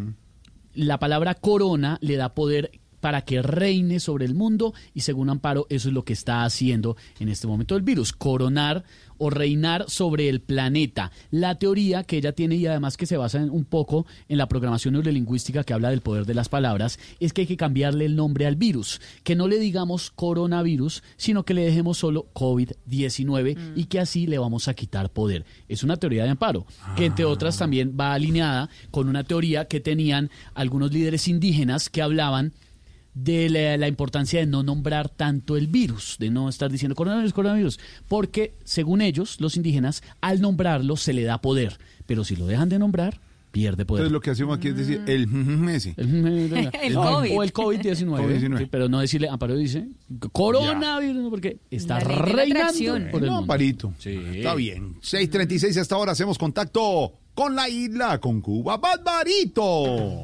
la 0.74 0.98
palabra 0.98 1.36
corona 1.36 2.00
le 2.02 2.16
da 2.16 2.34
poder 2.34 2.72
para 3.02 3.26
que 3.26 3.42
reine 3.44 4.00
sobre 4.00 4.26
el 4.26 4.34
mundo 4.34 4.74
y 4.96 5.02
según 5.02 5.30
Amparo 5.30 5.68
eso 5.70 5.90
es 5.90 5.94
lo 5.94 6.06
que 6.06 6.14
está 6.14 6.44
haciendo 6.44 6.98
en 7.20 7.30
este 7.30 7.46
momento 7.46 7.76
el 7.76 7.84
virus, 7.84 8.14
coronar 8.14 8.84
o 9.18 9.30
reinar 9.30 9.86
sobre 9.90 10.30
el 10.30 10.42
planeta. 10.42 11.12
La 11.32 11.56
teoría 11.56 12.04
que 12.04 12.18
ella 12.18 12.32
tiene 12.34 12.56
y 12.56 12.66
además 12.68 12.98
que 12.98 13.06
se 13.06 13.18
basa 13.18 13.40
en- 13.42 13.50
un 13.50 13.66
poco 13.66 14.06
en 14.30 14.38
la 14.38 14.48
programación 14.48 14.94
neurolingüística 14.94 15.64
que 15.64 15.74
habla 15.74 15.90
del 15.90 16.02
poder 16.02 16.26
de 16.26 16.34
las 16.34 16.50
palabras 16.50 17.00
es 17.20 17.34
que 17.34 17.42
hay 17.42 17.48
que 17.48 17.58
cambiarle 17.58 18.06
el 18.06 18.16
nombre 18.16 18.46
al 18.46 18.56
virus, 18.56 19.02
que 19.24 19.36
no 19.36 19.48
le 19.48 19.60
digamos 19.60 20.12
coronavirus, 20.12 21.04
sino 21.18 21.44
que 21.44 21.54
le 21.54 21.64
dejemos 21.64 21.98
solo 21.98 22.28
COVID-19 22.34 23.58
y 23.76 23.86
que 23.86 24.00
así 24.00 24.28
le 24.28 24.38
vamos 24.38 24.68
a 24.68 24.74
quitar 24.74 25.10
poder. 25.12 25.46
Es 25.68 25.84
una 25.84 25.98
teoría 25.98 26.24
de 26.24 26.30
Amparo, 26.30 26.66
que 26.96 27.06
entre 27.06 27.26
otras 27.26 27.58
también 27.58 27.96
va 28.00 28.14
alineada 28.14 28.70
con 28.92 29.10
una 29.10 29.24
teoría 29.24 29.66
que 29.66 29.80
tenían 29.80 30.30
algunos 30.54 30.92
líderes 30.92 31.28
indígenas 31.28 31.90
que 31.90 32.02
hablaban 32.02 32.54
de 33.14 33.50
la, 33.50 33.78
la 33.78 33.88
importancia 33.88 34.40
de 34.40 34.46
no 34.46 34.64
nombrar 34.64 35.10
tanto 35.10 35.56
el 35.58 35.68
virus, 35.68 36.18
de 36.20 36.30
no 36.30 36.50
estar 36.50 36.72
diciendo 36.72 36.96
coronavirus, 36.96 37.34
coronavirus, 37.34 37.80
porque 38.08 38.56
según 38.64 39.02
ellos, 39.02 39.40
los 39.40 39.56
indígenas, 39.56 40.04
al 40.22 40.42
nombrarlo 40.42 40.98
se 40.98 41.14
le 41.14 41.24
da 41.24 41.42
poder, 41.42 41.78
pero 42.06 42.24
si 42.24 42.36
lo 42.36 42.48
dejan 42.48 42.70
de 42.70 42.80
nombrar, 42.80 43.20
pierde 43.52 43.86
poder. 43.86 44.02
Entonces 44.02 44.14
lo 44.14 44.20
que 44.20 44.32
hacemos 44.32 44.58
aquí 44.58 44.70
es 44.70 44.76
decir 44.78 45.02
el 45.06 45.28
ese. 45.70 45.94
El 45.98 46.96
COVID. 46.96 47.38
O 47.38 47.44
el 47.44 47.54
COVID-19. 47.54 48.08
COVID-19. 48.08 48.58
sí, 48.58 48.66
pero 48.70 48.90
no 48.90 49.00
decirle, 49.00 49.30
Amparo 49.30 49.56
dice, 49.56 49.90
coronavirus, 50.32 51.30
porque 51.30 51.60
está 51.70 52.00
reinando 52.00 53.12
por 53.12 53.22
el 53.24 53.30
No. 53.30 53.38
Amparito. 53.38 53.94
Está 54.04 54.56
bien. 54.56 54.96
6.36 55.02 55.80
hasta 55.80 55.94
ahora 55.96 56.14
hacemos 56.14 56.40
contacto 56.40 57.14
con 57.36 57.56
la 57.56 57.70
isla, 57.70 58.20
con 58.20 58.42
Cuba. 58.42 58.78
¡Barbarito! 58.78 60.24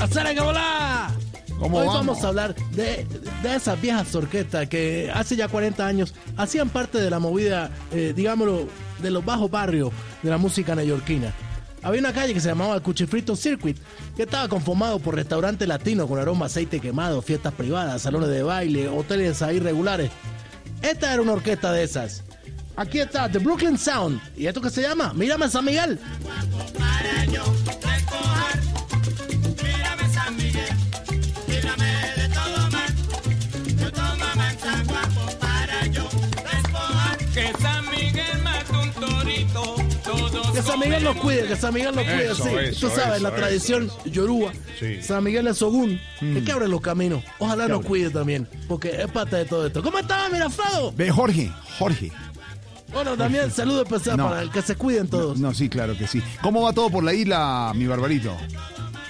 ¡Azara 0.00 0.30
hola! 0.42 1.10
¿Cómo 1.58 1.78
Hoy 1.78 1.86
vamos? 1.86 2.06
vamos? 2.06 2.24
a 2.24 2.28
hablar 2.28 2.54
de, 2.70 3.04
de 3.42 3.54
esas 3.56 3.80
viejas 3.80 4.14
orquestas 4.14 4.68
que 4.68 5.10
hace 5.12 5.34
ya 5.34 5.48
40 5.48 5.84
años 5.84 6.14
hacían 6.36 6.68
parte 6.68 6.98
de 7.00 7.10
la 7.10 7.18
movida, 7.18 7.70
eh, 7.90 8.12
digámoslo, 8.14 8.68
de 9.02 9.10
los 9.10 9.24
bajos 9.24 9.50
barrios 9.50 9.90
de 10.22 10.30
la 10.30 10.38
música 10.38 10.76
neoyorquina. 10.76 11.32
Había 11.82 12.00
una 12.00 12.12
calle 12.12 12.32
que 12.32 12.40
se 12.40 12.48
llamaba 12.48 12.76
el 12.76 12.82
Cuchifrito 12.82 13.34
Circuit, 13.34 13.76
que 14.16 14.22
estaba 14.22 14.48
conformado 14.48 15.00
por 15.00 15.16
restaurantes 15.16 15.66
latinos 15.66 16.06
con 16.08 16.18
aroma 16.18 16.46
aceite 16.46 16.80
quemado, 16.80 17.22
fiestas 17.22 17.52
privadas, 17.54 18.02
salones 18.02 18.28
de 18.28 18.42
baile, 18.42 18.88
hoteles 18.88 19.42
ahí 19.42 19.58
regulares. 19.58 20.10
Esta 20.80 21.12
era 21.12 21.22
una 21.22 21.32
orquesta 21.32 21.72
de 21.72 21.82
esas. 21.82 22.22
Aquí 22.76 23.00
está 23.00 23.28
The 23.28 23.38
Brooklyn 23.38 23.76
Sound. 23.76 24.20
¿Y 24.36 24.46
esto 24.46 24.60
qué 24.60 24.70
se 24.70 24.82
llama? 24.82 25.12
Mírame 25.12 25.48
San 25.48 25.64
Miguel. 25.64 25.98
Que 40.58 40.70
San 40.70 40.80
Miguel 40.80 41.04
nos 41.04 41.16
cuide, 41.16 41.46
que 41.46 41.56
San 41.56 41.74
Miguel 41.74 41.94
nos 41.94 42.04
cuide, 42.04 42.24
Eso, 42.32 42.44
sí. 42.44 42.50
eso, 42.60 42.88
Tú 42.88 42.94
sabes, 42.94 43.14
eso, 43.16 43.22
la 43.22 43.34
tradición 43.34 43.90
yoruba. 44.06 44.52
San 45.02 45.22
Miguel 45.24 45.46
es 45.46 45.62
Ogún, 45.62 46.00
el 46.20 46.44
que 46.44 46.52
abre 46.52 46.68
los 46.68 46.80
caminos. 46.80 47.22
Ojalá 47.38 47.64
Que 47.64 47.68
nos 47.70 47.78
abre. 47.78 47.88
cuide 47.88 48.10
también, 48.10 48.48
porque 48.68 48.90
es 48.90 49.06
parte 49.10 49.36
de 49.36 49.44
todo 49.44 49.66
esto. 49.66 49.82
¿Cómo 49.82 49.98
estás, 49.98 50.30
Miraflado? 50.32 50.92
Ve, 50.96 51.10
Jorge, 51.10 51.50
Jorge. 51.78 52.10
Bueno, 52.92 53.16
también 53.16 53.50
saludo 53.50 53.82
especial 53.82 54.16
No. 54.16 54.28
para 54.30 54.42
el 54.42 54.50
que 54.50 54.62
se 54.62 54.74
cuiden 54.74 55.08
todos. 55.08 55.38
No, 55.38 55.52
sí, 55.54 55.68
claro 55.68 55.96
que 55.96 56.06
sí. 56.06 56.22
¿Cómo 56.42 56.62
va 56.62 56.72
todo 56.72 56.88
por 56.90 57.04
la 57.04 57.12
isla, 57.12 57.72
mi 57.74 57.86
Barbarito? 57.86 58.34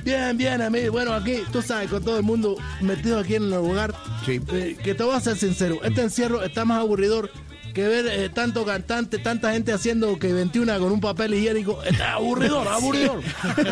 Bien, 0.05 0.37
bien, 0.37 0.61
a 0.63 0.71
mí. 0.71 0.89
Bueno, 0.89 1.13
aquí, 1.13 1.43
tú 1.53 1.61
sabes, 1.63 1.89
con 1.91 2.03
todo 2.03 2.17
el 2.17 2.23
mundo 2.25 2.57
metido 2.81 3.19
aquí 3.21 3.35
en 3.37 3.45
el 3.45 3.51
lugar. 3.51 3.95
eh, 4.27 4.77
que 4.83 4.95
te 4.95 5.03
voy 5.03 5.15
a 5.15 5.21
ser 5.21 5.37
sincero, 5.37 5.79
este 5.83 6.03
encierro 6.03 6.43
está 6.43 6.65
más 6.65 6.81
aburridor 6.81 7.31
que 7.79 7.87
ver 7.87 8.07
eh, 8.09 8.29
tanto 8.29 8.65
cantante, 8.65 9.19
tanta 9.19 9.53
gente 9.53 9.73
haciendo 9.73 10.19
que 10.19 10.33
21 10.33 10.81
con 10.81 10.91
un 10.91 11.01
papel 11.01 11.33
higiénico. 11.35 11.81
Es 11.85 12.01
aburridor, 12.01 12.67
aburridor. 12.67 13.21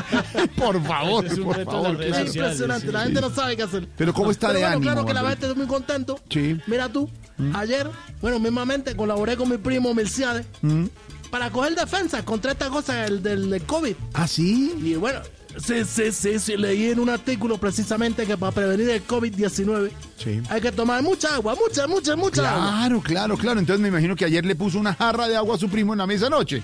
por 0.57 0.81
favor, 0.85 1.27
Es 1.27 1.39
por 1.41 1.65
favor. 1.65 1.97
claro. 1.99 2.03
Es 2.03 2.35
impresionante, 2.37 2.93
la 2.93 3.01
gente 3.03 3.21
no 3.21 3.31
sabe 3.31 3.57
qué 3.57 3.65
hacer. 3.65 3.89
Pero 3.97 4.15
¿cómo 4.15 4.31
está 4.31 4.49
de 4.53 4.61
bueno, 4.61 4.67
ánimo, 4.69 4.83
Claro 4.83 5.05
que 5.07 5.13
la 5.15 5.21
gente 5.29 5.47
está 5.47 5.55
muy 5.59 5.67
contento. 5.67 6.21
Sí. 6.31 6.55
Mm. 6.55 6.61
Mira 6.69 6.89
tú, 6.89 7.11
ayer, 7.55 7.91
bueno, 8.21 8.39
mismamente 8.39 8.95
colaboré 8.95 9.37
con 9.37 9.49
mi 9.51 9.59
primo 9.59 9.93
Milciades 9.93 10.47
Mm. 10.63 10.85
para 11.31 11.51
coger 11.51 11.75
defensa 11.75 12.25
contra 12.25 12.53
esta 12.53 12.69
cosa 12.71 12.95
del, 13.03 13.23
del, 13.25 13.51
del 13.51 13.63
COVID. 13.65 13.95
¿Ah, 14.15 14.29
sí? 14.29 14.73
Y 14.85 14.95
bueno, 14.95 15.19
sí, 15.59 15.85
sí, 15.85 16.13
sí, 16.13 16.39
sí, 16.39 16.57
leí 16.57 16.91
en 16.91 17.01
un 17.01 17.09
artículo 17.11 17.59
precisamente 17.59 18.27
que 18.27 18.37
para 18.37 18.53
prevenir 18.53 18.91
el 18.91 19.07
COVID-19 19.07 19.91
Sí. 20.17 20.41
hay 20.49 20.61
que 20.61 20.73
tomar 20.73 21.03
mucha 21.03 21.35
agua, 21.35 21.55
mucha, 21.55 21.87
mucha, 21.87 22.17
mucha 22.17 22.51
agua. 22.51 22.71
Claro, 22.71 23.01
claro, 23.03 23.37
claro. 23.37 23.61
Entonces 23.61 23.81
me 23.81 23.89
imagino 23.89 24.17
que 24.17 24.25
ayer 24.25 24.45
le 24.45 24.55
puso 24.57 24.79
una 24.79 24.95
jarra 24.95 25.29
de 25.29 25.37
agua 25.37 25.57
a 25.57 25.59
su 25.59 25.69
primo 25.69 25.93
en 25.93 25.99
la 25.99 26.07
mesa 26.07 26.27
anoche. 26.27 26.63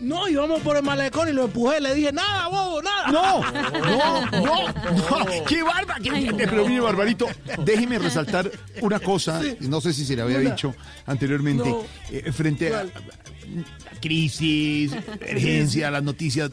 No, 0.00 0.28
íbamos 0.28 0.60
por 0.60 0.76
el 0.76 0.82
malecón 0.84 1.28
y 1.28 1.32
lo 1.32 1.44
empujé, 1.46 1.80
le 1.80 1.92
dije, 1.94 2.12
nada, 2.12 2.46
bobo, 2.48 2.80
nada. 2.82 3.08
No, 3.08 3.40
no, 3.52 4.30
no, 4.30 4.68
no. 4.72 5.44
¡Qué 5.46 5.62
bárbaro! 5.62 6.02
qué- 6.02 6.34
Pero 6.36 6.66
mire, 6.68 6.80
Barbarito, 6.80 7.26
déjeme 7.64 7.98
resaltar 7.98 8.50
una 8.80 9.00
cosa, 9.00 9.40
no 9.60 9.80
sé 9.80 9.92
si 9.92 10.04
se 10.04 10.14
le 10.14 10.22
había 10.22 10.38
dicho 10.38 10.74
anteriormente, 11.06 11.68
No. 11.68 11.82
eh, 12.10 12.30
frente 12.32 12.72
a, 12.74 12.80
a 12.82 14.00
crisis, 14.00 14.92
emergencia, 15.20 15.90
las 15.90 16.02
noticias 16.04 16.50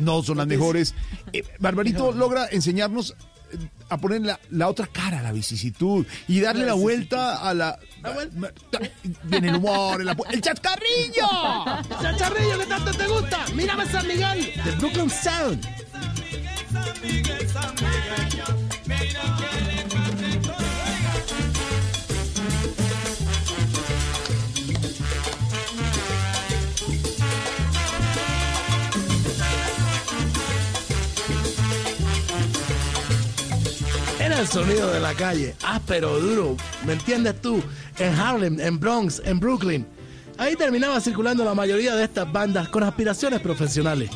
no 0.00 0.22
son 0.22 0.36
las 0.38 0.46
mejores. 0.46 0.94
Eh, 1.32 1.44
Barbarito 1.60 2.12
logra 2.12 2.46
enseñarnos 2.50 3.16
a 3.88 3.96
poner 3.98 4.22
la, 4.22 4.38
la 4.50 4.68
otra 4.68 4.86
cara 4.86 5.20
a 5.20 5.22
la 5.22 5.32
vicisitud 5.32 6.06
y 6.28 6.40
darle 6.40 6.64
la 6.66 6.74
vuelta 6.74 7.36
a 7.48 7.54
la... 7.54 7.78
En 9.30 9.44
el 9.44 9.54
humor, 9.56 10.00
en 10.00 10.06
la 10.06 10.16
pu- 10.16 10.26
¡El 10.30 10.40
chascarrillo! 10.40 11.26
Chacharrillo, 12.02 12.58
que 12.58 12.66
tanto 12.66 12.90
te 12.92 13.06
gusta. 13.06 13.44
Mírame 13.54 13.86
San 13.86 14.06
Miguel, 14.06 14.52
de 14.64 14.70
Brooklyn 14.72 15.10
Sound. 15.10 15.66
El 34.38 34.48
sonido 34.48 34.90
de 34.90 34.98
la 34.98 35.12
calle, 35.14 35.54
áspero, 35.62 36.18
duro, 36.18 36.56
¿me 36.86 36.94
entiendes 36.94 37.40
tú? 37.40 37.62
En 37.98 38.14
Harlem, 38.14 38.58
en 38.60 38.80
Bronx, 38.80 39.20
en 39.24 39.38
Brooklyn. 39.38 39.86
Ahí 40.38 40.56
terminaba 40.56 41.00
circulando 41.00 41.44
la 41.44 41.54
mayoría 41.54 41.94
de 41.94 42.04
estas 42.04 42.32
bandas 42.32 42.68
con 42.68 42.82
aspiraciones 42.82 43.40
profesionales. 43.40 44.10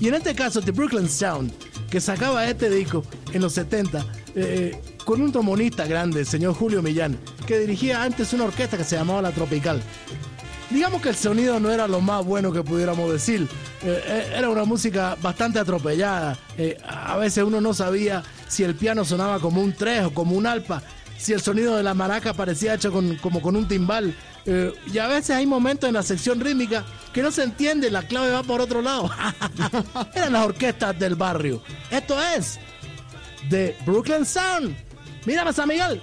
Y 0.00 0.08
en 0.08 0.14
este 0.14 0.34
caso, 0.34 0.60
The 0.60 0.72
Brooklyn 0.72 1.08
Sound, 1.08 1.52
que 1.88 2.00
sacaba 2.00 2.46
este 2.46 2.68
disco 2.68 3.04
en 3.32 3.42
los 3.42 3.52
70, 3.54 4.04
eh, 4.34 4.78
con 5.04 5.22
un 5.22 5.30
trombonista 5.30 5.86
grande, 5.86 6.20
el 6.20 6.26
señor 6.26 6.54
Julio 6.54 6.82
Millán, 6.82 7.18
que 7.46 7.58
dirigía 7.58 8.02
antes 8.02 8.32
una 8.32 8.44
orquesta 8.44 8.76
que 8.76 8.84
se 8.84 8.96
llamaba 8.96 9.22
La 9.22 9.30
Tropical. 9.30 9.80
Digamos 10.70 11.02
que 11.02 11.08
el 11.08 11.16
sonido 11.16 11.58
no 11.58 11.70
era 11.70 11.88
lo 11.88 12.00
más 12.00 12.24
bueno 12.24 12.52
que 12.52 12.62
pudiéramos 12.62 13.10
decir. 13.10 13.48
Eh, 13.82 14.02
eh, 14.06 14.34
era 14.36 14.48
una 14.48 14.64
música 14.64 15.16
bastante 15.20 15.58
atropellada. 15.58 16.38
Eh, 16.56 16.78
a 16.86 17.16
veces 17.16 17.42
uno 17.42 17.60
no 17.60 17.74
sabía 17.74 18.22
si 18.50 18.64
el 18.64 18.74
piano 18.74 19.04
sonaba 19.06 19.38
como 19.40 19.62
un 19.62 19.72
tres 19.72 20.04
o 20.04 20.10
como 20.12 20.36
un 20.36 20.46
alpa, 20.46 20.82
si 21.16 21.32
el 21.32 21.40
sonido 21.40 21.76
de 21.76 21.82
la 21.82 21.94
maraca 21.94 22.34
parecía 22.34 22.74
hecho 22.74 22.92
con- 22.92 23.16
como 23.16 23.40
con 23.40 23.56
un 23.56 23.66
timbal. 23.66 24.14
Eh, 24.46 24.72
y 24.92 24.98
a 24.98 25.06
veces 25.06 25.36
hay 25.36 25.46
momentos 25.46 25.86
en 25.88 25.94
la 25.94 26.02
sección 26.02 26.40
rítmica 26.40 26.84
que 27.12 27.22
no 27.22 27.30
se 27.30 27.42
entiende, 27.44 27.90
la 27.90 28.02
clave 28.02 28.32
va 28.32 28.42
por 28.42 28.60
otro 28.60 28.82
lado. 28.82 29.10
Eran 30.14 30.32
las 30.34 30.44
orquestas 30.46 30.98
del 30.98 31.14
barrio. 31.14 31.62
Esto 31.90 32.18
es 32.36 32.58
de 33.48 33.76
Brooklyn 33.86 34.24
Sound. 34.26 34.74
Mírame, 35.26 35.52
San 35.52 35.68
Miguel. 35.68 36.00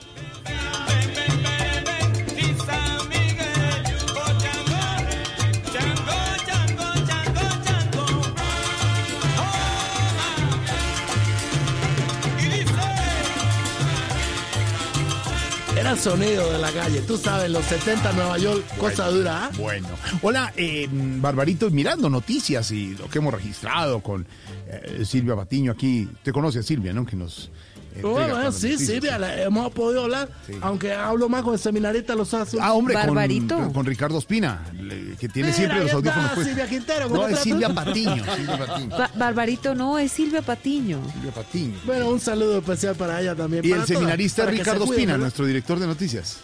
Era 15.87 15.95
el 15.95 16.01
sonido 16.01 16.51
de 16.51 16.59
la 16.59 16.69
calle. 16.69 16.99
Tú 16.99 17.15
sabes, 17.15 17.49
los 17.49 17.63
70 17.63 18.09
en 18.09 18.15
Nueva 18.17 18.37
York, 18.37 18.61
cosa 18.77 19.07
dura. 19.07 19.45
¿ah? 19.45 19.51
Bueno. 19.57 19.87
Hola, 20.21 20.51
eh, 20.57 20.85
Barbarito, 20.91 21.69
mirando 21.69 22.09
noticias 22.09 22.71
y 22.71 22.93
lo 22.95 23.09
que 23.09 23.19
hemos 23.19 23.33
registrado 23.33 24.01
con 24.01 24.27
eh, 24.67 25.05
Silvia 25.05 25.37
Patiño 25.37 25.71
aquí. 25.71 26.09
Te 26.23 26.33
conoce 26.33 26.59
a 26.59 26.63
Silvia, 26.63 26.91
¿no? 26.91 27.05
Que 27.05 27.15
nos. 27.15 27.49
Eh, 27.97 28.01
Bueno, 28.01 28.39
las 28.41 28.55
sí, 28.55 28.77
la- 29.01 29.41
hemos 29.43 29.71
podido 29.71 30.03
hablar, 30.03 30.29
aunque 30.61 30.93
hablo 30.93 31.29
más 31.29 31.43
con 31.43 31.53
el 31.53 31.59
seminarista 31.59 32.15
Los 32.15 32.33
Azules. 32.33 32.63
Ah, 32.65 32.73
hombre, 32.73 32.95
con, 32.95 33.73
con 33.73 33.85
Ricardo 33.85 34.17
Espina, 34.19 34.65
le- 34.73 35.15
que 35.17 35.27
tiene 35.29 35.47
Mira, 35.49 35.57
siempre 35.57 35.77
ahí 35.79 35.83
los 35.83 35.93
está 35.93 35.97
audífonos 35.97 36.31
puestos. 36.31 36.45
Silvia 36.47 36.67
Quintero, 36.69 37.09
¿cómo 37.09 37.21
No, 37.21 37.27
es? 37.27 37.39
Silvia 37.39 37.73
Patiño. 37.73 38.23
Silvia 38.35 38.57
Patiño. 38.65 38.89
Ba- 38.97 39.11
Barbarito 39.15 39.75
no, 39.75 39.97
es 39.99 40.11
Silvia 40.11 40.41
Patiño. 40.41 40.99
Silvia 41.13 41.31
Patiño. 41.31 41.77
Bueno, 41.85 42.09
un 42.09 42.19
saludo 42.19 42.57
especial 42.59 42.95
para 42.95 43.21
ella 43.21 43.35
también. 43.35 43.65
Y 43.65 43.69
para 43.69 43.81
el 43.81 43.87
todas, 43.87 43.97
seminarista 43.99 44.41
para 44.43 44.51
que 44.51 44.57
se 44.57 44.63
Ricardo 44.63 44.85
cuiden, 44.85 45.01
Espina, 45.01 45.17
nuestro 45.17 45.45
director 45.45 45.79
de 45.79 45.87
noticias. 45.87 46.37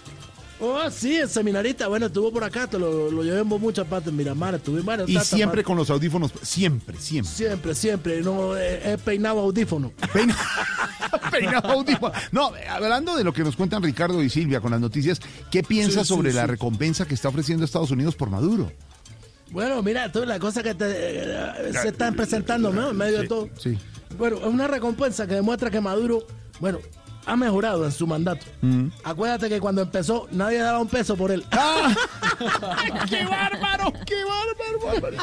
Oh, 0.66 0.90
sí, 0.90 1.18
el 1.18 1.28
seminarista, 1.28 1.90
bueno, 1.90 2.06
estuvo 2.06 2.32
por 2.32 2.42
acá, 2.46 2.68
te 2.68 2.80
lo, 2.80 3.12
lo 3.12 3.22
llevé 3.22 3.42
en 3.42 3.48
muchas 3.48 3.86
partes, 3.86 4.08
en 4.08 4.16
Miramar, 4.16 4.56
estuve 4.56 4.80
en 4.80 4.86
varias 4.86 5.10
Y 5.10 5.20
siempre 5.20 5.62
con 5.62 5.76
los 5.76 5.90
audífonos, 5.90 6.32
siempre, 6.42 6.98
siempre. 7.00 7.34
Siempre, 7.34 7.76
siempre, 7.76 8.22
no, 8.22 8.56
he, 8.56 8.94
he 8.94 8.98
peinado 8.98 9.42
audífono. 9.42 9.92
Peinado 11.32 11.70
audífono. 11.70 12.14
No, 12.32 12.54
hablando 12.70 13.18
de 13.18 13.26
lo 13.26 13.34
que 13.34 13.44
nos 13.44 13.58
cuentan 13.58 13.84
Ricardo 13.84 14.24
y 14.24 14.30
Silvia 14.30 14.62
con 14.62 14.72
las 14.72 14.80
noticias, 14.80 15.20
¿qué 15.52 15.64
piensas 15.64 16.08
Sí, 16.08 16.14
sobre 16.14 16.32
sí. 16.32 16.38
la 16.38 16.48
recompensa 16.48 17.06
que 17.06 17.14
está 17.14 17.28
ofreciendo 17.28 17.66
Estados 17.66 17.92
Unidos 17.92 18.16
por 18.16 18.30
Maduro? 18.30 18.72
Bueno, 19.52 19.84
mira, 19.84 20.14
tú, 20.14 20.26
la 20.26 20.40
cosa 20.40 20.64
que 20.64 20.74
te, 20.76 20.86
eh, 20.88 21.74
se 21.74 21.90
están 21.90 22.16
presentando, 22.16 22.72
¿no? 22.72 22.92
En 22.92 22.96
medio 22.96 23.20
de 23.20 23.28
todo. 23.28 23.50
Sí. 23.60 23.78
Bueno, 24.18 24.38
es 24.38 24.46
una 24.46 24.68
recompensa 24.68 25.28
que 25.28 25.36
demuestra 25.36 25.70
que 25.70 25.82
Maduro, 25.82 26.26
bueno, 26.62 26.80
ha 27.26 27.36
mejorado 27.36 27.86
en 27.86 27.92
su 27.92 28.06
mandato. 28.08 28.46
Mm. 28.62 28.88
Acuérdate 29.04 29.50
que 29.50 29.60
cuando 29.60 29.82
empezó 29.82 30.28
nadie 30.32 30.60
daba 30.60 30.80
un 30.80 30.88
peso 30.88 31.16
por 31.16 31.32
él. 31.32 31.46
Ah. 31.52 31.96
¡Qué 33.10 33.26
bárbaro! 33.26 33.94
¡Qué 34.06 34.16
bárbaro! 34.26 35.18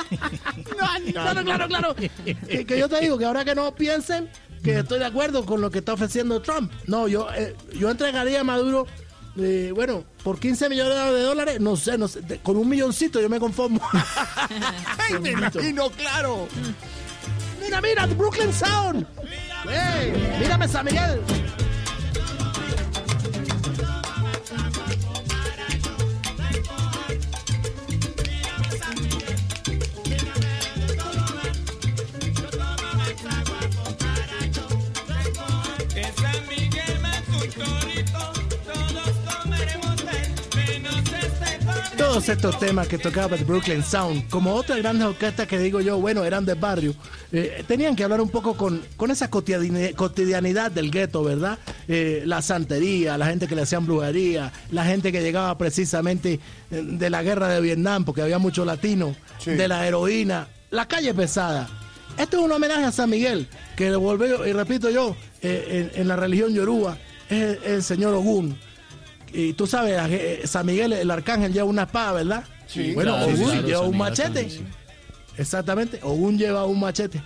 claro, 1.13 1.45
claro, 1.45 1.69
claro. 1.69 1.95
Que, 1.95 2.65
que 2.67 2.79
yo 2.79 2.89
te 2.89 3.01
digo 3.01 3.19
que 3.19 3.25
ahora 3.25 3.45
que 3.45 3.55
no 3.55 3.75
piensen 3.75 4.29
que 4.63 4.79
estoy 4.79 4.99
de 4.99 5.07
acuerdo 5.07 5.45
con 5.45 5.61
lo 5.61 5.71
que 5.71 5.79
está 5.79 5.95
ofreciendo 5.95 6.41
Trump. 6.43 6.71
No, 6.87 7.09
yo, 7.09 7.29
eh, 7.35 7.55
yo 7.75 7.91
entregaría 7.91 8.41
a 8.41 8.45
Maduro, 8.45 8.87
eh, 9.39 9.73
bueno, 9.75 10.05
por 10.23 10.39
15 10.39 10.69
millones 10.69 10.95
de 10.95 11.23
dólares, 11.23 11.61
no 11.61 11.77
sé, 11.77 11.97
no 11.99 12.09
sé, 12.09 12.21
de- 12.23 12.39
con 12.41 12.57
un 12.57 12.69
milloncito 12.69 13.21
yo 13.21 13.29
me 13.29 13.41
conformo. 13.41 13.81
¡Ay, 14.99 15.19
me 15.21 15.31
imagino, 15.31 15.91
claro! 15.91 16.47
Mira, 17.63 17.81
mira, 17.81 18.07
Brooklyn 18.07 18.53
Sound. 18.53 19.07
Hey, 19.69 20.37
mírame 20.41 20.69
San 20.69 20.85
Miguel. 20.85 21.21
Todos 42.11 42.29
estos 42.29 42.59
temas 42.59 42.89
que 42.89 42.99
tocaba 42.99 43.37
el 43.37 43.45
Brooklyn 43.45 43.85
Sound, 43.85 44.29
como 44.31 44.53
otras 44.55 44.79
grandes 44.79 45.07
orquestas 45.07 45.47
que 45.47 45.61
digo 45.61 45.81
yo, 45.81 45.97
bueno, 46.01 46.25
eran 46.25 46.45
del 46.45 46.59
barrio, 46.59 46.93
eh, 47.31 47.63
tenían 47.69 47.95
que 47.95 48.03
hablar 48.03 48.21
un 48.21 48.29
poco 48.31 48.57
con, 48.57 48.83
con 48.97 49.13
esa 49.13 49.31
cotidiani- 49.31 49.95
cotidianidad 49.95 50.73
del 50.73 50.91
gueto, 50.91 51.23
¿verdad? 51.23 51.57
Eh, 51.87 52.25
la 52.27 52.43
santería, 52.43 53.17
la 53.17 53.27
gente 53.27 53.47
que 53.47 53.55
le 53.55 53.63
hacían 53.63 53.87
brujería, 53.87 54.53
la 54.73 54.85
gente 54.85 55.13
que 55.13 55.23
llegaba 55.23 55.57
precisamente 55.57 56.41
eh, 56.73 56.83
de 56.85 57.11
la 57.11 57.23
guerra 57.23 57.47
de 57.49 57.61
Vietnam, 57.61 58.05
porque 58.05 58.23
había 58.23 58.41
mucho 58.41 58.65
latino, 58.65 59.15
de 59.45 59.69
la 59.69 59.87
heroína, 59.87 60.49
la 60.71 60.89
calle 60.89 61.15
pesada. 61.15 61.69
Esto 62.19 62.39
es 62.39 62.43
un 62.43 62.51
homenaje 62.51 62.87
a 62.87 62.91
San 62.93 63.09
Miguel, 63.09 63.47
que 63.77 63.95
volvió, 63.95 64.45
y 64.45 64.53
repito 64.53 64.91
yo, 64.91 65.15
eh, 65.43 65.89
en, 65.95 66.01
en 66.01 66.09
la 66.09 66.17
religión 66.17 66.53
yoruba, 66.53 66.99
es 67.29 67.41
el, 67.41 67.59
el 67.75 67.83
señor 67.85 68.15
Ogún. 68.15 68.59
Y 69.33 69.53
tú 69.53 69.67
sabes, 69.67 69.99
eh, 70.11 70.41
San 70.45 70.67
Miguel, 70.67 70.93
el 70.93 71.11
arcángel 71.11 71.53
lleva 71.53 71.67
una 71.67 71.83
espada, 71.83 72.13
¿verdad? 72.13 72.45
Sí, 72.67 72.93
bueno, 72.95 73.13
claro, 73.17 73.33
Ogún 73.33 73.51
claro, 73.51 73.67
lleva 73.67 73.81
un 73.83 73.99
machete. 73.99 74.51
sí. 74.51 74.65
Exactamente, 75.37 76.01
Ogún 76.03 76.37
lleva 76.39 76.65
un 76.67 76.81
machete. 76.81 77.23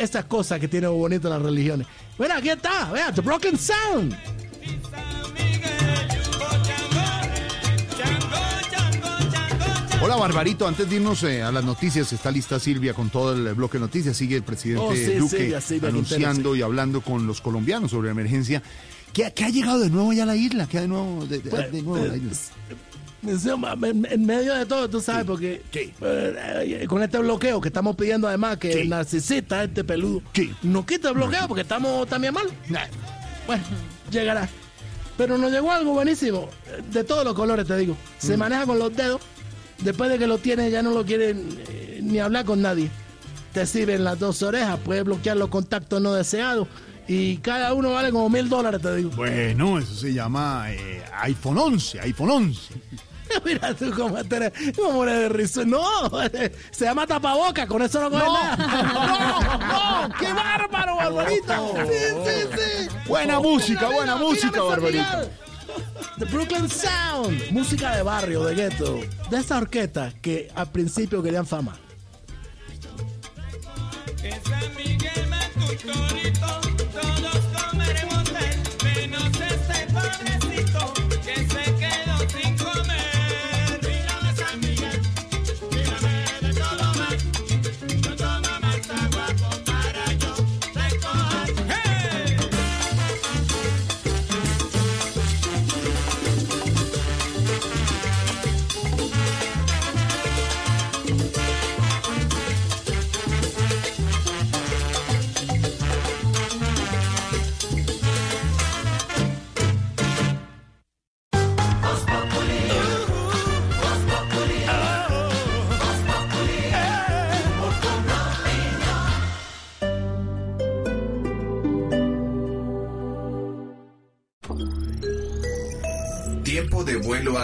Estas 0.00 0.24
cosas 0.26 0.58
que 0.60 0.68
tienen 0.68 0.90
bonito 0.90 1.28
las 1.28 1.40
religiones. 1.42 1.86
Bueno, 2.18 2.34
aquí 2.34 2.50
está, 2.50 2.90
vea, 2.92 3.12
The 3.12 3.20
Broken 3.20 3.58
Sound. 3.58 4.16
Hola, 10.02 10.16
Barbarito. 10.16 10.66
Antes 10.66 10.88
de 10.88 10.96
irnos 10.96 11.22
eh, 11.24 11.42
a 11.42 11.52
las 11.52 11.62
noticias, 11.62 12.10
está 12.12 12.30
lista 12.30 12.58
Silvia 12.58 12.94
con 12.94 13.10
todo 13.10 13.34
el 13.34 13.54
bloque 13.54 13.76
de 13.76 13.80
noticias. 13.82 14.16
Sigue 14.16 14.36
el 14.36 14.42
presidente 14.42 14.82
Oh, 14.82 14.94
sí, 14.94 15.14
Duque 15.14 15.54
anunciando 15.86 16.34
Quintero, 16.52 16.56
y 16.56 16.62
hablando 16.62 17.02
con 17.02 17.26
los 17.26 17.40
colombianos 17.42 17.90
sobre 17.90 18.06
la 18.08 18.12
emergencia. 18.12 18.62
¿Qué, 19.12 19.32
qué 19.34 19.44
ha 19.44 19.48
llegado 19.48 19.80
de 19.80 19.90
nuevo 19.90 20.12
ya 20.12 20.22
a 20.22 20.26
la 20.26 20.36
isla? 20.36 20.66
¿Qué 20.68 20.78
ha 20.78 20.80
de 20.82 20.88
nuevo, 20.88 21.26
de, 21.26 21.38
de- 21.40 21.50
Pues, 21.50 21.72
de 21.72 21.82
nuevo 21.82 22.02
a 22.04 22.08
la 22.08 22.16
isla? 22.16 22.30
En, 23.22 24.06
en 24.10 24.24
medio 24.24 24.54
de 24.54 24.64
todo, 24.64 24.88
tú 24.88 25.00
sabes, 25.00 25.24
porque 25.26 25.60
eh, 25.74 26.86
con 26.88 27.02
este 27.02 27.18
bloqueo 27.18 27.60
que 27.60 27.68
estamos 27.68 27.94
pidiendo 27.96 28.26
además 28.28 28.56
que 28.56 28.72
el 28.80 28.88
narcisista, 28.88 29.62
este 29.64 29.84
peludo, 29.84 30.22
no 30.62 30.86
quite 30.86 31.08
el 31.08 31.14
bloqueo 31.14 31.46
porque 31.46 31.60
estamos 31.62 32.06
también 32.08 32.32
mal. 32.32 32.46
Bueno, 33.46 33.62
llegará. 34.10 34.48
Pero 35.18 35.36
nos 35.36 35.52
llegó 35.52 35.70
algo 35.70 35.92
buenísimo, 35.92 36.48
de 36.90 37.04
todos 37.04 37.24
los 37.26 37.34
colores 37.34 37.66
te 37.66 37.76
digo. 37.76 37.94
Se 38.16 38.36
Mm. 38.36 38.40
maneja 38.40 38.64
con 38.64 38.78
los 38.78 38.96
dedos, 38.96 39.20
después 39.80 40.08
de 40.10 40.18
que 40.18 40.26
lo 40.26 40.38
tienes 40.38 40.72
ya 40.72 40.82
no 40.82 40.92
lo 40.92 41.04
quieren 41.04 41.46
eh, 41.68 42.00
ni 42.02 42.20
hablar 42.20 42.46
con 42.46 42.62
nadie. 42.62 42.88
Te 43.52 43.66
sirven 43.66 44.02
las 44.02 44.18
dos 44.18 44.42
orejas, 44.42 44.78
puedes 44.82 45.04
bloquear 45.04 45.36
los 45.36 45.50
contactos 45.50 46.00
no 46.00 46.14
deseados 46.14 46.68
y 47.12 47.38
cada 47.38 47.74
uno 47.74 47.90
vale 47.90 48.12
como 48.12 48.28
mil 48.30 48.48
dólares, 48.48 48.80
te 48.80 48.94
digo. 48.94 49.10
Bueno, 49.10 49.80
eso 49.80 49.96
se 49.96 50.12
llama 50.12 50.66
eh, 50.70 51.02
iPhone 51.22 51.58
11, 51.58 52.00
iPhone 52.02 52.30
11. 52.30 52.74
Mira 53.44 53.74
tú 53.74 53.90
cómo 53.96 54.16
eres, 54.16 54.52
cómo 54.76 55.02
eres 55.02 55.18
de 55.18 55.28
risa. 55.30 55.64
No, 55.64 55.82
se 56.70 56.84
llama 56.84 57.08
tapaboca, 57.08 57.66
con 57.66 57.82
eso 57.82 58.00
no 58.00 58.10
coge 58.10 58.24
No, 58.24 58.32
nada. 58.32 60.08
no, 60.08 60.14
qué 60.20 60.32
bárbaro, 60.32 60.94
Barbarito. 60.94 61.74
Sí, 61.78 61.92
sí, 62.24 62.86
sí. 62.88 62.96
Buena 63.08 63.40
música, 63.40 63.86
Mira, 63.86 63.94
buena 63.96 64.14
mira, 64.14 64.26
música, 64.28 64.62
Barbarito. 64.62 65.30
The 66.16 66.24
Brooklyn 66.26 66.70
Sound, 66.70 67.50
música 67.50 67.96
de 67.96 68.02
barrio, 68.04 68.44
de 68.44 68.54
gueto, 68.54 69.00
de 69.30 69.36
esa 69.36 69.58
orquesta 69.58 70.12
que 70.22 70.48
al 70.54 70.70
principio 70.70 71.20
querían 71.24 71.44
fama. 71.44 71.76
Que 74.22 74.30
San 74.30 74.76
Miguel 74.76 75.30
un 75.86 76.09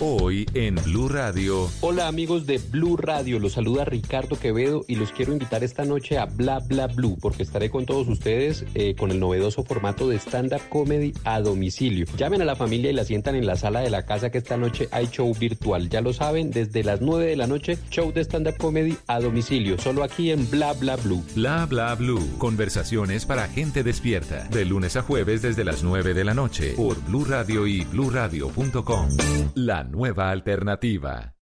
Hoy 0.00 0.46
en 0.54 0.76
Blue 0.76 1.08
Radio. 1.08 1.68
Hola 1.80 2.06
amigos 2.06 2.46
de 2.46 2.58
Blue 2.58 2.96
Radio, 2.96 3.40
los 3.40 3.54
saluda 3.54 3.84
Ricardo 3.84 4.38
Quevedo 4.38 4.84
y 4.86 4.94
los 4.94 5.10
quiero 5.10 5.32
invitar 5.32 5.64
esta 5.64 5.84
noche 5.84 6.18
a 6.18 6.26
Bla 6.26 6.60
Bla 6.60 6.86
Blue 6.86 7.18
porque 7.20 7.42
estaré 7.42 7.68
con 7.68 7.84
todos 7.84 8.06
ustedes 8.06 8.64
eh, 8.74 8.94
con 8.94 9.10
el 9.10 9.18
novedoso 9.18 9.64
formato 9.64 10.08
de 10.08 10.20
stand-up 10.20 10.60
comedy 10.68 11.14
a 11.24 11.40
domicilio. 11.40 12.06
Llamen 12.16 12.42
a 12.42 12.44
la 12.44 12.54
familia 12.54 12.92
y 12.92 12.94
la 12.94 13.04
sientan 13.04 13.34
en 13.34 13.44
la 13.44 13.56
sala 13.56 13.80
de 13.80 13.90
la 13.90 14.06
casa 14.06 14.30
que 14.30 14.38
esta 14.38 14.56
noche 14.56 14.88
hay 14.92 15.08
show 15.08 15.34
virtual. 15.34 15.88
Ya 15.88 16.00
lo 16.00 16.12
saben, 16.12 16.52
desde 16.52 16.84
las 16.84 17.00
9 17.00 17.26
de 17.26 17.36
la 17.36 17.48
noche, 17.48 17.76
show 17.90 18.12
de 18.12 18.20
stand-up 18.20 18.56
comedy 18.56 18.96
a 19.08 19.18
domicilio, 19.18 19.78
solo 19.78 20.04
aquí 20.04 20.30
en 20.30 20.48
Bla 20.48 20.74
Bla 20.74 20.94
Blue. 20.94 21.24
Bla 21.34 21.66
Bla 21.66 21.96
Blue. 21.96 22.38
Conversaciones 22.38 23.26
para 23.26 23.48
gente 23.48 23.82
despierta. 23.82 24.44
De 24.44 24.64
lunes 24.64 24.94
a 24.94 25.02
jueves 25.02 25.42
desde 25.42 25.64
las 25.64 25.82
9 25.82 26.14
de 26.14 26.24
la 26.24 26.34
noche 26.34 26.74
por 26.76 27.02
Blue 27.04 27.24
Radio 27.24 27.66
y 27.66 27.84
bluradio.com. 27.84 29.08
La 29.56 29.87
nueva 29.88 30.30
alternativa. 30.30 31.34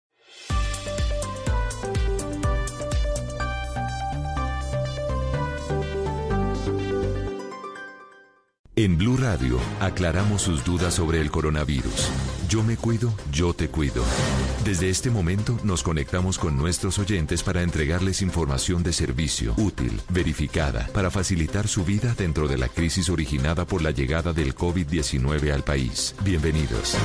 En 8.77 8.97
Blue 8.97 9.15
Radio 9.15 9.57
aclaramos 9.79 10.41
sus 10.41 10.65
dudas 10.65 10.95
sobre 10.95 11.21
el 11.21 11.31
coronavirus. 11.31 12.11
Yo 12.49 12.61
me 12.61 12.75
cuido, 12.75 13.13
yo 13.31 13.53
te 13.53 13.69
cuido. 13.69 14.03
Desde 14.65 14.89
este 14.89 15.09
momento 15.09 15.57
nos 15.63 15.81
conectamos 15.81 16.37
con 16.37 16.57
nuestros 16.57 16.99
oyentes 16.99 17.41
para 17.41 17.61
entregarles 17.61 18.21
información 18.21 18.83
de 18.83 18.91
servicio, 18.91 19.53
útil, 19.55 20.01
verificada, 20.09 20.89
para 20.93 21.09
facilitar 21.09 21.69
su 21.69 21.85
vida 21.85 22.13
dentro 22.17 22.49
de 22.49 22.57
la 22.57 22.67
crisis 22.67 23.09
originada 23.09 23.63
por 23.65 23.81
la 23.81 23.91
llegada 23.91 24.33
del 24.33 24.53
COVID-19 24.53 25.53
al 25.53 25.63
país. 25.63 26.13
Bienvenidos. 26.25 26.97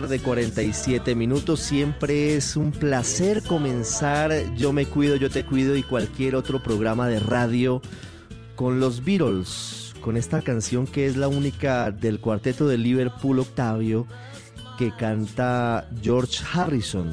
Tarde, 0.00 0.18
47 0.18 1.14
minutos. 1.14 1.60
Siempre 1.60 2.34
es 2.34 2.56
un 2.56 2.72
placer 2.72 3.44
comenzar 3.44 4.32
Yo 4.56 4.72
me 4.72 4.86
cuido, 4.86 5.14
yo 5.14 5.30
te 5.30 5.44
cuido 5.46 5.76
y 5.76 5.84
cualquier 5.84 6.34
otro 6.34 6.60
programa 6.60 7.06
de 7.06 7.20
radio 7.20 7.80
con 8.56 8.80
los 8.80 9.04
Beatles, 9.04 9.94
con 10.00 10.16
esta 10.16 10.42
canción 10.42 10.88
que 10.88 11.06
es 11.06 11.16
la 11.16 11.28
única 11.28 11.92
del 11.92 12.18
cuarteto 12.18 12.66
de 12.66 12.76
Liverpool 12.76 13.38
Octavio 13.38 14.08
que 14.78 14.90
canta 14.90 15.88
George 16.02 16.42
Harrison. 16.52 17.12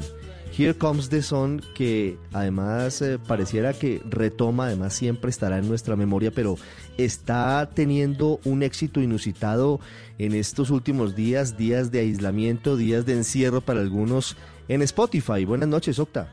Here 0.56 0.74
Comes 0.74 1.08
the 1.08 1.22
Sun, 1.22 1.62
que 1.74 2.18
además 2.32 3.00
eh, 3.00 3.18
pareciera 3.18 3.72
que 3.72 4.02
retoma, 4.04 4.66
además 4.66 4.92
siempre 4.92 5.30
estará 5.30 5.58
en 5.58 5.66
nuestra 5.66 5.96
memoria, 5.96 6.30
pero 6.30 6.56
está 6.98 7.70
teniendo 7.74 8.38
un 8.44 8.62
éxito 8.62 9.00
inusitado 9.00 9.80
en 10.24 10.34
estos 10.36 10.70
últimos 10.70 11.16
días, 11.16 11.56
días 11.56 11.90
de 11.90 11.98
aislamiento, 11.98 12.76
días 12.76 13.04
de 13.04 13.14
encierro 13.14 13.60
para 13.60 13.80
algunos 13.80 14.36
en 14.68 14.80
Spotify. 14.82 15.44
Buenas 15.44 15.68
noches, 15.68 15.98
Octa. 15.98 16.32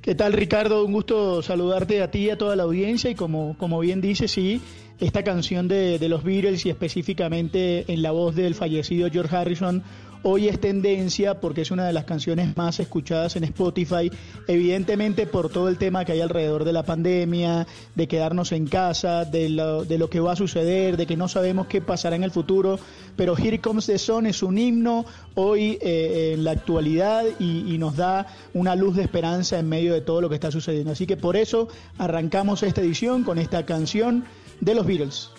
¿Qué 0.00 0.14
tal 0.14 0.32
Ricardo? 0.32 0.82
Un 0.86 0.94
gusto 0.94 1.42
saludarte 1.42 2.00
a 2.02 2.10
ti 2.10 2.20
y 2.20 2.30
a 2.30 2.38
toda 2.38 2.56
la 2.56 2.62
audiencia 2.62 3.10
y 3.10 3.14
como, 3.14 3.54
como 3.58 3.80
bien 3.80 4.00
dices, 4.00 4.30
sí, 4.30 4.62
esta 4.98 5.22
canción 5.22 5.68
de, 5.68 5.98
de 5.98 6.08
los 6.08 6.24
Beatles 6.24 6.64
y 6.64 6.70
específicamente 6.70 7.84
en 7.92 8.00
la 8.00 8.12
voz 8.12 8.34
del 8.34 8.54
fallecido 8.54 9.10
George 9.10 9.36
Harrison 9.36 9.82
hoy 10.22 10.48
es 10.48 10.60
tendencia 10.60 11.40
porque 11.40 11.62
es 11.62 11.70
una 11.70 11.86
de 11.86 11.92
las 11.92 12.04
canciones 12.04 12.56
más 12.56 12.80
escuchadas 12.80 13.36
en 13.36 13.44
Spotify, 13.44 14.10
evidentemente 14.46 15.26
por 15.26 15.50
todo 15.50 15.68
el 15.68 15.78
tema 15.78 16.04
que 16.04 16.12
hay 16.12 16.20
alrededor 16.20 16.64
de 16.64 16.72
la 16.72 16.82
pandemia, 16.82 17.66
de 17.94 18.08
quedarnos 18.08 18.52
en 18.52 18.66
casa, 18.66 19.24
de 19.24 19.48
lo, 19.48 20.10
que 20.10 20.20
va 20.20 20.32
a 20.32 20.36
suceder, 20.36 20.96
de 20.96 21.06
que 21.06 21.16
no 21.16 21.28
sabemos 21.28 21.66
qué 21.66 21.80
pasará 21.80 22.16
en 22.16 22.24
el 22.24 22.30
futuro, 22.30 22.78
pero 23.16 23.36
Here 23.36 23.60
Comes 23.60 23.86
the 23.86 23.98
Sun 23.98 24.26
es 24.26 24.42
un 24.42 24.58
himno 24.58 25.04
hoy 25.34 25.78
eh, 25.80 26.32
en 26.34 26.44
la 26.44 26.52
actualidad 26.52 27.24
y, 27.38 27.74
y 27.74 27.78
nos 27.78 27.96
da 27.96 28.26
una 28.54 28.76
luz 28.76 28.96
de 28.96 29.02
esperanza 29.02 29.58
en 29.58 29.68
medio 29.68 29.94
de 29.94 30.00
todo 30.00 30.20
lo 30.20 30.28
que 30.28 30.34
está 30.34 30.50
sucediendo. 30.50 30.92
Así 30.92 31.06
que 31.06 31.16
por 31.16 31.36
eso 31.36 31.68
arrancamos 31.98 32.62
esta 32.62 32.80
edición 32.80 33.24
con 33.24 33.38
esta 33.38 33.64
canción 33.64 34.24
de 34.60 34.74
los 34.74 34.86
Beatles. 34.86 35.30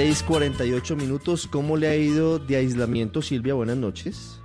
6:48 0.00 0.96
minutos. 0.96 1.46
¿Cómo 1.46 1.76
le 1.76 1.86
ha 1.86 1.94
ido 1.94 2.38
de 2.38 2.56
aislamiento, 2.56 3.20
Silvia? 3.20 3.52
Buenas 3.52 3.76
noches. 3.76 4.40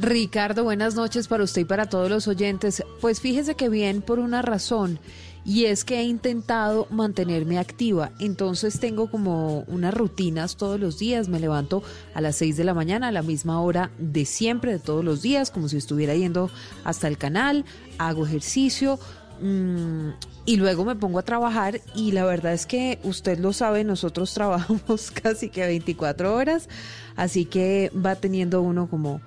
Ricardo, 0.00 0.62
buenas 0.62 0.94
noches 0.94 1.26
para 1.26 1.42
usted 1.42 1.62
y 1.62 1.64
para 1.64 1.86
todos 1.86 2.08
los 2.08 2.28
oyentes. 2.28 2.84
Pues 3.00 3.20
fíjese 3.20 3.56
que 3.56 3.68
bien 3.68 4.02
por 4.02 4.20
una 4.20 4.40
razón 4.40 5.00
y 5.44 5.64
es 5.64 5.84
que 5.84 5.98
he 5.98 6.04
intentado 6.04 6.86
mantenerme 6.90 7.58
activa. 7.58 8.12
Entonces 8.20 8.78
tengo 8.78 9.10
como 9.10 9.64
unas 9.66 9.92
rutinas 9.94 10.56
todos 10.56 10.78
los 10.78 10.96
días. 10.96 11.28
Me 11.28 11.40
levanto 11.40 11.82
a 12.14 12.20
las 12.20 12.36
6 12.36 12.56
de 12.56 12.62
la 12.62 12.72
mañana, 12.72 13.08
a 13.08 13.12
la 13.12 13.22
misma 13.22 13.60
hora 13.60 13.90
de 13.98 14.24
siempre, 14.24 14.70
de 14.70 14.78
todos 14.78 15.04
los 15.04 15.22
días, 15.22 15.50
como 15.50 15.68
si 15.68 15.76
estuviera 15.76 16.14
yendo 16.14 16.50
hasta 16.84 17.08
el 17.08 17.18
canal. 17.18 17.64
Hago 17.98 18.24
ejercicio. 18.26 19.00
Mm, 19.42 20.10
y 20.46 20.56
luego 20.56 20.84
me 20.84 20.96
pongo 20.96 21.18
a 21.18 21.22
trabajar 21.22 21.80
y 21.94 22.12
la 22.12 22.24
verdad 22.24 22.52
es 22.52 22.66
que 22.66 22.98
usted 23.04 23.38
lo 23.38 23.52
sabe, 23.52 23.84
nosotros 23.84 24.32
trabajamos 24.34 25.10
casi 25.10 25.48
que 25.50 25.66
24 25.66 26.34
horas, 26.34 26.68
así 27.16 27.44
que 27.44 27.90
va 27.94 28.14
teniendo 28.16 28.62
uno 28.62 28.88
como 28.88 29.20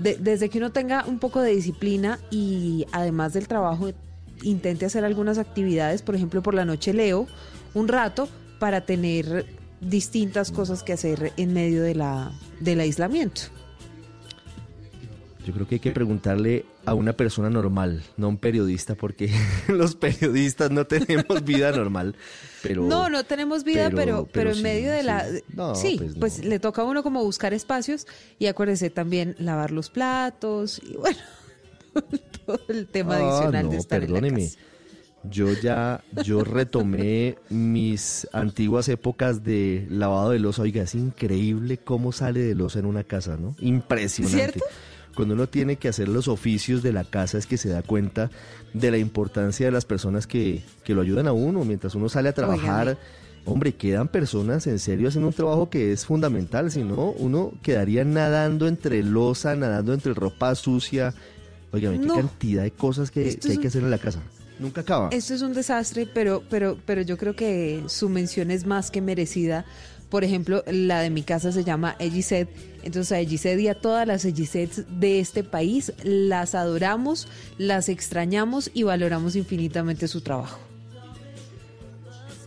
de- 0.00 0.16
desde 0.18 0.48
que 0.48 0.58
uno 0.58 0.70
tenga 0.72 1.04
un 1.06 1.18
poco 1.18 1.40
de 1.40 1.54
disciplina 1.54 2.18
y 2.30 2.86
además 2.92 3.32
del 3.32 3.48
trabajo 3.48 3.90
intente 4.42 4.84
hacer 4.86 5.04
algunas 5.04 5.38
actividades, 5.38 6.02
por 6.02 6.14
ejemplo 6.14 6.42
por 6.42 6.54
la 6.54 6.64
noche 6.64 6.92
leo 6.92 7.26
un 7.74 7.88
rato 7.88 8.28
para 8.58 8.82
tener 8.82 9.46
distintas 9.80 10.50
cosas 10.50 10.82
que 10.82 10.92
hacer 10.94 11.32
en 11.36 11.52
medio 11.52 11.82
de 11.82 11.94
la, 11.94 12.32
del 12.60 12.80
aislamiento. 12.80 13.42
Yo 15.46 15.52
creo 15.54 15.68
que 15.68 15.76
hay 15.76 15.80
que 15.80 15.92
preguntarle 15.92 16.64
a 16.84 16.94
una 16.94 17.12
persona 17.12 17.48
normal, 17.48 18.02
no 18.16 18.26
a 18.26 18.28
un 18.30 18.36
periodista, 18.36 18.96
porque 18.96 19.30
los 19.68 19.94
periodistas 19.94 20.72
no 20.72 20.86
tenemos 20.86 21.44
vida 21.44 21.70
normal. 21.70 22.16
Pero 22.64 22.82
no, 22.82 23.08
no 23.08 23.22
tenemos 23.22 23.62
vida, 23.62 23.90
pero, 23.90 23.96
pero- 23.96 24.16
pero, 24.24 24.28
pero 24.32 24.50
en 24.50 24.56
sí, 24.56 24.62
medio 24.62 24.90
de 24.90 25.02
la... 25.04 25.24
sí. 25.28 25.42
No, 25.54 25.74
sí, 25.76 25.94
pues 25.98 26.14
pues, 26.18 26.44
le 26.44 26.58
toca 26.58 26.82
a 26.82 26.84
uno 26.84 27.04
como 27.04 27.22
buscar 27.22 27.54
espacios 27.54 28.08
y 28.40 28.46
acuérdese 28.46 28.90
también 28.90 29.36
lavar 29.38 29.70
los 29.70 29.88
platos 29.88 30.80
y 30.84 30.94
bueno, 30.96 31.18
todo 32.44 32.60
el 32.68 32.86
tema 32.88 33.16
Ah, 33.16 33.38
adicional 33.38 33.66
no, 33.66 33.70
de 33.70 33.76
estar 33.76 34.02
en 34.02 34.12
la 34.12 34.20
perdóneme. 34.20 34.44
casa. 34.46 34.58
Yo 35.28 35.52
ya, 35.54 36.04
yo 36.24 36.44
retomé 36.44 37.36
mis 37.50 38.28
antiguas 38.32 38.88
épocas 38.88 39.42
de 39.42 39.84
lavado 39.90 40.30
de 40.30 40.38
losa. 40.38 40.62
Oiga, 40.62 40.82
es 40.84 40.94
increíble 40.94 41.78
cómo 41.78 42.12
sale 42.12 42.40
de 42.40 42.54
losa 42.54 42.78
en 42.78 42.86
una 42.86 43.02
casa, 43.02 43.36
¿no? 43.36 43.56
Impresionante. 43.58 44.36
¿Cierto? 44.60 44.64
Cuando 45.16 45.34
uno 45.34 45.48
tiene 45.48 45.76
que 45.76 45.88
hacer 45.88 46.08
los 46.08 46.28
oficios 46.28 46.82
de 46.82 46.92
la 46.92 47.02
casa 47.02 47.38
es 47.38 47.46
que 47.46 47.56
se 47.56 47.70
da 47.70 47.82
cuenta 47.82 48.30
de 48.74 48.90
la 48.90 48.98
importancia 48.98 49.66
de 49.66 49.72
las 49.72 49.86
personas 49.86 50.26
que, 50.26 50.62
que 50.84 50.94
lo 50.94 51.00
ayudan 51.00 51.26
a 51.26 51.32
uno 51.32 51.64
mientras 51.64 51.94
uno 51.94 52.08
sale 52.08 52.28
a 52.28 52.32
trabajar. 52.32 52.88
Óigame. 52.88 53.26
Hombre, 53.46 53.74
quedan 53.74 54.08
personas 54.08 54.66
en 54.66 54.80
serio 54.80 55.08
haciendo 55.08 55.28
un 55.28 55.34
trabajo 55.34 55.70
que 55.70 55.92
es 55.92 56.04
fundamental, 56.04 56.70
si 56.72 56.82
no, 56.82 57.12
uno 57.12 57.52
quedaría 57.62 58.04
nadando 58.04 58.66
entre 58.66 59.04
losa, 59.04 59.54
nadando 59.54 59.94
entre 59.94 60.14
ropa 60.14 60.52
sucia. 60.56 61.14
Oigan, 61.70 62.00
qué 62.00 62.08
cantidad 62.08 62.64
de 62.64 62.72
cosas 62.72 63.12
que, 63.12 63.38
hay 63.48 63.58
que 63.58 63.68
hacer 63.68 63.84
en 63.84 63.90
la 63.90 63.98
casa. 63.98 64.20
Nunca 64.58 64.80
acaba. 64.80 65.10
Esto 65.12 65.34
es 65.34 65.42
un 65.42 65.52
desastre, 65.52 66.08
pero, 66.12 66.42
pero, 66.50 66.76
pero 66.84 67.02
yo 67.02 67.16
creo 67.16 67.36
que 67.36 67.84
su 67.86 68.08
mención 68.08 68.50
es 68.50 68.66
más 68.66 68.90
que 68.90 69.00
merecida. 69.00 69.64
Por 70.10 70.22
ejemplo, 70.22 70.62
la 70.66 71.00
de 71.00 71.10
mi 71.10 71.22
casa 71.22 71.50
se 71.52 71.64
llama 71.64 71.96
Egiset. 71.98 72.48
Entonces 72.82 73.12
a 73.12 73.20
Egiset 73.20 73.58
y 73.58 73.68
a 73.68 73.74
todas 73.74 74.06
las 74.06 74.24
Egisets 74.24 74.84
de 75.00 75.18
este 75.18 75.42
país 75.42 75.92
las 76.04 76.54
adoramos, 76.54 77.26
las 77.58 77.88
extrañamos 77.88 78.70
y 78.72 78.84
valoramos 78.84 79.34
infinitamente 79.34 80.06
su 80.06 80.20
trabajo. 80.20 80.60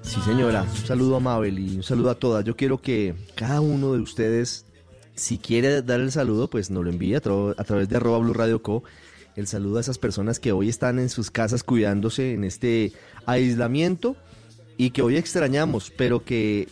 Sí, 0.01 0.19
señora. 0.21 0.63
Un 0.63 0.87
saludo 0.87 1.17
a 1.17 1.19
Mabel 1.19 1.59
y 1.59 1.75
un 1.75 1.83
saludo 1.83 2.09
a 2.09 2.15
todas. 2.15 2.43
Yo 2.45 2.55
quiero 2.55 2.81
que 2.81 3.13
cada 3.35 3.61
uno 3.61 3.93
de 3.93 3.99
ustedes, 3.99 4.65
si 5.13 5.37
quiere 5.37 5.81
dar 5.81 5.99
el 5.99 6.11
saludo, 6.11 6.49
pues 6.49 6.71
nos 6.71 6.83
lo 6.83 6.89
envíe 6.89 7.15
a, 7.15 7.17
a 7.17 7.63
través 7.63 7.89
de 7.89 7.97
arroba 7.97 8.17
Blue 8.19 8.33
Radio 8.33 8.63
Co. 8.63 8.83
El 9.35 9.45
saludo 9.47 9.77
a 9.77 9.81
esas 9.81 9.99
personas 9.99 10.39
que 10.39 10.51
hoy 10.51 10.69
están 10.69 10.97
en 10.97 11.09
sus 11.09 11.29
casas 11.29 11.63
cuidándose 11.63 12.33
en 12.33 12.43
este 12.43 12.93
aislamiento 13.25 14.15
y 14.77 14.91
que 14.91 15.01
hoy 15.01 15.17
extrañamos, 15.17 15.91
pero 15.95 16.23
que 16.23 16.69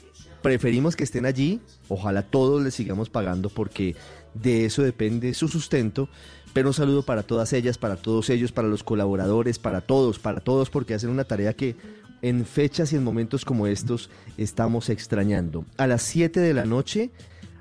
preferimos 0.48 0.96
que 0.96 1.04
estén 1.04 1.26
allí. 1.26 1.60
Ojalá 1.90 2.22
todos 2.22 2.64
les 2.64 2.74
sigamos 2.74 3.10
pagando 3.10 3.50
porque 3.50 3.98
de 4.34 4.64
eso 4.64 4.82
depende 4.82 5.34
su 5.34 5.50
sustento. 5.50 6.08
Pero 6.54 6.70
un 6.70 6.74
saludo 6.74 7.04
para 7.04 7.24
todas 7.24 7.52
ellas, 7.52 7.78
para 7.78 7.98
todos 7.98 8.30
ellos, 8.30 8.54
para 8.54 8.70
los 8.70 8.82
colaboradores, 8.82 9.60
para 9.60 9.82
todos, 9.82 10.20
para 10.20 10.40
todos, 10.40 10.70
porque 10.70 10.94
hacen 10.94 11.10
una 11.10 11.26
tarea 11.26 11.52
que 11.52 11.76
en 12.22 12.46
fechas 12.46 12.94
y 12.94 12.96
en 12.96 13.04
momentos 13.04 13.44
como 13.44 13.68
estos 13.68 14.10
estamos 14.38 14.90
extrañando. 14.90 15.66
A 15.76 15.86
las 15.86 16.04
7 16.04 16.40
de 16.40 16.54
la 16.54 16.64
noche, 16.64 17.10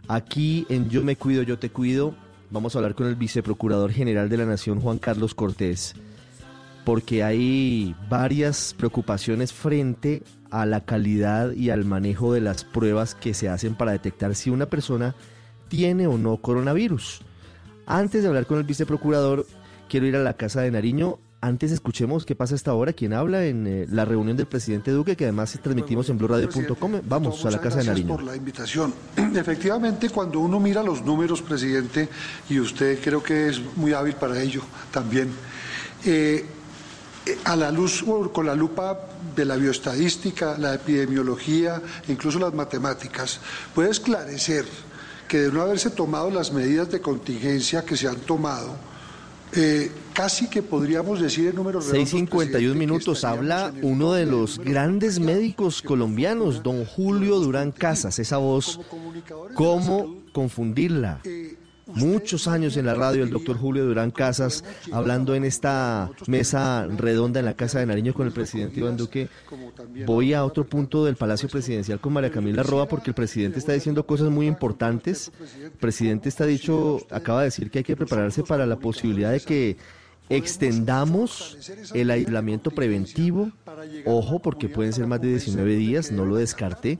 aquí 0.06 0.65
en 0.68 0.89
Yo 0.89 1.02
Me 1.02 1.16
Cuido, 1.16 1.42
Yo 1.42 1.58
Te 1.58 1.70
Cuido, 1.70 2.15
vamos 2.52 2.76
a 2.76 2.78
hablar 2.78 2.94
con 2.94 3.08
el 3.08 3.16
viceprocurador 3.16 3.90
general 3.90 4.28
de 4.28 4.36
la 4.36 4.47
Nación, 4.47 4.81
Juan 4.81 4.98
Carlos 4.98 5.34
Cortés 5.34 5.97
porque 6.86 7.24
hay 7.24 7.97
varias 8.08 8.73
preocupaciones 8.78 9.52
frente 9.52 10.23
a 10.50 10.66
la 10.66 10.84
calidad 10.84 11.52
y 11.52 11.70
al 11.70 11.84
manejo 11.84 12.33
de 12.33 12.41
las 12.41 12.65
pruebas 12.65 13.15
que 13.15 13.34
se 13.34 13.49
hacen 13.49 13.75
para 13.75 13.92
detectar 13.92 14.34
si 14.34 14.50
una 14.50 14.66
persona 14.66 15.15
tiene 15.68 16.07
o 16.07 16.18
no 16.18 16.36
coronavirus. 16.39 17.23
Antes 17.86 18.23
de 18.23 18.28
hablar 18.28 18.47
con 18.47 18.58
el 18.58 18.65
viceprocurador, 18.65 19.47
quiero 19.89 20.07
ir 20.07 20.16
a 20.16 20.23
la 20.23 20.34
Casa 20.34 20.60
de 20.60 20.70
Nariño. 20.70 21.18
Antes 21.41 21.70
escuchemos 21.70 22.25
qué 22.25 22.34
pasa 22.34 22.55
a 22.55 22.57
esta 22.57 22.75
hora, 22.75 22.92
quién 22.92 23.12
habla 23.12 23.44
en 23.44 23.66
eh, 23.66 23.86
la 23.89 24.05
reunión 24.05 24.36
del 24.36 24.47
presidente 24.47 24.91
Duque, 24.91 25.16
que 25.16 25.25
además 25.25 25.57
transmitimos 25.62 26.08
en 26.08 26.18
blurradio.com. 26.18 27.00
Vamos 27.08 27.44
a 27.44 27.50
la 27.50 27.58
Casa 27.58 27.78
de 27.78 27.84
gracias 27.84 27.86
Nariño. 27.86 28.16
por 28.16 28.25
la 28.25 28.34
invitación. 28.34 28.92
Efectivamente, 29.36 30.10
cuando 30.10 30.41
uno 30.41 30.58
mira 30.58 30.83
los 30.83 31.05
números, 31.05 31.42
presidente, 31.42 32.08
y 32.49 32.58
usted 32.58 32.99
creo 33.00 33.23
que 33.23 33.49
es 33.49 33.60
muy 33.76 33.92
hábil 33.92 34.15
para 34.15 34.41
ello 34.41 34.62
también, 34.91 35.28
eh, 36.05 36.44
a 37.44 37.56
la 37.56 37.70
luz 37.70 38.05
o 38.06 38.32
con 38.32 38.46
la 38.46 38.55
lupa 38.55 38.98
de 39.34 39.44
la 39.44 39.56
bioestadística, 39.56 40.56
la 40.58 40.74
epidemiología, 40.74 41.82
incluso 42.08 42.38
las 42.38 42.55
matemáticas, 42.55 43.40
puede 43.74 43.90
esclarecer 43.90 44.64
que 45.28 45.38
de 45.38 45.52
no 45.52 45.62
haberse 45.62 45.90
tomado 45.90 46.30
las 46.30 46.52
medidas 46.52 46.90
de 46.90 47.00
contingencia 47.00 47.84
que 47.84 47.96
se 47.96 48.08
han 48.08 48.16
tomado, 48.16 48.76
eh, 49.52 49.90
casi 50.12 50.48
que 50.48 50.62
podríamos 50.62 51.20
decir 51.20 51.48
en 51.48 51.56
números 51.56 51.86
redondos, 51.86 52.12
6.51 52.12 52.74
minutos 52.74 53.24
habla 53.24 53.72
uno 53.82 54.12
de 54.12 54.26
los 54.26 54.58
grandes 54.58 55.18
médicos 55.18 55.82
colombianos, 55.82 56.62
don 56.62 56.84
Julio 56.84 57.38
Durán 57.40 57.72
Casas. 57.72 58.18
Esa 58.18 58.36
voz, 58.38 58.80
¿cómo 59.55 60.16
confundirla? 60.32 61.20
Muchos 61.86 62.48
años 62.48 62.76
en 62.76 62.86
la 62.86 62.94
radio 62.94 63.23
el 63.23 63.31
doctor 63.31 63.56
Julio 63.56 63.84
Durán 63.84 64.10
Casas 64.10 64.65
hablando 64.90 65.36
en 65.36 65.44
esta 65.44 66.10
mesa 66.26 66.86
redonda 66.86 67.39
en 67.39 67.47
la 67.47 67.55
Casa 67.55 67.78
de 67.78 67.86
Nariño 67.86 68.12
con 68.12 68.26
el 68.26 68.32
presidente 68.32 68.81
Iván 68.81 68.97
Duque. 68.97 69.28
Voy 70.05 70.34
a 70.34 70.44
otro 70.44 70.65
punto 70.65 71.05
del 71.05 71.15
Palacio 71.15 71.48
Presidencial 71.48 72.00
con 72.00 72.12
María 72.12 72.32
Camila 72.32 72.65
Roa 72.65 72.89
porque 72.89 73.10
el 73.10 73.15
presidente 73.15 73.60
está 73.60 73.73
diciendo 73.73 74.05
cosas 74.05 74.31
muy 74.31 74.48
importantes. 74.48 75.31
El 75.62 75.70
presidente 75.70 76.28
está 76.28 76.44
dicho, 76.44 77.06
acaba 77.10 77.40
de 77.40 77.47
decir 77.47 77.70
que 77.70 77.78
hay 77.78 77.84
que 77.84 77.97
prepararse 77.97 78.42
para 78.42 78.66
la 78.66 78.76
posibilidad 78.76 79.31
de 79.31 79.40
que 79.40 79.76
extendamos 80.28 81.56
el 81.94 82.10
aislamiento 82.10 82.73
preventivo. 82.73 83.52
Ojo, 84.05 84.40
porque 84.40 84.68
pueden 84.68 84.92
ser 84.92 85.06
más 85.06 85.20
de 85.20 85.28
19 85.28 85.76
días, 85.76 86.10
no 86.10 86.24
lo 86.24 86.34
descarte. 86.34 86.98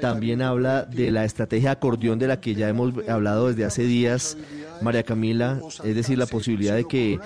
También 0.00 0.42
habla 0.42 0.84
de 0.84 1.10
la 1.10 1.24
estrategia 1.24 1.72
acordeón 1.72 2.18
de 2.18 2.28
la 2.28 2.40
que 2.40 2.54
ya 2.54 2.68
hemos 2.68 2.94
hablado 3.08 3.48
desde 3.48 3.64
hace 3.64 3.82
días, 3.82 4.36
María 4.82 5.02
Camila, 5.02 5.60
es 5.84 5.94
decir, 5.94 6.18
la 6.18 6.26
posibilidad 6.26 6.74
de 6.74 6.84
que 6.84 7.18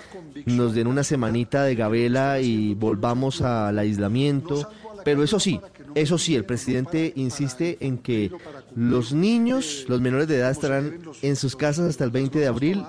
nos 0.47 0.75
den 0.75 0.87
una 0.87 1.05
semanita 1.05 1.65
de 1.65 1.75
gabela 1.75 2.41
y 2.41 2.75
volvamos 2.75 3.43
al 3.43 3.79
aislamiento. 3.79 4.69
Pero 5.05 5.23
eso 5.25 5.41
sí, 5.41 5.61
eso 5.95 6.17
sí, 6.17 6.35
el 6.35 6.45
presidente 6.45 7.13
insiste 7.17 7.79
en 7.81 7.99
que 7.99 8.31
los 8.75 9.13
niños, 9.13 9.85
los 9.89 10.01
menores 10.01 10.29
de 10.29 10.39
edad 10.39 10.51
estarán 10.51 11.01
en 11.23 11.37
sus 11.37 11.57
casas 11.57 11.89
hasta 11.89 12.05
el 12.05 12.11
20 12.11 12.39
de 12.39 12.47
abril 12.47 12.85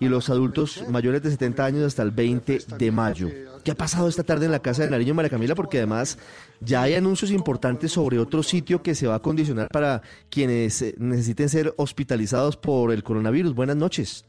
y 0.00 0.08
los 0.08 0.30
adultos 0.30 0.84
mayores 0.88 1.22
de 1.22 1.30
70 1.30 1.64
años 1.64 1.84
hasta 1.84 2.02
el 2.02 2.10
20 2.10 2.60
de 2.78 2.90
mayo. 2.90 3.28
¿Qué 3.66 3.72
ha 3.72 3.74
pasado 3.74 4.06
esta 4.06 4.22
tarde 4.22 4.46
en 4.46 4.52
la 4.52 4.60
Casa 4.60 4.84
de 4.84 4.90
Nariño, 4.90 5.12
María 5.12 5.28
Camila? 5.28 5.56
Porque 5.56 5.78
además 5.78 6.18
ya 6.60 6.82
hay 6.82 6.94
anuncios 6.94 7.32
importantes 7.32 7.90
sobre 7.90 8.20
otro 8.20 8.44
sitio 8.44 8.80
que 8.80 8.94
se 8.94 9.08
va 9.08 9.16
a 9.16 9.18
condicionar 9.18 9.66
para 9.72 10.02
quienes 10.30 10.80
eh, 10.82 10.94
necesiten 10.98 11.48
ser 11.48 11.74
hospitalizados 11.76 12.56
por 12.56 12.92
el 12.92 13.02
coronavirus. 13.02 13.56
Buenas 13.56 13.74
noches. 13.74 14.24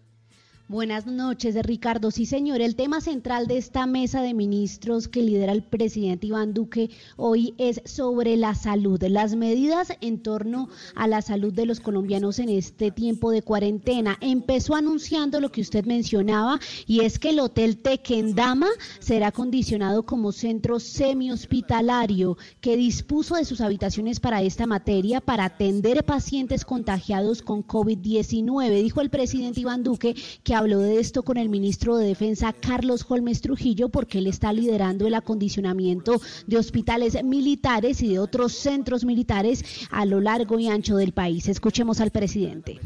Buenas 0.69 1.05
noches, 1.05 1.55
Ricardo. 1.65 2.11
Sí, 2.11 2.25
señor. 2.25 2.59
El 2.59 2.75
tema 2.75 2.99
central 2.99 3.47
de 3.47 3.57
esta 3.57 3.85
mesa 3.85 4.21
de 4.21 4.33
ministros 4.33 5.07
que 5.07 5.21
lidera 5.21 5.53
el 5.53 5.63
presidente 5.63 6.27
Iván 6.27 6.53
Duque 6.53 6.89
hoy 7.15 7.53
es 7.57 7.81
sobre 7.85 8.35
la 8.35 8.53
salud, 8.53 9.01
las 9.03 9.37
medidas 9.37 9.93
en 10.01 10.21
torno 10.21 10.67
a 10.93 11.07
la 11.07 11.21
salud 11.21 11.53
de 11.53 11.65
los 11.65 11.79
colombianos 11.79 12.39
en 12.39 12.49
este 12.49 12.91
tiempo 12.91 13.31
de 13.31 13.43
cuarentena. 13.43 14.17
Empezó 14.19 14.75
anunciando 14.75 15.39
lo 15.39 15.53
que 15.53 15.61
usted 15.61 15.85
mencionaba 15.85 16.59
y 16.85 16.99
es 16.99 17.17
que 17.17 17.29
el 17.29 17.39
Hotel 17.39 17.77
Tequendama 17.77 18.67
será 18.99 19.31
condicionado 19.31 20.05
como 20.05 20.33
centro 20.33 20.81
semi-hospitalario 20.81 22.37
que 22.59 22.75
dispuso 22.75 23.35
de 23.35 23.45
sus 23.45 23.61
habitaciones 23.61 24.19
para 24.19 24.41
esta 24.41 24.67
materia 24.67 25.21
para 25.21 25.45
atender 25.45 26.03
pacientes 26.03 26.65
contagiados 26.65 27.41
con 27.41 27.65
COVID-19. 27.65 28.83
Dijo 28.83 28.99
el 28.99 29.09
presidente 29.09 29.61
Iván 29.61 29.83
Duque 29.83 30.13
que 30.43 30.56
habló 30.57 30.79
de 30.79 30.99
esto 30.99 31.23
con 31.23 31.37
el 31.37 31.49
ministro 31.49 31.97
de 31.97 32.07
Defensa 32.07 32.53
Carlos 32.53 33.05
Holmes 33.07 33.41
Trujillo 33.41 33.89
porque 33.89 34.17
él 34.17 34.27
está 34.27 34.51
liderando 34.51 35.07
el 35.07 35.13
acondicionamiento 35.13 36.19
de 36.47 36.57
hospitales 36.57 37.23
militares 37.23 38.01
y 38.01 38.09
de 38.09 38.19
otros 38.19 38.53
centros 38.53 39.05
militares 39.05 39.63
a 39.91 40.05
lo 40.05 40.19
largo 40.19 40.59
y 40.59 40.67
ancho 40.67 40.97
del 40.97 41.13
país. 41.13 41.47
Escuchemos 41.47 42.01
al 42.01 42.11
presidente. 42.11 42.79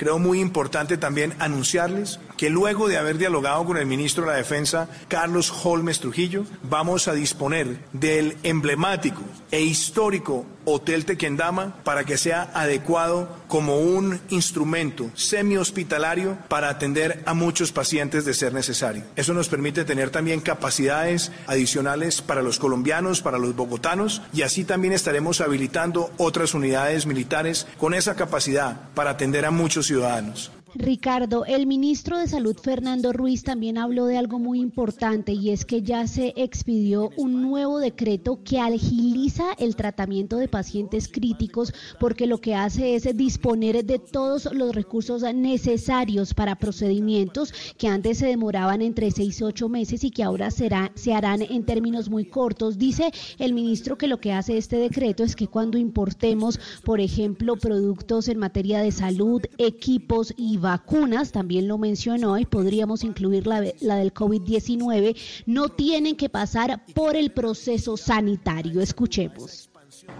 Creo 0.00 0.18
muy 0.18 0.40
importante 0.40 0.96
también 0.96 1.34
anunciarles 1.40 2.20
que 2.38 2.48
luego 2.48 2.88
de 2.88 2.96
haber 2.96 3.18
dialogado 3.18 3.66
con 3.66 3.76
el 3.76 3.84
ministro 3.84 4.24
de 4.24 4.30
la 4.30 4.38
Defensa, 4.38 4.88
Carlos 5.08 5.52
Holmes 5.62 6.00
Trujillo, 6.00 6.46
vamos 6.62 7.06
a 7.06 7.12
disponer 7.12 7.80
del 7.92 8.38
emblemático 8.42 9.20
e 9.50 9.60
histórico 9.60 10.46
Hotel 10.64 11.04
Tequendama 11.04 11.76
para 11.84 12.04
que 12.04 12.18
sea 12.18 12.50
adecuado 12.54 13.28
como 13.48 13.78
un 13.78 14.20
instrumento 14.28 15.10
semi-hospitalario 15.14 16.38
para 16.48 16.68
atender 16.68 17.22
a 17.26 17.34
muchos 17.34 17.72
pacientes 17.72 18.24
de 18.24 18.34
ser 18.34 18.52
necesario. 18.52 19.04
Eso 19.16 19.34
nos 19.34 19.48
permite 19.48 19.84
tener 19.84 20.10
también 20.10 20.40
capacidades 20.40 21.32
adicionales 21.46 22.22
para 22.22 22.42
los 22.42 22.58
colombianos, 22.58 23.22
para 23.22 23.38
los 23.38 23.56
bogotanos 23.56 24.22
y 24.32 24.42
así 24.42 24.64
también 24.64 24.92
estaremos 24.92 25.40
habilitando 25.40 26.10
otras 26.16 26.54
unidades 26.54 27.06
militares 27.06 27.66
con 27.78 27.94
esa 27.94 28.14
capacidad 28.14 28.90
para 28.94 29.10
atender 29.10 29.44
a 29.44 29.50
muchos 29.50 29.86
ciudadanos. 29.86 30.52
Ricardo, 30.74 31.44
el 31.46 31.66
ministro 31.66 32.18
de 32.18 32.28
Salud 32.28 32.56
Fernando 32.56 33.12
Ruiz 33.12 33.42
también 33.42 33.76
habló 33.76 34.06
de 34.06 34.16
algo 34.16 34.38
muy 34.38 34.60
importante 34.60 35.32
y 35.32 35.50
es 35.50 35.64
que 35.64 35.82
ya 35.82 36.06
se 36.06 36.32
expidió 36.36 37.10
un 37.16 37.42
nuevo 37.42 37.80
decreto 37.80 38.40
que 38.44 38.60
agiliza 38.60 39.44
el 39.58 39.74
tratamiento 39.74 40.36
de 40.36 40.46
pacientes 40.46 41.08
críticos 41.08 41.74
porque 41.98 42.28
lo 42.28 42.38
que 42.38 42.54
hace 42.54 42.94
es 42.94 43.16
disponer 43.16 43.84
de 43.84 43.98
todos 43.98 44.48
los 44.52 44.72
recursos 44.74 45.22
necesarios 45.34 46.34
para 46.34 46.56
procedimientos 46.56 47.52
que 47.76 47.88
antes 47.88 48.18
se 48.18 48.26
demoraban 48.26 48.80
entre 48.80 49.10
seis 49.10 49.40
y 49.40 49.44
ocho 49.44 49.68
meses 49.68 50.04
y 50.04 50.10
que 50.10 50.22
ahora 50.22 50.52
será, 50.52 50.92
se 50.94 51.14
harán 51.14 51.42
en 51.42 51.64
términos 51.64 52.08
muy 52.08 52.26
cortos. 52.26 52.78
Dice 52.78 53.10
el 53.38 53.54
ministro 53.54 53.98
que 53.98 54.06
lo 54.06 54.20
que 54.20 54.32
hace 54.32 54.56
este 54.56 54.76
decreto 54.76 55.24
es 55.24 55.34
que 55.34 55.48
cuando 55.48 55.78
importemos, 55.78 56.60
por 56.84 57.00
ejemplo, 57.00 57.56
productos 57.56 58.28
en 58.28 58.38
materia 58.38 58.80
de 58.80 58.92
salud, 58.92 59.42
equipos 59.58 60.32
y 60.36 60.59
vacunas, 60.60 61.32
también 61.32 61.68
lo 61.68 61.78
mencionó 61.78 62.38
y 62.38 62.46
podríamos 62.46 63.04
incluir 63.04 63.46
la, 63.46 63.64
la 63.80 63.96
del 63.96 64.14
COVID-19, 64.14 65.16
no 65.46 65.68
tienen 65.68 66.16
que 66.16 66.28
pasar 66.28 66.84
por 66.94 67.16
el 67.16 67.30
proceso 67.32 67.96
sanitario. 67.96 68.80
Escuchemos. 68.80 69.70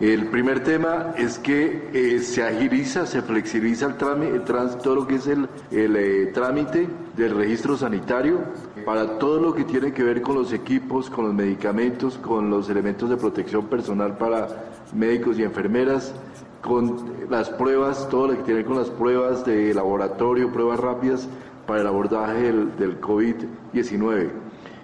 El 0.01 0.27
primer 0.29 0.65
tema 0.65 1.15
es 1.17 1.39
que 1.39 1.89
eh, 1.93 2.21
se 2.21 2.43
agiliza, 2.43 3.07
se 3.07 3.23
flexibiliza 3.23 3.87
el 3.87 3.97
trámite, 3.97 4.41
todo 4.83 4.95
lo 4.95 5.07
que 5.07 5.17
es 5.17 5.27
el, 5.27 5.49
el, 5.71 5.97
eh, 5.97 6.27
trámite 6.33 6.89
del 7.17 7.37
registro 7.37 7.77
sanitario 7.77 8.41
para 8.85 9.19
todo 9.19 9.41
lo 9.41 9.55
que 9.55 9.65
tiene 9.65 9.93
que 9.93 10.03
ver 10.03 10.23
con 10.23 10.37
los 10.37 10.53
equipos, 10.53 11.11
con 11.11 11.27
los 11.27 11.35
medicamentos, 11.35 12.19
con 12.19 12.51
los 12.51 12.69
elementos 12.69 13.11
de 13.11 13.17
protección 13.17 13.67
personal 13.67 14.17
para 14.17 14.49
médicos 14.93 15.39
y 15.39 15.43
enfermeras, 15.43 16.15
con 16.63 16.97
las 17.31 17.51
pruebas, 17.51 18.09
todo 18.09 18.29
lo 18.29 18.37
que 18.37 18.43
tiene 18.43 18.65
con 18.65 18.77
las 18.77 18.91
pruebas 18.91 19.45
de 19.45 19.73
laboratorio, 19.75 20.53
pruebas 20.53 20.81
rápidas 20.81 21.29
para 21.67 21.81
el 21.81 21.87
abordaje 21.87 22.43
del, 22.43 22.77
del 22.77 23.01
COVID-19. 23.01 24.31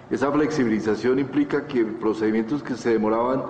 Esa 0.09 0.31
flexibilización 0.31 1.19
implica 1.19 1.67
que 1.67 1.83
procedimientos 1.85 2.63
que 2.63 2.75
se 2.75 2.91
demoraban, 2.91 3.43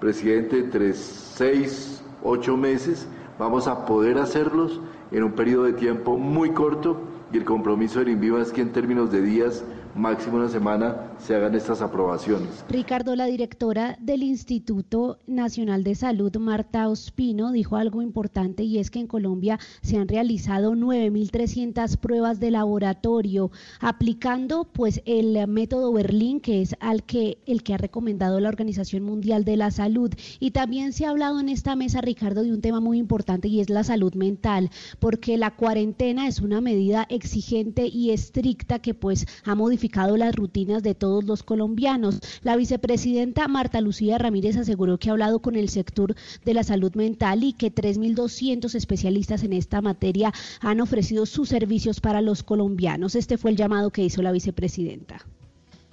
presidente, 0.00 0.58
entre 0.58 0.92
seis, 0.94 2.02
ocho 2.22 2.56
meses, 2.56 3.06
vamos 3.38 3.68
a 3.68 3.86
poder 3.86 4.18
hacerlos 4.18 4.80
en 5.12 5.24
un 5.24 5.32
periodo 5.32 5.64
de 5.64 5.72
tiempo 5.72 6.18
muy 6.18 6.50
corto 6.50 6.96
y 7.32 7.36
el 7.36 7.44
compromiso 7.44 8.00
del 8.00 8.10
INVIVA 8.10 8.42
es 8.42 8.52
que 8.52 8.60
en 8.60 8.72
términos 8.72 9.10
de 9.12 9.22
días, 9.22 9.62
máximo 9.94 10.36
una 10.36 10.48
semana, 10.48 11.12
se 11.18 11.34
hagan 11.34 11.54
estas 11.54 11.82
aprobaciones. 11.82 12.64
Ricardo, 12.68 13.16
la 13.16 13.26
directora 13.26 13.96
del 14.00 14.22
Instituto 14.22 15.18
Nacional 15.26 15.84
de 15.84 15.94
Salud, 15.94 16.34
Marta 16.36 16.88
Ospino, 16.88 17.52
dijo 17.52 17.76
algo 17.76 18.02
importante 18.02 18.62
y 18.62 18.78
es 18.78 18.90
que 18.90 19.00
en 19.00 19.06
Colombia 19.06 19.58
se 19.82 19.96
han 19.96 20.08
realizado 20.08 20.72
9.300 20.74 21.96
pruebas 21.96 22.40
de 22.40 22.50
laboratorio 22.50 23.50
aplicando 23.80 24.64
pues 24.64 25.02
el 25.04 25.46
método 25.48 25.92
Berlín, 25.92 26.40
que 26.40 26.62
es 26.62 26.76
al 26.80 27.02
que, 27.02 27.38
el 27.46 27.62
que 27.62 27.74
ha 27.74 27.78
recomendado 27.78 28.40
la 28.40 28.48
Organización 28.48 29.02
Mundial 29.02 29.44
de 29.44 29.56
la 29.56 29.70
Salud. 29.70 30.12
Y 30.38 30.52
también 30.52 30.92
se 30.92 31.06
ha 31.06 31.10
hablado 31.10 31.40
en 31.40 31.48
esta 31.48 31.76
mesa, 31.76 32.00
Ricardo, 32.00 32.42
de 32.42 32.52
un 32.52 32.60
tema 32.60 32.80
muy 32.80 32.98
importante 32.98 33.48
y 33.48 33.60
es 33.60 33.70
la 33.70 33.84
salud 33.84 34.14
mental, 34.14 34.70
porque 34.98 35.36
la 35.36 35.56
cuarentena 35.56 36.28
es 36.28 36.40
una 36.40 36.60
medida 36.60 37.06
exigente 37.08 37.86
y 37.86 38.10
estricta 38.10 38.78
que 38.78 38.94
pues 38.94 39.26
ha 39.44 39.54
modificado 39.54 39.79
las 40.16 40.34
rutinas 40.34 40.82
de 40.82 40.94
todos 40.94 41.24
los 41.24 41.42
colombianos. 41.42 42.20
La 42.42 42.56
vicepresidenta 42.56 43.48
Marta 43.48 43.80
Lucía 43.80 44.18
Ramírez 44.18 44.56
aseguró 44.56 44.98
que 44.98 45.08
ha 45.08 45.12
hablado 45.12 45.40
con 45.40 45.56
el 45.56 45.68
sector 45.68 46.14
de 46.44 46.54
la 46.54 46.62
salud 46.62 46.94
mental 46.94 47.44
y 47.44 47.52
que 47.52 47.72
3.200 47.74 48.74
especialistas 48.74 49.42
en 49.42 49.52
esta 49.52 49.80
materia 49.80 50.32
han 50.60 50.80
ofrecido 50.80 51.26
sus 51.26 51.48
servicios 51.48 52.00
para 52.00 52.20
los 52.20 52.42
colombianos. 52.42 53.14
Este 53.14 53.38
fue 53.38 53.52
el 53.52 53.56
llamado 53.56 53.90
que 53.90 54.02
hizo 54.04 54.22
la 54.22 54.32
vicepresidenta. 54.32 55.24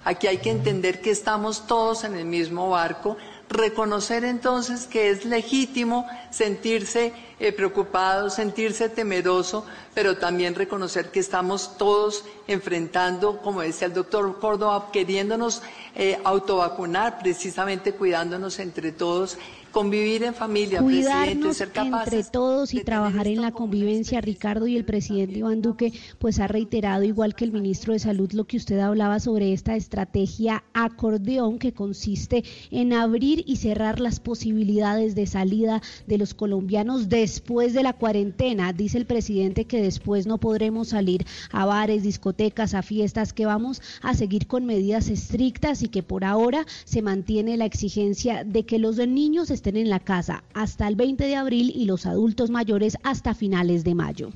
Aquí 0.04 0.26
hay 0.26 0.38
que 0.38 0.50
entender 0.50 1.00
que 1.00 1.10
estamos 1.10 1.66
todos 1.66 2.04
en 2.04 2.14
el 2.14 2.24
mismo 2.24 2.70
barco, 2.70 3.16
reconocer 3.48 4.24
entonces 4.24 4.86
que 4.86 5.10
es 5.10 5.24
legítimo 5.24 6.06
sentirse 6.30 7.12
eh, 7.40 7.52
preocupado, 7.52 8.30
sentirse 8.30 8.88
temeroso, 8.88 9.64
pero 9.94 10.18
también 10.18 10.54
reconocer 10.54 11.10
que 11.10 11.20
estamos 11.20 11.76
todos 11.78 12.24
enfrentando, 12.46 13.38
como 13.38 13.62
decía 13.62 13.86
el 13.86 13.94
doctor 13.94 14.38
Córdoba, 14.38 14.90
queriéndonos 14.92 15.62
eh, 15.94 16.20
autovacunar, 16.24 17.18
precisamente 17.18 17.92
cuidándonos 17.92 18.58
entre 18.58 18.92
todos, 18.92 19.38
convivir 19.70 20.22
en 20.24 20.34
familia, 20.34 20.80
cuidarnos 20.80 21.56
ser 21.56 21.70
entre 21.74 22.24
todos 22.24 22.74
y 22.74 22.82
trabajar 22.82 23.26
en 23.28 23.40
la 23.40 23.52
convivencia. 23.52 24.20
Ricardo 24.20 24.66
y 24.66 24.76
el 24.76 24.84
presidente 24.84 25.38
Iván 25.38 25.62
Duque 25.62 25.92
pues 26.18 26.40
ha 26.40 26.48
reiterado, 26.48 27.04
igual 27.04 27.34
que 27.34 27.44
el 27.44 27.52
ministro 27.52 27.92
de 27.92 27.98
Salud, 27.98 28.32
lo 28.32 28.44
que 28.44 28.56
usted 28.56 28.78
hablaba 28.78 29.20
sobre 29.20 29.52
esta 29.52 29.76
estrategia 29.76 30.64
acordeón 30.74 31.58
que 31.58 31.72
consiste 31.72 32.44
en 32.70 32.92
abrir 32.92 33.44
y 33.46 33.56
cerrar 33.56 34.00
las 34.00 34.20
posibilidades 34.20 35.14
de 35.14 35.26
salida 35.26 35.82
de 36.06 36.18
los 36.18 36.34
colombianos 36.34 37.08
después 37.08 37.74
de 37.74 37.82
la 37.82 37.92
cuarentena. 37.92 38.72
Dice 38.72 38.98
el 38.98 39.06
presidente 39.06 39.64
que 39.64 39.82
después 39.82 40.26
no 40.26 40.38
podremos 40.38 40.88
salir 40.88 41.26
a 41.50 41.64
bares, 41.64 42.02
discotecas, 42.02 42.74
a 42.74 42.82
fiestas, 42.82 43.32
que 43.32 43.46
vamos 43.46 43.82
a 44.02 44.14
seguir 44.14 44.46
con 44.46 44.66
medidas 44.66 45.08
estrictas 45.08 45.82
y 45.82 45.88
que 45.88 46.02
por 46.02 46.24
ahora 46.24 46.66
se 46.84 47.02
mantiene 47.02 47.56
la 47.56 47.64
exigencia 47.64 48.44
de 48.44 48.64
que 48.64 48.78
los 48.78 48.96
niños 48.96 49.50
estén 49.50 49.67
en 49.76 49.90
la 49.90 50.00
casa 50.00 50.44
hasta 50.54 50.88
el 50.88 50.96
20 50.96 51.24
de 51.24 51.36
abril 51.36 51.72
y 51.74 51.84
los 51.84 52.06
adultos 52.06 52.50
mayores 52.50 52.96
hasta 53.02 53.34
finales 53.34 53.84
de 53.84 53.94
mayo. 53.94 54.30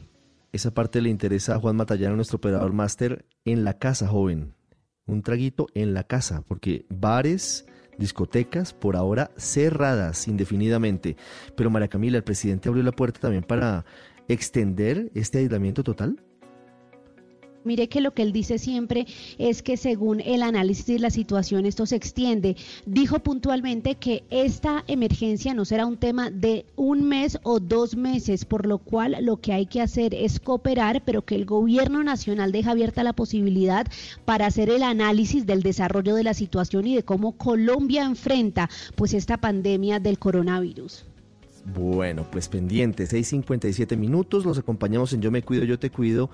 Esa 0.53 0.73
parte 0.73 1.01
le 1.01 1.09
interesa 1.09 1.55
a 1.55 1.59
Juan 1.59 1.77
Matallano, 1.77 2.17
nuestro 2.17 2.37
operador 2.37 2.73
máster, 2.73 3.25
en 3.45 3.65
la 3.65 3.79
casa, 3.79 4.07
joven. 4.07 4.55
Un 5.07 5.23
traguito 5.23 5.67
en 5.75 5.95
la 5.95 6.05
casa, 6.05 6.43
porque 6.47 6.85
bares, 6.91 7.67
discotecas, 7.99 8.75
por 8.75 8.97
ahora 8.97 9.31
cerradas 9.37 10.29
indefinidamente. 10.29 11.17
Pero 11.57 11.71
María 11.71 11.89
Camila, 11.89 12.19
el 12.19 12.25
presidente 12.25 12.69
abrió 12.69 12.85
la 12.85 12.93
puerta 12.93 13.21
también 13.21 13.43
para 13.43 13.87
extender 14.29 15.11
este 15.15 15.39
aislamiento 15.39 15.83
total. 15.83 16.23
Mire 17.65 17.89
que 17.89 18.01
lo 18.01 18.13
que 18.13 18.23
él 18.23 18.33
dice 18.33 18.59
siempre 18.59 19.07
es 19.39 19.63
que 19.63 19.77
según 19.77 20.21
el 20.21 20.43
análisis 20.43 20.87
de 20.87 20.99
la 20.99 21.11
situación 21.11 21.67
esto 21.67 21.87
se 21.87 21.97
extiende. 21.97 22.57
Dijo 22.87 23.21
puntualmente 23.21 23.95
que 23.95 24.25
esta 24.31 24.85
emergencia 24.89 25.55
no 25.55 25.65
será 25.65 25.87
un 25.87 25.97
tema 25.97 26.31
de 26.31 26.67
un 26.77 27.05
mes 27.05 27.39
o 27.43 27.61
dos 27.61 27.97
meses, 27.97 28.45
por 28.45 28.67
lo 28.67 28.79
cual 28.79 29.17
lo 29.21 29.37
que 29.39 29.53
hay 29.53 29.67
que 29.67 29.81
hacer 29.81 30.15
es 30.15 30.41
cooperar, 30.41 31.03
pero 31.05 31.23
que 31.23 31.35
el 31.35 31.45
gobierno 31.45 32.03
nacional 32.03 32.53
deja 32.53 32.73
abierta 32.73 33.05
la 33.05 33.13
posibilidad 33.13 33.87
para 34.25 34.47
hacer 34.47 34.71
el 34.71 34.83
análisis 34.83 35.47
del 35.47 35.63
desarrollo 35.63 36.15
de 36.15 36.25
la 36.25 36.35
situación 36.35 36.87
y 36.87 36.97
de 36.97 37.05
cómo 37.05 37.33
Colombia 37.33 38.05
enfrenta 38.05 38.69
pues 38.97 39.15
esta 39.15 39.37
pandemia 39.37 40.01
del 40.01 40.19
coronavirus. 40.19 41.05
Bueno, 41.65 42.27
pues 42.31 42.49
pendiente, 42.49 43.05
6.57 43.05 43.97
minutos, 43.97 44.45
los 44.45 44.59
acompañamos 44.59 45.13
en 45.13 45.23
Yo 45.23 45.31
me 45.31 45.43
cuido, 45.43 45.65
yo 45.65 45.79
te 45.79 45.91
cuido. 45.91 46.29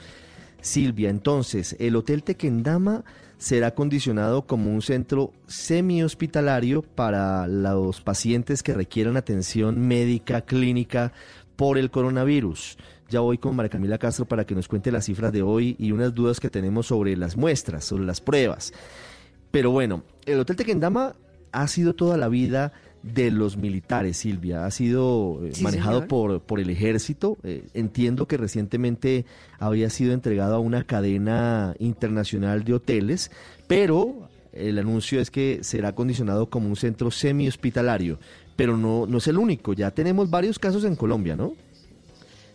Silvia, 0.61 1.11
entonces, 1.11 1.77
el 1.79 1.97
Hotel 1.97 2.23
Tequendama 2.23 3.05
será 3.39 3.75
condicionado 3.75 4.47
como 4.47 4.73
un 4.73 4.83
centro 4.83 5.33
semi-hospitalario 5.47 6.83
para 6.83 7.47
los 7.47 8.01
pacientes 8.01 8.63
que 8.63 8.75
requieran 8.75 9.17
atención 9.17 9.87
médica, 9.87 10.41
clínica 10.41 11.13
por 11.57 11.79
el 11.79 11.91
coronavirus. 11.91 12.77
Ya 13.09 13.21
voy 13.21 13.39
con 13.39 13.57
María 13.57 13.71
Camila 13.71 13.99
Castro 13.99 14.27
para 14.27 14.45
que 14.45 14.55
nos 14.55 14.69
cuente 14.69 14.93
las 14.93 15.07
cifras 15.07 15.33
de 15.33 15.43
hoy 15.43 15.77
y 15.79 15.93
unas 15.93 16.15
dudas 16.15 16.41
que 16.41 16.51
tenemos 16.51 16.87
sobre 16.87 17.17
las 17.17 17.37
muestras, 17.37 17.85
sobre 17.85 18.05
las 18.05 18.21
pruebas. 18.21 18.73
Pero 19.51 19.71
bueno, 19.71 20.03
el 20.27 20.41
Hotel 20.41 20.57
Tequendama 20.57 21.15
ha 21.53 21.69
sido 21.69 21.95
toda 21.95 22.17
la 22.17 22.29
vida 22.29 22.73
de 23.03 23.31
los 23.31 23.57
militares, 23.57 24.17
Silvia. 24.17 24.67
Ha 24.67 24.71
sido 24.71 25.41
eh, 25.45 25.51
Sí, 25.55 25.63
manejado 25.63 25.99
señor. 25.99 26.09
por, 26.09 26.41
por 26.41 26.61
el 26.61 26.71
ejército. 26.71 27.39
Eh, 27.45 27.65
entiendo 27.75 28.27
que 28.27 28.37
recientemente 28.37 29.25
había 29.59 29.89
sido 29.91 30.13
entregado 30.13 30.57
a 30.57 30.59
una 30.59 30.85
cadena 30.85 31.75
internacional 31.79 32.65
de 32.65 32.75
hoteles, 32.75 33.31
pero 33.67 34.29
el 34.53 34.79
anuncio 34.79 35.21
es 35.21 35.31
que 35.31 35.61
será 35.63 35.95
condicionado 35.95 36.47
como 36.47 36.69
un 36.69 36.77
centro 36.77 37.11
semi-hospitalario. 37.11 38.19
Pero 38.57 38.77
no, 38.77 39.07
no 39.07 39.19
es 39.19 39.27
el 39.29 39.39
único, 39.39 39.73
ya 39.73 39.93
tenemos 39.93 40.29
varios 40.31 40.59
casos 40.59 40.83
en 40.85 40.97
Colombia, 40.97 41.37
¿no? 41.37 41.53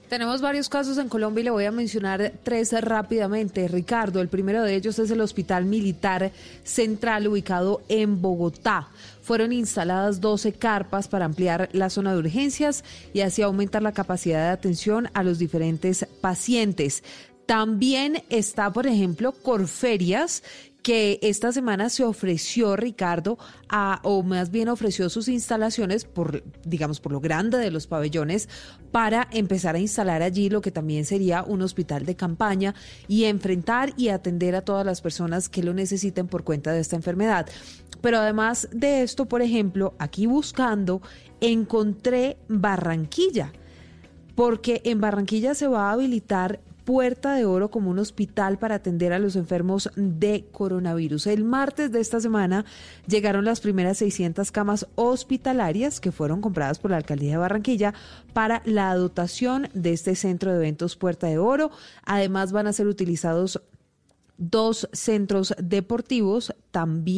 Tenemos 0.10 0.42
varios 0.42 0.70
casos 0.70 1.00
en 1.00 1.10
Colombia 1.10 1.42
y 1.42 1.46
le 1.46 1.50
voy 1.50 1.66
a 1.66 1.72
mencionar 1.72 2.34
tres 2.44 2.72
rápidamente. 2.84 3.68
Ricardo, 3.68 4.22
el 4.22 4.28
primero 4.28 4.62
de 4.62 4.76
ellos 4.76 5.00
es 5.00 5.10
el 5.10 5.22
Hospital 5.22 5.66
Militar 5.66 6.32
Central 6.64 7.28
ubicado 7.28 7.82
en 7.90 8.22
Bogotá. 8.22 8.90
Fueron 9.24 9.54
instaladas 9.54 10.20
12 10.20 10.52
carpas 10.54 11.08
para 11.08 11.24
ampliar 11.24 11.70
la 11.72 11.90
zona 11.90 12.12
de 12.14 12.20
urgencias 12.20 12.84
y 13.14 13.22
así 13.22 13.42
aumentar 13.42 13.82
la 13.82 13.94
capacidad 13.94 14.48
de 14.48 14.52
atención 14.52 15.10
a 15.14 15.24
los 15.24 15.40
diferentes 15.40 16.06
pacientes. 16.20 17.04
También 17.46 18.24
está, 18.30 18.72
por 18.72 18.86
ejemplo, 18.86 19.32
Corferias, 19.32 20.44
que 20.84 21.18
esta 21.22 21.52
semana 21.54 21.90
se 21.90 22.04
ofreció, 22.04 22.76
Ricardo, 22.76 23.38
a, 23.70 24.02
o 24.04 24.22
más 24.22 24.52
bien 24.52 24.68
ofreció 24.68 25.10
sus 25.10 25.30
instalaciones 25.30 26.04
por, 26.04 26.44
digamos, 26.66 27.00
por 27.00 27.14
lo 27.14 27.22
grande 27.22 27.58
de 27.58 27.72
los 27.72 27.88
pabellones, 27.88 28.50
para 28.92 29.28
empezar 29.32 29.76
a 29.76 29.80
instalar 29.80 30.22
allí 30.22 30.50
lo 30.50 30.62
que 30.62 30.72
también 30.72 31.06
sería 31.06 31.44
un 31.44 31.62
hospital 31.62 32.06
de 32.06 32.16
campaña 32.16 32.76
y 33.08 33.24
enfrentar 33.24 33.94
y 33.96 34.10
atender 34.10 34.56
a 34.56 34.62
todas 34.62 34.86
las 34.86 35.02
personas 35.02 35.48
que 35.48 35.64
lo 35.64 35.74
necesiten 35.74 36.28
por 36.28 36.44
cuenta 36.44 36.74
de 36.74 36.82
esta 36.82 36.98
enfermedad. 36.98 37.48
Pero 38.02 38.18
además 38.18 38.68
de 38.72 39.04
esto, 39.04 39.26
por 39.26 39.42
ejemplo, 39.42 39.96
aquí 39.98 40.26
buscando, 40.26 41.02
encontré 41.40 42.38
Barranquilla 42.50 43.54
porque 44.36 44.82
en 44.84 45.00
Barranquilla 45.00 45.54
se 45.54 45.68
va 45.68 45.90
a 45.90 45.94
habilitar 45.94 46.60
Puerta 46.86 47.36
de 47.36 47.46
Oro 47.46 47.72
como 47.72 47.90
un 47.90 48.00
hospital 48.00 48.58
para 48.58 48.76
atender 48.76 49.14
a 49.14 49.20
los 49.20 49.36
enfermos 49.36 49.90
de 49.96 50.46
coronavirus. 50.52 51.28
El 51.28 51.44
martes 51.44 51.92
de 51.92 52.00
esta 52.00 52.20
semana 52.20 52.66
llegaron 53.08 53.46
las 53.46 53.62
primeras 53.62 53.98
600 54.00 54.52
camas 54.52 54.88
hospitalarias 54.96 56.00
que 56.00 56.12
fueron 56.12 56.42
compradas 56.42 56.80
por 56.80 56.92
la 56.92 56.98
alcaldía 56.98 57.32
de 57.32 57.38
Barranquilla 57.38 57.94
para 58.34 58.62
la 58.66 58.94
dotación 58.96 59.70
de 59.74 59.94
este 59.94 60.16
centro 60.16 60.52
de 60.52 60.58
eventos 60.58 60.96
Puerta 60.96 61.28
de 61.28 61.38
Oro. 61.38 61.72
Además 62.06 62.52
van 62.52 62.68
a 62.68 62.74
ser 62.74 62.88
utilizados 62.88 63.62
dos 64.38 64.90
centros 64.92 65.54
deportivos 65.62 66.54
también 66.72 67.14